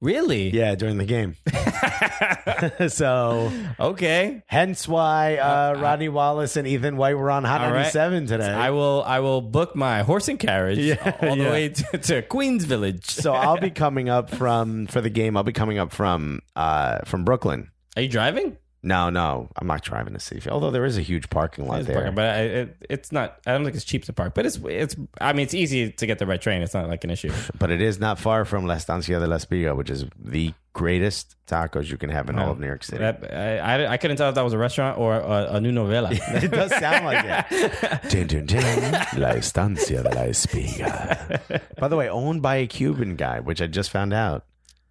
really 0.00 0.50
Yeah, 0.50 0.74
during 0.74 0.98
the 0.98 1.06
game. 1.06 1.36
so, 2.88 3.50
okay 3.80 4.42
hence 4.46 4.86
why 4.86 5.36
uh, 5.36 5.74
Rodney 5.80 6.08
Wallace 6.08 6.56
and 6.56 6.66
Ethan 6.66 6.96
White 6.96 7.14
were 7.16 7.30
on 7.30 7.44
Hot 7.44 7.60
right. 7.62 7.72
97 7.72 8.26
today. 8.26 8.50
I 8.52 8.70
will 8.70 9.02
I 9.06 9.20
will 9.20 9.40
book 9.40 9.74
my 9.74 10.02
horse 10.02 10.28
and 10.28 10.38
carriage 10.38 10.78
Yeah, 10.78 11.16
all 11.22 11.36
the 11.36 11.42
yeah. 11.44 11.50
way 11.50 11.68
to, 11.70 11.98
to 11.98 12.22
Queens 12.22 12.64
Village 12.64 13.06
so 13.06 13.32
I'll 13.32 13.58
be 13.60 13.70
coming 13.70 14.08
up 14.08 14.30
from 14.30 14.86
for 14.86 15.00
the 15.00 15.10
game. 15.10 15.36
I'll 15.36 15.42
be 15.42 15.52
coming 15.52 15.78
up 15.78 15.92
from 15.92 16.40
uh, 16.56 16.98
from 17.04 17.24
Brooklyn. 17.24 17.70
are 17.96 18.02
you 18.02 18.08
driving 18.08 18.56
No, 18.84 19.08
no, 19.10 19.48
I'm 19.56 19.66
not 19.66 19.82
driving 19.82 20.12
to 20.14 20.20
City. 20.20 20.48
Although 20.50 20.70
there 20.70 20.84
is 20.84 20.98
a 20.98 21.02
huge 21.02 21.30
parking 21.30 21.66
lot 21.66 21.78
It's 21.80 21.86
there. 21.88 21.96
parking, 21.96 22.14
but 22.14 22.24
I, 22.26 22.38
it, 22.40 22.76
it's 22.90 23.10
not 23.12 23.38
I 23.46 23.52
don't 23.52 23.64
think 23.64 23.74
it's 23.76 23.84
cheap 23.84 24.04
to 24.04 24.12
park 24.12 24.34
but 24.34 24.44
it's 24.46 24.58
it's 24.64 24.94
I 25.20 25.32
mean 25.32 25.44
it's 25.44 25.54
easy 25.54 25.90
to 25.90 26.06
get 26.06 26.18
the 26.18 26.26
right 26.26 26.40
train 26.40 26.60
it's 26.62 26.74
not 26.74 26.88
like 26.88 27.02
an 27.04 27.10
issue 27.10 27.32
but 27.58 27.70
it 27.70 27.80
is 27.80 27.98
not 27.98 28.18
far 28.18 28.44
from 28.44 28.66
La 28.66 28.74
Estancia 28.74 29.18
de 29.18 29.26
la 29.26 29.36
Espiga, 29.36 29.74
which 29.76 29.90
is 29.90 30.04
the 30.22 30.52
greatest 30.74 31.36
tacos 31.46 31.88
you 31.88 31.96
can 31.96 32.10
have 32.10 32.28
in 32.28 32.36
all 32.38 32.50
of 32.50 32.58
New 32.58 32.66
York 32.66 32.82
City. 32.82 32.98
that, 32.98 33.32
I, 33.32 33.58
I, 33.84 33.92
I 33.92 33.96
couldn't 33.96 34.16
tell 34.16 34.28
if 34.28 34.34
that 34.34 34.42
was 34.44 34.52
a 34.52 34.58
restaurant 34.58 34.98
or 34.98 35.14
a, 35.14 35.54
a 35.54 35.60
new 35.60 35.70
novela 35.72 36.10
it 36.42 36.50
does 36.50 36.70
sound 36.76 37.04
like 37.04 37.24
it. 37.24 38.02
Dun, 38.10 38.26
dun, 38.26 38.46
dun. 38.46 38.92
La 39.16 39.30
Estancia 39.34 40.02
de 40.02 40.08
la 40.14 40.22
Espiga. 40.24 41.40
By 41.78 41.88
the 41.88 41.96
way, 41.96 42.08
owned 42.08 42.42
by 42.42 42.56
a 42.56 42.66
Cuban 42.66 43.14
guy, 43.16 43.40
which 43.40 43.62
I 43.62 43.66
just 43.66 43.90
found 43.90 44.12
out 44.12 44.44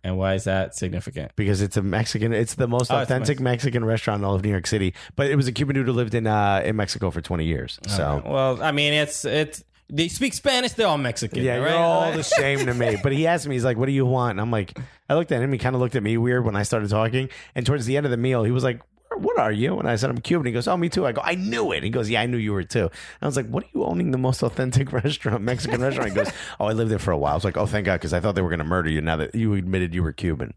and 0.04 0.18
why 0.18 0.34
is 0.34 0.44
that 0.44 0.76
significant 0.76 1.32
because 1.36 1.62
it's 1.62 1.78
a 1.78 1.82
Mexican. 1.82 2.34
It's 2.34 2.56
the 2.56 2.68
most 2.68 2.92
Oh, 2.92 2.98
it's 2.98 3.10
authentic 3.10 3.40
Mexican 3.40 3.86
restaurant 3.86 4.22
in 4.22 4.26
all 4.26 4.36
of 4.36 4.44
New 4.44 4.50
York 4.50 4.68
City. 4.68 4.94
But 5.16 5.28
it 5.28 5.36
was 5.36 5.48
a 5.48 5.52
Cuban 5.52 5.76
dude 5.76 5.88
who 5.88 5.94
lived 5.94 6.14
in 6.14 6.28
uh, 6.28 6.62
in 6.66 6.76
Mexico 6.76 7.12
for 7.12 7.22
20 7.22 7.46
years. 7.46 7.80
So. 7.88 8.22
Well, 8.26 8.62
I 8.62 8.72
mean, 8.72 8.94
it's 8.94 9.24
it's 9.26 9.64
they 9.90 10.08
speak 10.08 10.34
Spanish. 10.34 10.74
They're 10.74 10.88
all 10.88 10.98
Mexican. 10.98 11.44
Yeah, 11.44 11.58
right? 11.58 11.70
you're 11.72 11.80
all 11.80 12.12
the 12.16 12.24
same 12.24 12.66
to 12.66 12.74
me. 12.74 12.98
But 13.02 13.12
he 13.12 13.28
asked 13.28 13.48
me, 13.48 13.56
he's 13.56 13.66
like, 13.66 13.78
"What 13.78 13.86
do 13.86 13.92
you 13.92 14.06
want?" 14.06 14.32
And 14.32 14.42
I'm 14.42 14.52
like, 14.52 14.78
I 15.10 15.16
looked 15.16 15.32
at 15.32 15.42
him. 15.42 15.52
He 15.52 15.58
kind 15.60 15.76
of 15.76 15.82
looked 15.82 15.96
at 15.96 16.04
me 16.04 16.18
weird 16.18 16.46
when 16.46 16.56
I 16.56 16.64
started 16.64 16.90
talking. 16.90 17.30
And 17.56 17.66
towards 17.66 17.86
the 17.86 17.98
end 17.98 18.06
of 18.06 18.12
the 18.12 18.18
meal, 18.18 18.44
he 18.44 18.52
was 18.52 18.64
like, 18.64 18.82
"What 19.18 19.40
are 19.40 19.52
you?" 19.52 19.80
And 19.80 19.90
I 19.90 19.96
said, 19.96 20.10
"I'm 20.10 20.18
Cuban." 20.18 20.46
He 20.46 20.52
goes, 20.52 20.68
"Oh, 20.68 20.78
me 20.78 20.90
too." 20.90 21.06
I 21.06 21.12
go, 21.12 21.22
"I 21.24 21.36
knew 21.36 21.72
it." 21.72 21.84
He 21.84 21.90
goes, 21.90 22.10
"Yeah, 22.10 22.22
I 22.22 22.26
knew 22.26 22.38
you 22.38 22.54
were 22.54 22.64
too." 22.64 22.84
And 22.84 22.92
I 23.22 23.26
was 23.26 23.36
like, 23.36 23.48
"What 23.48 23.64
are 23.64 23.70
you 23.74 23.86
owning 23.86 24.12
the 24.12 24.18
most 24.18 24.44
authentic 24.44 24.92
restaurant, 25.04 25.44
Mexican 25.44 25.82
restaurant?" 25.82 26.10
He 26.10 26.16
goes, 26.16 26.32
"Oh, 26.60 26.66
I 26.66 26.74
lived 26.74 26.92
there 26.92 27.00
for 27.00 27.12
a 27.12 27.18
while." 27.18 27.34
I 27.34 27.36
was 27.36 27.44
like, 27.44 27.58
"Oh, 27.58 27.66
thank 27.66 27.86
God," 27.86 27.96
because 27.96 28.14
I 28.14 28.20
thought 28.20 28.36
they 28.36 28.42
were 28.42 28.50
going 28.50 28.60
to 28.60 28.66
murder 28.66 28.90
you 28.90 29.02
now 29.02 29.18
that 29.18 29.36
you 29.36 29.54
admitted 29.54 29.94
you 29.94 30.04
were 30.04 30.14
Cuban. 30.14 30.54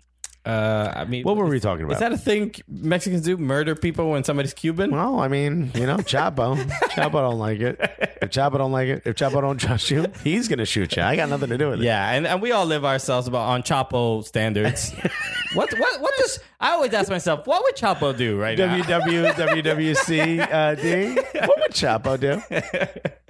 Uh, 0.46 0.92
I 0.94 1.04
mean, 1.06 1.24
What 1.24 1.36
were 1.36 1.46
we 1.46 1.58
talking 1.58 1.84
about? 1.84 1.94
Is 1.94 2.00
that 2.00 2.12
a 2.12 2.16
thing 2.16 2.54
Mexicans 2.68 3.22
do? 3.22 3.36
Murder 3.36 3.74
people 3.74 4.10
when 4.10 4.22
somebody's 4.22 4.54
Cuban? 4.54 4.92
well, 4.92 5.18
I 5.18 5.26
mean, 5.26 5.72
you 5.74 5.86
know, 5.86 5.96
Chapo. 5.96 6.56
Chapo 6.94 7.12
don't 7.12 7.38
like 7.38 7.58
it. 7.58 7.80
If 8.22 8.30
Chapo 8.30 8.58
don't 8.58 8.70
like 8.70 8.88
it, 8.88 9.02
if 9.04 9.16
Chapo 9.16 9.40
don't 9.40 9.58
trust 9.58 9.90
you, 9.90 10.06
he's 10.22 10.46
gonna 10.46 10.64
shoot 10.64 10.96
you. 10.96 11.02
I 11.02 11.16
got 11.16 11.28
nothing 11.28 11.48
to 11.48 11.58
do 11.58 11.70
with 11.70 11.80
it. 11.80 11.84
Yeah, 11.84 12.12
and, 12.12 12.26
and 12.28 12.40
we 12.40 12.52
all 12.52 12.64
live 12.64 12.84
ourselves 12.84 13.26
about 13.26 13.48
on 13.48 13.62
Chapo 13.64 14.24
standards. 14.24 14.92
what 15.54 15.72
what 15.78 16.00
what 16.00 16.14
does 16.18 16.38
I 16.60 16.70
always 16.70 16.92
ask 16.94 17.10
myself, 17.10 17.46
what 17.46 17.64
would 17.64 17.74
Chapo 17.76 18.16
do 18.16 18.38
right 18.38 18.56
now? 18.56 18.76
WW 18.78 19.32
WWC 19.32 20.52
uh, 20.52 20.74
D. 20.76 21.14
What 21.40 21.58
would 21.58 21.72
Chapo 21.72 22.18
do? 22.18 22.40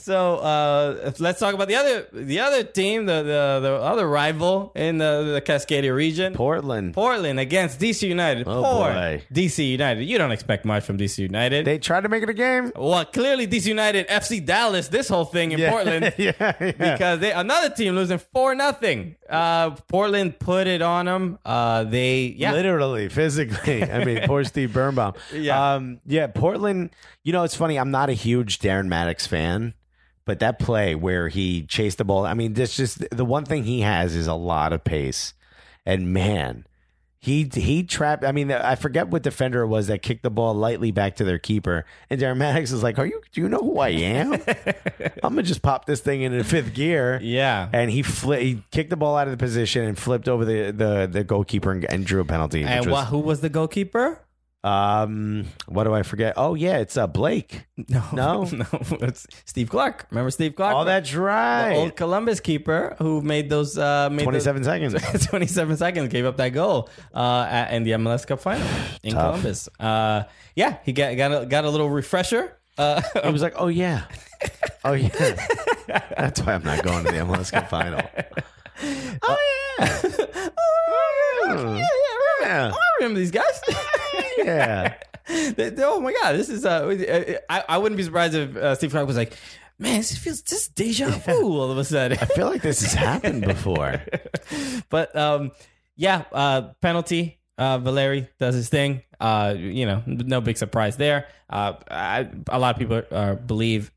So 0.00 0.36
uh, 0.36 1.12
let's 1.18 1.40
talk 1.40 1.54
about 1.54 1.68
the 1.68 1.76
other 1.76 2.06
the 2.12 2.40
other 2.40 2.62
team, 2.64 3.06
the 3.06 3.22
the, 3.22 3.60
the 3.62 3.72
other 3.74 4.08
rival 4.08 4.72
in 4.74 4.98
the, 4.98 5.32
the 5.34 5.42
Cascadia 5.42 5.94
region. 5.94 6.34
Portland. 6.34 6.94
Portland 6.94 7.40
against 7.40 7.80
DC 7.80 8.06
United. 8.06 8.46
Oh, 8.46 8.62
Poor 8.62 8.92
boy. 8.92 9.22
DC 9.32 9.68
United. 9.68 10.04
You 10.04 10.18
don't 10.18 10.32
expect 10.32 10.64
much 10.64 10.84
from 10.84 10.98
DC 10.98 11.18
United. 11.18 11.64
They 11.64 11.78
tried 11.78 12.02
to 12.02 12.08
make 12.08 12.22
it 12.22 12.28
a 12.28 12.34
game. 12.34 12.72
well, 12.76 13.04
clearly 13.04 13.46
DC 13.46 13.66
United, 13.66 14.08
FC 14.08 14.44
Dallas, 14.44 14.88
this 14.88 15.08
whole 15.08 15.24
thing 15.24 15.52
in 15.52 15.58
Yeah. 15.58 15.70
Portland. 15.70 16.14
yeah, 16.18 16.32
yeah. 16.38 16.72
because 16.72 17.20
they 17.20 17.32
another 17.32 17.70
team 17.70 17.94
losing 17.94 18.18
four 18.18 18.54
nothing. 18.54 19.16
Uh, 19.28 19.70
Portland 19.88 20.38
put 20.38 20.66
it 20.66 20.82
on 20.82 21.06
them. 21.06 21.38
Uh, 21.44 21.84
they 21.84 22.34
yeah. 22.36 22.52
Literally, 22.52 23.08
physically. 23.08 23.82
I 23.82 24.04
mean, 24.04 24.20
poor 24.26 24.44
Steve 24.52 24.72
Birnbaum. 24.72 25.14
Yeah. 25.32 25.74
Um, 25.74 26.00
yeah, 26.06 26.26
Portland, 26.28 26.90
you 27.24 27.32
know, 27.32 27.42
it's 27.42 27.56
funny. 27.56 27.78
I'm 27.78 27.90
not 27.90 28.08
a 28.08 28.12
huge 28.12 28.60
Darren 28.60 28.86
Mattocks 28.86 29.26
fan, 29.26 29.35
but 30.24 30.40
that 30.40 30.58
play 30.58 30.94
where 30.94 31.28
he 31.28 31.62
chased 31.62 31.98
the 31.98 32.04
ball, 32.04 32.26
I 32.26 32.34
mean, 32.34 32.54
this 32.54 32.76
just 32.76 33.04
the 33.10 33.24
one 33.24 33.44
thing 33.44 33.64
he 33.64 33.80
has 33.82 34.14
is 34.14 34.26
a 34.26 34.34
lot 34.34 34.72
of 34.72 34.82
pace. 34.84 35.34
And 35.84 36.12
man, 36.12 36.66
he 37.20 37.48
he 37.52 37.82
trapped. 37.84 38.24
I 38.24 38.32
mean, 38.32 38.50
I 38.52 38.74
forget 38.74 39.08
what 39.08 39.22
defender 39.22 39.62
it 39.62 39.68
was 39.68 39.86
that 39.86 40.02
kicked 40.02 40.22
the 40.22 40.30
ball 40.30 40.52
lightly 40.54 40.90
back 40.90 41.16
to 41.16 41.24
their 41.24 41.38
keeper. 41.38 41.84
And 42.10 42.20
Darren 42.20 42.36
Mattocks 42.38 42.72
is 42.72 42.82
like, 42.82 42.98
Are 42.98 43.06
you, 43.06 43.20
do 43.32 43.40
you 43.40 43.48
know 43.48 43.58
who 43.58 43.78
I 43.78 43.88
am? 43.90 44.32
I'm 45.22 45.34
going 45.34 45.36
to 45.36 45.42
just 45.42 45.62
pop 45.62 45.86
this 45.86 46.00
thing 46.00 46.22
into 46.22 46.42
fifth 46.44 46.74
gear. 46.74 47.18
Yeah. 47.22 47.68
And 47.72 47.90
he 47.90 48.02
fli 48.02 48.40
he 48.42 48.62
kicked 48.70 48.90
the 48.90 48.96
ball 48.96 49.16
out 49.16 49.28
of 49.28 49.32
the 49.32 49.36
position 49.36 49.84
and 49.84 49.96
flipped 49.98 50.28
over 50.28 50.44
the, 50.44 50.72
the, 50.72 51.08
the 51.10 51.24
goalkeeper 51.24 51.70
and, 51.72 51.84
and 51.86 52.04
drew 52.04 52.20
a 52.20 52.24
penalty. 52.24 52.64
And 52.64 52.84
was- 52.86 52.92
wha- 52.92 53.04
who 53.06 53.18
was 53.20 53.40
the 53.40 53.48
goalkeeper? 53.48 54.20
Um, 54.66 55.44
what 55.68 55.84
do 55.84 55.94
I 55.94 56.02
forget? 56.02 56.34
Oh 56.36 56.54
yeah, 56.54 56.78
it's 56.78 56.96
uh 56.96 57.06
Blake. 57.06 57.66
No, 57.76 58.02
No? 58.12 58.42
no, 58.52 58.66
it's 59.00 59.26
Steve 59.44 59.70
Clark. 59.70 60.06
Remember 60.10 60.30
Steve 60.30 60.56
Clark? 60.56 60.74
Oh, 60.74 60.84
that's 60.84 61.12
the 61.12 61.20
right. 61.20 61.74
old 61.74 61.94
Columbus 61.96 62.40
keeper 62.40 62.96
who 62.98 63.20
made 63.22 63.48
those 63.48 63.78
uh, 63.78 64.08
made 64.10 64.24
Twenty-seven 64.24 64.62
those- 64.62 65.00
seconds. 65.02 65.26
27 65.30 65.76
seconds 65.76 66.08
gave 66.12 66.24
up 66.24 66.36
that 66.38 66.48
goal 66.50 66.88
uh, 67.14 67.46
at, 67.48 67.72
in 67.72 67.84
the 67.84 67.92
MLS 67.92 68.26
Cup 68.26 68.40
final 68.40 68.66
in 69.02 69.12
Tough. 69.12 69.30
Columbus. 69.40 69.68
Uh, 69.78 70.24
yeah, 70.54 70.78
he 70.84 70.92
got 70.92 71.16
got 71.16 71.42
a, 71.42 71.46
got 71.46 71.64
a 71.64 71.70
little 71.70 71.88
refresher. 71.90 72.56
Uh, 72.78 73.00
I 73.22 73.30
was 73.30 73.42
like, 73.42 73.54
oh 73.56 73.68
yeah, 73.68 74.04
oh 74.84 74.92
yeah. 74.94 75.08
That's 76.18 76.40
why 76.42 76.54
I'm 76.54 76.64
not 76.64 76.82
going 76.82 77.04
to 77.04 77.12
the 77.12 77.18
MLS 77.18 77.52
Cup 77.52 77.70
final. 77.70 78.00
Oh 79.22 79.38
yeah. 79.78 79.98
yeah, 80.16 80.50
yeah, 81.54 81.76
Yeah. 81.76 81.86
I 82.44 82.74
remember 83.00 83.18
these 83.20 83.30
guys. 83.30 83.60
Yeah. 84.38 84.94
Oh 85.28 86.00
my 86.00 86.12
god, 86.22 86.36
this 86.36 86.48
is. 86.48 86.64
Uh, 86.64 87.42
I, 87.50 87.64
I 87.68 87.78
wouldn't 87.78 87.96
be 87.96 88.04
surprised 88.04 88.34
if 88.36 88.54
uh, 88.54 88.76
Steve 88.76 88.92
Clark 88.92 89.08
was 89.08 89.16
like, 89.16 89.36
"Man, 89.76 89.96
this 89.96 90.16
feels 90.16 90.40
just 90.40 90.76
deja 90.76 91.08
vu 91.10 91.58
all 91.58 91.68
of 91.68 91.78
a 91.78 91.84
sudden." 91.84 92.16
I 92.20 92.26
feel 92.26 92.46
like 92.46 92.62
this 92.62 92.80
has 92.82 92.94
happened 92.94 93.44
before. 93.44 94.00
but 94.88 95.16
um, 95.16 95.50
yeah, 95.96 96.26
uh, 96.30 96.68
penalty. 96.80 97.40
Uh, 97.58 97.78
Valeri 97.78 98.28
does 98.38 98.54
his 98.54 98.68
thing. 98.68 99.02
Uh, 99.18 99.54
you 99.56 99.84
know, 99.84 100.02
no 100.06 100.40
big 100.40 100.58
surprise 100.58 100.96
there. 100.96 101.26
Uh, 101.50 101.72
I, 101.90 102.28
a 102.48 102.58
lot 102.60 102.76
of 102.76 102.78
people 102.78 103.02
uh, 103.10 103.34
believe, 103.34 103.90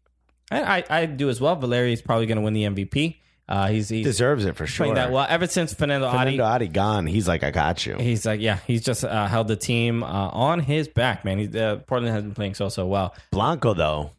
and 0.50 0.66
I, 0.66 0.84
I 0.90 1.06
do 1.06 1.30
as 1.30 1.40
well. 1.40 1.56
Valeri 1.58 1.94
is 1.94 2.02
probably 2.02 2.26
going 2.26 2.38
to 2.38 2.42
win 2.42 2.54
the 2.54 2.64
MVP. 2.64 3.18
Uh, 3.50 3.68
he's 3.68 3.90
he's 3.90 4.06
Deserves 4.06 4.46
it 4.46 4.56
for 4.56 4.68
sure. 4.68 4.86
playing 4.86 4.96
that 4.96 5.12
well 5.12 5.26
ever 5.28 5.48
since 5.48 5.74
Fernando, 5.74 6.10
Fernando 6.12 6.44
Adi. 6.44 6.66
Adi 6.66 6.68
gone. 6.68 7.08
He's 7.08 7.28
like, 7.28 7.44
I 7.44 7.50
got 7.50 7.84
you. 7.84 7.96
He's 7.98 8.24
like, 8.24 8.40
yeah, 8.40 8.60
he's 8.68 8.84
just 8.84 9.04
uh, 9.04 9.26
held 9.26 9.48
the 9.48 9.56
team 9.56 10.04
uh, 10.04 10.08
on 10.08 10.60
his 10.60 10.88
back, 10.88 11.26
man. 11.26 11.40
He, 11.40 11.60
uh, 11.60 11.78
Portland 11.78 12.14
has 12.14 12.24
been 12.24 12.36
playing 12.36 12.54
so 12.54 12.70
so 12.70 12.86
well. 12.86 13.16
Blanco 13.32 13.74
though. 13.74 14.12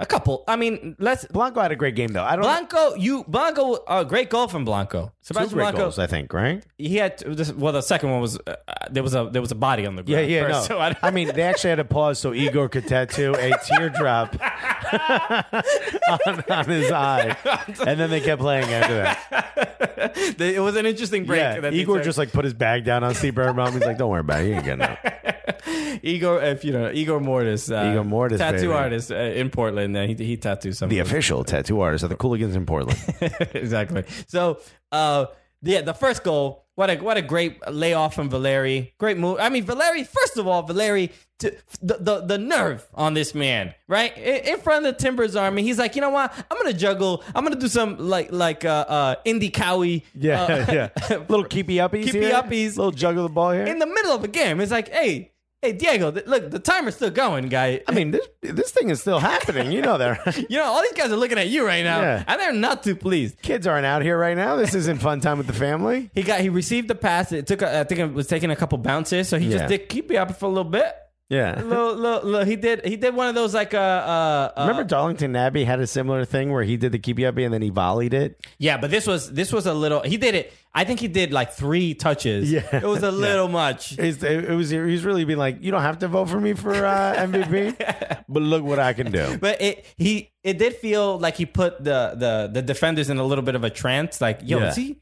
A 0.00 0.06
couple. 0.06 0.44
I 0.46 0.56
mean, 0.56 0.96
let's 0.98 1.24
Blanco 1.26 1.60
had 1.60 1.72
a 1.72 1.76
great 1.76 1.94
game 1.94 2.08
though. 2.08 2.24
I 2.24 2.36
don't. 2.36 2.42
Blanco. 2.42 2.94
You 2.94 3.24
Blanco. 3.26 3.74
Uh, 3.86 4.04
great 4.04 4.30
goal 4.30 4.48
from 4.48 4.64
Blanco. 4.64 5.06
Two 5.06 5.12
Sebastian 5.22 5.54
great 5.54 5.64
Blanco. 5.64 5.78
goals, 5.78 5.98
I 5.98 6.06
think. 6.06 6.32
Right? 6.32 6.64
He 6.78 6.96
had 6.96 7.18
this, 7.18 7.52
well. 7.52 7.72
The 7.72 7.82
second 7.82 8.10
one 8.10 8.20
was 8.20 8.38
uh, 8.46 8.56
there 8.90 9.02
was 9.02 9.14
a 9.14 9.28
there 9.30 9.42
was 9.42 9.50
a 9.52 9.56
body 9.56 9.86
on 9.86 9.96
the 9.96 10.02
ground. 10.02 10.28
yeah, 10.28 10.42
first, 10.48 10.70
no. 10.70 10.76
so 10.76 10.80
I, 10.80 10.96
I 11.02 11.10
mean, 11.10 11.34
they 11.34 11.42
actually 11.42 11.70
had 11.70 11.76
to 11.76 11.84
pause 11.84 12.18
so 12.18 12.32
Igor 12.32 12.68
could 12.68 12.86
tattoo 12.86 13.34
a 13.34 13.52
teardrop 13.66 14.36
on, 16.26 16.44
on 16.50 16.64
his 16.66 16.90
eye, 16.90 17.36
and 17.86 17.98
then 18.00 18.10
they 18.10 18.20
kept 18.20 18.40
playing 18.40 18.72
after 18.72 18.94
that. 18.94 20.12
it 20.38 20.62
was 20.62 20.76
an 20.76 20.86
interesting 20.86 21.24
break. 21.24 21.40
Yeah, 21.40 21.70
Igor 21.70 22.00
just 22.00 22.18
like 22.18 22.32
put 22.32 22.44
his 22.44 22.54
bag 22.54 22.84
down 22.84 23.04
on 23.04 23.14
Steve 23.14 23.34
Birnbaum. 23.34 23.72
He's 23.72 23.84
like, 23.84 23.98
"Don't 23.98 24.10
worry 24.10 24.20
about 24.20 24.42
it. 24.42 24.48
You 24.48 24.54
ain't 24.54 24.64
getting 24.64 24.82
up." 24.82 24.98
Igor, 26.02 26.42
if 26.42 26.64
you 26.64 26.72
know 26.72 26.90
Igor 26.90 27.20
Mortis, 27.20 27.70
uh, 27.70 27.88
Igor 27.90 28.04
Mortis, 28.04 28.38
tattoo 28.38 28.58
baby. 28.58 28.72
artist 28.72 29.10
uh, 29.10 29.16
in 29.16 29.50
Portland. 29.50 29.87
Uh, 29.96 30.06
he 30.06 30.14
he 30.14 30.36
tattooed 30.36 30.76
some 30.76 30.88
The 30.88 30.98
official 31.00 31.44
tattoo 31.44 31.80
artist 31.80 32.04
of 32.04 32.10
the 32.10 32.16
Cooligans 32.16 32.54
in 32.54 32.66
Portland. 32.66 32.98
exactly. 33.54 34.04
So, 34.26 34.60
uh, 34.92 35.26
yeah, 35.62 35.82
the 35.82 35.94
first 35.94 36.22
goal. 36.24 36.64
What 36.74 36.90
a 36.90 36.96
what 36.96 37.16
a 37.16 37.22
great 37.22 37.58
layoff 37.68 38.14
from 38.14 38.30
Valeri. 38.30 38.94
Great 38.98 39.18
move. 39.18 39.38
I 39.40 39.48
mean, 39.48 39.64
Valeri. 39.64 40.04
First 40.04 40.36
of 40.38 40.46
all, 40.46 40.62
Valeri. 40.62 41.10
To, 41.40 41.52
the, 41.82 41.98
the 42.00 42.20
the 42.20 42.38
nerve 42.38 42.86
on 42.94 43.14
this 43.14 43.32
man, 43.32 43.72
right 43.86 44.16
in, 44.16 44.54
in 44.54 44.58
front 44.58 44.84
of 44.84 44.92
the 44.92 45.00
Timbers 45.00 45.36
Army. 45.36 45.62
He's 45.62 45.78
like, 45.78 45.94
you 45.94 46.00
know 46.00 46.10
what? 46.10 46.32
I'm 46.50 46.56
gonna 46.56 46.72
juggle. 46.72 47.22
I'm 47.34 47.44
gonna 47.44 47.56
do 47.56 47.68
some 47.68 47.96
like 47.98 48.32
like 48.32 48.64
uh, 48.64 48.84
uh 48.88 49.14
indie 49.24 49.52
cowie. 49.52 50.04
Yeah, 50.14 50.42
uh, 50.42 50.66
yeah. 50.72 50.88
Little 51.28 51.44
keepy 51.44 51.76
uppies. 51.76 52.04
Keepy 52.06 52.20
here. 52.20 52.34
uppies. 52.34 52.76
Little 52.76 52.90
juggle 52.90 53.24
the 53.24 53.32
ball 53.32 53.52
here. 53.52 53.66
in 53.66 53.78
the 53.78 53.86
middle 53.86 54.12
of 54.12 54.24
a 54.24 54.28
game. 54.28 54.60
It's 54.60 54.72
like, 54.72 54.88
hey, 54.88 55.30
hey, 55.62 55.72
Diego, 55.72 56.10
th- 56.10 56.26
look, 56.26 56.50
the 56.50 56.58
timer's 56.60 56.94
still 56.96 57.10
going, 57.10 57.48
guy. 57.48 57.80
I 57.88 57.92
mean, 57.92 58.10
this 58.12 58.26
this 58.42 58.70
thing 58.70 58.90
is 58.90 59.00
still 59.00 59.18
happening. 59.18 59.72
You 59.72 59.82
know, 59.82 59.98
there 59.98 60.20
you 60.48 60.56
know, 60.58 60.64
all 60.64 60.82
these 60.82 60.92
guys 60.92 61.10
are 61.12 61.16
looking 61.16 61.38
at 61.38 61.48
you 61.48 61.66
right 61.66 61.82
now, 61.84 62.00
Yeah. 62.00 62.24
and 62.26 62.40
they're 62.40 62.52
not 62.52 62.82
too 62.82 62.94
pleased. 62.96 63.40
kids 63.42 63.66
aren't 63.66 63.86
out 63.86 64.02
here 64.02 64.18
right 64.18 64.36
now. 64.36 64.56
This 64.56 64.74
isn't 64.74 65.00
fun 65.00 65.20
time 65.20 65.38
with 65.38 65.46
the 65.46 65.52
family. 65.52 66.10
He 66.14 66.22
got 66.22 66.40
he 66.40 66.48
received 66.48 66.88
the 66.88 66.94
pass. 66.94 67.32
It 67.32 67.46
took 67.46 67.62
a, 67.62 67.80
I 67.80 67.84
think 67.84 68.00
it 68.00 68.12
was 68.12 68.26
taking 68.26 68.50
a 68.50 68.56
couple 68.56 68.78
bounces, 68.78 69.28
so 69.28 69.38
he 69.38 69.46
Yeah. 69.46 69.58
just 69.58 69.68
did 69.68 69.88
keep 69.88 70.10
it 70.10 70.16
up 70.16 70.34
for 70.38 70.46
a 70.46 70.48
little 70.48 70.64
bit. 70.70 70.94
Yeah. 71.30 71.60
Little, 71.62 71.94
little, 71.94 72.22
little, 72.30 72.46
he 72.46 72.56
did 72.56 72.86
he 72.86 72.96
did 72.96 73.14
one 73.14 73.28
of 73.28 73.34
those 73.34 73.52
like 73.52 73.74
uh, 73.74 73.76
uh, 73.76 74.52
uh 74.56 74.60
Remember 74.62 74.84
Darlington 74.84 75.32
Nagbe 75.34 75.64
had 75.66 75.78
a 75.78 75.86
similar 75.86 76.24
thing 76.24 76.50
where 76.50 76.62
he 76.62 76.78
did 76.78 76.92
the 76.92 76.98
keepy 76.98 77.26
uppy 77.26 77.44
and 77.44 77.52
then 77.52 77.60
he 77.60 77.70
volleyed 77.70 78.14
it. 78.14 78.40
yeah, 78.58 78.78
but 78.78 78.90
this 78.90 79.06
was 79.06 79.30
this 79.32 79.52
was 79.52 79.66
a 79.66 79.74
little. 79.74 80.00
He 80.02 80.16
did 80.16 80.34
it. 80.34 80.52
I 80.74 80.84
think 80.84 81.00
he 81.00 81.08
did 81.08 81.32
like 81.32 81.52
three 81.52 81.92
touches. 81.94 82.50
Yeah. 82.50 82.62
it 82.72 82.84
was 82.84 83.02
a 83.02 83.10
little 83.10 83.48
much. 83.48 83.98
It's, 83.98 84.22
it 84.22 84.48
was 84.48 84.70
he 84.70 84.78
was 84.78 85.04
really 85.04 85.24
being 85.26 85.38
like, 85.38 85.62
you 85.62 85.70
don't 85.70 85.82
have 85.82 85.98
to 85.98 86.08
vote 86.08 86.30
for 86.30 86.40
me 86.40 86.54
for 86.54 86.72
uh, 86.72 87.14
MVP, 87.16 88.22
but 88.28 88.42
look 88.42 88.62
what 88.64 88.78
I 88.78 88.92
can 88.94 89.10
do. 89.12 89.36
But 89.38 89.60
it 89.60 89.84
he 89.98 90.30
it 90.42 90.56
did 90.56 90.76
feel 90.76 91.18
like 91.18 91.36
he 91.36 91.44
put 91.44 91.84
the 91.84 92.14
the 92.16 92.48
the 92.52 92.62
defenders 92.62 93.10
in 93.10 93.18
a 93.18 93.24
little 93.24 93.44
bit 93.44 93.54
of 93.54 93.64
a 93.64 93.70
trance. 93.70 94.20
Like, 94.22 94.40
yo, 94.44 94.60
Yeah. 94.60 94.68
is 94.68 94.76
he 94.76 94.96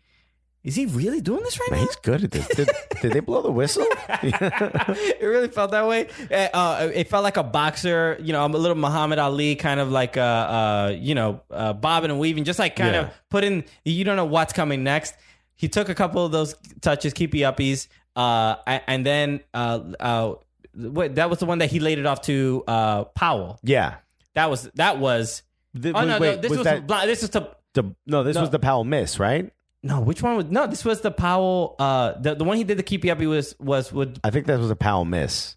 is 0.66 0.74
he 0.74 0.84
really 0.86 1.20
doing 1.22 1.42
this 1.44 1.58
right 1.60 1.70
Man, 1.70 1.80
now? 1.80 1.86
he's 1.86 1.96
good 1.96 2.24
at 2.24 2.30
this. 2.32 2.46
Did, 2.48 2.68
did 3.02 3.12
they 3.12 3.20
blow 3.20 3.40
the 3.40 3.50
whistle? 3.50 3.86
it 4.22 5.22
really 5.22 5.48
felt 5.48 5.70
that 5.70 5.86
way. 5.86 6.08
Uh, 6.30 6.48
Uh, 6.56 6.90
it 6.94 7.08
felt 7.08 7.22
like 7.24 7.36
a 7.36 7.42
boxer, 7.42 8.16
you 8.20 8.32
know, 8.32 8.44
a 8.44 8.48
little 8.48 8.76
Muhammad 8.76 9.18
Ali 9.18 9.54
kind 9.56 9.80
of 9.80 9.90
like, 9.90 10.16
uh, 10.16 10.20
uh, 10.20 10.94
you 10.98 11.14
know, 11.14 11.40
uh, 11.50 11.72
bobbing 11.72 12.10
and 12.10 12.18
weaving, 12.20 12.44
just 12.44 12.58
like 12.58 12.76
kind 12.76 12.94
Yeah. 12.94 13.00
of 13.02 13.10
putting. 13.30 13.64
You 13.84 14.04
don't 14.04 14.16
know 14.16 14.24
what's 14.24 14.52
coming 14.52 14.82
next. 14.84 15.14
He 15.54 15.68
took 15.68 15.88
a 15.88 15.94
couple 15.94 16.24
of 16.24 16.32
those 16.32 16.54
touches, 16.82 17.12
keepy 17.14 17.38
uppies, 17.40 17.88
uh, 18.16 18.56
and 18.66 19.06
then 19.06 19.40
uh, 19.54 19.80
uh, 20.00 20.34
wait, 20.74 21.14
that 21.14 21.30
was 21.30 21.38
the 21.38 21.46
one 21.46 21.58
that 21.58 21.70
he 21.70 21.80
laid 21.80 21.98
it 21.98 22.06
off 22.06 22.20
to 22.22 22.62
uh, 22.66 23.04
Powell. 23.04 23.58
yeah. 23.62 23.96
That 24.34 24.50
was 24.50 24.68
that 24.74 24.98
was. 24.98 25.42
The- 25.72 25.92
Oh 25.94 26.04
no, 26.04 26.18
wait, 26.18 26.36
no, 26.36 26.40
this 26.42 26.50
was 26.50 26.58
was, 26.58 26.64
that 26.66 26.86
this 27.06 27.20
was 27.22 27.30
to 27.30 27.48
the, 27.74 27.94
no? 28.06 28.22
This 28.22 28.34
No. 28.34 28.42
was 28.42 28.50
the 28.50 28.58
Powell 28.58 28.84
miss, 28.84 29.18
right? 29.18 29.50
No. 29.86 30.00
Which 30.00 30.22
one 30.22 30.36
was 30.36 30.46
no? 30.46 30.66
This 30.66 30.84
was 30.84 31.00
the 31.00 31.10
Powell. 31.10 31.76
Uh, 31.78 32.12
the 32.20 32.34
the 32.34 32.44
one 32.44 32.56
he 32.56 32.64
did 32.64 32.78
the 32.78 32.82
keepy 32.82 33.10
uppy 33.10 33.26
was 33.26 33.54
was 33.58 33.92
with 33.92 34.18
I 34.24 34.30
think 34.30 34.46
that 34.46 34.58
was 34.58 34.70
a 34.70 34.76
Powell 34.76 35.04
miss. 35.04 35.56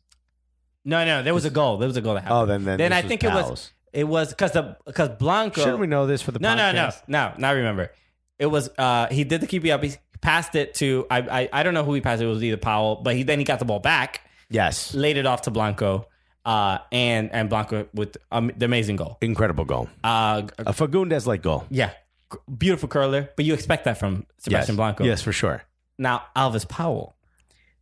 no 0.85 1.05
no. 1.05 1.23
There 1.23 1.33
was 1.33 1.45
a 1.45 1.49
goal. 1.49 1.77
There 1.77 1.87
was 1.87 1.97
a 1.97 2.01
goal 2.01 2.13
that 2.15 2.21
happened. 2.23 2.39
Oh, 2.39 2.45
then 2.45 2.63
then, 2.65 2.77
then 2.77 2.93
I 2.93 3.01
think 3.01 3.23
it 3.23 3.31
was 3.33 3.71
it 3.93 4.03
was 4.03 4.29
because 4.29 4.51
the 4.51 4.77
because 4.85 5.09
Blanco. 5.09 5.61
Shouldn't 5.61 5.79
we 5.79 5.87
know 5.87 6.05
this 6.07 6.21
for 6.21 6.31
the 6.31 6.39
no, 6.39 6.55
no, 6.55 6.71
no, 6.71 6.87
podcast? 6.87 7.01
no, 7.07 7.33
Now 7.37 7.53
remember, 7.53 7.91
it 8.37 8.45
was 8.47 8.69
uh 8.77 9.07
he 9.07 9.23
did 9.23 9.41
the 9.41 9.47
keepy 9.47 9.71
up. 9.71 9.83
He 9.83 9.93
passed 10.21 10.55
it 10.55 10.73
to 10.75 11.05
I, 11.09 11.19
I 11.41 11.49
I 11.53 11.63
don't 11.63 11.73
know 11.73 11.83
who 11.83 11.93
he 11.93 12.01
passed 12.01 12.21
it. 12.21 12.25
It 12.25 12.29
was 12.29 12.43
either 12.43 12.57
Powell, 12.57 12.97
but 13.03 13.15
he 13.15 13.23
then 13.23 13.39
he 13.39 13.45
got 13.45 13.59
the 13.59 13.65
ball 13.65 13.79
back, 13.79 14.21
Yes, 14.49 14.93
laid 14.93 15.17
it 15.17 15.25
off 15.25 15.43
to 15.43 15.51
Blanco, 15.51 16.07
uh 16.45 16.79
and 16.91 17.31
and 17.33 17.49
Blanco 17.49 17.87
with 17.93 18.17
um, 18.31 18.51
the 18.55 18.65
amazing 18.65 18.95
goal. 18.97 19.17
incredible 19.21 19.65
goal. 19.65 19.89
Uh 20.03 20.43
A 20.59 20.73
Fagundez 20.73 21.25
like 21.25 21.41
goal. 21.41 21.65
yeah, 21.69 21.91
beautiful 22.57 22.89
curler, 22.89 23.29
but 23.35 23.45
you 23.45 23.53
expect 23.53 23.85
that 23.85 23.97
from 23.97 24.25
Sebastian 24.37 24.73
yes. 24.73 24.77
Blanco. 24.77 25.03
Yes, 25.03 25.21
for 25.21 25.31
sure. 25.31 25.63
Now 25.97 26.23
Alvas 26.35 26.67
Powell. 26.67 27.15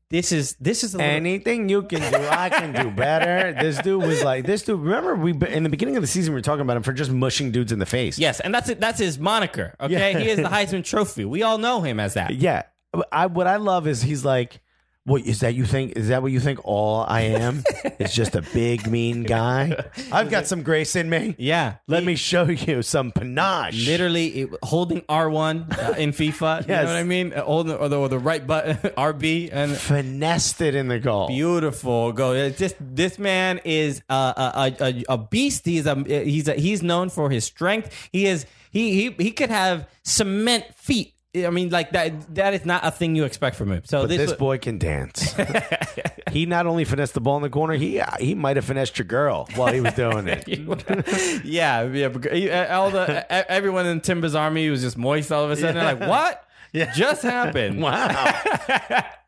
This 0.09 0.31
is 0.31 0.55
this 0.61 0.85
is 0.85 0.95
Anything 0.95 1.67
you 1.67 1.81
can 1.83 1.99
do, 1.99 2.27
I 2.29 2.47
can 2.49 2.71
do 2.71 2.89
better. 2.91 3.53
This 3.61 3.77
dude 3.79 4.03
was 4.03 4.23
like, 4.23 4.45
this 4.45 4.61
dude. 4.61 4.79
Remember, 4.79 5.15
we 5.15 5.31
in 5.49 5.63
the 5.63 5.69
beginning 5.69 5.97
of 5.97 6.01
the 6.01 6.07
season 6.07 6.33
we 6.33 6.37
were 6.37 6.41
talking 6.41 6.61
about 6.61 6.77
him 6.77 6.83
for 6.83 6.93
just 6.93 7.11
mushing 7.11 7.51
dudes 7.51 7.73
in 7.73 7.79
the 7.79 7.85
face. 7.85 8.17
yes, 8.17 8.39
and 8.39 8.53
that's 8.55 8.69
it. 8.69 8.79
That's 8.79 8.99
his 8.99 9.19
moniker. 9.19 9.75
Okay, 9.81 10.13
Yeah. 10.13 10.19
he 10.19 10.29
is 10.29 10.37
the 10.37 10.43
Heisman 10.43 10.85
Trophy. 10.85 11.25
We 11.25 11.43
all 11.43 11.57
know 11.57 11.81
him 11.81 11.99
as 11.99 12.13
that. 12.13 12.35
yeah. 12.35 12.63
I 13.11 13.25
what 13.25 13.47
I 13.47 13.57
love 13.57 13.85
is 13.85 14.01
he's 14.01 14.23
like, 14.23 14.61
what 15.07 15.25
is 15.25 15.39
that? 15.39 15.55
You 15.55 15.63
think 15.65 15.93
is 15.95 16.09
that 16.09 16.21
what 16.21 16.31
you 16.33 16.39
think? 16.41 16.59
All 16.65 17.05
I 17.07 17.21
am 17.21 17.63
is 17.99 18.13
just 18.13 18.35
a 18.35 18.41
big 18.53 18.87
mean 18.91 19.23
guy. 19.23 19.85
I've 20.11 20.29
got 20.29 20.47
some 20.47 20.63
grace 20.63 20.95
in 20.97 21.09
me. 21.09 21.33
Yeah, 21.37 21.75
Let 21.87 22.03
me 22.03 22.15
show 22.15 22.43
you 22.43 22.81
some 22.81 23.11
panache. 23.13 23.87
literally 23.87 24.27
it- 24.41 24.49
holding 24.63 25.03
R 25.07 25.29
one 25.29 25.67
uh, 25.71 25.95
in 25.97 26.11
FIFA. 26.11 26.61
You 26.63 26.67
know 26.67 26.73
Yes. 26.73 26.85
what 26.87 26.95
I 26.97 27.03
mean? 27.03 27.31
Uh, 27.33 27.43
Holding 27.43 27.75
or 27.75 27.87
the, 27.89 27.97
or 27.97 28.09
the 28.09 28.19
right 28.19 28.45
button 28.45 28.75
RB 28.97 29.49
and 29.51 29.71
finessed 29.77 30.59
it 30.61 30.75
in 30.75 30.89
the 30.89 30.99
goal. 30.99 31.27
beautiful 31.29 32.11
goal. 32.11 32.33
It's 32.33 32.59
just 32.59 32.75
this 32.79 33.17
man 33.17 33.61
is 33.63 34.01
a 34.09 34.13
a, 34.13 34.75
a, 34.81 35.03
a 35.13 35.17
beast. 35.17 35.65
He's 35.65 35.85
a 35.85 35.95
he's 36.05 36.47
a, 36.49 36.53
he's 36.55 36.83
known 36.83 37.09
for 37.09 37.29
his 37.29 37.45
strength. 37.45 38.09
He 38.11 38.25
is 38.25 38.45
he 38.71 38.91
he 38.93 39.23
he 39.23 39.31
could 39.31 39.49
have 39.49 39.87
cement 40.03 40.65
feet. 40.75 41.13
I 41.35 41.49
mean, 41.51 41.69
like 41.69 41.91
that. 41.91 42.33
That 42.35 42.53
is 42.53 42.65
not 42.65 42.85
a 42.85 42.89
thing 42.91 43.15
you 43.15 43.23
expect 43.25 43.55
from 43.57 43.71
him. 43.71 43.81
So 43.85 44.01
But 44.01 44.09
this, 44.09 44.29
this 44.29 44.33
boy 44.33 44.57
can 44.57 44.77
dance. 44.79 45.35
he 46.31 46.45
not 46.45 46.65
only 46.65 46.83
finessed 46.83 47.13
the 47.13 47.21
ball 47.21 47.37
in 47.37 47.43
the 47.43 47.49
corner, 47.49 47.73
he 47.75 48.01
he 48.19 48.33
might 48.33 48.55
have 48.55 48.65
finessed 48.65 48.97
your 48.97 49.05
girl 49.05 49.47
while 49.55 49.71
he 49.73 49.81
was 49.81 49.93
doing 49.93 50.27
it. 50.27 50.47
yeah, 51.45 51.83
yeah. 51.83 52.07
because 52.07 52.31
he- 52.37 52.49
uh, 52.49 52.75
All 52.79 52.89
the 52.89 53.21
e- 53.21 53.43
everyone 53.49 53.85
in 53.85 54.01
Timber's 54.01 54.35
army 54.35 54.69
was 54.69 54.81
just 54.81 54.97
moist 54.97 55.31
all 55.31 55.43
of 55.43 55.51
a 55.51 55.55
sudden. 55.55 55.75
They're 55.75 55.95
like, 55.95 55.99
what? 56.09 56.43
Yeah. 56.73 56.91
Just 56.93 57.21
happened. 57.23 57.81
Wow. 57.81 58.15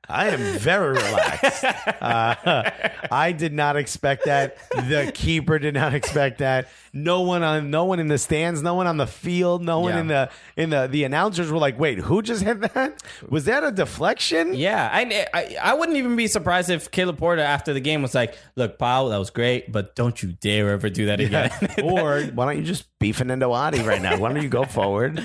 I 0.09 0.29
am 0.29 0.57
very 0.57 0.93
relaxed. 0.93 1.63
Uh, 1.63 2.69
I 3.11 3.31
did 3.31 3.53
not 3.53 3.75
expect 3.75 4.25
that. 4.25 4.57
The 4.71 5.11
keeper 5.13 5.59
did 5.59 5.75
not 5.75 5.93
expect 5.93 6.39
that. 6.39 6.67
No 6.93 7.21
one 7.21 7.43
on, 7.43 7.69
no 7.69 7.85
one 7.85 7.99
in 7.99 8.07
the 8.07 8.17
stands, 8.17 8.63
no 8.63 8.73
one 8.73 8.87
on 8.87 8.97
the 8.97 9.05
field, 9.05 9.61
no 9.61 9.79
one 9.81 9.93
Yeah. 9.93 9.99
in 9.99 10.07
the 10.07 10.29
in 10.57 10.69
the 10.71 10.87
the 10.87 11.03
announcers 11.03 11.51
were 11.51 11.59
like, 11.59 11.77
"Wait, 11.79 11.99
who 11.99 12.21
just 12.23 12.41
hit 12.41 12.61
that? 12.73 13.03
Was 13.29 13.45
that 13.45 13.63
a 13.63 13.71
deflection?" 13.71 14.55
Yeah, 14.55 14.89
I, 14.91 15.27
I 15.33 15.55
I 15.61 15.73
wouldn't 15.75 15.97
even 15.99 16.15
be 16.15 16.25
surprised 16.27 16.71
if 16.71 16.89
Caleb 16.89 17.17
Porter 17.19 17.43
after 17.43 17.73
the 17.73 17.79
game 17.79 18.01
was 18.01 18.15
like, 18.15 18.35
"Look, 18.55 18.79
Powell, 18.79 19.09
that 19.09 19.17
was 19.17 19.29
great, 19.29 19.71
but 19.71 19.95
don't 19.95 20.21
you 20.23 20.31
dare 20.31 20.69
ever 20.69 20.89
do 20.89 21.05
that 21.05 21.19
again." 21.19 21.51
or 21.83 22.21
why 22.33 22.45
don't 22.45 22.57
you 22.57 22.63
just 22.63 22.87
be 22.97 23.11
Fernando 23.11 23.51
Adi 23.51 23.81
right 23.83 24.01
now? 24.01 24.17
Why 24.17 24.33
don't 24.33 24.41
you 24.41 24.49
go 24.49 24.63
forward? 24.65 25.21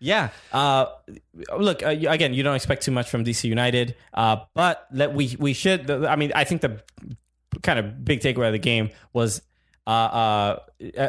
Yeah. 0.00 0.30
Uh, 0.52 0.86
look, 1.58 1.82
uh, 1.82 1.88
again, 1.88 2.34
you 2.34 2.42
don't 2.42 2.56
expect 2.56 2.82
too 2.82 2.90
much 2.90 3.08
from 3.08 3.24
DC 3.24 3.44
United, 3.44 3.96
uh, 4.14 4.36
but 4.54 4.86
let 4.92 5.14
we 5.14 5.36
we 5.38 5.52
should. 5.52 5.90
I 5.90 6.16
mean, 6.16 6.32
I 6.34 6.44
think 6.44 6.62
the 6.62 6.82
kind 7.62 7.78
of 7.78 8.04
big 8.04 8.20
takeaway 8.20 8.46
of 8.46 8.52
the 8.52 8.58
game 8.58 8.90
was. 9.12 9.42
Uh, 9.88 9.90
uh, 9.90 10.58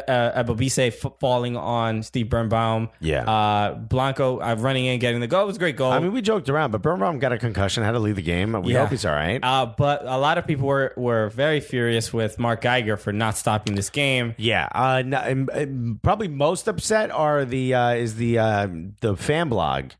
uh, 0.08 0.42
Ebobisse 0.42 0.88
f- 0.88 1.12
falling 1.20 1.54
on 1.54 2.02
Steve 2.02 2.30
Birnbaum. 2.30 2.88
Yeah. 2.98 3.30
Uh, 3.30 3.74
Blanco 3.74 4.40
uh, 4.40 4.56
running 4.58 4.86
in, 4.86 4.98
getting 4.98 5.20
the 5.20 5.26
goal. 5.26 5.42
It 5.42 5.46
was 5.48 5.56
a 5.56 5.58
great 5.58 5.76
goal. 5.76 5.92
I 5.92 5.98
mean, 5.98 6.12
we 6.12 6.22
joked 6.22 6.48
around, 6.48 6.70
but 6.70 6.80
Birnbaum 6.80 7.18
got 7.18 7.30
a 7.32 7.36
concussion, 7.38 7.84
had 7.84 7.92
to 7.92 7.98
leave 7.98 8.16
the 8.16 8.22
game. 8.22 8.52
We 8.62 8.72
Yeah. 8.72 8.80
hope 8.80 8.90
he's 8.90 9.04
all 9.04 9.12
right. 9.14 9.38
Uh, 9.42 9.66
but 9.66 10.02
a 10.06 10.16
lot 10.16 10.38
of 10.38 10.46
people 10.46 10.66
were, 10.66 10.94
were 10.96 11.28
very 11.28 11.60
furious 11.60 12.10
with 12.10 12.38
Mark 12.38 12.62
Geiger 12.62 12.96
for 12.96 13.12
not 13.12 13.36
stopping 13.36 13.74
this 13.74 13.90
game. 13.90 14.34
Yeah, 14.38 14.66
uh, 14.74 15.02
no, 15.04 15.96
probably 16.02 16.28
most 16.28 16.66
upset 16.66 17.10
are 17.10 17.44
the 17.44 17.74
uh, 17.74 17.90
is 17.90 18.16
the 18.16 18.38
uh, 18.38 18.66
the 19.02 19.14
fan 19.14 19.50
blog. 19.50 19.90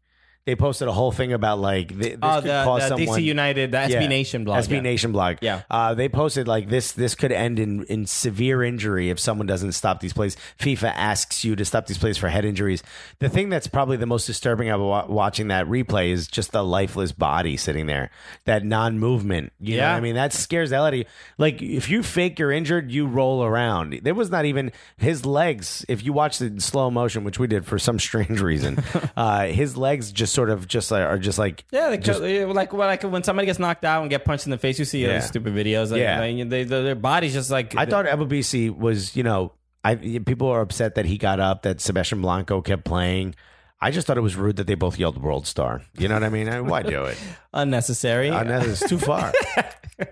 They 0.47 0.57
posted 0.57 0.89
a 0.89 0.93
whole 0.93 1.13
thing 1.13 1.33
about 1.33 1.59
like 1.61 1.89
th- 1.91 2.01
this 2.01 2.19
Oh, 2.23 2.41
could 2.41 2.51
the, 2.51 2.65
cause 2.65 2.83
the 2.83 2.89
someone. 2.89 3.19
DC 3.21 3.23
United, 3.25 3.73
the 3.73 3.77
SB 3.79 3.91
Yeah, 3.91 4.07
Nation 4.09 4.45
blog. 4.45 4.65
SB 4.65 4.71
yeah. 4.73 4.81
Nation 4.81 5.13
blog. 5.13 5.37
Yeah. 5.43 5.63
Uh, 5.71 5.95
they 5.95 6.09
posted 6.09 6.49
like 6.49 6.69
this. 6.69 6.93
This 6.93 7.15
could 7.15 7.31
end 7.31 7.59
in 7.59 7.85
in 7.85 8.07
severe 8.07 8.63
injury 8.65 9.11
if 9.11 9.21
someone 9.21 9.47
doesn't 9.47 9.73
stop 9.73 10.01
these 10.01 10.15
plays. 10.15 10.37
FIFA 10.59 10.93
asks 10.97 11.45
you 11.45 11.55
to 11.57 11.65
stop 11.65 11.87
these 11.87 11.99
plays 11.99 12.17
for 12.17 12.29
head 12.29 12.45
injuries. 12.47 12.83
The 13.19 13.29
thing 13.29 13.51
that's 13.51 13.67
probably 13.67 13.99
the 13.99 14.07
most 14.07 14.27
disturbing 14.27 14.71
about 14.71 15.11
watching 15.11 15.49
that 15.49 15.67
replay 15.67 16.11
is 16.11 16.27
just 16.27 16.53
the 16.53 16.65
lifeless 16.65 17.13
body 17.13 17.57
sitting 17.59 17.87
there, 17.87 18.11
that 18.47 18.65
non 18.65 18.99
movement. 18.99 19.53
You 19.61 19.77
know 19.77 19.83
Yeah. 19.83 19.93
what 19.93 19.99
I 19.99 20.01
mean? 20.01 20.15
That 20.15 20.33
scares 20.33 20.71
the 20.71 20.77
hell 20.77 20.87
out 20.87 20.95
of 20.95 20.99
you. 21.01 21.05
Like 21.37 21.61
if 21.61 21.91
you 21.91 22.03
fake 22.03 22.39
you're 22.39 22.51
injured, 22.51 22.91
you 22.91 23.07
roll 23.07 23.45
around. 23.45 24.01
There 24.03 24.15
was 24.15 24.31
not 24.31 24.47
even 24.47 24.73
his 24.97 25.27
legs. 25.27 25.85
If 25.87 26.03
you 26.03 26.13
watch 26.15 26.39
the 26.39 26.59
slow 26.61 26.91
motion, 26.91 27.25
which 27.25 27.39
we 27.39 27.47
did 27.47 27.67
for 27.67 27.79
some 27.79 27.99
strange 27.99 28.41
reason, 28.41 28.83
uh, 29.17 29.47
his 29.47 29.77
legs 29.77 30.11
just 30.11 30.30
sort 30.31 30.51
of 30.51 30.67
just 30.69 30.91
like, 30.91 31.03
are 31.05 31.19
just 31.19 31.39
like 31.39 31.65
Yeah, 31.71 31.95
they, 31.97 32.45
like 32.45 32.73
when 32.73 32.87
like 32.89 33.03
when 33.03 33.23
somebody 33.23 33.47
gets 33.47 33.59
knocked 33.59 33.85
out 33.85 34.03
and 34.03 34.11
get 34.11 34.25
punched 34.25 34.47
in 34.47 34.51
the 34.51 34.59
face, 34.59 34.79
you 34.79 34.85
see 34.85 35.03
Yeah. 35.03 35.15
those 35.19 35.27
stupid 35.27 35.55
videos. 35.55 35.91
Like, 35.91 36.01
Yeah. 36.01 36.21
like, 36.21 36.49
they, 36.49 36.65
their 36.65 36.95
body's 36.95 37.33
just 37.33 37.51
like 37.51 37.77
I 37.77 37.87
thought 37.87 38.07
Ebobisse 38.07 38.77
was, 38.77 39.15
you 39.17 39.23
know, 39.23 39.53
I 39.85 39.95
people 39.97 40.49
are 40.49 40.61
upset 40.61 40.95
that 40.97 41.07
he 41.07 41.17
got 41.19 41.41
up, 41.41 41.63
that 41.63 41.81
Sebastian 41.81 42.21
Blanco 42.21 42.61
kept 42.63 42.85
playing. 42.85 43.35
I 43.83 43.91
just 43.91 44.07
thought 44.07 44.19
it 44.19 44.23
was 44.23 44.37
rude 44.37 44.57
that 44.57 44.67
they 44.67 44.75
both 44.75 44.99
yelled 44.99 45.17
"World 45.23 45.47
Star." 45.47 45.81
You 45.97 46.07
know 46.09 46.15
what 46.15 46.23
I 46.23 46.29
mean? 46.29 46.51
I- 46.51 46.61
Why 46.61 46.83
do 46.83 47.05
it? 47.07 47.17
unnecessary. 47.55 48.29
Unnecessary. 48.29 48.73
it's 48.73 48.89
too 48.91 48.99
far. 48.99 49.33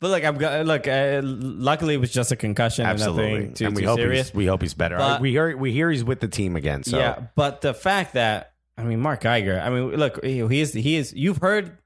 but 0.00 0.10
look, 0.10 0.24
I'm 0.24 0.36
go- 0.38 0.62
look. 0.62 0.88
Uh, 0.88 1.20
luckily, 1.22 1.94
it 1.94 1.98
was 2.00 2.10
just 2.10 2.32
a 2.32 2.36
concussion. 2.36 2.84
and 2.84 2.92
Absolutely, 2.92 3.32
nothing 3.32 3.54
too, 3.54 3.66
and 3.66 3.76
we 3.76 3.84
hope 3.84 3.98
serious. 3.98 4.28
he's 4.28 4.34
we 4.34 4.46
hope 4.46 4.62
he's 4.62 4.74
better. 4.74 4.96
But- 4.96 5.20
we 5.20 5.30
hear 5.30 5.56
we 5.56 5.72
hear 5.72 5.90
he's 5.90 6.04
with 6.04 6.20
the 6.20 6.28
team 6.28 6.56
again. 6.56 6.82
So 6.82 6.98
Yeah, 6.98 7.22
but 7.36 7.60
the 7.60 7.74
fact 7.74 8.14
that 8.14 8.49
I 8.80 8.84
mean, 8.84 9.00
Mark 9.00 9.20
Geiger. 9.20 9.60
I 9.60 9.70
mean, 9.70 9.90
look, 9.96 10.24
he 10.24 10.60
is 10.60 10.72
he 10.72 10.96
is. 10.96 11.12
You've 11.14 11.38
heard 11.38 11.78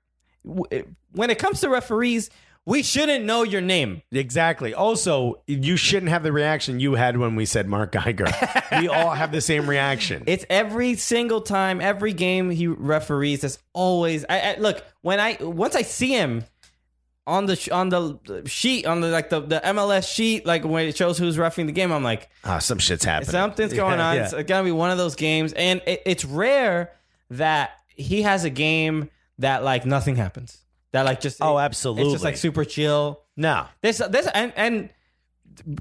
when 0.43 1.31
it 1.31 1.39
comes 1.39 1.61
to 1.61 1.69
referees, 1.69 2.31
we 2.67 2.83
shouldn't 2.83 3.25
know 3.25 3.43
your 3.43 3.61
name. 3.61 4.03
exactly. 4.11 4.73
Also, 4.73 5.43
you 5.47 5.77
shouldn't 5.77 6.11
have 6.11 6.23
the 6.23 6.33
reaction 6.33 6.81
you 6.81 6.95
had 6.95 7.19
when 7.19 7.37
we 7.37 7.45
said 7.45 7.69
Mark 7.69 7.93
Geiger. 7.93 8.27
we 8.81 8.89
all 8.89 9.11
have 9.11 9.33
the 9.33 9.41
same 9.41 9.69
reaction. 9.69 10.25
It's 10.27 10.47
every 10.49 10.95
single 10.95 11.43
time, 11.43 11.81
every 11.81 12.15
game 12.15 12.51
he 12.51 12.67
referees. 12.67 13.43
There's 13.43 13.59
always. 13.75 14.25
I, 14.29 14.41
I 14.41 14.57
look 14.59 14.83
when 15.03 15.21
I 15.21 15.37
once 15.41 15.77
I 15.77 15.83
see 15.83 16.13
him 16.13 16.45
on 17.27 17.47
the 17.47 17.57
sh- 17.57 17.71
on 17.71 17.89
the 17.89 18.19
sheet 18.47 18.85
on 18.87 19.01
the 19.01 19.09
like 19.09 19.31
the, 19.31 19.41
the 19.41 19.61
MLS 19.65 20.13
sheet, 20.13 20.45
like 20.45 20.65
when 20.65 20.87
it 20.89 20.97
shows 20.97 21.17
who's 21.19 21.39
roughing 21.39 21.67
the 21.67 21.73
game. 21.73 21.91
I'm 21.93 22.05
like, 22.05 22.29
Ah, 22.45 22.59
some 22.59 22.79
shit's 22.79 23.05
happening. 23.05 23.31
something's 23.31 23.73
going 23.83 23.99
Yeah, 23.99 24.09
on. 24.09 24.17
yeah. 24.17 24.31
It's 24.35 24.49
gonna 24.49 24.65
be 24.65 24.73
one 24.73 24.91
of 24.91 24.99
those 24.99 25.15
games, 25.15 25.53
and 25.55 25.81
it, 25.87 26.03
it's 26.07 26.25
rare 26.25 26.93
that 27.31 27.71
he 27.89 28.23
has 28.23 28.45
a 28.45 28.51
game 28.51 29.09
that 29.39 29.65
like 29.65 29.87
nothing 29.87 30.17
happens. 30.17 30.59
That 30.93 31.05
like 31.07 31.21
just 31.21 31.39
Oh, 31.43 31.59
absolutely 31.59 32.05
It's 32.05 32.13
just 32.13 32.25
like 32.25 32.37
super 32.37 32.65
chill. 32.65 33.23
no. 33.37 33.67
There's 33.83 33.99
there's 33.99 34.27
and 34.29 34.53
and 34.57 34.91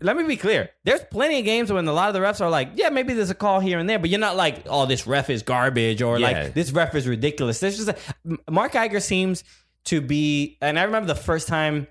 let 0.02 0.16
me 0.16 0.24
be 0.24 0.38
clear. 0.38 0.70
There's 0.84 1.02
plenty 1.12 1.40
of 1.40 1.46
games 1.46 1.72
when 1.72 1.88
a 1.88 1.94
lot 1.94 2.08
of 2.08 2.14
the 2.14 2.20
refs 2.20 2.40
are 2.42 2.50
like, 2.50 2.70
yeah, 2.76 2.90
maybe 2.90 3.14
there's 3.14 3.32
a 3.32 3.36
call 3.36 3.60
here 3.60 3.80
and 3.80 3.90
there, 3.90 3.98
but 4.00 4.10
you're 4.12 4.20
not 4.20 4.36
like, 4.36 4.64
oh, 4.68 4.86
this 4.86 5.08
ref 5.08 5.30
is 5.32 5.42
garbage 5.44 6.02
or 6.02 6.20
Yeah. 6.20 6.28
like 6.32 6.54
this 6.54 6.72
ref 6.72 6.94
is 6.96 7.08
ridiculous. 7.08 7.60
There's 7.60 7.78
just 7.84 7.90
a, 7.90 8.52
Mark 8.52 8.72
Geiger 8.74 9.00
seems 9.00 9.44
to 9.86 10.02
be, 10.02 10.58
and 10.62 10.80
I 10.80 10.84
remember 10.84 11.08
the 11.08 11.16
first 11.16 11.48
time 11.48 11.88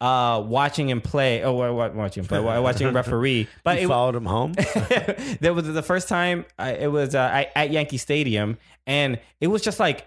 uh 0.00 0.42
watching 0.46 0.88
him 0.88 1.00
play. 1.00 1.42
Oh, 1.42 1.52
wa- 1.52 1.72
wa- 1.72 1.88
watching 1.90 2.22
him 2.22 2.28
play, 2.28 2.40
watching 2.40 2.88
him 2.88 2.96
referee, 2.96 3.48
but 3.64 3.78
You 3.78 3.86
it, 3.86 3.88
followed 3.88 4.14
him 4.14 4.24
home. 4.24 4.52
that 4.54 5.52
was 5.54 5.66
the 5.72 5.82
first 5.82 6.08
time 6.08 6.46
I, 6.58 6.72
it 6.72 6.90
was 6.90 7.14
uh, 7.14 7.20
I, 7.20 7.50
at 7.54 7.70
Yankee 7.70 7.98
Stadium, 7.98 8.56
and 8.86 9.18
it 9.40 9.48
was 9.48 9.62
just 9.62 9.78
like 9.78 10.06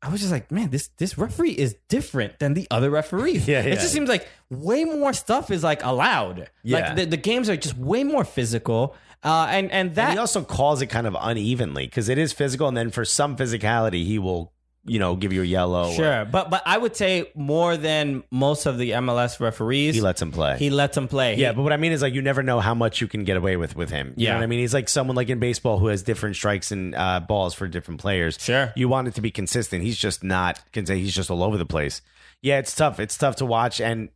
I 0.00 0.10
was 0.10 0.20
just 0.20 0.30
like, 0.30 0.52
man, 0.52 0.70
this 0.70 0.88
this 0.98 1.18
referee 1.18 1.52
is 1.52 1.74
different 1.88 2.38
than 2.38 2.54
the 2.54 2.68
other 2.70 2.90
referees. 2.90 3.48
Yeah, 3.48 3.62
yeah. 3.64 3.72
It 3.72 3.80
just 3.80 3.92
seems 3.92 4.08
like 4.08 4.28
way 4.50 4.84
more 4.84 5.12
stuff 5.12 5.50
is 5.50 5.64
like 5.64 5.82
allowed. 5.84 6.50
Yeah. 6.62 6.78
Like 6.78 6.96
the, 6.96 7.04
the 7.06 7.16
games 7.16 7.48
are 7.48 7.56
just 7.56 7.76
way 7.76 8.04
more 8.04 8.24
physical. 8.24 8.94
Uh, 9.24 9.48
and 9.50 9.72
and 9.72 9.94
that 9.96 10.10
And 10.10 10.12
he 10.12 10.18
also 10.18 10.44
calls 10.44 10.80
it 10.82 10.86
kind 10.86 11.06
of 11.06 11.16
unevenly 11.18 11.86
because 11.86 12.08
it 12.08 12.18
is 12.18 12.32
physical, 12.32 12.68
and 12.68 12.76
then 12.76 12.90
for 12.90 13.04
some 13.04 13.36
physicality, 13.36 14.04
he 14.04 14.16
will, 14.20 14.52
you 14.88 14.98
know, 14.98 15.14
give 15.16 15.32
you 15.32 15.42
a 15.42 15.44
yellow. 15.44 15.88
or 15.90 15.94
sure, 15.94 16.24
but 16.24 16.50
but 16.50 16.62
I 16.66 16.76
would 16.78 16.96
say 16.96 17.30
more 17.34 17.76
than 17.76 18.24
most 18.30 18.66
of 18.66 18.78
the 18.78 18.90
MLS 18.92 19.38
referees, 19.40 19.94
he 19.94 20.00
lets 20.00 20.20
him 20.22 20.32
play. 20.32 20.56
he 20.58 20.70
lets 20.70 20.96
him 20.96 21.08
play. 21.08 21.36
yeah, 21.36 21.50
He- 21.50 21.54
but 21.56 21.62
what 21.62 21.72
I 21.72 21.76
mean 21.76 21.92
is 21.92 22.02
like 22.02 22.14
you 22.14 22.22
never 22.22 22.42
know 22.42 22.60
how 22.60 22.74
much 22.74 23.00
you 23.00 23.06
can 23.08 23.24
get 23.24 23.36
away 23.36 23.56
with 23.56 23.76
with 23.76 23.90
him. 23.90 24.14
You 24.16 24.24
Yeah. 24.26 24.32
know 24.32 24.38
what 24.38 24.44
I 24.44 24.46
mean? 24.46 24.60
He's 24.60 24.74
like 24.74 24.88
someone 24.88 25.16
like 25.16 25.28
in 25.28 25.38
baseball 25.38 25.78
who 25.78 25.86
has 25.88 26.02
different 26.02 26.36
strikes 26.36 26.72
and 26.72 26.94
uh, 26.94 27.20
balls 27.20 27.54
for 27.54 27.68
different 27.68 28.00
players. 28.00 28.38
Sure. 28.40 28.72
you 28.76 28.88
want 28.88 29.08
it 29.08 29.14
to 29.14 29.20
be 29.20 29.30
consistent. 29.30 29.82
He's 29.82 29.96
just 29.98 30.24
not. 30.24 30.60
Can 30.72 30.86
say 30.86 30.98
he's 30.98 31.14
just 31.14 31.30
all 31.30 31.42
over 31.42 31.56
the 31.56 31.66
place. 31.66 32.00
Yeah, 32.42 32.58
it's 32.58 32.74
tough. 32.74 33.00
It's 33.00 33.16
tough 33.18 33.36
to 33.36 33.46
watch, 33.46 33.80
and 33.80 34.08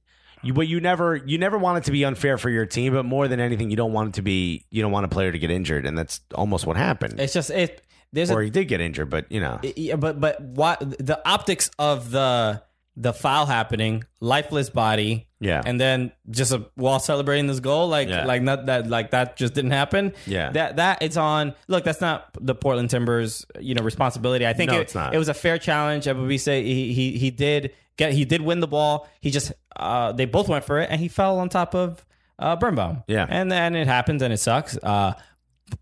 you 0.45 0.53
but 0.53 0.67
you 0.69 0.81
never 0.81 1.17
you 1.17 1.39
never 1.39 1.59
want 1.59 1.79
it 1.79 1.85
to 1.85 1.91
be 1.93 2.05
unfair 2.05 2.39
for 2.39 2.51
your 2.51 2.67
team. 2.67 2.93
But 2.95 3.05
more 3.05 3.29
than 3.29 3.41
anything, 3.41 3.71
you 3.71 3.77
don't 3.77 3.93
want 3.93 4.11
it 4.11 4.15
to 4.15 4.23
be. 4.23 4.65
You 4.71 4.83
don't 4.83 4.93
want 4.93 5.05
a 5.05 5.09
player 5.09 5.31
to 5.33 5.39
get 5.39 5.51
injured, 5.51 5.87
and 5.87 5.97
that's 5.99 6.21
almost 6.35 6.67
what 6.67 6.77
happened. 6.77 7.19
it's 7.21 7.33
just 7.33 7.51
it. 7.51 7.83
There's 8.13 8.31
or 8.31 8.41
a 8.41 8.45
he 8.45 8.51
did 8.51 8.67
get 8.69 8.81
injured, 8.81 9.11
but 9.11 9.31
you 9.31 9.41
know. 9.41 9.59
Yeah, 9.63 9.97
but 9.97 10.21
but 10.21 10.41
what 10.41 10.81
the 10.81 11.21
optics 11.29 11.71
of 11.79 12.11
the 12.11 12.63
the 12.95 13.13
foul 13.15 13.47
happening, 13.47 14.05
lifeless 14.21 14.69
body, 14.69 15.27
Yeah. 15.41 15.63
and 15.65 15.81
then 15.81 16.13
just 16.29 16.53
a, 16.53 16.67
while 16.75 17.01
celebrating 17.01 17.47
this 17.47 17.59
goal, 17.59 17.89
like 17.89 18.09
Yeah. 18.11 18.27
like 18.27 18.43
not 18.43 18.67
that 18.67 18.87
like 18.87 19.13
that 19.13 19.37
just 19.37 19.55
didn't 19.55 19.71
happen. 19.71 20.13
Yeah. 20.27 20.51
that 20.51 20.77
that 20.77 20.99
it's 21.03 21.17
on. 21.17 21.55
Look, 21.69 21.85
that's 21.85 22.03
not 22.03 22.29
the 22.39 22.55
Portland 22.55 22.91
Timbers 22.91 23.47
you 23.59 23.75
know 23.75 23.83
responsibility. 23.83 24.47
I 24.47 24.53
think 24.53 24.71
No, 24.73 24.77
it, 24.79 24.83
it's 24.83 24.95
not. 24.95 25.15
it 25.15 25.19
was 25.19 25.29
a 25.31 25.35
fair 25.35 25.57
challenge. 25.57 26.05
Ebobisse, 26.05 26.63
he 26.63 26.93
he 26.93 27.13
he 27.17 27.31
did 27.31 27.73
get 27.97 28.13
he 28.13 28.27
did 28.27 28.43
win 28.43 28.61
the 28.61 28.69
ball. 28.69 29.09
He 29.23 29.31
just 29.31 29.53
uh 29.77 30.13
they 30.13 30.27
both 30.27 30.49
went 30.51 30.65
for 30.67 30.79
it, 30.79 30.91
and 30.91 31.01
he 31.01 31.09
fell 31.09 31.39
on 31.39 31.49
top 31.49 31.75
of 31.75 32.05
uh 32.39 32.57
Birnbaum. 32.57 33.05
Yeah. 33.07 33.25
and 33.27 33.51
then 33.51 33.75
it 33.75 33.87
happens, 33.87 34.21
and 34.21 34.35
it 34.35 34.39
sucks. 34.39 34.77
Uh, 34.83 35.15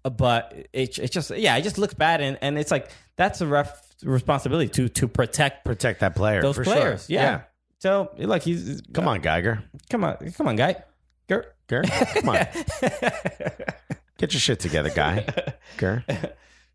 but 0.02 0.54
it 0.72 0.98
it 0.98 1.10
just 1.12 1.30
yeah, 1.36 1.56
it 1.56 1.62
just 1.62 1.78
looks 1.78 1.94
bad, 1.94 2.20
and 2.20 2.38
and 2.42 2.58
it's 2.58 2.70
like 2.70 2.90
that's 3.16 3.40
a 3.40 3.46
ref 3.46 3.80
responsibility 4.02 4.68
to 4.70 4.88
to 4.88 5.08
protect 5.08 5.64
Protect 5.64 6.00
that 6.00 6.14
player. 6.14 6.40
those 6.42 6.56
for 6.56 6.64
players. 6.64 7.06
Sure. 7.06 7.14
Yeah. 7.14 7.42
So 7.78 8.10
like 8.18 8.42
he's 8.42 8.82
Come 8.92 9.08
on, 9.08 9.20
Geiger. 9.20 9.62
come 9.90 10.04
on, 10.04 10.16
come 10.36 10.48
on, 10.48 10.56
guy. 10.56 10.76
Ger- 11.28 11.52
Ger. 11.68 11.82
Come 11.84 12.28
on. 12.30 12.36
Get 14.18 14.32
your 14.34 14.40
shit 14.40 14.60
together, 14.60 14.90
guy. 14.90 15.24
Ger. 15.78 16.04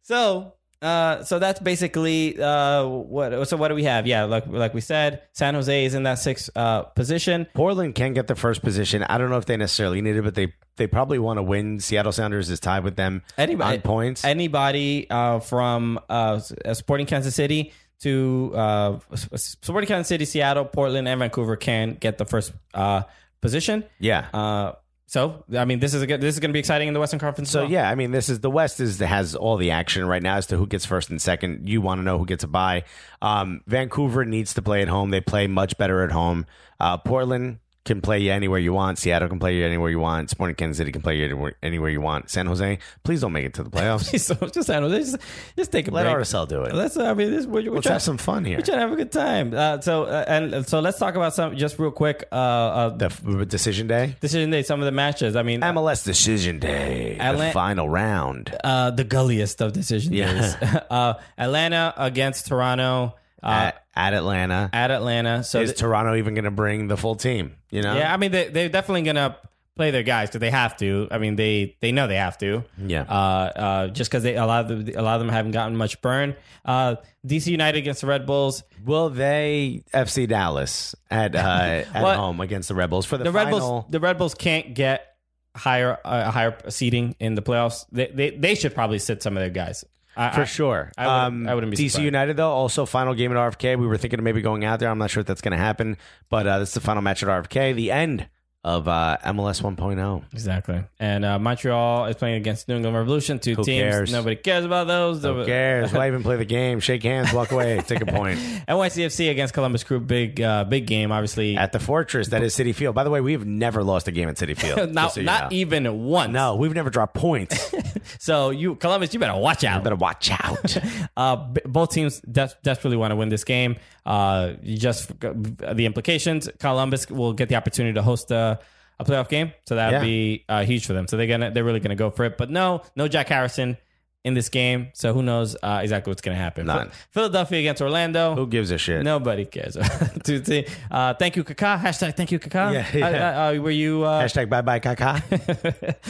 So, 0.02 0.54
uh, 0.86 1.24
so 1.24 1.40
that's 1.40 1.60
basically 1.60 2.40
uh, 2.40 2.86
what. 2.86 3.48
So 3.48 3.58
what 3.58 3.70
do 3.70 3.76
we 3.76 3.86
have? 3.86 4.06
Yeah, 4.06 4.26
like 4.26 4.46
like 4.48 4.74
we 4.76 4.82
said, 4.82 5.24
San 5.34 5.56
Jose 5.56 5.86
is 5.86 5.96
in 5.96 6.04
that 6.04 6.20
sixth 6.20 6.50
uh, 6.56 6.84
position. 6.84 7.48
Portland 7.56 7.96
can 7.96 8.14
get 8.14 8.28
the 8.28 8.36
first 8.36 8.62
position. 8.62 9.02
I 9.04 9.18
don't 9.18 9.32
know 9.32 9.38
if 9.38 9.46
they 9.46 9.58
necessarily 9.58 10.02
need 10.02 10.16
it, 10.16 10.24
but 10.24 10.36
they 10.36 10.54
they 10.78 10.86
probably 10.86 11.18
want 11.18 11.38
to 11.38 11.44
win. 11.44 11.80
Seattle 11.80 12.12
Sounders 12.12 12.52
is 12.52 12.60
tied 12.60 12.84
with 12.84 12.96
them 12.96 13.24
Anybody 13.36 13.78
on 13.78 13.82
points. 13.82 14.24
Anybody 14.24 15.10
uh, 15.10 15.40
from 15.40 16.00
uh, 16.08 16.40
Sporting 16.40 17.08
Kansas 17.08 17.34
City 17.34 17.74
to 18.02 18.52
uh, 18.56 19.00
Sporting 19.36 19.88
Kansas 19.88 20.08
City, 20.08 20.26
Seattle, 20.26 20.66
Portland, 20.66 21.08
and 21.08 21.20
Vancouver 21.20 21.56
can 21.56 21.96
get 21.96 22.20
the 22.20 22.26
first 22.26 22.54
uh, 22.76 23.02
position. 23.42 23.84
yeah. 24.00 24.76
So 25.16 25.46
I 25.58 25.64
mean, 25.64 25.80
this 25.80 25.94
is 25.94 26.02
a 26.02 26.08
good, 26.08 26.20
this 26.20 26.36
is 26.36 26.42
going 26.42 26.50
to 26.50 26.54
be 26.54 26.60
exciting 26.60 26.90
in 26.90 26.94
the 26.94 27.00
Western 27.00 27.22
Conference. 27.22 27.50
So 27.50 27.62
well. 27.62 27.72
yeah, 27.72 27.90
I 27.90 27.96
mean, 27.96 28.12
this 28.12 28.28
is 28.28 28.42
the 28.42 28.50
West 28.50 28.82
is 28.82 29.00
has 29.00 29.34
all 29.34 29.56
the 29.56 29.72
action 29.72 30.06
right 30.06 30.22
now 30.22 30.36
as 30.36 30.48
to 30.48 30.58
who 30.58 30.68
gets 30.68 30.86
first 30.86 31.10
and 31.10 31.22
second. 31.22 31.70
You 31.70 31.80
want 31.80 32.00
to 32.00 32.04
know 32.04 32.18
who 32.18 32.26
gets 32.26 32.44
a 32.44 32.50
bye. 32.50 32.84
Um, 33.22 33.62
Vancouver 33.66 34.26
needs 34.26 34.56
to 34.56 34.62
play 34.62 34.82
at 34.82 34.90
home. 34.90 35.12
They 35.12 35.22
play 35.22 35.48
much 35.48 35.78
better 35.78 36.04
at 36.04 36.12
home. 36.12 36.46
Uh, 36.82 36.98
Portland 36.98 37.60
can 37.86 38.02
play 38.02 38.20
you 38.20 38.32
anywhere 38.32 38.60
you 38.60 38.74
want. 38.74 38.98
Seattle 38.98 39.30
can 39.30 39.38
play 39.40 39.56
you 39.56 39.64
anywhere 39.66 39.90
you 39.92 40.00
want. 40.00 40.30
Sporting 40.32 40.56
Kansas 40.56 40.78
City 40.78 40.92
can 40.92 41.02
play 41.04 41.18
you 41.18 41.26
anywhere, 41.26 41.54
anywhere 41.62 41.90
you 41.92 42.02
want. 42.02 42.30
San 42.32 42.48
Jose, 42.48 42.80
please 43.04 43.22
don't 43.22 43.32
make 43.32 43.46
it 43.46 43.54
to 43.54 43.64
the 43.64 43.70
playoffs. 43.78 44.20
so 44.20 44.34
just 44.48 44.68
San 44.68 44.82
Jose, 44.82 44.98
just, 45.00 45.18
just 45.56 45.72
take 45.72 45.88
a 45.88 45.92
Let 45.92 46.04
break. 46.04 46.16
RSL 46.18 46.48
do 46.48 46.64
it. 46.64 46.74
Let's. 46.74 46.98
I 46.98 47.14
mean, 47.14 47.30
this, 47.32 47.46
we're, 47.46 47.62
we're 47.64 47.76
Let's 47.76 47.84
trying- 47.86 47.94
have 47.94 48.02
some 48.02 48.18
fun 48.18 48.44
here. 48.44 48.58
We're 48.58 48.64
trying 48.64 48.78
to 48.78 48.82
have 48.82 48.92
a 48.92 48.96
good 48.96 49.12
time. 49.12 49.54
Uh, 49.54 49.80
so 49.82 50.04
uh, 50.06 50.26
and 50.28 50.68
so 50.68 50.80
let's 50.80 50.98
talk 50.98 51.16
about 51.16 51.34
some 51.36 51.56
just 51.56 51.78
real 51.80 51.92
quick. 51.92 52.28
Uh, 52.32 52.36
uh, 52.36 52.90
The 52.90 53.06
f- 53.06 53.48
decision 53.48 53.88
day, 53.88 54.16
decision 54.20 54.50
day. 54.50 54.64
Some 54.64 54.80
of 54.82 54.86
the 54.86 54.92
matches. 54.92 55.36
I 55.36 55.44
mean, 55.44 55.62
MLS 55.62 56.04
decision 56.04 56.60
day, 56.60 57.18
the 57.20 57.52
final 57.54 57.88
round. 57.88 58.56
uh, 58.64 58.90
the 58.92 59.04
gulliest 59.04 59.62
of 59.62 59.74
decision 59.74 60.12
Yeah. 60.12 60.34
days. 60.34 60.56
uh, 60.90 61.14
Atlanta 61.38 61.94
against 61.98 62.48
Toronto 62.48 63.14
uh, 63.44 63.48
at, 63.72 63.85
at 63.96 64.14
Atlanta. 64.14 64.70
at 64.74 64.92
Atlanta. 64.92 65.44
So 65.44 65.62
is 65.62 65.70
th- 65.72 65.80
Toronto 65.80 66.16
even 66.16 66.34
going 66.34 66.46
to 66.46 66.52
bring 66.52 66.88
the 66.88 66.98
full 66.98 67.16
team? 67.16 67.56
You 67.72 67.82
know? 67.82 67.96
yeah, 67.96 68.14
I 68.14 68.18
mean 68.18 68.32
they 68.32 68.48
they're 68.50 68.70
definitely 68.70 69.04
gonna 69.04 69.38
play 69.76 69.92
their 69.92 70.04
guys 70.04 70.30
because 70.30 70.40
they 70.40 70.52
have 70.52 70.78
to. 70.78 71.08
I 71.12 71.18
mean 71.18 71.36
they 71.36 71.76
they 71.82 71.92
know 71.92 72.08
they 72.08 72.16
have 72.16 72.38
to. 72.40 72.64
Yeah. 72.78 73.02
Uh, 73.04 73.14
uh, 73.14 73.88
just 73.90 74.10
because 74.10 74.24
they 74.24 74.36
a 74.36 74.46
lot 74.46 74.72
of 74.72 74.86
the, 74.86 74.94
a 74.94 75.02
lot 75.02 75.16
of 75.16 75.20
them 75.22 75.30
haven't 75.30 75.52
gotten 75.52 75.76
much 75.76 76.02
burn. 76.02 76.36
Uh, 76.64 76.96
DC 77.28 77.48
United 77.48 77.78
against 77.78 78.02
the 78.02 78.08
Red 78.08 78.26
Bulls. 78.26 78.64
Will 78.86 79.10
they 79.10 79.84
FC 79.94 80.28
Dallas 80.28 80.96
at 81.12 81.36
uh, 81.36 81.40
at 81.94 82.02
What? 82.04 82.16
home 82.18 82.40
against 82.40 82.70
the 82.70 82.76
Rebels 82.76 83.06
for 83.06 83.18
the, 83.18 83.26
the 83.26 83.32
Red 83.32 83.46
final? 83.46 83.60
Bulls 83.60 83.86
the 83.90 84.00
Red 84.00 84.18
Bulls 84.18 84.34
can't 84.36 84.74
get 84.74 85.16
higher 85.56 85.98
uh, 86.06 86.32
higher 86.32 86.58
seating 86.70 87.16
in 87.20 87.36
the 87.36 87.42
playoffs. 87.42 87.86
They, 87.92 88.08
they 88.08 88.30
they 88.32 88.56
should 88.56 88.74
probably 88.76 89.00
sit 89.00 89.24
some 89.24 89.36
of 89.38 89.42
their 89.42 89.50
guys 89.50 89.84
I, 90.18 90.32
For 90.36 90.46
sure. 90.46 90.92
I 90.98 91.06
wouldn't- 91.08 91.46
um, 91.46 91.50
I 91.50 91.56
wouldn't 91.56 91.72
be 91.72 91.78
DC 91.78 91.92
surprised. 91.92 92.06
United, 92.06 92.38
though, 92.38 92.52
also 92.52 92.86
final 92.86 93.14
game 93.14 93.32
at 93.32 93.38
RFK. 93.38 93.78
We 93.78 93.86
were 93.88 93.98
thinking 93.98 94.20
of 94.20 94.24
maybe 94.24 94.42
going 94.42 94.64
out 94.64 94.80
there. 94.80 94.90
I'm 94.90 94.98
not 94.98 95.10
sure 95.12 95.22
if 95.22 95.28
that's 95.28 95.42
going 95.42 95.52
to 95.52 95.58
happen, 95.58 95.98
but 96.30 96.48
uh, 96.48 96.60
this 96.60 96.70
is 96.70 96.74
the 96.76 96.82
final 96.82 97.02
match 97.02 97.22
at 97.24 97.30
RFK, 97.30 97.76
the 97.76 97.92
end 97.92 98.28
of 98.66 98.88
uh, 98.88 99.16
MLS 99.26 99.62
1.0. 99.62 100.24
Exactly. 100.34 100.84
And 101.00 101.24
uh, 101.24 101.38
Montreal 101.38 102.08
is 102.08 102.16
playing 102.16 102.38
against 102.38 102.68
New 102.68 102.78
England 102.78 102.98
Revolution. 102.98 103.38
Two 103.38 103.54
Who 103.54 103.64
teams. 103.64 103.84
cares? 103.84 104.12
Nobody 104.12 104.36
cares 104.36 104.66
about 104.66 104.88
those. 104.88 105.22
Who 105.22 105.46
cares? 105.46 105.94
Why 105.94 106.08
even 106.08 106.24
play 106.24 106.36
the 106.38 106.46
game? 106.46 106.80
Shake 106.80 107.04
hands, 107.04 107.32
walk 107.32 107.52
away, 107.52 107.80
take 107.88 108.02
a 108.02 108.08
point. 108.08 108.40
NYCFC 108.68 109.30
against 109.30 109.54
Columbus 109.54 109.84
Crew. 109.84 110.00
Big 110.00 110.42
uh, 110.42 110.64
big 110.64 110.88
game. 110.88 111.12
Obviously. 111.12 111.56
At 111.56 111.74
the 111.74 111.80
Fortress, 111.80 112.30
that 112.30 112.42
is 112.42 112.56
Citi 112.56 112.74
Field. 112.74 112.96
By 112.96 113.04
the 113.04 113.12
way, 113.12 113.22
we've 113.22 113.46
never 113.46 113.84
lost 113.84 114.08
a 114.08 114.12
game 114.12 114.30
at 114.30 114.38
Citi 114.38 114.58
Field. 114.58 114.92
not 114.94 115.14
so 115.14 115.22
not 115.22 115.52
know. 115.52 115.56
even 115.58 116.04
once. 116.04 116.34
No, 116.34 116.56
we've 116.56 116.74
never 116.74 116.90
dropped 116.90 117.14
points. 117.14 117.72
So 118.20 118.52
you 118.52 118.76
Columbus, 118.76 119.14
you 119.14 119.20
better 119.20 119.36
watch 119.40 119.64
out. 119.64 119.78
You 119.78 119.84
Better 119.84 119.96
watch 119.96 120.30
out. 120.32 120.78
Uh, 121.18 121.36
b- 121.38 121.62
both 121.66 121.92
teams 121.92 122.20
des- 122.20 122.54
desperately 122.64 122.98
want 122.98 123.12
to 123.12 123.16
win 123.16 123.30
this 123.30 123.44
game. 123.44 123.78
Uh, 124.06 124.54
just 124.64 125.12
the 125.20 125.86
implications. 125.86 126.48
Columbus 126.60 127.10
will 127.10 127.34
get 127.34 127.50
the 127.50 127.56
opportunity 127.56 127.94
to 127.96 128.04
host 128.04 128.30
a, 128.32 128.60
a 129.00 129.04
playoff 129.06 129.30
game, 129.30 129.52
so 129.68 129.76
that 129.76 129.88
would 129.88 129.94
Yeah. 129.98 130.02
be 130.04 130.46
uh, 130.48 130.64
huge 130.64 130.86
for 130.86 130.94
them. 130.94 131.08
So 131.08 131.18
they're 131.18 131.26
gonna 131.28 131.50
they're 131.52 131.64
really 131.64 131.80
gonna 131.80 131.96
go 131.96 132.12
for 132.12 132.24
it. 132.26 132.38
But 132.38 132.50
no, 132.52 132.82
no 132.96 133.08
Jack 133.08 133.30
Harrison 133.30 133.78
in 134.26 134.34
this 134.34 134.50
game, 134.50 134.90
so 134.94 135.14
who 135.14 135.22
knows 135.22 135.56
uh, 135.62 135.80
exactly 135.84 136.10
what's 136.12 136.22
gonna 136.22 136.36
happen? 136.36 136.66
None. 136.66 136.90
Philadelphia 137.12 137.60
against 137.60 137.82
Orlando. 137.82 138.36
Who 138.36 138.48
gives 138.48 138.72
a 138.72 138.78
shit? 138.78 139.04
Nobody 139.04 139.46
cares. 139.46 139.78
To- 140.26 140.40
to- 140.42 140.66
uh, 140.90 141.14
thank 141.14 141.36
you, 141.36 141.44
Kaka. 141.44 141.80
Hashtag 141.82 142.16
thank 142.18 142.32
you, 142.32 142.40
Kaka. 142.40 142.72
Yeah, 142.74 142.88
yeah. 142.98 143.06
Uh, 143.06 143.54
uh, 143.58 143.62
were 143.62 143.70
you 143.70 144.04
uh, 144.04 144.24
Hashtag 144.24 144.50
bye 144.50 144.62
bye, 144.64 144.80
Kaka. 144.80 145.22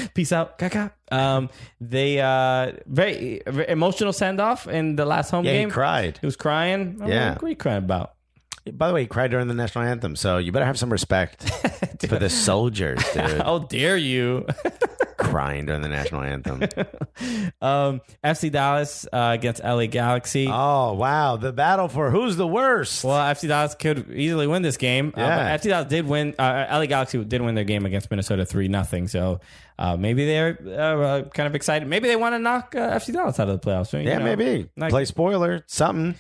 Peace 0.16 0.32
out, 0.32 0.58
Kaka. 0.58 0.94
Um, 1.12 1.50
they 1.82 2.22
uh, 2.22 2.72
very, 2.88 3.42
very 3.46 3.68
emotional 3.70 4.14
send 4.14 4.40
off 4.40 4.66
in 4.68 4.96
the 4.96 5.06
last 5.06 5.30
home 5.32 5.44
Yeah, 5.46 5.60
he 5.60 5.66
cried. 5.66 6.18
He 6.22 6.26
was 6.26 6.38
crying. 6.38 7.00
I'm 7.02 7.10
Yeah. 7.10 7.34
what 7.34 7.44
are 7.44 7.50
you 7.50 7.56
crying 7.58 7.84
about? 7.84 8.14
By 8.72 8.88
the 8.88 8.94
way, 8.96 9.02
he 9.02 9.08
cried 9.08 9.30
during 9.30 9.48
the 9.48 9.54
national 9.54 9.84
anthem, 9.84 10.16
so 10.16 10.38
you 10.40 10.52
better 10.52 10.66
have 10.66 10.80
some 10.80 10.90
respect 10.92 11.44
for 12.10 12.18
the 12.18 12.30
soldiers, 12.30 13.00
dude. 13.14 13.42
How 13.42 13.60
dare 13.60 13.98
you? 13.98 14.48
Crying 15.18 15.66
during 15.66 15.82
the 15.82 15.88
national 15.90 16.22
anthem. 16.22 16.62
um, 17.62 18.02
FC 18.24 18.52
Dallas 18.52 19.06
uh, 19.12 19.32
against 19.34 19.64
LA 19.64 19.86
Galaxy. 19.88 20.48
Oh 20.50 20.94
wow, 20.94 21.38
the 21.38 21.52
battle 21.54 21.88
for 21.88 22.12
who's 22.12 22.36
the 22.36 22.48
worst. 22.48 23.04
well, 23.04 23.18
FC 23.34 23.48
Dallas 23.48 23.76
could 23.76 24.12
easily 24.12 24.48
win 24.48 24.62
this 24.62 24.78
game. 24.78 25.14
Uh, 25.16 25.22
Yeah. 25.22 25.38
but 25.54 25.62
FC 25.62 25.70
Dallas 25.70 25.88
did 25.88 26.08
win. 26.08 26.36
Uh, 26.38 26.68
LA 26.70 26.86
Galaxy 26.86 27.24
did 27.24 27.42
win 27.42 27.56
their 27.56 27.64
game 27.64 27.86
against 27.86 28.10
Minnesota 28.10 28.46
three 28.46 28.68
nothing. 28.68 29.08
So 29.08 29.40
uh, 29.80 29.98
maybe 29.98 30.26
they're 30.26 30.58
uh, 30.62 31.24
kind 31.30 31.48
of 31.48 31.56
excited. 31.56 31.88
Maybe 31.88 32.08
they 32.08 32.16
want 32.16 32.34
to 32.36 32.40
knock 32.40 32.76
uh, 32.76 32.92
FC 32.98 33.14
Dallas 33.14 33.40
out 33.40 33.50
of 33.50 33.60
the 33.62 33.68
playoffs. 33.68 33.94
You 33.94 34.08
yeah, 34.08 34.18
know, 34.20 34.26
maybe 34.26 34.70
like- 34.78 34.92
play 34.92 35.06
spoiler 35.06 35.64
something 35.68 36.16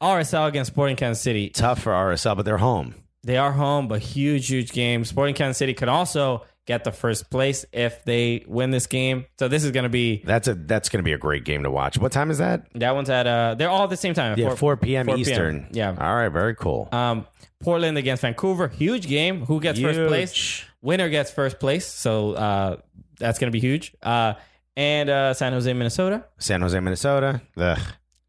RSL 0.00 0.46
against 0.48 0.72
Sporting 0.72 0.96
Kansas 0.96 1.22
City. 1.22 1.48
tough 1.50 1.80
for 1.82 1.92
RSL, 1.92 2.36
but 2.36 2.44
they're 2.44 2.58
home. 2.58 2.94
They 3.24 3.36
are 3.36 3.50
home, 3.50 3.88
but 3.88 4.00
huge, 4.00 4.46
huge 4.46 4.70
game. 4.72 5.04
Sporting 5.04 5.34
Kansas 5.34 5.58
City 5.58 5.74
could 5.74 5.88
also 5.88 6.44
get 6.68 6.84
the 6.84 6.92
first 6.92 7.30
place 7.30 7.64
if 7.72 8.04
they 8.04 8.44
win 8.46 8.70
this 8.70 8.86
game. 8.86 9.24
So 9.38 9.48
this 9.48 9.64
is 9.64 9.70
going 9.72 9.84
to 9.84 9.88
be 9.88 10.22
That's 10.24 10.46
a 10.48 10.54
that's 10.54 10.90
going 10.90 10.98
to 10.98 11.02
be 11.02 11.14
a 11.14 11.18
great 11.18 11.44
game 11.44 11.62
to 11.62 11.70
watch. 11.70 11.96
What 11.98 12.12
time 12.12 12.30
is 12.30 12.38
that? 12.38 12.66
that 12.74 12.94
one's 12.94 13.08
at 13.10 13.26
uh 13.26 13.54
they're 13.54 13.70
all 13.70 13.84
at 13.84 13.90
the 13.90 13.96
same 13.96 14.12
time. 14.14 14.38
Yeah, 14.38 14.54
4 14.54 14.76
p.m. 14.76 15.08
Eastern. 15.10 15.66
Yeah. 15.72 15.96
All 15.98 16.14
right, 16.14 16.28
very 16.28 16.54
cool. 16.54 16.88
Um, 16.92 17.26
Portland 17.60 17.96
against 17.96 18.20
Vancouver, 18.20 18.68
huge 18.68 19.08
game. 19.08 19.46
Who 19.46 19.60
gets 19.60 19.80
first 19.80 20.06
place? 20.08 20.64
Winner 20.82 21.08
gets 21.08 21.30
first 21.30 21.58
place. 21.58 21.86
So 21.86 22.34
uh, 22.34 22.76
that's 23.18 23.38
going 23.38 23.48
to 23.50 23.52
be 23.52 23.60
huge. 23.60 23.96
Uh, 24.02 24.34
and 24.76 25.08
uh, 25.10 25.34
San 25.34 25.52
Jose, 25.54 25.72
Minnesota. 25.72 26.26
San 26.38 26.60
Jose, 26.60 26.78
Minnesota. 26.78 27.40
Ugh. 27.56 27.78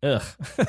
Ugh. 0.01 0.23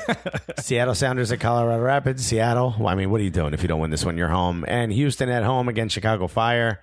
Seattle 0.59 0.93
Sounders 0.93 1.31
at 1.31 1.39
Colorado 1.39 1.81
Rapids. 1.81 2.23
Seattle. 2.23 2.75
Well, 2.77 2.89
I 2.89 2.95
mean, 2.95 3.09
what 3.09 3.21
are 3.21 3.23
you 3.23 3.31
doing 3.31 3.53
if 3.53 3.61
you 3.61 3.67
don't 3.67 3.79
win 3.79 3.89
this 3.89 4.05
one? 4.05 4.17
You're 4.17 4.27
home. 4.27 4.65
And 4.67 4.91
Houston 4.91 5.29
at 5.29 5.43
home 5.43 5.69
against 5.69 5.95
Chicago 5.95 6.27
Fire. 6.27 6.81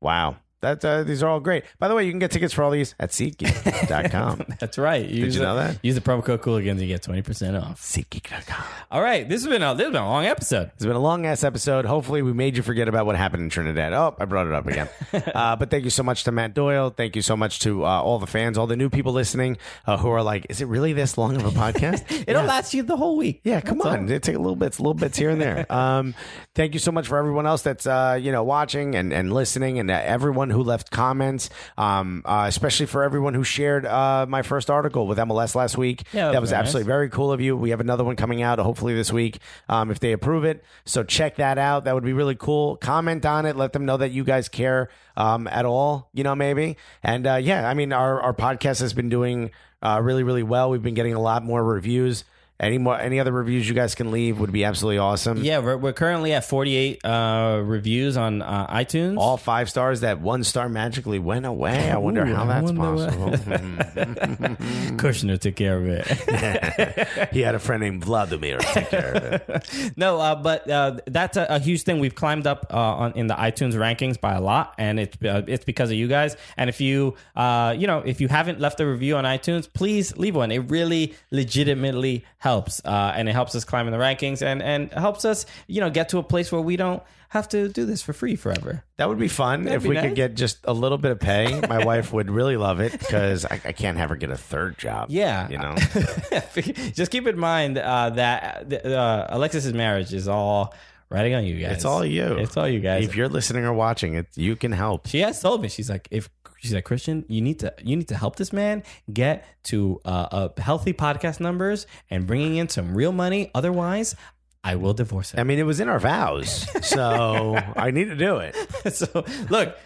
Wow. 0.00 0.36
That, 0.62 0.84
uh, 0.84 1.02
these 1.04 1.22
are 1.22 1.28
all 1.28 1.40
great. 1.40 1.64
By 1.78 1.88
the 1.88 1.94
way, 1.94 2.04
you 2.04 2.12
can 2.12 2.18
get 2.18 2.30
tickets 2.30 2.52
for 2.52 2.62
all 2.62 2.70
these 2.70 2.94
at 3.00 3.10
SeatGeek.com. 3.10 4.44
that's 4.60 4.78
right. 4.78 5.06
Use 5.08 5.34
you 5.34 5.40
the- 5.40 5.46
know 5.46 5.56
that? 5.56 5.78
Use 5.82 5.94
the 5.94 6.00
promo 6.00 6.24
code 6.24 6.42
Cooligans 6.42 6.72
and 6.72 6.80
you 6.82 6.86
get 6.88 7.02
twenty 7.02 7.22
percent 7.22 7.56
off. 7.56 7.80
SeatGeek.com. 7.80 8.64
All 8.90 9.02
right, 9.02 9.28
this 9.28 9.42
has 9.42 9.50
been 9.50 9.62
a 9.62 9.74
this 9.74 9.84
has 9.86 9.92
been 9.92 10.02
a 10.02 10.08
long 10.08 10.26
episode. 10.26 10.70
It's 10.74 10.84
been 10.84 10.96
a 10.96 11.00
long 11.00 11.26
ass 11.26 11.44
episode. 11.44 11.84
Hopefully, 11.84 12.22
we 12.22 12.32
made 12.32 12.56
you 12.56 12.62
forget 12.62 12.88
about 12.88 13.06
what 13.06 13.16
happened 13.16 13.42
in 13.42 13.48
Trinidad. 13.50 13.92
Oh, 13.92 14.14
I 14.18 14.24
brought 14.24 14.46
it 14.46 14.52
up 14.52 14.66
again. 14.66 14.88
uh, 15.34 15.56
but 15.56 15.70
thank 15.70 15.84
you 15.84 15.90
so 15.90 16.02
much 16.02 16.24
to 16.24 16.32
Matt 16.32 16.54
Doyle. 16.54 16.90
Thank 16.90 17.16
you 17.16 17.22
so 17.22 17.36
much 17.36 17.60
to 17.60 17.84
uh, 17.84 17.88
all 17.88 18.18
the 18.18 18.26
fans, 18.26 18.58
all 18.58 18.66
the 18.66 18.76
new 18.76 18.90
people 18.90 19.12
listening 19.12 19.56
uh, 19.86 19.96
who 19.96 20.08
are 20.10 20.22
like, 20.22 20.46
"Is 20.50 20.60
it 20.60 20.66
really 20.66 20.92
this 20.92 21.16
long 21.16 21.36
of 21.36 21.44
a 21.44 21.50
podcast?" 21.50 22.04
It'll 22.28 22.42
Yeah. 22.42 22.48
last 22.48 22.74
you 22.74 22.82
the 22.82 22.96
whole 22.96 23.16
week. 23.16 23.40
Yeah, 23.44 23.60
come 23.60 23.78
That's 23.78 23.86
all. 23.86 23.92
on. 23.94 24.08
It 24.08 24.22
take 24.22 24.36
a 24.36 24.38
little 24.38 24.56
bits, 24.56 24.78
little 24.80 24.94
bits 24.94 25.16
here 25.16 25.30
and 25.30 25.40
there. 25.40 25.70
Um, 25.72 26.14
thank 26.54 26.74
you 26.74 26.80
so 26.80 26.92
much 26.92 27.06
for 27.08 27.16
everyone 27.18 27.46
else 27.46 27.62
that's 27.62 27.86
uh, 27.86 28.18
you 28.20 28.32
know 28.32 28.42
watching 28.44 28.94
and, 28.94 29.12
and 29.12 29.32
listening, 29.32 29.78
and 29.78 29.90
uh, 29.90 30.00
everyone 30.02 30.49
everyone 30.50 30.64
who 30.64 30.68
left 30.68 30.90
comments, 30.90 31.50
um, 31.78 32.22
uh, 32.24 32.44
especially 32.48 32.86
for 32.86 33.02
everyone 33.02 33.34
who 33.34 33.44
shared 33.44 33.86
uh, 33.86 34.26
my 34.28 34.42
first 34.42 34.70
article 34.70 35.06
with 35.06 35.18
MLS 35.18 35.54
last 35.54 35.78
week. 35.78 36.04
Yeah, 36.12 36.26
that 36.26 36.32
that 36.32 36.40
was 36.40 36.50
was 36.50 36.52
absolutely 36.52 36.88
very 36.88 37.08
cool 37.08 37.32
of 37.32 37.40
you. 37.40 37.56
We 37.56 37.70
have 37.70 37.80
another 37.80 38.04
one 38.04 38.16
coming 38.16 38.42
out 38.42 38.58
hopefully 38.58 38.94
this 38.94 39.12
week 39.12 39.38
um, 39.68 39.90
if 39.90 40.00
they 40.00 40.12
approve 40.12 40.44
it. 40.44 40.64
So 40.84 41.04
check 41.04 41.36
that 41.36 41.58
out. 41.58 41.84
That 41.84 41.94
would 41.94 42.04
be 42.04 42.12
really 42.12 42.34
cool. 42.34 42.76
Comment 42.76 43.24
on 43.24 43.46
it. 43.46 43.56
Let 43.56 43.72
them 43.72 43.84
know 43.84 43.96
that 43.96 44.10
you 44.10 44.24
guys 44.24 44.48
care 44.48 44.88
um, 45.16 45.46
at 45.46 45.64
all. 45.64 46.08
You 46.12 46.24
know, 46.24 46.34
maybe. 46.34 46.76
And 47.02 47.26
uh, 47.26 47.36
yeah, 47.36 47.68
I 47.68 47.74
mean, 47.74 47.92
our 47.92 48.20
our 48.20 48.34
podcast 48.34 48.80
has 48.80 48.92
been 48.92 49.08
doing 49.08 49.50
uh, 49.82 50.00
really 50.02 50.22
really 50.22 50.42
well. 50.42 50.70
We've 50.70 50.82
been 50.82 50.94
getting 50.94 51.14
a 51.14 51.20
lot 51.20 51.44
more 51.44 51.64
reviews. 51.64 52.24
Any 52.60 52.76
more 52.76 53.00
any 53.00 53.18
other 53.18 53.32
reviews 53.32 53.66
you 53.66 53.74
guys 53.74 53.94
can 53.94 54.10
leave 54.10 54.38
would 54.38 54.52
be 54.52 54.64
absolutely 54.64 54.98
awesome. 54.98 55.42
Yeah, 55.42 55.60
we're, 55.60 55.78
we're 55.78 55.94
currently 55.94 56.34
at 56.34 56.44
48 56.44 57.02
uh, 57.04 57.62
reviews 57.64 58.18
on 58.18 58.42
uh, 58.42 58.66
iTunes. 58.66 59.16
All 59.16 59.38
five 59.38 59.70
stars. 59.70 60.00
That 60.00 60.20
one 60.20 60.44
star 60.44 60.68
magically 60.68 61.18
went 61.18 61.46
away. 61.46 61.90
I 61.90 61.96
wonder 61.96 62.22
Ooh, 62.22 62.34
how 62.34 62.44
I 62.44 62.60
that's 62.60 62.72
possible. 62.72 63.30
Kushner 64.98 65.40
took 65.40 65.56
care 65.56 65.78
of 65.78 65.86
it. 65.88 67.28
he 67.32 67.40
had 67.40 67.54
a 67.54 67.58
friend 67.58 67.82
named 67.82 68.04
Vladimir 68.04 68.58
take 68.58 68.90
care 68.90 69.12
of 69.12 69.24
it. 69.24 69.92
no, 69.96 70.20
uh, 70.20 70.34
but 70.34 70.68
uh, 70.68 70.98
that's 71.06 71.38
a, 71.38 71.46
a 71.48 71.58
huge 71.60 71.82
thing. 71.82 71.98
We've 71.98 72.14
climbed 72.14 72.46
up 72.46 72.66
uh, 72.70 72.76
on 72.76 73.12
in 73.12 73.26
the 73.26 73.34
iTunes 73.34 73.72
rankings 73.72 74.20
by 74.20 74.34
a 74.34 74.40
lot, 74.40 74.74
and 74.76 75.00
it's 75.00 75.16
uh, 75.24 75.42
it's 75.46 75.64
because 75.64 75.90
of 75.90 75.96
you 75.96 76.08
guys. 76.08 76.36
And 76.58 76.68
if 76.68 76.80
you 76.80 77.14
uh, 77.36 77.74
you 77.76 77.86
know 77.86 78.00
if 78.00 78.20
you 78.20 78.28
haven't 78.28 78.60
left 78.60 78.80
a 78.80 78.86
review 78.86 79.16
on 79.16 79.24
iTunes, 79.24 79.66
please 79.72 80.14
leave 80.18 80.34
one. 80.36 80.50
It 80.52 80.70
really 80.70 81.14
legitimately 81.30 82.24
helps, 82.38 82.49
uh, 82.58 83.12
and 83.16 83.28
it 83.28 83.32
helps 83.32 83.54
us 83.54 83.64
climb 83.64 83.86
in 83.86 83.92
the 83.92 83.98
rankings, 83.98 84.42
and 84.42 84.62
and 84.62 84.92
helps 84.92 85.24
us 85.24 85.46
you 85.66 85.80
know 85.80 85.90
get 85.90 86.08
to 86.10 86.18
a 86.18 86.22
place 86.22 86.50
where 86.52 86.60
we 86.60 86.76
don't 86.76 87.02
have 87.30 87.48
to 87.48 87.68
do 87.68 87.86
this 87.86 88.02
for 88.02 88.12
free 88.12 88.34
forever. 88.34 88.82
That 88.96 89.08
would 89.08 89.18
be 89.18 89.28
fun 89.28 89.68
if 89.68 89.84
be 89.84 89.90
we 89.90 89.94
nice. 89.94 90.06
could 90.06 90.16
get 90.16 90.34
just 90.34 90.58
a 90.64 90.72
little 90.72 90.98
bit 90.98 91.12
of 91.12 91.20
pay. 91.20 91.60
My 91.68 91.84
wife 91.90 92.12
would 92.12 92.28
really 92.28 92.56
love 92.56 92.80
it 92.80 92.90
because 92.90 93.44
I, 93.44 93.60
I 93.64 93.72
can't 93.72 93.96
have 93.98 94.10
her 94.10 94.16
get 94.16 94.30
a 94.30 94.36
third 94.36 94.76
job. 94.78 95.10
Yeah. 95.10 95.48
you 95.48 95.58
know. 95.58 95.76
Just 96.92 97.12
keep 97.12 97.28
in 97.28 97.38
mind 97.38 97.78
uh, 97.78 98.10
that 98.10 98.84
uh, 98.84 99.26
Alexis's 99.30 99.72
marriage 99.72 100.12
is 100.12 100.26
all 100.26 100.74
riding 101.08 101.34
on 101.34 101.44
you 101.44 101.60
guys. 101.60 101.76
It's 101.76 101.84
all 101.84 102.04
you. 102.04 102.36
It's 102.38 102.56
all 102.56 102.68
you 102.68 102.80
guys. 102.80 103.04
If 103.04 103.14
you're 103.14 103.28
listening 103.28 103.64
or 103.64 103.74
watching 103.74 104.14
it, 104.14 104.26
you 104.34 104.56
can 104.56 104.72
help. 104.72 105.06
she 105.06 105.20
has 105.20 105.40
told 105.40 105.62
me 105.62 105.68
she's 105.68 105.88
like 105.88 106.08
if 106.10 106.28
she's 106.60 106.74
like 106.74 106.84
Christian, 106.84 107.24
you 107.28 107.40
need 107.40 107.58
to 107.60 107.74
you 107.82 107.96
need 107.96 108.08
to 108.08 108.16
help 108.16 108.36
this 108.36 108.52
man 108.52 108.82
get 109.12 109.44
to 109.64 110.00
uh, 110.04 110.50
a 110.56 110.60
healthy 110.60 110.92
podcast 110.92 111.40
numbers 111.40 111.86
and 112.10 112.26
bringing 112.26 112.56
in 112.56 112.68
some 112.68 112.94
real 112.94 113.12
money. 113.12 113.50
Otherwise, 113.54 114.14
I 114.62 114.76
will 114.76 114.92
divorce 114.92 115.32
him. 115.32 115.40
I 115.40 115.44
mean, 115.44 115.58
it 115.58 115.64
was 115.64 115.80
in 115.80 115.88
our 115.88 115.98
vows, 115.98 116.66
so 116.86 117.56
I 117.76 117.90
need 117.90 118.06
to 118.06 118.16
do 118.16 118.36
it. 118.38 118.54
so 118.94 119.24
look, 119.48 119.76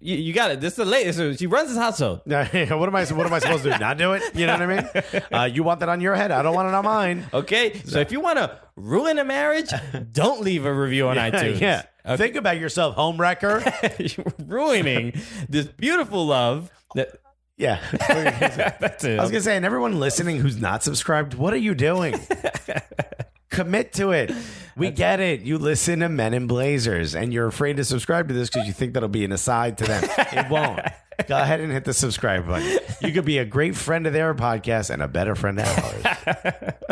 you, 0.00 0.16
you 0.16 0.32
got 0.32 0.50
it. 0.50 0.60
This 0.60 0.72
is 0.72 0.76
the 0.78 0.84
latest. 0.84 1.38
She 1.38 1.46
runs 1.46 1.68
his 1.68 1.78
household. 1.78 2.22
what 2.24 2.54
am 2.54 2.96
I? 2.96 3.04
What 3.04 3.26
am 3.26 3.32
I 3.32 3.38
supposed 3.38 3.62
to 3.64 3.70
do? 3.72 3.78
Not 3.78 3.98
do 3.98 4.12
it? 4.14 4.22
You 4.34 4.46
know 4.46 4.54
what 4.54 4.62
I 4.62 4.66
mean? 4.66 5.22
Uh, 5.32 5.44
you 5.44 5.62
want 5.62 5.80
that 5.80 5.88
on 5.88 6.00
your 6.00 6.14
head? 6.16 6.30
I 6.32 6.42
don't 6.42 6.54
want 6.54 6.68
it 6.68 6.74
on 6.74 6.84
mine. 6.84 7.24
Okay, 7.32 7.80
so 7.84 8.00
if 8.00 8.10
you 8.10 8.20
want 8.20 8.38
to 8.38 8.58
ruin 8.76 9.18
a 9.18 9.24
marriage, 9.24 9.70
don't 10.12 10.40
leave 10.42 10.64
a 10.66 10.74
review 10.74 11.08
on 11.08 11.16
iTunes. 11.28 11.60
yeah. 11.60 11.82
Okay. 12.04 12.16
Think 12.16 12.36
about 12.36 12.58
yourself, 12.58 12.94
home 12.96 13.16
wrecker. 13.20 13.62
You're 13.98 14.26
ruining 14.44 15.12
this 15.48 15.66
beautiful 15.66 16.26
love. 16.26 16.70
That 16.94 17.18
Yeah. 17.56 17.78
that's 18.80 19.04
it. 19.04 19.18
I 19.18 19.22
was 19.22 19.30
gonna 19.30 19.42
say, 19.42 19.56
and 19.56 19.64
everyone 19.64 20.00
listening 20.00 20.38
who's 20.38 20.60
not 20.60 20.82
subscribed, 20.82 21.34
what 21.34 21.52
are 21.52 21.58
you 21.58 21.74
doing? 21.74 22.14
Commit 23.50 23.92
to 23.94 24.12
it. 24.12 24.32
We 24.76 24.90
get 24.90 25.20
it. 25.20 25.40
You 25.42 25.58
listen 25.58 26.00
to 26.00 26.08
Men 26.08 26.32
in 26.34 26.46
Blazers, 26.46 27.14
and 27.14 27.32
you're 27.32 27.46
afraid 27.46 27.76
to 27.76 27.84
subscribe 27.84 28.28
to 28.28 28.34
this 28.34 28.48
because 28.48 28.66
you 28.66 28.72
think 28.72 28.94
that'll 28.94 29.08
be 29.08 29.24
an 29.24 29.32
aside 29.32 29.76
to 29.78 29.84
them. 29.84 30.04
It 30.32 30.48
won't. 30.48 30.80
Go 31.28 31.36
ahead 31.36 31.60
and 31.60 31.70
hit 31.70 31.84
the 31.84 31.92
subscribe 31.92 32.46
button. 32.46 32.78
You 33.02 33.12
could 33.12 33.26
be 33.26 33.38
a 33.38 33.44
great 33.44 33.76
friend 33.76 34.06
of 34.06 34.12
their 34.14 34.34
podcast 34.34 34.88
and 34.88 35.02
a 35.02 35.08
better 35.08 35.34
friend 35.34 35.60
of 35.60 35.66
ours. 35.66 36.74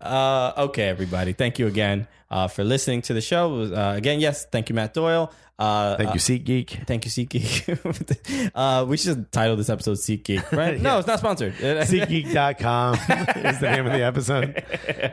Uh, 0.00 0.52
okay, 0.56 0.84
everybody. 0.84 1.32
Thank 1.32 1.58
you 1.58 1.66
again 1.66 2.08
uh, 2.30 2.48
for 2.48 2.64
listening 2.64 3.02
to 3.02 3.12
the 3.12 3.20
show. 3.20 3.62
Uh, 3.62 3.94
again, 3.96 4.18
yes, 4.18 4.46
thank 4.46 4.68
you, 4.68 4.74
Matt 4.74 4.94
Doyle. 4.94 5.30
Uh, 5.60 5.94
Thank 5.98 6.14
you, 6.14 6.20
SeatGeek. 6.20 6.86
Thank 6.86 7.04
you, 7.04 7.10
SeatGeek. 7.10 8.50
uh, 8.54 8.86
we 8.86 8.96
should 8.96 9.30
title 9.30 9.56
this 9.56 9.68
episode 9.68 9.98
SeatGeek, 9.98 10.52
right? 10.56 10.80
No, 10.80 10.98
it's 10.98 11.06
not 11.06 11.18
sponsored. 11.18 11.52
SeatGeek.com 11.56 12.94
is 12.94 13.60
the 13.60 13.70
name 13.70 13.86
of 13.86 13.92
the 13.92 14.02
episode. 14.02 14.54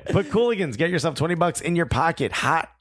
Put 0.09 0.29
Cooligans, 0.29 0.77
get 0.77 0.89
yourself 0.89 1.15
20 1.15 1.35
bucks 1.35 1.59
in 1.59 1.75
your 1.75 1.85
pocket. 1.85 2.31
Hot. 2.31 2.71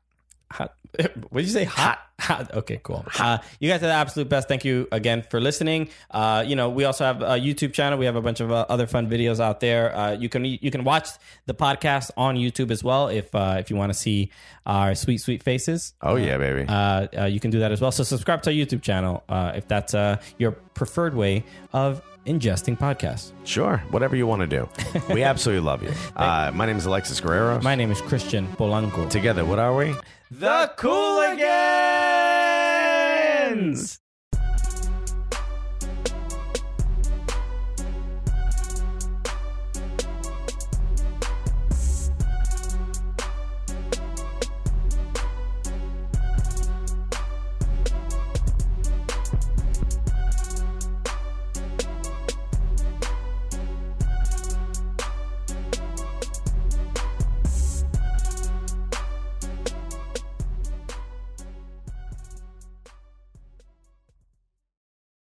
Hot. 0.52 0.74
What 1.30 1.40
did 1.40 1.46
you 1.48 1.52
say? 1.52 1.64
Hot. 1.64 1.98
Hot. 2.18 2.52
Okay, 2.54 2.80
cool. 2.82 3.04
Uh, 3.18 3.38
you 3.60 3.68
guys 3.70 3.82
are 3.82 3.88
the 3.88 3.92
absolute 3.92 4.28
best. 4.28 4.48
Thank 4.48 4.64
you 4.64 4.88
again 4.90 5.22
for 5.30 5.38
listening. 5.38 5.90
Uh, 6.10 6.42
you 6.46 6.56
know, 6.56 6.70
we 6.70 6.84
also 6.84 7.04
have 7.04 7.20
a 7.20 7.36
YouTube 7.38 7.74
channel. 7.74 7.98
We 7.98 8.06
have 8.06 8.16
a 8.16 8.22
bunch 8.22 8.40
of 8.40 8.50
uh, 8.50 8.64
other 8.70 8.86
fun 8.86 9.10
videos 9.10 9.38
out 9.38 9.60
there. 9.60 9.94
Uh, 9.94 10.12
you 10.12 10.28
can 10.30 10.44
you 10.44 10.70
can 10.70 10.84
watch 10.84 11.08
the 11.44 11.52
podcast 11.54 12.10
on 12.16 12.36
YouTube 12.36 12.70
as 12.70 12.82
well 12.82 13.08
if 13.08 13.34
uh, 13.34 13.56
if 13.58 13.68
you 13.68 13.76
want 13.76 13.92
to 13.92 13.98
see 13.98 14.30
our 14.64 14.94
sweet 14.94 15.18
sweet 15.18 15.42
faces. 15.42 15.92
Oh, 16.00 16.16
yeah, 16.16 16.38
baby. 16.38 16.64
Uh, 16.66 17.06
uh, 17.18 17.24
you 17.24 17.40
can 17.40 17.50
do 17.50 17.58
that 17.60 17.70
as 17.72 17.80
well. 17.80 17.92
So 17.92 18.02
subscribe 18.02 18.42
to 18.42 18.50
our 18.50 18.54
YouTube 18.54 18.82
channel 18.82 19.22
uh, 19.28 19.52
if 19.54 19.68
that's 19.68 19.92
uh, 19.94 20.16
your 20.38 20.52
preferred 20.52 21.14
way 21.14 21.44
of 21.72 22.02
ingesting 22.26 22.78
podcasts. 22.78 23.32
Sure, 23.44 23.78
whatever 23.90 24.16
you 24.16 24.26
want 24.26 24.40
to 24.40 24.46
do. 24.46 24.68
We 25.12 25.22
absolutely 25.32 25.64
love 25.64 25.82
you. 25.82 25.92
Uh, 26.16 26.50
my 26.52 26.66
name 26.66 26.76
is 26.76 26.86
Alexis 26.86 27.20
Guerrero. 27.20 27.60
My 27.62 27.74
name 27.74 27.90
is 27.90 28.00
Christian 28.00 28.48
Polanco. 28.56 29.08
Together, 29.08 29.44
what 29.44 29.58
are 29.58 29.74
we? 29.76 29.94
The 30.28 30.72
Cooligans! 30.76 31.46